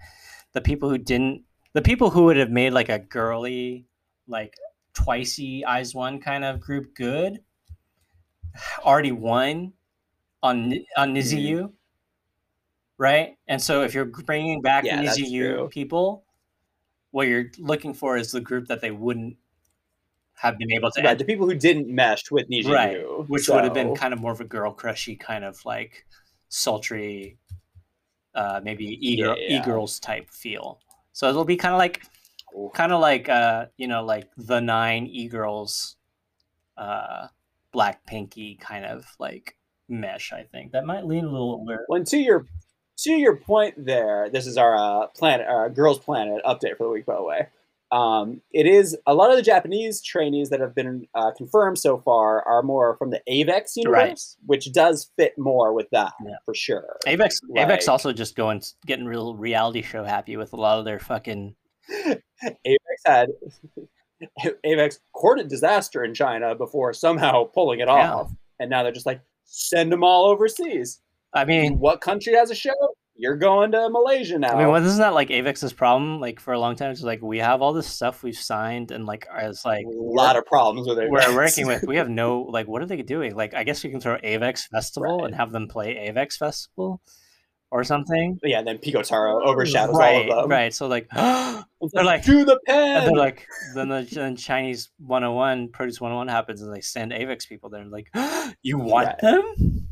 the 0.54 0.62
people 0.62 0.90
who 0.90 0.98
didn't, 0.98 1.44
the 1.74 1.82
people 1.82 2.10
who 2.10 2.24
would 2.26 2.38
have 2.38 2.50
made 2.50 2.74
like 2.74 2.90
a 2.90 3.00
girly, 3.00 3.86
like 4.28 4.54
twicey 4.94 5.64
IZ*ONE 5.68 6.20
kind 6.20 6.44
of 6.44 6.60
group 6.60 6.96
good, 6.96 7.40
already 8.84 9.12
won 9.12 9.74
on 10.42 10.74
on 10.96 11.14
NiziU, 11.14 11.58
mm-hmm. 11.58 11.68
right? 12.98 13.38
And 13.48 13.62
so 13.62 13.84
if 13.84 13.94
you're 13.94 14.06
bringing 14.06 14.62
back 14.62 14.84
yeah, 14.84 15.02
NiziU 15.02 15.70
people, 15.70 16.24
what 17.12 17.28
you're 17.28 17.52
looking 17.58 17.94
for 17.94 18.18
is 18.18 18.32
the 18.32 18.42
group 18.42 18.68
that 18.68 18.82
they 18.82 18.92
wouldn't 18.92 19.38
have 20.38 20.58
been 20.60 20.72
able 20.72 20.92
to 20.92 21.02
right, 21.02 21.18
the 21.18 21.26
people 21.26 21.48
who 21.48 21.56
didn't 21.56 21.88
mesh 21.88 22.30
with 22.30 22.48
NiziU, 22.48 22.72
right, 22.72 23.30
which 23.30 23.46
so. 23.46 23.56
would 23.56 23.64
have 23.64 23.74
been 23.74 23.96
kind 23.96 24.14
of 24.14 24.22
more 24.22 24.32
of 24.32 24.40
a 24.40 24.46
girl 24.46 24.72
crushy 24.72 25.16
kind 25.16 25.44
of 25.44 25.60
like 25.66 26.06
sultry, 26.50 27.38
uh, 28.36 28.62
maybe 28.64 28.86
e 29.02 29.18
yeah, 29.18 29.34
yeah. 29.38 29.66
girls 29.66 30.00
type 30.00 30.30
feel. 30.30 30.80
So 31.12 31.28
it'll 31.28 31.44
be 31.44 31.58
kind 31.58 31.74
of 31.74 31.80
like, 31.80 32.04
kind 32.76 32.92
of 32.92 33.02
like 33.02 33.28
uh, 33.30 33.66
you 33.78 33.88
know, 33.88 34.04
like 34.04 34.30
the 34.38 34.60
nine 34.60 35.08
e 35.08 35.28
girls, 35.28 35.96
uh, 36.78 37.28
black 37.72 38.06
pinky 38.06 38.56
kind 38.56 38.86
of 38.86 39.06
like 39.20 39.56
mesh. 39.90 40.32
I 40.34 40.44
think 40.44 40.72
that 40.74 40.86
might 40.86 41.06
lean 41.06 41.26
a 41.26 41.32
little 41.32 41.66
weird. 41.66 41.86
When 41.88 42.04
to 42.06 42.18
your 42.18 42.46
to 42.98 43.12
your 43.12 43.38
point 43.38 43.74
there, 43.86 44.30
this 44.30 44.46
is 44.46 44.56
our 44.58 44.76
uh, 44.78 45.08
planet, 45.08 45.48
uh, 45.48 45.70
girls 45.70 45.98
planet 45.98 46.44
update 46.46 46.78
for 46.78 46.84
the 46.84 46.90
week, 46.90 47.08
by 47.08 47.16
the 47.16 47.24
way. 47.24 47.48
Um, 47.92 48.42
it 48.52 48.66
is 48.66 48.98
a 49.06 49.14
lot 49.14 49.30
of 49.30 49.38
the 49.38 49.42
Japanese 49.42 50.02
trainees 50.02 50.50
that 50.50 50.60
have 50.60 50.76
been 50.76 51.08
uh, 51.16 51.32
confirmed 51.32 51.80
so 51.80 51.98
far 51.98 52.46
are 52.46 52.62
more 52.62 52.98
from 52.98 53.12
the 53.12 53.22
Avex 53.30 53.78
universe, 53.78 54.38
right. 54.40 54.46
which 54.46 54.72
does 54.74 55.10
fit 55.16 55.34
more 55.38 55.74
with 55.74 55.90
that 55.92 56.14
yeah. 56.26 56.36
for 56.44 56.54
sure. 56.54 56.98
Avex, 57.06 57.40
like, 57.50 57.68
Avex 57.68 57.88
also 57.88 58.12
just 58.12 58.36
going 58.36 58.62
getting 58.86 59.06
real 59.06 59.36
reality 59.36 59.82
show 59.82 60.04
happy 60.04 60.36
with 60.36 60.54
a 60.54 60.58
lot 60.58 60.80
of 60.80 60.86
their 60.86 61.00
fucking. 61.00 61.56
Avex 62.44 63.00
had 63.06 63.30
Avex 64.66 65.00
courted 65.14 65.48
disaster 65.48 66.04
in 66.04 66.14
China 66.14 66.56
before 66.56 66.94
somehow 66.94 67.46
pulling 67.46 67.80
it 67.80 67.88
yeah. 67.88 68.14
off, 68.14 68.32
and 68.60 68.70
now 68.70 68.84
they're 68.84 68.92
just 68.92 69.06
like 69.06 69.22
send 69.46 69.92
them 69.92 70.04
all 70.04 70.26
overseas. 70.26 71.00
I 71.34 71.46
mean, 71.46 71.80
what 71.80 72.02
country 72.02 72.34
has 72.34 72.52
a 72.52 72.56
show? 72.56 72.74
You're 73.18 73.36
going 73.36 73.72
to 73.72 73.90
Malaysia 73.90 74.38
now. 74.38 74.56
I 74.56 74.60
mean, 74.60 74.68
wasn't 74.70 75.00
that 75.00 75.14
like 75.14 75.30
Avex's 75.30 75.74
problem? 75.74 76.20
Like 76.20 76.40
for 76.40 76.54
a 76.54 76.60
long 76.60 76.76
time, 76.76 76.92
it's 76.92 77.02
like 77.02 77.22
we 77.22 77.40
have 77.40 77.62
all 77.62 77.74
this 77.74 77.88
stuff 77.88 78.22
we've 78.24 78.38
signed, 78.38 78.92
and 78.92 79.06
like 79.06 79.28
it's 79.38 79.66
like 79.66 79.86
a 79.86 79.90
lot 79.90 80.38
of 80.38 80.46
problems 80.46 80.88
with 80.88 81.00
it. 81.00 81.10
We're 81.10 81.36
working 81.36 81.68
with. 81.68 81.84
We 81.88 81.98
have 81.98 82.10
no 82.10 82.42
like. 82.42 82.68
What 82.68 82.82
are 82.82 82.86
they 82.86 83.02
doing? 83.02 83.36
Like, 83.36 83.54
I 83.54 83.64
guess 83.64 83.84
we 83.84 83.90
can 83.90 84.00
throw 84.00 84.18
Avex 84.18 84.68
Festival 84.68 85.20
right. 85.20 85.26
and 85.26 85.36
have 85.36 85.52
them 85.52 85.68
play 85.68 85.96
Avex 85.96 86.38
Festival 86.38 87.02
or 87.72 87.84
something. 87.84 88.40
Yeah, 88.44 88.60
and 88.60 88.68
then 88.68 88.78
Pikotaro 88.78 89.46
overshadows 89.46 89.98
right, 89.98 90.30
all 90.30 90.40
of 90.40 90.44
them. 90.44 90.52
Right. 90.52 90.74
So 90.74 90.88
like, 90.88 91.10
they're 91.12 92.04
like 92.04 92.24
to 92.26 92.46
the 92.46 92.60
pen. 92.66 93.06
they're 93.06 93.16
like, 93.16 93.48
then 93.76 93.90
the 93.90 94.08
then 94.12 94.36
Chinese 94.36 94.90
101 95.00 95.70
Produce 95.70 96.00
101 96.00 96.28
happens, 96.28 96.62
and 96.62 96.74
they 96.74 96.82
send 96.82 97.12
Avex 97.12 97.48
people 97.48 97.70
there, 97.70 97.82
and 97.82 97.92
like, 97.92 98.10
you 98.62 98.78
want 98.78 99.08
right. 99.08 99.20
them? 99.20 99.88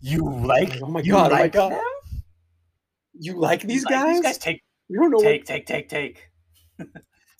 You 0.00 0.18
like? 0.44 0.82
Oh 0.82 0.86
my 0.86 1.02
god! 1.02 1.32
oh 1.32 1.34
my 1.34 1.48
god! 1.48 1.72
Them? 1.72 1.80
You 3.18 3.38
like 3.38 3.62
these 3.62 3.84
like, 3.84 3.94
guys? 3.94 4.14
These 4.16 4.22
guys 4.22 4.38
take. 4.38 4.62
You 4.88 5.00
don't 5.00 5.10
know. 5.10 5.18
Take, 5.18 5.42
what... 5.42 5.46
take, 5.46 5.66
take, 5.66 5.88
take. 5.88 6.30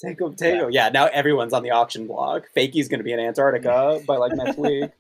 take 0.04 0.18
them, 0.18 0.34
take 0.34 0.60
them. 0.60 0.70
Yeah. 0.70 0.88
Now 0.88 1.06
everyone's 1.06 1.52
on 1.52 1.62
the 1.62 1.70
auction 1.70 2.06
block. 2.06 2.44
Fakey's 2.56 2.88
going 2.88 3.00
to 3.00 3.04
be 3.04 3.12
in 3.12 3.20
Antarctica 3.20 4.00
by 4.06 4.16
like 4.16 4.32
next 4.34 4.58
week. 4.58 4.90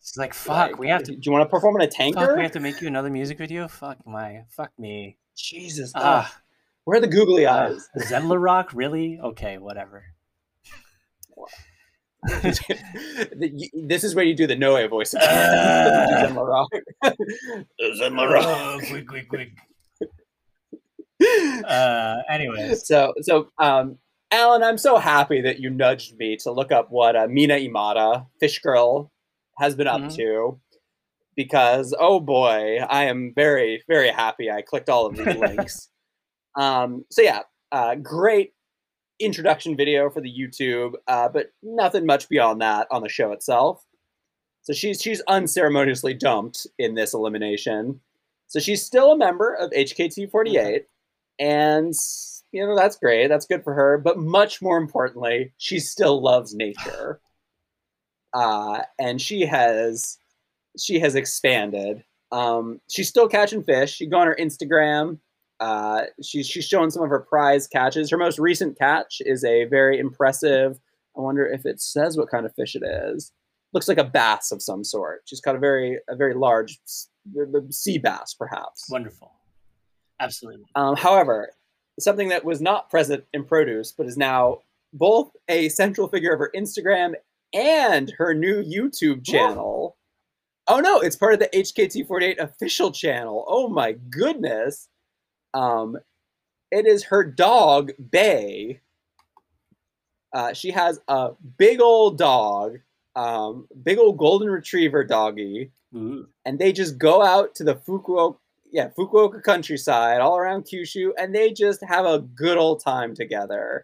It's 0.00 0.16
like 0.16 0.34
fuck. 0.34 0.72
Like, 0.72 0.78
we 0.78 0.88
have 0.88 1.02
to. 1.04 1.12
Do 1.12 1.20
you 1.22 1.32
want 1.32 1.42
to 1.42 1.50
perform 1.50 1.76
in 1.76 1.82
a 1.82 1.90
tanker? 1.90 2.20
Fuck, 2.20 2.36
we 2.36 2.42
have 2.42 2.52
to 2.52 2.60
make 2.60 2.80
you 2.80 2.88
another 2.88 3.10
music 3.10 3.38
video. 3.38 3.68
Fuck 3.68 4.06
my. 4.06 4.44
Fuck 4.50 4.72
me. 4.78 5.18
Jesus. 5.36 5.92
Ah. 5.94 6.26
Uh, 6.26 6.38
where 6.88 6.96
are 6.96 7.00
the 7.02 7.06
googly 7.06 7.46
eyes? 7.46 7.86
Uh, 7.94 8.00
Zenla 8.00 8.42
Rock, 8.42 8.70
really? 8.72 9.20
Okay, 9.22 9.58
whatever. 9.58 10.04
this 12.42 14.04
is 14.04 14.14
where 14.14 14.24
you 14.24 14.34
do 14.34 14.46
the 14.46 14.56
Noe 14.56 14.88
voice. 14.88 15.14
Uh, 15.20 16.28
Zenla 16.30 16.48
Rock. 16.48 16.70
Rock. 17.02 18.44
Oh, 18.46 18.80
quick, 18.88 19.06
quick, 19.06 19.28
quick. 19.28 19.50
Uh, 21.20 22.22
anyways, 22.30 22.86
so 22.86 23.12
so 23.20 23.50
um, 23.58 23.98
Alan, 24.30 24.62
I'm 24.62 24.78
so 24.78 24.96
happy 24.98 25.40
that 25.42 25.60
you 25.60 25.70
nudged 25.70 26.16
me 26.16 26.36
to 26.38 26.52
look 26.52 26.72
up 26.72 26.90
what 26.90 27.16
uh, 27.16 27.26
Mina 27.28 27.56
Imada, 27.56 28.26
Fish 28.40 28.60
Girl, 28.60 29.12
has 29.58 29.74
been 29.74 29.86
up 29.86 30.00
mm-hmm. 30.00 30.16
to. 30.16 30.60
Because 31.36 31.94
oh 31.98 32.20
boy, 32.20 32.78
I 32.88 33.04
am 33.04 33.32
very 33.34 33.82
very 33.86 34.10
happy. 34.10 34.50
I 34.50 34.62
clicked 34.62 34.88
all 34.88 35.06
of 35.06 35.16
these 35.16 35.26
links. 35.36 35.88
Um, 36.56 37.04
so 37.10 37.22
yeah, 37.22 37.42
uh, 37.70 37.94
great 37.96 38.54
introduction 39.20 39.76
video 39.76 40.10
for 40.10 40.20
the 40.20 40.32
YouTube, 40.32 40.94
uh, 41.06 41.28
but 41.28 41.52
nothing 41.62 42.06
much 42.06 42.28
beyond 42.28 42.60
that 42.60 42.86
on 42.90 43.02
the 43.02 43.08
show 43.08 43.32
itself. 43.32 43.84
So 44.62 44.72
she's 44.72 45.00
she's 45.00 45.22
unceremoniously 45.28 46.14
dumped 46.14 46.66
in 46.78 46.94
this 46.94 47.14
elimination. 47.14 48.00
So 48.48 48.60
she's 48.60 48.84
still 48.84 49.12
a 49.12 49.16
member 49.16 49.54
of 49.54 49.70
HKT48, 49.70 50.84
and 51.38 51.94
you 52.52 52.66
know 52.66 52.76
that's 52.76 52.96
great. 52.96 53.28
That's 53.28 53.46
good 53.46 53.64
for 53.64 53.74
her. 53.74 53.98
But 53.98 54.18
much 54.18 54.62
more 54.62 54.78
importantly, 54.78 55.52
she 55.58 55.78
still 55.78 56.22
loves 56.22 56.54
nature, 56.54 57.20
uh, 58.34 58.82
and 58.98 59.20
she 59.20 59.42
has 59.42 60.18
she 60.78 61.00
has 61.00 61.14
expanded. 61.14 62.04
Um, 62.30 62.80
she's 62.90 63.08
still 63.08 63.28
catching 63.28 63.64
fish. 63.64 64.00
You 64.00 64.08
go 64.08 64.18
on 64.18 64.26
her 64.26 64.36
Instagram. 64.38 65.18
Uh, 65.60 66.04
she's 66.22 66.46
she's 66.46 66.66
showing 66.66 66.90
some 66.90 67.02
of 67.02 67.10
her 67.10 67.20
prize 67.20 67.66
catches. 67.66 68.10
Her 68.10 68.18
most 68.18 68.38
recent 68.38 68.78
catch 68.78 69.20
is 69.20 69.44
a 69.44 69.64
very 69.64 69.98
impressive. 69.98 70.78
I 71.16 71.20
wonder 71.20 71.46
if 71.46 71.66
it 71.66 71.80
says 71.80 72.16
what 72.16 72.30
kind 72.30 72.46
of 72.46 72.54
fish 72.54 72.76
it 72.76 72.84
is 72.84 73.32
looks 73.72 73.88
like 73.88 73.98
a 73.98 74.04
bass 74.04 74.50
of 74.52 74.62
some 74.62 74.84
sort. 74.84 75.22
She's 75.26 75.40
got 75.40 75.56
a 75.56 75.58
very 75.58 75.98
a 76.08 76.16
very 76.16 76.34
large 76.34 76.78
sea 77.70 77.98
bass, 77.98 78.34
perhaps. 78.34 78.86
Wonderful, 78.90 79.32
absolutely. 80.20 80.64
Um, 80.74 80.96
however, 80.96 81.50
something 81.98 82.28
that 82.28 82.44
was 82.44 82.60
not 82.60 82.90
present 82.90 83.24
in 83.32 83.44
produce, 83.44 83.92
but 83.92 84.06
is 84.06 84.16
now 84.16 84.58
both 84.92 85.30
a 85.48 85.68
central 85.68 86.08
figure 86.08 86.32
of 86.32 86.38
her 86.38 86.50
Instagram 86.54 87.14
and 87.52 88.10
her 88.18 88.34
new 88.34 88.62
YouTube 88.62 89.24
channel. 89.24 89.94
Ooh. 89.94 90.74
Oh 90.74 90.80
no, 90.80 91.00
it's 91.00 91.16
part 91.16 91.32
of 91.32 91.40
the 91.40 91.48
HKT48 91.48 92.38
official 92.38 92.92
channel. 92.92 93.44
Oh 93.48 93.68
my 93.68 93.92
goodness. 94.10 94.88
Um, 95.54 95.98
it 96.70 96.86
is 96.86 97.04
her 97.04 97.24
dog, 97.24 97.92
Bay. 98.10 98.80
Uh, 100.34 100.52
she 100.52 100.70
has 100.72 101.00
a 101.08 101.30
big 101.56 101.80
old 101.80 102.18
dog 102.18 102.80
um, 103.18 103.66
big 103.82 103.98
old 103.98 104.16
golden 104.16 104.48
retriever 104.48 105.02
doggy, 105.02 105.72
mm-hmm. 105.92 106.22
and 106.44 106.58
they 106.58 106.72
just 106.72 106.98
go 106.98 107.20
out 107.20 107.56
to 107.56 107.64
the 107.64 107.74
Fukuoka, 107.74 108.36
yeah, 108.78 108.90
Fukuoka 108.96 109.42
countryside, 109.42 110.20
all 110.20 110.38
around 110.38 110.64
Kyushu, 110.64 111.10
and 111.18 111.34
they 111.34 111.52
just 111.52 111.82
have 111.86 112.06
a 112.06 112.20
good 112.20 112.56
old 112.56 112.82
time 112.82 113.14
together. 113.14 113.82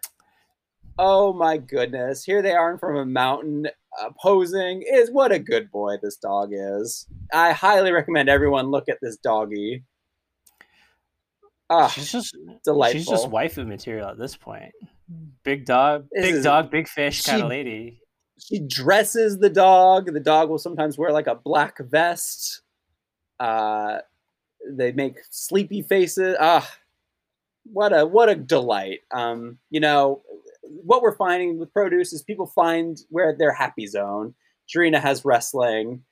Oh 0.97 1.33
my 1.33 1.57
goodness! 1.57 2.23
Here 2.23 2.41
they 2.41 2.53
are 2.53 2.77
from 2.77 2.95
a 2.95 3.05
mountain, 3.05 3.67
uh, 3.99 4.09
posing. 4.21 4.83
Is 4.87 5.11
what 5.11 5.33
a 5.33 5.39
good 5.39 5.69
boy 5.69 5.95
this 6.01 6.15
dog 6.15 6.51
is. 6.53 7.07
I 7.33 7.51
highly 7.51 7.91
recommend 7.91 8.29
everyone 8.29 8.71
look 8.71 8.87
at 8.87 8.99
this 9.01 9.17
doggy. 9.17 9.83
Ah, 11.69 11.87
she's 11.87 12.11
just 12.11 12.37
delightful. 12.63 12.99
She's 12.99 13.09
just 13.09 13.29
waifu 13.29 13.67
material 13.67 14.07
at 14.09 14.17
this 14.17 14.37
point. 14.37 14.71
Big 15.43 15.65
dog, 15.65 16.07
this 16.11 16.31
big 16.31 16.43
dog, 16.43 16.71
big 16.71 16.87
fish 16.87 17.25
kind 17.25 17.41
of 17.41 17.49
lady 17.49 17.99
she 18.37 18.59
dresses 18.59 19.39
the 19.39 19.49
dog. 19.49 20.13
The 20.13 20.19
dog 20.19 20.49
will 20.49 20.57
sometimes 20.57 20.97
wear 20.97 21.11
like 21.11 21.27
a 21.27 21.35
black 21.35 21.79
vest. 21.79 22.61
Uh, 23.39 23.99
they 24.69 24.91
make 24.91 25.17
sleepy 25.29 25.81
faces. 25.81 26.35
Ah, 26.39 26.69
what 27.63 27.97
a 27.97 28.05
what 28.05 28.29
a 28.29 28.35
delight. 28.35 29.01
Um, 29.11 29.57
you 29.69 29.79
know, 29.79 30.21
what 30.61 31.01
we're 31.01 31.15
finding 31.15 31.57
with 31.57 31.73
produce 31.73 32.13
is 32.13 32.23
people 32.23 32.47
find 32.47 32.97
where 33.09 33.35
their 33.35 33.53
happy 33.53 33.87
zone. 33.87 34.33
Jurina 34.73 34.99
has 34.99 35.25
wrestling. 35.25 36.03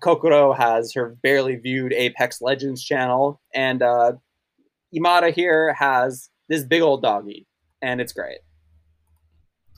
Kokoro 0.00 0.54
has 0.54 0.94
her 0.94 1.16
barely 1.22 1.56
viewed 1.56 1.92
Apex 1.92 2.40
Legends 2.40 2.82
channel, 2.82 3.40
and 3.54 3.82
uh, 3.82 4.12
Imada 4.94 5.32
here 5.32 5.74
has 5.74 6.30
this 6.48 6.64
big 6.64 6.80
old 6.80 7.02
doggy, 7.02 7.46
and 7.82 8.00
it's 8.00 8.14
great. 8.14 8.38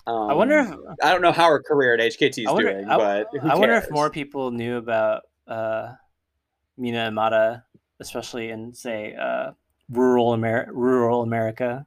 Um, 0.07 0.31
I 0.31 0.35
wonder 0.35 0.59
if 0.61 0.71
I 1.03 1.11
don't 1.11 1.23
know 1.23 1.33
how 1.33 1.49
her 1.49 1.63
career 1.63 1.95
at 1.95 2.01
HKT 2.01 2.39
is 2.41 2.47
wonder, 2.47 2.73
doing, 2.73 2.89
I, 2.89 2.97
but 2.97 3.29
I 3.43 3.57
wonder 3.57 3.75
if 3.75 3.91
more 3.91 4.11
people 4.11 4.51
knew 4.51 4.77
about 4.77 5.23
uh, 5.49 5.93
Mina 6.77 7.11
Imada, 7.11 7.64
especially 8.01 8.51
in 8.51 8.73
say 8.75 9.15
uh, 9.15 9.53
rural 9.91 10.33
America, 10.33 10.73
rural 10.73 11.23
America, 11.23 11.87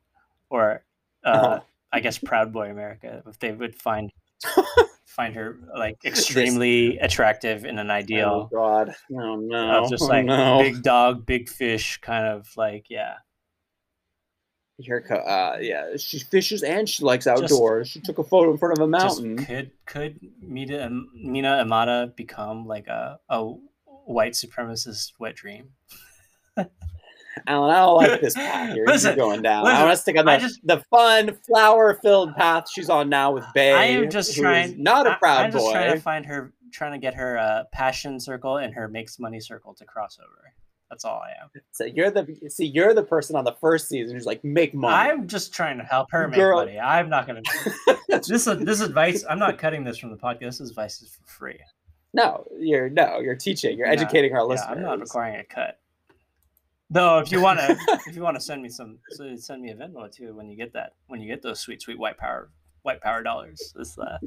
or 0.49 0.83
uh, 1.25 1.29
uh-huh. 1.29 1.59
I 1.91 1.99
guess 1.99 2.17
Proud 2.17 2.51
Boy 2.51 2.69
America, 2.69 3.23
if 3.25 3.39
they 3.39 3.51
would 3.51 3.75
find 3.75 4.11
find 5.05 5.33
her 5.35 5.57
like 5.75 5.97
extremely 6.05 6.97
attractive 6.99 7.65
in 7.65 7.79
an 7.79 7.91
ideal. 7.91 8.49
Oh 8.51 8.55
God! 8.55 8.95
Oh 9.11 9.35
no! 9.35 9.83
Of 9.83 9.89
just 9.89 10.03
like 10.03 10.23
oh, 10.23 10.57
no. 10.57 10.59
big 10.59 10.83
dog, 10.83 11.25
big 11.25 11.49
fish, 11.49 11.97
kind 12.01 12.25
of 12.25 12.49
like 12.55 12.85
yeah 12.89 13.15
haircut. 14.85 15.19
Uh, 15.27 15.57
yeah, 15.59 15.95
she 15.97 16.19
fishes 16.19 16.63
and 16.63 16.87
she 16.87 17.03
likes 17.03 17.27
outdoors. 17.27 17.87
Just, 17.87 17.93
she 17.93 17.99
took 18.01 18.19
a 18.19 18.23
photo 18.23 18.51
in 18.51 18.57
front 18.57 18.77
of 18.77 18.83
a 18.83 18.87
mountain. 18.87 19.37
could 19.37 19.71
could 19.85 20.19
Mina 20.41 20.89
Mina 21.13 21.63
Imada 21.65 22.15
become 22.15 22.67
like 22.67 22.87
a 22.87 23.19
a 23.29 23.53
white 24.07 24.33
supremacist 24.33 25.13
wet 25.19 25.35
dream? 25.35 25.69
Alan, 27.45 27.69
I 27.69 27.79
don't 27.79 27.97
like 27.97 28.21
this 28.21 28.33
path 28.35 28.73
here. 28.73 28.85
Listen, 28.87 29.15
You're 29.15 29.27
going 29.27 29.41
down. 29.41 29.63
Listen, 29.63 29.77
I 29.77 29.83
want 29.83 29.95
to 29.95 30.01
stick 30.01 30.17
on 30.17 30.25
the, 30.25 30.37
just, 30.37 30.59
the 30.65 30.83
fun, 30.89 31.37
flower-filled 31.45 32.35
path 32.35 32.65
she's 32.73 32.89
on 32.89 33.09
now 33.09 33.31
with 33.31 33.45
Bay. 33.53 33.73
I 33.73 33.85
am 33.85 34.09
just 34.09 34.35
trying. 34.35 34.81
Not 34.81 35.05
a 35.05 35.15
proud 35.17 35.37
I, 35.37 35.43
I'm 35.45 35.51
boy. 35.51 35.57
just 35.59 35.71
trying 35.71 35.93
to 35.93 36.01
find 36.01 36.25
her, 36.25 36.53
trying 36.71 36.93
to 36.93 36.97
get 36.97 37.13
her 37.13 37.37
uh, 37.37 37.63
passion 37.71 38.19
circle 38.19 38.57
and 38.57 38.73
her 38.73 38.87
makes 38.87 39.19
money 39.19 39.39
circle 39.39 39.75
to 39.75 39.85
cross 39.85 40.17
over. 40.19 40.53
That's 40.89 41.03
all 41.03 41.21
I 41.21 41.43
am. 41.43 41.49
So 41.71 41.83
you're 41.83 42.09
the 42.09 42.25
see 42.49 42.65
you're 42.65 42.93
the 42.93 43.03
person 43.03 43.35
on 43.35 43.43
the 43.43 43.55
first 43.59 43.89
season 43.89 44.15
who's 44.15 44.25
like 44.25 44.41
make 44.45 44.73
money. 44.73 45.11
I'm 45.11 45.27
just 45.27 45.53
trying 45.53 45.77
to 45.79 45.83
help 45.83 46.07
her 46.11 46.29
make 46.29 46.37
Girl. 46.37 46.59
money. 46.59 46.79
I'm 46.79 47.09
not 47.09 47.27
gonna. 47.27 47.41
this 48.07 48.45
this 48.45 48.79
advice. 48.79 49.25
I'm 49.29 49.37
not 49.37 49.57
cutting 49.57 49.83
this 49.83 49.97
from 49.97 50.11
the 50.11 50.17
podcast. 50.17 50.59
This 50.59 50.69
advice 50.69 51.01
is 51.01 51.09
for 51.09 51.25
free. 51.25 51.59
No, 52.13 52.45
you're 52.57 52.89
no, 52.89 53.19
you're 53.19 53.35
teaching. 53.35 53.77
You're 53.77 53.87
educating 53.87 54.33
our 54.33 54.39
yeah, 54.39 54.43
listeners. 54.43 54.77
I'm 54.77 54.81
not 54.81 54.99
requiring 54.99 55.39
a 55.39 55.43
cut. 55.43 55.79
Though, 56.89 57.19
if 57.19 57.31
you 57.31 57.41
want 57.41 57.59
to, 57.59 57.77
if 58.07 58.15
you 58.15 58.21
want 58.21 58.35
to 58.35 58.41
send 58.41 58.61
me 58.61 58.69
some, 58.69 58.97
send 59.37 59.61
me 59.61 59.71
a 59.71 59.75
Venmo 59.75 60.11
too 60.11 60.33
when 60.33 60.49
you 60.49 60.55
get 60.55 60.73
that, 60.73 60.93
when 61.07 61.19
you 61.21 61.27
get 61.27 61.41
those 61.41 61.59
sweet, 61.59 61.81
sweet 61.81 61.99
white 61.99 62.17
power, 62.17 62.49
white 62.83 63.01
power 63.01 63.21
dollars. 63.21 63.73
Just 63.77 63.99
uh, 63.99 64.17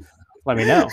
let 0.45 0.57
me 0.57 0.65
know. 0.65 0.87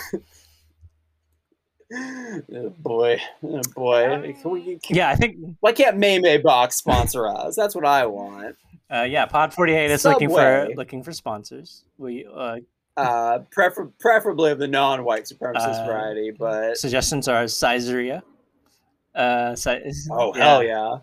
oh 2.53 2.73
boy, 2.79 3.21
oh 3.43 3.61
boy. 3.75 4.33
We, 4.43 4.79
yeah, 4.89 5.09
I 5.09 5.15
think. 5.15 5.37
Why 5.59 5.71
can't 5.71 5.97
May 5.97 6.19
May 6.19 6.37
Box 6.37 6.77
sponsor 6.77 7.27
us? 7.27 7.55
That's 7.55 7.75
what 7.75 7.85
I 7.85 8.07
want. 8.07 8.55
Uh, 8.91 9.03
yeah, 9.03 9.27
Pod 9.27 9.53
Forty 9.53 9.73
Eight 9.73 9.91
is 9.91 10.01
Subway. 10.01 10.13
looking 10.13 10.29
for 10.29 10.69
looking 10.75 11.03
for 11.03 11.11
sponsors. 11.13 11.83
We 11.99 12.27
uh, 12.33 12.57
uh 12.99 13.39
prefer- 13.51 13.91
preferably 13.99 14.51
of 14.51 14.59
the 14.59 14.67
non-white 14.67 15.23
supremacist 15.23 15.81
uh, 15.81 15.85
variety, 15.85 16.31
but 16.31 16.77
suggestions 16.77 17.27
are 17.27 17.45
Saizeriya. 17.45 18.21
Uh, 19.15 19.55
oh 20.11 20.35
yeah. 20.35 20.43
hell 20.43 20.63
yeah! 20.63 20.97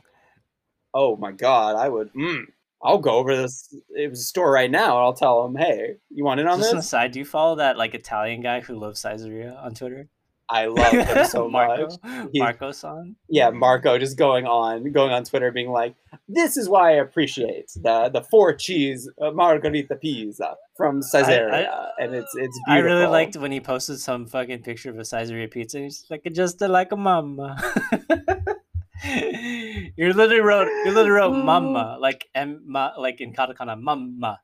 Oh 0.94 1.16
my 1.16 1.32
god, 1.32 1.76
I 1.76 1.88
would. 1.88 2.12
Mm, 2.14 2.44
I'll 2.82 2.98
go 2.98 3.16
over 3.16 3.36
this 3.36 3.74
it 3.90 4.10
was 4.10 4.20
a 4.20 4.24
store 4.24 4.50
right 4.50 4.70
now 4.70 4.96
and 4.96 5.04
I'll 5.04 5.14
tell 5.14 5.42
them, 5.42 5.56
hey, 5.56 5.96
you 6.10 6.24
want 6.24 6.40
in 6.40 6.46
on 6.46 6.58
Just 6.58 6.68
this? 6.68 6.72
On 6.72 6.76
the 6.78 6.82
side, 6.82 7.12
do 7.12 7.18
you 7.18 7.24
follow 7.24 7.56
that 7.56 7.76
like 7.76 7.94
Italian 7.94 8.40
guy 8.42 8.60
who 8.60 8.78
loves 8.78 9.02
Saizeriya 9.02 9.62
on 9.62 9.74
Twitter? 9.74 10.08
I 10.48 10.66
love 10.66 10.92
him 10.92 11.24
so 11.28 11.48
Marco, 11.48 11.88
much. 12.02 12.30
Marco 12.34 12.72
son. 12.72 13.16
Yeah, 13.28 13.50
Marco 13.50 13.98
just 13.98 14.16
going 14.16 14.46
on, 14.46 14.92
going 14.92 15.12
on 15.12 15.24
Twitter, 15.24 15.50
being 15.50 15.70
like, 15.70 15.96
"This 16.28 16.56
is 16.56 16.68
why 16.68 16.90
I 16.90 16.94
appreciate 16.94 17.70
the 17.74 18.10
the 18.12 18.22
four 18.22 18.54
cheese 18.54 19.10
uh, 19.20 19.32
margarita 19.32 19.96
pizza 19.96 20.56
from 20.76 21.00
Saizeriya," 21.02 21.88
and 21.98 22.14
it's 22.14 22.32
it's. 22.36 22.58
Beautiful. 22.66 22.72
I 22.74 22.78
really 22.78 23.06
liked 23.06 23.36
when 23.36 23.50
he 23.50 23.60
posted 23.60 23.98
some 23.98 24.26
fucking 24.26 24.62
picture 24.62 24.90
of 24.90 24.98
a 24.98 25.02
Saizeriya 25.02 25.50
pizza. 25.50 25.80
He's 25.80 26.06
like, 26.10 26.22
"Just 26.32 26.60
like 26.60 26.92
a 26.92 26.96
mama." 26.96 27.56
you 29.04 30.12
literally 30.12 30.40
wrote, 30.40 30.68
you 30.84 30.92
literally 30.92 31.10
wrote 31.10 31.32
"mama" 31.32 31.96
like 32.00 32.28
m, 32.34 32.72
like 32.98 33.20
in 33.20 33.32
katakana, 33.32 33.80
"mama." 33.80 34.40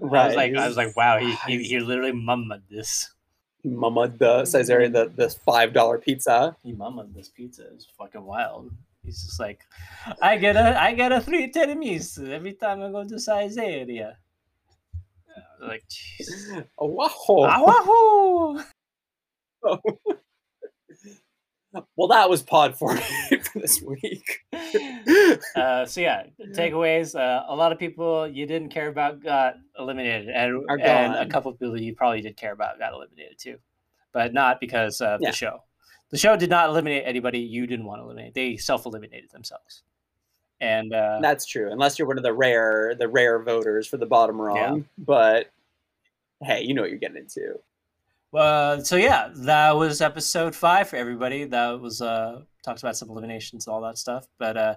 Right. 0.00 0.22
I 0.22 0.26
was 0.26 0.36
like, 0.36 0.54
I 0.54 0.68
was 0.68 0.76
like, 0.76 0.96
wow, 0.96 1.18
he 1.18 1.34
he, 1.46 1.62
he 1.64 1.80
literally 1.80 2.12
mummed 2.12 2.52
this. 2.70 3.10
Mama 3.64 4.00
uh, 4.02 4.06
the 4.06 4.42
Saizeriya 4.42 4.92
the 4.92 5.06
mm-hmm. 5.06 5.16
this 5.16 5.34
five 5.34 5.72
dollar 5.72 5.98
pizza. 5.98 6.56
He 6.62 6.72
mama 6.72 7.06
this 7.14 7.28
pizza 7.28 7.66
is 7.74 7.86
fucking 7.98 8.24
wild. 8.24 8.70
He's 9.04 9.22
just 9.22 9.40
like, 9.40 9.60
I 10.22 10.36
get 10.36 10.56
a 10.56 10.80
I 10.80 10.94
get 10.94 11.12
a 11.12 11.20
three 11.20 11.50
tiramisu 11.50 12.30
every 12.30 12.52
time 12.52 12.82
I 12.82 12.90
go 12.90 13.04
to 13.04 13.14
Saizeriya. 13.14 14.14
Like, 15.60 15.84
jeez. 15.88 16.64
Wahoo! 16.78 17.42
Wahoo! 17.42 18.60
Oh. 19.64 19.80
Well, 21.96 22.08
that 22.08 22.28
was 22.28 22.42
Pod 22.42 22.76
48 22.76 23.46
for 23.46 23.58
this 23.60 23.82
week. 23.82 24.40
uh, 25.56 25.84
so 25.86 26.00
yeah, 26.00 26.24
takeaways. 26.54 27.18
Uh, 27.18 27.44
a 27.48 27.54
lot 27.54 27.72
of 27.72 27.78
people 27.78 28.28
you 28.28 28.46
didn't 28.46 28.70
care 28.70 28.88
about 28.88 29.22
got 29.22 29.56
eliminated, 29.78 30.28
and 30.28 30.64
and 30.82 31.14
a 31.14 31.26
couple 31.26 31.50
of 31.50 31.58
people 31.58 31.80
you 31.80 31.94
probably 31.94 32.20
did 32.20 32.36
care 32.36 32.52
about 32.52 32.78
got 32.78 32.92
eliminated 32.92 33.38
too, 33.38 33.56
but 34.12 34.32
not 34.32 34.60
because 34.60 35.00
of 35.00 35.20
yeah. 35.20 35.30
the 35.30 35.36
show. 35.36 35.62
The 36.10 36.18
show 36.18 36.36
did 36.36 36.50
not 36.50 36.70
eliminate 36.70 37.02
anybody 37.06 37.38
you 37.38 37.66
didn't 37.66 37.84
want 37.84 38.00
to 38.00 38.04
eliminate. 38.04 38.34
They 38.34 38.56
self 38.56 38.86
eliminated 38.86 39.30
themselves, 39.30 39.82
and 40.60 40.92
uh, 40.92 41.18
that's 41.20 41.46
true. 41.46 41.70
Unless 41.70 41.98
you're 41.98 42.08
one 42.08 42.18
of 42.18 42.24
the 42.24 42.32
rare 42.32 42.94
the 42.98 43.08
rare 43.08 43.42
voters 43.42 43.86
for 43.86 43.96
the 43.96 44.06
bottom 44.06 44.40
wrong, 44.40 44.78
yeah. 44.78 44.84
but 44.98 45.50
hey, 46.42 46.62
you 46.62 46.74
know 46.74 46.82
what 46.82 46.90
you're 46.90 46.98
getting 46.98 47.18
into. 47.18 47.58
Uh, 48.34 48.80
so 48.80 48.96
yeah, 48.96 49.30
that 49.34 49.72
was 49.76 50.00
episode 50.00 50.54
five 50.54 50.88
for 50.88 50.96
everybody. 50.96 51.44
That 51.44 51.80
was 51.80 52.00
uh 52.02 52.42
talks 52.64 52.82
about 52.82 52.96
some 52.96 53.08
eliminations, 53.08 53.66
and 53.66 53.72
all 53.74 53.80
that 53.82 53.98
stuff. 53.98 54.26
But 54.38 54.56
uh, 54.56 54.74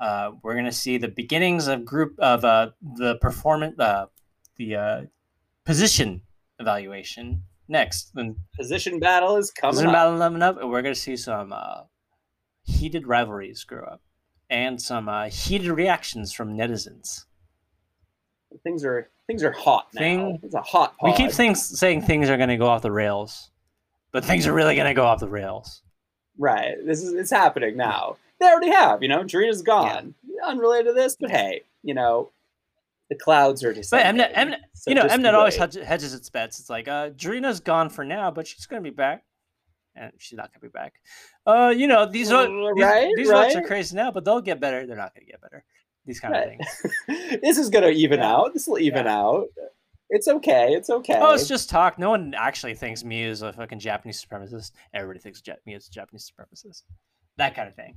uh, 0.00 0.30
we're 0.42 0.54
gonna 0.54 0.72
see 0.72 0.98
the 0.98 1.08
beginnings 1.08 1.66
of 1.66 1.84
group 1.84 2.18
of 2.18 2.44
uh 2.44 2.70
the 2.96 3.16
performance 3.16 3.78
uh 3.78 4.06
the 4.56 4.76
uh 4.76 5.00
position 5.64 6.22
evaluation 6.58 7.42
next. 7.68 8.12
Then 8.14 8.36
position 8.56 8.98
battle 8.98 9.36
is 9.36 9.50
coming. 9.50 9.72
Position 9.72 9.90
up. 9.90 9.94
battle 9.94 10.18
coming 10.18 10.42
up, 10.42 10.60
and 10.60 10.70
we're 10.70 10.82
gonna 10.82 10.94
see 10.94 11.16
some 11.16 11.52
uh 11.52 11.82
heated 12.62 13.06
rivalries 13.06 13.64
grow 13.64 13.84
up 13.84 14.02
and 14.50 14.80
some 14.80 15.08
uh, 15.08 15.28
heated 15.28 15.70
reactions 15.70 16.32
from 16.32 16.56
netizens. 16.56 17.24
Things 18.62 18.84
are 18.84 19.10
things 19.26 19.42
are 19.42 19.52
hot 19.52 19.88
now. 19.94 20.00
Thing, 20.00 20.40
it's 20.42 20.54
a 20.54 20.60
hot. 20.60 20.96
Pod. 20.98 21.10
We 21.10 21.16
keep 21.16 21.32
things 21.32 21.62
saying 21.78 22.02
things 22.02 22.28
are 22.28 22.36
going 22.36 22.48
to 22.48 22.56
go 22.56 22.66
off 22.66 22.82
the 22.82 22.92
rails, 22.92 23.50
but 24.12 24.24
things 24.24 24.46
are 24.46 24.52
really 24.52 24.74
going 24.74 24.86
to 24.86 24.94
go 24.94 25.04
off 25.04 25.20
the 25.20 25.28
rails. 25.28 25.82
Right. 26.38 26.74
This 26.84 27.02
is 27.02 27.12
it's 27.14 27.30
happening 27.30 27.76
now. 27.76 28.16
They 28.40 28.46
already 28.46 28.70
have. 28.70 29.02
You 29.02 29.08
know, 29.08 29.24
Jurina's 29.24 29.62
gone. 29.62 30.14
Yeah. 30.26 30.48
Unrelated 30.48 30.86
to 30.86 30.92
this, 30.92 31.16
but 31.18 31.30
hey, 31.30 31.62
you 31.82 31.94
know, 31.94 32.30
the 33.08 33.14
clouds 33.14 33.64
are 33.64 33.72
descending. 33.72 34.18
But 34.18 34.34
Mnet, 34.34 34.34
Mnet 34.34 34.56
so 34.74 34.90
you 34.90 34.94
know, 34.94 35.04
Mnet 35.04 35.32
always 35.32 35.56
hedges 35.56 36.12
its 36.12 36.28
bets. 36.28 36.60
It's 36.60 36.68
like, 36.68 36.88
uh, 36.88 37.10
Jurina's 37.10 37.60
gone 37.60 37.88
for 37.88 38.04
now, 38.04 38.30
but 38.30 38.46
she's 38.46 38.66
going 38.66 38.82
to 38.82 38.90
be 38.90 38.94
back 38.94 39.24
and 39.96 40.12
she's 40.18 40.36
not 40.36 40.52
gonna 40.52 40.60
be 40.60 40.68
back. 40.68 41.00
Uh, 41.46 41.72
you 41.76 41.86
know 41.86 42.06
these 42.06 42.30
are 42.30 42.48
right, 42.74 43.06
these, 43.16 43.26
these 43.26 43.28
right? 43.30 43.56
are 43.56 43.62
crazy 43.62 43.96
now, 43.96 44.10
but 44.10 44.24
they'll 44.24 44.40
get 44.40 44.60
better. 44.60 44.86
They're 44.86 44.96
not 44.96 45.14
gonna 45.14 45.26
get 45.26 45.40
better. 45.40 45.64
These 46.06 46.20
kind 46.20 46.34
right. 46.34 46.58
of 46.60 46.66
things. 46.68 47.40
this 47.42 47.58
is 47.58 47.68
gonna 47.70 47.88
even 47.88 48.20
yeah. 48.20 48.32
out. 48.32 48.54
This 48.54 48.66
will 48.66 48.78
even 48.78 49.06
yeah. 49.06 49.18
out. 49.18 49.48
It's 50.08 50.28
okay. 50.28 50.72
It's 50.72 50.88
okay. 50.88 51.18
Oh, 51.20 51.34
it's 51.34 51.48
just 51.48 51.68
talk. 51.68 51.98
No 51.98 52.10
one 52.10 52.32
actually 52.36 52.74
thinks 52.74 53.02
me 53.02 53.24
is 53.24 53.42
a 53.42 53.52
fucking 53.52 53.80
Japanese 53.80 54.24
supremacist. 54.24 54.72
Everybody 54.94 55.18
thinks 55.18 55.42
me 55.66 55.74
is 55.74 55.88
a 55.88 55.90
Japanese 55.90 56.30
supremacist. 56.30 56.82
That 57.38 57.56
kind 57.56 57.68
of 57.68 57.74
thing. 57.74 57.96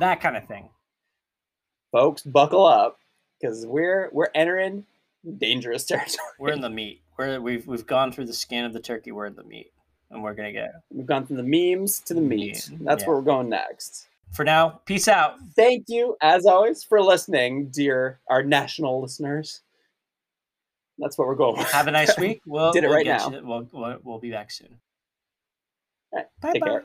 That 0.00 0.20
kind 0.20 0.36
of 0.36 0.46
thing. 0.46 0.70
Folks, 1.92 2.22
buckle 2.22 2.66
up 2.66 2.98
because 3.40 3.64
we're 3.66 4.10
we're 4.12 4.30
entering 4.34 4.84
dangerous 5.38 5.84
territory. 5.86 6.18
We're 6.38 6.52
in 6.52 6.60
the 6.60 6.70
meat. 6.70 7.02
We're 7.16 7.40
we've 7.40 7.66
we've 7.66 7.86
gone 7.86 8.10
through 8.10 8.26
the 8.26 8.32
skin 8.32 8.64
of 8.64 8.72
the 8.72 8.80
turkey. 8.80 9.12
We're 9.12 9.26
in 9.26 9.36
the 9.36 9.44
meat 9.44 9.70
and 10.10 10.22
we're 10.22 10.34
gonna 10.34 10.52
get. 10.52 10.72
We've 10.90 11.06
gone 11.06 11.26
from 11.26 11.36
the 11.36 11.42
memes 11.42 12.00
to 12.00 12.14
the 12.14 12.20
meat. 12.20 12.70
That's 12.80 13.02
yeah. 13.02 13.08
where 13.08 13.16
we're 13.16 13.22
going 13.22 13.48
next. 13.48 14.08
For 14.32 14.44
now, 14.44 14.80
peace 14.84 15.06
out. 15.06 15.36
Thank 15.54 15.84
you, 15.88 16.16
as 16.20 16.44
always, 16.46 16.82
for 16.82 17.00
listening, 17.00 17.70
dear 17.70 18.20
our 18.28 18.42
national 18.42 19.00
listeners. 19.00 19.62
That's 20.98 21.18
what 21.18 21.28
we're 21.28 21.34
going. 21.34 21.58
With. 21.58 21.70
Have 21.70 21.88
a 21.88 21.92
nice 21.92 22.16
week. 22.18 22.40
We'll 22.46 22.72
did 22.72 22.84
it 22.84 22.88
we'll 22.88 22.96
right 22.96 23.06
now. 23.06 23.28
We'll, 23.28 23.68
we'll, 23.72 23.98
we'll 24.02 24.18
be 24.18 24.30
back 24.30 24.50
soon. 24.50 24.80
Right, 26.12 26.26
Bye 26.40 26.52
take 26.52 26.62
bye. 26.62 26.68
care. 26.68 26.84